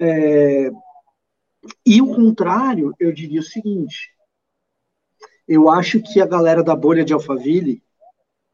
É... 0.00 0.70
E 1.86 2.02
o 2.02 2.14
contrário, 2.14 2.94
eu 2.98 3.12
diria 3.12 3.40
o 3.40 3.44
seguinte: 3.44 4.10
eu 5.46 5.68
acho 5.68 6.00
que 6.00 6.20
a 6.20 6.26
galera 6.26 6.62
da 6.62 6.74
bolha 6.74 7.04
de 7.04 7.12
Alphaville 7.12 7.82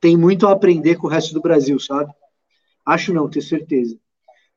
tem 0.01 0.16
muito 0.16 0.47
a 0.47 0.53
aprender 0.53 0.97
com 0.97 1.07
o 1.07 1.11
resto 1.11 1.35
do 1.35 1.40
Brasil, 1.40 1.78
sabe? 1.78 2.12
Acho 2.85 3.12
não, 3.12 3.28
tenho 3.28 3.45
certeza. 3.45 3.99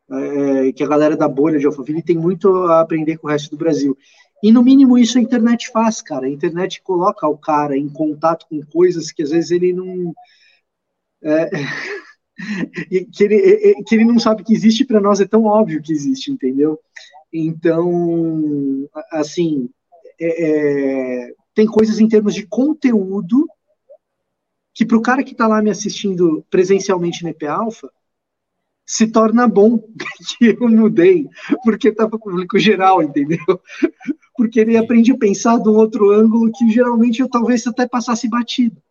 É, 0.09 0.71
que 0.73 0.83
a 0.83 0.88
galera 0.88 1.15
da 1.15 1.27
bolha 1.27 1.57
de 1.57 1.65
Alphaville 1.65 2.03
tem 2.03 2.17
muito 2.17 2.53
a 2.65 2.81
aprender 2.81 3.17
com 3.17 3.27
o 3.27 3.29
resto 3.29 3.51
do 3.51 3.57
Brasil. 3.57 3.97
E 4.43 4.51
no 4.51 4.63
mínimo 4.63 4.97
isso 4.97 5.17
a 5.17 5.21
internet 5.21 5.69
faz, 5.69 6.01
cara. 6.01 6.25
A 6.25 6.29
internet 6.29 6.81
coloca 6.81 7.27
o 7.27 7.38
cara 7.38 7.77
em 7.77 7.88
contato 7.88 8.45
com 8.49 8.61
coisas 8.65 9.11
que 9.11 9.23
às 9.23 9.29
vezes 9.29 9.51
ele 9.51 9.71
não. 9.71 10.13
É, 11.23 11.49
que, 13.11 13.23
ele, 13.23 13.84
que 13.84 13.95
ele 13.95 14.05
não 14.05 14.19
sabe 14.19 14.43
que 14.43 14.53
existe, 14.53 14.85
para 14.85 14.99
nós 14.99 15.19
é 15.19 15.26
tão 15.26 15.45
óbvio 15.45 15.81
que 15.81 15.91
existe, 15.91 16.31
entendeu? 16.31 16.80
Então, 17.34 18.89
assim, 19.11 19.69
é, 20.19 21.30
é 21.30 21.34
tem 21.53 21.65
coisas 21.65 21.99
em 21.99 22.07
termos 22.07 22.34
de 22.34 22.45
conteúdo 22.47 23.47
que 24.73 24.85
para 24.85 24.97
o 24.97 25.01
cara 25.01 25.23
que 25.23 25.34
está 25.34 25.47
lá 25.47 25.61
me 25.61 25.69
assistindo 25.69 26.45
presencialmente 26.49 27.23
no 27.23 27.30
EP 27.30 27.43
Alpha, 27.43 27.91
se 28.85 29.07
torna 29.07 29.47
bom 29.47 29.77
que 30.38 30.57
eu 30.59 30.69
mudei, 30.69 31.27
porque 31.63 31.89
está 31.89 32.07
para 32.07 32.18
o 32.18 32.19
público 32.19 32.57
geral, 32.57 33.03
entendeu? 33.03 33.39
Porque 34.35 34.59
ele 34.59 34.77
aprende 34.77 35.11
a 35.11 35.18
pensar 35.18 35.59
de 35.59 35.69
um 35.69 35.76
outro 35.76 36.09
ângulo 36.11 36.51
que 36.51 36.69
geralmente 36.69 37.22
eu 37.22 37.30
talvez 37.30 37.65
até 37.68 37.88
passasse 37.88 38.27
batido. 38.27 38.81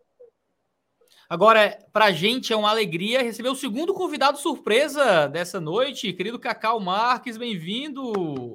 Agora, 1.31 1.79
para 1.93 2.07
a 2.07 2.11
gente 2.11 2.53
é 2.53 2.57
uma 2.57 2.71
alegria 2.71 3.23
receber 3.23 3.51
o 3.51 3.55
segundo 3.55 3.95
convidado 3.95 4.37
surpresa 4.37 5.29
dessa 5.29 5.61
noite, 5.61 6.13
querido 6.13 6.41
Cacau 6.41 6.81
Marques, 6.81 7.37
bem-vindo! 7.37 8.53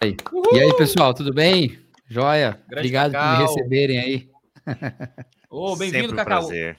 Aí. 0.00 0.16
E 0.52 0.60
aí, 0.60 0.72
pessoal, 0.76 1.12
tudo 1.12 1.34
bem? 1.34 1.84
Joia? 2.06 2.62
Grande 2.68 2.86
Obrigado 2.86 3.10
Cacau. 3.10 3.28
por 3.28 3.42
me 3.42 3.48
receberem 3.48 3.98
aí. 3.98 4.30
oh, 5.50 5.74
bem-vindo, 5.74 6.12
um 6.12 6.16
Cacau. 6.16 6.46
Prazer. 6.46 6.78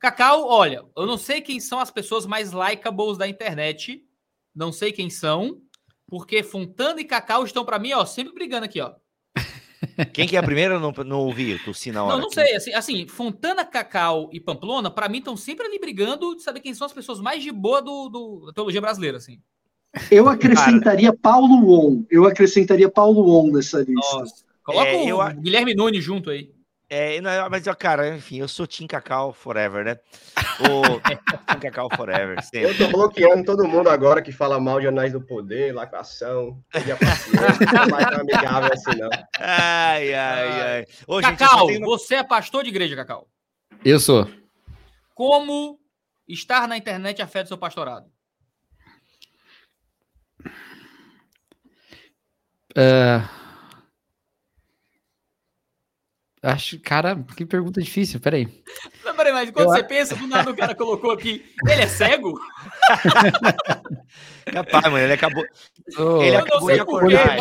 Cacau, 0.00 0.48
olha, 0.48 0.84
eu 0.96 1.06
não 1.06 1.16
sei 1.16 1.40
quem 1.40 1.60
são 1.60 1.78
as 1.78 1.92
pessoas 1.92 2.26
mais 2.26 2.50
likeables 2.50 3.16
da 3.16 3.28
internet. 3.28 4.04
Não 4.52 4.72
sei 4.72 4.90
quem 4.90 5.08
são, 5.08 5.62
porque 6.08 6.42
Fontana 6.42 7.00
e 7.00 7.04
Cacau 7.04 7.44
estão 7.44 7.64
para 7.64 7.78
mim, 7.78 7.92
ó, 7.92 8.04
sempre 8.04 8.34
brigando 8.34 8.64
aqui, 8.64 8.80
ó. 8.80 8.92
Quem 10.12 10.26
que 10.26 10.36
é 10.36 10.38
a 10.38 10.42
primeira? 10.42 10.78
Não, 10.78 10.92
não 11.04 11.20
ouvi, 11.20 11.58
tossi 11.64 11.90
na 11.90 12.04
hora. 12.04 12.14
Não, 12.14 12.22
não 12.22 12.30
sei. 12.30 12.54
Assim, 12.54 12.72
assim, 12.72 13.06
Fontana, 13.06 13.64
Cacau 13.64 14.30
e 14.32 14.40
Pamplona, 14.40 14.90
para 14.90 15.08
mim, 15.08 15.18
estão 15.18 15.36
sempre 15.36 15.66
ali 15.66 15.78
brigando 15.78 16.36
de 16.36 16.42
saber 16.42 16.60
quem 16.60 16.74
são 16.74 16.86
as 16.86 16.92
pessoas 16.92 17.20
mais 17.20 17.42
de 17.42 17.50
boa 17.50 17.82
do, 17.82 18.08
do 18.08 18.46
da 18.46 18.52
teologia 18.52 18.80
brasileira, 18.80 19.18
assim. 19.18 19.40
Eu 20.10 20.28
acrescentaria 20.28 21.08
Cara. 21.08 21.18
Paulo 21.20 21.66
Won. 21.66 22.04
Eu 22.10 22.24
acrescentaria 22.24 22.88
Paulo 22.88 23.22
Won 23.22 23.52
nessa 23.52 23.78
lista. 23.78 24.18
Nossa. 24.18 24.44
Coloca 24.62 24.88
é, 24.88 25.12
o 25.12 25.22
eu... 25.22 25.40
Guilherme 25.40 25.74
Nunes 25.74 26.02
junto 26.02 26.30
aí. 26.30 26.50
É, 26.94 27.22
não, 27.22 27.48
mas, 27.48 27.64
cara, 27.78 28.14
enfim, 28.14 28.40
eu 28.40 28.46
sou 28.46 28.66
Tim 28.66 28.86
Cacau 28.86 29.32
Forever, 29.32 29.82
né? 29.82 29.96
O 30.60 30.82
Tim 31.50 31.58
Cacau 31.58 31.88
Forever. 31.96 32.42
Sempre. 32.42 32.68
Eu 32.68 32.76
tô 32.76 32.88
bloqueando 32.88 33.46
todo 33.46 33.66
mundo 33.66 33.88
agora 33.88 34.20
que 34.20 34.30
fala 34.30 34.60
mal 34.60 34.78
de 34.78 34.88
Anéis 34.88 35.10
do 35.10 35.18
Poder, 35.22 35.72
lacração, 35.72 36.62
não 36.74 37.88
mais 37.88 38.10
tão 38.10 38.20
amigável 38.20 38.70
assim, 38.74 38.98
não. 38.98 39.08
Ai, 39.38 40.12
ai, 40.12 40.60
ai. 40.60 40.86
Ô, 41.06 41.18
Cacau, 41.22 41.70
gente, 41.70 41.80
você 41.80 42.16
é 42.16 42.22
pastor 42.22 42.62
de 42.62 42.68
igreja, 42.68 42.94
Cacau? 42.94 43.26
Eu 43.82 43.98
sou. 43.98 44.28
Como 45.14 45.80
estar 46.28 46.68
na 46.68 46.76
internet 46.76 47.22
afeta 47.22 47.46
o 47.46 47.48
seu 47.48 47.58
pastorado? 47.58 48.04
Uh, 52.76 53.41
acho, 56.42 56.80
cara, 56.80 57.16
que 57.36 57.46
pergunta 57.46 57.80
difícil, 57.80 58.20
peraí. 58.20 58.46
Não, 59.04 59.14
peraí, 59.14 59.32
mas 59.32 59.50
quando 59.50 59.66
eu... 59.66 59.72
você 59.72 59.84
pensa, 59.84 60.16
do 60.16 60.26
nada 60.26 60.50
o 60.50 60.56
cara 60.56 60.74
colocou 60.74 61.10
aqui, 61.10 61.44
ele 61.68 61.82
é 61.82 61.86
cego? 61.86 62.40
Capaz, 64.52 64.84
mano, 64.84 64.98
ele 64.98 65.12
acabou. 65.12 65.44
Oh, 65.98 66.22
ele 66.22 66.36
acabou 66.36 66.72
de 66.72 66.80
acordar. 66.80 67.38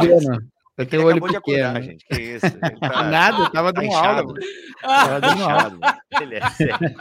Eu 0.77 0.85
tenho 0.85 1.05
olho 1.05 1.21
pequeno. 1.21 1.67
Acordar, 1.67 1.81
gente. 1.81 2.05
Que 2.05 2.21
isso? 2.21 2.45
Tá... 2.79 3.03
Nada, 3.03 3.43
eu 3.43 3.51
tava 3.51 3.73
dando 3.73 3.89
tá 3.89 4.07
aula. 4.07 4.33
Tava 4.81 5.21
dando 5.21 5.43
aula. 5.43 5.97
Ele 6.19 6.35
é 6.35 6.49
sério. 6.49 6.95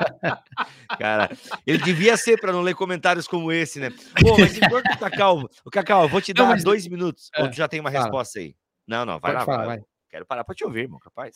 Cara, 0.99 1.31
ele 1.67 1.79
devia 1.79 2.17
ser 2.17 2.39
para 2.39 2.53
não 2.53 2.61
ler 2.61 2.75
comentários 2.75 3.27
como 3.27 3.51
esse, 3.51 3.81
né? 3.81 3.91
Pô, 4.21 4.37
mas 4.39 4.59
enquanto 4.59 4.87
o 4.87 4.99
Cacau, 4.99 5.49
o 5.65 5.71
Cacau, 5.71 6.03
eu 6.03 6.09
vou 6.09 6.21
te 6.21 6.35
dar 6.35 6.43
não, 6.43 6.51
mas... 6.51 6.65
dois 6.65 6.87
minutos. 6.87 7.31
É. 7.35 7.43
Ou 7.43 7.51
tu 7.51 7.57
já 7.57 7.69
tem 7.69 7.81
uma 7.81 7.91
Fala. 7.91 8.05
resposta 8.05 8.39
aí? 8.39 8.55
Não, 8.87 9.07
não, 9.07 9.19
vai 9.19 9.33
Pode 9.33 9.35
lá. 9.35 9.45
Falar, 9.45 9.67
vai. 9.67 9.77
vai. 9.79 9.90
Quero 10.11 10.27
parar 10.27 10.45
para 10.45 10.55
te 10.55 10.65
ouvir, 10.65 10.81
irmão, 10.81 10.99
capaz. 10.99 11.33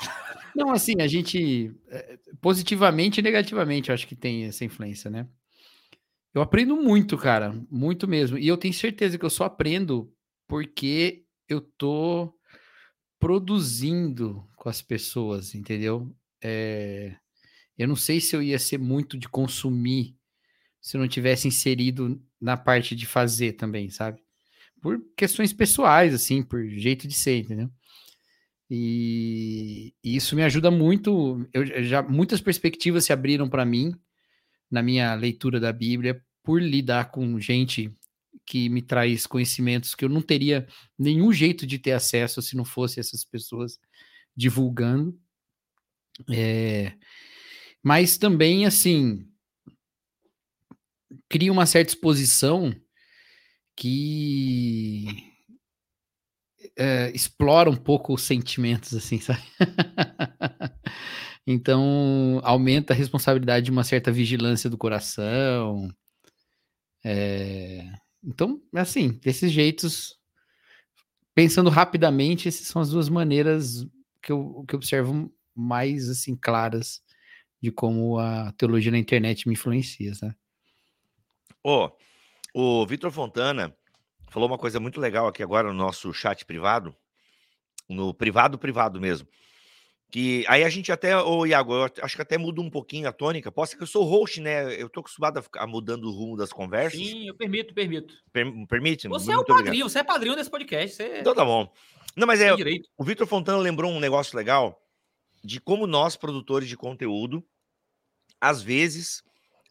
Não, 0.54 0.70
assim, 0.70 0.94
a 1.00 1.06
gente, 1.06 1.72
é, 1.88 2.18
positivamente 2.40 3.20
e 3.20 3.22
negativamente, 3.22 3.88
eu 3.88 3.94
acho 3.94 4.06
que 4.06 4.16
tem 4.16 4.44
essa 4.44 4.64
influência, 4.64 5.08
né? 5.10 5.28
Eu 6.34 6.42
aprendo 6.42 6.76
muito, 6.76 7.16
cara, 7.16 7.54
muito 7.70 8.08
mesmo. 8.08 8.36
E 8.36 8.48
eu 8.48 8.56
tenho 8.56 8.74
certeza 8.74 9.16
que 9.16 9.24
eu 9.24 9.30
só 9.30 9.44
aprendo 9.44 10.12
porque 10.48 11.24
eu 11.48 11.60
tô 11.60 12.34
produzindo 13.20 14.44
com 14.56 14.68
as 14.68 14.82
pessoas, 14.82 15.54
entendeu? 15.54 16.12
É, 16.42 17.16
eu 17.78 17.86
não 17.86 17.96
sei 17.96 18.20
se 18.20 18.34
eu 18.34 18.42
ia 18.42 18.58
ser 18.58 18.78
muito 18.78 19.16
de 19.16 19.28
consumir 19.28 20.16
se 20.80 20.96
eu 20.96 21.00
não 21.00 21.08
tivesse 21.08 21.48
inserido 21.48 22.20
na 22.38 22.58
parte 22.58 22.94
de 22.94 23.06
fazer 23.06 23.54
também, 23.54 23.88
sabe? 23.88 24.20
Por 24.82 25.00
questões 25.16 25.50
pessoais, 25.50 26.12
assim, 26.12 26.42
por 26.42 26.62
jeito 26.68 27.08
de 27.08 27.14
ser, 27.14 27.38
entendeu? 27.38 27.70
E, 28.76 29.94
e 30.02 30.16
isso 30.16 30.34
me 30.34 30.42
ajuda 30.42 30.68
muito. 30.68 31.48
Eu 31.52 31.64
já 31.84 32.02
muitas 32.02 32.40
perspectivas 32.40 33.04
se 33.04 33.12
abriram 33.12 33.48
para 33.48 33.64
mim 33.64 33.94
na 34.68 34.82
minha 34.82 35.14
leitura 35.14 35.60
da 35.60 35.72
Bíblia 35.72 36.20
por 36.42 36.60
lidar 36.60 37.12
com 37.12 37.38
gente 37.38 37.94
que 38.44 38.68
me 38.68 38.82
traz 38.82 39.26
conhecimentos 39.26 39.94
que 39.94 40.04
eu 40.04 40.08
não 40.08 40.20
teria 40.20 40.66
nenhum 40.98 41.32
jeito 41.32 41.64
de 41.64 41.78
ter 41.78 41.92
acesso 41.92 42.42
se 42.42 42.56
não 42.56 42.64
fosse 42.64 42.98
essas 42.98 43.24
pessoas 43.24 43.78
divulgando. 44.36 45.16
É, 46.28 46.94
mas 47.80 48.18
também, 48.18 48.66
assim, 48.66 49.24
cria 51.28 51.52
uma 51.52 51.64
certa 51.64 51.92
exposição 51.92 52.74
que 53.76 55.33
é, 56.76 57.10
explora 57.14 57.70
um 57.70 57.76
pouco 57.76 58.14
os 58.14 58.22
sentimentos, 58.22 58.94
assim, 58.94 59.20
sabe? 59.20 59.42
então, 61.46 62.40
aumenta 62.42 62.92
a 62.92 62.96
responsabilidade 62.96 63.66
de 63.66 63.70
uma 63.70 63.84
certa 63.84 64.10
vigilância 64.10 64.68
do 64.68 64.78
coração. 64.78 65.88
É, 67.04 67.92
então, 68.22 68.60
assim, 68.74 69.18
desses 69.22 69.52
jeitos, 69.52 70.18
pensando 71.34 71.70
rapidamente, 71.70 72.48
essas 72.48 72.66
são 72.66 72.82
as 72.82 72.90
duas 72.90 73.08
maneiras 73.08 73.86
que 74.22 74.32
eu, 74.32 74.64
que 74.66 74.74
eu 74.74 74.78
observo 74.78 75.32
mais, 75.54 76.08
assim, 76.08 76.34
claras 76.34 77.02
de 77.62 77.70
como 77.70 78.18
a 78.18 78.52
teologia 78.52 78.90
na 78.90 78.98
internet 78.98 79.46
me 79.46 79.54
influencia, 79.54 80.14
sabe? 80.14 80.34
Oh, 81.62 81.90
o 82.52 82.86
Vitor 82.86 83.10
Fontana 83.10 83.74
falou 84.34 84.48
uma 84.48 84.58
coisa 84.58 84.80
muito 84.80 85.00
legal 85.00 85.28
aqui 85.28 85.44
agora 85.44 85.68
no 85.68 85.74
nosso 85.74 86.12
chat 86.12 86.44
privado, 86.44 86.92
no 87.88 88.12
privado 88.12 88.58
privado 88.58 89.00
mesmo. 89.00 89.28
Que 90.10 90.44
aí 90.48 90.64
a 90.64 90.68
gente 90.68 90.90
até, 90.90 91.16
ô 91.16 91.46
Iago, 91.46 91.72
eu 91.72 91.90
acho 92.02 92.16
que 92.16 92.22
até 92.22 92.36
muda 92.36 92.60
um 92.60 92.68
pouquinho 92.68 93.08
a 93.08 93.12
tônica. 93.12 93.52
Posso 93.52 93.76
que 93.76 93.82
eu 93.84 93.86
sou 93.86 94.02
host, 94.04 94.40
né? 94.40 94.74
Eu 94.74 94.88
tô 94.88 95.00
acostumado 95.00 95.38
a 95.38 95.42
ficar 95.42 95.66
mudando 95.68 96.06
o 96.06 96.10
rumo 96.10 96.36
das 96.36 96.52
conversas. 96.52 96.98
Sim, 96.98 97.28
eu 97.28 97.34
permito, 97.34 97.72
permito. 97.72 98.14
Per 98.32 98.44
permite? 98.66 99.06
Você 99.06 99.30
é 99.30 99.38
o 99.38 99.44
padrinho, 99.44 99.68
obrigado. 99.68 99.88
você 99.88 99.98
é 100.00 100.04
padrinho 100.04 100.36
desse 100.36 100.50
podcast. 100.50 100.96
Você... 100.96 101.20
Então 101.20 101.34
tá 101.34 101.44
bom. 101.44 101.72
Não, 102.16 102.26
mas 102.26 102.40
é. 102.40 102.52
O 102.98 103.04
Vitor 103.04 103.28
Fontana 103.28 103.58
lembrou 103.58 103.90
um 103.92 104.00
negócio 104.00 104.36
legal 104.36 104.82
de 105.44 105.60
como 105.60 105.86
nós, 105.86 106.16
produtores 106.16 106.68
de 106.68 106.76
conteúdo, 106.76 107.44
às 108.40 108.60
vezes 108.60 109.22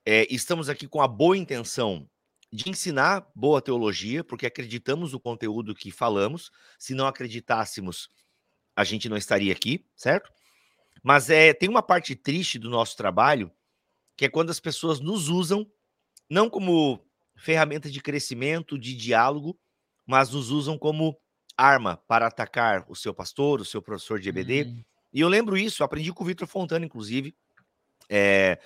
é, 0.06 0.26
estamos 0.34 0.70
aqui 0.70 0.88
com 0.88 1.02
a 1.02 1.08
boa 1.08 1.38
intenção 1.38 2.08
de 2.54 2.70
ensinar 2.70 3.28
boa 3.36 3.60
teologia, 3.60 4.24
porque 4.24 4.46
acreditamos 4.46 5.12
no 5.12 5.20
conteúdo 5.20 5.74
que 5.74 5.90
falamos. 5.90 6.52
Se 6.78 6.94
não 6.94 7.08
acreditássemos, 7.08 8.12
a 8.76 8.84
gente 8.84 9.10
não 9.10 9.18
estaria 9.18 9.52
aqui, 9.52 9.84
certo? 9.96 10.32
Mas 11.02 11.32
é, 11.32 11.52
tem 11.52 11.68
uma 11.68 11.82
parte 11.82 12.16
triste 12.16 12.60
do 12.60 12.70
nosso 12.70 12.96
trabalho, 12.96 13.52
que 14.16 14.26
é 14.26 14.30
quando 14.30 14.52
as 14.52 14.60
pessoas 14.60 15.00
nos 15.00 15.30
usam, 15.30 15.68
não 16.30 16.48
como 16.48 17.04
ferramenta 17.36 17.90
de 17.90 18.00
crescimento, 18.00 18.78
de 18.78 18.96
diálogo, 18.96 19.60
mas 20.06 20.30
nos 20.30 20.52
usam 20.52 20.78
como 20.78 21.20
arma 21.58 21.98
para 22.08 22.28
atacar 22.28 22.86
o 22.88 22.96
seu 22.96 23.16
pastor, 23.16 23.62
o 23.62 23.66
seu 23.66 23.82
professor 23.82 24.20
de 24.20 24.30
EBD. 24.30 24.66
Hum. 24.66 24.84
E 25.12 25.22
eu 25.22 25.28
lembro 25.28 25.58
isso, 25.58 25.84
aprendi 25.84 26.14
com 26.14 26.24
o 26.24 26.28
Vitor 26.28 26.48
Fontana, 26.48 26.86
inclusive. 26.86 27.36
É, 28.08 28.60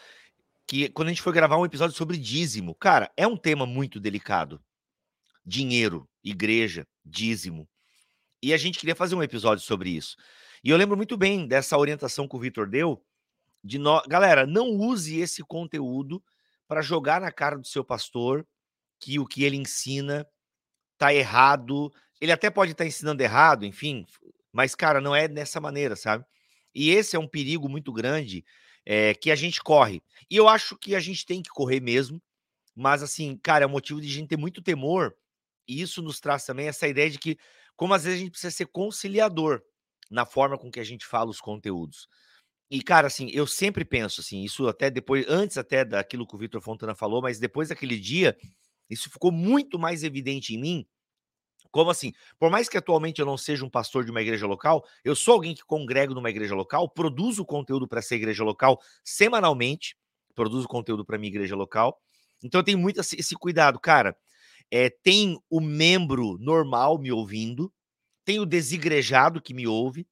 que 0.68 0.90
quando 0.90 1.08
a 1.08 1.12
gente 1.12 1.22
foi 1.22 1.32
gravar 1.32 1.58
um 1.58 1.66
episódio 1.66 1.96
sobre 1.96 2.18
dízimo, 2.18 2.76
cara, 2.76 3.10
é 3.16 3.26
um 3.26 3.38
tema 3.38 3.66
muito 3.66 4.00
delicado. 4.00 4.62
Dinheiro, 5.46 6.08
igreja, 6.22 6.86
dízimo. 7.06 7.68
E 8.44 8.54
a 8.54 8.58
gente 8.58 8.78
queria 8.78 8.96
fazer 8.96 9.16
um 9.16 9.24
episódio 9.24 9.64
sobre 9.64 9.90
isso. 9.92 10.18
E 10.62 10.70
eu 10.70 10.78
lembro 10.78 10.98
muito 10.98 11.16
bem 11.16 11.48
dessa 11.48 11.78
orientação 11.78 12.28
que 12.28 12.36
o 12.36 12.40
Vitor 12.40 12.70
deu, 12.70 13.02
de 13.64 13.80
no... 13.80 14.02
galera, 14.08 14.46
não 14.46 14.70
use 14.70 15.18
esse 15.20 15.42
conteúdo 15.42 16.22
para 16.68 16.82
jogar 16.82 17.22
na 17.22 17.32
cara 17.32 17.58
do 17.58 17.66
seu 17.66 17.84
pastor 17.84 18.46
que 19.00 19.20
o 19.20 19.26
que 19.26 19.44
ele 19.44 19.56
ensina 19.56 20.28
tá 20.98 21.14
errado. 21.14 21.94
Ele 22.20 22.32
até 22.32 22.50
pode 22.50 22.74
estar 22.74 22.84
tá 22.84 22.88
ensinando 22.88 23.24
errado, 23.24 23.66
enfim, 23.66 24.06
mas 24.52 24.76
cara, 24.76 25.00
não 25.00 25.16
é 25.16 25.28
dessa 25.28 25.62
maneira, 25.62 25.96
sabe? 25.96 26.26
E 26.76 26.90
esse 26.90 27.16
é 27.16 27.20
um 27.20 27.28
perigo 27.28 27.70
muito 27.70 27.94
grande 27.94 28.44
é, 28.90 29.14
que 29.14 29.30
a 29.30 29.36
gente 29.36 29.62
corre. 29.62 30.02
E 30.32 30.38
eu 30.38 30.48
acho 30.48 30.78
que 30.78 30.96
a 30.96 31.00
gente 31.02 31.26
tem 31.26 31.44
que 31.44 31.50
correr 31.50 31.82
mesmo, 31.82 32.22
mas 32.74 33.04
assim, 33.04 33.38
cara, 33.44 33.66
é 33.66 33.68
um 33.68 33.72
motivo 33.72 34.00
de 34.00 34.08
a 34.08 34.12
gente 34.12 34.30
ter 34.30 34.38
muito 34.38 34.62
temor, 34.62 35.14
e 35.68 35.82
isso 35.82 36.02
nos 36.02 36.22
traz 36.22 36.46
também 36.46 36.70
essa 36.70 36.88
ideia 36.88 37.10
de 37.10 37.20
que, 37.20 37.38
como 37.76 37.94
às 37.94 38.06
vezes 38.06 38.18
a 38.18 38.22
gente 38.22 38.32
precisa 38.32 38.56
ser 38.56 38.68
conciliador 38.68 39.62
na 40.10 40.26
forma 40.26 40.58
com 40.58 40.72
que 40.72 40.80
a 40.80 40.86
gente 40.86 41.06
fala 41.06 41.30
os 41.30 41.42
conteúdos. 41.42 42.08
E, 42.72 42.82
cara, 42.82 43.08
assim, 43.08 43.30
eu 43.34 43.46
sempre 43.46 43.84
penso 43.84 44.22
assim, 44.22 44.42
isso 44.44 44.68
até 44.70 44.90
depois, 44.90 45.26
antes 45.28 45.58
até 45.58 45.84
daquilo 45.84 46.26
que 46.26 46.36
o 46.36 46.40
Vitor 46.40 46.62
Fontana 46.62 46.96
falou, 46.96 47.22
mas 47.22 47.40
depois 47.40 47.68
daquele 47.68 48.00
dia, 48.00 48.38
isso 48.90 49.10
ficou 49.10 49.34
muito 49.34 49.78
mais 49.78 50.02
evidente 50.02 50.56
em 50.56 50.62
mim, 50.62 50.88
como 51.78 51.92
assim? 51.92 52.12
Por 52.40 52.50
mais 52.50 52.68
que 52.68 52.76
atualmente 52.76 53.20
eu 53.20 53.26
não 53.26 53.38
seja 53.38 53.64
um 53.64 53.70
pastor 53.70 54.04
de 54.04 54.10
uma 54.10 54.20
igreja 54.20 54.48
local, 54.48 54.84
eu 55.04 55.16
sou 55.16 55.36
alguém 55.36 55.54
que 55.54 55.64
congrego 55.64 56.16
numa 56.16 56.28
igreja 56.28 56.56
local, 56.56 56.90
produzo 56.90 57.46
conteúdo 57.46 57.88
para 57.88 58.00
essa 58.00 58.16
igreja 58.16 58.44
local 58.44 58.82
semanalmente, 59.04 59.96
produzo 60.34 60.68
conteúdo 60.68 61.06
para 61.06 61.20
minha 61.20 61.30
igreja 61.30 61.56
local. 61.56 62.02
Então 62.44 62.62
eu 62.62 62.64
tenho 62.64 62.80
muito 62.80 63.00
esse 63.00 63.36
cuidado, 63.36 63.80
cara. 63.80 64.18
É, 64.72 64.90
tem 64.90 65.40
o 65.52 65.62
membro 65.62 66.40
normal 66.40 66.98
me 66.98 67.12
ouvindo, 67.12 67.72
tem 68.26 68.40
o 68.40 68.46
desigrejado 68.46 69.40
que 69.40 69.54
me 69.54 69.68
ouve, 69.68 70.08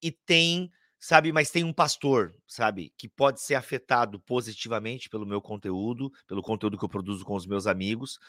e 0.00 0.12
tem, 0.12 0.70
sabe, 1.00 1.32
mas 1.32 1.50
tem 1.50 1.64
um 1.64 1.72
pastor, 1.72 2.32
sabe, 2.46 2.94
que 2.96 3.08
pode 3.08 3.42
ser 3.42 3.56
afetado 3.56 4.20
positivamente 4.20 5.10
pelo 5.10 5.26
meu 5.26 5.42
conteúdo, 5.42 6.12
pelo 6.28 6.42
conteúdo 6.42 6.78
que 6.78 6.84
eu 6.84 6.88
produzo 6.88 7.24
com 7.24 7.34
os 7.34 7.44
meus 7.44 7.66
amigos 7.66 8.20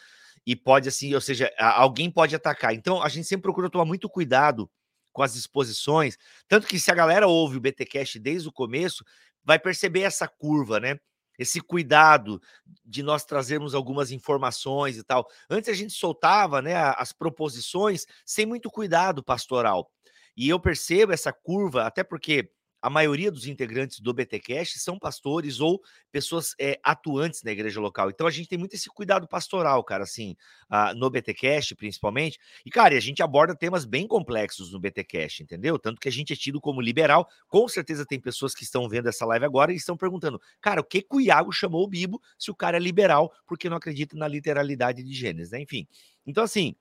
e 0.45 0.55
pode 0.55 0.89
assim, 0.89 1.13
ou 1.13 1.21
seja, 1.21 1.51
alguém 1.57 2.09
pode 2.11 2.35
atacar. 2.35 2.73
Então 2.73 3.01
a 3.01 3.09
gente 3.09 3.27
sempre 3.27 3.43
procura 3.43 3.69
tomar 3.69 3.85
muito 3.85 4.09
cuidado 4.09 4.69
com 5.13 5.21
as 5.23 5.35
exposições, 5.35 6.17
tanto 6.47 6.67
que 6.67 6.79
se 6.79 6.89
a 6.91 6.95
galera 6.95 7.27
ouve 7.27 7.57
o 7.57 7.61
BTcast 7.61 8.17
desde 8.19 8.47
o 8.47 8.51
começo, 8.51 9.03
vai 9.43 9.59
perceber 9.59 10.01
essa 10.01 10.27
curva, 10.27 10.79
né? 10.79 10.97
Esse 11.37 11.59
cuidado 11.59 12.39
de 12.85 13.01
nós 13.03 13.25
trazermos 13.25 13.73
algumas 13.73 14.11
informações 14.11 14.97
e 14.97 15.03
tal. 15.03 15.27
Antes 15.49 15.69
a 15.69 15.73
gente 15.73 15.93
soltava, 15.93 16.61
né, 16.61 16.75
as 16.97 17.11
proposições 17.11 18.05
sem 18.25 18.45
muito 18.45 18.69
cuidado 18.69 19.23
pastoral. 19.23 19.89
E 20.37 20.47
eu 20.49 20.59
percebo 20.59 21.11
essa 21.13 21.33
curva, 21.33 21.83
até 21.85 22.03
porque 22.03 22.51
a 22.81 22.89
maioria 22.89 23.31
dos 23.31 23.45
integrantes 23.45 23.99
do 23.99 24.13
BTcast 24.13 24.79
são 24.79 24.97
pastores 24.97 25.59
ou 25.59 25.81
pessoas 26.11 26.55
é, 26.59 26.79
atuantes 26.83 27.43
na 27.43 27.51
igreja 27.51 27.79
local. 27.79 28.09
Então 28.09 28.25
a 28.25 28.31
gente 28.31 28.49
tem 28.49 28.57
muito 28.57 28.73
esse 28.73 28.89
cuidado 28.89 29.27
pastoral, 29.27 29.83
cara, 29.83 30.03
assim, 30.03 30.35
uh, 30.69 30.95
no 30.95 31.09
BTcast 31.09 31.75
principalmente. 31.75 32.39
E, 32.65 32.69
cara, 32.69 32.95
a 32.95 32.99
gente 32.99 33.21
aborda 33.21 33.55
temas 33.55 33.85
bem 33.85 34.07
complexos 34.07 34.71
no 34.71 34.79
BTcast, 34.79 35.43
entendeu? 35.43 35.77
Tanto 35.77 36.01
que 36.01 36.07
a 36.07 36.11
gente 36.11 36.33
é 36.33 36.35
tido 36.35 36.59
como 36.59 36.81
liberal. 36.81 37.27
Com 37.47 37.67
certeza 37.67 38.05
tem 38.05 38.19
pessoas 38.19 38.55
que 38.55 38.63
estão 38.63 38.89
vendo 38.89 39.07
essa 39.07 39.25
live 39.25 39.45
agora 39.45 39.71
e 39.71 39.75
estão 39.75 39.95
perguntando, 39.95 40.41
cara, 40.59 40.81
o 40.81 40.83
que, 40.83 41.01
que 41.01 41.15
o 41.15 41.21
Iago 41.21 41.51
chamou 41.51 41.83
o 41.83 41.87
Bibo 41.87 42.21
se 42.37 42.49
o 42.49 42.55
cara 42.55 42.77
é 42.77 42.79
liberal 42.79 43.31
porque 43.45 43.69
não 43.69 43.77
acredita 43.77 44.17
na 44.17 44.27
literalidade 44.27 45.03
de 45.03 45.13
Gênesis, 45.13 45.51
né? 45.51 45.61
Enfim. 45.61 45.87
Então, 46.25 46.43
assim. 46.43 46.75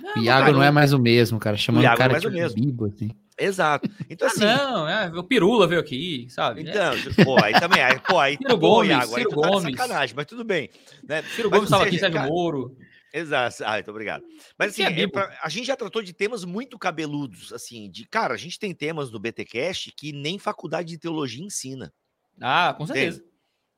Não, 0.00 0.22
Iago 0.22 0.44
cara, 0.46 0.52
não 0.52 0.62
é 0.62 0.70
mais 0.70 0.92
o 0.92 0.98
mesmo, 0.98 1.38
cara. 1.38 1.56
Chamando 1.56 1.84
o, 1.84 1.92
o 1.92 1.96
cara 1.96 2.16
é 2.16 2.20
de 2.20 2.54
Bibo, 2.54 2.86
assim. 2.86 3.10
Exato. 3.40 3.88
Então, 4.08 4.28
ah, 4.28 4.30
assim. 4.30 4.44
não, 4.44 4.88
é, 4.88 5.06
o 5.18 5.24
Pirula 5.24 5.66
veio 5.66 5.80
aqui, 5.80 6.26
sabe? 6.28 6.62
Então, 6.62 6.92
é. 6.92 7.24
pô, 7.24 7.42
aí 7.42 7.58
também. 7.58 7.82
Aí, 7.82 7.98
pô, 7.98 8.18
aí 8.18 8.36
Ciro 8.36 8.58
Gomes, 8.58 8.90
Iago, 8.90 9.16
aí 9.16 9.22
Ciro 9.22 9.34
Gomes. 9.34 9.62
tá 9.62 9.70
de 9.70 9.76
sacanagem, 9.76 10.16
mas 10.16 10.26
tudo 10.26 10.44
bem. 10.44 10.68
Né? 11.02 11.22
Ciro 11.22 11.50
mas, 11.50 11.58
Gomes 11.58 11.70
estava 11.70 11.84
aqui, 11.84 11.98
Sérgio 11.98 12.22
Moro. 12.22 12.76
Exato. 13.12 13.64
Ah, 13.64 13.72
muito 13.74 13.90
obrigado. 13.90 14.24
Mas 14.58 14.72
assim, 14.72 14.84
é, 14.84 15.08
pra, 15.08 15.36
a 15.42 15.48
gente 15.48 15.66
já 15.66 15.76
tratou 15.76 16.02
de 16.02 16.12
temas 16.12 16.44
muito 16.44 16.78
cabeludos, 16.78 17.52
assim, 17.52 17.90
de 17.90 18.04
cara, 18.06 18.34
a 18.34 18.36
gente 18.36 18.58
tem 18.58 18.74
temas 18.74 19.10
no 19.10 19.18
BTcast 19.18 19.92
que 19.96 20.12
nem 20.12 20.38
faculdade 20.38 20.88
de 20.88 20.98
teologia 20.98 21.44
ensina. 21.44 21.92
Ah, 22.40 22.74
com 22.76 22.86
certeza. 22.86 23.20
Tem. 23.20 23.29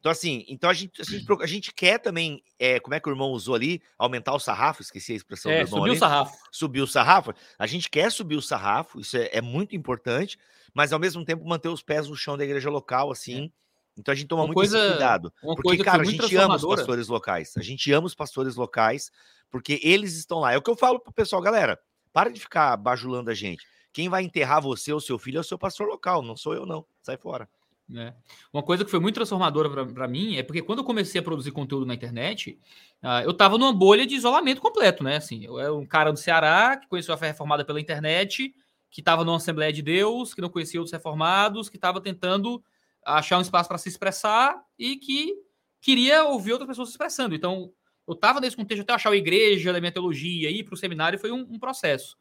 Então, 0.02 0.10
assim, 0.10 0.44
então 0.48 0.68
a 0.68 0.74
gente, 0.74 1.00
a 1.00 1.04
gente, 1.04 1.26
a 1.40 1.46
gente 1.46 1.72
quer 1.72 1.96
também, 1.96 2.42
é, 2.58 2.80
como 2.80 2.92
é 2.92 2.98
que 2.98 3.08
o 3.08 3.12
irmão 3.12 3.30
usou 3.30 3.54
ali, 3.54 3.80
aumentar 3.96 4.34
o 4.34 4.38
sarrafo, 4.40 4.82
esqueci 4.82 5.12
a 5.12 5.14
expressão 5.14 5.52
é, 5.52 5.62
do 5.62 5.68
irmão. 5.68 5.78
Subir 5.78 5.90
ali. 5.90 5.96
o 5.96 6.00
sarrafo. 6.00 6.36
Subir 6.50 6.80
o 6.80 6.86
sarrafo. 6.88 7.32
A 7.56 7.68
gente 7.68 7.88
quer 7.88 8.10
subir 8.10 8.34
o 8.34 8.42
sarrafo, 8.42 8.98
isso 8.98 9.16
é, 9.16 9.30
é, 9.32 9.40
muito 9.40 9.76
importante, 9.76 10.36
mas 10.74 10.92
ao 10.92 10.98
mesmo 10.98 11.24
tempo 11.24 11.46
manter 11.46 11.68
os 11.68 11.84
pés 11.84 12.08
no 12.08 12.16
chão 12.16 12.36
da 12.36 12.42
igreja 12.42 12.68
local, 12.68 13.12
assim. 13.12 13.44
É. 13.44 13.50
Então 13.96 14.10
a 14.10 14.16
gente 14.16 14.26
toma 14.26 14.42
uma 14.42 14.48
muito 14.48 14.56
coisa, 14.56 14.90
cuidado. 14.90 15.32
Porque, 15.40 15.84
cara, 15.84 16.02
a 16.02 16.04
gente 16.04 16.34
ama 16.34 16.56
os 16.56 16.64
pastores 16.64 17.06
locais. 17.06 17.52
A 17.56 17.62
gente 17.62 17.92
ama 17.92 18.08
os 18.08 18.14
pastores 18.14 18.56
locais, 18.56 19.12
porque 19.52 19.78
eles 19.84 20.16
estão 20.16 20.40
lá. 20.40 20.52
É 20.52 20.56
o 20.56 20.62
que 20.62 20.70
eu 20.70 20.76
falo 20.76 20.98
pro 20.98 21.12
pessoal, 21.12 21.40
galera, 21.40 21.78
para 22.12 22.28
de 22.28 22.40
ficar 22.40 22.76
bajulando 22.76 23.30
a 23.30 23.34
gente. 23.34 23.64
Quem 23.92 24.08
vai 24.08 24.24
enterrar 24.24 24.60
você 24.60 24.92
ou 24.92 25.00
seu 25.00 25.16
filho 25.16 25.38
é 25.38 25.42
o 25.42 25.44
seu 25.44 25.58
pastor 25.58 25.86
local, 25.86 26.22
não 26.22 26.36
sou 26.36 26.54
eu, 26.54 26.66
não. 26.66 26.84
Sai 27.04 27.16
fora. 27.16 27.48
Né? 27.92 28.14
Uma 28.50 28.62
coisa 28.62 28.84
que 28.84 28.90
foi 28.90 28.98
muito 28.98 29.16
transformadora 29.16 29.86
para 29.86 30.08
mim 30.08 30.36
é 30.36 30.42
porque 30.42 30.62
quando 30.62 30.78
eu 30.78 30.84
comecei 30.84 31.20
a 31.20 31.22
produzir 31.22 31.50
conteúdo 31.50 31.84
na 31.84 31.94
internet, 31.94 32.58
uh, 33.02 33.22
eu 33.22 33.32
estava 33.32 33.58
numa 33.58 33.72
bolha 33.72 34.06
de 34.06 34.14
isolamento 34.14 34.62
completo, 34.62 35.04
né? 35.04 35.16
Assim, 35.16 35.44
eu 35.44 35.60
era 35.60 35.74
um 35.74 35.84
cara 35.84 36.10
do 36.10 36.18
Ceará 36.18 36.78
que 36.78 36.88
conheceu 36.88 37.12
a 37.12 37.18
fé 37.18 37.26
reformada 37.26 37.64
pela 37.66 37.78
internet, 37.78 38.54
que 38.90 39.00
estava 39.00 39.24
numa 39.24 39.36
Assembleia 39.36 39.72
de 39.72 39.82
Deus, 39.82 40.32
que 40.32 40.40
não 40.40 40.48
conhecia 40.48 40.80
outros 40.80 40.92
reformados, 40.92 41.68
que 41.68 41.76
estava 41.76 42.00
tentando 42.00 42.64
achar 43.04 43.36
um 43.36 43.42
espaço 43.42 43.68
para 43.68 43.78
se 43.78 43.90
expressar 43.90 44.58
e 44.78 44.96
que 44.96 45.34
queria 45.80 46.24
ouvir 46.24 46.52
outras 46.52 46.68
pessoas 46.68 46.88
se 46.88 46.94
expressando. 46.94 47.34
Então, 47.34 47.70
eu 48.06 48.14
estava 48.14 48.40
nesse 48.40 48.56
contexto 48.56 48.82
até 48.82 48.94
achar 48.94 49.12
a 49.12 49.16
igreja 49.16 49.72
da 49.72 49.80
minha 49.80 49.92
teologia, 49.92 50.50
ir 50.50 50.64
para 50.64 50.74
o 50.74 50.78
seminário 50.78 51.18
foi 51.18 51.30
um, 51.30 51.40
um, 51.40 51.58
processo. 51.58 52.16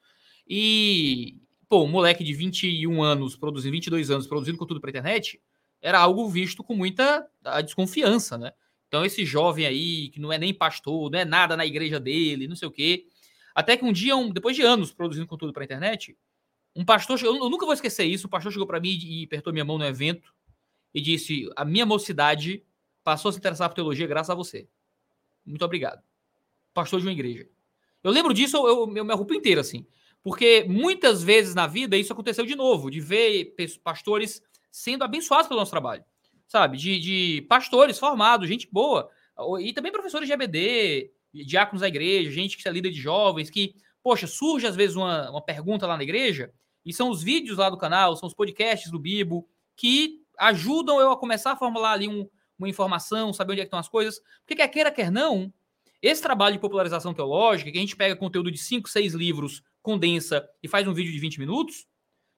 E, 0.47 1.37
pô, 1.69 1.83
um 1.83 1.87
moleque 1.87 2.23
de 2.23 2.33
21 2.33 3.01
anos, 3.01 3.37
produzindo 3.37 3.71
22 3.71 4.11
anos, 4.11 4.27
produzindo 4.27 4.57
conteúdo 4.57 4.81
para 4.81 4.89
internet, 4.89 5.39
era 5.81 5.99
algo 5.99 6.29
visto 6.29 6.63
com 6.63 6.75
muita 6.75 7.27
desconfiança, 7.63 8.37
né? 8.37 8.51
Então, 8.87 9.05
esse 9.05 9.25
jovem 9.25 9.65
aí, 9.65 10.09
que 10.09 10.19
não 10.19 10.33
é 10.33 10.37
nem 10.37 10.53
pastor, 10.53 11.09
não 11.09 11.17
é 11.17 11.23
nada 11.23 11.55
na 11.55 11.65
igreja 11.65 11.99
dele, 11.99 12.47
não 12.47 12.55
sei 12.55 12.67
o 12.67 12.71
quê. 12.71 13.05
Até 13.55 13.77
que 13.77 13.85
um 13.85 13.91
dia, 13.91 14.15
um, 14.15 14.29
depois 14.29 14.55
de 14.55 14.61
anos 14.61 14.91
produzindo 14.91 15.25
conteúdo 15.25 15.53
para 15.53 15.63
internet, 15.63 16.17
um 16.75 16.83
pastor, 16.83 17.21
eu, 17.23 17.49
nunca 17.49 17.65
vou 17.65 17.73
esquecer 17.73 18.03
isso, 18.03 18.27
o 18.27 18.29
pastor 18.29 18.51
chegou 18.51 18.67
para 18.67 18.79
mim 18.79 18.97
e 19.01 19.23
apertou 19.23 19.51
minha 19.53 19.65
mão 19.65 19.77
no 19.77 19.85
evento 19.85 20.33
e 20.93 21.01
disse: 21.01 21.49
A 21.55 21.65
minha 21.65 21.85
mocidade 21.85 22.63
passou 23.03 23.29
a 23.29 23.31
se 23.31 23.39
interessar 23.39 23.69
por 23.69 23.75
teologia 23.75 24.05
graças 24.07 24.29
a 24.29 24.35
você. 24.35 24.67
Muito 25.45 25.63
obrigado. 25.63 26.03
Pastor 26.73 26.99
de 26.99 27.07
uma 27.07 27.13
igreja. 27.13 27.47
Eu 28.03 28.11
lembro 28.11 28.33
disso, 28.33 28.57
eu, 28.57 28.67
eu, 28.67 28.97
eu 28.97 29.05
me 29.05 29.13
arrupo 29.13 29.33
inteiro, 29.33 29.61
assim. 29.61 29.85
Porque 30.23 30.65
muitas 30.67 31.23
vezes 31.23 31.55
na 31.55 31.65
vida 31.65 31.97
isso 31.97 32.13
aconteceu 32.13 32.45
de 32.45 32.55
novo, 32.55 32.91
de 32.91 32.99
ver 32.99 33.55
pastores 33.83 34.41
sendo 34.71 35.03
abençoados 35.03 35.47
pelo 35.47 35.59
nosso 35.59 35.71
trabalho. 35.71 36.03
Sabe? 36.47 36.77
De, 36.77 36.99
de 36.99 37.41
pastores 37.47 37.99
formados, 37.99 38.47
gente 38.47 38.67
boa. 38.71 39.09
E 39.59 39.73
também 39.73 39.91
professores 39.91 40.27
de 40.27 40.33
EBD, 40.33 41.11
diáconos 41.33 41.81
da 41.81 41.87
igreja, 41.87 42.31
gente 42.31 42.57
que 42.57 42.67
é 42.67 42.71
líder 42.71 42.91
de 42.91 42.99
jovens, 42.99 43.49
que, 43.49 43.75
poxa, 44.03 44.27
surge 44.27 44.67
às 44.67 44.75
vezes 44.75 44.95
uma, 44.95 45.29
uma 45.29 45.41
pergunta 45.41 45.87
lá 45.87 45.95
na 45.95 46.03
igreja, 46.03 46.51
e 46.85 46.93
são 46.93 47.09
os 47.09 47.21
vídeos 47.23 47.57
lá 47.57 47.69
do 47.69 47.77
canal, 47.77 48.15
são 48.15 48.27
os 48.27 48.33
podcasts 48.33 48.91
do 48.91 48.99
Bibo, 48.99 49.47
que 49.75 50.21
ajudam 50.37 50.99
eu 50.99 51.11
a 51.11 51.17
começar 51.17 51.51
a 51.51 51.55
formular 51.55 51.93
ali 51.93 52.07
um, 52.07 52.27
uma 52.57 52.69
informação, 52.69 53.33
saber 53.33 53.53
onde 53.53 53.61
é 53.61 53.63
estão 53.63 53.79
as 53.79 53.87
coisas. 53.87 54.19
Porque 54.39 54.55
quer 54.55 54.67
queira, 54.67 54.91
quer 54.91 55.11
não, 55.11 55.53
esse 56.01 56.21
trabalho 56.21 56.55
de 56.55 56.61
popularização 56.61 57.13
teológica, 57.13 57.71
que 57.71 57.77
a 57.77 57.81
gente 57.81 57.95
pega 57.95 58.15
conteúdo 58.15 58.51
de 58.51 58.57
5, 58.57 58.89
6 58.89 59.13
livros, 59.13 59.63
condensa 59.81 60.47
e 60.61 60.67
faz 60.67 60.87
um 60.87 60.93
vídeo 60.93 61.11
de 61.11 61.19
20 61.19 61.39
minutos, 61.39 61.87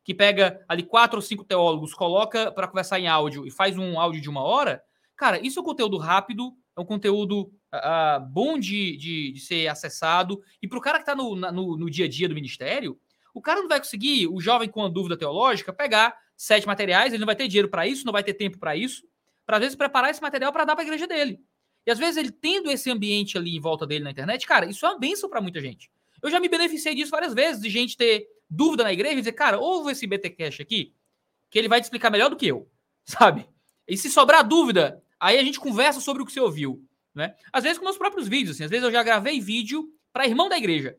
que 0.03 0.13
pega 0.13 0.63
ali 0.67 0.83
quatro 0.83 1.17
ou 1.17 1.21
cinco 1.21 1.43
teólogos, 1.43 1.93
coloca 1.93 2.51
para 2.51 2.67
conversar 2.67 2.99
em 2.99 3.07
áudio 3.07 3.47
e 3.47 3.51
faz 3.51 3.77
um 3.77 3.99
áudio 3.99 4.21
de 4.21 4.29
uma 4.29 4.41
hora, 4.41 4.83
cara, 5.15 5.39
isso 5.39 5.59
é 5.59 5.61
um 5.61 5.65
conteúdo 5.65 5.97
rápido, 5.97 6.53
é 6.75 6.81
um 6.81 6.85
conteúdo 6.85 7.51
uh, 7.73 8.19
bom 8.29 8.57
de, 8.57 8.97
de, 8.97 9.31
de, 9.31 9.39
ser 9.39 9.67
acessado. 9.67 10.41
E 10.61 10.67
para 10.67 10.77
o 10.77 10.81
cara 10.81 10.97
que 10.97 11.03
está 11.03 11.15
no, 11.15 11.35
no, 11.35 11.77
no, 11.77 11.89
dia 11.89 12.05
a 12.05 12.09
dia 12.09 12.27
do 12.27 12.35
ministério, 12.35 12.99
o 13.33 13.41
cara 13.41 13.61
não 13.61 13.67
vai 13.67 13.79
conseguir, 13.79 14.27
o 14.27 14.41
jovem 14.41 14.69
com 14.69 14.81
uma 14.81 14.89
dúvida 14.89 15.17
teológica, 15.17 15.71
pegar 15.71 16.15
sete 16.35 16.67
materiais, 16.67 17.13
ele 17.13 17.21
não 17.21 17.25
vai 17.25 17.35
ter 17.35 17.47
dinheiro 17.47 17.69
para 17.69 17.87
isso, 17.87 18.05
não 18.05 18.13
vai 18.13 18.23
ter 18.23 18.33
tempo 18.33 18.57
para 18.57 18.75
isso, 18.75 19.03
para 19.45 19.57
às 19.57 19.61
vezes 19.61 19.75
preparar 19.75 20.11
esse 20.11 20.21
material 20.21 20.51
para 20.51 20.65
dar 20.65 20.75
para 20.75 20.83
a 20.83 20.87
igreja 20.87 21.07
dele. 21.07 21.39
E 21.85 21.91
às 21.91 21.99
vezes 21.99 22.17
ele 22.17 22.31
tendo 22.31 22.71
esse 22.71 22.89
ambiente 22.89 23.37
ali 23.37 23.55
em 23.55 23.59
volta 23.59 23.85
dele 23.85 24.03
na 24.03 24.11
internet, 24.11 24.45
cara, 24.47 24.65
isso 24.65 24.85
é 24.85 24.89
uma 24.89 24.99
benção 24.99 25.29
para 25.29 25.41
muita 25.41 25.59
gente. 25.59 25.91
Eu 26.21 26.29
já 26.29 26.39
me 26.39 26.47
beneficiei 26.47 26.95
disso 26.95 27.11
várias 27.11 27.33
vezes, 27.33 27.61
de 27.61 27.69
gente 27.69 27.97
ter 27.97 28.25
dúvida 28.53 28.83
na 28.83 28.93
igreja 28.93 29.15
e 29.15 29.19
dizer, 29.19 29.33
cara, 29.33 29.59
ouve 29.59 29.91
esse 29.91 30.05
BT 30.05 30.29
Cash 30.31 30.59
aqui, 30.61 30.93
que 31.49 31.57
ele 31.57 31.67
vai 31.67 31.81
te 31.81 31.85
explicar 31.85 32.09
melhor 32.09 32.29
do 32.29 32.35
que 32.35 32.47
eu, 32.47 32.69
sabe? 33.05 33.47
E 33.87 33.97
se 33.97 34.09
sobrar 34.09 34.47
dúvida, 34.47 35.03
aí 35.19 35.37
a 35.37 35.43
gente 35.43 35.59
conversa 35.59 35.99
sobre 35.99 36.23
o 36.23 36.25
que 36.25 36.31
você 36.31 36.39
ouviu, 36.39 36.85
né? 37.13 37.35
Às 37.51 37.63
vezes 37.63 37.77
com 37.77 37.85
meus 37.85 37.97
próprios 37.97 38.27
vídeos, 38.27 38.55
assim, 38.55 38.63
às 38.63 38.69
vezes 38.69 38.85
eu 38.85 38.91
já 38.91 39.03
gravei 39.03 39.39
vídeo 39.39 39.89
para 40.11 40.27
irmão 40.27 40.47
da 40.47 40.57
igreja. 40.57 40.97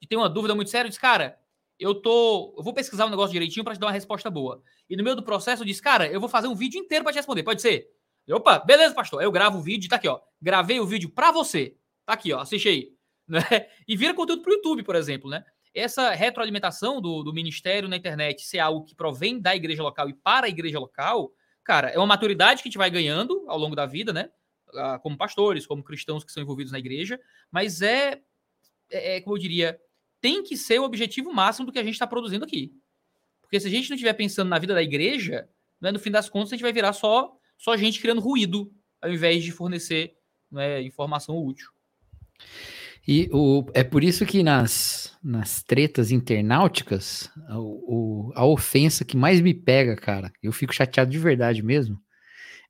E 0.00 0.06
tem 0.06 0.16
uma 0.16 0.28
dúvida 0.28 0.54
muito 0.54 0.70
séria, 0.70 0.86
eu 0.86 0.90
disse, 0.90 1.00
cara, 1.00 1.38
eu 1.78 1.94
tô, 1.94 2.54
eu 2.56 2.62
vou 2.62 2.72
pesquisar 2.72 3.06
um 3.06 3.10
negócio 3.10 3.32
direitinho 3.32 3.64
para 3.64 3.74
te 3.74 3.80
dar 3.80 3.86
uma 3.86 3.92
resposta 3.92 4.30
boa. 4.30 4.62
E 4.88 4.96
no 4.96 5.04
meio 5.04 5.16
do 5.16 5.22
processo 5.22 5.62
eu 5.62 5.66
disse, 5.66 5.82
cara, 5.82 6.06
eu 6.06 6.20
vou 6.20 6.28
fazer 6.28 6.48
um 6.48 6.54
vídeo 6.54 6.80
inteiro 6.80 7.04
para 7.04 7.12
te 7.12 7.16
responder, 7.16 7.42
pode 7.42 7.62
ser? 7.62 7.90
Opa, 8.30 8.58
beleza, 8.58 8.94
pastor. 8.94 9.22
Eu 9.22 9.32
gravo 9.32 9.58
o 9.58 9.62
vídeo, 9.62 9.88
tá 9.88 9.96
aqui, 9.96 10.06
ó. 10.06 10.20
Gravei 10.40 10.78
o 10.80 10.86
vídeo 10.86 11.08
para 11.08 11.32
você. 11.32 11.76
Tá 12.04 12.12
aqui, 12.12 12.32
ó. 12.32 12.40
Assiste 12.40 12.68
aí. 12.68 12.92
Né? 13.28 13.42
E 13.86 13.94
vira 13.94 14.14
conteúdo 14.14 14.40
pro 14.40 14.54
YouTube, 14.54 14.82
por 14.82 14.96
exemplo, 14.96 15.28
né? 15.28 15.44
Essa 15.78 16.10
retroalimentação 16.10 17.00
do, 17.00 17.22
do 17.22 17.32
ministério 17.32 17.88
na 17.88 17.96
internet 17.96 18.44
ser 18.44 18.58
algo 18.58 18.84
que 18.84 18.94
provém 18.94 19.40
da 19.40 19.54
igreja 19.54 19.82
local 19.82 20.08
e 20.08 20.14
para 20.14 20.46
a 20.46 20.48
igreja 20.48 20.78
local, 20.78 21.32
cara, 21.62 21.88
é 21.88 21.98
uma 21.98 22.06
maturidade 22.06 22.62
que 22.62 22.68
a 22.68 22.70
gente 22.70 22.78
vai 22.78 22.90
ganhando 22.90 23.44
ao 23.46 23.58
longo 23.58 23.76
da 23.76 23.86
vida, 23.86 24.12
né? 24.12 24.30
Ah, 24.74 24.98
como 24.98 25.16
pastores, 25.16 25.66
como 25.66 25.82
cristãos 25.82 26.24
que 26.24 26.32
são 26.32 26.42
envolvidos 26.42 26.72
na 26.72 26.78
igreja, 26.78 27.18
mas 27.50 27.80
é, 27.80 28.20
é, 28.90 29.16
é 29.16 29.20
como 29.20 29.36
eu 29.36 29.40
diria, 29.40 29.80
tem 30.20 30.42
que 30.42 30.56
ser 30.56 30.80
o 30.80 30.84
objetivo 30.84 31.32
máximo 31.32 31.66
do 31.66 31.72
que 31.72 31.78
a 31.78 31.84
gente 31.84 31.94
está 31.94 32.06
produzindo 32.06 32.44
aqui. 32.44 32.72
Porque 33.40 33.60
se 33.60 33.66
a 33.66 33.70
gente 33.70 33.88
não 33.88 33.94
estiver 33.94 34.12
pensando 34.14 34.48
na 34.48 34.58
vida 34.58 34.74
da 34.74 34.82
igreja, 34.82 35.48
né, 35.80 35.90
no 35.90 35.98
fim 35.98 36.10
das 36.10 36.28
contas, 36.28 36.52
a 36.52 36.56
gente 36.56 36.62
vai 36.62 36.72
virar 36.72 36.92
só, 36.92 37.34
só 37.56 37.76
gente 37.76 38.00
criando 38.00 38.20
ruído, 38.20 38.70
ao 39.00 39.10
invés 39.10 39.42
de 39.42 39.52
fornecer 39.52 40.16
né, 40.50 40.82
informação 40.82 41.38
útil. 41.38 41.70
E 43.10 43.26
o, 43.32 43.64
é 43.72 43.82
por 43.82 44.04
isso 44.04 44.26
que 44.26 44.42
nas, 44.42 45.16
nas 45.24 45.62
tretas 45.62 46.10
internauticas, 46.10 47.30
o, 47.48 48.28
o, 48.28 48.32
a 48.34 48.44
ofensa 48.44 49.02
que 49.02 49.16
mais 49.16 49.40
me 49.40 49.54
pega, 49.54 49.96
cara, 49.96 50.30
eu 50.42 50.52
fico 50.52 50.74
chateado 50.74 51.10
de 51.10 51.18
verdade 51.18 51.62
mesmo, 51.62 51.98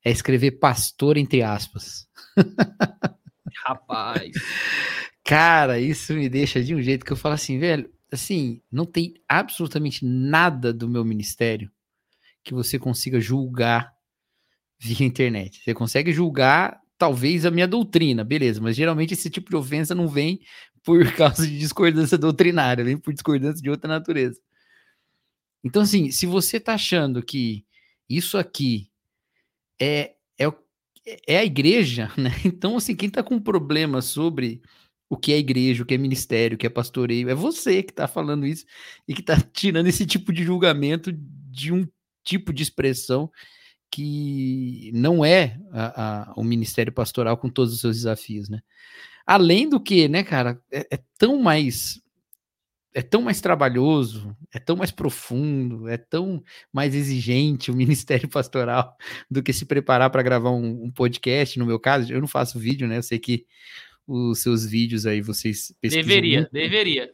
é 0.05 0.13
escrever 0.13 0.53
pastor 0.53 1.17
entre 1.17 1.43
aspas. 1.43 2.07
Rapaz. 3.67 4.31
Cara, 5.25 5.81
isso 5.81 6.15
me 6.15 6.29
deixa 6.29 6.63
de 6.63 6.73
um 6.73 6.81
jeito 6.81 7.05
que 7.05 7.13
eu 7.13 7.17
falo 7.17 7.35
assim, 7.35 7.59
velho, 7.59 7.91
assim, 8.13 8.63
não 8.71 8.87
tem 8.87 9.15
absolutamente 9.29 10.05
nada 10.05 10.73
do 10.73 10.89
meu 10.89 11.05
ministério 11.05 11.69
que 12.45 12.55
você 12.55 12.79
consiga 12.79 13.21
julgar 13.21 13.93
via 14.79 15.05
internet. 15.05 15.61
Você 15.65 15.75
consegue 15.75 16.13
julgar, 16.13 16.81
talvez, 16.99 17.47
a 17.47 17.51
minha 17.51 17.69
doutrina, 17.69 18.25
beleza, 18.25 18.61
mas 18.61 18.77
geralmente 18.77 19.15
esse 19.15 19.31
tipo 19.31 19.49
de 19.49 19.57
ofensa 19.57 19.95
não 19.95 20.09
vem 20.09 20.41
por 20.83 21.01
causa 21.15 21.47
de 21.47 21.59
discordância 21.59 22.19
doutrinária, 22.19 22.85
vem 22.85 22.99
por 22.99 23.15
discordância 23.15 23.63
de 23.63 23.71
outra 23.71 23.89
natureza. 23.89 24.41
Então, 25.65 25.83
assim, 25.83 26.11
se 26.11 26.27
você 26.27 26.61
tá 26.61 26.75
achando 26.75 27.23
que 27.23 27.65
isso 28.09 28.37
aqui 28.37 28.91
é, 29.81 30.15
é, 30.39 30.47
é 31.27 31.39
a 31.39 31.45
igreja, 31.45 32.13
né? 32.19 32.31
Então, 32.45 32.77
assim, 32.77 32.97
quem 32.97 33.09
tá 33.09 33.23
com 33.23 33.41
problema 33.41 34.03
sobre 34.03 34.61
o 35.09 35.17
que 35.17 35.33
é 35.33 35.39
igreja, 35.39 35.83
o 35.83 35.87
que 35.87 35.95
é 35.95 35.99
ministério, 35.99 36.55
o 36.57 36.59
que 36.59 36.67
é 36.67 36.71
pastoreio. 36.71 37.31
É 37.31 37.35
você 37.35 37.83
que 37.83 37.93
está 37.93 38.07
falando 38.07 38.47
isso 38.47 38.67
e 39.07 39.15
que 39.15 39.21
está 39.21 39.41
tirando 39.41 39.87
esse 39.87 40.05
tipo 40.05 40.33
de 40.33 40.43
julgamento 40.43 41.11
de 41.13 41.73
um 41.73 41.89
tipo 42.23 42.53
de 42.53 42.63
expressão 42.63 43.31
que 43.91 44.91
não 44.95 45.25
é 45.25 45.59
a, 45.73 46.31
a, 46.31 46.35
o 46.37 46.45
ministério 46.45 46.93
pastoral 46.93 47.37
com 47.37 47.49
todos 47.49 47.73
os 47.75 47.81
seus 47.81 47.97
desafios, 47.97 48.49
né? 48.49 48.61
Além 49.27 49.69
do 49.69 49.79
que, 49.81 50.09
né, 50.09 50.23
cara, 50.23 50.61
é, 50.73 50.87
é 50.91 50.99
tão 51.19 51.39
mais 51.39 52.01
é 52.95 53.03
tão 53.03 53.23
mais 53.23 53.41
trabalhoso, 53.41 54.35
é 54.53 54.59
tão 54.59 54.75
mais 54.75 54.91
profundo, 54.91 55.87
é 55.87 55.97
tão 55.97 56.43
mais 56.73 56.95
exigente 56.95 57.71
o 57.71 57.77
ministério 57.77 58.29
pastoral 58.29 58.97
do 59.31 59.43
que 59.43 59.53
se 59.53 59.65
preparar 59.65 60.11
para 60.11 60.23
gravar 60.23 60.51
um, 60.51 60.85
um, 60.85 60.91
podcast. 60.91 61.59
No 61.59 61.67
meu 61.67 61.79
caso, 61.79 62.13
eu 62.13 62.21
não 62.21 62.27
faço 62.27 62.59
vídeo, 62.59 62.89
né? 62.89 62.97
Eu 62.97 63.03
sei 63.03 63.19
que 63.19 63.47
os 64.07 64.41
seus 64.41 64.65
vídeos 64.67 65.07
aí, 65.07 65.21
vocês 65.21 65.73
pesquisam. 65.81 66.09
Deveria, 66.09 66.39
muito. 66.39 66.53
deveria. 66.53 67.13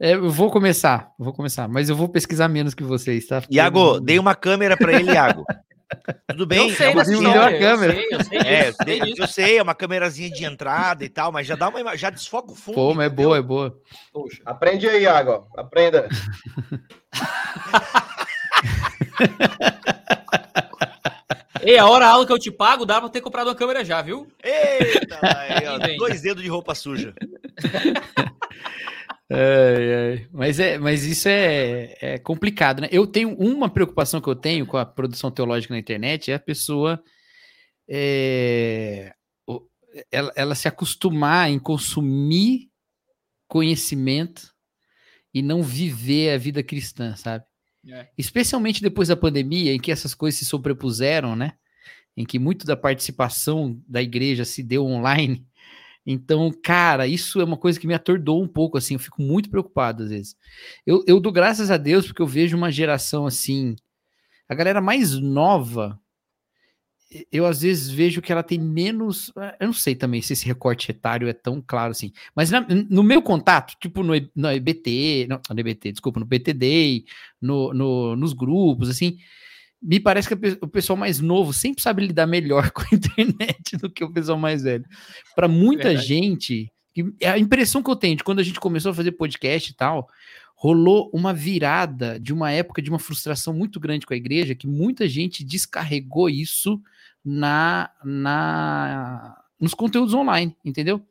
É, 0.00 0.14
eu 0.14 0.30
vou 0.30 0.50
começar, 0.50 1.12
vou 1.18 1.32
começar, 1.32 1.68
mas 1.68 1.88
eu 1.88 1.94
vou 1.94 2.08
pesquisar 2.08 2.48
menos 2.48 2.74
que 2.74 2.82
vocês, 2.82 3.26
tá? 3.26 3.44
Iago, 3.50 3.96
eu... 3.96 4.00
dei 4.00 4.18
uma 4.18 4.34
câmera 4.34 4.76
para 4.76 4.98
ele, 4.98 5.12
Iago. 5.12 5.44
Tudo 6.28 6.46
bem? 6.46 6.70
Eu 6.70 6.76
sei, 6.76 6.86
é 6.86 6.90
uma 6.90 7.04
câmera. 7.52 7.94
Eu 7.94 7.98
sei, 7.98 8.08
eu 8.10 8.24
sei, 8.24 8.38
é, 8.38 8.68
eu 8.68 8.72
sei, 8.72 9.14
eu 9.18 9.26
sei, 9.26 9.58
é 9.58 9.62
uma 9.62 9.74
câmerazinha 9.74 10.30
de 10.30 10.44
entrada 10.44 11.04
e 11.04 11.08
tal, 11.08 11.30
mas 11.30 11.46
já 11.46 11.54
dá 11.54 11.68
uma, 11.68 11.96
já 11.96 12.10
desfoca 12.10 12.52
o 12.52 12.56
fundo. 12.56 12.74
Pô, 12.74 12.94
mas 12.94 13.06
é 13.06 13.10
boa, 13.10 13.36
é 13.36 13.42
boa. 13.42 13.78
Poxa. 14.12 14.42
Aprende 14.44 14.88
aí, 14.88 15.02
Iago, 15.02 15.46
aprenda. 15.56 16.08
Ei, 21.64 21.78
a 21.78 21.86
hora 21.86 22.06
aula 22.06 22.26
que 22.26 22.32
eu 22.32 22.38
te 22.38 22.50
pago, 22.50 22.84
dá 22.84 23.00
pra 23.00 23.08
ter 23.08 23.22
comprado 23.22 23.46
uma 23.46 23.54
câmera 23.54 23.82
já, 23.82 24.02
viu? 24.02 24.28
Eita, 24.42 25.18
aí, 25.22 25.66
ó, 25.66 25.78
dois 25.96 26.20
dedos 26.20 26.42
de 26.42 26.48
roupa 26.48 26.74
suja. 26.74 27.14
Mas, 30.32 30.60
é, 30.60 30.78
mas 30.78 31.04
isso 31.04 31.28
é, 31.28 31.96
é, 32.00 32.18
complicado, 32.18 32.82
né? 32.82 32.88
Eu 32.92 33.06
tenho 33.06 33.34
uma 33.36 33.70
preocupação 33.70 34.20
que 34.20 34.28
eu 34.28 34.36
tenho 34.36 34.66
com 34.66 34.76
a 34.76 34.84
produção 34.84 35.30
teológica 35.30 35.72
na 35.72 35.80
internet 35.80 36.30
é 36.30 36.34
a 36.34 36.38
pessoa 36.38 37.02
é, 37.88 39.14
ela, 40.10 40.32
ela 40.34 40.54
se 40.54 40.68
acostumar 40.68 41.50
em 41.50 41.58
consumir 41.58 42.70
conhecimento 43.46 44.52
e 45.32 45.42
não 45.42 45.62
viver 45.62 46.32
a 46.32 46.38
vida 46.38 46.62
cristã, 46.62 47.14
sabe? 47.16 47.44
É. 47.86 48.08
Especialmente 48.16 48.80
depois 48.80 49.08
da 49.08 49.16
pandemia, 49.16 49.74
em 49.74 49.80
que 49.80 49.92
essas 49.92 50.14
coisas 50.14 50.38
se 50.38 50.46
sobrepuseram, 50.46 51.36
né? 51.36 51.54
Em 52.16 52.24
que 52.24 52.38
muito 52.38 52.64
da 52.64 52.76
participação 52.76 53.80
da 53.86 54.00
igreja 54.00 54.44
se 54.44 54.62
deu 54.62 54.86
online. 54.86 55.46
Então, 56.06 56.52
cara, 56.62 57.06
isso 57.06 57.40
é 57.40 57.44
uma 57.44 57.56
coisa 57.56 57.80
que 57.80 57.86
me 57.86 57.94
atordou 57.94 58.42
um 58.42 58.48
pouco, 58.48 58.76
assim, 58.76 58.94
eu 58.94 59.00
fico 59.00 59.22
muito 59.22 59.48
preocupado 59.48 60.02
às 60.02 60.10
vezes. 60.10 60.36
Eu, 60.86 61.02
eu 61.06 61.18
dou 61.18 61.32
graças 61.32 61.70
a 61.70 61.76
Deus 61.76 62.06
porque 62.06 62.20
eu 62.20 62.26
vejo 62.26 62.56
uma 62.56 62.70
geração 62.70 63.26
assim, 63.26 63.74
a 64.48 64.54
galera 64.54 64.80
mais 64.80 65.18
nova, 65.18 65.98
eu 67.30 67.46
às 67.46 67.62
vezes 67.62 67.88
vejo 67.88 68.20
que 68.20 68.32
ela 68.32 68.42
tem 68.42 68.58
menos. 68.58 69.32
Eu 69.60 69.66
não 69.66 69.72
sei 69.72 69.94
também 69.94 70.20
se 70.20 70.32
esse 70.32 70.46
recorte 70.46 70.90
etário 70.90 71.28
é 71.28 71.32
tão 71.32 71.62
claro 71.64 71.92
assim. 71.92 72.12
Mas 72.34 72.50
na, 72.50 72.66
no 72.90 73.02
meu 73.02 73.22
contato, 73.22 73.74
tipo 73.80 74.02
no, 74.02 74.14
no 74.34 74.50
EBT, 74.50 75.26
não, 75.28 75.40
no 75.50 75.60
EBT, 75.60 75.92
desculpa, 75.92 76.18
no 76.18 76.26
BTD, 76.26 77.04
no, 77.40 77.72
no, 77.72 78.16
nos 78.16 78.32
grupos, 78.32 78.88
assim, 78.88 79.18
me 79.84 80.00
parece 80.00 80.26
que 80.26 80.34
o 80.62 80.66
pessoal 80.66 80.96
mais 80.96 81.20
novo 81.20 81.52
sempre 81.52 81.82
sabe 81.82 82.06
lidar 82.06 82.26
melhor 82.26 82.70
com 82.72 82.80
a 82.80 82.94
internet 82.94 83.76
do 83.76 83.90
que 83.90 84.02
o 84.02 84.10
pessoal 84.10 84.38
mais 84.38 84.62
velho. 84.62 84.84
Para 85.36 85.46
muita 85.46 85.88
Verdade. 85.88 86.06
gente, 86.06 86.72
a 87.22 87.38
impressão 87.38 87.82
que 87.82 87.90
eu 87.90 87.96
tenho 87.96 88.16
de 88.16 88.24
quando 88.24 88.38
a 88.38 88.42
gente 88.42 88.58
começou 88.58 88.92
a 88.92 88.94
fazer 88.94 89.12
podcast 89.12 89.70
e 89.70 89.74
tal, 89.74 90.08
rolou 90.54 91.10
uma 91.12 91.34
virada 91.34 92.18
de 92.18 92.32
uma 92.32 92.50
época 92.50 92.80
de 92.80 92.88
uma 92.88 92.98
frustração 92.98 93.52
muito 93.52 93.78
grande 93.78 94.06
com 94.06 94.14
a 94.14 94.16
igreja, 94.16 94.54
que 94.54 94.66
muita 94.66 95.06
gente 95.06 95.44
descarregou 95.44 96.30
isso 96.30 96.80
na, 97.22 97.90
na 98.02 99.36
nos 99.60 99.74
conteúdos 99.74 100.14
online, 100.14 100.56
entendeu? 100.64 101.02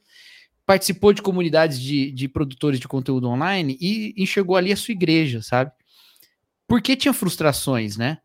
Participou 0.65 1.13
de 1.13 1.21
comunidades 1.21 1.79
de, 1.79 2.11
de 2.11 2.27
produtores 2.27 2.79
de 2.79 2.87
conteúdo 2.87 3.29
online 3.29 3.77
e 3.79 4.15
enxergou 4.17 4.55
ali 4.55 4.71
a 4.71 4.77
sua 4.77 4.93
igreja, 4.93 5.43
sabe? 5.43 5.71
Porque 6.67 6.95
tinha 6.95 7.13
frustrações, 7.13 7.97
né? 7.97 8.17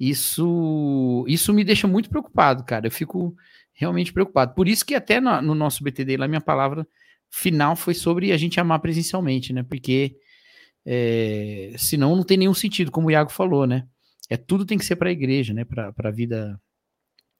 Isso, 0.00 1.26
isso 1.28 1.52
me 1.52 1.62
deixa 1.62 1.86
muito 1.86 2.08
preocupado, 2.08 2.64
cara. 2.64 2.86
Eu 2.86 2.90
fico 2.90 3.36
realmente 3.74 4.14
preocupado. 4.14 4.54
Por 4.54 4.66
isso 4.66 4.84
que 4.84 4.94
até 4.94 5.20
no, 5.20 5.42
no 5.42 5.54
nosso 5.54 5.84
BTD 5.84 6.16
lá, 6.16 6.26
minha 6.26 6.40
palavra 6.40 6.88
final 7.28 7.76
foi 7.76 7.92
sobre 7.92 8.32
a 8.32 8.36
gente 8.38 8.58
amar 8.58 8.78
presencialmente, 8.80 9.52
né? 9.52 9.62
Porque 9.62 10.16
é, 10.86 11.74
senão 11.76 12.16
não 12.16 12.24
tem 12.24 12.38
nenhum 12.38 12.54
sentido, 12.54 12.90
como 12.90 13.08
o 13.08 13.10
Iago 13.10 13.30
falou, 13.30 13.66
né? 13.66 13.86
É 14.30 14.38
tudo 14.38 14.64
tem 14.64 14.78
que 14.78 14.86
ser 14.86 14.96
para 14.96 15.10
a 15.10 15.12
igreja, 15.12 15.52
né? 15.52 15.66
Para 15.66 15.92
a 16.08 16.10
vida 16.10 16.58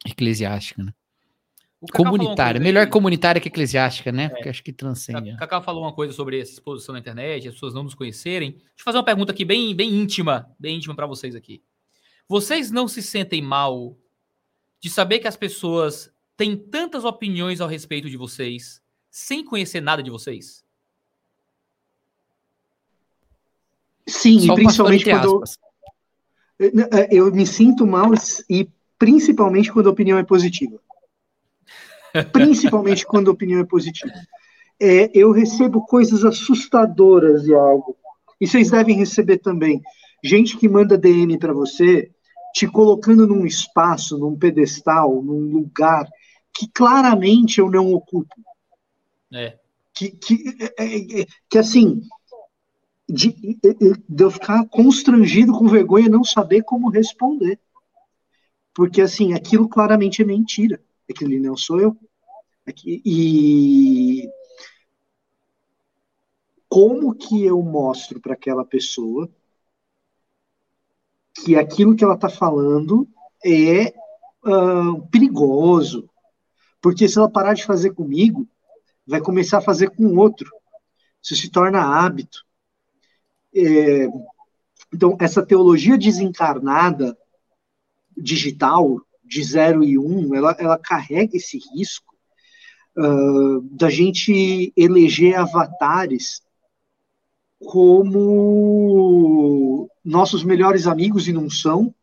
eclesiástica, 0.06 0.82
né? 0.82 0.92
Comunitária, 1.94 2.60
melhor 2.60 2.86
comunitária 2.90 3.40
que 3.40 3.48
eclesiástica, 3.48 4.12
né? 4.12 4.24
É, 4.24 4.28
Porque 4.28 4.50
acho 4.50 4.62
que 4.62 4.70
transcende. 4.70 5.34
Cacá 5.38 5.62
falou 5.62 5.82
uma 5.82 5.94
coisa 5.94 6.12
sobre 6.12 6.38
essa 6.38 6.52
exposição 6.52 6.92
na 6.92 6.98
internet, 6.98 7.48
as 7.48 7.54
pessoas 7.54 7.72
não 7.72 7.84
nos 7.84 7.94
conhecerem. 7.94 8.50
Deixa 8.50 8.66
eu 8.80 8.84
fazer 8.84 8.98
uma 8.98 9.04
pergunta 9.04 9.32
aqui 9.32 9.46
bem, 9.46 9.74
bem 9.74 9.94
íntima, 9.94 10.46
bem 10.58 10.76
íntima 10.76 10.94
para 10.94 11.06
vocês 11.06 11.34
aqui. 11.34 11.62
Vocês 12.30 12.70
não 12.70 12.86
se 12.86 13.02
sentem 13.02 13.42
mal 13.42 13.98
de 14.78 14.88
saber 14.88 15.18
que 15.18 15.26
as 15.26 15.36
pessoas 15.36 16.12
têm 16.36 16.56
tantas 16.56 17.04
opiniões 17.04 17.60
ao 17.60 17.66
respeito 17.66 18.08
de 18.08 18.16
vocês 18.16 18.80
sem 19.10 19.44
conhecer 19.44 19.80
nada 19.80 20.00
de 20.00 20.10
vocês? 20.10 20.64
Sim, 24.06 24.38
Só 24.38 24.52
e 24.52 24.54
principalmente 24.54 25.04
quando 25.10 25.42
eu, 26.60 26.70
eu 27.10 27.34
me 27.34 27.44
sinto 27.44 27.84
mal 27.84 28.12
e 28.48 28.70
principalmente 28.96 29.72
quando 29.72 29.88
a 29.88 29.92
opinião 29.92 30.16
é 30.16 30.22
positiva. 30.22 30.78
Principalmente 32.32 33.04
quando 33.04 33.28
a 33.28 33.32
opinião 33.32 33.60
é 33.60 33.64
positiva. 33.64 34.14
É, 34.78 35.10
eu 35.12 35.32
recebo 35.32 35.84
coisas 35.84 36.24
assustadoras 36.24 37.42
de 37.42 37.54
algo. 37.54 37.96
E 38.40 38.46
vocês 38.46 38.70
devem 38.70 38.96
receber 38.96 39.38
também. 39.38 39.82
Gente 40.22 40.56
que 40.56 40.68
manda 40.68 40.96
DM 40.96 41.36
para 41.36 41.52
você 41.52 42.08
te 42.54 42.66
colocando 42.66 43.26
num 43.26 43.46
espaço, 43.46 44.18
num 44.18 44.36
pedestal, 44.36 45.22
num 45.22 45.52
lugar 45.52 46.08
que 46.54 46.68
claramente 46.68 47.60
eu 47.60 47.70
não 47.70 47.92
ocupo. 47.92 48.34
É. 49.32 49.58
Que, 49.94 50.10
que, 50.10 50.56
é, 50.78 50.84
é, 50.84 51.20
é 51.22 51.26
que 51.48 51.58
assim, 51.58 52.02
de, 53.08 53.58
de 54.08 54.24
eu 54.24 54.30
ficar 54.30 54.66
constrangido 54.68 55.52
com 55.52 55.66
vergonha 55.66 56.08
não 56.08 56.24
saber 56.24 56.62
como 56.62 56.90
responder. 56.90 57.58
Porque, 58.72 59.00
assim, 59.00 59.34
aquilo 59.34 59.68
claramente 59.68 60.22
é 60.22 60.24
mentira. 60.24 60.80
Aquele 61.08 61.40
não 61.40 61.56
sou 61.56 61.80
eu. 61.80 61.96
Aqui, 62.66 63.02
e 63.04 64.28
como 66.68 67.14
que 67.14 67.44
eu 67.44 67.60
mostro 67.62 68.20
para 68.20 68.34
aquela 68.34 68.64
pessoa 68.64 69.28
que 71.44 71.56
aquilo 71.56 71.94
que 71.94 72.04
ela 72.04 72.14
está 72.14 72.28
falando 72.28 73.08
é 73.44 73.92
uh, 74.44 75.06
perigoso. 75.08 76.08
Porque 76.80 77.08
se 77.08 77.18
ela 77.18 77.30
parar 77.30 77.54
de 77.54 77.64
fazer 77.64 77.92
comigo, 77.92 78.48
vai 79.06 79.20
começar 79.20 79.58
a 79.58 79.62
fazer 79.62 79.90
com 79.90 80.16
outro. 80.16 80.50
Isso 81.22 81.36
se 81.36 81.50
torna 81.50 81.82
hábito. 81.82 82.44
É, 83.54 84.06
então, 84.92 85.16
essa 85.20 85.44
teologia 85.44 85.98
desencarnada, 85.98 87.16
digital, 88.16 89.00
de 89.24 89.42
0 89.42 89.84
e 89.84 89.98
1, 89.98 90.02
um, 90.02 90.34
ela, 90.34 90.56
ela 90.58 90.78
carrega 90.78 91.36
esse 91.36 91.58
risco 91.74 92.16
uh, 92.96 93.60
da 93.76 93.88
gente 93.88 94.72
eleger 94.76 95.36
avatares 95.36 96.42
como 97.64 98.70
nossos 100.04 100.42
melhores 100.42 100.86
amigos 100.86 101.28
e 101.28 101.32
não 101.32 101.48
são, 101.50 101.94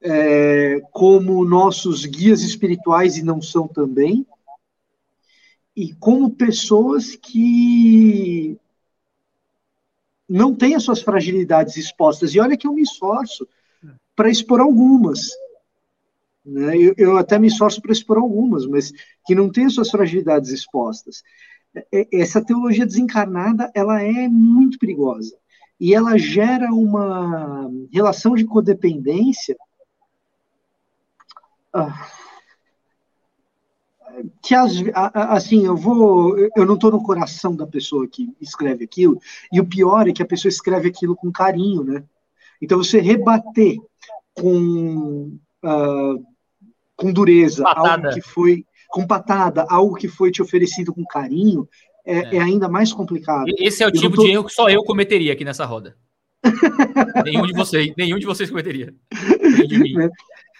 é, 0.00 0.80
como 0.92 1.44
nossos 1.44 2.06
guias 2.06 2.42
espirituais 2.42 3.16
e 3.16 3.22
não 3.22 3.42
são 3.42 3.66
também, 3.66 4.26
e 5.74 5.92
como 5.94 6.30
pessoas 6.30 7.16
que 7.16 8.56
não 10.28 10.54
têm 10.54 10.74
as 10.74 10.82
suas 10.82 11.02
fragilidades 11.02 11.76
expostas. 11.76 12.34
E 12.34 12.40
olha 12.40 12.56
que 12.56 12.66
eu 12.66 12.72
me 12.72 12.82
esforço 12.82 13.46
para 14.14 14.30
expor 14.30 14.60
algumas. 14.60 15.30
Né? 16.44 16.78
Eu, 16.78 16.94
eu 16.96 17.16
até 17.16 17.38
me 17.38 17.48
esforço 17.48 17.82
para 17.82 17.92
expor 17.92 18.16
algumas, 18.16 18.66
mas 18.66 18.92
que 19.26 19.34
não 19.34 19.50
têm 19.50 19.66
as 19.66 19.74
suas 19.74 19.90
fragilidades 19.90 20.50
expostas. 20.50 21.22
É, 21.92 22.08
essa 22.12 22.44
teologia 22.44 22.86
desencarnada 22.86 23.70
ela 23.74 24.02
é 24.02 24.28
muito 24.28 24.78
perigosa. 24.78 25.36
E 25.78 25.94
ela 25.94 26.16
gera 26.16 26.72
uma 26.72 27.70
relação 27.92 28.34
de 28.34 28.46
codependência 28.46 29.56
ah, 31.72 32.08
que 34.42 34.54
assim 34.54 35.66
eu 35.66 35.76
vou 35.76 36.38
eu 36.38 36.64
não 36.64 36.74
estou 36.74 36.90
no 36.90 37.02
coração 37.02 37.54
da 37.54 37.66
pessoa 37.66 38.08
que 38.08 38.34
escreve 38.40 38.84
aquilo 38.84 39.20
e 39.52 39.60
o 39.60 39.66
pior 39.66 40.08
é 40.08 40.12
que 40.12 40.22
a 40.22 40.26
pessoa 40.26 40.48
escreve 40.48 40.88
aquilo 40.88 41.14
com 41.14 41.30
carinho 41.30 41.84
né? 41.84 42.02
Então 42.62 42.78
você 42.78 42.98
rebater 42.98 43.76
com 44.32 45.38
uh, 45.62 46.26
com 46.96 47.12
dureza 47.12 47.62
algo 47.66 48.08
que 48.14 48.22
foi 48.22 48.64
com 48.88 49.06
patada 49.06 49.66
algo 49.68 49.94
que 49.94 50.08
foi 50.08 50.30
te 50.30 50.42
oferecido 50.42 50.92
com 50.92 51.04
carinho 51.04 51.68
é, 52.04 52.18
é. 52.18 52.36
é 52.36 52.40
ainda 52.40 52.68
mais 52.68 52.92
complicado. 52.92 53.46
Esse 53.58 53.82
é 53.82 53.86
o 53.86 53.88
eu 53.88 53.92
tipo 53.92 54.16
tô... 54.16 54.24
de 54.24 54.30
erro 54.30 54.44
que 54.44 54.52
só 54.52 54.68
eu 54.68 54.82
cometeria 54.84 55.32
aqui 55.32 55.44
nessa 55.44 55.64
roda. 55.64 55.96
nenhum 57.24 57.46
de 57.46 57.52
vocês, 57.52 57.92
nenhum 57.96 58.18
de 58.18 58.26
vocês 58.26 58.48
cometeria. 58.48 58.94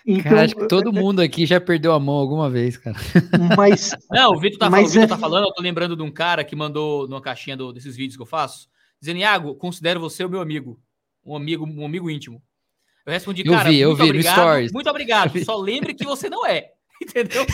Então, 0.07 0.23
cara, 0.23 0.45
acho 0.45 0.55
que 0.55 0.69
todo 0.69 0.93
mundo 0.93 1.21
aqui 1.21 1.45
já 1.45 1.61
perdeu 1.61 1.93
a 1.93 1.99
mão 1.99 2.15
alguma 2.15 2.49
vez, 2.49 2.77
cara. 2.77 2.97
Mas. 3.57 3.91
Não, 4.11 4.33
o 4.33 4.39
Vitor 4.39 4.59
tá, 4.59 4.71
mas 4.71 4.93
falando, 4.93 5.05
é... 5.05 5.07
tá 5.09 5.19
falando, 5.19 5.45
eu 5.47 5.53
tô 5.53 5.63
lembrando 5.63 5.97
de 5.97 6.03
um 6.03 6.13
cara 6.13 6.45
que 6.45 6.55
mandou 6.55 7.09
numa 7.09 7.21
caixinha 7.21 7.57
do, 7.57 7.73
desses 7.73 7.97
vídeos 7.97 8.17
que 8.17 8.23
eu 8.23 8.27
faço, 8.27 8.69
dizendo: 9.01 9.19
Iago, 9.19 9.57
considero 9.57 9.99
você 9.99 10.25
o 10.25 10.29
meu 10.29 10.41
amigo. 10.41 10.81
Um 11.25 11.35
amigo, 11.35 11.67
um 11.67 11.85
amigo 11.85 12.09
íntimo. 12.09 12.41
Eu 13.05 13.13
respondi, 13.13 13.43
eu 13.45 13.53
cara, 13.53 13.69
vi, 13.69 13.79
eu 13.79 13.97
vi 13.97 14.03
obrigado, 14.05 14.37
no 14.37 14.43
stories. 14.43 14.73
muito 14.73 14.91
obrigado. 14.91 15.39
Só 15.45 15.57
lembre 15.57 15.93
que 15.93 16.05
você 16.05 16.31
não 16.31 16.47
é. 16.47 16.71
Entendeu? 17.03 17.47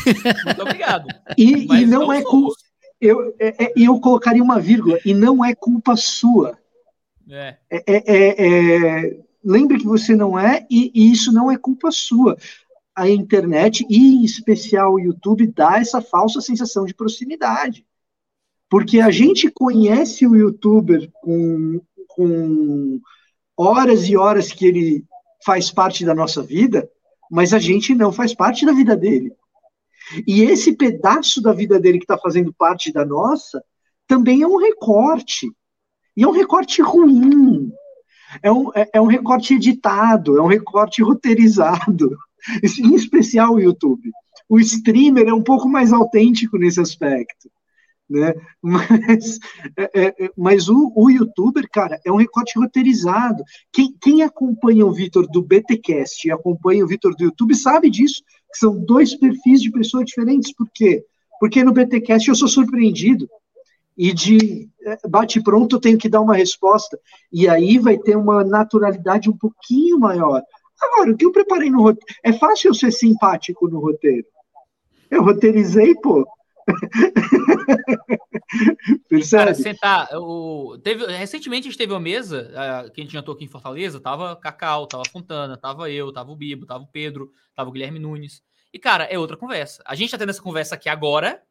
Muito 0.44 0.62
obrigado. 0.62 1.06
E, 1.36 1.64
e 1.64 1.86
não, 1.86 2.06
não, 2.06 2.12
é 2.12 2.22
culpa 2.22 2.54
eu, 3.02 3.34
é, 3.40 3.64
é, 3.64 3.72
eu 3.76 3.98
colocaria 3.98 4.42
uma 4.42 4.60
vírgula, 4.60 4.96
e 5.04 5.12
não 5.12 5.44
é 5.44 5.52
culpa 5.56 5.96
sua. 5.96 6.56
É. 7.28 7.56
É, 7.68 7.82
é, 7.86 8.46
é 8.46 9.18
lembre 9.44 9.78
que 9.78 9.84
você 9.84 10.14
não 10.14 10.38
é, 10.38 10.64
e, 10.70 10.92
e, 10.94 11.10
isso 11.10 11.32
não 11.32 11.50
é 11.50 11.58
culpa 11.58 11.90
sua. 11.90 12.36
A 12.94 13.10
internet, 13.10 13.84
e 13.90 14.14
em 14.14 14.24
especial 14.24 14.94
o 14.94 15.00
YouTube, 15.00 15.48
dá 15.48 15.80
essa 15.80 16.00
falsa 16.00 16.40
sensação 16.40 16.84
de 16.84 16.94
proximidade. 16.94 17.84
Porque 18.70 19.00
a 19.00 19.10
gente 19.10 19.50
conhece 19.50 20.24
o 20.24 20.36
youtuber 20.36 21.10
com, 21.20 21.80
com 22.06 23.00
horas 23.56 24.08
e 24.08 24.16
horas 24.16 24.52
que 24.52 24.64
ele 24.64 25.04
faz 25.44 25.72
parte 25.72 26.04
da 26.04 26.14
nossa 26.14 26.40
vida, 26.40 26.88
mas 27.32 27.54
a 27.54 27.58
gente 27.58 27.94
não 27.94 28.12
faz 28.12 28.34
parte 28.34 28.66
da 28.66 28.72
vida 28.72 28.94
dele. 28.94 29.32
E 30.26 30.42
esse 30.42 30.76
pedaço 30.76 31.40
da 31.40 31.50
vida 31.54 31.80
dele 31.80 31.96
que 31.96 32.04
está 32.04 32.18
fazendo 32.18 32.52
parte 32.52 32.92
da 32.92 33.06
nossa 33.06 33.64
também 34.06 34.42
é 34.42 34.46
um 34.46 34.58
recorte. 34.58 35.50
E 36.14 36.24
é 36.24 36.28
um 36.28 36.32
recorte 36.32 36.82
ruim. 36.82 37.72
É 38.42 38.52
um, 38.52 38.70
é, 38.74 38.90
é 38.92 39.00
um 39.00 39.06
recorte 39.06 39.54
editado, 39.54 40.36
é 40.36 40.42
um 40.42 40.46
recorte 40.46 41.02
roteirizado. 41.02 42.14
Em 42.62 42.94
especial 42.94 43.54
o 43.54 43.60
YouTube. 43.60 44.10
O 44.46 44.60
streamer 44.60 45.26
é 45.26 45.32
um 45.32 45.42
pouco 45.42 45.66
mais 45.66 45.90
autêntico 45.90 46.58
nesse 46.58 46.80
aspecto. 46.80 47.50
Né? 48.12 48.34
Mas, 48.62 49.38
é, 49.76 50.06
é, 50.06 50.30
mas 50.36 50.68
o, 50.68 50.92
o, 50.94 51.10
youtuber, 51.10 51.68
cara, 51.70 52.00
é 52.04 52.12
um 52.12 52.16
recorte 52.16 52.58
roteirizado. 52.58 53.42
Quem, 53.72 53.94
quem 54.00 54.22
acompanha 54.22 54.86
o 54.86 54.92
Vitor 54.92 55.26
do 55.28 55.42
BTcast 55.42 56.26
e 56.26 56.30
acompanha 56.30 56.84
o 56.84 56.88
Vitor 56.88 57.14
do 57.16 57.24
YouTube 57.24 57.54
sabe 57.54 57.90
disso, 57.90 58.22
que 58.52 58.58
são 58.58 58.78
dois 58.84 59.14
perfis 59.14 59.60
de 59.60 59.70
pessoas 59.70 60.04
diferentes. 60.04 60.54
Por 60.54 60.68
quê? 60.72 61.04
Porque 61.40 61.64
no 61.64 61.72
BTcast 61.72 62.28
eu 62.28 62.34
sou 62.34 62.46
surpreendido 62.46 63.28
e 63.96 64.12
de 64.12 64.68
é, 64.84 65.08
bate 65.08 65.42
pronto 65.42 65.76
eu 65.76 65.80
tenho 65.80 65.98
que 65.98 66.08
dar 66.08 66.20
uma 66.20 66.36
resposta 66.36 66.98
e 67.32 67.48
aí 67.48 67.78
vai 67.78 67.98
ter 67.98 68.16
uma 68.16 68.44
naturalidade 68.44 69.28
um 69.28 69.36
pouquinho 69.36 69.98
maior. 69.98 70.42
Agora, 70.80 71.12
o 71.12 71.16
que 71.16 71.24
eu 71.24 71.32
preparei 71.32 71.70
no 71.70 71.82
roteiro? 71.82 72.06
É 72.24 72.32
fácil 72.32 72.70
eu 72.70 72.74
ser 72.74 72.90
simpático 72.90 73.68
no 73.68 73.80
roteiro. 73.80 74.26
Eu 75.10 75.22
roteirizei, 75.22 75.94
pô. 75.94 76.26
Cara, 79.30 79.54
sentar. 79.54 80.08
O, 80.14 80.78
teve, 80.82 81.06
recentemente 81.06 81.66
a 81.66 81.70
gente 81.70 81.78
teve 81.78 81.92
uma 81.92 82.00
mesa, 82.00 82.50
uh, 82.50 82.92
que 82.92 83.00
a 83.00 83.04
gente 83.04 83.12
jantou 83.12 83.34
aqui 83.34 83.44
em 83.44 83.48
Fortaleza, 83.48 84.00
tava 84.00 84.36
Cacau, 84.36 84.86
tava 84.86 85.02
Fontana, 85.10 85.56
tava 85.56 85.90
eu, 85.90 86.12
tava 86.12 86.30
o 86.30 86.36
Bibo, 86.36 86.66
tava 86.66 86.84
o 86.84 86.86
Pedro, 86.86 87.32
tava 87.54 87.70
o 87.70 87.72
Guilherme 87.72 87.98
Nunes. 87.98 88.42
E, 88.72 88.78
cara, 88.78 89.04
é 89.04 89.18
outra 89.18 89.36
conversa. 89.36 89.82
A 89.86 89.94
gente 89.94 90.10
tá 90.10 90.18
tendo 90.18 90.30
essa 90.30 90.42
conversa 90.42 90.74
aqui 90.74 90.88
agora, 90.88 91.42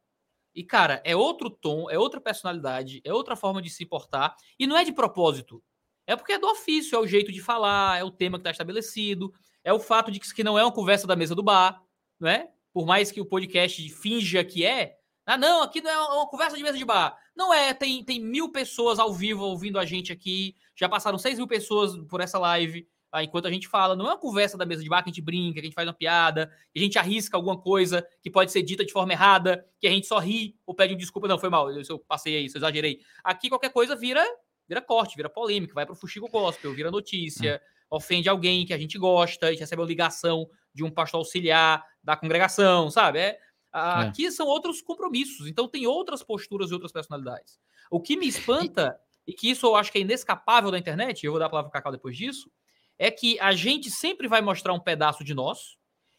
e, 0.54 0.64
cara, 0.64 1.00
é 1.04 1.16
outro 1.16 1.50
tom, 1.50 1.88
é 1.90 1.98
outra 1.98 2.20
personalidade, 2.20 3.00
é 3.04 3.12
outra 3.12 3.36
forma 3.36 3.62
de 3.62 3.70
se 3.70 3.86
portar, 3.86 4.36
e 4.58 4.66
não 4.66 4.76
é 4.76 4.84
de 4.84 4.92
propósito. 4.92 5.62
É 6.06 6.16
porque 6.16 6.32
é 6.32 6.38
do 6.38 6.48
ofício, 6.48 6.96
é 6.96 6.98
o 6.98 7.06
jeito 7.06 7.32
de 7.32 7.40
falar, 7.40 7.98
é 7.98 8.04
o 8.04 8.10
tema 8.10 8.38
que 8.38 8.40
está 8.40 8.50
estabelecido, 8.50 9.32
é 9.64 9.72
o 9.72 9.78
fato 9.78 10.10
de 10.10 10.18
que 10.18 10.44
não 10.44 10.58
é 10.58 10.64
uma 10.64 10.72
conversa 10.72 11.06
da 11.06 11.16
mesa 11.16 11.34
do 11.34 11.42
bar, 11.42 11.82
não 12.18 12.28
é? 12.28 12.48
Por 12.72 12.86
mais 12.86 13.12
que 13.12 13.20
o 13.20 13.26
podcast 13.26 13.88
finja 13.90 14.44
que 14.44 14.64
é, 14.64 14.98
ah, 15.26 15.36
não, 15.36 15.62
aqui 15.62 15.80
não 15.80 15.90
é 15.90 15.98
uma 15.98 16.28
conversa 16.28 16.56
de 16.56 16.62
mesa 16.62 16.76
de 16.76 16.84
bar. 16.84 17.16
Não 17.34 17.52
é, 17.52 17.72
tem, 17.72 18.04
tem 18.04 18.20
mil 18.20 18.50
pessoas 18.50 18.98
ao 18.98 19.12
vivo 19.12 19.44
ouvindo 19.44 19.78
a 19.78 19.84
gente 19.84 20.12
aqui. 20.12 20.54
Já 20.74 20.88
passaram 20.88 21.18
seis 21.18 21.38
mil 21.38 21.46
pessoas 21.46 21.96
por 22.08 22.20
essa 22.20 22.38
live. 22.38 22.88
Ah, 23.10 23.22
enquanto 23.22 23.46
a 23.46 23.50
gente 23.50 23.68
fala, 23.68 23.94
não 23.94 24.06
é 24.06 24.08
uma 24.08 24.18
conversa 24.18 24.56
da 24.56 24.64
mesa 24.64 24.82
de 24.82 24.88
bar 24.88 25.02
que 25.02 25.10
a 25.10 25.12
gente 25.12 25.20
brinca, 25.20 25.54
que 25.54 25.60
a 25.60 25.64
gente 25.64 25.74
faz 25.74 25.86
uma 25.86 25.92
piada, 25.92 26.50
que 26.72 26.80
a 26.80 26.82
gente 26.82 26.98
arrisca 26.98 27.36
alguma 27.36 27.60
coisa 27.60 28.06
que 28.22 28.30
pode 28.30 28.50
ser 28.50 28.62
dita 28.62 28.84
de 28.84 28.92
forma 28.92 29.12
errada, 29.12 29.66
que 29.78 29.86
a 29.86 29.90
gente 29.90 30.06
só 30.06 30.18
ri 30.18 30.56
ou 30.66 30.74
pede 30.74 30.94
um 30.94 30.96
desculpa. 30.96 31.28
Não, 31.28 31.38
foi 31.38 31.50
mal, 31.50 31.70
eu, 31.70 31.82
eu 31.86 31.98
passei 31.98 32.36
aí, 32.36 32.46
eu 32.46 32.52
exagerei. 32.56 33.00
Aqui 33.22 33.50
qualquer 33.50 33.70
coisa 33.70 33.94
vira 33.94 34.24
vira 34.68 34.80
corte, 34.80 35.16
vira 35.16 35.28
polêmica, 35.28 35.74
vai 35.74 35.84
pro 35.84 35.94
Fuxico 35.94 36.28
Gospel, 36.30 36.72
vira 36.72 36.90
notícia, 36.90 37.56
é. 37.56 37.60
ofende 37.90 38.28
alguém 38.28 38.64
que 38.64 38.72
a 38.72 38.78
gente 38.78 38.98
gosta, 38.98 39.46
a 39.46 39.50
gente 39.50 39.60
recebe 39.60 39.82
a 39.82 39.84
ligação 39.84 40.48
de 40.72 40.82
um 40.82 40.90
pastor 40.90 41.18
auxiliar 41.18 41.84
da 42.02 42.16
congregação, 42.16 42.90
sabe? 42.90 43.18
É, 43.18 43.38
é. 43.74 43.78
Aqui 43.78 44.30
são 44.30 44.46
outros 44.46 44.82
compromissos, 44.82 45.46
então 45.46 45.66
tem 45.66 45.86
outras 45.86 46.22
posturas 46.22 46.70
e 46.70 46.74
outras 46.74 46.92
personalidades. 46.92 47.58
O 47.90 48.00
que 48.00 48.16
me 48.16 48.26
espanta, 48.26 48.98
e 49.26 49.32
que 49.32 49.50
isso 49.50 49.66
eu 49.66 49.76
acho 49.76 49.90
que 49.90 49.98
é 49.98 50.02
inescapável 50.02 50.70
da 50.70 50.78
internet, 50.78 51.24
eu 51.24 51.32
vou 51.32 51.38
dar 51.38 51.46
a 51.46 51.50
palavra 51.50 51.70
para 51.70 51.80
Cacau 51.80 51.92
depois 51.92 52.16
disso, 52.16 52.50
é 52.98 53.10
que 53.10 53.38
a 53.40 53.52
gente 53.52 53.90
sempre 53.90 54.28
vai 54.28 54.40
mostrar 54.40 54.72
um 54.72 54.80
pedaço 54.80 55.24
de 55.24 55.34
nós 55.34 55.76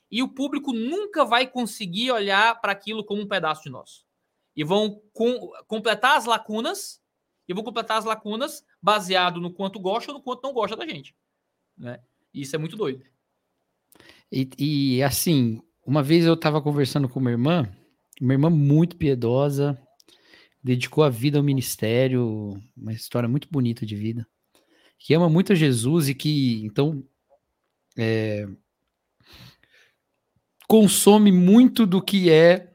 e 0.10 0.22
o 0.22 0.28
público 0.28 0.74
nunca 0.74 1.24
vai 1.24 1.48
conseguir 1.48 2.12
olhar 2.12 2.60
para 2.60 2.72
aquilo 2.72 3.04
como 3.04 3.22
um 3.22 3.28
pedaço 3.28 3.64
de 3.64 3.70
nós. 3.70 4.06
E 4.56 4.64
vão 4.64 5.02
com, 5.12 5.52
completar 5.68 6.18
as 6.18 6.26
lacunas, 6.26 7.02
e 7.48 7.54
vão 7.54 7.64
completar 7.64 7.98
as 7.98 8.06
lacunas 8.06 8.64
baseado 8.82 9.40
no 9.40 9.52
quanto 9.52 9.80
gosta 9.80 10.12
ou 10.12 10.18
no 10.18 10.24
quanto 10.24 10.44
não 10.44 10.54
gosta 10.54 10.76
da 10.76 10.86
gente. 10.86 11.16
Né? 11.78 12.00
Isso 12.34 12.56
é 12.56 12.60
muito 12.60 12.76
doido. 12.76 13.04
E, 14.32 14.50
e 14.58 15.04
assim, 15.04 15.62
uma 15.86 16.02
vez 16.02 16.26
eu 16.26 16.34
estava 16.34 16.62
conversando 16.62 17.10
com 17.10 17.20
uma 17.20 17.32
irmã, 17.32 17.70
uma 18.20 18.34
irmã 18.34 18.50
muito 18.50 18.96
piedosa, 18.96 19.78
dedicou 20.64 21.04
a 21.04 21.10
vida 21.10 21.38
ao 21.38 21.44
ministério, 21.44 22.60
uma 22.76 22.94
história 22.94 23.28
muito 23.28 23.48
bonita 23.52 23.86
de 23.86 23.96
vida, 23.96 24.26
que 24.98 25.14
ama 25.14 25.30
muito 25.30 25.52
a 25.52 25.56
Jesus 25.56 26.08
e 26.08 26.16
que, 26.16 26.64
então, 26.66 27.04
é, 27.98 28.48
consome 30.68 31.32
muito 31.32 31.86
do 31.86 32.02
que 32.02 32.30
é 32.30 32.72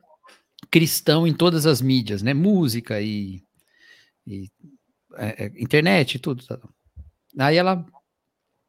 cristão 0.71 1.27
em 1.27 1.33
todas 1.33 1.67
as 1.67 1.81
mídias, 1.81 2.23
né? 2.23 2.35
Música 2.35 3.01
e, 3.01 3.43
e 4.27 4.51
é, 5.17 5.47
é 5.47 5.53
internet 5.57 6.17
e 6.17 6.19
tudo. 6.19 6.45
Tá? 6.45 6.61
Aí 7.39 7.57
ela 7.57 7.85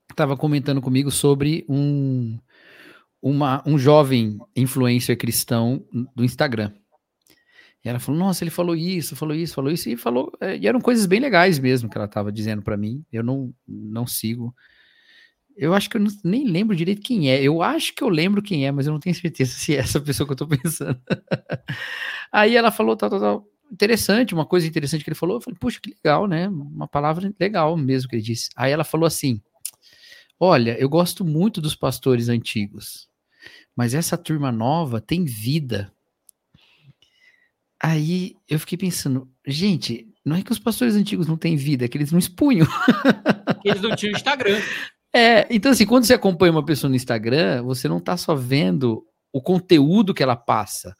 estava 0.10 0.38
comentando 0.38 0.82
comigo 0.82 1.12
sobre 1.12 1.66
um 1.68 2.40
uma, 3.22 3.62
um 3.66 3.78
jovem 3.78 4.38
influencer 4.56 5.18
cristão 5.18 5.86
do 6.16 6.24
Instagram. 6.24 6.72
E 7.84 7.90
ela 7.90 8.00
falou: 8.00 8.20
Nossa, 8.20 8.44
ele 8.44 8.52
falou 8.52 8.76
isso, 8.76 9.16
falou 9.16 9.36
isso, 9.36 9.54
falou 9.54 9.72
isso, 9.72 9.90
e 9.90 9.98
falou. 9.98 10.32
É, 10.42 10.58
e 10.58 10.68
eram 10.68 10.82
coisas 10.82 11.06
bem 11.06 11.20
legais 11.20 11.60
mesmo 11.60 11.90
que 11.90 11.98
ela 11.98 12.06
estava 12.06 12.32
dizendo 12.32 12.62
para 12.62 12.78
mim. 12.78 13.04
Eu 13.12 13.24
não, 13.24 13.54
não 13.68 14.06
sigo. 14.06 14.54
Eu 15.56 15.74
acho 15.74 15.90
que 15.90 15.98
eu 15.98 16.02
não, 16.02 16.12
nem 16.24 16.46
lembro 16.46 16.76
direito 16.76 17.02
quem 17.02 17.30
é. 17.30 17.42
Eu 17.42 17.62
acho 17.62 17.94
que 17.94 18.04
eu 18.04 18.10
lembro 18.10 18.42
quem 18.42 18.66
é, 18.66 18.72
mas 18.72 18.88
eu 18.88 18.94
não 18.94 19.00
tenho 19.00 19.16
certeza 19.16 19.52
se 19.52 19.76
é 19.76 19.80
essa 19.80 20.00
pessoa 20.00 20.26
que 20.26 20.34
eu 20.34 20.38
tô 20.38 20.48
pensando. 20.48 21.00
Aí 22.32 22.56
ela 22.56 22.72
falou: 22.72 22.96
tal, 22.96 23.10
tal, 23.10 23.20
tal. 23.20 23.46
Interessante, 23.72 24.34
uma 24.34 24.46
coisa 24.46 24.68
interessante 24.68 25.04
que 25.04 25.10
ele 25.10 25.16
falou. 25.16 25.38
Eu 25.38 25.42
falei: 25.42 25.58
Puxa, 25.60 25.80
que 25.82 25.96
legal, 26.04 26.28
né? 26.28 26.50
Uma 26.50 26.88
palavra 26.88 27.34
legal 27.40 27.78
mesmo 27.78 28.10
que 28.10 28.16
ele 28.16 28.24
disse. 28.24 28.50
Aí 28.58 28.72
ela 28.72 28.84
falou 28.84 29.06
assim: 29.08 29.42
Olha, 30.40 30.78
eu 30.80 30.90
gosto 30.90 31.24
muito 31.24 31.62
dos 31.62 31.76
pastores 31.76 32.30
antigos 32.30 33.09
mas 33.80 33.94
essa 33.94 34.18
turma 34.18 34.52
nova 34.52 35.00
tem 35.00 35.24
vida. 35.24 35.90
Aí 37.82 38.36
eu 38.46 38.60
fiquei 38.60 38.78
pensando, 38.78 39.32
gente, 39.48 40.06
não 40.26 40.36
é 40.36 40.42
que 40.44 40.52
os 40.52 40.60
pastores 40.60 40.96
antigos 40.96 41.28
não 41.28 41.38
têm 41.38 41.56
vida, 41.56 41.86
é 41.86 41.88
que 41.88 41.98
eles 41.98 42.12
não 42.12 42.20
expunham. 42.20 42.68
Eles 43.64 43.82
não 43.82 43.96
tinham 43.96 44.12
Instagram. 44.12 44.60
É, 45.12 45.48
então 45.50 45.72
assim, 45.72 45.88
quando 45.88 46.04
você 46.04 46.14
acompanha 46.14 46.52
uma 46.52 46.64
pessoa 46.64 46.88
no 46.88 46.96
Instagram, 46.96 47.64
você 47.64 47.88
não 47.88 48.00
tá 48.00 48.16
só 48.16 48.36
vendo 48.36 49.04
o 49.34 49.42
conteúdo 49.42 50.14
que 50.14 50.22
ela 50.22 50.36
passa, 50.36 50.96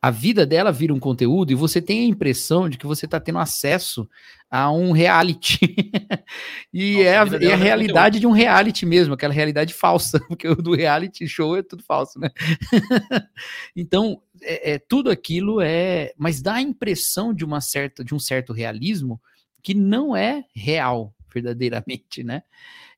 a 0.00 0.08
vida 0.08 0.46
dela 0.46 0.70
vira 0.70 0.94
um 0.94 1.00
conteúdo 1.00 1.50
e 1.50 1.56
você 1.56 1.82
tem 1.82 2.04
a 2.04 2.08
impressão 2.08 2.68
de 2.68 2.78
que 2.78 2.86
você 2.86 3.06
está 3.06 3.18
tendo 3.18 3.40
acesso 3.40 4.08
a 4.50 4.70
um 4.72 4.90
reality. 4.90 5.58
e 6.74 7.04
Nossa, 7.04 7.36
é 7.36 7.46
a, 7.46 7.50
é 7.50 7.52
a 7.52 7.56
realidade 7.56 8.18
de 8.18 8.26
um 8.26 8.32
reality 8.32 8.84
mesmo, 8.84 9.14
aquela 9.14 9.32
realidade 9.32 9.72
falsa, 9.72 10.18
porque 10.26 10.48
o 10.48 10.56
do 10.56 10.74
reality 10.74 11.28
show 11.28 11.56
é 11.56 11.62
tudo 11.62 11.84
falso, 11.84 12.18
né? 12.18 12.30
então, 13.76 14.20
é, 14.42 14.72
é, 14.72 14.78
tudo 14.78 15.08
aquilo 15.08 15.60
é. 15.60 16.12
Mas 16.18 16.42
dá 16.42 16.54
a 16.54 16.62
impressão 16.62 17.32
de 17.32 17.44
uma 17.44 17.60
certa, 17.60 18.04
de 18.04 18.14
um 18.14 18.18
certo 18.18 18.52
realismo 18.52 19.20
que 19.62 19.72
não 19.72 20.16
é 20.16 20.44
real, 20.52 21.14
verdadeiramente, 21.32 22.24
né? 22.24 22.42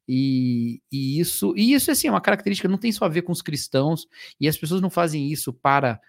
E, 0.08 0.80
e 0.90 1.20
isso, 1.20 1.54
e 1.56 1.74
isso 1.74 1.90
assim, 1.90 2.08
é 2.08 2.10
uma 2.10 2.20
característica, 2.20 2.68
não 2.68 2.78
tem 2.78 2.90
só 2.90 3.04
a 3.04 3.08
ver 3.08 3.22
com 3.22 3.32
os 3.32 3.42
cristãos, 3.42 4.06
e 4.40 4.48
as 4.48 4.56
pessoas 4.56 4.80
não 4.80 4.90
fazem 4.90 5.30
isso 5.30 5.52
para 5.52 6.00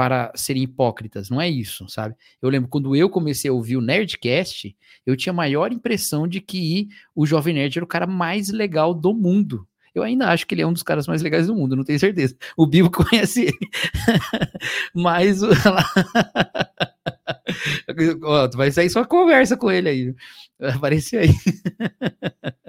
para 0.00 0.32
serem 0.34 0.62
hipócritas, 0.62 1.28
não 1.28 1.38
é 1.38 1.46
isso, 1.46 1.86
sabe? 1.86 2.14
Eu 2.40 2.48
lembro 2.48 2.70
quando 2.70 2.96
eu 2.96 3.10
comecei 3.10 3.50
a 3.50 3.52
ouvir 3.52 3.76
o 3.76 3.82
Nerdcast, 3.82 4.74
eu 5.04 5.14
tinha 5.14 5.30
a 5.30 5.36
maior 5.36 5.74
impressão 5.74 6.26
de 6.26 6.40
que 6.40 6.88
o 7.14 7.26
Jovem 7.26 7.52
Nerd 7.52 7.76
era 7.76 7.84
o 7.84 7.86
cara 7.86 8.06
mais 8.06 8.48
legal 8.48 8.94
do 8.94 9.12
mundo. 9.12 9.68
Eu 9.94 10.02
ainda 10.02 10.28
acho 10.30 10.46
que 10.46 10.54
ele 10.54 10.62
é 10.62 10.66
um 10.66 10.72
dos 10.72 10.82
caras 10.82 11.06
mais 11.06 11.20
legais 11.20 11.48
do 11.48 11.54
mundo, 11.54 11.76
não 11.76 11.84
tenho 11.84 12.00
certeza. 12.00 12.34
O 12.56 12.66
Bibo 12.66 12.88
conhece 12.96 13.42
ele. 13.42 13.58
Mas 14.94 15.42
Ó, 18.22 18.48
vai 18.54 18.70
sair 18.70 18.88
só 18.88 19.04
conversa 19.04 19.54
com 19.54 19.70
ele 19.70 19.90
aí. 19.90 20.14
Apareceu 20.74 21.20
aí. 21.20 21.28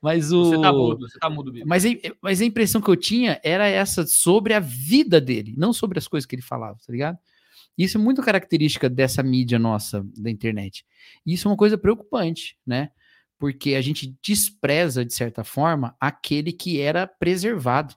mas 0.00 0.32
o. 0.32 0.44
Você 0.44 0.60
tá 0.60 0.72
mudo, 0.72 1.08
você 1.08 1.18
tá 1.18 1.30
mudo, 1.30 1.52
Bibo. 1.52 1.66
Mas, 1.68 1.84
mas 2.20 2.40
a 2.40 2.44
impressão 2.44 2.80
que 2.80 2.88
eu 2.88 2.96
tinha 2.96 3.40
era 3.42 3.66
essa 3.66 4.06
sobre 4.06 4.54
a 4.54 4.60
vida 4.60 5.20
dele, 5.20 5.54
não 5.56 5.72
sobre 5.72 5.98
as 5.98 6.08
coisas 6.08 6.26
que 6.26 6.34
ele 6.34 6.42
falava, 6.42 6.78
tá 6.84 6.92
ligado? 6.92 7.18
Isso 7.76 7.96
é 7.96 8.00
muito 8.00 8.22
característica 8.22 8.90
dessa 8.90 9.22
mídia 9.22 9.58
nossa 9.58 10.06
da 10.16 10.30
internet. 10.30 10.84
Isso 11.24 11.48
é 11.48 11.50
uma 11.50 11.56
coisa 11.56 11.78
preocupante, 11.78 12.56
né? 12.66 12.90
Porque 13.38 13.74
a 13.74 13.80
gente 13.80 14.14
despreza, 14.22 15.04
de 15.04 15.14
certa 15.14 15.42
forma, 15.42 15.96
aquele 15.98 16.52
que 16.52 16.78
era 16.80 17.06
preservado, 17.06 17.94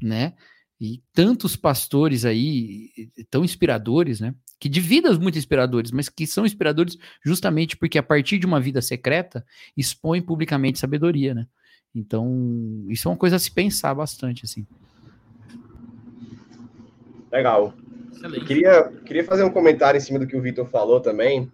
né? 0.00 0.34
E 0.80 1.02
tantos 1.12 1.56
pastores 1.56 2.24
aí 2.24 2.90
tão 3.30 3.44
inspiradores, 3.44 4.18
né? 4.18 4.34
Que 4.62 4.68
de 4.68 4.80
vidas 4.80 5.18
muito 5.18 5.36
inspiradores, 5.36 5.90
mas 5.90 6.08
que 6.08 6.24
são 6.24 6.46
inspiradores 6.46 6.96
justamente 7.20 7.76
porque 7.76 7.98
a 7.98 8.02
partir 8.02 8.38
de 8.38 8.46
uma 8.46 8.60
vida 8.60 8.80
secreta 8.80 9.44
expõe 9.76 10.22
publicamente 10.22 10.78
sabedoria, 10.78 11.34
né? 11.34 11.48
Então, 11.92 12.86
isso 12.88 13.08
é 13.08 13.10
uma 13.10 13.16
coisa 13.16 13.34
a 13.34 13.38
se 13.40 13.50
pensar 13.50 13.92
bastante, 13.92 14.44
assim. 14.44 14.64
Legal. 17.32 17.74
Eu 18.22 18.44
queria, 18.44 18.84
queria 19.04 19.24
fazer 19.24 19.42
um 19.42 19.50
comentário 19.50 19.98
em 19.98 20.00
cima 20.00 20.20
do 20.20 20.28
que 20.28 20.36
o 20.36 20.40
Vitor 20.40 20.68
falou 20.68 21.00
também, 21.00 21.50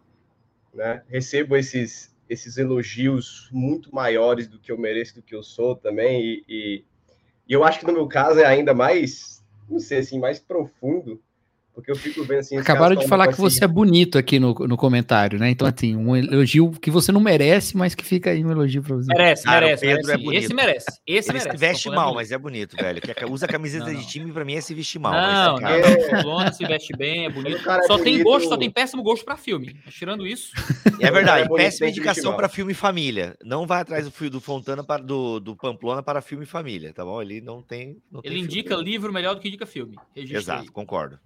né? 0.75 1.03
Recebo 1.09 1.57
esses, 1.57 2.15
esses 2.29 2.59
elogios 2.59 3.49
muito 3.51 3.89
maiores 3.95 4.47
do 4.47 4.59
que 4.59 4.71
eu 4.71 4.77
mereço, 4.77 5.15
do 5.15 5.23
que 5.23 5.35
eu 5.35 5.43
sou 5.43 5.75
também, 5.75 6.23
e, 6.23 6.45
e, 6.47 6.85
e 7.49 7.53
eu 7.55 7.65
acho 7.65 7.81
que 7.81 7.87
no 7.87 7.95
meu 7.95 8.07
caso 8.07 8.39
é 8.39 8.45
ainda 8.45 8.75
mais, 8.75 9.43
não 9.67 9.79
sei 9.79 10.01
assim, 10.01 10.19
mais 10.19 10.39
profundo, 10.39 11.19
Porque 11.79 11.93
eu 11.93 11.97
fico 11.97 12.25
vendo 12.25 12.41
assim. 12.41 12.57
Acabaram 12.57 12.97
de 12.97 13.07
falar 13.07 13.29
que 13.29 13.35
assim, 13.35 13.43
você 13.43 13.65
é 13.65 13.69
bonito 13.69 14.19
aqui 14.19 14.41
no, 14.41 14.53
no 14.53 14.77
comentário, 14.77 15.39
né? 15.39 15.49
Então, 15.49 15.69
assim, 15.69 15.95
um 15.95 16.17
elogio 16.17 16.73
que 16.73 16.91
você 16.91 17.13
não 17.13 17.21
merece, 17.21 17.77
mas 17.77 17.95
que 17.95 18.05
fica 18.05 18.31
aí 18.31 18.45
um 18.45 18.51
elogio 18.51 18.83
pra 18.83 18.97
você. 18.97 19.07
Merece, 19.07 19.45
Cara, 19.45 19.67
merece. 19.67 19.87
merece 19.87 20.11
é 20.11 20.35
esse 20.35 20.55
merece. 20.55 20.87
Esse 21.07 21.31
Ele 21.31 21.39
merece. 21.39 21.51
se 21.51 21.57
veste 21.57 21.89
mal, 21.89 22.13
mas 22.15 22.33
é 22.33 22.39
bonito, 22.39 22.77
velho. 22.77 23.01
Que 23.01 23.25
usa 23.27 23.47
camiseta 23.47 23.85
não, 23.87 23.93
não. 23.95 24.01
de 24.01 24.09
time, 24.09 24.33
pra 24.33 24.45
mim 24.45 24.55
é 24.55 24.61
se 24.61 24.75
vestir 24.75 24.99
mal. 24.99 25.13
Não, 25.13 25.61
não. 25.61 26.41
É... 26.43 26.51
se 26.51 26.67
veste 26.67 26.97
bem, 26.97 27.27
é 27.27 27.31
bonito. 27.31 27.59
É 27.71 27.83
só 27.83 27.97
bonito. 27.97 28.03
tem 28.05 28.23
gosto, 28.25 28.49
só 28.49 28.57
tem 28.57 28.71
péssimo 28.71 29.01
gosto 29.05 29.25
pra 29.25 29.37
filme. 29.37 29.77
Tirando 29.89 30.27
isso. 30.27 30.51
É 31.01 31.13
verdade, 31.13 31.45
é 31.47 31.57
péssima 31.57 31.89
indicação 31.89 32.35
pra 32.35 32.49
filme 32.49 32.75
família. 32.75 33.37
Não 33.45 33.69
vai 33.69 33.83
atrás 33.83 34.05
do 34.05 34.11
fio 34.11 34.29
do 34.29 34.41
Fontana 34.41 34.83
para 34.83 35.01
do, 35.01 35.39
do 35.39 35.55
Pamplona 35.55 36.03
para 36.03 36.21
filme 36.21 36.45
família, 36.45 36.93
tá 36.93 37.05
bom? 37.05 37.23
Ele 37.23 37.41
não 37.41 37.63
tem. 37.63 38.03
Não 38.11 38.21
Ele 38.25 38.35
tem 38.35 38.45
indica 38.45 38.71
filme. 38.71 38.85
livro 38.91 39.13
melhor 39.13 39.37
do 39.37 39.41
que 39.41 39.47
indica 39.47 39.65
filme. 39.65 39.97
Registra 40.13 40.39
Exato, 40.39 40.63
aí. 40.63 40.69
concordo. 40.71 41.21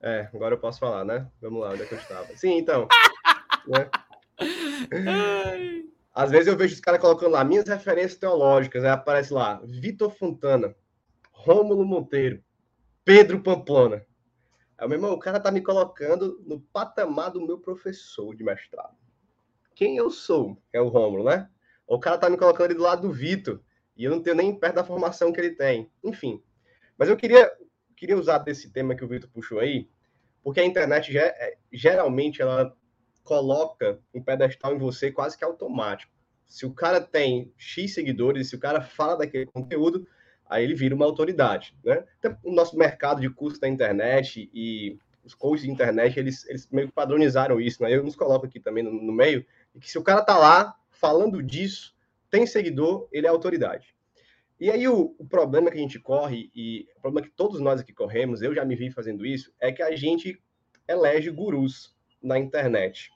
É, 0.00 0.28
agora 0.34 0.54
eu 0.54 0.58
posso 0.58 0.78
falar, 0.78 1.04
né? 1.04 1.30
Vamos 1.40 1.60
lá, 1.60 1.70
onde 1.70 1.82
é 1.82 1.86
que 1.86 1.94
eu 1.94 1.98
estava? 1.98 2.26
Sim, 2.36 2.58
então. 2.58 2.86
né? 3.66 3.90
Às 6.14 6.30
vezes 6.30 6.46
eu 6.46 6.56
vejo 6.56 6.74
os 6.74 6.80
caras 6.80 7.00
colocando 7.00 7.32
lá 7.32 7.44
minhas 7.44 7.66
referências 7.66 8.16
teológicas, 8.16 8.84
aí 8.84 8.90
aparece 8.90 9.32
lá 9.32 9.60
Vitor 9.64 10.10
Fontana, 10.10 10.74
Rômulo 11.32 11.84
Monteiro, 11.84 12.42
Pedro 13.04 13.42
Pamplona. 13.42 14.04
Aí, 14.78 14.86
meu 14.88 14.98
irmão, 14.98 15.12
o 15.12 15.18
cara 15.18 15.40
tá 15.40 15.50
me 15.50 15.62
colocando 15.62 16.42
no 16.46 16.60
patamar 16.60 17.30
do 17.30 17.40
meu 17.40 17.58
professor 17.58 18.34
de 18.34 18.44
mestrado. 18.44 18.96
Quem 19.74 19.96
eu 19.96 20.10
sou? 20.10 20.60
É 20.72 20.80
o 20.80 20.88
Rômulo, 20.88 21.24
né? 21.24 21.48
O 21.86 21.98
cara 21.98 22.18
tá 22.18 22.28
me 22.28 22.36
colocando 22.36 22.66
ali 22.66 22.74
do 22.74 22.82
lado 22.82 23.02
do 23.02 23.12
Vitor, 23.12 23.60
e 23.96 24.04
eu 24.04 24.10
não 24.10 24.22
tenho 24.22 24.36
nem 24.36 24.58
perto 24.58 24.74
da 24.76 24.84
formação 24.84 25.32
que 25.32 25.40
ele 25.40 25.54
tem. 25.54 25.90
Enfim. 26.04 26.42
Mas 26.98 27.08
eu 27.08 27.16
queria 27.16 27.50
queria 27.96 28.16
usar 28.16 28.38
desse 28.38 28.70
tema 28.70 28.94
que 28.94 29.04
o 29.04 29.08
Vitor 29.08 29.28
puxou 29.30 29.58
aí, 29.58 29.88
porque 30.42 30.60
a 30.60 30.64
internet 30.64 31.16
é, 31.16 31.56
geralmente 31.72 32.40
ela 32.40 32.76
coloca 33.24 33.98
um 34.14 34.22
pedestal 34.22 34.74
em 34.74 34.78
você 34.78 35.10
quase 35.10 35.36
que 35.36 35.44
automático. 35.44 36.12
Se 36.46 36.64
o 36.64 36.72
cara 36.72 37.00
tem 37.00 37.52
X 37.56 37.94
seguidores, 37.94 38.48
se 38.48 38.54
o 38.54 38.60
cara 38.60 38.80
fala 38.80 39.16
daquele 39.16 39.46
conteúdo, 39.46 40.06
aí 40.48 40.62
ele 40.62 40.74
vira 40.74 40.94
uma 40.94 41.04
autoridade, 41.04 41.76
né? 41.84 42.04
Então, 42.20 42.38
o 42.44 42.52
nosso 42.52 42.78
mercado 42.78 43.20
de 43.20 43.28
curso 43.28 43.60
da 43.60 43.68
internet 43.68 44.48
e 44.54 44.96
os 45.24 45.34
coaches 45.34 45.64
de 45.64 45.72
internet, 45.72 46.16
eles, 46.16 46.48
eles 46.48 46.68
meio 46.70 46.86
que 46.86 46.94
padronizaram 46.94 47.60
isso, 47.60 47.82
né? 47.82 47.92
Eu 47.92 48.04
nos 48.04 48.14
coloco 48.14 48.46
aqui 48.46 48.60
também 48.60 48.84
no, 48.84 48.92
no 48.92 49.12
meio, 49.12 49.44
que 49.80 49.90
se 49.90 49.98
o 49.98 50.04
cara 50.04 50.22
tá 50.22 50.38
lá 50.38 50.76
falando 50.90 51.42
disso, 51.42 51.96
tem 52.30 52.46
seguidor, 52.46 53.08
ele 53.10 53.26
é 53.26 53.30
autoridade. 53.30 53.95
E 54.58 54.70
aí 54.70 54.88
o, 54.88 55.14
o, 55.18 55.26
problema 55.26 55.70
que 55.70 55.76
a 55.76 55.80
gente 55.80 55.98
corre, 55.98 56.50
e 56.54 56.86
o 56.96 57.00
problema 57.00 57.26
que 57.26 57.34
todos 57.34 57.60
nós 57.60 57.80
aqui 57.80 57.92
corremos, 57.92 58.40
eu 58.40 58.54
já 58.54 58.64
me 58.64 58.74
vi 58.74 58.90
fazendo 58.90 59.26
isso, 59.26 59.52
é 59.60 59.70
que 59.70 59.82
a 59.82 59.94
gente 59.94 60.40
elege 60.88 61.30
gurus 61.30 61.94
na 62.22 62.38
internet, 62.38 63.10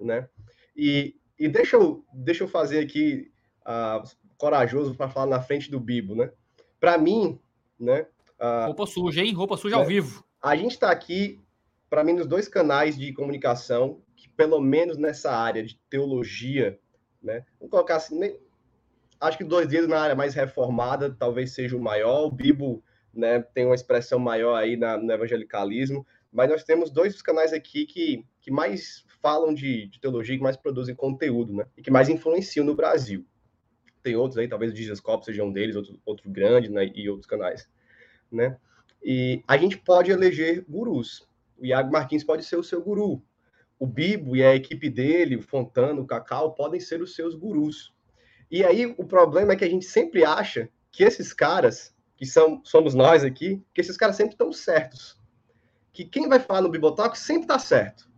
né? 0.00 0.28
E, 0.74 1.14
e 1.38 1.48
deixa, 1.48 1.76
eu, 1.76 2.04
deixa 2.12 2.44
eu 2.44 2.48
fazer 2.48 2.80
aqui 2.80 3.30
uh, 3.62 4.08
corajoso 4.38 4.94
para 4.94 5.08
falar 5.08 5.26
na 5.26 5.42
frente 5.42 5.70
do 5.70 5.78
Bibo, 5.78 6.14
né? 6.14 6.32
Para 6.80 6.96
mim, 6.96 7.38
né? 7.78 8.06
Uh, 8.40 8.66
Roupa 8.66 8.86
suja, 8.86 9.22
hein? 9.22 9.34
Roupa 9.34 9.56
suja 9.56 9.76
né? 9.76 9.82
ao 9.82 9.88
vivo. 9.88 10.24
A 10.42 10.56
gente 10.56 10.72
está 10.72 10.90
aqui, 10.90 11.40
para 11.90 12.02
mim, 12.02 12.14
nos 12.14 12.26
dois 12.26 12.48
canais 12.48 12.96
de 12.96 13.12
comunicação 13.12 14.00
que, 14.16 14.28
pelo 14.30 14.60
menos 14.60 14.96
nessa 14.96 15.30
área 15.30 15.62
de 15.62 15.78
teologia, 15.90 16.78
né? 17.22 17.44
Vamos 17.58 17.70
colocar 17.70 17.96
assim, 17.96 18.18
acho 19.24 19.38
que 19.38 19.44
dois 19.44 19.66
dedos 19.68 19.88
na 19.88 20.00
área 20.00 20.14
mais 20.14 20.34
reformada 20.34 21.10
talvez 21.10 21.52
seja 21.52 21.76
o 21.76 21.80
maior. 21.80 22.26
O 22.26 22.30
Bibo 22.30 22.82
né, 23.12 23.40
tem 23.40 23.64
uma 23.64 23.74
expressão 23.74 24.18
maior 24.18 24.56
aí 24.56 24.76
na, 24.76 24.96
no 24.96 25.10
evangelicalismo, 25.10 26.06
mas 26.32 26.50
nós 26.50 26.64
temos 26.64 26.90
dois 26.90 27.20
canais 27.22 27.52
aqui 27.52 27.86
que, 27.86 28.24
que 28.40 28.50
mais 28.50 29.04
falam 29.22 29.54
de, 29.54 29.86
de 29.86 30.00
teologia, 30.00 30.36
que 30.36 30.42
mais 30.42 30.56
produzem 30.56 30.94
conteúdo, 30.94 31.54
né? 31.54 31.66
E 31.76 31.82
que 31.82 31.90
mais 31.90 32.10
influenciam 32.10 32.66
no 32.66 32.74
Brasil. 32.74 33.24
Tem 34.02 34.16
outros 34.16 34.36
aí, 34.36 34.46
talvez 34.46 34.70
o 34.70 34.76
Jesus 34.76 35.00
seja 35.22 35.42
um 35.42 35.50
deles, 35.50 35.76
outro, 35.76 35.98
outro 36.04 36.28
grande, 36.28 36.68
né? 36.68 36.90
E 36.94 37.08
outros 37.08 37.26
canais, 37.26 37.66
né? 38.30 38.58
E 39.02 39.42
a 39.48 39.56
gente 39.56 39.78
pode 39.78 40.10
eleger 40.10 40.62
gurus. 40.68 41.26
O 41.56 41.64
Iago 41.64 41.90
Martins 41.90 42.22
pode 42.22 42.44
ser 42.44 42.56
o 42.56 42.62
seu 42.64 42.82
guru. 42.82 43.22
O 43.78 43.86
Bibo 43.86 44.36
e 44.36 44.42
a 44.42 44.54
equipe 44.54 44.90
dele, 44.90 45.36
o 45.36 45.42
Fontana, 45.42 46.00
o 46.00 46.06
Cacau, 46.06 46.54
podem 46.54 46.80
ser 46.80 47.00
os 47.00 47.14
seus 47.14 47.34
gurus. 47.34 47.93
E 48.50 48.64
aí 48.64 48.86
o 48.98 49.04
problema 49.04 49.52
é 49.52 49.56
que 49.56 49.64
a 49.64 49.68
gente 49.68 49.86
sempre 49.86 50.24
acha 50.24 50.68
que 50.90 51.02
esses 51.02 51.32
caras, 51.32 51.94
que 52.16 52.26
são, 52.26 52.60
somos 52.64 52.94
nós 52.94 53.24
aqui, 53.24 53.62
que 53.72 53.80
esses 53.80 53.96
caras 53.96 54.16
sempre 54.16 54.34
estão 54.34 54.52
certos. 54.52 55.18
Que 55.92 56.04
quem 56.04 56.28
vai 56.28 56.38
falar 56.38 56.60
no 56.60 56.70
Bibotalk 56.70 57.18
sempre 57.18 57.42
está 57.42 57.58
certo. 57.58 58.08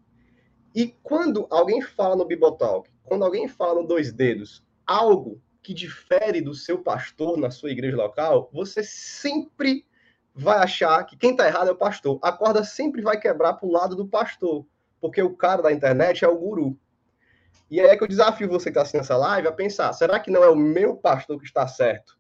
E 0.75 0.95
quando 1.03 1.47
alguém 1.51 1.81
fala 1.81 2.17
no 2.17 2.27
Bibotalk, 2.27 2.91
quando 3.03 3.25
alguém 3.25 3.49
fala 3.49 3.81
no 3.81 3.89
Dois 3.89 4.13
Dedos, 4.13 4.63
algo 4.87 5.41
que 5.63 5.73
difere 5.73 6.41
do 6.41 6.55
seu 6.55 6.79
pastor 6.79 7.37
na 7.39 7.51
sua 7.51 7.71
igreja 7.71 7.97
local, 7.97 8.51
você 8.53 8.85
sempre 8.85 9.87
vai 10.35 10.59
achar 10.59 11.03
que 11.05 11.17
quem 11.17 11.31
está 11.31 11.47
errado 11.47 11.69
é 11.69 11.73
o 11.73 11.77
pastor. 11.77 12.19
A 12.23 12.31
corda 12.31 12.63
sempre 12.63 13.01
vai 13.01 13.19
quebrar 13.19 13.55
para 13.55 13.67
o 13.67 13.73
lado 13.73 13.97
do 13.97 14.07
pastor, 14.07 14.67
porque 15.01 15.23
o 15.23 15.35
cara 15.35 15.63
da 15.63 15.73
internet 15.73 16.25
é 16.25 16.29
o 16.29 16.39
guru. 16.39 16.79
E 17.71 17.81
aí 17.81 17.89
é 17.89 17.97
que 17.97 18.05
eu 18.05 18.09
desafio 18.09 18.49
você 18.49 18.65
que 18.65 18.71
está 18.71 18.83
assistindo 18.83 19.01
essa 19.01 19.17
live 19.17 19.49
a 19.49 19.53
pensar: 19.53 19.93
será 19.93 20.21
que 20.21 20.31
não 20.31 20.43
é 20.45 20.49
o 20.49 20.57
meu 20.57 20.97
pastor 20.97 21.39
que 21.39 21.47
está 21.47 21.67
certo? 21.67 22.17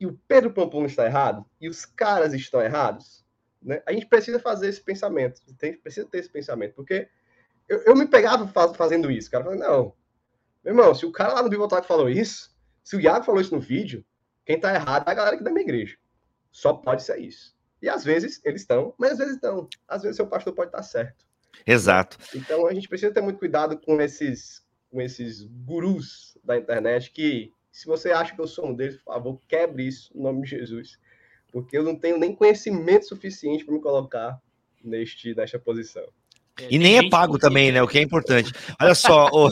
E 0.00 0.06
o 0.06 0.18
Pedro 0.28 0.52
Pampum 0.52 0.86
está 0.86 1.04
errado? 1.04 1.44
E 1.60 1.68
os 1.68 1.84
caras 1.84 2.32
estão 2.32 2.62
errados? 2.62 3.24
Né? 3.60 3.82
A 3.86 3.92
gente 3.92 4.06
precisa 4.06 4.38
fazer 4.38 4.68
esse 4.68 4.80
pensamento, 4.80 5.40
tem, 5.58 5.76
precisa 5.76 6.06
ter 6.06 6.18
esse 6.18 6.30
pensamento, 6.30 6.74
porque 6.74 7.08
eu, 7.68 7.78
eu 7.82 7.96
me 7.96 8.06
pegava 8.06 8.46
fazendo 8.74 9.10
isso, 9.10 9.30
cara. 9.30 9.44
Falei, 9.44 9.58
não, 9.58 9.92
meu 10.64 10.72
irmão, 10.74 10.94
se 10.94 11.04
o 11.04 11.12
cara 11.12 11.34
lá 11.34 11.42
no 11.42 11.48
Bibotalk 11.48 11.86
falou 11.86 12.08
isso, 12.08 12.50
se 12.82 12.96
o 12.96 13.00
Iago 13.00 13.24
falou 13.24 13.40
isso 13.40 13.54
no 13.54 13.60
vídeo, 13.60 14.04
quem 14.44 14.56
está 14.56 14.74
errado 14.74 15.08
é 15.08 15.10
a 15.10 15.14
galera 15.14 15.34
aqui 15.34 15.44
da 15.44 15.50
minha 15.50 15.62
igreja. 15.62 15.96
Só 16.50 16.72
pode 16.72 17.02
ser 17.02 17.18
isso. 17.18 17.56
E 17.82 17.88
às 17.88 18.04
vezes 18.04 18.40
eles 18.44 18.62
estão, 18.62 18.94
mas 18.98 19.12
às 19.12 19.18
vezes 19.18 19.34
estão. 19.34 19.68
Às 19.86 20.02
vezes 20.02 20.16
seu 20.16 20.26
pastor 20.26 20.54
pode 20.54 20.68
estar 20.68 20.82
certo. 20.82 21.24
Exato. 21.66 22.18
Então 22.34 22.66
a 22.66 22.74
gente 22.74 22.88
precisa 22.88 23.12
ter 23.12 23.20
muito 23.20 23.38
cuidado 23.38 23.78
com 23.78 24.00
esses 24.00 24.62
com 24.90 25.00
esses 25.00 25.42
gurus 25.42 26.36
da 26.44 26.56
internet 26.56 27.10
que, 27.10 27.52
se 27.70 27.86
você 27.86 28.10
acha 28.10 28.34
que 28.34 28.40
eu 28.40 28.46
sou 28.46 28.66
um 28.66 28.74
deles, 28.74 28.96
por 28.96 29.12
favor, 29.12 29.40
quebre 29.46 29.86
isso 29.86 30.10
em 30.14 30.20
nome 30.20 30.42
de 30.42 30.50
Jesus. 30.50 30.98
Porque 31.52 31.76
eu 31.76 31.82
não 31.82 31.96
tenho 31.96 32.18
nem 32.18 32.34
conhecimento 32.34 33.06
suficiente 33.06 33.64
para 33.64 33.74
me 33.74 33.80
colocar 33.80 34.40
neste, 34.82 35.34
nesta 35.34 35.58
posição. 35.58 36.04
É, 36.60 36.68
e 36.70 36.78
nem 36.78 36.98
é 36.98 37.08
pago 37.08 37.38
também, 37.38 37.70
né? 37.70 37.82
O 37.82 37.88
que 37.88 37.98
é 37.98 38.02
importante. 38.02 38.52
Olha 38.80 38.94
só. 38.94 39.28
o... 39.32 39.48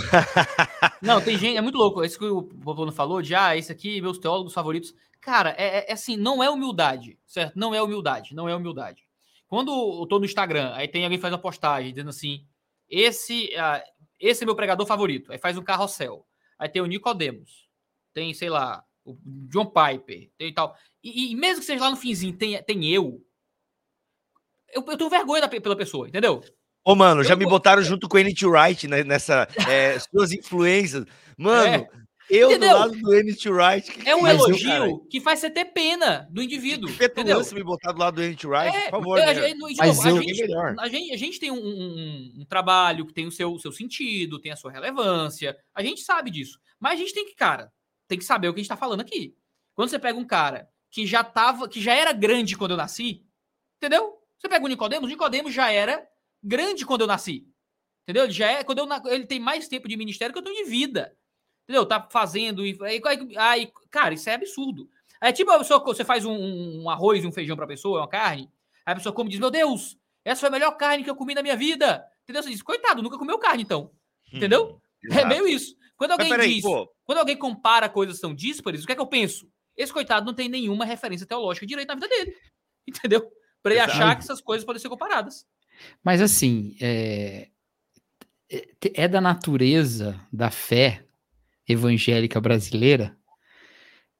não, 1.00 1.20
tem 1.20 1.38
gente, 1.38 1.56
é 1.56 1.60
muito 1.60 1.78
louco. 1.78 2.04
Isso 2.04 2.18
que 2.18 2.24
o 2.24 2.42
Popolo 2.42 2.90
falou 2.90 3.22
de, 3.22 3.34
ah, 3.34 3.56
esse 3.56 3.70
aqui, 3.70 4.00
meus 4.00 4.18
teólogos 4.18 4.52
favoritos. 4.52 4.92
Cara, 5.20 5.54
é, 5.56 5.78
é, 5.78 5.90
é, 5.90 5.92
assim, 5.92 6.16
não 6.16 6.42
é 6.42 6.50
humildade, 6.50 7.18
certo? 7.26 7.56
Não 7.56 7.74
é 7.74 7.82
humildade, 7.82 8.34
não 8.34 8.48
é 8.48 8.54
humildade. 8.54 9.04
Quando 9.48 9.70
eu 9.70 10.06
tô 10.06 10.18
no 10.18 10.24
Instagram, 10.24 10.72
aí 10.74 10.88
tem 10.88 11.04
alguém 11.04 11.18
faz 11.18 11.32
uma 11.32 11.38
postagem 11.38 11.90
dizendo 11.90 12.10
assim: 12.10 12.44
esse, 12.88 13.54
ah, 13.56 13.82
esse 14.18 14.42
é 14.42 14.46
meu 14.46 14.56
pregador 14.56 14.86
favorito. 14.86 15.32
Aí 15.32 15.38
faz 15.38 15.56
um 15.56 15.62
carrossel. 15.62 16.26
Aí 16.58 16.68
tem 16.68 16.82
o 16.82 16.86
Nicodemos. 16.86 17.68
Tem, 18.12 18.32
sei 18.32 18.48
lá, 18.48 18.82
o 19.04 19.16
John 19.48 19.66
Piper. 19.66 20.30
Tem 20.36 20.52
tal. 20.52 20.76
E, 21.02 21.32
e, 21.32 21.36
mesmo 21.36 21.60
que 21.60 21.66
seja 21.66 21.84
lá 21.84 21.90
no 21.90 21.96
finzinho, 21.96 22.36
tem, 22.36 22.60
tem 22.62 22.92
eu. 22.92 23.22
Eu, 24.72 24.84
eu 24.86 24.96
tenho 24.96 25.10
vergonha 25.10 25.42
da, 25.42 25.48
pela 25.48 25.76
pessoa, 25.76 26.08
entendeu? 26.08 26.42
Ô, 26.84 26.94
mano, 26.94 27.22
já 27.22 27.34
eu, 27.34 27.38
me 27.38 27.46
botaram 27.46 27.82
junto 27.82 28.08
com 28.08 28.16
o 28.16 28.20
N.T. 28.20 28.46
Wright 28.46 28.88
né, 28.88 29.04
nessa. 29.04 29.48
É, 29.68 29.98
suas 29.98 30.32
influências. 30.32 31.04
Mano, 31.36 31.84
é. 31.84 32.05
Eu 32.28 32.50
entendeu? 32.50 32.70
do 32.70 32.78
lado 32.78 32.96
do 32.98 33.14
N.T. 33.14 33.50
Wright. 33.50 34.08
É 34.08 34.16
um 34.16 34.26
elogio 34.26 34.72
eu, 34.72 34.98
que 35.08 35.20
faz 35.20 35.38
você 35.38 35.48
ter 35.48 35.66
pena 35.66 36.26
do 36.30 36.42
indivíduo. 36.42 36.92
Que 36.92 37.04
entendeu? 37.04 37.40
me 37.52 37.62
botar 37.62 37.92
do 37.92 38.00
lado 38.00 38.16
do 38.16 38.22
N.T. 38.22 38.46
Wright, 38.46 38.76
é, 38.76 38.82
por 38.82 38.90
favor. 38.90 39.18
Né? 39.18 39.24
A, 39.24 39.54
mas 39.56 40.04
a, 40.04 40.10
eu, 40.10 40.22
gente, 40.22 40.42
a, 40.80 40.88
gente, 40.88 41.12
a 41.12 41.16
gente 41.16 41.38
tem 41.38 41.50
um, 41.52 41.56
um, 41.56 42.32
um, 42.40 42.44
trabalho 42.44 43.06
que 43.06 43.14
tem 43.14 43.26
o 43.26 43.30
seu, 43.30 43.56
seu 43.58 43.70
sentido, 43.70 44.40
tem 44.40 44.50
a 44.50 44.56
sua 44.56 44.72
relevância. 44.72 45.56
A 45.74 45.82
gente 45.82 46.00
sabe 46.00 46.30
disso. 46.30 46.58
Mas 46.80 46.94
a 46.94 46.96
gente 46.96 47.14
tem 47.14 47.26
que, 47.26 47.34
cara, 47.34 47.72
tem 48.08 48.18
que 48.18 48.24
saber 48.24 48.48
o 48.48 48.54
que 48.54 48.60
a 48.60 48.62
gente 48.62 48.68
tá 48.68 48.76
falando 48.76 49.00
aqui. 49.00 49.36
Quando 49.74 49.88
você 49.88 49.98
pega 49.98 50.18
um 50.18 50.26
cara 50.26 50.68
que 50.90 51.06
já 51.06 51.22
tava, 51.22 51.68
que 51.68 51.80
já 51.80 51.94
era 51.94 52.12
grande 52.12 52.56
quando 52.56 52.72
eu 52.72 52.76
nasci, 52.76 53.24
entendeu? 53.76 54.18
Você 54.38 54.48
pega 54.48 54.64
o 54.64 54.68
Nicodemos, 54.68 55.06
o 55.06 55.10
Nicodemos 55.10 55.54
já 55.54 55.70
era 55.70 56.06
grande 56.42 56.84
quando 56.84 57.02
eu 57.02 57.06
nasci. 57.06 57.46
Entendeu? 58.02 58.24
Ele 58.24 58.32
já 58.32 58.50
é, 58.50 58.64
quando 58.64 58.78
eu, 58.78 58.88
ele 59.12 59.26
tem 59.26 59.40
mais 59.40 59.68
tempo 59.68 59.88
de 59.88 59.96
ministério 59.96 60.32
que 60.32 60.38
eu 60.38 60.42
tenho 60.42 60.64
de 60.64 60.70
vida. 60.70 61.16
Entendeu? 61.66 61.84
Tá 61.84 62.06
fazendo. 62.10 62.64
E, 62.64 62.78
aí, 62.82 63.00
aí, 63.36 63.72
cara, 63.90 64.14
isso 64.14 64.30
é 64.30 64.34
absurdo. 64.34 64.88
É 65.20 65.32
tipo 65.32 65.50
a 65.50 65.58
pessoa, 65.58 65.82
você 65.84 66.04
faz 66.04 66.24
um, 66.24 66.82
um 66.82 66.90
arroz 66.90 67.24
e 67.24 67.26
um 67.26 67.32
feijão 67.32 67.56
pra 67.56 67.66
pessoa, 67.66 68.00
uma 68.00 68.08
carne. 68.08 68.50
Aí 68.84 68.92
a 68.92 68.96
pessoa 68.96 69.12
come 69.12 69.28
e 69.28 69.32
diz: 69.32 69.40
Meu 69.40 69.50
Deus, 69.50 69.98
essa 70.24 70.40
foi 70.40 70.48
a 70.48 70.52
melhor 70.52 70.72
carne 70.72 71.02
que 71.02 71.10
eu 71.10 71.16
comi 71.16 71.34
na 71.34 71.42
minha 71.42 71.56
vida. 71.56 72.06
Entendeu? 72.22 72.42
Você 72.42 72.50
diz: 72.50 72.62
Coitado, 72.62 73.02
nunca 73.02 73.18
comeu 73.18 73.38
carne 73.38 73.62
então. 73.62 73.90
Entendeu? 74.32 74.80
Hum, 75.04 75.18
é 75.18 75.24
meio 75.24 75.48
isso. 75.48 75.76
Quando 75.96 76.12
alguém 76.12 76.28
peraí, 76.28 76.54
diz, 76.54 76.62
pô. 76.62 76.92
quando 77.04 77.18
alguém 77.18 77.36
compara 77.36 77.88
coisas 77.88 78.16
que 78.16 78.20
são 78.20 78.34
díspares, 78.34 78.82
o 78.82 78.86
que 78.86 78.92
é 78.92 78.94
que 78.94 79.00
eu 79.00 79.06
penso? 79.06 79.50
Esse 79.76 79.92
coitado 79.92 80.26
não 80.26 80.34
tem 80.34 80.48
nenhuma 80.48 80.84
referência 80.84 81.26
teológica 81.26 81.66
direito 81.66 81.88
na 81.88 81.94
vida 81.94 82.08
dele. 82.08 82.34
Entendeu? 82.86 83.30
para 83.66 83.74
ele 83.74 83.80
achar 83.80 84.14
que 84.14 84.22
essas 84.22 84.40
coisas 84.40 84.64
podem 84.64 84.80
ser 84.80 84.88
comparadas. 84.88 85.44
Mas 86.04 86.22
assim, 86.22 86.76
é, 86.80 87.48
é, 88.48 88.68
é 88.94 89.08
da 89.08 89.20
natureza 89.20 90.20
da 90.32 90.52
fé 90.52 91.04
evangélica 91.68 92.40
brasileira 92.40 93.16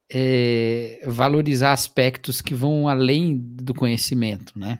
é, 0.09 1.01
valorizar 1.05 1.73
aspectos 1.73 2.41
que 2.41 2.53
vão 2.53 2.87
além 2.87 3.37
do 3.37 3.73
conhecimento, 3.73 4.57
né? 4.57 4.79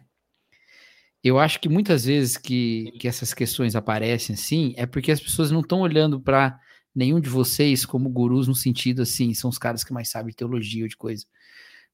Eu 1.23 1.39
acho 1.39 1.59
que 1.59 1.67
muitas 1.67 2.05
vezes 2.05 2.37
que, 2.37 2.93
que 2.99 3.07
essas 3.07 3.33
questões 3.33 3.75
aparecem 3.75 4.33
assim, 4.33 4.73
é 4.77 4.85
porque 4.85 5.11
as 5.11 5.19
pessoas 5.19 5.51
não 5.51 5.59
estão 5.59 5.81
olhando 5.81 6.21
para 6.21 6.57
nenhum 6.95 7.19
de 7.19 7.29
vocês 7.29 7.85
como 7.85 8.09
gurus 8.09 8.47
no 8.47 8.55
sentido 8.55 9.01
assim, 9.01 9.33
são 9.33 9.49
os 9.49 9.57
caras 9.57 9.83
que 9.83 9.91
mais 9.91 10.09
sabem 10.09 10.33
teologia 10.33 10.83
ou 10.83 10.87
de 10.87 10.95
coisa. 10.95 11.25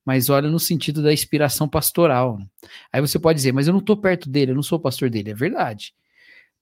Mas 0.06 0.30
olha 0.30 0.50
no 0.50 0.60
sentido 0.60 1.02
da 1.02 1.14
inspiração 1.14 1.68
pastoral. 1.68 2.38
Né? 2.38 2.46
Aí 2.92 3.02
você 3.02 3.18
pode 3.18 3.38
dizer, 3.38 3.54
mas 3.54 3.68
eu 3.68 3.74
não 3.74 3.80
estou 3.80 3.98
perto 3.98 4.30
dele, 4.30 4.52
eu 4.52 4.56
não 4.56 4.62
sou 4.62 4.80
pastor 4.80 5.10
dele. 5.10 5.32
É 5.32 5.34
verdade. 5.34 5.94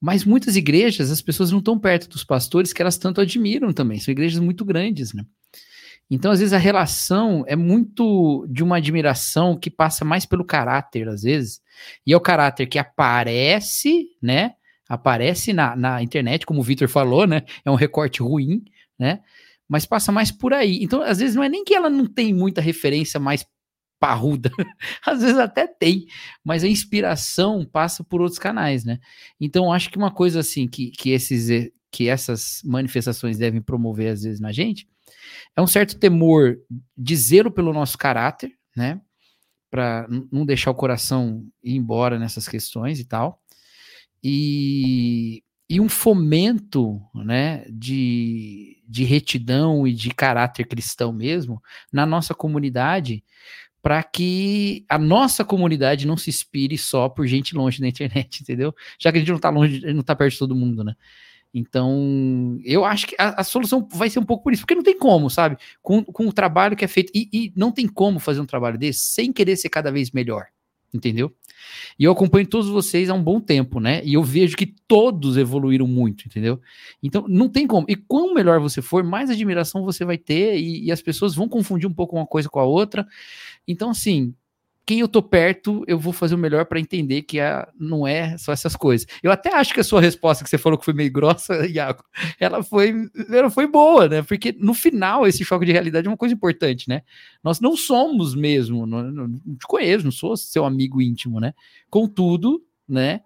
Mas 0.02 0.26
muitas 0.26 0.56
igrejas, 0.56 1.12
as 1.12 1.22
pessoas 1.22 1.52
não 1.52 1.60
estão 1.60 1.78
perto 1.78 2.10
dos 2.10 2.24
pastores 2.24 2.74
que 2.74 2.82
elas 2.82 2.98
tanto 2.98 3.22
admiram 3.22 3.72
também. 3.72 4.00
São 4.00 4.12
igrejas 4.12 4.40
muito 4.40 4.66
grandes, 4.66 5.14
né? 5.14 5.24
Então, 6.10 6.32
às 6.32 6.40
vezes, 6.40 6.52
a 6.52 6.58
relação 6.58 7.46
é 7.48 7.56
muito 7.56 8.46
de 8.50 8.64
uma 8.64 8.78
admiração 8.78 9.56
que 9.56 9.70
passa 9.70 10.04
mais 10.04 10.26
pelo 10.26 10.44
caráter, 10.44 11.08
às 11.08 11.22
vezes. 11.22 11.62
E 12.06 12.12
é 12.12 12.18
o 12.18 12.20
caráter 12.20 12.66
que 12.66 12.80
aparece, 12.80 14.08
né? 14.22 14.56
Aparece 14.90 15.54
na, 15.54 15.76
na 15.76 16.02
internet, 16.04 16.46
como 16.46 16.60
o 16.60 16.64
Victor 16.64 16.90
falou, 16.90 17.26
né? 17.28 17.44
É 17.64 17.72
um 17.72 17.76
recorte 17.76 18.22
ruim, 18.22 18.66
né? 19.00 19.22
Mas 19.70 19.86
passa 19.86 20.12
mais 20.12 20.32
por 20.32 20.52
aí. 20.52 20.84
Então, 20.84 21.02
às 21.02 21.20
vezes, 21.20 21.36
não 21.36 21.44
é 21.44 21.48
nem 21.48 21.64
que 21.64 21.74
ela 21.76 21.90
não 21.90 22.06
tem 22.06 22.34
muita 22.34 22.60
referência 22.60 23.20
mais 23.20 23.46
parruda. 24.02 24.52
Às 25.06 25.22
vezes 25.22 25.38
até 25.38 25.68
tem, 25.68 26.08
mas 26.44 26.64
a 26.64 26.68
inspiração 26.68 27.64
passa 27.64 28.04
por 28.04 28.20
outros 28.20 28.40
canais, 28.40 28.84
né? 28.84 29.00
Então, 29.40 29.72
acho 29.72 29.92
que 29.92 29.98
uma 29.98 30.10
coisa 30.10 30.40
assim 30.40 30.68
que, 30.68 30.90
que, 30.90 31.12
esses, 31.12 31.72
que 31.92 32.10
essas 32.10 32.64
manifestações 32.66 33.38
devem 33.38 33.62
promover, 33.62 34.12
às 34.12 34.24
vezes, 34.24 34.40
na 34.40 34.52
gente, 34.52 34.90
é 35.56 35.62
um 35.62 35.68
certo 35.68 36.00
temor 36.00 36.58
de 36.98 37.16
zelo 37.16 37.52
pelo 37.52 37.72
nosso 37.72 37.96
caráter, 37.96 38.52
né? 38.76 39.00
Para 39.70 40.08
não 40.32 40.48
deixar 40.48 40.72
o 40.72 40.76
coração 40.76 41.46
ir 41.64 41.76
embora 41.76 42.18
nessas 42.18 42.48
questões 42.48 43.00
e 43.00 43.06
tal. 43.06 43.40
E, 44.24 45.44
e 45.70 45.80
um 45.80 45.88
fomento 45.88 47.00
né, 47.14 47.66
de, 47.70 48.82
de 48.88 49.04
retidão 49.04 49.88
e 49.88 49.94
de 49.94 50.10
caráter 50.10 50.66
cristão 50.66 51.14
mesmo 51.14 51.62
na 51.94 52.06
nossa 52.06 52.34
comunidade, 52.34 53.24
para 53.82 54.04
que 54.04 54.86
a 54.88 54.98
nossa 54.98 55.44
comunidade 55.44 56.06
não 56.06 56.16
se 56.16 56.30
inspire 56.30 56.78
só 56.78 57.10
por 57.10 57.26
gente 57.26 57.56
longe 57.56 57.82
da 57.82 57.88
internet, 57.88 58.42
entendeu? 58.44 58.74
Já 59.00 59.12
que 59.12 59.18
a 59.18 59.20
gente 59.20 59.30
não 59.30 59.38
está 59.38 59.50
longe, 59.50 59.82
não 59.94 60.02
está 60.02 60.16
perto 60.16 60.34
de 60.34 60.40
todo 60.40 60.56
mundo, 60.56 60.84
né? 60.84 60.96
Então, 61.54 62.60
eu 62.64 62.86
acho 62.86 63.08
que 63.08 63.16
a, 63.20 63.42
a, 63.42 63.44
solução 63.44 63.86
vai 63.92 64.10
ser 64.10 64.20
um 64.20 64.24
pouco 64.24 64.44
por 64.44 64.54
isso, 64.54 64.62
porque 64.62 64.76
não 64.76 64.84
tem 64.84 64.98
como, 64.98 65.30
sabe? 65.30 65.58
Com, 65.82 66.04
com 66.04 66.28
o 66.28 66.32
trabalho 66.32 66.78
que 66.78 66.86
é 66.86 66.88
feito, 66.88 67.12
e, 67.14 67.28
e, 67.34 67.54
não 67.56 67.72
tem 67.72 67.88
como 67.88 68.20
fazer 68.20 68.40
um 68.40 68.46
trabalho 68.46 68.78
desse 68.78 69.02
sem 69.02 69.34
querer 69.34 69.58
ser 69.58 69.68
cada 69.68 69.92
vez 69.92 70.12
melhor, 70.12 70.46
entendeu? 70.94 71.34
E 72.00 72.06
eu 72.06 72.12
acompanho 72.12 72.48
todos 72.48 72.70
vocês 72.70 73.10
há 73.10 73.14
um 73.14 73.24
bom 73.24 73.40
tempo, 73.40 73.80
né? 73.80 74.02
E 74.06 74.14
eu 74.14 74.24
vejo 74.24 74.56
que 74.56 74.66
todos 74.66 75.38
evoluíram 75.38 75.88
muito, 75.88 76.26
entendeu? 76.26 76.60
Então, 77.04 77.26
não 77.28 77.50
tem 77.50 77.68
como. 77.68 77.86
E 77.90 77.96
quanto 77.96 78.34
melhor 78.34 78.60
você 78.60 78.82
for, 78.82 79.04
mais 79.04 79.30
admiração 79.30 79.84
você 79.84 80.06
vai 80.06 80.18
ter, 80.18 80.58
e, 80.58 80.86
e 80.86 80.92
as 80.92 81.02
pessoas 81.02 81.36
vão 81.36 81.50
confundir 81.50 81.88
um 81.88 81.94
pouco 81.94 82.16
uma 82.16 82.26
coisa 82.26 82.50
com 82.50 82.60
a 82.60 82.64
outra. 82.64 83.06
Então, 83.72 83.90
assim, 83.90 84.34
quem 84.86 85.00
eu 85.00 85.08
tô 85.08 85.22
perto, 85.22 85.84
eu 85.88 85.98
vou 85.98 86.12
fazer 86.12 86.36
o 86.36 86.38
melhor 86.38 86.66
para 86.66 86.80
entender 86.80 87.22
que 87.22 87.40
a, 87.40 87.68
não 87.80 88.06
é 88.06 88.38
só 88.38 88.52
essas 88.52 88.76
coisas. 88.76 89.08
Eu 89.22 89.32
até 89.32 89.54
acho 89.56 89.74
que 89.74 89.80
a 89.80 89.84
sua 89.84 90.02
resposta 90.02 90.44
que 90.44 90.50
você 90.50 90.58
falou 90.58 90.78
que 90.78 90.86
foi 90.86 90.94
meio 90.94 91.12
grossa, 91.12 91.66
Iago, 91.70 92.04
ela 92.40 92.64
foi, 92.64 92.94
ela 93.30 93.50
foi 93.50 93.68
boa, 93.68 94.10
né? 94.10 94.22
Porque 94.24 94.56
no 94.60 94.74
final 94.74 95.28
esse 95.28 95.46
choque 95.46 95.66
de 95.66 95.72
realidade 95.72 96.08
é 96.08 96.10
uma 96.10 96.18
coisa 96.18 96.34
importante, 96.34 96.90
né? 96.90 97.04
Nós 97.44 97.60
não 97.60 97.78
somos 97.78 98.36
mesmo, 98.36 98.86
não, 98.86 99.04
não 99.04 99.30
te 99.30 99.68
conheço, 99.68 100.04
não 100.04 100.12
sou 100.12 100.36
seu 100.36 100.66
amigo 100.66 101.02
íntimo, 101.02 101.40
né? 101.40 101.54
Contudo, 101.90 102.62
né? 102.88 103.22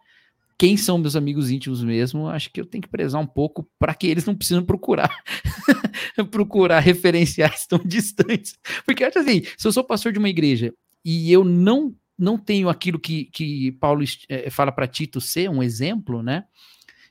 Quem 0.58 0.78
são 0.78 0.98
meus 0.98 1.16
amigos 1.16 1.52
íntimos 1.52 1.84
mesmo, 1.84 2.30
acho 2.30 2.50
que 2.50 2.62
eu 2.62 2.66
tenho 2.66 2.82
que 2.82 2.88
prezar 2.88 3.22
um 3.22 3.28
pouco 3.28 3.70
para 3.78 3.94
que 3.94 4.08
eles 4.08 4.26
não 4.26 4.36
precisem 4.36 4.64
procurar 4.64 5.10
procurar 6.32 6.80
referenciais 6.80 7.66
tão 7.68 7.80
distantes. 7.80 8.58
Porque 8.86 9.04
acho 9.04 9.20
assim, 9.20 9.44
se 9.58 9.68
eu 9.68 9.72
sou 9.72 9.84
pastor 9.84 10.14
de 10.14 10.20
uma 10.20 10.30
igreja 10.30 10.74
e 11.04 11.32
eu 11.32 11.44
não 11.44 11.94
não 12.18 12.38
tenho 12.38 12.70
aquilo 12.70 12.98
que, 12.98 13.26
que 13.26 13.74
Paulo 13.74 14.02
é, 14.30 14.50
fala 14.50 14.72
para 14.72 14.88
Tito 14.88 15.20
ser 15.20 15.50
um 15.50 15.62
exemplo, 15.62 16.24
né? 16.24 16.46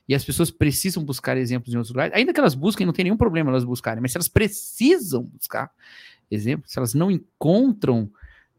E 0.09 0.15
as 0.15 0.25
pessoas 0.25 0.49
precisam 0.49 1.03
buscar 1.03 1.37
exemplos 1.37 1.73
em 1.73 1.77
outros 1.77 1.93
lugares, 1.93 2.15
ainda 2.15 2.33
que 2.33 2.39
elas 2.39 2.55
busquem, 2.55 2.87
não 2.87 2.93
tem 2.93 3.03
nenhum 3.05 3.17
problema 3.17 3.51
elas 3.51 3.63
buscarem, 3.63 4.01
mas 4.01 4.11
se 4.11 4.17
elas 4.17 4.27
precisam 4.27 5.23
buscar 5.23 5.69
exemplos, 6.29 6.71
se 6.71 6.79
elas 6.79 6.95
não 6.95 7.11
encontram 7.11 8.09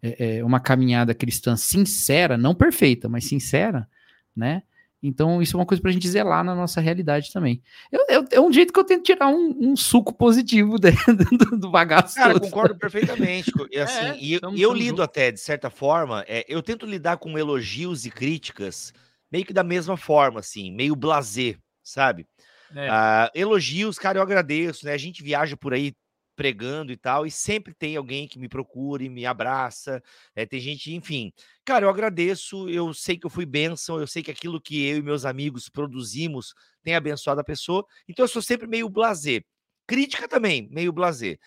é, 0.03 0.45
uma 0.45 0.61
caminhada 0.61 1.15
cristã 1.15 1.57
sincera, 1.57 2.37
não 2.37 2.55
perfeita, 2.55 3.09
mas 3.09 3.25
sincera, 3.25 3.89
né? 4.35 4.63
Então, 5.07 5.41
isso 5.41 5.57
é 5.57 5.61
uma 5.61 5.67
coisa 5.67 5.81
para 5.81 5.91
a 5.91 5.93
gente 5.93 6.09
zelar 6.09 6.43
na 6.43 6.55
nossa 6.55 6.81
realidade 6.81 7.33
também. 7.33 7.63
Eu, 7.91 8.05
eu, 8.09 8.25
é 8.31 8.41
um 8.41 8.53
jeito 8.53 8.73
que 8.73 8.79
eu 8.79 8.85
tento 8.85 9.05
tirar 9.05 9.29
um, 9.29 9.57
um 9.59 9.77
suco 9.77 10.13
positivo 10.13 10.79
de, 10.81 10.91
do, 11.39 11.57
do 11.57 11.71
bagaço. 11.71 12.17
Cara, 12.17 12.35
todo. 12.35 12.43
concordo 12.43 12.77
perfeitamente. 12.77 13.53
E, 13.71 13.79
assim, 13.81 14.07
é, 14.07 14.17
e, 14.19 14.63
eu 14.63 14.73
lido 14.73 15.03
até, 15.03 15.31
de 15.31 15.41
certa 15.41 15.71
forma, 15.71 16.25
é, 16.27 16.45
eu 16.49 16.63
tento 16.63 16.87
lidar 16.87 17.19
com 17.19 17.39
elogios 17.39 18.05
e 18.05 18.11
críticas 18.11 18.93
meio 19.31 19.45
que 19.45 19.53
da 19.53 19.65
mesma 19.65 19.97
forma, 19.97 20.41
assim, 20.41 20.73
meio 20.73 20.95
blazer, 20.97 21.59
sabe? 21.83 22.27
É. 22.75 22.91
Uh, 22.91 23.31
elogios, 23.35 23.99
cara, 23.99 24.19
eu 24.19 24.23
agradeço, 24.23 24.87
né? 24.87 24.93
A 24.93 24.99
gente 24.99 25.23
viaja 25.23 25.57
por 25.57 25.73
aí 25.73 25.93
pregando 26.37 26.93
e 26.93 26.97
tal, 26.97 27.27
e 27.27 27.31
sempre 27.31 27.75
tem 27.75 27.97
alguém 27.97 28.29
que 28.29 28.39
me 28.39 28.49
procura 28.49 29.03
e 29.03 29.09
me 29.09 29.25
abraça, 29.25 30.03
é, 30.35 30.45
tem 30.45 30.61
gente, 30.61 30.95
enfim. 30.95 31.33
Cara, 31.65 31.87
eu 31.87 31.91
agradeço, 31.91 32.69
eu 32.69 32.93
sei 32.93 33.17
que 33.19 33.27
eu 33.27 33.31
fui 33.31 33.47
bênção, 33.47 33.99
eu 33.99 34.07
sei 34.07 34.23
que 34.23 34.31
aquilo 34.31 34.61
que 34.61 34.85
eu 34.87 34.99
e 34.99 35.03
meus 35.03 35.25
amigos 35.25 35.69
produzimos 35.69 36.55
tem 36.83 36.95
abençoado 36.95 37.41
a 37.41 37.45
pessoa, 37.45 37.85
então 38.07 38.25
eu 38.25 38.29
sou 38.29 38.43
sempre 38.43 38.67
meio 38.67 38.89
blazer. 38.89 39.45
Crítica 39.89 40.29
também, 40.29 40.69
meio 40.71 40.93
blazer. 40.93 41.39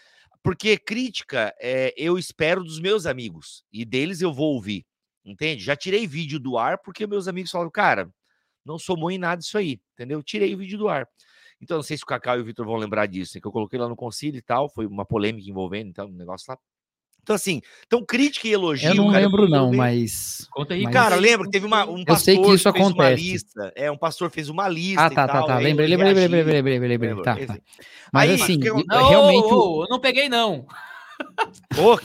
Porque 0.43 0.77
crítica 0.77 1.53
é, 1.59 1.93
eu 1.95 2.17
espero 2.17 2.63
dos 2.63 2.79
meus 2.79 3.05
amigos, 3.05 3.63
e 3.71 3.85
deles 3.85 4.21
eu 4.21 4.33
vou 4.33 4.53
ouvir, 4.55 4.85
entende? 5.23 5.63
Já 5.63 5.75
tirei 5.75 6.07
vídeo 6.07 6.39
do 6.39 6.57
ar 6.57 6.79
porque 6.79 7.05
meus 7.05 7.27
amigos 7.27 7.51
falaram, 7.51 7.71
cara, 7.71 8.09
não 8.65 8.79
sou 8.79 8.97
bom 8.97 9.11
em 9.11 9.17
nada 9.17 9.41
isso 9.41 9.57
aí, 9.57 9.79
entendeu? 9.93 10.23
Tirei 10.23 10.53
o 10.55 10.57
vídeo 10.57 10.77
do 10.77 10.89
ar. 10.89 11.07
Então, 11.61 11.77
não 11.77 11.83
sei 11.83 11.97
se 11.97 12.03
o 12.03 12.07
Cacau 12.07 12.37
e 12.37 12.41
o 12.41 12.45
Vitor 12.45 12.65
vão 12.65 12.75
lembrar 12.75 13.05
disso, 13.05 13.33
né, 13.35 13.41
que 13.41 13.47
eu 13.47 13.51
coloquei 13.51 13.77
lá 13.77 13.87
no 13.87 13.95
concílio 13.95 14.37
e 14.37 14.41
tal, 14.41 14.69
foi 14.69 14.85
uma 14.85 15.05
polêmica 15.05 15.49
envolvendo 15.49 15.89
então, 15.89 16.07
um 16.07 16.11
negócio 16.11 16.45
lá. 16.49 16.57
Então, 17.21 17.35
assim, 17.35 17.61
então 17.85 18.03
crítica 18.03 18.47
e 18.47 18.53
elogio. 18.53 18.89
Eu 18.89 18.95
não 18.95 19.11
cara, 19.11 19.19
lembro, 19.19 19.47
não, 19.47 19.71
mas. 19.71 20.47
Conta 20.51 20.73
aí, 20.73 20.83
mas... 20.83 20.93
cara. 20.93 21.15
Lembra 21.15 21.45
que 21.45 21.51
teve 21.51 21.65
uma, 21.65 21.83
um 21.85 22.03
pastor 22.03 22.09
eu 22.09 22.17
sei 22.17 22.37
que 22.41 22.53
isso 22.53 22.69
acontece. 22.69 22.93
uma 22.93 23.09
lista. 23.11 23.73
É, 23.75 23.91
um 23.91 23.97
pastor 23.97 24.31
fez 24.31 24.49
uma 24.49 24.67
lista. 24.67 25.05
Ah, 25.05 25.09
tá, 25.09 25.27
tá, 25.27 25.43
tá. 25.43 25.57
Lembrei, 25.59 25.87
lembrei, 25.87 26.13
lembrei, 26.13 26.43
lembrei, 26.43 26.61
lembrei, 26.61 26.97
lembrei. 26.97 27.23
Tá, 27.23 27.35
tá. 27.35 27.59
Mas 28.11 28.29
aí, 28.29 28.41
assim, 28.41 28.57
não, 28.57 29.09
realmente. 29.09 29.45
Oh, 29.45 29.79
oh, 29.79 29.83
eu 29.83 29.89
não 29.89 29.99
peguei, 29.99 30.27
não. 30.27 30.65
Pô, 31.75 31.99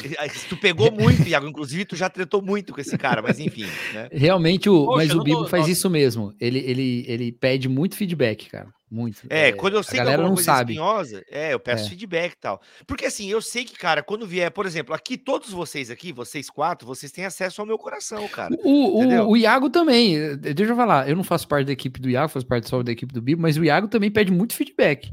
tu 0.48 0.56
pegou 0.56 0.90
muito, 0.92 1.26
Iago. 1.26 1.46
Inclusive, 1.46 1.84
tu 1.84 1.96
já 1.96 2.10
tretou 2.10 2.42
muito 2.42 2.72
com 2.74 2.80
esse 2.80 2.98
cara, 2.98 3.22
mas 3.22 3.38
enfim. 3.38 3.66
Né? 3.92 4.08
Realmente, 4.12 4.68
o, 4.68 4.84
Poxa, 4.84 4.96
mas 4.96 5.14
o 5.14 5.22
Bibo 5.22 5.44
tô, 5.44 5.48
faz 5.48 5.68
isso 5.68 5.88
mesmo. 5.88 6.34
Ele, 6.40 6.58
ele, 6.58 7.04
ele 7.08 7.32
pede 7.32 7.68
muito 7.68 7.96
feedback, 7.96 8.50
cara. 8.50 8.68
Muito. 8.94 9.26
É, 9.28 9.48
é 9.48 9.52
quando 9.52 9.74
eu 9.74 9.82
sei 9.82 10.00
que 10.00 10.08
alguma 10.08 10.28
coisa 10.28 10.44
sabe. 10.44 10.72
espinhosa, 10.72 11.24
é, 11.28 11.52
eu 11.52 11.58
peço 11.58 11.86
é. 11.86 11.88
feedback 11.88 12.32
e 12.32 12.36
tal. 12.36 12.62
Porque 12.86 13.06
assim, 13.06 13.28
eu 13.28 13.42
sei 13.42 13.64
que, 13.64 13.76
cara, 13.76 14.04
quando 14.04 14.24
vier, 14.24 14.52
por 14.52 14.66
exemplo, 14.66 14.94
aqui, 14.94 15.18
todos 15.18 15.50
vocês 15.50 15.90
aqui, 15.90 16.12
vocês 16.12 16.48
quatro, 16.48 16.86
vocês 16.86 17.10
têm 17.10 17.24
acesso 17.24 17.60
ao 17.60 17.66
meu 17.66 17.76
coração, 17.76 18.28
cara. 18.28 18.54
O, 18.62 19.00
o, 19.00 19.30
o, 19.30 19.36
Iago 19.36 19.68
também, 19.68 20.16
eh, 20.16 20.36
deixa 20.36 20.70
eu 20.70 20.76
falar, 20.76 21.08
eu 21.08 21.16
não 21.16 21.24
faço 21.24 21.48
parte 21.48 21.66
da 21.66 21.72
equipe 21.72 22.00
do 22.00 22.08
Iago, 22.08 22.28
faço 22.28 22.46
parte 22.46 22.68
só 22.68 22.84
da 22.84 22.92
equipe 22.92 23.12
do 23.12 23.20
Bibo, 23.20 23.42
mas 23.42 23.56
o 23.56 23.64
Iago 23.64 23.88
também 23.88 24.12
pede 24.12 24.30
muito 24.30 24.54
feedback. 24.54 25.10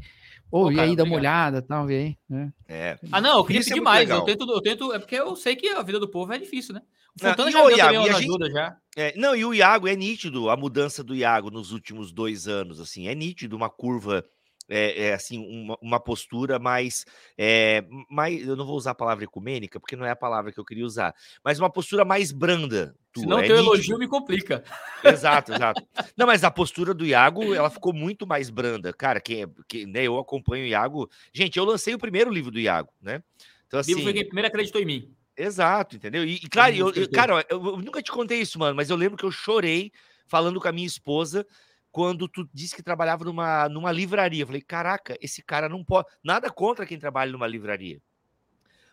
Ô, 0.51 0.65
oh, 0.65 0.71
e 0.71 0.79
aí, 0.79 0.95
dá 0.97 1.03
uma 1.03 1.15
olhada, 1.15 1.61
tal, 1.61 1.89
e 1.89 1.95
aí. 1.95 2.17
Né? 2.29 2.51
É. 2.67 2.99
Ah, 3.09 3.21
não, 3.21 3.37
eu 3.37 3.45
queria 3.45 3.61
pedir 3.61 3.77
é 3.77 3.81
mais. 3.81 4.09
Eu 4.09 4.21
tento, 4.21 4.51
eu 4.51 4.61
tento, 4.61 4.93
é 4.93 4.99
porque 4.99 5.15
eu 5.15 5.33
sei 5.35 5.55
que 5.55 5.69
a 5.69 5.81
vida 5.81 5.97
do 5.97 6.09
povo 6.09 6.33
é 6.33 6.37
difícil, 6.37 6.73
né? 6.75 6.81
O 7.15 7.21
Fontana 7.21 7.49
não, 7.49 7.51
já 7.51 7.63
o 7.63 7.71
Iago, 7.71 8.09
a 8.09 8.21
gente, 8.21 8.51
já. 8.51 8.77
É, 8.97 9.17
não, 9.17 9.33
e 9.33 9.45
o 9.45 9.53
Iago 9.53 9.87
é 9.87 9.95
nítido, 9.95 10.49
a 10.49 10.57
mudança 10.57 11.03
do 11.03 11.15
Iago 11.15 11.49
nos 11.49 11.71
últimos 11.71 12.11
dois 12.11 12.49
anos, 12.49 12.81
assim, 12.81 13.07
é 13.07 13.15
nítido 13.15 13.55
uma 13.55 13.69
curva 13.69 14.25
é, 14.71 15.07
é, 15.07 15.13
assim 15.13 15.37
uma, 15.37 15.77
uma, 15.81 15.99
postura 15.99 16.57
mais, 16.57 17.05
é, 17.37 17.83
mais 18.09 18.47
eu 18.47 18.55
não 18.55 18.65
vou 18.65 18.77
usar 18.77 18.91
a 18.91 18.95
palavra 18.95 19.25
ecumênica 19.25 19.79
porque 19.81 19.97
não 19.97 20.05
é 20.05 20.11
a 20.11 20.15
palavra 20.15 20.51
que 20.51 20.59
eu 20.59 20.63
queria 20.63 20.85
usar, 20.85 21.13
mas 21.43 21.59
uma 21.59 21.69
postura 21.69 22.05
mais 22.05 22.31
branda. 22.31 22.95
Tua, 23.11 23.23
Senão 23.23 23.39
é 23.39 23.47
teu 23.47 23.57
nítido. 23.57 23.73
elogio 23.73 23.97
me 23.99 24.07
complica. 24.07 24.63
Exato, 25.03 25.53
exato. 25.53 25.85
Não, 26.15 26.25
mas 26.25 26.45
a 26.45 26.49
postura 26.49 26.93
do 26.93 27.05
Iago 27.05 27.53
ela 27.53 27.69
ficou 27.69 27.91
muito 27.91 28.25
mais 28.25 28.49
branda, 28.49 28.93
cara. 28.93 29.19
Quem, 29.19 29.45
quem 29.67 29.85
né, 29.85 30.03
eu 30.03 30.17
acompanho 30.17 30.63
o 30.63 30.67
Iago. 30.67 31.09
Gente, 31.33 31.59
eu 31.59 31.65
lancei 31.65 31.93
o 31.93 31.99
primeiro 31.99 32.31
livro 32.31 32.51
do 32.51 32.59
Iago, 32.59 32.93
né? 33.01 33.21
Então 33.67 33.81
assim. 33.81 33.91
O 33.91 33.97
livro 33.97 34.11
foi 34.11 34.13
quem 34.13 34.25
primeiro 34.25 34.47
acreditou 34.47 34.81
em 34.81 34.85
mim. 34.85 35.15
Exato, 35.35 35.97
entendeu? 35.97 36.23
E, 36.23 36.35
e 36.35 36.49
claro, 36.49 36.73
eu, 36.73 36.93
eu, 36.93 37.09
cara, 37.09 37.45
eu, 37.49 37.65
eu, 37.65 37.77
nunca 37.77 38.01
te 38.01 38.11
contei 38.11 38.39
isso, 38.39 38.57
mano, 38.57 38.75
mas 38.75 38.89
eu 38.89 38.95
lembro 38.95 39.17
que 39.17 39.25
eu 39.25 39.31
chorei 39.31 39.91
falando 40.27 40.61
com 40.61 40.67
a 40.67 40.71
minha 40.71 40.87
esposa 40.87 41.45
quando 41.91 42.27
tu 42.27 42.47
disse 42.53 42.75
que 42.75 42.83
trabalhava 42.83 43.25
numa, 43.25 43.67
numa 43.67 43.91
livraria. 43.91 44.43
Eu 44.43 44.47
falei, 44.47 44.61
caraca, 44.61 45.17
esse 45.21 45.41
cara 45.41 45.67
não 45.67 45.83
pode. 45.83 46.07
Nada 46.23 46.49
contra 46.49 46.85
quem 46.85 46.97
trabalha 46.97 47.31
numa 47.31 47.47
livraria. 47.47 47.99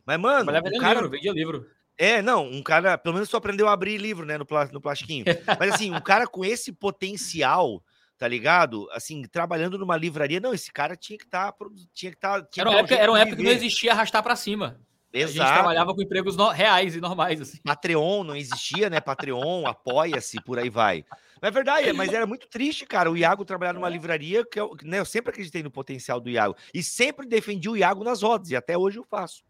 Mas, 0.04 0.18
mano. 0.18 0.50
o 0.50 0.78
cara... 0.80 0.94
livro, 0.94 1.10
vendia 1.10 1.32
livro. 1.32 1.66
É, 1.96 2.22
não, 2.22 2.46
um 2.46 2.62
cara, 2.62 2.96
pelo 2.96 3.14
menos 3.14 3.28
só 3.28 3.38
aprendeu 3.38 3.66
a 3.66 3.72
abrir 3.72 3.98
livro, 3.98 4.24
né, 4.24 4.38
no, 4.38 4.46
no 4.72 4.80
plastiquinho. 4.80 5.24
Mas 5.58 5.74
assim, 5.74 5.92
um 5.92 6.00
cara 6.00 6.28
com 6.28 6.44
esse 6.44 6.72
potencial, 6.72 7.82
tá 8.16 8.28
ligado? 8.28 8.88
Assim, 8.92 9.22
trabalhando 9.24 9.76
numa 9.76 9.96
livraria, 9.96 10.38
não, 10.38 10.54
esse 10.54 10.72
cara 10.72 10.94
tinha 10.94 11.18
que 11.18 11.24
estar, 11.24 11.50
tá, 11.50 11.66
tinha 11.92 12.12
que 12.12 12.16
estar. 12.16 12.40
Tá, 12.42 12.48
era 12.56 12.70
uma 12.70 12.78
época, 12.78 12.94
era 12.94 13.10
uma 13.10 13.20
época 13.20 13.36
que 13.36 13.42
não 13.42 13.50
existia 13.50 13.92
arrastar 13.92 14.22
para 14.22 14.36
cima. 14.36 14.80
Exato. 15.12 15.42
A 15.42 15.44
gente 15.46 15.54
trabalhava 15.54 15.94
com 15.94 16.02
empregos 16.02 16.36
no, 16.36 16.48
reais 16.50 16.94
e 16.94 17.00
normais. 17.00 17.40
Assim. 17.40 17.58
Patreon 17.64 18.22
não 18.22 18.36
existia, 18.36 18.88
né? 18.88 19.00
Patreon, 19.00 19.66
apoia-se, 19.66 20.40
por 20.42 20.58
aí 20.58 20.70
vai. 20.70 21.04
Mas 21.40 21.48
é 21.48 21.50
verdade, 21.50 21.92
mas 21.92 22.12
era 22.12 22.26
muito 22.26 22.48
triste, 22.48 22.86
cara, 22.86 23.10
o 23.10 23.16
Iago 23.16 23.44
trabalhar 23.44 23.72
numa 23.72 23.88
livraria, 23.88 24.44
que 24.44 24.58
eu, 24.58 24.76
né, 24.82 24.98
eu 24.98 25.04
sempre 25.04 25.30
acreditei 25.30 25.62
no 25.62 25.70
potencial 25.70 26.20
do 26.20 26.30
Iago. 26.30 26.56
E 26.72 26.82
sempre 26.82 27.26
defendi 27.26 27.68
o 27.68 27.76
Iago 27.76 28.04
nas 28.04 28.22
rodas, 28.22 28.50
e 28.50 28.56
até 28.56 28.76
hoje 28.76 28.98
eu 28.98 29.04
faço. 29.04 29.42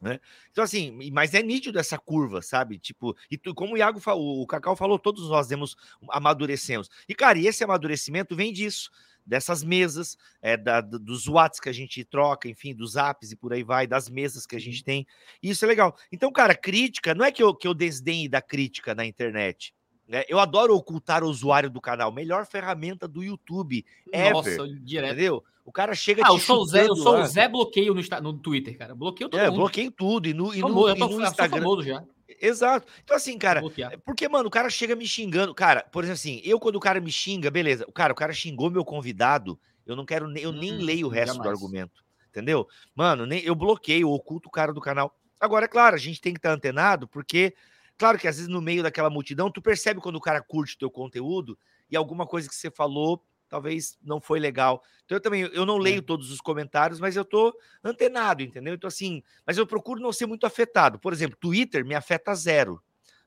Né? 0.00 0.20
Então, 0.50 0.62
assim, 0.62 1.10
mas 1.12 1.34
é 1.34 1.42
nítido 1.42 1.78
essa 1.78 1.98
curva, 1.98 2.40
sabe? 2.40 2.78
Tipo, 2.78 3.16
e 3.30 3.36
tu, 3.36 3.54
como 3.54 3.74
o 3.74 3.76
Iago 3.76 3.98
falou, 3.98 4.40
o 4.42 4.46
Cacau 4.46 4.76
falou, 4.76 4.98
todos 4.98 5.28
nós 5.28 5.48
temos, 5.48 5.76
amadurecemos. 6.10 6.88
E, 7.08 7.14
cara, 7.14 7.38
e 7.38 7.46
esse 7.46 7.64
amadurecimento 7.64 8.36
vem 8.36 8.52
disso, 8.52 8.90
dessas 9.26 9.62
mesas, 9.64 10.16
é, 10.40 10.56
da, 10.56 10.80
dos 10.80 11.26
watts 11.26 11.60
que 11.60 11.68
a 11.68 11.72
gente 11.72 12.04
troca, 12.04 12.48
enfim, 12.48 12.74
dos 12.74 12.96
apps 12.96 13.32
e 13.32 13.36
por 13.36 13.52
aí 13.52 13.62
vai, 13.62 13.86
das 13.86 14.08
mesas 14.08 14.46
que 14.46 14.56
a 14.56 14.60
gente 14.60 14.84
tem. 14.84 15.06
E 15.42 15.50
isso 15.50 15.64
é 15.64 15.68
legal. 15.68 15.96
Então, 16.12 16.30
cara, 16.32 16.54
crítica, 16.54 17.14
não 17.14 17.24
é 17.24 17.32
que 17.32 17.42
eu, 17.42 17.54
que 17.54 17.66
eu 17.66 17.74
desdenhe 17.74 18.28
da 18.28 18.40
crítica 18.40 18.94
na 18.94 19.04
internet. 19.04 19.74
Né? 20.08 20.24
Eu 20.26 20.40
adoro 20.40 20.74
ocultar 20.74 21.22
o 21.22 21.28
usuário 21.28 21.68
do 21.68 21.80
canal. 21.80 22.10
Melhor 22.10 22.46
ferramenta 22.46 23.06
do 23.06 23.22
YouTube 23.22 23.84
Nossa, 24.32 24.50
ever. 24.50 24.80
Direto. 24.80 25.12
Entendeu? 25.12 25.44
O 25.64 25.70
cara 25.70 25.94
chega 25.94 26.22
ah, 26.24 26.30
eu 26.30 26.38
sou, 26.38 26.64
Zé, 26.64 26.86
eu 26.86 26.96
sou 26.96 27.18
o 27.18 27.26
Zé 27.26 27.46
bloqueio 27.46 27.92
no, 27.92 28.00
no 28.22 28.32
Twitter, 28.32 28.76
cara. 28.78 28.94
Bloqueio 28.94 29.28
todo 29.28 29.38
é, 29.38 29.50
mundo. 29.50 29.58
bloqueio 29.58 29.90
tudo. 29.90 30.26
E 30.26 30.32
no, 30.32 30.54
e 30.54 30.60
no, 30.60 30.88
e 30.88 30.94
no 30.94 31.22
Instagram. 31.22 31.60
famoso 31.60 31.82
já. 31.82 32.02
Exato. 32.40 32.86
Então, 33.04 33.16
assim, 33.16 33.36
cara, 33.36 33.62
porque, 34.04 34.26
mano, 34.28 34.48
o 34.48 34.50
cara 34.50 34.70
chega 34.70 34.96
me 34.96 35.06
xingando. 35.06 35.54
Cara, 35.54 35.82
por 35.92 36.04
exemplo, 36.04 36.18
assim, 36.18 36.40
eu, 36.42 36.58
quando 36.58 36.76
o 36.76 36.80
cara 36.80 37.00
me 37.00 37.12
xinga, 37.12 37.50
beleza. 37.50 37.84
O 37.86 37.92
cara, 37.92 38.12
o 38.12 38.16
cara 38.16 38.32
xingou 38.32 38.70
meu 38.70 38.84
convidado. 38.84 39.60
Eu 39.84 39.94
não 39.94 40.06
quero 40.06 40.26
nem, 40.26 40.42
eu 40.42 40.52
nem 40.52 40.72
hum, 40.72 40.80
leio 40.80 41.06
o 41.06 41.10
resto 41.10 41.34
jamais. 41.34 41.42
do 41.42 41.48
argumento. 41.50 42.02
Entendeu? 42.30 42.66
Mano, 42.94 43.26
nem, 43.26 43.42
eu 43.42 43.54
bloqueio, 43.54 44.10
oculto 44.10 44.48
o 44.48 44.52
cara 44.52 44.72
do 44.72 44.80
canal. 44.80 45.14
Agora, 45.40 45.66
é 45.66 45.68
claro, 45.68 45.96
a 45.96 45.98
gente 45.98 46.20
tem 46.20 46.32
que 46.32 46.38
estar 46.38 46.52
antenado, 46.52 47.06
porque, 47.08 47.54
claro 47.98 48.18
que 48.18 48.28
às 48.28 48.36
vezes 48.36 48.48
no 48.48 48.62
meio 48.62 48.82
daquela 48.82 49.10
multidão, 49.10 49.50
tu 49.50 49.60
percebe 49.60 50.00
quando 50.00 50.16
o 50.16 50.20
cara 50.20 50.40
curte 50.40 50.76
o 50.76 50.78
teu 50.78 50.90
conteúdo 50.90 51.58
e 51.90 51.96
alguma 51.96 52.26
coisa 52.26 52.48
que 52.48 52.54
você 52.54 52.70
falou 52.70 53.22
talvez 53.48 53.98
não 54.02 54.20
foi 54.20 54.38
legal. 54.38 54.82
Então 55.04 55.16
eu 55.16 55.20
também 55.20 55.42
eu 55.42 55.66
não 55.66 55.78
leio 55.78 55.98
é. 55.98 56.02
todos 56.02 56.30
os 56.30 56.40
comentários, 56.40 57.00
mas 57.00 57.16
eu 57.16 57.24
tô 57.24 57.52
antenado, 57.82 58.42
entendeu? 58.42 58.74
Então 58.74 58.86
assim, 58.86 59.22
mas 59.46 59.58
eu 59.58 59.66
procuro 59.66 60.00
não 60.00 60.12
ser 60.12 60.26
muito 60.26 60.46
afetado. 60.46 60.98
Por 60.98 61.12
exemplo, 61.12 61.36
Twitter 61.40 61.84
me 61.84 61.94
afeta 61.94 62.34
zero, 62.34 62.80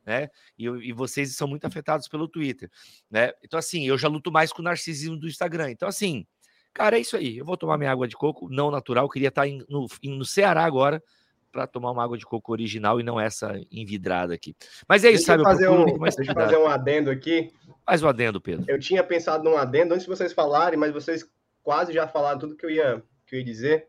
né? 0.06 0.30
E, 0.58 0.66
e 0.66 0.94
vocês 0.94 1.36
são 1.36 1.48
muito 1.48 1.66
afetados 1.66 2.08
pelo 2.08 2.28
Twitter, 2.28 2.70
né? 3.10 3.34
Então 3.44 3.58
assim, 3.58 3.88
eu 3.88 3.98
já 3.98 4.08
luto 4.08 4.32
mais 4.32 4.54
com 4.54 4.62
o 4.62 4.66
narcisismo 4.66 5.18
do 5.18 5.28
Instagram. 5.28 5.72
Então 5.72 5.90
assim, 5.90 6.26
cara, 6.74 6.98
é 6.98 7.02
isso 7.02 7.18
aí. 7.18 7.38
Eu 7.38 7.46
vou 7.46 7.58
tomar 7.58 7.78
minha 7.78 7.92
água 7.92 8.08
de 8.08 8.16
coco 8.16 8.48
não 8.50 8.72
natural. 8.72 9.06
Eu 9.06 9.10
queria 9.10 9.30
estar 9.30 9.48
em, 9.48 9.66
no, 9.68 9.88
no 10.04 10.26
Ceará 10.26 10.64
agora 10.64 11.04
para 11.52 11.68
tomar 11.68 11.92
uma 11.92 12.04
água 12.04 12.18
de 12.18 12.26
coco 12.26 12.52
original 12.52 13.00
e 13.00 13.04
não 13.04 13.20
essa 13.20 13.60
envidrada 13.72 14.34
aqui. 14.34 14.56
Mas 14.88 15.04
é 15.04 15.10
isso, 15.10 15.26
deixa 15.28 15.34
sabe? 15.34 15.44
Fazer 15.44 15.70
um, 15.70 15.86
deixa 15.86 16.32
eu 16.32 16.34
fazer 16.34 16.58
um 16.58 16.68
adendo 16.68 17.12
aqui. 17.12 17.52
Faz 17.86 18.02
o 18.02 18.08
adendo, 18.08 18.40
Pedro. 18.40 18.66
Eu 18.68 18.80
tinha 18.80 19.04
pensado 19.04 19.44
num 19.44 19.58
adendo 19.58 19.94
antes 19.94 20.06
de 20.06 20.10
vocês 20.10 20.32
falarem, 20.34 20.80
mas 20.80 20.92
vocês 20.92 21.28
quase 21.62 21.94
já 21.94 22.08
falaram 22.08 22.40
tudo 22.40 22.56
que 22.56 22.66
eu 22.66 22.70
ia, 22.70 23.04
que 23.26 23.36
eu 23.36 23.40
ia 23.40 23.46
dizer. 23.46 23.88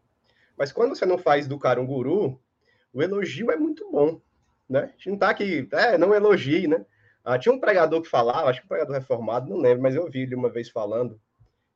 Mas 0.58 0.72
quando 0.72 0.94
você 0.96 1.06
não 1.06 1.18
faz 1.18 1.46
do 1.46 1.58
cara 1.58 1.80
um 1.80 1.86
guru, 1.86 2.40
o 2.92 3.02
elogio 3.02 3.50
é 3.50 3.56
muito 3.56 3.90
bom, 3.90 4.20
né? 4.68 4.84
A 4.84 4.86
gente 4.96 5.10
não 5.10 5.18
tá 5.18 5.30
aqui, 5.30 5.68
é, 5.72 5.96
não 5.96 6.14
elogie, 6.14 6.66
né? 6.66 6.84
Ah, 7.24 7.38
tinha 7.38 7.54
um 7.54 7.60
pregador 7.60 8.02
que 8.02 8.08
falava, 8.08 8.50
acho 8.50 8.60
que 8.60 8.66
um 8.66 8.68
pregador 8.68 8.94
reformado, 8.94 9.48
não 9.48 9.58
lembro, 9.58 9.82
mas 9.82 9.94
eu 9.94 10.10
vi 10.10 10.20
ele 10.20 10.34
uma 10.34 10.50
vez 10.50 10.68
falando 10.68 11.20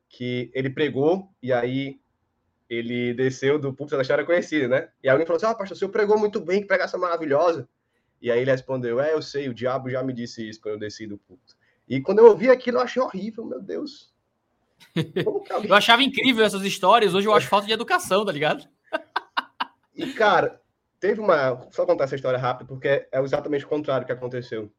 que 0.09 0.51
ele 0.53 0.69
pregou 0.69 1.29
e 1.41 1.53
aí 1.53 1.99
ele 2.69 3.13
desceu 3.13 3.57
do 3.57 3.73
púlpito 3.73 3.95
da 3.95 4.01
história 4.01 4.25
conhecida, 4.25 4.67
né? 4.67 4.89
E 5.03 5.09
alguém 5.09 5.25
falou 5.25 5.37
assim: 5.37 5.45
Ah, 5.45 5.55
pastor, 5.55 5.75
o 5.75 5.79
senhor 5.79 5.91
pregou 5.91 6.17
muito 6.17 6.39
bem, 6.39 6.61
que 6.61 6.67
pregação 6.67 6.99
maravilhosa. 6.99 7.67
E 8.21 8.31
aí 8.31 8.41
ele 8.41 8.51
respondeu: 8.51 8.99
É, 8.99 9.13
eu 9.13 9.21
sei, 9.21 9.47
o 9.47 9.53
diabo 9.53 9.89
já 9.89 10.03
me 10.03 10.13
disse 10.13 10.47
isso 10.47 10.59
quando 10.61 10.73
eu 10.73 10.79
desci 10.79 11.07
do 11.07 11.17
púlpito. 11.17 11.55
E 11.87 12.01
quando 12.01 12.19
eu 12.19 12.25
ouvi 12.25 12.49
aquilo, 12.49 12.77
eu 12.77 12.81
achei 12.81 13.01
horrível, 13.01 13.45
meu 13.45 13.61
Deus. 13.61 14.13
eu 15.67 15.73
achava 15.73 16.03
incrível 16.03 16.43
essas 16.43 16.63
histórias, 16.63 17.13
hoje 17.13 17.27
eu 17.27 17.33
acho 17.33 17.47
falta 17.47 17.65
de 17.65 17.73
educação, 17.73 18.25
tá 18.25 18.31
ligado? 18.31 18.67
e, 19.95 20.11
cara, 20.13 20.61
teve 20.99 21.21
uma. 21.21 21.67
Só 21.71 21.85
contar 21.85 22.03
essa 22.03 22.15
história 22.15 22.37
rápida, 22.37 22.67
porque 22.67 22.87
é 22.87 23.19
exatamente 23.19 23.65
o 23.65 23.69
contrário 23.69 24.05
que 24.05 24.11
aconteceu. 24.11 24.71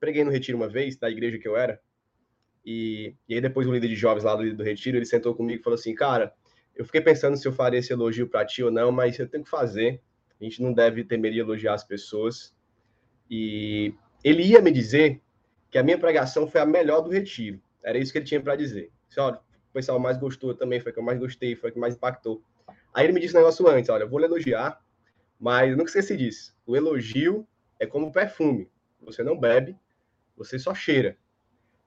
Preguei 0.00 0.24
no 0.24 0.30
retiro 0.30 0.58
uma 0.58 0.68
vez, 0.68 0.96
da 0.96 1.10
igreja 1.10 1.38
que 1.38 1.46
eu 1.46 1.56
era, 1.56 1.80
e, 2.64 3.14
e 3.28 3.34
aí 3.34 3.40
depois 3.40 3.66
o 3.66 3.72
líder 3.72 3.88
de 3.88 3.96
jovens 3.96 4.24
lá 4.24 4.34
do, 4.34 4.54
do 4.54 4.62
retiro, 4.62 4.96
ele 4.96 5.06
sentou 5.06 5.34
comigo 5.34 5.60
e 5.60 5.62
falou 5.62 5.78
assim: 5.78 5.94
Cara, 5.94 6.34
eu 6.80 6.84
fiquei 6.86 7.02
pensando 7.02 7.36
se 7.36 7.46
eu 7.46 7.52
faria 7.52 7.78
esse 7.78 7.92
elogio 7.92 8.26
para 8.26 8.42
ti 8.42 8.62
ou 8.62 8.70
não, 8.70 8.90
mas 8.90 9.18
eu 9.18 9.28
tenho 9.28 9.44
que 9.44 9.50
fazer. 9.50 10.00
A 10.40 10.44
gente 10.44 10.62
não 10.62 10.72
deve 10.72 11.04
temer 11.04 11.36
elogiar 11.36 11.74
as 11.74 11.84
pessoas. 11.84 12.54
E 13.30 13.92
ele 14.24 14.42
ia 14.44 14.62
me 14.62 14.70
dizer 14.70 15.20
que 15.70 15.76
a 15.76 15.82
minha 15.82 15.98
pregação 15.98 16.48
foi 16.48 16.58
a 16.58 16.64
melhor 16.64 17.02
do 17.02 17.10
retiro. 17.10 17.60
Era 17.82 17.98
isso 17.98 18.10
que 18.10 18.16
ele 18.16 18.24
tinha 18.24 18.40
para 18.40 18.56
dizer. 18.56 18.90
Disse, 19.06 19.20
olha, 19.20 19.36
o 19.36 19.72
pessoal 19.74 19.98
mais 19.98 20.16
gostou 20.16 20.54
também, 20.54 20.80
foi 20.80 20.90
o 20.90 20.94
que 20.94 20.98
eu 20.98 21.04
mais 21.04 21.18
gostei, 21.18 21.54
foi 21.54 21.68
o 21.68 21.72
que 21.74 21.78
mais 21.78 21.96
impactou. 21.96 22.42
Aí 22.94 23.04
ele 23.04 23.12
me 23.12 23.20
disse 23.20 23.34
um 23.34 23.40
negócio 23.40 23.68
antes, 23.68 23.90
olha, 23.90 24.04
eu 24.04 24.08
vou 24.08 24.18
lhe 24.18 24.24
elogiar, 24.24 24.82
mas 25.38 25.72
nunca 25.76 25.90
esqueci 25.90 26.16
disso. 26.16 26.56
O 26.64 26.74
elogio 26.74 27.46
é 27.78 27.84
como 27.84 28.10
perfume. 28.10 28.70
Você 29.02 29.22
não 29.22 29.38
bebe, 29.38 29.76
você 30.34 30.58
só 30.58 30.74
cheira. 30.74 31.14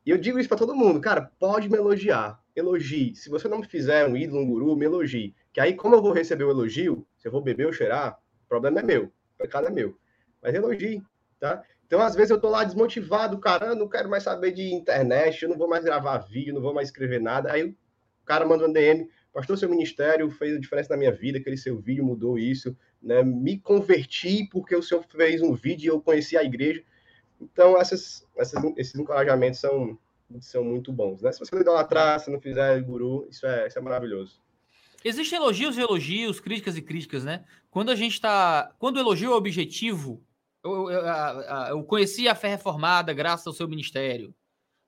E 0.05 0.11
eu 0.11 0.19
digo 0.19 0.37
isso 0.37 0.49
para 0.49 0.59
todo 0.59 0.75
mundo, 0.75 1.01
cara, 1.01 1.31
pode 1.39 1.67
me 1.67 1.77
elogiar, 1.77 2.39
elogie. 2.55 3.15
Se 3.15 3.29
você 3.29 3.47
não 3.47 3.59
me 3.59 3.65
fizer 3.65 4.07
um 4.07 4.15
ídolo, 4.15 4.41
um 4.41 4.47
guru, 4.47 4.75
me 4.75 4.85
elogie. 4.85 5.35
Que 5.51 5.59
aí, 5.59 5.73
como 5.73 5.95
eu 5.95 6.01
vou 6.01 6.11
receber 6.11 6.43
o 6.43 6.51
elogio, 6.51 7.05
se 7.17 7.27
eu 7.27 7.31
vou 7.31 7.41
beber 7.41 7.67
ou 7.67 7.73
cheirar, 7.73 8.19
o 8.45 8.47
problema 8.47 8.79
é 8.79 8.83
meu, 8.83 9.05
o 9.05 9.37
pecado 9.37 9.67
é 9.67 9.71
meu. 9.71 9.97
Mas 10.41 10.53
elogie, 10.53 11.01
tá? 11.39 11.63
Então, 11.85 12.01
às 12.01 12.15
vezes, 12.15 12.31
eu 12.31 12.39
tô 12.39 12.49
lá 12.49 12.63
desmotivado, 12.63 13.37
cara, 13.39 13.67
eu 13.67 13.75
não 13.75 13.87
quero 13.87 14.09
mais 14.09 14.23
saber 14.23 14.51
de 14.51 14.73
internet, 14.73 15.43
eu 15.43 15.49
não 15.49 15.57
vou 15.57 15.67
mais 15.67 15.83
gravar 15.83 16.17
vídeo, 16.17 16.53
não 16.53 16.61
vou 16.61 16.73
mais 16.73 16.87
escrever 16.87 17.21
nada. 17.21 17.51
Aí 17.51 17.63
o 17.63 17.75
cara 18.25 18.45
manda 18.45 18.67
um 18.67 18.71
DM, 18.71 19.09
pastor, 19.31 19.57
seu 19.57 19.69
ministério 19.69 20.29
fez 20.31 20.55
a 20.55 20.59
diferença 20.59 20.89
na 20.89 20.97
minha 20.97 21.11
vida, 21.11 21.37
aquele 21.37 21.57
seu 21.57 21.77
vídeo 21.77 22.03
mudou 22.03 22.39
isso, 22.39 22.75
né? 23.01 23.21
Me 23.21 23.59
converti 23.59 24.47
porque 24.51 24.75
o 24.75 24.81
senhor 24.81 25.03
fez 25.03 25.41
um 25.41 25.53
vídeo 25.53 25.85
e 25.85 25.89
eu 25.89 26.01
conheci 26.01 26.37
a 26.37 26.43
igreja. 26.43 26.83
Então, 27.39 27.77
essas, 27.77 28.25
essas, 28.37 28.63
esses 28.77 28.95
encorajamentos 28.95 29.59
são, 29.59 29.97
são 30.41 30.63
muito 30.63 30.91
bons, 30.91 31.21
né? 31.21 31.31
Se 31.31 31.39
você 31.39 31.53
não 31.55 31.61
idolatrar, 31.61 32.19
se 32.19 32.31
não 32.31 32.39
fizer 32.39 32.81
guru, 32.81 33.27
isso 33.29 33.45
é, 33.45 33.67
isso 33.67 33.77
é 33.77 33.81
maravilhoso. 33.81 34.41
Existem 35.03 35.37
elogios 35.37 35.77
e 35.77 35.81
elogios, 35.81 36.39
críticas 36.39 36.77
e 36.77 36.81
críticas, 36.81 37.23
né? 37.25 37.43
Quando 37.69 37.89
a 37.89 37.95
gente 37.95 38.21
tá. 38.21 38.73
Quando 38.79 38.97
o 38.97 38.99
elogio 38.99 39.33
é 39.33 39.35
objetivo, 39.35 40.23
eu, 40.63 40.89
eu, 40.89 41.05
eu, 41.69 41.83
conheci 41.83 42.27
a 42.27 42.35
fé 42.35 42.47
reformada 42.47 43.11
graças 43.11 43.45
ao 43.45 43.53
seu 43.53 43.67
ministério. 43.67 44.33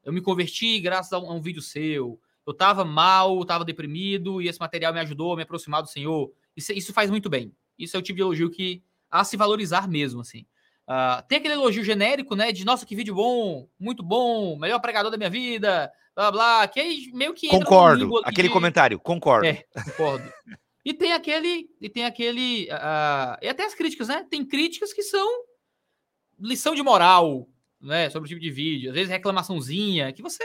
Eu 0.04 0.14
me 0.14 0.22
converti 0.22 0.80
graças 0.80 1.12
a 1.12 1.20
um, 1.20 1.30
a 1.30 1.34
um 1.34 1.42
vídeo 1.42 1.62
seu. 1.62 2.20
Eu 2.46 2.52
estava 2.52 2.86
mal, 2.86 3.42
estava 3.42 3.66
deprimido 3.66 4.42
e 4.42 4.48
esse 4.48 4.60
material 4.60 4.94
me 4.94 5.00
ajudou 5.00 5.34
a 5.34 5.36
me 5.36 5.42
aproximar 5.44 5.82
do 5.82 5.90
Senhor. 5.90 6.32
Isso, 6.56 6.72
isso 6.72 6.94
faz 6.94 7.10
muito 7.10 7.30
bem. 7.30 7.52
Isso 7.78 7.98
é 7.98 8.00
o 8.00 8.04
tipo 8.04 8.16
de 8.16 8.22
elogio 8.22 8.50
que 8.50 8.82
a 9.12 9.24
se 9.24 9.36
valorizar 9.36 9.88
mesmo, 9.88 10.22
assim. 10.22 10.46
Uh, 10.88 11.22
tem 11.28 11.40
aquele 11.40 11.56
elogio 11.56 11.84
genérico, 11.84 12.36
né? 12.36 12.52
De 12.52 12.64
nossa, 12.64 12.86
que 12.86 12.96
vídeo 12.96 13.16
bom, 13.16 13.68
muito 13.80 14.04
bom, 14.04 14.56
melhor 14.56 14.80
pregador 14.80 15.10
da 15.10 15.18
minha 15.18 15.30
vida, 15.30 15.92
blá 16.16 16.32
blá, 16.32 16.68
que 16.68 16.80
aí 16.80 17.12
meio 17.12 17.34
que 17.34 17.48
concordo. 17.48 18.22
Aquele 18.24 18.48
de... 18.48 18.54
comentário, 18.54 19.00
concordo. 19.00 19.48
É, 19.48 19.66
concordo. 19.84 20.32
e 20.86 20.94
tem 20.94 21.12
aquele, 21.12 21.68
e 21.82 21.90
tem 21.90 22.06
aquele, 22.06 22.66
uh, 22.66 23.38
e 23.42 23.48
até 23.48 23.66
as 23.66 23.74
críticas, 23.74 24.10
né? 24.10 24.26
Tem 24.30 24.46
críticas 24.46 24.94
que 24.94 25.02
são 25.02 25.28
lição 26.40 26.76
de 26.76 26.84
moral, 26.84 27.50
né? 27.82 28.08
Sobre 28.12 28.28
o 28.28 28.30
tipo 28.30 28.42
de 28.42 28.52
vídeo, 28.52 28.90
às 28.90 28.96
vezes 28.96 29.10
reclamaçãozinha, 29.10 30.14
que 30.14 30.22
você, 30.22 30.44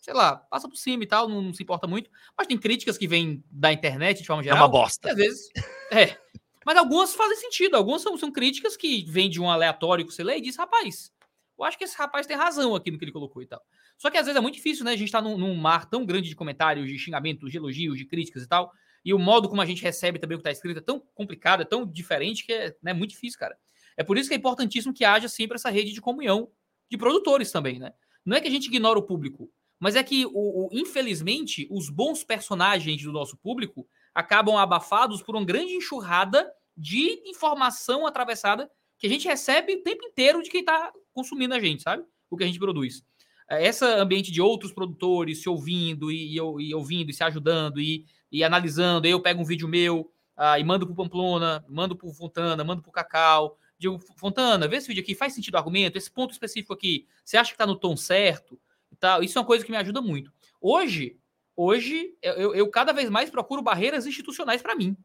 sei 0.00 0.14
lá, 0.14 0.36
passa 0.36 0.70
por 0.70 0.76
cima 0.76 1.04
e 1.04 1.06
tal, 1.06 1.28
não, 1.28 1.42
não 1.42 1.52
se 1.52 1.62
importa 1.62 1.86
muito. 1.86 2.10
Mas 2.36 2.46
tem 2.46 2.56
críticas 2.56 2.96
que 2.96 3.06
vêm 3.06 3.44
da 3.50 3.70
internet 3.70 4.22
de 4.22 4.26
forma 4.26 4.42
geral. 4.42 4.56
É 4.56 4.62
uma 4.62 4.68
bosta. 4.68 5.10
às 5.10 5.16
vezes, 5.16 5.50
é. 5.92 6.16
Mas 6.64 6.76
algumas 6.76 7.14
fazem 7.14 7.36
sentido, 7.36 7.76
algumas 7.76 8.02
são, 8.02 8.16
são 8.16 8.30
críticas 8.30 8.76
que 8.76 9.04
vêm 9.08 9.28
de 9.28 9.40
um 9.40 9.50
aleatório 9.50 10.06
que 10.06 10.12
você 10.12 10.22
lê 10.22 10.38
e 10.38 10.40
diz, 10.40 10.56
rapaz, 10.56 11.12
eu 11.58 11.64
acho 11.64 11.78
que 11.78 11.84
esse 11.84 11.96
rapaz 11.96 12.26
tem 12.26 12.36
razão 12.36 12.74
aqui 12.74 12.90
no 12.90 12.98
que 12.98 13.04
ele 13.04 13.12
colocou 13.12 13.42
e 13.42 13.46
tal. 13.46 13.62
Só 13.96 14.10
que 14.10 14.18
às 14.18 14.26
vezes 14.26 14.36
é 14.36 14.40
muito 14.40 14.54
difícil, 14.54 14.84
né? 14.84 14.92
A 14.92 14.96
gente 14.96 15.12
tá 15.12 15.20
num, 15.20 15.36
num 15.36 15.54
mar 15.54 15.88
tão 15.88 16.04
grande 16.04 16.28
de 16.28 16.34
comentários, 16.34 16.88
de 16.88 16.98
xingamentos, 16.98 17.50
de 17.50 17.56
elogios, 17.56 17.98
de 17.98 18.04
críticas 18.04 18.42
e 18.42 18.48
tal. 18.48 18.72
E 19.04 19.12
o 19.12 19.18
modo 19.18 19.48
como 19.48 19.60
a 19.60 19.66
gente 19.66 19.82
recebe 19.82 20.18
também 20.18 20.36
o 20.36 20.38
que 20.38 20.44
tá 20.44 20.50
escrito 20.50 20.78
é 20.78 20.82
tão 20.82 21.00
complicado, 21.14 21.62
é 21.62 21.64
tão 21.64 21.86
diferente 21.86 22.44
que 22.44 22.52
é 22.52 22.76
né, 22.82 22.92
muito 22.92 23.10
difícil, 23.10 23.38
cara. 23.38 23.56
É 23.96 24.02
por 24.02 24.16
isso 24.16 24.28
que 24.28 24.34
é 24.34 24.38
importantíssimo 24.38 24.94
que 24.94 25.04
haja 25.04 25.28
sempre 25.28 25.56
essa 25.56 25.70
rede 25.70 25.92
de 25.92 26.00
comunhão 26.00 26.50
de 26.90 26.96
produtores 26.96 27.50
também, 27.50 27.78
né? 27.78 27.92
Não 28.24 28.36
é 28.36 28.40
que 28.40 28.48
a 28.48 28.50
gente 28.50 28.66
ignora 28.66 28.98
o 28.98 29.02
público, 29.02 29.50
mas 29.78 29.96
é 29.96 30.02
que, 30.02 30.24
o, 30.26 30.30
o, 30.32 30.68
infelizmente, 30.72 31.66
os 31.70 31.90
bons 31.90 32.22
personagens 32.22 33.02
do 33.02 33.12
nosso 33.12 33.36
público 33.36 33.86
acabam 34.14 34.56
abafados 34.56 35.22
por 35.22 35.34
uma 35.36 35.44
grande 35.44 35.72
enxurrada 35.72 36.52
de 36.76 37.22
informação 37.26 38.06
atravessada 38.06 38.70
que 38.98 39.06
a 39.06 39.10
gente 39.10 39.26
recebe 39.26 39.74
o 39.74 39.82
tempo 39.82 40.04
inteiro 40.04 40.42
de 40.42 40.50
quem 40.50 40.60
está 40.60 40.92
consumindo 41.12 41.54
a 41.54 41.60
gente, 41.60 41.82
sabe? 41.82 42.04
O 42.30 42.36
que 42.36 42.44
a 42.44 42.46
gente 42.46 42.58
produz. 42.58 43.04
É, 43.48 43.66
esse 43.66 43.84
ambiente 43.84 44.30
de 44.30 44.40
outros 44.40 44.72
produtores 44.72 45.42
se 45.42 45.48
ouvindo 45.48 46.10
e, 46.10 46.34
e, 46.34 46.36
e 46.36 46.74
ouvindo 46.74 47.10
e 47.10 47.12
se 47.12 47.24
ajudando 47.24 47.80
e, 47.80 48.06
e 48.30 48.42
analisando. 48.42 49.06
Eu 49.06 49.20
pego 49.20 49.42
um 49.42 49.44
vídeo 49.44 49.68
meu 49.68 50.12
uh, 50.38 50.58
e 50.58 50.64
mando 50.64 50.86
para 50.86 50.94
Pamplona, 50.94 51.64
mando 51.68 51.96
para 51.96 52.08
Fontana, 52.10 52.64
mando 52.64 52.82
para 52.82 52.92
Cacau. 52.92 53.58
Digo, 53.78 53.98
Fontana, 54.16 54.68
vê 54.68 54.76
esse 54.76 54.86
vídeo 54.86 55.02
aqui, 55.02 55.14
faz 55.14 55.34
sentido 55.34 55.54
o 55.54 55.58
argumento, 55.58 55.98
esse 55.98 56.10
ponto 56.10 56.30
específico 56.30 56.72
aqui, 56.72 57.06
você 57.24 57.36
acha 57.36 57.50
que 57.50 57.54
está 57.54 57.66
no 57.66 57.74
tom 57.74 57.96
certo? 57.96 58.58
Tal. 59.00 59.22
Isso 59.24 59.36
é 59.36 59.40
uma 59.40 59.46
coisa 59.46 59.64
que 59.64 59.70
me 59.70 59.76
ajuda 59.76 60.00
muito. 60.00 60.32
Hoje, 60.60 61.18
hoje 61.56 62.14
eu, 62.22 62.54
eu 62.54 62.68
cada 62.70 62.92
vez 62.92 63.08
mais 63.10 63.30
procuro 63.30 63.62
barreiras 63.62 64.06
institucionais 64.06 64.62
para 64.62 64.74
mim. 64.74 64.96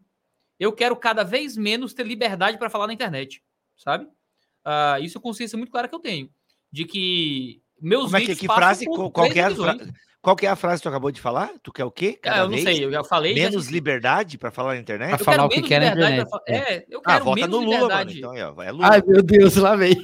Eu 0.59 0.71
quero 0.71 0.95
cada 0.95 1.23
vez 1.23 1.55
menos 1.55 1.93
ter 1.93 2.05
liberdade 2.05 2.57
para 2.57 2.69
falar 2.69 2.87
na 2.87 2.93
internet, 2.93 3.43
sabe? 3.75 4.05
Uh, 4.65 5.01
isso 5.01 5.17
é 5.17 5.21
consciência 5.21 5.57
muito 5.57 5.71
clara 5.71 5.87
que 5.87 5.95
eu 5.95 5.99
tenho. 5.99 6.29
De 6.71 6.83
que 6.83 7.61
meus 7.79 8.05
Como 8.05 8.17
é 8.17 8.21
que, 8.21 8.35
que 8.35 8.47
frase, 8.47 8.85
qual, 8.85 9.11
é 9.27 9.39
a 9.39 9.55
fra... 9.55 9.77
qual 10.21 10.35
que 10.35 10.45
é 10.45 10.49
a 10.49 10.55
frase 10.55 10.81
que 10.81 10.83
tu 10.83 10.89
acabou 10.89 11.11
de 11.11 11.21
falar? 11.21 11.51
Tu 11.61 11.71
quer 11.71 11.85
o 11.85 11.91
quê? 11.91 12.13
Cada 12.21 12.35
ah, 12.35 12.39
eu 12.39 12.43
não 12.45 12.51
vez? 12.51 12.63
sei, 12.63 12.83
eu 12.83 12.91
já 12.91 13.03
falei. 13.03 13.35
Menos 13.35 13.65
já... 13.65 13.71
liberdade 13.71 14.37
para 14.37 14.51
falar 14.51 14.73
na 14.73 14.79
internet? 14.79 15.09
Para 15.09 15.23
falar 15.23 15.45
o 15.45 15.49
que 15.49 15.61
quer 15.61 15.79
na 15.79 15.87
internet. 15.87 16.29
Pra... 16.29 16.41
É, 16.47 16.85
eu 16.89 16.99
ah, 16.99 17.03
quero 17.03 17.21
ah, 17.21 17.23
vota 17.23 17.35
menos 17.35 17.51
no 17.51 17.59
Lula, 17.59 17.75
liberdade. 17.75 18.21
Mano, 18.21 18.37
então, 18.37 18.63
é, 18.63 18.71
Lula. 18.71 18.89
Ai, 18.91 19.01
meu 19.05 19.23
Deus, 19.23 19.55
lá 19.55 19.75
vem. 19.75 19.95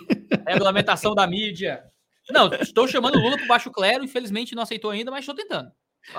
Regulamentação 0.47 1.15
da 1.15 1.25
mídia. 1.25 1.83
Não, 2.29 2.53
estou 2.53 2.87
chamando 2.87 3.15
o 3.15 3.21
Lula 3.21 3.37
para 3.37 3.47
baixo 3.47 3.71
clero, 3.71 4.03
infelizmente 4.03 4.55
não 4.55 4.63
aceitou 4.63 4.91
ainda, 4.91 5.11
mas 5.11 5.21
estou 5.21 5.35
tentando. 5.35 5.71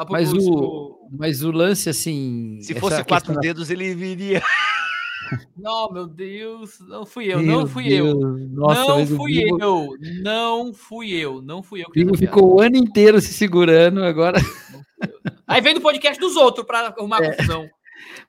Mas 0.09 0.33
o, 0.33 1.09
mas 1.11 1.43
o 1.43 1.51
lance, 1.51 1.89
assim. 1.89 2.59
Se 2.63 2.75
fosse 2.75 3.05
quatro 3.05 3.39
dedos, 3.39 3.71
ele 3.71 3.95
viria. 3.95 4.43
Não, 5.57 5.91
meu 5.91 6.07
Deus, 6.07 6.79
não 6.81 7.07
fui 7.07 7.33
eu, 7.33 7.41
meu 7.41 7.61
não 7.61 7.67
fui 7.67 7.89
Deus. 7.89 8.09
eu. 8.09 8.21
Nossa, 8.51 8.99
não 8.99 9.07
fui 9.07 9.43
eu, 9.43 9.59
não 10.23 10.75
fui 10.75 11.13
eu, 11.13 11.43
não 11.43 11.63
fui 11.63 11.83
eu. 11.83 11.91
Que 11.91 12.17
ficou 12.17 12.57
o 12.57 12.61
ano 12.61 12.77
inteiro 12.77 13.21
se 13.21 13.33
segurando 13.33 14.05
agora. 14.05 14.39
Aí 15.47 15.61
vem 15.61 15.75
do 15.75 15.81
podcast 15.81 16.21
dos 16.21 16.37
outros 16.37 16.67
para 16.67 16.89
arrumar 16.89 17.23
é. 17.23 17.31
confusão. 17.31 17.67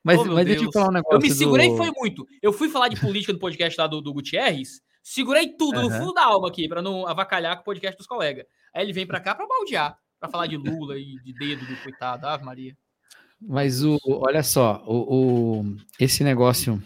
Mas, 0.04 0.20
oh, 0.20 0.26
mas 0.26 0.46
deixa 0.46 0.64
eu 0.64 0.72
falar 0.72 0.90
um 0.90 0.92
negócio. 0.92 1.18
Eu 1.18 1.20
me 1.20 1.32
segurei 1.32 1.70
do... 1.70 1.76
foi 1.76 1.92
muito. 1.92 2.26
Eu 2.42 2.54
fui 2.54 2.70
falar 2.70 2.88
de 2.88 3.00
política 3.00 3.34
no 3.34 3.40
podcast 3.40 3.78
lá 3.80 3.88
do, 3.88 4.00
do 4.00 4.14
Gutierrez, 4.14 4.80
segurei 5.04 5.50
tudo 5.58 5.80
uhum. 5.80 5.90
no 5.90 5.92
fundo 5.92 6.14
da 6.14 6.24
alma 6.24 6.48
aqui, 6.48 6.68
para 6.68 6.82
não 6.82 7.06
avacalhar 7.06 7.56
com 7.56 7.62
o 7.62 7.66
podcast 7.66 7.98
dos 7.98 8.08
colegas. 8.08 8.46
Aí 8.74 8.84
ele 8.84 8.94
vem 8.94 9.06
para 9.06 9.20
cá 9.20 9.36
para 9.36 9.48
baldear, 9.48 9.98
para 10.26 10.32
falar 10.32 10.48
de 10.48 10.58
Lula 10.58 10.98
e 10.98 11.20
de 11.24 11.34
dedo 11.34 11.66
do 11.66 11.76
coitado, 11.78 12.28
Ave 12.28 12.44
Maria. 12.44 12.76
Mas 13.40 13.84
o, 13.84 13.98
olha 14.06 14.44
só, 14.44 14.84
o, 14.86 15.60
o, 15.60 15.76
esse 16.00 16.24
negócio. 16.24 16.82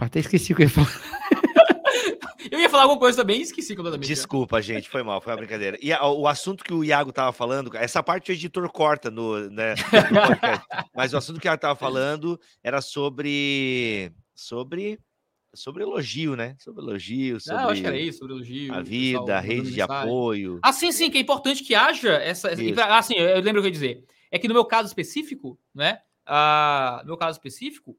Até 0.00 0.20
esqueci 0.20 0.52
o 0.52 0.56
que 0.56 0.62
eu 0.62 0.66
ia 0.66 0.70
falar. 0.70 0.88
eu 2.50 2.58
ia 2.58 2.68
falar 2.68 2.84
alguma 2.84 2.98
coisa 2.98 3.18
também 3.18 3.40
e 3.40 3.42
esqueci 3.42 3.74
completamente. 3.74 4.08
Desculpa, 4.08 4.60
gente, 4.60 4.88
foi 4.88 5.02
mal, 5.02 5.20
foi 5.20 5.32
uma 5.32 5.38
brincadeira. 5.38 5.78
E 5.82 5.92
a, 5.92 6.04
o 6.06 6.26
assunto 6.26 6.64
que 6.64 6.72
o 6.72 6.84
Iago 6.84 7.12
tava 7.12 7.32
falando, 7.32 7.74
essa 7.76 8.02
parte 8.02 8.30
o 8.30 8.34
editor 8.34 8.68
corta 8.70 9.10
no, 9.10 9.50
né, 9.50 9.74
no 9.74 9.76
mas 10.94 11.12
o 11.12 11.16
assunto 11.16 11.40
que 11.40 11.48
ela 11.48 11.58
tava 11.58 11.76
falando 11.76 12.38
era 12.62 12.80
sobre. 12.80 14.12
Sobre 14.34 14.98
sobre 15.54 15.82
elogio, 15.82 16.34
né? 16.34 16.56
Sobre 16.58 16.82
elogio, 16.82 17.40
sobre 17.40 17.60
ah, 17.60 17.64
eu 17.64 17.68
acho 17.70 17.80
que 17.80 17.86
era 17.86 17.98
isso, 17.98 18.18
sobre 18.18 18.34
elogio. 18.34 18.74
A 18.74 18.82
vida, 18.82 19.36
a 19.36 19.40
rede 19.40 19.72
de 19.72 19.80
apoio. 19.80 20.58
Ah, 20.62 20.72
sim, 20.72 20.90
sim, 20.92 21.10
que 21.10 21.18
é 21.18 21.20
importante 21.20 21.62
que 21.62 21.74
haja 21.74 22.14
essa. 22.14 22.50
essa 22.50 22.84
ah, 22.84 23.02
sim, 23.02 23.14
eu 23.14 23.40
lembro 23.40 23.60
o 23.60 23.62
que 23.62 23.68
eu 23.68 23.70
ia 23.70 23.70
dizer. 23.70 24.04
É 24.30 24.38
que 24.38 24.48
no 24.48 24.54
meu 24.54 24.64
caso 24.64 24.88
específico, 24.88 25.58
né? 25.74 26.00
Ah, 26.24 27.00
no 27.02 27.08
meu 27.08 27.16
caso 27.16 27.38
específico, 27.38 27.98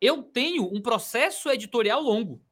eu 0.00 0.22
tenho 0.22 0.64
um 0.64 0.80
processo 0.80 1.48
editorial 1.50 2.00
longo. 2.02 2.42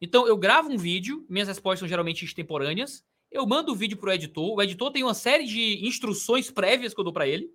Então, 0.00 0.26
eu 0.26 0.36
gravo 0.36 0.70
um 0.70 0.76
vídeo, 0.76 1.26
minhas 1.28 1.48
respostas 1.48 1.80
são 1.80 1.88
geralmente 1.88 2.24
extemporâneas, 2.24 3.04
eu 3.30 3.46
mando 3.46 3.72
o 3.72 3.74
vídeo 3.74 3.98
para 3.98 4.10
o 4.10 4.12
editor, 4.12 4.54
o 4.56 4.62
editor 4.62 4.90
tem 4.90 5.02
uma 5.02 5.14
série 5.14 5.44
de 5.44 5.86
instruções 5.86 6.50
prévias 6.50 6.94
que 6.94 7.00
eu 7.00 7.04
dou 7.04 7.12
para 7.12 7.26
ele. 7.26 7.52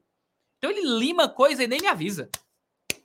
Então, 0.57 0.69
ele 0.69 0.81
lima 0.99 1.27
coisa 1.27 1.63
e 1.63 1.67
nem 1.67 1.81
me 1.81 1.87
avisa. 1.87 2.29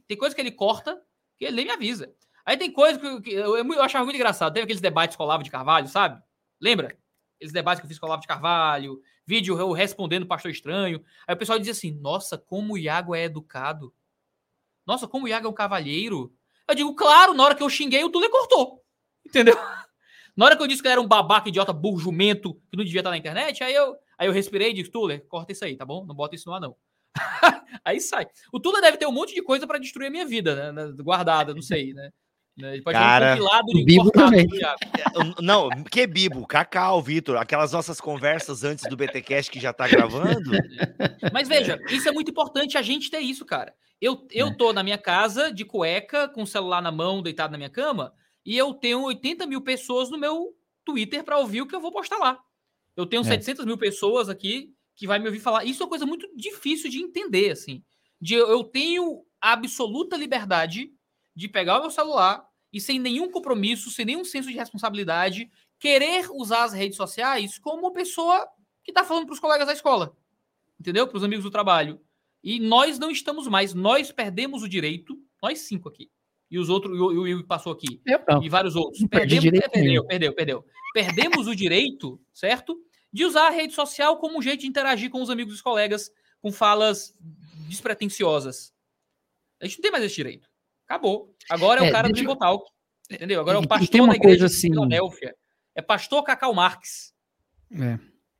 Tem 0.06 0.16
coisa 0.16 0.34
que 0.34 0.40
ele 0.40 0.52
corta 0.52 1.00
que 1.36 1.44
ele 1.44 1.56
nem 1.56 1.64
me 1.66 1.70
avisa. 1.70 2.12
Aí 2.48 2.56
tem 2.56 2.72
coisa 2.72 2.98
que, 3.20 3.30
eu, 3.30 3.58
eu, 3.58 3.82
achava 3.82 4.06
muito 4.06 4.16
engraçado. 4.16 4.54
Teve 4.54 4.64
aqueles 4.64 4.80
debates 4.80 5.14
com 5.14 5.22
o 5.22 5.26
Olavo 5.26 5.42
de 5.42 5.50
Carvalho, 5.50 5.86
sabe? 5.86 6.18
Lembra? 6.58 6.98
Aqueles 7.36 7.52
debates 7.52 7.78
que 7.78 7.84
eu 7.84 7.88
fiz 7.88 7.98
com 7.98 8.06
o 8.06 8.08
Olavo 8.08 8.22
de 8.22 8.26
Carvalho, 8.26 9.02
vídeo 9.26 9.58
eu 9.58 9.70
respondendo 9.70 10.22
o 10.22 10.26
pastor 10.26 10.50
estranho. 10.50 11.04
Aí 11.26 11.34
o 11.34 11.38
pessoal 11.38 11.58
dizia 11.58 11.72
assim: 11.72 11.92
nossa, 12.00 12.38
como 12.38 12.72
o 12.72 12.78
Iago 12.78 13.14
é 13.14 13.24
educado. 13.24 13.92
Nossa, 14.86 15.06
como 15.06 15.26
o 15.26 15.28
Iago 15.28 15.46
é 15.46 15.50
um 15.50 15.52
cavalheiro. 15.52 16.32
Eu 16.66 16.74
digo, 16.74 16.94
claro, 16.94 17.34
na 17.34 17.44
hora 17.44 17.54
que 17.54 17.62
eu 17.62 17.68
xinguei, 17.68 18.02
o 18.02 18.08
Tuller 18.08 18.30
cortou. 18.30 18.82
Entendeu? 19.26 19.54
Na 20.34 20.46
hora 20.46 20.56
que 20.56 20.62
eu 20.62 20.68
disse 20.68 20.80
que 20.80 20.86
ele 20.86 20.92
era 20.92 21.00
um 21.00 21.08
babaca, 21.08 21.48
idiota, 21.48 21.72
burro, 21.72 21.98
jumento, 21.98 22.54
que 22.70 22.76
não 22.76 22.84
devia 22.84 23.00
estar 23.00 23.10
na 23.10 23.18
internet, 23.18 23.64
aí 23.64 23.74
eu, 23.74 23.96
aí 24.16 24.28
eu 24.28 24.32
respirei 24.32 24.70
e 24.70 24.72
disse, 24.72 24.88
Tuller, 24.88 25.26
corta 25.26 25.50
isso 25.50 25.64
aí, 25.64 25.76
tá 25.76 25.84
bom? 25.84 26.06
Não 26.06 26.14
bota 26.14 26.36
isso 26.36 26.48
no 26.48 26.54
ar, 26.54 26.60
não. 26.60 26.76
aí 27.84 28.00
sai. 28.00 28.28
O 28.52 28.60
Tuller 28.60 28.80
deve 28.80 28.96
ter 28.98 29.06
um 29.06 29.12
monte 29.12 29.34
de 29.34 29.42
coisa 29.42 29.66
para 29.66 29.80
destruir 29.80 30.06
a 30.06 30.10
minha 30.10 30.24
vida, 30.24 30.72
né? 30.72 30.92
Guardada, 31.02 31.52
não 31.52 31.60
sei, 31.60 31.92
né? 31.92 32.12
Né? 32.58 32.74
Ele 32.74 32.82
pode 32.82 32.98
Cara, 32.98 33.36
ter 33.36 33.42
um 33.42 33.84
Bibo 33.84 34.10
também. 34.10 34.46
Não, 35.40 35.70
que 35.84 36.06
Bibo? 36.08 36.44
Cacau, 36.44 37.00
Vitor. 37.00 37.36
Aquelas 37.36 37.72
nossas 37.72 38.00
conversas 38.00 38.64
antes 38.64 38.84
do 38.88 38.96
BTcast 38.96 39.48
que 39.48 39.60
já 39.60 39.72
tá 39.72 39.86
gravando. 39.86 40.50
Mas 41.32 41.48
veja, 41.48 41.78
isso 41.88 42.08
é 42.08 42.12
muito 42.12 42.32
importante 42.32 42.76
a 42.76 42.82
gente 42.82 43.10
ter 43.10 43.20
isso, 43.20 43.44
cara. 43.44 43.72
Eu, 44.00 44.26
eu 44.32 44.48
é. 44.48 44.54
tô 44.54 44.72
na 44.72 44.82
minha 44.82 44.98
casa, 44.98 45.52
de 45.52 45.64
cueca, 45.64 46.28
com 46.28 46.42
o 46.42 46.46
celular 46.46 46.82
na 46.82 46.90
mão, 46.90 47.22
deitado 47.22 47.52
na 47.52 47.58
minha 47.58 47.70
cama, 47.70 48.12
e 48.44 48.56
eu 48.56 48.74
tenho 48.74 49.02
80 49.02 49.46
mil 49.46 49.60
pessoas 49.60 50.10
no 50.10 50.18
meu 50.18 50.52
Twitter 50.84 51.22
para 51.22 51.38
ouvir 51.38 51.62
o 51.62 51.66
que 51.66 51.76
eu 51.76 51.80
vou 51.80 51.92
postar 51.92 52.18
lá. 52.18 52.40
Eu 52.96 53.06
tenho 53.06 53.20
é. 53.20 53.24
700 53.24 53.64
mil 53.64 53.78
pessoas 53.78 54.28
aqui 54.28 54.74
que 54.96 55.06
vai 55.06 55.20
me 55.20 55.26
ouvir 55.26 55.38
falar. 55.38 55.64
Isso 55.64 55.80
é 55.80 55.86
uma 55.86 55.90
coisa 55.90 56.04
muito 56.04 56.28
difícil 56.34 56.90
de 56.90 56.98
entender, 56.98 57.52
assim. 57.52 57.84
De 58.20 58.34
eu 58.34 58.64
tenho 58.64 59.22
absoluta 59.40 60.16
liberdade 60.16 60.90
de 61.36 61.46
pegar 61.46 61.78
o 61.78 61.82
meu 61.82 61.90
celular, 61.90 62.47
e 62.72 62.80
sem 62.80 62.98
nenhum 62.98 63.30
compromisso, 63.30 63.90
sem 63.90 64.04
nenhum 64.04 64.24
senso 64.24 64.48
de 64.48 64.56
responsabilidade, 64.56 65.50
querer 65.78 66.30
usar 66.30 66.64
as 66.64 66.72
redes 66.72 66.96
sociais 66.96 67.58
como 67.58 67.82
uma 67.82 67.92
pessoa 67.92 68.46
que 68.84 68.90
está 68.90 69.04
falando 69.04 69.26
para 69.26 69.34
os 69.34 69.40
colegas 69.40 69.66
da 69.66 69.72
escola, 69.72 70.16
entendeu? 70.78 71.06
Para 71.06 71.16
os 71.16 71.24
amigos 71.24 71.44
do 71.44 71.50
trabalho. 71.50 72.00
E 72.42 72.60
nós 72.60 72.98
não 72.98 73.10
estamos 73.10 73.46
mais, 73.46 73.74
nós 73.74 74.12
perdemos 74.12 74.62
o 74.62 74.68
direito, 74.68 75.18
nós 75.42 75.60
cinco 75.60 75.88
aqui. 75.88 76.10
E 76.50 76.58
os 76.58 76.68
outros, 76.68 76.96
e 76.96 77.00
o 77.00 77.22
Will 77.22 77.46
passou 77.46 77.72
aqui. 77.72 78.00
E 78.42 78.48
vários 78.48 78.74
outros. 78.74 79.04
Perdemos, 79.10 79.44
é, 79.44 79.68
perdeu, 79.68 80.06
perdeu, 80.06 80.34
perdeu. 80.34 80.64
Perdemos 80.94 81.46
o 81.46 81.54
direito, 81.54 82.18
certo? 82.32 82.80
De 83.12 83.24
usar 83.24 83.48
a 83.48 83.50
rede 83.50 83.74
social 83.74 84.16
como 84.18 84.38
um 84.38 84.42
jeito 84.42 84.60
de 84.60 84.66
interagir 84.66 85.10
com 85.10 85.20
os 85.20 85.28
amigos 85.28 85.52
e 85.52 85.56
os 85.56 85.62
colegas 85.62 86.10
com 86.40 86.50
falas 86.50 87.14
despretensiosas. 87.68 88.72
A 89.60 89.66
gente 89.66 89.76
não 89.76 89.82
tem 89.82 89.90
mais 89.90 90.04
esse 90.04 90.14
direito. 90.14 90.47
Acabou. 90.88 91.34
Agora 91.50 91.82
é, 91.82 91.86
é 91.86 91.90
o 91.90 91.92
cara 91.92 92.08
do 92.08 92.14
Bibotalk. 92.14 92.64
Entendeu? 93.10 93.40
Agora 93.40 93.58
é 93.58 93.60
o 93.60 93.68
pastor 93.68 94.08
da 94.08 94.14
igreja 94.14 94.46
assim... 94.46 94.68
de 94.68 94.74
Filadélfia. 94.74 95.34
É 95.74 95.82
pastor 95.82 96.22
Cacau 96.24 96.54
Marx. 96.54 97.12
É. 97.72 97.98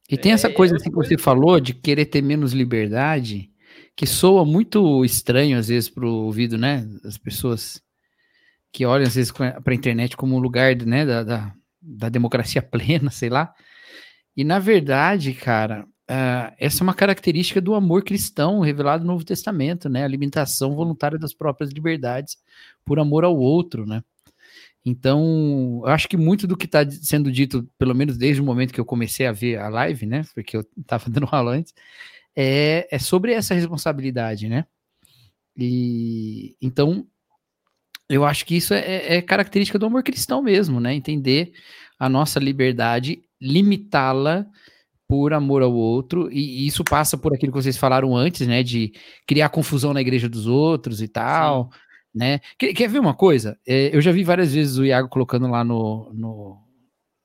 E 0.08 0.16
tem 0.16 0.32
essa 0.32 0.50
coisa 0.50 0.74
é, 0.74 0.76
assim 0.76 0.88
que 0.88 0.96
você 0.96 1.18
falou 1.18 1.60
de 1.60 1.74
querer 1.74 2.06
ter 2.06 2.22
menos 2.22 2.52
liberdade, 2.52 3.50
que 3.94 4.06
soa 4.06 4.44
muito 4.44 5.04
estranho 5.04 5.58
às 5.58 5.68
vezes 5.68 5.90
para 5.90 6.06
o 6.06 6.24
ouvido, 6.24 6.56
né? 6.56 6.86
Das 7.02 7.18
pessoas 7.18 7.82
que 8.72 8.86
olham 8.86 9.06
às 9.06 9.14
vezes 9.14 9.30
para 9.30 9.62
a 9.66 9.74
internet 9.74 10.16
como 10.16 10.34
um 10.34 10.40
lugar 10.40 10.74
né, 10.76 11.04
da, 11.04 11.22
da, 11.22 11.54
da 11.80 12.08
democracia 12.08 12.62
plena, 12.62 13.10
sei 13.10 13.28
lá. 13.28 13.54
E 14.34 14.42
na 14.42 14.58
verdade, 14.58 15.34
cara, 15.34 15.86
Uh, 16.10 16.54
essa 16.58 16.82
é 16.82 16.84
uma 16.84 16.94
característica 16.94 17.60
do 17.60 17.74
amor 17.74 18.02
cristão 18.02 18.60
revelado 18.60 19.04
no 19.04 19.12
Novo 19.12 19.24
Testamento, 19.24 19.90
né? 19.90 20.04
A 20.04 20.08
limitação 20.08 20.74
voluntária 20.74 21.18
das 21.18 21.34
próprias 21.34 21.70
liberdades 21.70 22.38
por 22.82 22.98
amor 22.98 23.24
ao 23.24 23.36
outro, 23.36 23.84
né? 23.84 24.02
Então, 24.84 25.82
eu 25.84 25.90
acho 25.90 26.08
que 26.08 26.16
muito 26.16 26.46
do 26.46 26.56
que 26.56 26.64
está 26.64 26.88
sendo 26.90 27.30
dito, 27.30 27.68
pelo 27.76 27.94
menos 27.94 28.16
desde 28.16 28.40
o 28.40 28.44
momento 28.44 28.72
que 28.72 28.80
eu 28.80 28.86
comecei 28.86 29.26
a 29.26 29.32
ver 29.32 29.58
a 29.58 29.68
live, 29.68 30.06
né? 30.06 30.24
Porque 30.34 30.56
eu 30.56 30.64
estava 30.80 31.10
dando 31.10 31.28
aula 31.30 31.52
antes, 31.52 31.74
é, 32.34 32.88
é 32.90 32.98
sobre 32.98 33.32
essa 33.32 33.52
responsabilidade, 33.52 34.48
né? 34.48 34.64
E 35.54 36.56
então, 36.62 37.06
eu 38.08 38.24
acho 38.24 38.46
que 38.46 38.56
isso 38.56 38.72
é, 38.72 39.16
é 39.16 39.22
característica 39.22 39.78
do 39.78 39.86
amor 39.86 40.02
cristão 40.02 40.40
mesmo, 40.40 40.80
né? 40.80 40.94
Entender 40.94 41.52
a 41.98 42.08
nossa 42.08 42.40
liberdade, 42.40 43.22
limitá-la 43.38 44.46
por 45.08 45.32
amor 45.32 45.62
ao 45.62 45.72
outro, 45.72 46.30
e 46.30 46.66
isso 46.66 46.84
passa 46.84 47.16
por 47.16 47.34
aquilo 47.34 47.50
que 47.50 47.62
vocês 47.62 47.78
falaram 47.78 48.14
antes, 48.14 48.46
né, 48.46 48.62
de 48.62 48.92
criar 49.26 49.48
confusão 49.48 49.94
na 49.94 50.02
igreja 50.02 50.28
dos 50.28 50.46
outros 50.46 51.00
e 51.00 51.08
tal, 51.08 51.70
Sim. 51.72 51.78
né? 52.14 52.40
Quer, 52.58 52.74
quer 52.74 52.88
ver 52.90 52.98
uma 52.98 53.14
coisa? 53.14 53.58
É, 53.66 53.96
eu 53.96 54.02
já 54.02 54.12
vi 54.12 54.22
várias 54.22 54.52
vezes 54.52 54.76
o 54.76 54.84
Iago 54.84 55.08
colocando 55.08 55.48
lá 55.48 55.64
no, 55.64 56.12
no 56.12 56.68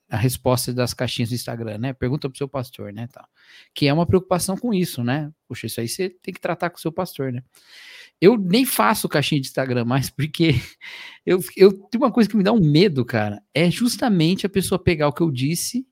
a 0.10 0.16
resposta 0.16 0.72
das 0.72 0.94
caixinhas 0.94 1.30
do 1.30 1.36
Instagram, 1.36 1.78
né? 1.80 1.92
Pergunta 1.92 2.30
pro 2.30 2.38
seu 2.38 2.48
pastor, 2.48 2.94
né? 2.94 3.08
Tal. 3.12 3.28
Que 3.74 3.88
é 3.88 3.94
uma 3.94 4.06
preocupação 4.06 4.56
com 4.56 4.74
isso, 4.74 5.04
né? 5.04 5.32
Puxa, 5.48 5.66
isso 5.66 5.82
aí 5.82 5.88
você 5.88 6.10
tem 6.10 6.34
que 6.34 6.40
tratar 6.40 6.70
com 6.70 6.78
o 6.78 6.80
seu 6.80 6.92
pastor, 6.92 7.34
né? 7.34 7.44
Eu 8.22 8.38
nem 8.38 8.64
faço 8.64 9.10
caixinha 9.10 9.42
de 9.42 9.48
Instagram 9.48 9.84
mais, 9.84 10.10
porque 10.16 10.56
eu, 11.26 11.40
eu 11.58 11.74
tenho 11.74 12.04
uma 12.04 12.12
coisa 12.12 12.30
que 12.30 12.38
me 12.38 12.44
dá 12.44 12.54
um 12.54 12.62
medo, 12.62 13.04
cara. 13.04 13.42
É 13.54 13.70
justamente 13.70 14.46
a 14.46 14.50
pessoa 14.50 14.82
pegar 14.82 15.08
o 15.08 15.14
que 15.14 15.22
eu 15.22 15.32
disse 15.32 15.86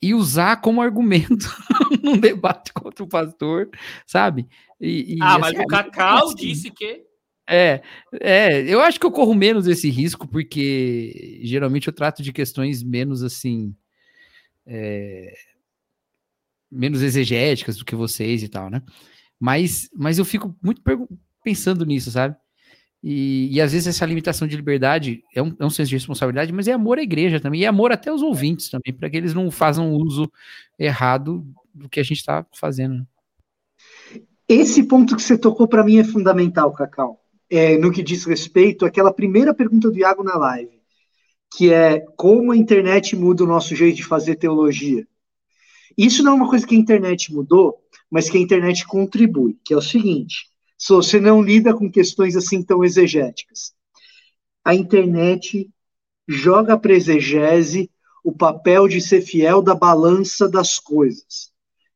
e 0.00 0.14
usar 0.14 0.60
como 0.60 0.80
argumento 0.80 1.46
num 2.02 2.18
debate 2.18 2.72
contra 2.72 3.04
o 3.04 3.08
pastor, 3.08 3.68
sabe? 4.06 4.48
E, 4.80 5.16
e, 5.16 5.18
ah, 5.20 5.38
mas 5.38 5.54
assim, 5.54 5.64
o 5.64 5.66
Cacau 5.66 6.26
assim, 6.26 6.36
disse 6.36 6.70
que. 6.70 7.04
É, 7.50 7.82
é, 8.20 8.62
eu 8.62 8.80
acho 8.80 9.00
que 9.00 9.06
eu 9.06 9.10
corro 9.10 9.34
menos 9.34 9.66
esse 9.66 9.88
risco, 9.88 10.28
porque 10.28 11.40
geralmente 11.42 11.88
eu 11.88 11.92
trato 11.92 12.22
de 12.22 12.32
questões 12.32 12.82
menos 12.82 13.22
assim. 13.22 13.74
É, 14.66 15.32
menos 16.70 17.02
exegéticas 17.02 17.78
do 17.78 17.84
que 17.84 17.96
vocês 17.96 18.42
e 18.42 18.48
tal, 18.48 18.68
né? 18.68 18.82
Mas, 19.40 19.88
mas 19.94 20.18
eu 20.18 20.24
fico 20.24 20.54
muito 20.62 20.82
pensando 21.42 21.86
nisso, 21.86 22.10
sabe? 22.10 22.36
E, 23.02 23.48
e 23.54 23.60
às 23.60 23.72
vezes 23.72 23.86
essa 23.86 24.04
limitação 24.04 24.48
de 24.48 24.56
liberdade 24.56 25.22
é 25.34 25.42
um, 25.42 25.54
é 25.58 25.64
um 25.64 25.70
senso 25.70 25.88
de 25.88 25.96
responsabilidade, 25.96 26.52
mas 26.52 26.66
é 26.66 26.72
amor 26.72 26.98
à 26.98 27.02
igreja 27.02 27.38
também, 27.38 27.60
e 27.60 27.64
é 27.64 27.68
amor 27.68 27.92
até 27.92 28.10
aos 28.10 28.22
ouvintes 28.22 28.68
também, 28.68 28.92
para 28.92 29.08
que 29.08 29.16
eles 29.16 29.34
não 29.34 29.50
façam 29.50 29.92
uso 29.92 30.30
errado 30.78 31.46
do 31.72 31.88
que 31.88 32.00
a 32.00 32.02
gente 32.02 32.18
está 32.18 32.44
fazendo. 32.58 33.06
Esse 34.48 34.82
ponto 34.82 35.14
que 35.14 35.22
você 35.22 35.38
tocou 35.38 35.68
para 35.68 35.84
mim 35.84 35.98
é 35.98 36.04
fundamental, 36.04 36.72
Cacau. 36.72 37.20
É, 37.50 37.78
no 37.78 37.92
que 37.92 38.02
diz 38.02 38.24
respeito 38.24 38.84
àquela 38.84 39.12
primeira 39.12 39.54
pergunta 39.54 39.90
do 39.90 39.98
Iago 39.98 40.22
na 40.22 40.36
live, 40.36 40.82
que 41.56 41.72
é 41.72 42.00
como 42.16 42.52
a 42.52 42.56
internet 42.56 43.16
muda 43.16 43.44
o 43.44 43.46
nosso 43.46 43.74
jeito 43.74 43.96
de 43.96 44.04
fazer 44.04 44.36
teologia. 44.36 45.06
Isso 45.96 46.22
não 46.22 46.32
é 46.32 46.34
uma 46.34 46.48
coisa 46.48 46.66
que 46.66 46.74
a 46.74 46.78
internet 46.78 47.32
mudou, 47.32 47.78
mas 48.10 48.28
que 48.28 48.36
a 48.36 48.40
internet 48.40 48.86
contribui, 48.86 49.58
que 49.64 49.72
é 49.72 49.76
o 49.76 49.82
seguinte: 49.82 50.50
se 50.78 50.92
você 50.92 51.20
não 51.20 51.42
lida 51.42 51.74
com 51.74 51.90
questões 51.90 52.36
assim 52.36 52.62
tão 52.62 52.84
exegéticas. 52.84 53.74
A 54.64 54.74
internet 54.74 55.68
joga 56.26 56.78
para 56.78 56.94
exegese 56.94 57.90
o 58.22 58.32
papel 58.32 58.86
de 58.86 59.00
ser 59.00 59.22
fiel 59.22 59.60
da 59.60 59.74
balança 59.74 60.48
das 60.48 60.78
coisas. 60.78 61.50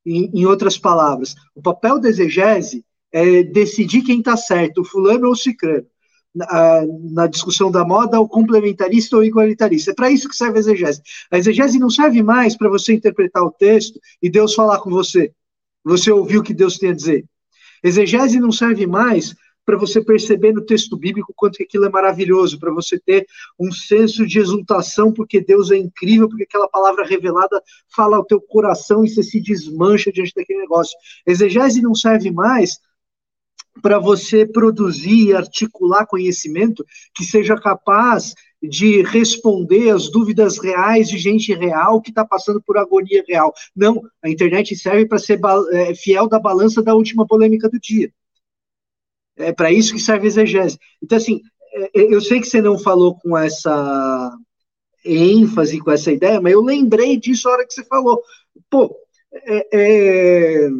Em, 0.04 0.30
em 0.34 0.46
outras 0.46 0.76
palavras, 0.76 1.36
o 1.54 1.62
papel 1.62 2.00
da 2.00 2.09
exegese 2.09 2.84
é 3.12 3.42
decidir 3.42 4.02
quem 4.02 4.18
está 4.18 4.36
certo, 4.36 4.80
o 4.80 4.84
fulano 4.84 5.26
ou 5.26 5.32
o 5.32 5.36
ciclano. 5.36 5.86
Na, 6.34 6.80
na, 7.10 7.26
discussão 7.26 7.70
da 7.70 7.84
moda, 7.84 8.18
o 8.18 8.26
complementarista 8.26 9.16
ou 9.16 9.22
igualitarista. 9.22 9.90
É 9.90 9.94
para 9.94 10.10
isso 10.10 10.30
que 10.30 10.34
serve 10.34 10.56
a 10.56 10.60
exegese. 10.60 11.02
A 11.30 11.36
exegese 11.36 11.78
não 11.78 11.90
serve 11.90 12.22
mais 12.22 12.56
para 12.56 12.70
você 12.70 12.94
interpretar 12.94 13.42
o 13.42 13.50
texto 13.50 14.00
e 14.22 14.30
Deus 14.30 14.54
falar 14.54 14.80
com 14.80 14.88
você. 14.88 15.30
Você 15.84 16.10
ouviu 16.10 16.40
o 16.40 16.42
que 16.42 16.54
Deus 16.54 16.78
tem 16.78 16.88
a 16.88 16.94
dizer. 16.94 17.26
Exegese 17.82 18.40
não 18.40 18.52
serve 18.52 18.86
mais 18.86 19.34
para 19.64 19.76
você 19.76 20.02
perceber 20.02 20.52
no 20.52 20.64
texto 20.64 20.96
bíblico 20.96 21.32
quanto 21.36 21.56
que 21.56 21.62
aquilo 21.62 21.84
é 21.84 21.88
maravilhoso, 21.88 22.59
para 22.59 22.72
você 22.72 22.98
ter 22.98 23.26
um 23.59 23.70
senso 23.70 24.26
de 24.26 24.38
exultação 24.38 25.12
porque 25.12 25.40
Deus 25.40 25.70
é 25.70 25.76
incrível, 25.76 26.28
porque 26.28 26.44
aquela 26.44 26.68
palavra 26.68 27.04
revelada 27.04 27.62
fala 27.94 28.16
ao 28.16 28.24
teu 28.24 28.40
coração 28.40 29.04
e 29.04 29.09
você 29.09 29.22
se 29.22 29.40
desmancha 29.40 30.10
diante 30.12 30.32
daquele 30.34 30.60
negócio. 30.60 30.96
Exegese 31.26 31.80
não 31.80 31.94
serve 31.94 32.30
mais 32.30 32.80
para 33.80 33.98
você 33.98 34.44
produzir 34.44 35.28
e 35.28 35.34
articular 35.34 36.06
conhecimento 36.06 36.84
que 37.14 37.24
seja 37.24 37.56
capaz 37.56 38.34
de 38.62 39.02
responder 39.02 39.90
às 39.90 40.09
dúvidas 40.09 40.59
reais 40.59 41.09
de 41.09 41.18
gente 41.18 41.52
real 41.52 42.01
que 42.01 42.10
está 42.10 42.24
passando 42.24 42.62
por 42.62 42.78
agonia 42.78 43.24
real. 43.26 43.52
Não, 43.74 44.02
a 44.22 44.28
internet 44.28 44.76
serve 44.76 45.06
para 45.06 45.18
ser 45.18 45.40
é, 45.72 45.94
fiel 45.94 46.28
da 46.28 46.39
balança 46.39 46.80
da 46.80 46.94
última 46.94 47.26
polêmica 47.26 47.68
do 47.68 47.80
dia. 47.80 48.12
É 49.36 49.52
para 49.52 49.72
isso 49.72 49.94
que 49.94 50.01
serve 50.01 50.26
a 50.26 50.28
exegese. 50.28 50.78
Então, 51.02 51.18
assim, 51.18 51.40
é, 51.72 52.01
é, 52.01 52.14
eu 52.14 52.20
sei 52.20 52.40
que 52.40 52.47
você 52.47 52.60
não 52.60 52.78
falou 52.78 53.16
com 53.16 53.36
essa 53.36 54.32
ênfase, 55.05 55.80
com 55.80 55.90
essa 55.90 56.12
ideia, 56.12 56.40
mas 56.40 56.52
eu 56.52 56.62
lembrei 56.62 57.16
disso 57.18 57.48
na 57.48 57.55
hora 57.55 57.66
que 57.66 57.74
você 57.74 57.84
falou. 57.84 58.22
Pô, 58.70 58.94
é, 59.32 59.68
é, 59.72 60.70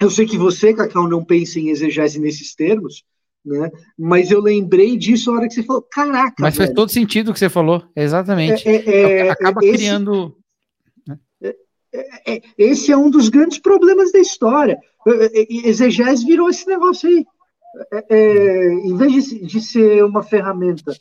eu 0.00 0.10
sei 0.10 0.26
que 0.26 0.38
você, 0.38 0.72
Cacau, 0.72 1.08
não 1.08 1.24
pensa 1.24 1.58
em 1.58 1.70
exegese 1.70 2.20
nesses 2.20 2.54
termos, 2.54 3.02
né? 3.44 3.70
Mas 3.98 4.30
eu 4.30 4.40
lembrei 4.40 4.96
disso 4.96 5.30
na 5.30 5.38
hora 5.38 5.48
que 5.48 5.54
você 5.54 5.62
falou, 5.62 5.82
caraca. 5.82 6.34
Mas 6.38 6.56
velho. 6.56 6.66
faz 6.66 6.74
todo 6.74 6.90
sentido 6.90 7.30
o 7.30 7.32
que 7.32 7.38
você 7.38 7.48
falou, 7.48 7.82
exatamente. 7.96 8.68
É, 8.68 8.76
é, 8.76 9.26
é 9.26 9.30
Acaba 9.30 9.60
esse, 9.64 9.72
criando. 9.72 10.36
Né? 11.06 11.18
É, 11.42 11.56
é, 11.92 12.36
é, 12.36 12.42
esse 12.58 12.92
é 12.92 12.96
um 12.96 13.10
dos 13.10 13.28
grandes 13.28 13.58
problemas 13.58 14.12
da 14.12 14.18
história. 14.18 14.78
Exegese 15.64 16.26
virou 16.26 16.50
esse 16.50 16.66
negócio 16.66 17.08
aí. 17.08 17.24
em 18.84 18.96
vez 18.96 19.26
de, 19.26 19.46
de, 19.46 19.60
ser 19.60 20.04
uma 20.04 20.22
ferramenta 20.22 20.92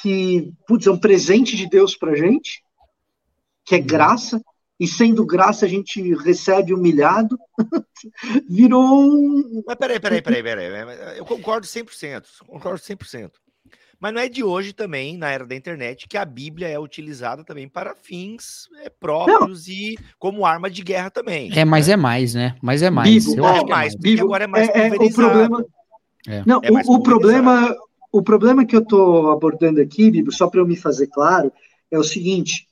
que, 0.00 0.52
putz, 0.66 0.86
é 0.86 0.90
um 0.90 0.98
presente 0.98 1.56
de 1.56 1.68
Deus 1.68 1.96
pra 1.96 2.14
gente, 2.14 2.62
que 3.64 3.74
é 3.74 3.78
uhum. 3.78 3.86
graça, 3.86 4.40
e 4.80 4.88
sendo 4.88 5.26
graça 5.26 5.66
a 5.66 5.68
gente 5.68 6.14
recebe 6.14 6.72
humilhado, 6.72 7.38
virou 8.48 8.82
um... 8.82 9.62
Mas 9.66 9.76
peraí, 9.76 10.00
peraí, 10.00 10.22
peraí, 10.22 10.42
peraí, 10.42 11.18
eu 11.18 11.26
concordo 11.26 11.66
100%, 11.66 12.24
concordo 12.46 12.80
100%. 12.80 13.30
Mas 14.00 14.14
não 14.14 14.20
é 14.22 14.30
de 14.30 14.42
hoje 14.42 14.72
também, 14.72 15.18
na 15.18 15.28
era 15.28 15.44
da 15.46 15.54
internet, 15.54 16.08
que 16.08 16.16
a 16.16 16.24
Bíblia 16.24 16.66
é 16.68 16.78
utilizada 16.78 17.44
também 17.44 17.68
para 17.68 17.94
fins 17.94 18.66
é, 18.82 18.88
próprios 18.88 19.66
não. 19.66 19.74
e 19.74 19.98
como 20.18 20.46
arma 20.46 20.70
de 20.70 20.82
guerra 20.82 21.10
também. 21.10 21.50
É, 21.54 21.66
mas 21.66 21.86
né? 21.86 21.92
é 21.92 21.96
mais, 21.98 22.34
né? 22.34 22.56
Mas 22.62 22.80
é 22.80 22.88
mais. 22.88 23.10
Bíblia, 23.10 23.36
eu 23.36 23.44
é, 23.44 23.50
acho 23.50 23.64
que 23.66 23.70
é 23.70 23.74
mais, 23.74 23.94
Bíblia, 23.94 24.24
agora 24.24 24.44
é 24.44 24.46
mais 24.46 24.68
é, 24.70 24.88
é, 24.88 24.92
o 24.94 25.12
problema. 25.12 25.66
É. 26.26 26.42
Não, 26.46 26.60
é 26.64 26.70
o, 26.70 26.94
o 26.94 27.02
problema, 27.02 27.76
o 28.10 28.22
problema 28.22 28.64
que 28.64 28.74
eu 28.74 28.80
estou 28.80 29.30
abordando 29.32 29.82
aqui, 29.82 30.10
Bíblia, 30.10 30.34
só 30.34 30.48
para 30.48 30.60
eu 30.60 30.66
me 30.66 30.76
fazer 30.76 31.08
claro, 31.08 31.52
é 31.90 31.98
o 31.98 32.02
seguinte: 32.02 32.69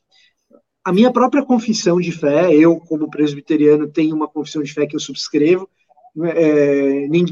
a 0.89 0.93
minha 0.93 1.13
própria 1.13 1.45
confissão 1.45 2.01
de 2.01 2.11
fé, 2.11 2.51
eu, 2.55 2.81
como 2.81 3.11
presbiteriano, 3.11 3.87
tenho 3.87 4.17
uma 4.17 4.27
confissão 4.27 4.63
de 4.63 4.73
fé 4.73 4.87
que 4.87 4.97
eu 4.97 5.01
subscrevo, 5.01 5.69
é, 6.25 7.07
nem, 7.09 7.27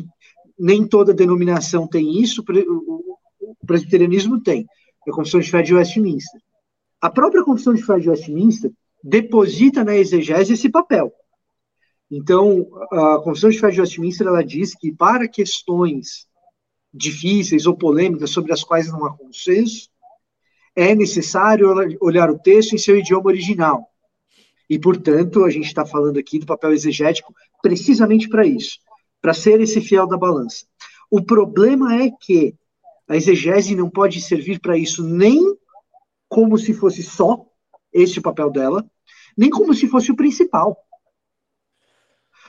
nem 0.58 0.86
toda 0.86 1.14
denominação 1.14 1.88
tem 1.88 2.20
isso, 2.20 2.44
o, 2.46 3.16
o 3.40 3.66
presbiterianismo 3.66 4.42
tem, 4.42 4.66
a 5.08 5.10
confissão 5.10 5.40
de 5.40 5.50
fé 5.50 5.62
de 5.62 5.74
Westminster. 5.74 6.38
A 7.00 7.08
própria 7.08 7.42
confissão 7.42 7.72
de 7.72 7.82
fé 7.82 7.98
de 7.98 8.10
Westminster 8.10 8.70
deposita 9.02 9.82
na 9.82 9.96
exegese 9.96 10.52
esse 10.52 10.68
papel. 10.68 11.10
Então, 12.10 12.68
a 12.92 13.22
confissão 13.24 13.48
de 13.48 13.58
fé 13.58 13.70
de 13.70 13.80
Westminster, 13.80 14.26
ela 14.26 14.44
diz 14.44 14.74
que 14.74 14.92
para 14.92 15.26
questões 15.26 16.26
difíceis 16.92 17.64
ou 17.64 17.74
polêmicas 17.74 18.28
sobre 18.28 18.52
as 18.52 18.62
quais 18.62 18.92
não 18.92 19.06
há 19.06 19.16
consenso, 19.16 19.88
é 20.76 20.94
necessário 20.94 21.68
olhar 22.00 22.30
o 22.30 22.38
texto 22.38 22.74
em 22.74 22.78
seu 22.78 22.98
idioma 22.98 23.28
original. 23.28 23.90
E, 24.68 24.78
portanto, 24.78 25.44
a 25.44 25.50
gente 25.50 25.66
está 25.66 25.86
falando 25.86 26.18
aqui 26.18 26.38
do 26.38 26.44
papel 26.44 26.72
exegético 26.72 27.34
precisamente 27.62 28.28
para 28.28 28.46
isso, 28.46 28.78
para 29.22 29.32
ser 29.32 29.58
esse 29.60 29.80
fiel 29.80 30.06
da 30.06 30.18
balança. 30.18 30.66
O 31.10 31.22
problema 31.22 31.94
é 31.96 32.10
que 32.10 32.54
a 33.08 33.16
exegese 33.16 33.74
não 33.74 33.88
pode 33.88 34.20
servir 34.20 34.60
para 34.60 34.76
isso 34.76 35.02
nem 35.02 35.40
como 36.28 36.58
se 36.58 36.74
fosse 36.74 37.02
só 37.02 37.46
esse 37.92 38.18
o 38.18 38.22
papel 38.22 38.50
dela, 38.50 38.84
nem 39.36 39.48
como 39.48 39.72
se 39.72 39.88
fosse 39.88 40.10
o 40.10 40.16
principal. 40.16 40.76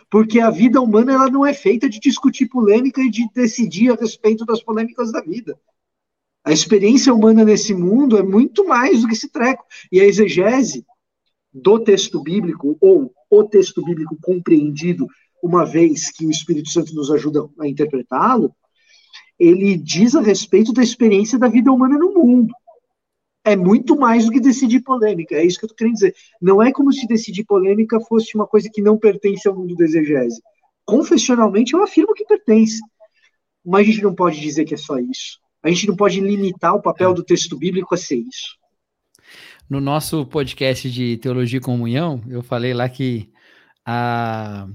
Porque 0.09 0.39
a 0.39 0.49
vida 0.49 0.81
humana 0.81 1.13
ela 1.13 1.29
não 1.29 1.45
é 1.45 1.53
feita 1.53 1.87
de 1.87 1.99
discutir 1.99 2.47
polêmica 2.47 3.01
e 3.01 3.09
de 3.09 3.29
decidir 3.33 3.91
a 3.91 3.95
respeito 3.95 4.45
das 4.45 4.61
polêmicas 4.63 5.11
da 5.11 5.21
vida. 5.21 5.57
A 6.47 6.53
experiência 6.53 7.13
humana 7.13 7.43
nesse 7.43 7.73
mundo 7.73 8.17
é 8.17 8.23
muito 8.23 8.65
mais 8.65 9.01
do 9.01 9.07
que 9.09 9.13
esse 9.13 9.27
treco. 9.27 9.65
E 9.91 9.99
a 9.99 10.05
exegese 10.05 10.85
do 11.53 11.77
texto 11.77 12.23
bíblico, 12.23 12.77
ou 12.79 13.13
o 13.29 13.43
texto 13.43 13.83
bíblico 13.83 14.17
compreendido, 14.21 15.07
uma 15.43 15.65
vez 15.65 16.09
que 16.09 16.25
o 16.25 16.31
Espírito 16.31 16.69
Santo 16.69 16.95
nos 16.95 17.11
ajuda 17.11 17.45
a 17.59 17.67
interpretá-lo, 17.67 18.55
ele 19.37 19.75
diz 19.75 20.15
a 20.15 20.21
respeito 20.21 20.71
da 20.71 20.81
experiência 20.81 21.37
da 21.37 21.49
vida 21.49 21.69
humana 21.69 21.97
no 21.97 22.13
mundo. 22.13 22.53
É 23.43 23.57
muito 23.57 23.97
mais 23.97 24.25
do 24.25 24.31
que 24.31 24.39
decidir 24.39 24.79
polêmica, 24.83 25.35
é 25.35 25.45
isso 25.45 25.59
que 25.59 25.65
eu 25.65 25.67
estou 25.67 25.77
querendo 25.77 25.95
dizer. 25.95 26.15
Não 26.41 26.63
é 26.63 26.71
como 26.71 26.93
se 26.93 27.05
decidir 27.07 27.43
polêmica 27.43 27.99
fosse 27.99 28.33
uma 28.35 28.47
coisa 28.47 28.69
que 28.73 28.81
não 28.81 28.97
pertence 28.97 29.45
ao 29.49 29.53
mundo 29.53 29.75
da 29.75 29.83
exegese. 29.83 30.41
Confessionalmente, 30.85 31.73
eu 31.73 31.83
afirmo 31.83 32.13
que 32.13 32.23
pertence. 32.23 32.79
Mas 33.65 33.81
a 33.81 33.91
gente 33.91 34.01
não 34.01 34.15
pode 34.15 34.39
dizer 34.39 34.63
que 34.63 34.75
é 34.75 34.77
só 34.77 34.97
isso. 34.97 35.45
A 35.67 35.69
gente 35.69 35.85
não 35.85 35.97
pode 35.97 36.21
limitar 36.21 36.73
o 36.73 36.81
papel 36.81 37.11
é. 37.11 37.13
do 37.13 37.21
texto 37.21 37.57
bíblico 37.57 37.93
a 37.93 37.97
ser 37.97 38.15
isso. 38.15 38.57
No 39.69 39.81
nosso 39.81 40.25
podcast 40.25 40.89
de 40.89 41.17
Teologia 41.17 41.57
e 41.57 41.61
Comunhão, 41.61 42.23
eu 42.29 42.41
falei 42.41 42.73
lá 42.73 42.87
que 42.87 43.29
a, 43.85 44.65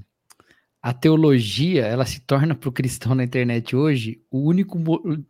a 0.82 0.92
teologia 0.92 1.86
ela 1.86 2.04
se 2.04 2.20
torna 2.20 2.54
para 2.54 2.68
o 2.68 2.72
cristão 2.72 3.14
na 3.14 3.24
internet 3.24 3.74
hoje 3.74 4.20
o 4.30 4.46
único, 4.46 4.78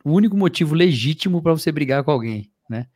o 0.05 0.11
único 0.11 0.37
motivo 0.37 0.75
legítimo 0.75 1.41
para 1.41 1.53
você 1.53 1.71
brigar 1.71 2.03
com 2.03 2.11
alguém, 2.11 2.51
né? 2.69 2.89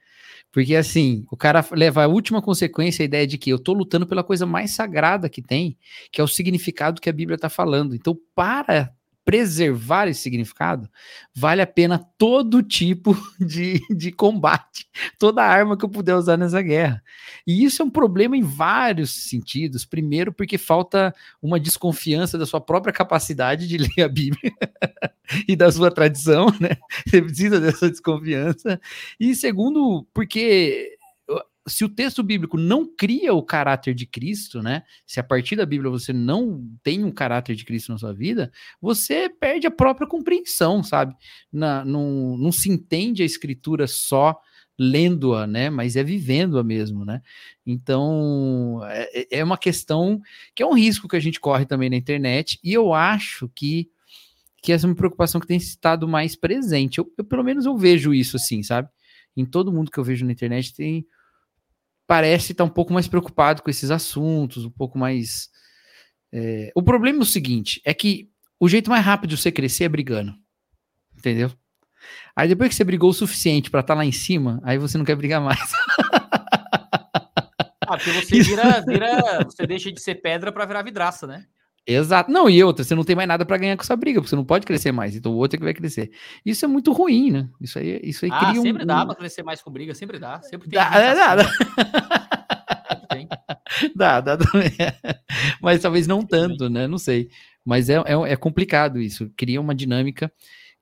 Porque 0.50 0.74
assim, 0.74 1.24
o 1.30 1.36
cara 1.36 1.64
leva 1.70 2.02
a 2.02 2.08
última 2.08 2.42
consequência 2.42 3.04
a 3.04 3.06
ideia 3.06 3.28
de 3.28 3.38
que 3.38 3.50
eu 3.50 3.58
estou 3.58 3.76
lutando 3.76 4.08
pela 4.08 4.24
coisa 4.24 4.44
mais 4.44 4.72
sagrada 4.72 5.28
que 5.28 5.40
tem, 5.40 5.78
que 6.10 6.20
é 6.20 6.24
o 6.24 6.28
significado 6.28 7.00
que 7.00 7.08
a 7.08 7.12
Bíblia 7.12 7.36
está 7.36 7.48
falando. 7.48 7.94
Então, 7.94 8.18
para 8.34 8.92
preservar 9.26 10.06
esse 10.06 10.20
significado, 10.20 10.88
vale 11.34 11.60
a 11.60 11.66
pena 11.66 11.98
todo 12.16 12.62
tipo 12.62 13.12
de, 13.44 13.82
de 13.90 14.12
combate, 14.12 14.88
toda 15.18 15.42
arma 15.42 15.76
que 15.76 15.84
eu 15.84 15.88
puder 15.88 16.14
usar 16.14 16.36
nessa 16.36 16.62
guerra. 16.62 17.02
E 17.44 17.64
isso 17.64 17.82
é 17.82 17.84
um 17.84 17.90
problema 17.90 18.36
em 18.36 18.42
vários 18.42 19.28
sentidos. 19.28 19.84
Primeiro, 19.84 20.32
porque 20.32 20.56
falta 20.56 21.12
uma 21.42 21.58
desconfiança 21.58 22.38
da 22.38 22.46
sua 22.46 22.60
própria 22.60 22.92
capacidade 22.92 23.66
de 23.66 23.78
ler 23.98 24.04
a 24.04 24.08
Bíblia 24.08 24.52
e 25.48 25.56
da 25.56 25.72
sua 25.72 25.90
tradição, 25.90 26.46
né? 26.60 26.76
Você 27.04 27.20
precisa 27.20 27.60
dessa 27.60 27.90
desconfiança. 27.90 28.80
E 29.18 29.34
segundo, 29.34 30.06
porque 30.14 30.95
se 31.68 31.84
o 31.84 31.88
texto 31.88 32.22
bíblico 32.22 32.56
não 32.56 32.86
cria 32.86 33.34
o 33.34 33.42
caráter 33.42 33.94
de 33.94 34.06
Cristo, 34.06 34.62
né? 34.62 34.84
Se 35.06 35.18
a 35.18 35.24
partir 35.24 35.56
da 35.56 35.66
Bíblia 35.66 35.90
você 35.90 36.12
não 36.12 36.64
tem 36.82 37.04
um 37.04 37.10
caráter 37.10 37.56
de 37.56 37.64
Cristo 37.64 37.92
na 37.92 37.98
sua 37.98 38.12
vida, 38.12 38.52
você 38.80 39.28
perde 39.28 39.66
a 39.66 39.70
própria 39.70 40.06
compreensão, 40.06 40.82
sabe? 40.82 41.14
Na, 41.52 41.84
não, 41.84 42.36
não 42.36 42.52
se 42.52 42.70
entende 42.70 43.22
a 43.22 43.26
escritura 43.26 43.86
só 43.86 44.40
lendo-a, 44.78 45.46
né? 45.46 45.68
Mas 45.68 45.96
é 45.96 46.04
vivendo-a 46.04 46.62
mesmo, 46.62 47.04
né? 47.04 47.20
Então 47.66 48.80
é, 48.84 49.38
é 49.38 49.44
uma 49.44 49.58
questão 49.58 50.20
que 50.54 50.62
é 50.62 50.66
um 50.66 50.74
risco 50.74 51.08
que 51.08 51.16
a 51.16 51.20
gente 51.20 51.40
corre 51.40 51.66
também 51.66 51.90
na 51.90 51.96
internet, 51.96 52.60
e 52.62 52.72
eu 52.72 52.94
acho 52.94 53.50
que 53.54 53.90
que 54.62 54.72
essa 54.72 54.84
é 54.84 54.88
uma 54.88 54.96
preocupação 54.96 55.40
que 55.40 55.46
tem 55.46 55.58
estado 55.58 56.08
mais 56.08 56.34
presente. 56.34 56.98
Eu, 56.98 57.12
eu 57.16 57.24
pelo 57.24 57.44
menos 57.44 57.66
eu 57.66 57.76
vejo 57.76 58.12
isso 58.12 58.36
assim, 58.36 58.64
sabe? 58.64 58.88
Em 59.36 59.44
todo 59.44 59.72
mundo 59.72 59.90
que 59.92 59.98
eu 59.98 60.02
vejo 60.02 60.24
na 60.26 60.32
internet 60.32 60.74
tem 60.74 61.06
parece 62.06 62.52
estar 62.52 62.64
tá 62.64 62.70
um 62.70 62.72
pouco 62.72 62.92
mais 62.92 63.08
preocupado 63.08 63.62
com 63.62 63.70
esses 63.70 63.90
assuntos, 63.90 64.64
um 64.64 64.70
pouco 64.70 64.98
mais. 64.98 65.50
É... 66.32 66.70
O 66.74 66.82
problema 66.82 67.18
é 67.18 67.22
o 67.22 67.26
seguinte: 67.26 67.80
é 67.84 67.92
que 67.92 68.30
o 68.58 68.68
jeito 68.68 68.90
mais 68.90 69.04
rápido 69.04 69.30
de 69.30 69.36
você 69.36 69.52
crescer 69.52 69.84
é 69.84 69.88
brigando. 69.88 70.34
Entendeu? 71.16 71.50
Aí 72.34 72.48
depois 72.48 72.68
que 72.68 72.74
você 72.74 72.84
brigou 72.84 73.10
o 73.10 73.14
suficiente 73.14 73.70
para 73.70 73.80
estar 73.80 73.94
tá 73.94 73.98
lá 73.98 74.04
em 74.04 74.12
cima, 74.12 74.60
aí 74.62 74.78
você 74.78 74.98
não 74.98 75.04
quer 75.04 75.16
brigar 75.16 75.40
mais. 75.40 75.72
Ah, 77.88 77.96
porque 77.96 78.12
você 78.12 78.42
vira, 78.42 78.80
vira, 78.86 79.44
você 79.44 79.66
deixa 79.66 79.90
de 79.90 80.00
ser 80.00 80.16
pedra 80.16 80.52
para 80.52 80.66
virar 80.66 80.82
vidraça, 80.82 81.26
né? 81.26 81.46
Exato. 81.86 82.32
Não, 82.32 82.50
e 82.50 82.62
outra, 82.64 82.82
você 82.82 82.96
não 82.96 83.04
tem 83.04 83.14
mais 83.14 83.28
nada 83.28 83.46
para 83.46 83.56
ganhar 83.56 83.76
com 83.76 83.82
essa 83.82 83.94
briga, 83.94 84.20
porque 84.20 84.30
você 84.30 84.36
não 84.36 84.44
pode 84.44 84.66
crescer 84.66 84.90
mais, 84.90 85.14
então 85.14 85.32
o 85.32 85.36
outro 85.36 85.56
é 85.56 85.58
que 85.58 85.64
vai 85.64 85.72
crescer. 85.72 86.10
Isso 86.44 86.64
é 86.64 86.68
muito 86.68 86.92
ruim, 86.92 87.30
né? 87.30 87.48
Isso 87.60 87.78
aí, 87.78 88.00
isso 88.02 88.24
aí 88.24 88.30
ah, 88.32 88.38
cria 88.40 88.60
sempre 88.60 88.82
um. 88.82 88.86
dá 88.86 89.06
pra 89.06 89.14
crescer 89.14 89.44
mais 89.44 89.62
com 89.62 89.70
briga, 89.70 89.94
sempre 89.94 90.18
dá. 90.18 90.42
Sempre 90.42 90.68
tem. 90.68 90.76
Dá, 90.76 90.90
é, 90.96 91.14
dá, 91.14 91.36
dá. 91.36 91.52
dá, 93.94 94.20
dá 94.20 94.36
também. 94.36 94.72
Mas 95.62 95.80
talvez 95.80 96.08
não 96.08 96.26
tanto, 96.26 96.68
né? 96.68 96.88
Não 96.88 96.98
sei. 96.98 97.30
Mas 97.64 97.88
é, 97.88 97.94
é, 97.94 98.32
é, 98.32 98.36
complicado 98.36 99.00
isso. 99.00 99.30
Cria 99.36 99.60
uma 99.60 99.74
dinâmica 99.74 100.32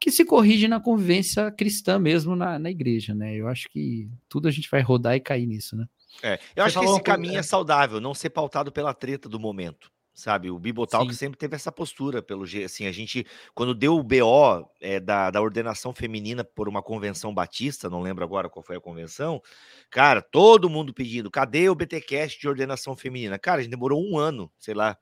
que 0.00 0.10
se 0.10 0.24
corrige 0.24 0.68
na 0.68 0.80
convivência 0.80 1.50
cristã 1.50 1.98
mesmo 1.98 2.34
na, 2.34 2.58
na 2.58 2.70
igreja, 2.70 3.14
né? 3.14 3.34
Eu 3.34 3.46
acho 3.46 3.68
que 3.68 4.08
tudo 4.26 4.48
a 4.48 4.50
gente 4.50 4.70
vai 4.70 4.80
rodar 4.80 5.14
e 5.16 5.20
cair 5.20 5.46
nisso, 5.46 5.76
né? 5.76 5.86
É, 6.22 6.34
eu 6.56 6.64
Você 6.64 6.78
acho 6.78 6.80
que 6.80 6.86
esse 6.86 7.02
caminho 7.02 7.38
é 7.38 7.42
saudável, 7.42 8.00
não 8.00 8.14
ser 8.14 8.30
pautado 8.30 8.72
pela 8.72 8.94
treta 8.94 9.28
do 9.28 9.38
momento 9.38 9.93
sabe? 10.14 10.50
O 10.50 10.58
Bibotalk 10.58 11.12
Sim. 11.12 11.18
sempre 11.18 11.38
teve 11.38 11.56
essa 11.56 11.72
postura, 11.72 12.22
pelo 12.22 12.44
assim, 12.64 12.86
a 12.86 12.92
gente, 12.92 13.26
quando 13.52 13.74
deu 13.74 13.96
o 13.96 14.02
BO 14.02 14.70
é, 14.80 15.00
da, 15.00 15.30
da 15.30 15.42
ordenação 15.42 15.92
feminina 15.92 16.44
por 16.44 16.68
uma 16.68 16.82
convenção 16.82 17.34
batista, 17.34 17.90
não 17.90 18.00
lembro 18.00 18.22
agora 18.22 18.48
qual 18.48 18.62
foi 18.62 18.76
a 18.76 18.80
convenção, 18.80 19.42
cara, 19.90 20.22
todo 20.22 20.70
mundo 20.70 20.94
pedindo, 20.94 21.30
cadê 21.30 21.68
o 21.68 21.74
BTcast 21.74 22.40
de 22.40 22.48
ordenação 22.48 22.96
feminina? 22.96 23.38
Cara, 23.38 23.58
a 23.58 23.62
gente 23.62 23.72
demorou 23.72 24.02
um 24.02 24.16
ano, 24.16 24.50
sei 24.58 24.74
lá, 24.74 24.96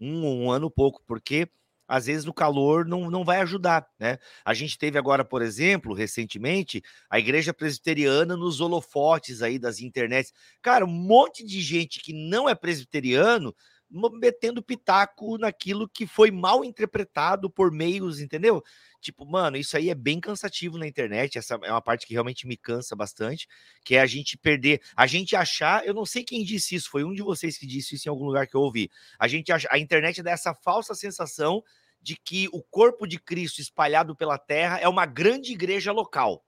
um, 0.00 0.44
um 0.44 0.50
ano 0.50 0.70
pouco, 0.70 1.02
porque 1.06 1.48
às 1.86 2.06
vezes 2.06 2.24
no 2.24 2.32
calor 2.32 2.86
não, 2.86 3.10
não 3.10 3.24
vai 3.24 3.40
ajudar, 3.40 3.86
né? 3.98 4.18
A 4.44 4.54
gente 4.54 4.78
teve 4.78 4.98
agora, 4.98 5.24
por 5.24 5.42
exemplo, 5.42 5.94
recentemente, 5.94 6.82
a 7.10 7.18
igreja 7.18 7.52
presbiteriana 7.52 8.36
nos 8.36 8.60
holofotes 8.60 9.42
aí 9.42 9.58
das 9.58 9.80
internets. 9.80 10.32
Cara, 10.62 10.84
um 10.84 10.88
monte 10.88 11.44
de 11.44 11.60
gente 11.60 12.00
que 12.00 12.12
não 12.12 12.48
é 12.48 12.54
presbiteriano 12.54 13.54
metendo 14.12 14.62
pitaco 14.62 15.38
naquilo 15.38 15.88
que 15.88 16.06
foi 16.06 16.30
mal 16.30 16.64
interpretado 16.64 17.48
por 17.48 17.70
meios, 17.70 18.20
entendeu? 18.20 18.62
Tipo, 19.00 19.26
mano, 19.26 19.56
isso 19.56 19.76
aí 19.76 19.90
é 19.90 19.94
bem 19.94 20.18
cansativo 20.18 20.78
na 20.78 20.86
internet. 20.86 21.38
Essa 21.38 21.58
é 21.62 21.70
uma 21.70 21.82
parte 21.82 22.06
que 22.06 22.12
realmente 22.12 22.46
me 22.46 22.56
cansa 22.56 22.96
bastante, 22.96 23.46
que 23.84 23.96
é 23.96 24.00
a 24.00 24.06
gente 24.06 24.36
perder, 24.36 24.80
a 24.96 25.06
gente 25.06 25.36
achar, 25.36 25.86
eu 25.86 25.94
não 25.94 26.06
sei 26.06 26.24
quem 26.24 26.44
disse 26.44 26.74
isso, 26.74 26.90
foi 26.90 27.04
um 27.04 27.12
de 27.12 27.22
vocês 27.22 27.58
que 27.58 27.66
disse 27.66 27.94
isso 27.94 28.08
em 28.08 28.10
algum 28.10 28.24
lugar 28.24 28.46
que 28.46 28.54
eu 28.54 28.60
ouvi. 28.60 28.90
A 29.18 29.28
gente 29.28 29.50
a 29.52 29.78
internet 29.78 30.22
dá 30.22 30.30
essa 30.30 30.54
falsa 30.54 30.94
sensação 30.94 31.62
de 32.04 32.16
que 32.16 32.48
o 32.52 32.62
corpo 32.62 33.06
de 33.06 33.18
Cristo 33.18 33.62
espalhado 33.62 34.14
pela 34.14 34.36
terra 34.36 34.78
é 34.78 34.86
uma 34.86 35.06
grande 35.06 35.52
igreja 35.52 35.90
local. 35.90 36.43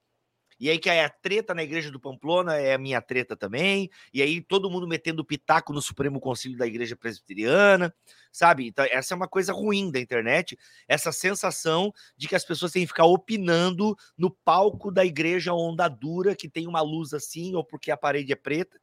E 0.59 0.71
aí 0.71 0.79
que 0.79 0.89
a 0.89 1.09
treta 1.09 1.55
na 1.55 1.63
igreja 1.63 1.91
do 1.91 2.01
Pamplona 2.01 2.57
é 2.57 2.75
a 2.75 2.79
minha 2.79 3.01
treta 3.01 3.37
também. 3.37 3.91
E 4.13 4.23
aí 4.23 4.41
todo 4.41 4.71
mundo 4.71 4.89
metendo 4.89 5.25
pitaco 5.25 5.73
no 5.73 5.83
Supremo 5.83 6.21
Conselho 6.21 6.57
da 6.57 6.67
Igreja 6.67 6.97
Presbiteriana, 6.97 7.95
sabe? 8.33 8.67
Então 8.69 8.87
essa 8.91 9.15
é 9.15 9.17
uma 9.17 9.29
coisa 9.29 9.53
ruim 9.53 9.91
da 9.91 10.01
internet, 10.01 10.59
essa 10.89 11.13
sensação 11.13 11.93
de 12.17 12.29
que 12.29 12.35
as 12.35 12.45
pessoas 12.45 12.73
têm 12.73 12.83
que 12.83 12.89
ficar 12.89 13.05
opinando 13.05 13.97
no 14.17 14.31
palco 14.31 14.91
da 14.91 15.05
igreja 15.05 15.53
onda 15.53 15.89
dura 15.89 16.35
que 16.35 16.49
tem 16.49 16.67
uma 16.67 16.81
luz 16.81 17.13
assim 17.13 17.55
ou 17.55 17.65
porque 17.65 17.91
a 17.91 17.97
parede 17.97 18.33
é 18.33 18.37
preta. 18.37 18.79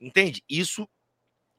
Entende? 0.00 0.42
Isso 0.48 0.88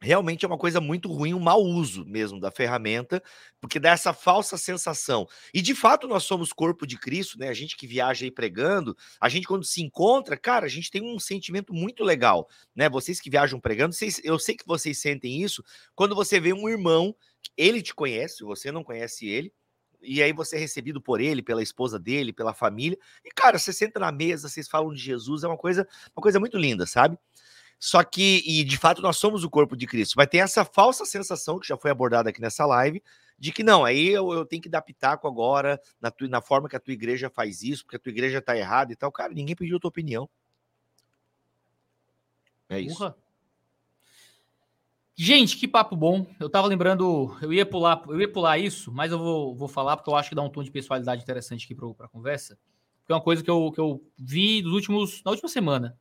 realmente 0.04 0.44
é 0.44 0.48
uma 0.48 0.58
coisa 0.58 0.82
muito 0.82 1.10
ruim, 1.12 1.34
um 1.34 1.40
mau 1.40 1.62
uso 1.62 2.06
mesmo 2.06 2.40
da 2.40 2.52
ferramenta, 2.52 3.24
porque 3.62 3.80
dá 3.80 3.92
essa 3.92 4.14
falsa 4.14 4.58
sensação. 4.58 5.26
E 5.54 5.62
de 5.62 5.74
fato 5.74 6.08
nós 6.08 6.24
somos 6.24 6.52
corpo 6.52 6.86
de 6.86 6.98
Cristo, 6.98 7.40
né? 7.40 7.48
A 7.48 7.54
gente 7.54 7.78
que 7.78 7.88
viaja 7.88 8.26
aí 8.26 8.32
pregando, 8.32 8.96
a 9.20 9.30
gente 9.30 9.48
quando 9.48 9.64
se 9.64 9.82
encontra, 9.82 10.36
cara, 10.36 10.66
a 10.66 10.70
gente 10.70 10.92
tem 10.92 11.02
um 11.02 11.18
sentimento 11.18 11.74
muito 11.74 12.04
legal, 12.04 12.50
né? 12.76 12.90
Vocês 12.90 13.22
que 13.22 13.30
viajam 13.30 13.60
pregando, 13.60 13.96
vocês, 13.96 14.20
eu 14.24 14.38
sei 14.38 14.56
que 14.56 14.68
vocês 14.68 14.98
sentem 15.00 15.42
isso 15.42 15.64
quando 15.96 16.14
você 16.14 16.40
vê 16.40 16.52
um 16.52 16.68
irmão, 16.68 17.16
ele 17.56 17.82
te 17.82 17.96
conhece, 17.96 18.44
você 18.44 18.72
não 18.72 18.84
conhece 18.84 19.26
ele, 19.26 19.54
e 20.02 20.22
aí 20.22 20.34
você 20.34 20.58
é 20.58 20.60
recebido 20.60 21.02
por 21.02 21.22
ele, 21.22 21.42
pela 21.42 21.64
esposa 21.64 21.98
dele, 21.98 22.34
pela 22.34 22.54
família. 22.54 22.98
E 23.24 23.32
cara, 23.32 23.58
você 23.58 23.72
senta 23.72 24.02
na 24.02 24.12
mesa, 24.12 24.50
vocês 24.50 24.68
falam 24.68 24.94
de 24.94 25.00
Jesus, 25.02 25.46
é 25.46 25.48
uma 25.48 25.58
coisa, 25.58 25.88
uma 26.14 26.22
coisa 26.22 26.42
muito 26.42 26.58
linda, 26.58 26.86
sabe? 26.86 27.18
Só 27.80 28.04
que, 28.04 28.42
e 28.46 28.64
de 28.64 28.78
fato, 28.78 29.02
nós 29.02 29.18
somos 29.18 29.44
o 29.44 29.50
corpo 29.50 29.76
de 29.76 29.86
Cristo. 29.86 30.16
Vai 30.16 30.28
ter 30.28 30.38
essa 30.38 30.64
falsa 30.64 31.06
sensação 31.06 31.60
que 31.60 31.68
já 31.68 31.78
foi 31.78 31.92
abordada 31.92 32.30
aqui 32.30 32.42
nessa 32.42 32.66
live, 32.66 33.04
de 33.38 33.52
que 33.52 33.64
não, 33.64 33.84
aí 33.84 34.08
eu, 34.08 34.32
eu 34.32 34.46
tenho 34.46 34.62
que 34.62 34.70
dar 34.70 34.82
pitaco 34.82 35.28
agora 35.28 35.80
na, 36.00 36.10
tu, 36.10 36.28
na 36.30 36.42
forma 36.42 36.70
que 36.70 36.76
a 36.76 36.80
tua 36.80 36.94
igreja 36.94 37.30
faz 37.30 37.62
isso, 37.62 37.84
porque 37.84 37.98
a 37.98 38.00
tua 38.00 38.12
igreja 38.12 38.42
tá 38.42 38.58
errada 38.58 38.94
e 38.94 38.96
tal. 38.96 39.12
Cara, 39.12 39.34
ninguém 39.34 39.56
pediu 39.56 39.78
a 39.78 39.80
tua 39.80 39.90
opinião. 39.90 40.30
É 42.70 42.80
isso. 42.80 43.14
Gente, 45.16 45.58
que 45.58 45.68
papo 45.68 45.96
bom. 45.96 46.26
Eu 46.40 46.50
tava 46.50 46.68
lembrando, 46.68 47.38
eu 47.42 47.54
ia 47.54 47.66
pular, 47.66 48.04
eu 48.08 48.20
ia 48.20 48.32
pular 48.32 48.58
isso, 48.58 48.92
mas 48.92 49.12
eu 49.12 49.20
vou, 49.20 49.56
vou 49.56 49.68
falar 49.68 49.96
porque 49.96 50.10
eu 50.10 50.16
acho 50.16 50.30
que 50.30 50.36
dá 50.36 50.42
um 50.42 50.50
tom 50.50 50.64
de 50.64 50.72
pessoalidade 50.72 51.22
interessante 51.22 51.66
aqui 51.66 51.76
para 51.76 52.06
a 52.06 52.10
conversa. 52.10 52.58
Porque 53.02 53.12
é 53.12 53.16
uma 53.16 53.22
coisa 53.22 53.44
que 53.44 53.52
eu, 53.52 53.72
que 53.72 53.80
eu 53.80 54.04
vi 54.18 54.62
nos 54.64 54.74
últimos, 54.74 55.22
na 55.24 55.32
última 55.32 55.50
semana. 55.50 56.00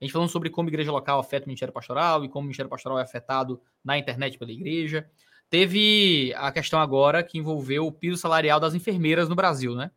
A 0.00 0.04
gente 0.04 0.12
falando 0.12 0.30
sobre 0.30 0.48
como 0.48 0.68
a 0.68 0.70
igreja 0.70 0.90
local 0.90 1.20
afeta 1.20 1.44
o 1.44 1.48
ministério 1.48 1.74
pastoral 1.74 2.24
e 2.24 2.28
como 2.28 2.40
o 2.40 2.44
ministério 2.44 2.70
pastoral 2.70 2.98
é 2.98 3.02
afetado 3.02 3.60
na 3.84 3.98
internet 3.98 4.38
pela 4.38 4.50
igreja. 4.50 5.10
Teve 5.50 6.32
a 6.36 6.50
questão 6.50 6.80
agora 6.80 7.22
que 7.22 7.36
envolveu 7.36 7.86
o 7.86 7.92
piso 7.92 8.16
salarial 8.16 8.58
das 8.58 8.72
enfermeiras 8.72 9.28
no 9.28 9.34
Brasil, 9.34 9.74
né? 9.74 9.90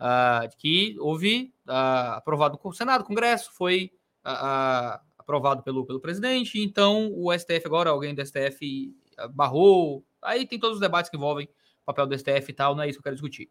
Uh, 0.00 0.48
que 0.56 0.96
houve 1.00 1.52
uh, 1.66 2.14
aprovado 2.14 2.58
no 2.64 2.72
Senado, 2.72 3.04
Congresso, 3.04 3.52
foi 3.52 3.92
uh, 4.24 4.98
aprovado 5.18 5.62
pelo, 5.62 5.84
pelo 5.84 6.00
presidente, 6.00 6.58
então 6.60 7.12
o 7.14 7.36
STF 7.36 7.62
agora, 7.66 7.90
alguém 7.90 8.14
do 8.14 8.24
STF 8.24 8.94
barrou, 9.32 10.04
aí 10.22 10.46
tem 10.46 10.58
todos 10.58 10.76
os 10.76 10.80
debates 10.80 11.10
que 11.10 11.16
envolvem 11.16 11.46
o 11.82 11.84
papel 11.84 12.06
do 12.06 12.16
STF 12.16 12.48
e 12.48 12.54
tal, 12.54 12.76
não 12.76 12.84
é 12.84 12.88
isso 12.88 12.96
que 12.96 13.00
eu 13.00 13.04
quero 13.04 13.16
discutir. 13.16 13.50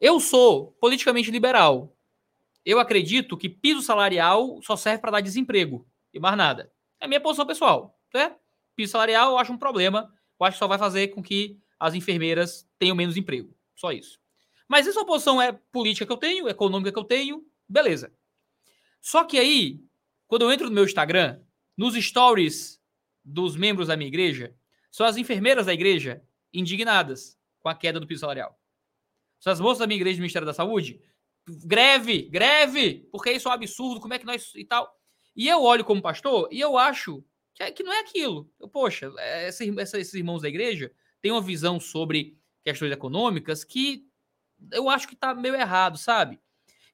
Eu 0.00 0.18
sou 0.18 0.72
politicamente 0.80 1.30
liberal, 1.30 1.96
eu 2.64 2.78
acredito 2.78 3.36
que 3.36 3.48
piso 3.48 3.82
salarial 3.82 4.60
só 4.62 4.76
serve 4.76 5.00
para 5.00 5.12
dar 5.12 5.20
desemprego 5.20 5.86
e 6.12 6.18
mais 6.18 6.36
nada. 6.36 6.72
É 7.00 7.04
a 7.04 7.08
minha 7.08 7.20
posição 7.20 7.46
pessoal. 7.46 7.98
Né? 8.12 8.34
Piso 8.74 8.92
salarial 8.92 9.32
eu 9.32 9.38
acho 9.38 9.52
um 9.52 9.58
problema. 9.58 10.12
Eu 10.40 10.46
acho 10.46 10.56
que 10.56 10.58
só 10.58 10.66
vai 10.66 10.78
fazer 10.78 11.08
com 11.08 11.22
que 11.22 11.58
as 11.78 11.94
enfermeiras 11.94 12.68
tenham 12.78 12.96
menos 12.96 13.16
emprego. 13.16 13.54
Só 13.74 13.92
isso. 13.92 14.18
Mas 14.66 14.86
essa 14.86 15.04
posição 15.04 15.40
é 15.40 15.52
política 15.52 16.06
que 16.06 16.12
eu 16.12 16.16
tenho, 16.16 16.48
econômica 16.48 16.90
que 16.90 16.98
eu 16.98 17.04
tenho, 17.04 17.46
beleza. 17.68 18.12
Só 19.00 19.24
que 19.24 19.38
aí, 19.38 19.84
quando 20.26 20.42
eu 20.42 20.52
entro 20.52 20.68
no 20.68 20.74
meu 20.74 20.84
Instagram, 20.84 21.40
nos 21.76 21.94
stories 21.94 22.80
dos 23.22 23.56
membros 23.56 23.88
da 23.88 23.96
minha 23.96 24.08
igreja, 24.08 24.54
são 24.90 25.04
as 25.04 25.16
enfermeiras 25.16 25.66
da 25.66 25.74
igreja 25.74 26.22
indignadas 26.52 27.38
com 27.60 27.68
a 27.68 27.74
queda 27.74 28.00
do 28.00 28.06
piso 28.06 28.20
salarial. 28.20 28.58
São 29.38 29.52
as 29.52 29.60
moças 29.60 29.80
da 29.80 29.86
minha 29.86 29.98
igreja 29.98 30.16
do 30.16 30.20
Ministério 30.20 30.46
da 30.46 30.54
Saúde, 30.54 31.00
greve, 31.46 32.22
greve, 32.22 33.08
porque 33.10 33.32
isso 33.32 33.48
é 33.48 33.50
um 33.50 33.54
absurdo, 33.54 34.00
como 34.00 34.14
é 34.14 34.18
que 34.18 34.26
nós 34.26 34.52
e 34.54 34.64
tal. 34.64 34.92
E 35.36 35.48
eu 35.48 35.62
olho 35.62 35.84
como 35.84 36.02
pastor 36.02 36.48
e 36.50 36.60
eu 36.60 36.78
acho 36.78 37.24
que, 37.54 37.62
é, 37.62 37.70
que 37.70 37.82
não 37.82 37.92
é 37.92 38.00
aquilo. 38.00 38.50
Eu, 38.60 38.68
poxa, 38.68 39.12
é, 39.18 39.48
essa, 39.48 39.64
esses 39.64 40.14
irmãos 40.14 40.42
da 40.42 40.48
igreja 40.48 40.92
têm 41.20 41.32
uma 41.32 41.40
visão 41.40 41.78
sobre 41.80 42.36
questões 42.62 42.92
econômicas 42.92 43.64
que 43.64 44.06
eu 44.72 44.88
acho 44.88 45.08
que 45.08 45.16
tá 45.16 45.34
meio 45.34 45.54
errado, 45.54 45.98
sabe? 45.98 46.40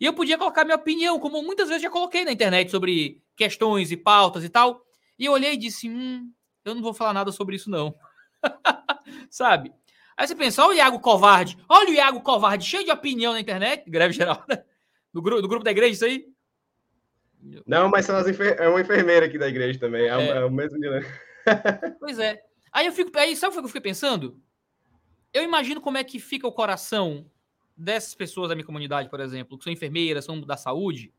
E 0.01 0.05
eu 0.05 0.14
podia 0.14 0.39
colocar 0.39 0.64
minha 0.64 0.77
opinião, 0.77 1.20
como 1.20 1.43
muitas 1.43 1.68
vezes 1.68 1.82
já 1.82 1.90
coloquei 1.90 2.24
na 2.24 2.32
internet 2.32 2.70
sobre 2.70 3.22
questões 3.36 3.93
e 3.93 3.97
pautas 3.97 4.43
e 4.43 4.48
tal. 4.48 4.82
E 5.18 5.27
eu 5.27 5.32
olhei 5.32 5.52
e 5.52 5.56
disse: 5.59 5.89
hum, 5.89 6.32
eu 6.64 6.74
não 6.74 6.82
vou 6.82 6.94
falar 6.94 7.12
nada 7.12 7.31
sobre 7.31 7.56
isso, 7.56 7.70
não. 7.70 7.94
sabe? 9.31 9.72
Aí 10.20 10.28
você 10.28 10.34
pensa, 10.34 10.62
olha 10.62 10.70
o 10.70 10.74
Iago 10.74 11.01
Covarde, 11.01 11.56
olha 11.66 11.88
o 11.88 11.94
Iago 11.94 12.20
Covarde, 12.20 12.66
cheio 12.66 12.84
de 12.84 12.90
opinião 12.90 13.32
na 13.32 13.40
internet, 13.40 13.88
greve 13.88 14.12
geral, 14.12 14.44
né? 14.47 14.62
Do, 15.10 15.22
grupo, 15.22 15.40
do 15.40 15.48
grupo 15.48 15.64
da 15.64 15.70
igreja, 15.70 15.92
isso 15.94 16.05
aí? 16.05 16.26
Não, 17.66 17.88
mas 17.88 18.06
é 18.06 18.68
uma 18.68 18.82
enfermeira 18.82 19.24
aqui 19.24 19.38
da 19.38 19.48
igreja 19.48 19.80
também, 19.80 20.02
é, 20.02 20.09
é. 20.09 20.28
é 20.28 20.44
o 20.44 20.51
mesmo 20.51 20.78
dilema. 20.78 21.06
pois 21.98 22.18
é. 22.18 22.38
Aí 22.70 22.84
eu 22.84 22.92
fico, 22.92 23.18
aí 23.18 23.34
sabe 23.34 23.55
o 23.55 23.59
que 23.60 23.64
eu 23.64 23.68
fiquei 23.68 23.80
pensando? 23.80 24.38
Eu 25.32 25.42
imagino 25.42 25.80
como 25.80 25.97
é 25.97 26.05
que 26.05 26.18
fica 26.18 26.47
o 26.47 26.52
coração 26.52 27.24
dessas 27.74 28.14
pessoas 28.14 28.51
da 28.51 28.55
minha 28.55 28.66
comunidade, 28.66 29.09
por 29.09 29.20
exemplo, 29.20 29.56
que 29.56 29.64
são 29.64 29.72
enfermeiras, 29.72 30.26
são 30.26 30.38
da 30.38 30.59
saúde, 30.59 31.14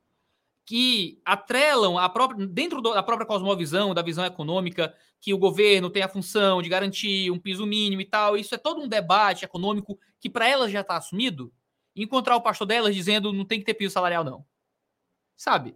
que 0.71 1.21
atrelam 1.25 1.97
a 1.97 2.07
própria, 2.07 2.47
dentro 2.47 2.81
da 2.81 3.03
própria 3.03 3.27
cosmovisão, 3.27 3.93
da 3.93 4.01
visão 4.01 4.23
econômica, 4.23 4.95
que 5.19 5.33
o 5.33 5.37
governo 5.37 5.89
tem 5.89 6.01
a 6.01 6.07
função 6.07 6.61
de 6.61 6.69
garantir 6.69 7.29
um 7.29 7.37
piso 7.37 7.65
mínimo 7.65 8.01
e 8.01 8.05
tal. 8.05 8.37
Isso 8.37 8.55
é 8.55 8.57
todo 8.57 8.79
um 8.79 8.87
debate 8.87 9.43
econômico 9.43 9.99
que 10.17 10.29
para 10.29 10.47
elas 10.47 10.71
já 10.71 10.79
está 10.79 10.95
assumido. 10.95 11.53
encontrar 11.93 12.37
o 12.37 12.41
pastor 12.41 12.65
delas 12.65 12.95
dizendo 12.95 13.33
não 13.33 13.43
tem 13.43 13.59
que 13.59 13.65
ter 13.65 13.73
piso 13.73 13.91
salarial, 13.91 14.23
não. 14.23 14.45
Sabe? 15.35 15.75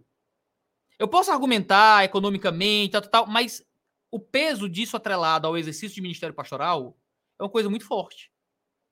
Eu 0.98 1.08
posso 1.08 1.30
argumentar 1.30 2.02
economicamente, 2.02 2.92
tal, 2.92 3.02
tal, 3.02 3.26
mas 3.26 3.62
o 4.10 4.18
peso 4.18 4.66
disso 4.66 4.96
atrelado 4.96 5.46
ao 5.46 5.58
exercício 5.58 5.94
de 5.94 6.00
ministério 6.00 6.34
pastoral 6.34 6.96
é 7.38 7.42
uma 7.42 7.50
coisa 7.50 7.68
muito 7.68 7.84
forte. 7.84 8.32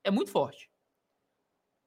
É 0.04 0.10
muito 0.10 0.30
forte. 0.30 0.70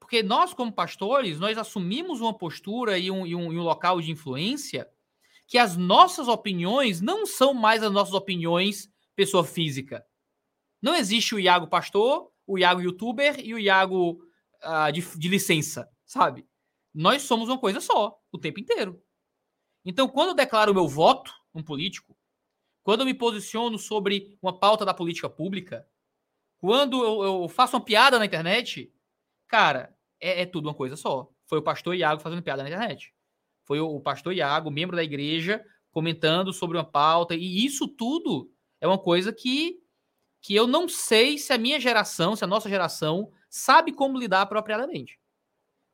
Porque 0.08 0.22
nós, 0.22 0.54
como 0.54 0.72
pastores, 0.72 1.38
nós 1.38 1.58
assumimos 1.58 2.22
uma 2.22 2.32
postura 2.32 2.96
e 2.96 3.10
um, 3.10 3.26
e 3.26 3.34
um, 3.34 3.52
e 3.52 3.58
um 3.58 3.62
local 3.62 4.00
de 4.00 4.10
influência 4.10 4.90
que 5.46 5.58
as 5.58 5.76
nossas 5.76 6.28
opiniões 6.28 7.02
não 7.02 7.26
são 7.26 7.52
mais 7.52 7.82
as 7.82 7.92
nossas 7.92 8.14
opiniões 8.14 8.90
pessoa 9.14 9.44
física. 9.44 10.02
Não 10.80 10.94
existe 10.94 11.34
o 11.34 11.38
Iago 11.38 11.66
pastor, 11.66 12.32
o 12.46 12.58
Iago 12.58 12.80
youtuber 12.80 13.38
e 13.38 13.52
o 13.52 13.58
Iago 13.58 14.18
uh, 14.64 14.90
de, 14.90 15.02
de 15.18 15.28
licença, 15.28 15.86
sabe? 16.06 16.48
Nós 16.94 17.20
somos 17.24 17.50
uma 17.50 17.58
coisa 17.58 17.78
só, 17.78 18.18
o 18.32 18.38
tempo 18.38 18.60
inteiro. 18.60 19.02
Então, 19.84 20.08
quando 20.08 20.30
eu 20.30 20.34
declaro 20.34 20.72
o 20.72 20.74
meu 20.74 20.88
voto, 20.88 21.30
um 21.54 21.62
político, 21.62 22.16
quando 22.82 23.00
eu 23.00 23.06
me 23.06 23.12
posiciono 23.12 23.78
sobre 23.78 24.38
uma 24.40 24.58
pauta 24.58 24.86
da 24.86 24.94
política 24.94 25.28
pública, 25.28 25.86
quando 26.56 27.04
eu, 27.04 27.42
eu 27.42 27.48
faço 27.50 27.76
uma 27.76 27.84
piada 27.84 28.18
na 28.18 28.24
internet, 28.24 28.90
cara, 29.46 29.97
é, 30.20 30.42
é, 30.42 30.46
tudo 30.46 30.68
uma 30.68 30.74
coisa 30.74 30.96
só. 30.96 31.28
Foi 31.46 31.58
o 31.58 31.62
pastor 31.62 31.94
Iago 31.94 32.20
fazendo 32.20 32.42
piada 32.42 32.62
na 32.62 32.68
internet. 32.68 33.14
Foi 33.64 33.80
o, 33.80 34.00
pastor 34.00 34.32
Iago, 34.32 34.70
membro 34.70 34.96
da 34.96 35.04
igreja, 35.04 35.64
comentando 35.90 36.52
sobre 36.52 36.76
uma 36.76 36.84
pauta. 36.84 37.34
E 37.34 37.64
isso 37.64 37.86
tudo 37.86 38.50
é 38.80 38.86
uma 38.86 38.98
coisa 38.98 39.32
que, 39.32 39.78
que 40.40 40.54
eu 40.54 40.66
não 40.66 40.88
sei 40.88 41.38
se 41.38 41.52
a 41.52 41.58
minha 41.58 41.78
geração, 41.78 42.34
se 42.34 42.44
a 42.44 42.46
nossa 42.46 42.68
geração, 42.68 43.30
sabe 43.50 43.92
como 43.92 44.18
lidar 44.18 44.42
apropriadamente. 44.42 45.18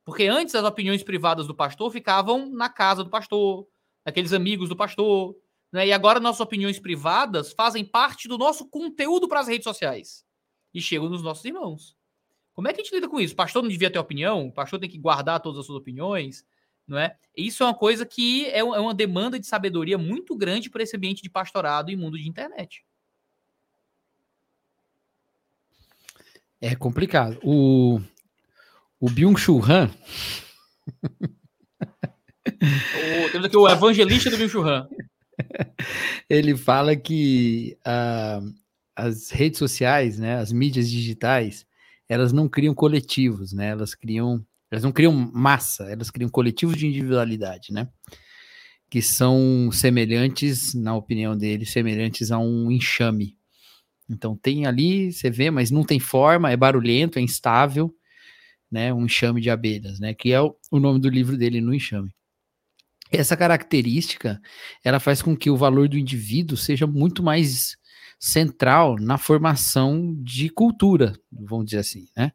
Porque 0.05 0.25
antes 0.25 0.55
as 0.55 0.65
opiniões 0.65 1.03
privadas 1.03 1.47
do 1.47 1.55
pastor 1.55 1.91
ficavam 1.91 2.51
na 2.51 2.69
casa 2.69 3.03
do 3.03 3.11
pastor, 3.11 3.67
aqueles 4.05 4.33
amigos 4.33 4.69
do 4.69 4.77
pastor. 4.77 5.35
Né? 5.73 5.89
E 5.89 5.93
agora 5.93 6.21
nossas 6.21 6.41
opiniões 6.41 6.79
privadas 6.79 7.53
fazem 7.53 7.85
parte 7.85 8.29
do 8.29 8.39
nosso 8.39 8.69
conteúdo 8.69 9.27
para 9.27 9.41
as 9.41 9.49
redes 9.49 9.65
sociais 9.65 10.25
e 10.73 10.81
chegam 10.81 11.09
nos 11.09 11.23
nossos 11.23 11.45
irmãos. 11.45 11.97
Como 12.55 12.69
é 12.69 12.73
que 12.73 12.81
a 12.81 12.85
gente 12.85 12.95
lida 12.95 13.09
com 13.09 13.21
isso? 13.21 13.35
O 13.35 13.37
pastor 13.37 13.63
não 13.63 13.69
devia 13.69 13.91
ter 13.91 13.99
opinião? 13.99 14.47
O 14.47 14.53
pastor 14.53 14.79
tem 14.79 14.89
que 14.89 14.99
guardar 14.99 15.41
todas 15.41 15.61
as 15.61 15.67
suas 15.67 15.79
opiniões? 15.79 16.47
Não 16.87 16.99
é? 16.99 17.17
Isso 17.37 17.63
é 17.63 17.67
uma 17.67 17.75
coisa 17.75 18.07
que 18.07 18.47
é, 18.47 18.61
é 18.61 18.63
uma 18.63 18.95
demanda 18.95 19.39
de 19.39 19.47
sabedoria 19.47 19.99
muito 19.99 20.37
grande 20.37 20.71
para 20.71 20.83
esse 20.83 20.97
ambiente 20.97 21.23
de 21.23 21.31
pastorado 21.31 21.91
e 21.91 21.97
mundo 21.97 22.17
de 22.17 22.29
internet. 22.29 22.85
É 26.61 26.75
complicado. 26.75 27.39
O, 27.43 28.01
o 29.01 29.11
Byung-Chul 29.11 29.63
Han 29.65 29.91
o, 32.47 33.31
temos 33.31 33.47
aqui 33.47 33.57
o 33.57 33.69
evangelista 33.69 34.31
do 34.31 34.37
Bill 34.37 34.69
Han. 34.69 34.89
Ele 36.29 36.57
fala 36.57 36.95
que 36.97 37.77
uh, 37.81 38.55
as 38.95 39.31
redes 39.31 39.59
sociais, 39.59 40.19
né, 40.19 40.37
as 40.37 40.53
mídias 40.53 40.91
digitais, 40.91 41.67
elas 42.09 42.33
não 42.33 42.49
criam 42.49 42.75
coletivos, 42.75 43.53
né? 43.53 43.69
Elas 43.69 43.95
criam, 43.95 44.45
elas 44.71 44.85
não 44.85 44.93
criam 44.93 45.13
massa, 45.13 45.85
elas 45.85 46.11
criam 46.11 46.29
coletivos 46.29 46.77
de 46.77 46.87
individualidade, 46.87 47.73
né? 47.73 47.89
Que 48.91 49.01
são 49.03 49.71
semelhantes, 49.73 50.75
na 50.75 50.95
opinião 50.95 51.37
dele, 51.37 51.65
semelhantes 51.65 52.31
a 52.31 52.39
um 52.39 52.71
enxame. 52.71 53.37
Então 54.09 54.37
tem 54.37 54.67
ali, 54.67 55.13
você 55.13 55.31
vê, 55.31 55.51
mas 55.51 55.71
não 55.71 55.83
tem 55.83 55.99
forma, 55.99 56.51
é 56.51 56.57
barulhento, 56.57 57.19
é 57.19 57.23
instável, 57.23 57.95
né? 58.71 58.93
Um 58.93 59.07
enxame 59.07 59.41
de 59.41 59.51
abelhas, 59.51 59.99
né? 59.99 60.15
Que 60.15 60.33
é 60.33 60.41
o, 60.41 60.55
o 60.71 60.79
nome 60.79 61.01
do 61.01 61.09
livro 61.09 61.37
dele, 61.37 61.61
no 61.61 61.75
enxame. 61.75 62.15
Essa 63.11 63.37
característica, 63.37 64.41
ela 64.83 64.99
faz 64.99 65.23
com 65.23 65.37
que 65.37 65.49
o 65.49 65.57
valor 65.57 65.89
do 65.89 65.99
indivíduo 65.99 66.57
seja 66.57 66.87
muito 66.87 67.23
mais 67.23 67.77
central 68.25 68.97
na 68.99 69.19
formação 69.19 70.17
de 70.23 70.49
cultura, 70.49 71.13
vamos 71.31 71.67
dizer 71.67 71.79
assim, 71.79 72.09
né? 72.17 72.33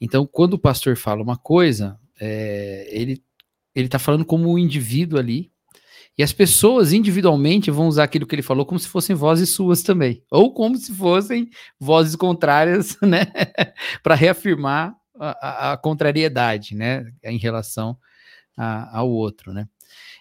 Então, 0.00 0.24
quando 0.24 0.54
o 0.54 0.58
pastor 0.58 0.96
fala 0.96 1.24
uma 1.24 1.36
coisa, 1.36 1.98
é, 2.20 2.88
ele 2.88 3.20
ele 3.74 3.86
está 3.86 3.98
falando 3.98 4.24
como 4.24 4.50
um 4.50 4.58
indivíduo 4.58 5.18
ali, 5.18 5.52
e 6.16 6.22
as 6.22 6.32
pessoas 6.32 6.92
individualmente 6.92 7.70
vão 7.70 7.86
usar 7.86 8.04
aquilo 8.04 8.26
que 8.26 8.34
ele 8.34 8.42
falou 8.42 8.64
como 8.64 8.78
se 8.78 8.88
fossem 8.88 9.14
vozes 9.14 9.50
suas 9.50 9.82
também, 9.82 10.22
ou 10.30 10.54
como 10.54 10.76
se 10.76 10.92
fossem 10.94 11.50
vozes 11.80 12.14
contrárias, 12.14 12.96
né, 13.02 13.26
para 14.02 14.14
reafirmar 14.14 14.94
a, 15.18 15.48
a, 15.48 15.72
a, 15.72 15.76
contrariedade, 15.76 16.76
né, 16.76 17.04
em 17.24 17.38
relação 17.38 17.98
a, 18.56 18.98
ao 18.98 19.10
outro, 19.10 19.52
né. 19.52 19.68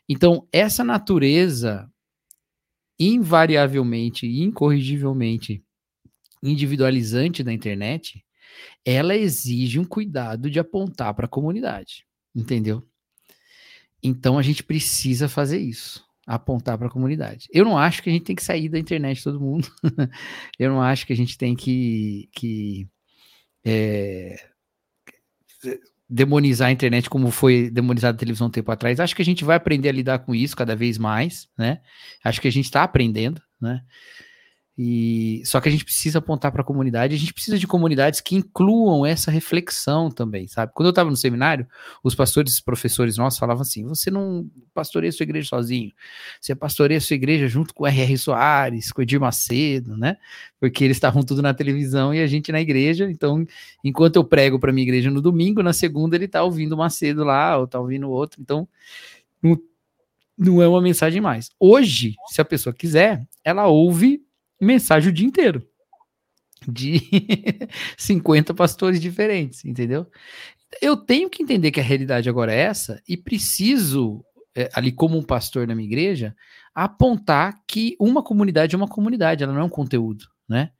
Então, 0.09 0.47
essa 0.51 0.83
natureza 0.83 1.87
invariavelmente 2.99 4.25
e 4.25 4.43
incorrigivelmente 4.43 5.63
individualizante 6.41 7.43
da 7.43 7.51
internet, 7.51 8.23
ela 8.85 9.15
exige 9.15 9.79
um 9.79 9.85
cuidado 9.85 10.49
de 10.49 10.59
apontar 10.59 11.13
para 11.13 11.25
a 11.25 11.29
comunidade, 11.29 12.05
entendeu? 12.35 12.83
Então 14.01 14.37
a 14.37 14.41
gente 14.41 14.63
precisa 14.63 15.27
fazer 15.27 15.59
isso, 15.59 16.05
apontar 16.25 16.77
para 16.77 16.87
a 16.87 16.91
comunidade. 16.91 17.47
Eu 17.51 17.65
não 17.65 17.77
acho 17.77 18.01
que 18.01 18.09
a 18.09 18.13
gente 18.13 18.25
tem 18.25 18.35
que 18.35 18.43
sair 18.43 18.69
da 18.69 18.79
internet 18.79 19.23
todo 19.23 19.39
mundo. 19.39 19.67
Eu 20.57 20.69
não 20.69 20.81
acho 20.81 21.05
que 21.05 21.13
a 21.13 21.15
gente 21.15 21.37
tem 21.37 21.55
que, 21.55 22.29
que 22.31 22.87
é, 23.65 24.37
demonizar 26.09 26.69
a 26.69 26.71
internet 26.71 27.09
como 27.09 27.31
foi 27.31 27.69
demonizada 27.69 28.15
a 28.15 28.19
televisão 28.19 28.47
um 28.47 28.51
tempo 28.51 28.71
atrás. 28.71 28.99
Acho 28.99 29.15
que 29.15 29.21
a 29.21 29.25
gente 29.25 29.43
vai 29.43 29.57
aprender 29.57 29.89
a 29.89 29.91
lidar 29.91 30.19
com 30.19 30.33
isso 30.33 30.55
cada 30.55 30.75
vez 30.75 30.97
mais, 30.97 31.47
né? 31.57 31.79
Acho 32.23 32.39
que 32.39 32.47
a 32.47 32.51
gente 32.51 32.65
está 32.65 32.83
aprendendo, 32.83 33.41
né? 33.61 33.81
E 34.79 35.41
só 35.43 35.59
que 35.59 35.67
a 35.67 35.71
gente 35.71 35.83
precisa 35.83 36.19
apontar 36.19 36.51
para 36.51 36.61
a 36.61 36.63
comunidade, 36.63 37.15
a 37.15 37.17
gente 37.17 37.33
precisa 37.33 37.57
de 37.57 37.65
comunidades 37.65 38.21
que 38.21 38.35
incluam 38.35 39.03
essa 39.03 39.31
reflexão 39.31 40.11
também, 40.11 40.47
sabe? 40.47 40.71
Quando 40.75 40.85
eu 40.85 40.91
estava 40.91 41.09
no 41.09 41.15
seminário, 41.15 41.67
os 42.03 42.13
pastores, 42.13 42.59
professores 42.59 43.17
nossos 43.17 43.39
falavam 43.39 43.63
assim: 43.63 43.83
você 43.87 44.11
não 44.11 44.47
pastoreia 44.75 45.11
sua 45.11 45.23
igreja 45.23 45.49
sozinho, 45.49 45.91
você 46.39 46.53
pastoreia 46.53 47.01
sua 47.01 47.15
igreja 47.15 47.47
junto 47.47 47.73
com 47.73 47.85
o 47.85 47.87
R.R. 47.87 48.15
Soares, 48.19 48.91
com 48.91 49.01
o 49.01 49.03
Edir 49.03 49.19
Macedo, 49.19 49.97
né? 49.97 50.15
Porque 50.59 50.83
eles 50.83 50.97
estavam 50.97 51.23
tudo 51.23 51.41
na 51.41 51.55
televisão 51.55 52.13
e 52.13 52.21
a 52.21 52.27
gente 52.27 52.51
na 52.51 52.61
igreja. 52.61 53.09
Então, 53.09 53.47
enquanto 53.83 54.17
eu 54.17 54.23
prego 54.23 54.59
para 54.59 54.71
minha 54.71 54.83
igreja 54.83 55.09
no 55.09 55.23
domingo, 55.23 55.63
na 55.63 55.73
segunda 55.73 56.15
ele 56.15 56.25
está 56.25 56.43
ouvindo 56.43 56.73
o 56.73 56.77
Macedo 56.77 57.23
lá, 57.23 57.57
ou 57.57 57.65
está 57.65 57.79
ouvindo 57.79 58.11
outro. 58.11 58.39
Então, 58.39 58.67
não, 59.41 59.59
não 60.37 60.61
é 60.61 60.67
uma 60.67 60.81
mensagem 60.83 61.19
mais. 61.19 61.49
Hoje, 61.59 62.13
se 62.27 62.39
a 62.39 62.45
pessoa 62.45 62.75
quiser, 62.75 63.25
ela 63.43 63.65
ouve 63.65 64.26
mensagem 64.59 65.09
o 65.09 65.13
dia 65.13 65.25
inteiro 65.25 65.67
de 66.67 67.01
50 67.97 68.53
pastores 68.53 68.99
diferentes, 68.99 69.63
entendeu? 69.65 70.07
Eu 70.81 70.97
tenho 70.97 71.29
que 71.29 71.43
entender 71.43 71.71
que 71.71 71.79
a 71.79 71.83
realidade 71.83 72.29
agora 72.29 72.53
é 72.53 72.59
essa 72.59 73.01
e 73.07 73.15
preciso, 73.15 74.23
é, 74.55 74.69
ali 74.73 74.91
como 74.91 75.17
um 75.17 75.23
pastor 75.23 75.67
na 75.67 75.75
minha 75.75 75.87
igreja, 75.87 76.35
apontar 76.73 77.55
que 77.67 77.95
uma 77.99 78.21
comunidade 78.21 78.75
é 78.75 78.77
uma 78.77 78.87
comunidade, 78.87 79.43
ela 79.43 79.53
não 79.53 79.61
é 79.61 79.63
um 79.63 79.69
conteúdo, 79.69 80.25
né? 80.47 80.71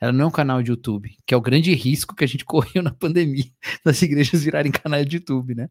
Ela 0.00 0.12
não 0.12 0.24
é 0.24 0.28
um 0.28 0.32
canal 0.32 0.62
de 0.62 0.70
YouTube, 0.70 1.16
que 1.26 1.32
é 1.32 1.36
o 1.36 1.40
grande 1.40 1.72
risco 1.72 2.14
que 2.14 2.24
a 2.24 2.28
gente 2.28 2.44
correu 2.46 2.82
na 2.82 2.92
pandemia 2.92 3.50
das 3.84 4.02
igrejas 4.02 4.42
virarem 4.42 4.72
canal 4.72 5.04
de 5.04 5.16
YouTube, 5.16 5.54
né? 5.54 5.68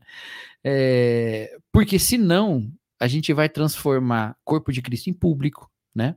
É, 0.63 1.57
porque 1.71 1.99
senão 1.99 2.71
a 2.99 3.07
gente 3.07 3.33
vai 3.33 3.47
transformar 3.49 4.35
corpo 4.43 4.71
de 4.71 4.81
Cristo 4.81 5.09
em 5.09 5.13
público, 5.13 5.69
né? 5.93 6.15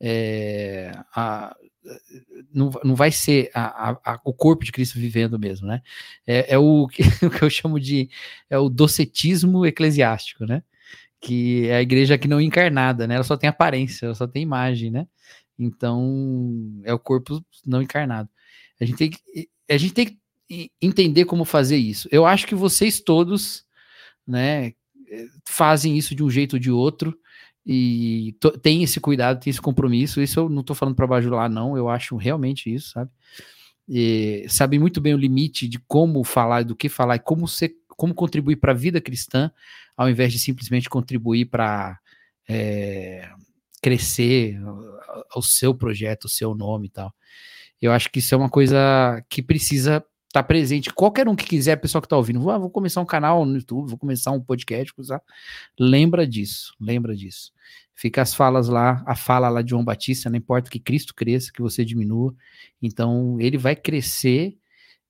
É, 0.00 0.92
a, 1.14 1.56
não, 2.52 2.70
não 2.84 2.94
vai 2.94 3.10
ser 3.10 3.50
a, 3.54 3.90
a, 4.04 4.20
o 4.24 4.32
corpo 4.32 4.64
de 4.64 4.72
Cristo 4.72 4.98
vivendo 4.98 5.38
mesmo, 5.38 5.66
né? 5.66 5.82
É, 6.26 6.54
é 6.54 6.58
o, 6.58 6.86
que, 6.86 7.02
o 7.24 7.30
que 7.30 7.42
eu 7.42 7.50
chamo 7.50 7.80
de 7.80 8.08
é 8.48 8.58
o 8.58 8.68
docetismo 8.68 9.66
eclesiástico, 9.66 10.44
né? 10.44 10.62
Que 11.20 11.66
é 11.68 11.76
a 11.76 11.82
igreja 11.82 12.18
que 12.18 12.28
não 12.28 12.38
é 12.38 12.42
encarnada, 12.42 13.06
né? 13.06 13.16
Ela 13.16 13.24
só 13.24 13.36
tem 13.36 13.48
aparência, 13.48 14.06
ela 14.06 14.14
só 14.14 14.26
tem 14.26 14.42
imagem, 14.42 14.90
né? 14.90 15.06
Então 15.58 16.80
é 16.84 16.92
o 16.92 16.98
corpo 16.98 17.44
não 17.66 17.82
encarnado. 17.82 18.28
A 18.80 18.84
gente 18.84 18.96
tem 18.96 19.10
que, 19.10 19.48
a 19.68 19.76
gente 19.76 19.94
tem 19.94 20.06
que 20.06 20.70
entender 20.80 21.24
como 21.24 21.44
fazer 21.44 21.76
isso. 21.76 22.08
Eu 22.12 22.24
acho 22.24 22.46
que 22.46 22.54
vocês 22.54 23.00
todos, 23.00 23.66
né, 24.26 24.72
fazem 25.44 25.96
isso 25.96 26.14
de 26.14 26.22
um 26.22 26.30
jeito 26.30 26.54
ou 26.54 26.58
de 26.58 26.70
outro 26.70 27.18
e 27.66 28.34
tem 28.62 28.82
esse 28.82 28.98
cuidado, 29.00 29.40
tem 29.40 29.50
esse 29.50 29.60
compromisso. 29.60 30.22
Isso 30.22 30.40
eu 30.40 30.48
não 30.48 30.60
estou 30.60 30.74
falando 30.74 30.94
para 30.94 31.06
bajular, 31.06 31.50
não. 31.50 31.76
Eu 31.76 31.88
acho 31.88 32.16
realmente 32.16 32.72
isso, 32.72 32.90
sabe? 32.90 33.10
E 33.88 34.46
sabe 34.48 34.78
muito 34.78 35.00
bem 35.00 35.14
o 35.14 35.18
limite 35.18 35.68
de 35.68 35.78
como 35.78 36.22
falar, 36.24 36.64
do 36.64 36.76
que 36.76 36.88
falar 36.88 37.16
e 37.16 37.20
como 37.20 37.48
ser, 37.48 37.72
como 37.88 38.14
contribuir 38.14 38.56
para 38.56 38.72
a 38.72 38.76
vida 38.76 39.00
cristã, 39.00 39.50
ao 39.96 40.08
invés 40.08 40.32
de 40.32 40.38
simplesmente 40.38 40.88
contribuir 40.88 41.46
para 41.46 41.98
é, 42.48 43.28
crescer 43.82 44.58
o 45.34 45.42
seu 45.42 45.74
projeto, 45.74 46.24
o 46.24 46.28
seu 46.28 46.54
nome 46.54 46.86
e 46.86 46.90
tal. 46.90 47.14
Eu 47.80 47.92
acho 47.92 48.10
que 48.10 48.18
isso 48.18 48.34
é 48.34 48.38
uma 48.38 48.50
coisa 48.50 49.24
que 49.28 49.42
precisa 49.42 50.04
tá 50.32 50.42
presente. 50.42 50.92
Qualquer 50.92 51.28
um 51.28 51.34
que 51.34 51.46
quiser, 51.46 51.76
pessoal 51.76 52.02
que 52.02 52.08
tá 52.08 52.16
ouvindo, 52.16 52.50
ah, 52.50 52.58
vou 52.58 52.70
começar 52.70 53.00
um 53.00 53.06
canal 53.06 53.44
no 53.44 53.56
YouTube, 53.56 53.88
vou 53.88 53.98
começar 53.98 54.30
um 54.30 54.40
podcast, 54.40 54.92
usar. 54.96 55.22
lembra 55.78 56.26
disso, 56.26 56.74
lembra 56.80 57.16
disso. 57.16 57.52
Fica 57.94 58.22
as 58.22 58.34
falas 58.34 58.68
lá, 58.68 59.02
a 59.06 59.16
fala 59.16 59.48
lá 59.48 59.60
de 59.60 59.70
João 59.70 59.84
Batista, 59.84 60.30
não 60.30 60.36
importa 60.36 60.70
que 60.70 60.78
Cristo 60.78 61.14
cresça, 61.14 61.52
que 61.52 61.60
você 61.60 61.84
diminua. 61.84 62.34
Então, 62.80 63.40
ele 63.40 63.58
vai 63.58 63.74
crescer 63.74 64.56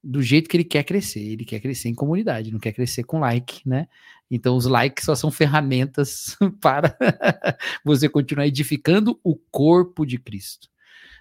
do 0.02 0.22
jeito 0.22 0.48
que 0.48 0.56
ele 0.56 0.64
quer 0.64 0.84
crescer. 0.84 1.20
Ele 1.20 1.44
quer 1.44 1.60
crescer 1.60 1.88
em 1.88 1.94
comunidade, 1.94 2.50
não 2.50 2.58
quer 2.58 2.72
crescer 2.72 3.04
com 3.04 3.20
like, 3.20 3.60
né? 3.68 3.88
Então, 4.30 4.56
os 4.56 4.66
likes 4.66 5.04
só 5.04 5.14
são 5.14 5.30
ferramentas 5.30 6.36
para 6.62 6.96
você 7.84 8.08
continuar 8.08 8.46
edificando 8.46 9.18
o 9.22 9.36
corpo 9.36 10.06
de 10.06 10.18
Cristo. 10.18 10.68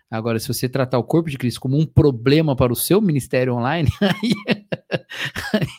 Agora, 0.09 0.39
se 0.39 0.47
você 0.47 0.69
tratar 0.69 0.97
o 0.97 1.03
corpo 1.03 1.29
de 1.29 1.37
Cristo 1.37 1.59
como 1.59 1.77
um 1.77 1.85
problema 1.85 2.55
para 2.55 2.71
o 2.71 2.75
seu 2.75 3.01
ministério 3.01 3.53
online, 3.55 3.89
aí, 4.01 4.33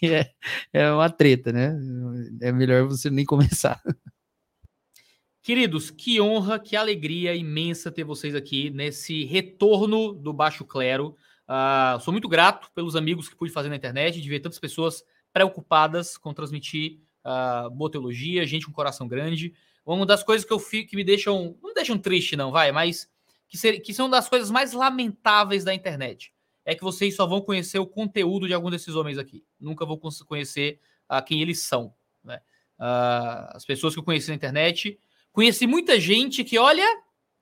aí 0.03 0.15
é, 0.15 0.31
é 0.73 0.93
uma 0.93 1.09
treta, 1.09 1.51
né? 1.51 1.75
É 2.43 2.53
melhor 2.53 2.87
você 2.87 3.09
nem 3.09 3.25
começar. 3.25 3.81
Queridos, 5.43 5.91
que 5.91 6.21
honra, 6.21 6.59
que 6.59 6.77
alegria 6.77 7.35
imensa 7.35 7.91
ter 7.91 8.05
vocês 8.05 8.35
aqui 8.35 8.69
nesse 8.69 9.25
retorno 9.25 10.13
do 10.13 10.31
Baixo 10.31 10.63
Clero. 10.63 11.17
Uh, 11.49 11.99
sou 12.01 12.13
muito 12.13 12.29
grato 12.29 12.71
pelos 12.75 12.95
amigos 12.95 13.31
que 13.31 13.37
pude 13.37 13.51
fazer 13.51 13.71
na 13.71 13.77
internet, 13.77 14.21
de 14.21 14.29
ver 14.29 14.41
tantas 14.41 14.59
pessoas 14.59 15.03
preocupadas 15.33 16.19
com 16.19 16.35
transmitir 16.35 16.99
uh, 17.25 17.71
boa 17.71 17.91
teologia, 17.91 18.47
gente 18.47 18.67
com 18.67 18.73
coração 18.73 19.09
grande. 19.09 19.55
Uma 19.87 20.05
das 20.05 20.23
coisas 20.23 20.47
que 20.47 20.53
eu 20.53 20.59
fico, 20.59 20.91
que 20.91 20.97
me 20.97 21.05
deixam, 21.05 21.57
não 21.63 21.71
me 21.71 21.75
deixam 21.75 21.97
triste, 21.97 22.37
não, 22.37 22.53
vai, 22.53 22.71
mas 22.71 23.09
que, 23.49 23.57
ser, 23.57 23.81
que 23.81 23.95
são 23.95 24.09
das 24.09 24.29
coisas 24.29 24.51
mais 24.51 24.73
lamentáveis 24.73 25.65
da 25.65 25.75
internet. 25.75 26.33
É 26.65 26.75
que 26.75 26.83
vocês 26.83 27.17
só 27.17 27.27
vão 27.27 27.41
conhecer 27.41 27.79
o 27.79 27.87
conteúdo 27.87 28.47
de 28.47 28.53
algum 28.53 28.71
desses 28.71 28.95
homens 28.95 29.17
aqui. 29.17 29.45
Nunca 29.59 29.87
vão 29.87 29.99
conhecer 30.27 30.81
uh, 31.11 31.25
quem 31.25 31.41
eles 31.41 31.63
são. 31.63 31.95
Né? 32.23 32.41
Uh, 32.79 33.57
as 33.57 33.65
pessoas 33.65 33.95
que 33.95 34.01
eu 34.01 34.05
conheci 34.05 34.29
na 34.29 34.35
internet. 34.35 34.99
Conheci 35.33 35.67
muita 35.67 35.99
gente 35.99 36.45
que, 36.45 36.59
olha, 36.59 36.85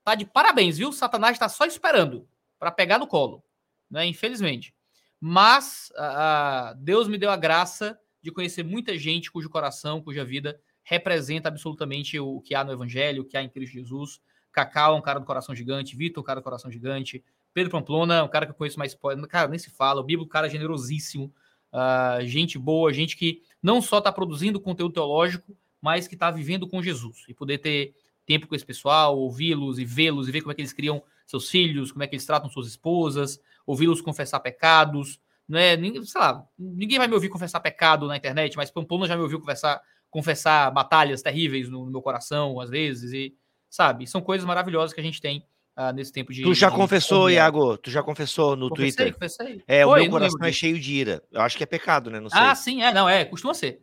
tá 0.04 0.14
de 0.14 0.24
parabéns, 0.24 0.78
viu? 0.78 0.92
Satanás 0.92 1.34
está 1.34 1.48
só 1.48 1.66
esperando 1.66 2.28
para 2.58 2.70
pegar 2.70 2.98
no 2.98 3.06
colo, 3.06 3.42
né? 3.90 4.06
Infelizmente. 4.06 4.74
Mas 5.20 5.90
uh, 5.96 6.76
Deus 6.76 7.08
me 7.08 7.18
deu 7.18 7.30
a 7.30 7.36
graça 7.36 7.98
de 8.22 8.30
conhecer 8.30 8.62
muita 8.62 8.96
gente 8.96 9.30
cujo 9.30 9.50
coração, 9.50 10.00
cuja 10.00 10.24
vida 10.24 10.60
representa 10.84 11.48
absolutamente 11.48 12.18
o 12.18 12.40
que 12.40 12.54
há 12.54 12.62
no 12.62 12.72
Evangelho, 12.72 13.22
o 13.22 13.24
que 13.24 13.36
há 13.36 13.42
em 13.42 13.48
Cristo 13.48 13.72
Jesus. 13.72 14.20
Cacau 14.56 14.96
um 14.96 15.02
cara 15.02 15.20
do 15.20 15.26
coração 15.26 15.54
gigante, 15.54 15.94
Vitor, 15.94 16.22
um 16.22 16.24
cara 16.24 16.40
do 16.40 16.42
coração 16.42 16.70
gigante, 16.70 17.22
Pedro 17.52 17.70
Pamplona, 17.70 18.24
um 18.24 18.28
cara 18.28 18.46
que 18.46 18.52
eu 18.52 18.56
conheço 18.56 18.78
mais, 18.78 18.96
cara, 19.28 19.48
nem 19.48 19.58
se 19.58 19.68
fala, 19.68 20.00
o 20.00 20.04
Bibo, 20.04 20.24
um 20.24 20.28
cara 20.28 20.48
generosíssimo, 20.48 21.30
uh, 21.70 22.24
gente 22.24 22.58
boa, 22.58 22.90
gente 22.90 23.18
que 23.18 23.42
não 23.62 23.82
só 23.82 23.98
está 23.98 24.10
produzindo 24.10 24.58
conteúdo 24.58 24.94
teológico, 24.94 25.54
mas 25.78 26.08
que 26.08 26.14
está 26.14 26.30
vivendo 26.30 26.66
com 26.66 26.82
Jesus. 26.82 27.24
E 27.28 27.34
poder 27.34 27.58
ter 27.58 27.94
tempo 28.24 28.46
com 28.46 28.54
esse 28.54 28.64
pessoal, 28.64 29.18
ouvi-los 29.18 29.78
e 29.78 29.84
vê-los 29.84 30.26
e 30.26 30.32
ver 30.32 30.40
como 30.40 30.52
é 30.52 30.54
que 30.54 30.62
eles 30.62 30.72
criam 30.72 31.02
seus 31.26 31.50
filhos, 31.50 31.92
como 31.92 32.02
é 32.02 32.06
que 32.06 32.14
eles 32.14 32.24
tratam 32.24 32.48
suas 32.48 32.66
esposas, 32.66 33.38
ouvi-los 33.66 34.00
confessar 34.00 34.40
pecados, 34.40 35.20
não 35.46 35.58
é, 35.58 35.76
sei 35.76 36.20
lá, 36.20 36.46
ninguém 36.58 36.96
vai 36.96 37.06
me 37.06 37.14
ouvir 37.14 37.28
confessar 37.28 37.60
pecado 37.60 38.06
na 38.06 38.16
internet, 38.16 38.56
mas 38.56 38.70
Pamplona 38.70 39.06
já 39.06 39.16
me 39.16 39.22
ouviu 39.22 39.38
confessar, 39.38 39.82
confessar 40.08 40.70
batalhas 40.70 41.20
terríveis 41.20 41.68
no, 41.68 41.84
no 41.84 41.90
meu 41.90 42.00
coração, 42.00 42.58
às 42.58 42.70
vezes, 42.70 43.12
e 43.12 43.34
sabe? 43.76 44.06
São 44.06 44.22
coisas 44.22 44.46
maravilhosas 44.46 44.94
que 44.94 45.00
a 45.00 45.02
gente 45.02 45.20
tem 45.20 45.44
uh, 45.76 45.92
nesse 45.92 46.10
tempo 46.10 46.32
de. 46.32 46.42
Tu 46.42 46.54
já 46.54 46.70
de 46.70 46.76
confessou, 46.76 47.30
Iago? 47.30 47.76
Tu 47.76 47.90
já 47.90 48.02
confessou 48.02 48.56
no 48.56 48.70
confessei, 48.70 48.92
Twitter? 48.92 49.12
Confessei. 49.12 49.64
É, 49.68 49.84
Foi, 49.84 50.00
o 50.00 50.02
meu 50.02 50.10
coração 50.10 50.44
é 50.44 50.52
cheio 50.52 50.80
de 50.80 50.94
ira. 50.94 51.22
Eu 51.30 51.42
acho 51.42 51.56
que 51.56 51.62
é 51.62 51.66
pecado, 51.66 52.10
né? 52.10 52.18
Não 52.18 52.30
sei. 52.30 52.40
Ah, 52.40 52.54
sim, 52.54 52.82
é, 52.82 52.92
não, 52.92 53.06
é, 53.06 53.26
costuma 53.26 53.52
ser. 53.52 53.82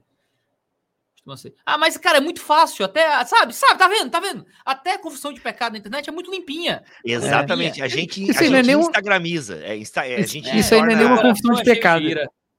Costuma 1.14 1.38
ser. 1.38 1.54
Ah, 1.64 1.78
mas, 1.78 1.96
cara, 1.96 2.18
é 2.18 2.22
muito 2.22 2.42
fácil, 2.42 2.84
até, 2.84 3.24
sabe, 3.26 3.54
sabe, 3.54 3.78
tá 3.78 3.88
vendo, 3.88 4.10
tá 4.10 4.20
vendo? 4.20 4.46
Até 4.66 4.96
a 4.96 5.00
confissão 5.00 5.32
de 5.32 5.40
pecado 5.40 5.74
na 5.74 5.78
internet 5.78 6.10
é 6.10 6.12
muito 6.12 6.32
limpinha. 6.32 6.84
Exatamente, 7.06 7.80
é. 7.80 7.86
a 7.86 7.88
gente, 7.88 8.24
a 8.32 8.34
gente 8.34 8.56
é 8.56 8.64
nenhum... 8.64 8.82
instagramiza. 8.82 9.64
É, 9.64 9.78
insta, 9.78 10.06
é, 10.08 10.16
a 10.16 10.26
gente 10.26 10.58
isso 10.58 10.72
torna... 10.72 10.88
aí 10.88 10.96
não 10.96 11.02
é 11.02 11.06
nenhuma 11.06 11.22
confissão 11.22 11.54
de 11.54 11.64
pecado. 11.64 12.04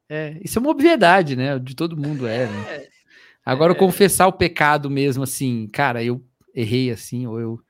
É, 0.09 0.39
isso 0.43 0.59
é 0.59 0.61
uma 0.61 0.71
obviedade, 0.71 1.35
né? 1.35 1.59
De 1.59 1.75
todo 1.75 1.97
mundo 1.97 2.29
é, 2.29 2.47
né? 2.47 2.65
É, 2.69 2.89
Agora, 3.45 3.73
é. 3.73 3.77
confessar 3.77 4.27
o 4.27 4.33
pecado 4.33 4.89
mesmo, 4.89 5.25
assim, 5.25 5.69
cara, 5.71 6.03
eu 6.03 6.23
errei 6.55 6.91
assim, 6.91 7.27
ou 7.27 7.41
eu. 7.41 7.61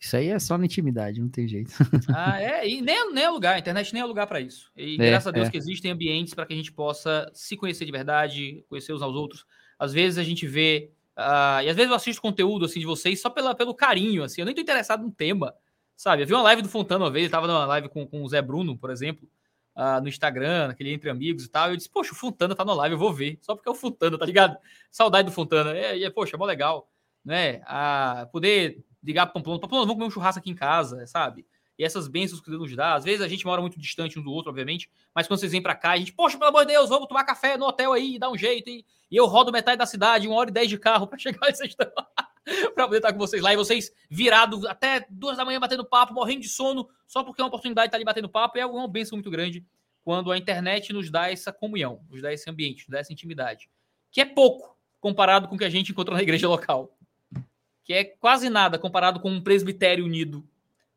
Isso 0.00 0.16
aí 0.16 0.28
é 0.28 0.38
só 0.38 0.56
na 0.56 0.64
intimidade, 0.64 1.20
não 1.20 1.28
tem 1.28 1.48
jeito. 1.48 1.72
Ah, 2.14 2.40
é, 2.40 2.68
e 2.68 2.80
nem, 2.80 3.12
nem 3.12 3.24
é 3.24 3.30
lugar, 3.30 3.56
a 3.56 3.58
internet 3.58 3.92
nem 3.92 4.00
é 4.00 4.04
lugar 4.04 4.26
para 4.26 4.40
isso. 4.40 4.70
E 4.76 4.94
é, 4.94 5.10
graças 5.10 5.26
a 5.26 5.30
Deus 5.32 5.48
é. 5.48 5.50
que 5.50 5.58
existem 5.58 5.90
ambientes 5.90 6.34
para 6.34 6.46
que 6.46 6.52
a 6.52 6.56
gente 6.56 6.72
possa 6.72 7.28
se 7.34 7.56
conhecer 7.56 7.84
de 7.84 7.90
verdade, 7.90 8.64
conhecer 8.68 8.92
uns 8.92 9.02
aos 9.02 9.16
outros. 9.16 9.44
Às 9.76 9.92
vezes 9.92 10.18
a 10.18 10.22
gente 10.22 10.46
vê, 10.46 10.92
uh, 11.16 11.62
e 11.64 11.68
às 11.68 11.76
vezes 11.76 11.90
eu 11.90 11.96
assisto 11.96 12.22
conteúdo 12.22 12.64
assim 12.64 12.78
de 12.78 12.86
vocês 12.86 13.20
só 13.20 13.28
pela, 13.28 13.54
pelo 13.54 13.74
carinho, 13.74 14.22
assim, 14.22 14.40
eu 14.40 14.46
nem 14.46 14.54
tô 14.54 14.60
interessado 14.60 15.02
no 15.02 15.10
tema, 15.10 15.52
sabe? 15.96 16.22
Eu 16.22 16.26
vi 16.26 16.34
uma 16.34 16.42
live 16.42 16.62
do 16.62 16.68
Fontana 16.68 17.04
uma 17.04 17.10
vez, 17.10 17.26
eu 17.26 17.30
tava 17.30 17.48
numa 17.48 17.66
live 17.66 17.88
com, 17.88 18.06
com 18.06 18.22
o 18.22 18.28
Zé 18.28 18.40
Bruno, 18.40 18.78
por 18.78 18.90
exemplo, 18.90 19.28
uh, 19.76 20.00
no 20.00 20.08
Instagram, 20.08 20.68
aquele 20.68 20.92
Entre 20.92 21.10
Amigos 21.10 21.44
e 21.44 21.48
tal, 21.48 21.70
eu 21.70 21.76
disse, 21.76 21.90
poxa, 21.90 22.12
o 22.12 22.16
Fontana 22.16 22.54
tá 22.54 22.64
na 22.64 22.74
live, 22.74 22.94
eu 22.94 22.98
vou 22.98 23.12
ver, 23.12 23.38
só 23.42 23.54
porque 23.54 23.68
é 23.68 23.72
o 23.72 23.74
Fontana, 23.74 24.16
tá 24.16 24.24
ligado? 24.24 24.56
Saudade 24.90 25.26
do 25.26 25.32
Fontana, 25.32 25.76
e, 25.76 26.04
é, 26.04 26.10
poxa, 26.10 26.36
é 26.36 26.38
mó 26.38 26.44
legal 26.44 26.88
né? 27.24 27.60
A 27.64 28.28
poder 28.32 28.84
ligar 29.02 29.26
para 29.26 29.34
Pamplona, 29.34 29.60
Pamplona, 29.60 29.84
vamos 29.84 29.94
comer 29.94 30.06
um 30.06 30.10
churrasco 30.10 30.40
aqui 30.40 30.50
em 30.50 30.54
casa, 30.54 31.06
sabe? 31.06 31.46
E 31.78 31.84
essas 31.84 32.08
bênçãos 32.08 32.40
que 32.40 32.50
Deus 32.50 32.60
nos 32.60 32.74
dá. 32.74 32.94
Às 32.94 33.04
vezes 33.04 33.20
a 33.20 33.28
gente 33.28 33.46
mora 33.46 33.60
muito 33.60 33.78
distante 33.78 34.18
um 34.18 34.22
do 34.22 34.32
outro, 34.32 34.50
obviamente, 34.50 34.90
mas 35.14 35.28
quando 35.28 35.38
vocês 35.38 35.52
vêm 35.52 35.62
para 35.62 35.76
cá, 35.76 35.92
a 35.92 35.96
gente, 35.96 36.12
poxa, 36.12 36.36
pelo 36.36 36.50
amor 36.50 36.66
de 36.66 36.72
Deus, 36.72 36.88
vamos 36.88 37.06
tomar 37.06 37.22
café 37.24 37.56
no 37.56 37.66
hotel 37.66 37.92
aí, 37.92 38.18
dá 38.18 38.28
um 38.28 38.36
jeito. 38.36 38.68
E, 38.68 38.84
e 39.10 39.16
eu 39.16 39.26
rodo 39.26 39.52
metade 39.52 39.78
da 39.78 39.86
cidade, 39.86 40.26
uma 40.26 40.36
hora 40.36 40.50
e 40.50 40.52
dez 40.52 40.68
de 40.68 40.76
carro 40.76 41.06
para 41.06 41.18
chegar 41.18 41.48
e 41.48 41.54
vocês 41.54 41.70
estão 41.70 41.86
para 42.74 42.84
poder 42.84 42.96
estar 42.96 43.12
com 43.12 43.18
vocês 43.18 43.40
lá. 43.40 43.52
E 43.52 43.56
vocês 43.56 43.92
virados 44.10 44.64
até 44.66 45.06
duas 45.08 45.36
da 45.36 45.44
manhã 45.44 45.60
batendo 45.60 45.84
papo, 45.84 46.12
morrendo 46.12 46.40
de 46.40 46.48
sono, 46.48 46.88
só 47.06 47.22
porque 47.22 47.40
é 47.40 47.44
uma 47.44 47.48
oportunidade 47.48 47.86
de 47.86 47.88
estar 47.90 47.98
ali 47.98 48.04
batendo 48.04 48.28
papo. 48.28 48.58
É 48.58 48.66
uma 48.66 48.88
bênção 48.88 49.16
muito 49.16 49.30
grande 49.30 49.64
quando 50.02 50.32
a 50.32 50.38
internet 50.38 50.92
nos 50.92 51.10
dá 51.10 51.30
essa 51.30 51.52
comunhão, 51.52 52.00
nos 52.10 52.20
dá 52.20 52.32
esse 52.32 52.50
ambiente, 52.50 52.80
nos 52.80 52.88
dá 52.88 52.98
essa 52.98 53.12
intimidade, 53.12 53.70
que 54.10 54.20
é 54.20 54.24
pouco 54.24 54.76
comparado 54.98 55.46
com 55.46 55.54
o 55.54 55.58
que 55.58 55.64
a 55.64 55.70
gente 55.70 55.92
encontrou 55.92 56.16
na 56.16 56.22
igreja 56.22 56.48
local 56.48 56.97
que 57.88 57.94
é 57.94 58.04
quase 58.04 58.50
nada 58.50 58.78
comparado 58.78 59.18
com 59.18 59.30
um 59.30 59.40
presbitério 59.40 60.04
unido, 60.04 60.46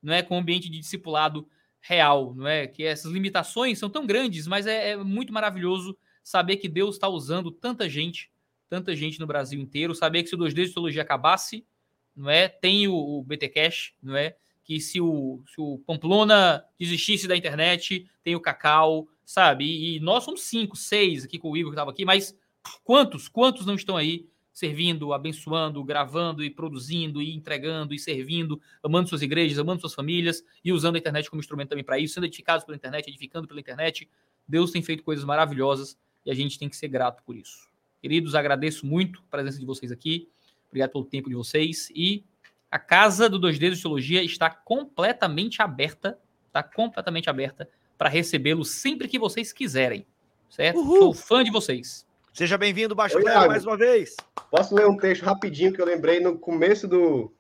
não 0.04 0.14
é 0.14 0.22
com 0.22 0.36
um 0.36 0.40
ambiente 0.40 0.70
de 0.70 0.78
discipulado 0.78 1.48
real, 1.80 2.36
não 2.36 2.46
é? 2.46 2.68
Que 2.68 2.84
essas 2.84 3.10
limitações 3.14 3.80
são 3.80 3.90
tão 3.90 4.06
grandes, 4.06 4.46
mas 4.46 4.68
é, 4.68 4.90
é 4.90 4.98
muito 4.98 5.32
maravilhoso 5.32 5.98
saber 6.22 6.58
que 6.58 6.68
Deus 6.68 6.96
está 6.96 7.08
usando 7.08 7.50
tanta 7.50 7.88
gente, 7.88 8.30
tanta 8.68 8.94
gente 8.94 9.22
no 9.22 9.26
Brasil 9.26 9.58
inteiro, 9.58 9.96
saber 9.96 10.22
que 10.22 10.28
se 10.28 10.36
o 10.36 10.38
2D 10.38 10.66
de 10.66 10.74
teologia 10.74 11.02
acabasse, 11.02 11.66
não 12.14 12.30
é? 12.30 12.50
Tem 12.50 12.90
o, 12.90 12.94
o 12.94 13.24
BT 13.24 13.48
Cash, 13.48 13.94
não 14.04 14.18
é? 14.18 14.36
Que 14.62 14.82
se 14.82 15.00
o, 15.00 15.42
se 15.48 15.62
o 15.62 15.78
Pamplona 15.88 16.66
desistisse 16.78 17.26
da 17.26 17.38
internet, 17.38 18.06
tem 18.22 18.36
o 18.36 18.42
Cacau, 18.42 19.08
sabe? 19.26 19.64
E, 19.64 19.96
e 19.96 20.00
nós 20.02 20.26
somos 20.26 20.42
cinco, 20.42 20.76
seis 20.76 21.24
aqui 21.24 21.40
com 21.40 21.52
o 21.52 21.56
Igor 21.56 21.72
que 21.72 21.76
estava 21.76 21.92
aqui, 21.92 22.04
mas 22.04 22.38
quantos, 22.84 23.30
quantos 23.30 23.66
não 23.66 23.76
estão 23.76 23.96
aí 23.96 24.30
servindo, 24.54 25.14
abençoando, 25.14 25.84
gravando 25.84 26.44
e 26.44 26.50
produzindo 26.50 27.22
e 27.22 27.34
entregando 27.34 27.94
e 27.94 28.00
servindo, 28.00 28.62
amando 28.84 29.10
suas 29.10 29.22
igrejas, 29.22 29.58
amando 29.58 29.82
suas 29.82 29.94
famílias 29.94 30.44
e 30.64 30.72
usando 30.72 30.96
a 30.96 31.00
internet 31.00 31.30
como 31.30 31.40
instrumento 31.40 31.70
também 31.70 31.84
para 31.84 31.98
isso, 31.98 32.14
sendo 32.14 32.26
edificados 32.26 32.66
pela 32.66 32.76
internet, 32.76 33.08
edificando 33.08 33.48
pela 33.48 33.60
internet. 33.60 34.10
Deus 34.48 34.72
tem 34.72 34.82
feito 34.82 35.04
coisas 35.04 35.24
maravilhosas 35.24 35.98
e 36.26 36.32
a 36.32 36.34
gente 36.34 36.60
tem 36.60 36.70
que 36.70 36.76
ser 36.76 36.88
grato 36.88 37.24
por 37.24 37.36
isso. 37.36 37.70
Queridos, 38.02 38.36
agradeço 38.36 38.86
muito 38.86 39.22
a 39.28 39.32
presença 39.32 39.60
de 39.60 39.66
vocês 39.66 39.92
aqui. 39.92 40.28
Obrigado 40.68 40.92
pelo 40.92 41.06
tempo 41.06 41.30
de 41.30 41.36
vocês 41.36 41.90
e 41.96 42.24
a 42.70 42.80
casa 42.80 43.30
do 43.30 43.38
Dois 43.38 43.60
Dedos 43.60 43.80
de 43.80 43.84
Teologia 43.84 44.24
está 44.24 44.50
completamente 44.50 45.62
aberta, 45.62 46.18
está 46.48 46.64
completamente 46.64 47.30
aberta 47.30 47.70
para 47.98 48.10
recebê-lo 48.10 48.64
sempre 48.64 49.08
que 49.08 49.20
vocês 49.20 49.52
quiserem, 49.52 50.06
certo? 50.50 50.80
Uhul. 50.80 51.00
Sou 51.00 51.14
fã 51.14 51.44
de 51.44 51.52
vocês. 51.52 52.08
Seja 52.34 52.58
bem-vindo, 52.58 52.96
Baixo 52.96 53.20
Clero, 53.20 53.48
mais 53.48 53.66
uma 53.66 53.76
vez. 53.76 54.16
Posso 54.50 54.74
ler 54.74 54.88
um 54.88 54.96
texto 54.96 55.24
rapidinho 55.24 55.74
que 55.74 55.82
eu 55.82 55.86
lembrei 55.86 56.22
no 56.22 56.40
começo 56.40 56.88
do. 56.88 57.34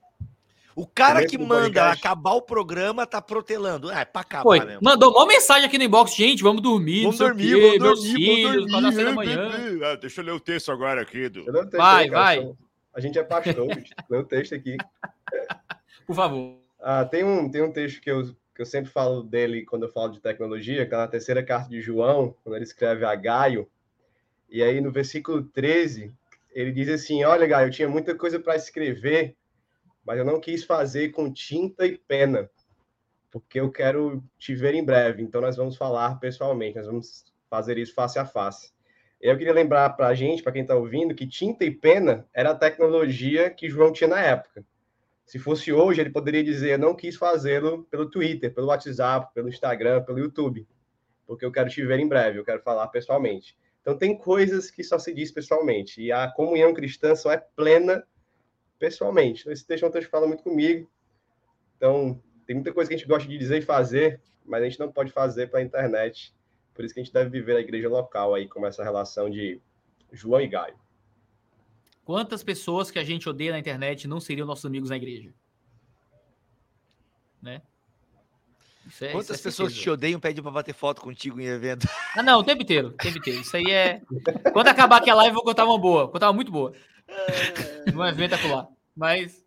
O 0.76 0.85
cara 0.85 1.26
que 1.26 1.38
manda 1.38 1.91
acabar 1.91 2.34
o 2.34 2.41
programa 2.41 3.05
tá 3.05 3.22
protelando. 3.22 3.89
É, 3.89 4.03
pra 4.03 4.22
acabar 4.22 4.43
Foi. 4.43 4.59
mesmo. 4.59 4.80
Mandou 4.81 5.11
uma 5.11 5.26
mensagem 5.26 5.65
aqui 5.65 5.77
no 5.77 5.85
inbox, 5.85 6.13
gente, 6.13 6.43
vamos 6.43 6.61
dormir. 6.61 7.03
Vamos 7.03 7.18
dormir, 7.18 7.53
vamos 7.53 7.80
dormir, 7.80 8.13
filhos, 8.13 8.72
vamos 8.72 8.95
dormir. 8.95 9.05
Da 9.05 9.13
manhã. 9.13 9.49
Ah, 9.84 9.95
deixa 9.95 10.22
eu 10.22 10.26
ler 10.26 10.31
o 10.31 10.39
texto 10.39 10.72
agora 10.72 11.01
aqui. 11.01 11.30
Do... 11.30 11.45
Vai, 11.72 12.09
vai. 12.09 12.51
A 12.93 12.99
gente 12.99 13.18
é 13.18 13.23
pastor, 13.23 13.68
lê 14.09 14.18
o 14.18 14.23
texto 14.26 14.55
aqui. 14.55 14.76
Por 16.05 16.15
favor. 16.15 16.57
Ah, 16.81 17.05
tem, 17.05 17.23
um, 17.23 17.49
tem 17.49 17.61
um 17.61 17.72
texto 17.72 18.01
que 18.01 18.11
eu, 18.11 18.26
que 18.26 18.61
eu 18.61 18.65
sempre 18.65 18.91
falo 18.91 19.23
dele 19.23 19.63
quando 19.63 19.84
eu 19.84 19.91
falo 19.91 20.09
de 20.09 20.19
tecnologia, 20.19 20.85
que 20.85 20.93
é 20.93 20.97
na 20.97 21.07
terceira 21.07 21.41
carta 21.41 21.69
de 21.69 21.80
João, 21.80 22.35
quando 22.43 22.55
ele 22.55 22.65
escreve 22.65 23.05
a 23.05 23.15
Gaio, 23.15 23.69
e 24.52 24.61
aí 24.61 24.82
no 24.82 24.91
versículo 24.91 25.44
13, 25.44 26.11
ele 26.52 26.73
diz 26.73 26.90
assim: 26.90 27.23
Olha, 27.23 27.48
Gaio, 27.48 27.68
eu 27.68 27.72
tinha 27.72 27.88
muita 27.88 28.14
coisa 28.14 28.38
para 28.40 28.56
escrever, 28.56 29.36
mas 30.06 30.19
eu 30.19 30.26
não 30.26 30.41
quis 30.41 30.65
fazer 30.65 31.10
com 31.10 31.32
tinta 31.32 31.86
e 31.86 31.98
pena, 31.98 32.49
porque 33.32 33.60
eu 33.61 33.72
quero 33.72 34.22
te 34.38 34.53
ver 34.53 34.76
em 34.76 34.84
breve. 34.84 35.23
Então 35.23 35.40
nós 35.40 35.56
vamos 35.56 35.78
falar 35.78 36.19
pessoalmente, 36.19 36.76
nós 36.76 36.86
vamos 36.86 37.26
fazer 37.49 37.78
isso 37.78 37.94
face 37.94 38.19
a 38.19 38.26
face. 38.26 38.73
Eu 39.22 39.38
queria 39.38 39.53
lembrar 39.53 39.91
para 39.91 40.07
a 40.07 40.14
gente, 40.14 40.44
para 40.44 40.52
quem 40.52 40.64
está 40.64 40.76
ouvindo, 40.76 41.15
que 41.15 41.28
tinta 41.28 41.64
e 41.64 41.72
pena 41.72 42.28
era 42.34 42.52
a 42.52 42.56
tecnologia 42.56 43.49
que 43.49 43.69
João 43.69 43.94
tinha 43.94 44.10
na 44.10 44.19
época. 44.19 44.65
Se 45.26 45.40
fosse 45.40 45.72
hoje, 45.72 46.02
ele 46.02 46.10
poderia 46.10 46.44
dizer: 46.44 46.78
não 46.78 46.94
quis 46.94 47.15
fazê-lo 47.15 47.84
pelo 47.86 48.10
Twitter, 48.10 48.53
pelo 48.53 48.68
WhatsApp, 48.68 49.34
pelo 49.34 49.48
Instagram, 49.48 50.03
pelo 50.03 50.19
YouTube, 50.19 50.68
porque 51.26 51.45
eu 51.45 51.52
quero 51.53 51.69
te 51.69 51.86
ver 51.86 51.99
em 51.99 52.07
breve, 52.07 52.38
eu 52.38 52.44
quero 52.44 52.61
falar 52.61 52.88
pessoalmente. 52.88 53.56
Então, 53.82 53.98
tem 53.98 54.18
coisas 54.18 54.70
que 54.70 54.84
só 54.84 54.99
se 54.99 55.14
diz 55.14 55.32
pessoalmente. 55.32 56.02
E 56.02 56.12
a 56.12 56.32
comunhão 56.32 56.74
cristã 56.74 57.16
só 57.16 57.32
é 57.32 57.38
plena 57.38 58.06
pessoalmente. 58.78 59.41
Então, 59.41 59.53
esse 59.53 59.66
texto 59.66 59.86
é 59.86 59.90
texto 59.90 60.10
fala 60.10 60.28
muito 60.28 60.44
comigo. 60.44 60.90
Então, 61.78 62.22
tem 62.45 62.56
muita 62.56 62.74
coisa 62.74 62.88
que 62.88 62.95
a 62.95 62.98
gente 62.98 63.08
gosta 63.08 63.28
de 63.28 63.38
dizer 63.38 63.60
e 63.60 63.62
fazer, 63.62 64.22
mas 64.45 64.62
a 64.62 64.66
gente 64.70 64.80
não 64.80 64.91
pode 64.91 65.12
fazer 65.12 65.48
pela 65.48 65.64
internet. 65.64 66.36
Por 66.74 66.86
isso 66.86 66.94
que 66.94 66.99
a 66.99 67.03
gente 67.03 67.14
deve 67.14 67.30
viver 67.30 67.53
na 67.53 67.60
igreja 67.60 67.90
local 67.90 68.34
aí, 68.36 68.48
como 68.48 68.66
essa 68.66 68.84
relação 68.84 69.30
de 69.30 69.62
João 70.12 70.41
e 70.41 70.48
Gaio. 70.48 70.76
Quantas 72.03 72.44
pessoas 72.44 72.91
que 72.91 72.99
a 72.99 73.03
gente 73.03 73.30
odeia 73.30 73.52
na 73.52 73.60
internet 73.60 74.08
não 74.08 74.20
seriam 74.20 74.48
nossos 74.48 74.66
amigos 74.66 74.90
na 74.90 74.98
igreja? 74.98 75.34
Né? 77.41 77.62
É, 78.99 79.12
Quantas 79.12 79.40
é 79.40 79.44
pessoas 79.44 79.74
te 79.74 79.90
odeiam 79.90 80.20
pedem 80.20 80.41
para 80.41 80.52
bater 80.52 80.74
foto 80.74 81.02
contigo 81.02 81.40
em 81.40 81.45
evento? 81.45 81.88
Ah, 82.14 82.22
não, 82.22 82.40
o 82.40 82.44
tempo 82.44 82.62
inteiro, 82.62 82.90
o 82.90 82.91
tempo 82.91 83.20
inteiro. 83.20 83.40
Isso 83.40 83.56
aí 83.56 83.72
é. 83.72 84.02
Quando 84.52 84.68
acabar 84.68 84.98
aqui 84.98 85.10
a 85.10 85.16
live, 85.16 85.30
eu 85.30 85.36
vou 85.36 85.44
contar 85.44 85.64
uma 85.64 85.78
boa. 85.78 86.03
Vou 86.03 86.12
contar 86.12 86.28
uma 86.28 86.34
muito 86.34 86.52
boa. 86.52 86.74
No 87.94 88.06
evento 88.06 88.36
acolá. 88.36 88.68
Mas. 88.94 89.45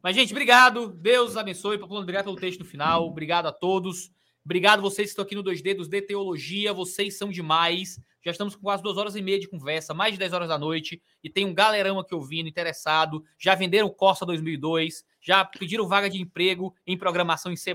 Mas, 0.00 0.14
gente, 0.14 0.32
obrigado. 0.32 0.88
Deus 0.88 1.36
abençoe. 1.36 1.76
Obrigado 1.76 2.24
pelo 2.26 2.36
texto 2.36 2.60
no 2.60 2.64
final. 2.64 3.04
Obrigado 3.06 3.46
a 3.46 3.52
todos. 3.52 4.12
Obrigado 4.44 4.80
vocês 4.80 5.08
que 5.08 5.10
estão 5.10 5.24
aqui 5.24 5.34
no 5.34 5.42
2 5.42 5.60
Dedos 5.60 5.88
de 5.88 6.00
Teologia. 6.00 6.72
Vocês 6.72 7.18
são 7.18 7.28
demais. 7.28 8.00
Já 8.24 8.30
estamos 8.30 8.54
com 8.54 8.62
quase 8.62 8.82
duas 8.82 8.96
horas 8.96 9.16
e 9.16 9.22
meia 9.22 9.40
de 9.40 9.48
conversa, 9.48 9.92
mais 9.92 10.12
de 10.12 10.18
10 10.20 10.32
horas 10.32 10.48
da 10.48 10.56
noite. 10.56 11.02
E 11.22 11.28
tem 11.28 11.44
um 11.44 11.52
galerão 11.52 11.98
aqui 11.98 12.14
ouvindo, 12.14 12.48
interessado. 12.48 13.24
Já 13.36 13.56
venderam 13.56 13.88
Corsa 13.88 14.24
2002. 14.24 15.04
Já 15.20 15.44
pediram 15.44 15.88
vaga 15.88 16.08
de 16.08 16.20
emprego 16.20 16.72
em 16.86 16.96
programação 16.96 17.50
em 17.50 17.56
C 17.56 17.72
é, 17.72 17.74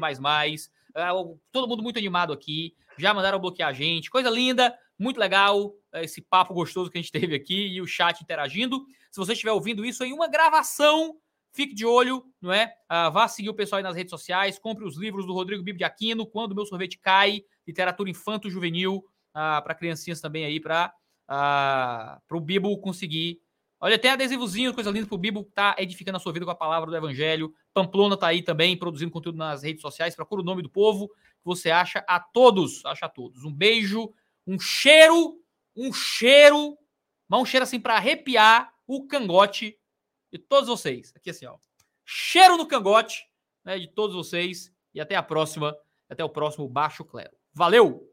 todo 1.51 1.67
mundo 1.67 1.83
muito 1.83 1.97
animado 1.97 2.33
aqui. 2.33 2.75
Já 2.97 3.13
mandaram 3.13 3.39
bloquear 3.39 3.69
a 3.69 3.73
gente. 3.73 4.09
Coisa 4.09 4.29
linda, 4.29 4.77
muito 4.97 5.19
legal 5.19 5.73
é, 5.93 6.03
esse 6.03 6.21
papo 6.21 6.53
gostoso 6.53 6.89
que 6.89 6.97
a 6.97 7.01
gente 7.01 7.11
teve 7.11 7.35
aqui 7.35 7.67
e 7.67 7.81
o 7.81 7.87
chat 7.87 8.21
interagindo. 8.21 8.85
Se 9.09 9.19
você 9.19 9.33
estiver 9.33 9.51
ouvindo 9.51 9.83
isso 9.83 10.03
em 10.03 10.13
uma 10.13 10.27
gravação, 10.27 11.15
fique 11.53 11.73
de 11.73 11.85
olho, 11.85 12.23
não 12.41 12.53
é? 12.53 12.73
Uh, 12.89 13.11
vá 13.11 13.27
seguir 13.27 13.49
o 13.49 13.53
pessoal 13.53 13.77
aí 13.77 13.83
nas 13.83 13.95
redes 13.95 14.11
sociais, 14.11 14.59
compre 14.59 14.85
os 14.85 14.97
livros 14.97 15.25
do 15.25 15.33
Rodrigo 15.33 15.63
Bibi 15.63 15.79
de 15.79 15.83
Aquino, 15.83 16.25
Quando 16.25 16.55
Meu 16.55 16.65
Sorvete 16.65 16.97
Cai, 16.97 17.43
literatura 17.67 18.09
infanto-juvenil, 18.09 19.03
ah, 19.33 19.61
para 19.61 19.75
criancinhas 19.75 20.21
também 20.21 20.45
aí, 20.45 20.59
para 20.59 20.93
uh, 21.29 22.35
o 22.35 22.39
Bibo 22.39 22.77
conseguir 22.79 23.39
Olha, 23.83 23.97
tem 23.97 24.11
adesivozinho, 24.11 24.75
coisa 24.75 24.91
linda 24.91 25.07
pro 25.07 25.17
Bibo 25.17 25.43
tá 25.55 25.75
edificando 25.79 26.17
a 26.17 26.19
sua 26.19 26.31
vida 26.31 26.45
com 26.45 26.51
a 26.51 26.55
palavra 26.55 26.91
do 26.91 26.95
Evangelho. 26.95 27.51
Pamplona 27.73 28.15
tá 28.15 28.27
aí 28.27 28.43
também, 28.43 28.77
produzindo 28.77 29.09
conteúdo 29.09 29.39
nas 29.39 29.63
redes 29.63 29.81
sociais. 29.81 30.15
Procura 30.15 30.43
o 30.43 30.45
nome 30.45 30.61
do 30.61 30.69
povo 30.69 31.07
que 31.07 31.45
você 31.45 31.71
acha 31.71 32.05
a 32.07 32.19
todos. 32.19 32.85
Acha 32.85 33.07
a 33.07 33.09
todos. 33.09 33.43
Um 33.43 33.51
beijo, 33.51 34.13
um 34.45 34.59
cheiro, 34.59 35.35
um 35.75 35.91
cheiro, 35.91 36.77
mas 37.27 37.41
um 37.41 37.45
cheiro 37.45 37.63
assim 37.63 37.79
para 37.79 37.95
arrepiar 37.95 38.71
o 38.85 39.07
cangote 39.07 39.75
de 40.31 40.37
todos 40.37 40.69
vocês. 40.69 41.11
Aqui 41.15 41.31
assim, 41.31 41.47
ó. 41.47 41.57
Cheiro 42.05 42.57
no 42.57 42.67
cangote 42.67 43.25
né, 43.65 43.79
de 43.79 43.87
todos 43.87 44.15
vocês. 44.15 44.71
E 44.93 45.01
até 45.01 45.15
a 45.15 45.23
próxima. 45.23 45.75
Até 46.07 46.23
o 46.23 46.29
próximo 46.29 46.69
Baixo 46.69 47.03
Clero. 47.03 47.35
Valeu! 47.51 48.10